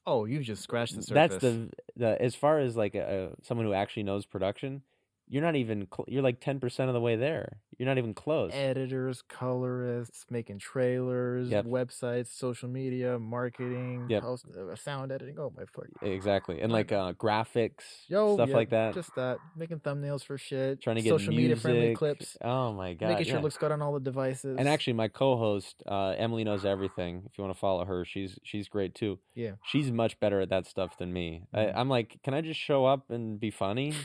Oh, 0.05 0.25
you 0.25 0.39
just 0.41 0.63
scratched 0.63 0.95
the 0.95 1.01
surface. 1.01 1.31
That's 1.31 1.41
the 1.41 1.69
the 1.95 2.21
as 2.21 2.35
far 2.35 2.59
as 2.59 2.75
like 2.75 2.95
a, 2.95 3.31
someone 3.43 3.65
who 3.65 3.73
actually 3.73 4.03
knows 4.03 4.25
production. 4.25 4.81
You're 5.27 5.41
not 5.41 5.55
even. 5.55 5.87
Cl- 5.93 6.05
you're 6.07 6.21
like 6.21 6.39
ten 6.39 6.59
percent 6.59 6.89
of 6.89 6.93
the 6.93 7.01
way 7.01 7.15
there. 7.15 7.57
You're 7.77 7.87
not 7.87 7.97
even 7.97 8.13
close. 8.13 8.51
editors, 8.53 9.21
colorists, 9.27 10.25
making 10.29 10.59
trailers, 10.59 11.49
Yep. 11.49 11.65
websites, 11.65 12.27
social 12.27 12.69
media, 12.69 13.19
marketing, 13.19 14.05
Yep. 14.09 14.21
post, 14.23 14.45
uh, 14.55 14.75
sound 14.75 15.11
editing. 15.11 15.37
Oh 15.37 15.51
my 15.57 15.63
fuck. 15.65 15.87
Exactly, 16.01 16.61
and 16.61 16.71
like 16.71 16.91
uh, 16.91 17.13
graphics, 17.13 17.83
Yo, 18.07 18.35
stuff 18.35 18.49
yeah, 18.49 18.55
like 18.55 18.69
that. 18.69 18.93
Just 18.93 19.13
that. 19.15 19.39
Making 19.57 19.79
thumbnails 19.79 20.23
for 20.23 20.37
shit. 20.37 20.81
trying 20.81 20.97
to 20.97 21.01
get 21.01 21.09
social 21.09 21.33
media 21.33 21.55
friendly 21.55 21.93
clips. 21.95 22.37
Oh 22.41 22.71
my 22.73 22.93
god! 22.93 23.09
making 23.09 23.25
sure 23.25 23.33
yeah. 23.33 23.39
it 23.39 23.43
looks 23.43 23.57
good 23.57 23.71
on 23.71 23.81
all 23.81 23.93
the 23.93 23.99
devices. 23.99 24.55
And 24.57 24.69
actually, 24.69 24.93
my 24.93 25.07
co-host 25.07 25.83
uh, 25.87 26.13
Emily 26.17 26.43
knows 26.43 26.65
everything. 26.65 27.23
If 27.29 27.37
you 27.37 27.43
want 27.43 27.53
to 27.55 27.59
follow 27.59 27.83
her, 27.83 28.05
she's 28.05 28.39
she's 28.43 28.67
great 28.69 28.95
too. 28.95 29.19
Yeah. 29.33 29.53
she's 29.63 29.91
much 29.91 30.19
better 30.19 30.39
at 30.39 30.49
that 30.49 30.65
stuff 30.65 30.97
than 30.97 31.11
me. 31.11 31.43
Mhm. 31.53 31.75
I, 31.75 31.79
I'm 31.79 31.89
like, 31.89 32.19
can 32.23 32.33
I 32.33 32.41
just 32.41 32.59
show 32.59 32.85
up 32.85 33.09
and 33.09 33.39
be 33.39 33.49
funny? 33.51 33.93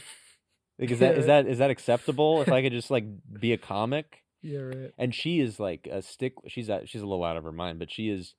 Like, 0.80 0.90
is 0.90 0.98
that 1.00 1.16
is 1.18 1.26
that 1.26 1.46
is 1.46 1.58
that 1.58 1.70
acceptable? 1.70 2.40
if 2.42 2.48
I 2.50 2.62
could 2.62 2.72
just 2.80 2.90
like 2.90 3.04
be 3.38 3.52
a 3.52 3.58
comic? 3.58 4.24
yeah, 4.42 4.60
right. 4.60 4.92
And 4.98 5.14
she 5.14 5.38
is 5.40 5.60
like 5.60 5.86
a 5.90 6.00
stick. 6.02 6.32
She's 6.48 6.68
a, 6.70 6.86
she's 6.86 7.02
a 7.02 7.06
little 7.06 7.24
out 7.24 7.36
of 7.36 7.44
her 7.44 7.52
mind, 7.52 7.78
but 7.78 7.90
she 7.90 8.08
is 8.08 8.34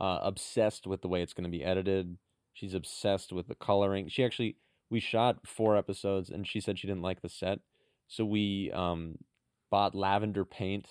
uh, 0.00 0.18
obsessed 0.22 0.86
with 0.86 1.00
the 1.02 1.08
way 1.08 1.22
it's 1.22 1.32
going 1.32 1.44
to 1.44 1.50
be 1.58 1.62
edited. 1.64 2.18
She's 2.52 2.74
obsessed 2.74 3.32
with 3.32 3.46
the 3.48 3.54
coloring. 3.54 4.08
She 4.08 4.24
actually 4.24 4.56
we 4.90 4.98
shot 5.00 5.46
four 5.46 5.76
episodes, 5.76 6.28
and 6.30 6.46
she 6.46 6.60
said 6.60 6.78
she 6.78 6.86
didn't 6.88 7.02
like 7.02 7.22
the 7.22 7.28
set, 7.28 7.60
so 8.08 8.24
we 8.24 8.70
um, 8.72 9.18
bought 9.70 9.94
lavender 9.94 10.44
paint 10.44 10.86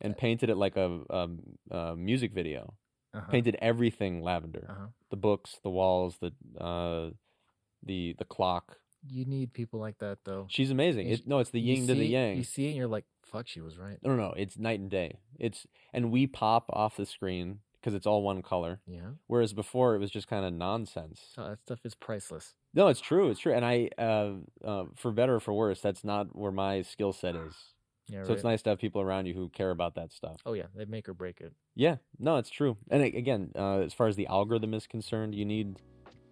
and 0.00 0.16
painted 0.16 0.50
it 0.50 0.56
like 0.56 0.76
a, 0.76 1.00
a, 1.10 1.28
a 1.70 1.96
music 1.96 2.32
video. 2.32 2.74
Uh-huh. 3.14 3.30
Painted 3.30 3.56
everything 3.62 4.20
lavender 4.22 4.66
Uh-huh. 4.68 4.86
the 5.10 5.16
books, 5.16 5.58
the 5.62 5.70
walls, 5.70 6.18
the 6.20 6.32
uh, 6.62 7.10
the 7.82 8.14
the 8.18 8.24
clock. 8.26 8.76
You 9.08 9.24
need 9.24 9.52
people 9.52 9.80
like 9.80 9.98
that 9.98 10.18
though. 10.24 10.46
She's 10.48 10.70
amazing. 10.70 11.08
It, 11.08 11.26
no, 11.26 11.38
it's 11.38 11.50
the 11.50 11.60
yin 11.60 11.86
to 11.86 11.94
the 11.94 12.06
yang. 12.06 12.36
You 12.36 12.44
see 12.44 12.66
it 12.66 12.68
and 12.68 12.76
you're 12.76 12.88
like, 12.88 13.04
fuck, 13.24 13.46
she 13.48 13.60
was 13.60 13.78
right. 13.78 13.98
No, 14.02 14.14
no, 14.14 14.28
no, 14.28 14.34
it's 14.36 14.58
night 14.58 14.80
and 14.80 14.90
day. 14.90 15.18
It's 15.38 15.66
and 15.92 16.10
we 16.10 16.26
pop 16.26 16.66
off 16.70 16.96
the 16.96 17.06
screen 17.06 17.60
because 17.80 17.94
it's 17.94 18.06
all 18.06 18.22
one 18.22 18.42
color. 18.42 18.80
Yeah. 18.86 19.10
Whereas 19.26 19.52
before 19.52 19.94
it 19.94 19.98
was 19.98 20.10
just 20.10 20.28
kind 20.28 20.44
of 20.44 20.52
nonsense. 20.52 21.20
Oh, 21.38 21.50
that 21.50 21.60
stuff 21.62 21.80
is 21.84 21.94
priceless. 21.94 22.54
No, 22.74 22.88
it's 22.88 23.00
true. 23.00 23.30
It's 23.30 23.40
true. 23.40 23.54
And 23.54 23.64
I, 23.64 23.90
uh, 23.96 24.32
uh, 24.64 24.84
for 24.96 25.12
better 25.12 25.36
or 25.36 25.40
for 25.40 25.54
worse, 25.54 25.80
that's 25.80 26.04
not 26.04 26.36
where 26.36 26.52
my 26.52 26.82
skill 26.82 27.12
set 27.12 27.36
is. 27.36 27.54
Yeah, 28.08 28.22
So 28.24 28.32
it's 28.32 28.44
nice 28.44 28.62
to 28.62 28.70
have 28.70 28.78
people 28.78 29.00
around 29.00 29.26
you 29.26 29.34
who 29.34 29.48
care 29.48 29.70
about 29.70 29.96
that 29.96 30.12
stuff. 30.12 30.36
Oh 30.46 30.52
yeah, 30.52 30.66
they 30.76 30.84
make 30.84 31.08
or 31.08 31.14
break 31.14 31.40
it. 31.40 31.52
Yeah, 31.74 31.96
no, 32.18 32.36
it's 32.36 32.50
true. 32.50 32.76
And 32.90 33.02
again, 33.02 33.50
uh, 33.56 33.80
as 33.80 33.94
far 33.94 34.06
as 34.06 34.14
the 34.16 34.26
algorithm 34.28 34.74
is 34.74 34.86
concerned, 34.86 35.34
you 35.34 35.44
need 35.44 35.80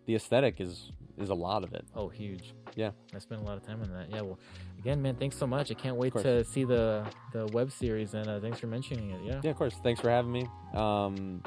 the 0.07 0.15
aesthetic 0.15 0.61
is 0.61 0.93
is 1.19 1.31
a 1.31 1.35
lot 1.35 1.65
of 1.65 1.73
it. 1.73 1.85
Oh, 1.95 2.09
huge. 2.09 2.53
Yeah. 2.75 2.91
I 3.15 3.19
spent 3.19 3.41
a 3.41 3.45
lot 3.45 3.57
of 3.57 3.67
time 3.67 3.81
on 3.83 3.91
that. 3.93 4.11
Yeah. 4.11 4.23
Well, 4.23 4.39
again, 4.79 5.01
man, 5.03 5.15
thanks 5.17 5.37
so 5.37 5.47
much. 5.47 5.71
I 5.71 5.75
can't 5.75 5.97
wait 5.97 6.13
to 6.15 6.45
see 6.45 6.65
the 6.65 7.07
the 7.33 7.47
web 7.53 7.71
series, 7.71 8.15
and 8.15 8.29
uh, 8.29 8.41
thanks 8.41 8.59
for 8.59 8.67
mentioning 8.67 9.11
it. 9.11 9.21
Yeah. 9.25 9.41
Yeah, 9.43 9.51
of 9.51 9.57
course. 9.57 9.75
Thanks 9.83 10.01
for 10.01 10.11
having 10.11 10.33
me. 10.33 10.47
Um, 10.75 11.43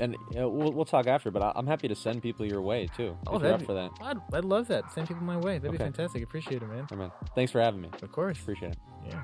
and 0.00 0.16
uh, 0.36 0.48
we'll 0.48 0.72
we'll 0.72 0.84
talk 0.84 1.06
after, 1.06 1.30
but 1.30 1.42
I, 1.42 1.52
I'm 1.54 1.66
happy 1.66 1.86
to 1.88 1.94
send 1.94 2.20
people 2.22 2.44
your 2.44 2.60
way 2.60 2.88
too. 2.96 3.16
Oh, 3.26 3.36
if 3.36 3.42
you're 3.42 3.50
that'd 3.52 3.60
be- 3.60 3.66
for 3.66 3.74
that. 3.74 3.90
I'd, 4.02 4.18
I'd 4.32 4.44
love 4.44 4.66
that. 4.68 4.92
Send 4.92 5.06
people 5.08 5.22
my 5.22 5.36
way. 5.36 5.58
That'd 5.58 5.72
be 5.72 5.78
fantastic. 5.78 6.22
Appreciate 6.22 6.62
it, 6.62 6.68
man. 6.68 6.80
All 6.80 6.86
right, 6.90 6.98
man. 6.98 7.10
Thanks 7.34 7.52
for 7.52 7.60
having 7.60 7.80
me. 7.80 7.90
Of 8.02 8.10
course. 8.12 8.38
Appreciate 8.40 8.72
it. 8.72 8.78
Yeah. 9.08 9.22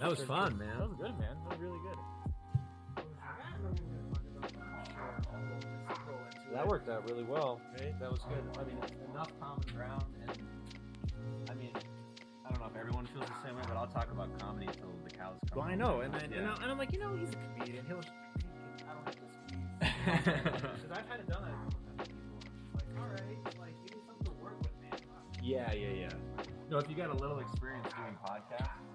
That 0.00 0.08
was 0.08 0.22
fun, 0.22 0.56
man. 0.56 0.78
That 0.78 0.88
was 0.88 0.96
good, 0.96 1.18
man. 1.18 1.36
That 1.48 1.58
was 1.58 1.60
really 1.60 1.78
That 6.52 6.66
worked 6.66 6.88
out 6.88 7.08
really 7.08 7.22
well. 7.22 7.60
That 7.78 8.10
was 8.10 8.20
good. 8.28 8.42
I 8.58 8.64
mean, 8.64 8.76
enough 9.10 9.30
common 9.40 9.64
ground, 9.74 10.04
and 10.26 10.38
I 11.48 11.54
mean, 11.54 11.72
I 12.44 12.50
don't 12.50 12.60
know 12.60 12.66
if 12.66 12.76
everyone 12.76 13.06
feels 13.06 13.26
the 13.26 13.46
same 13.46 13.56
way, 13.56 13.62
but 13.68 13.76
I'll 13.76 13.86
talk 13.86 14.10
about 14.10 14.36
comedy 14.40 14.66
until 14.66 14.90
the 15.04 15.10
cows 15.10 15.36
come. 15.48 15.58
Well, 15.58 15.68
I 15.68 15.74
know, 15.76 16.00
and, 16.00 16.14
and, 16.14 16.34
and, 16.34 16.46
I, 16.46 16.54
and 16.54 16.64
I'm 16.64 16.78
like, 16.78 16.92
you 16.92 16.98
know, 16.98 17.16
he's 17.16 17.30
a 17.30 17.36
comedian. 17.36 17.86
He'll. 17.86 18.00
I 18.88 18.94
don't 18.94 19.06
have 19.06 19.14
to 19.14 19.22
squeeze. 20.42 20.60
Because 20.60 20.90
I've 20.90 21.08
had 21.08 21.20
it 21.20 21.28
done. 21.28 21.44
At 21.44 22.08
like, 22.74 22.98
all 22.98 23.08
right, 23.08 23.58
like, 23.60 23.74
give 23.86 23.96
me 23.96 24.02
something 24.06 24.24
to 24.24 24.42
work 24.42 24.58
with, 24.58 24.72
man. 24.82 24.98
Yeah, 25.42 25.72
yeah, 25.72 25.88
yeah. 25.88 26.08
No, 26.68 26.78
if 26.78 26.90
you 26.90 26.96
got 26.96 27.10
a 27.10 27.16
little 27.16 27.38
experience 27.38 27.88
doing 27.96 28.16
podcasts. 28.26 28.89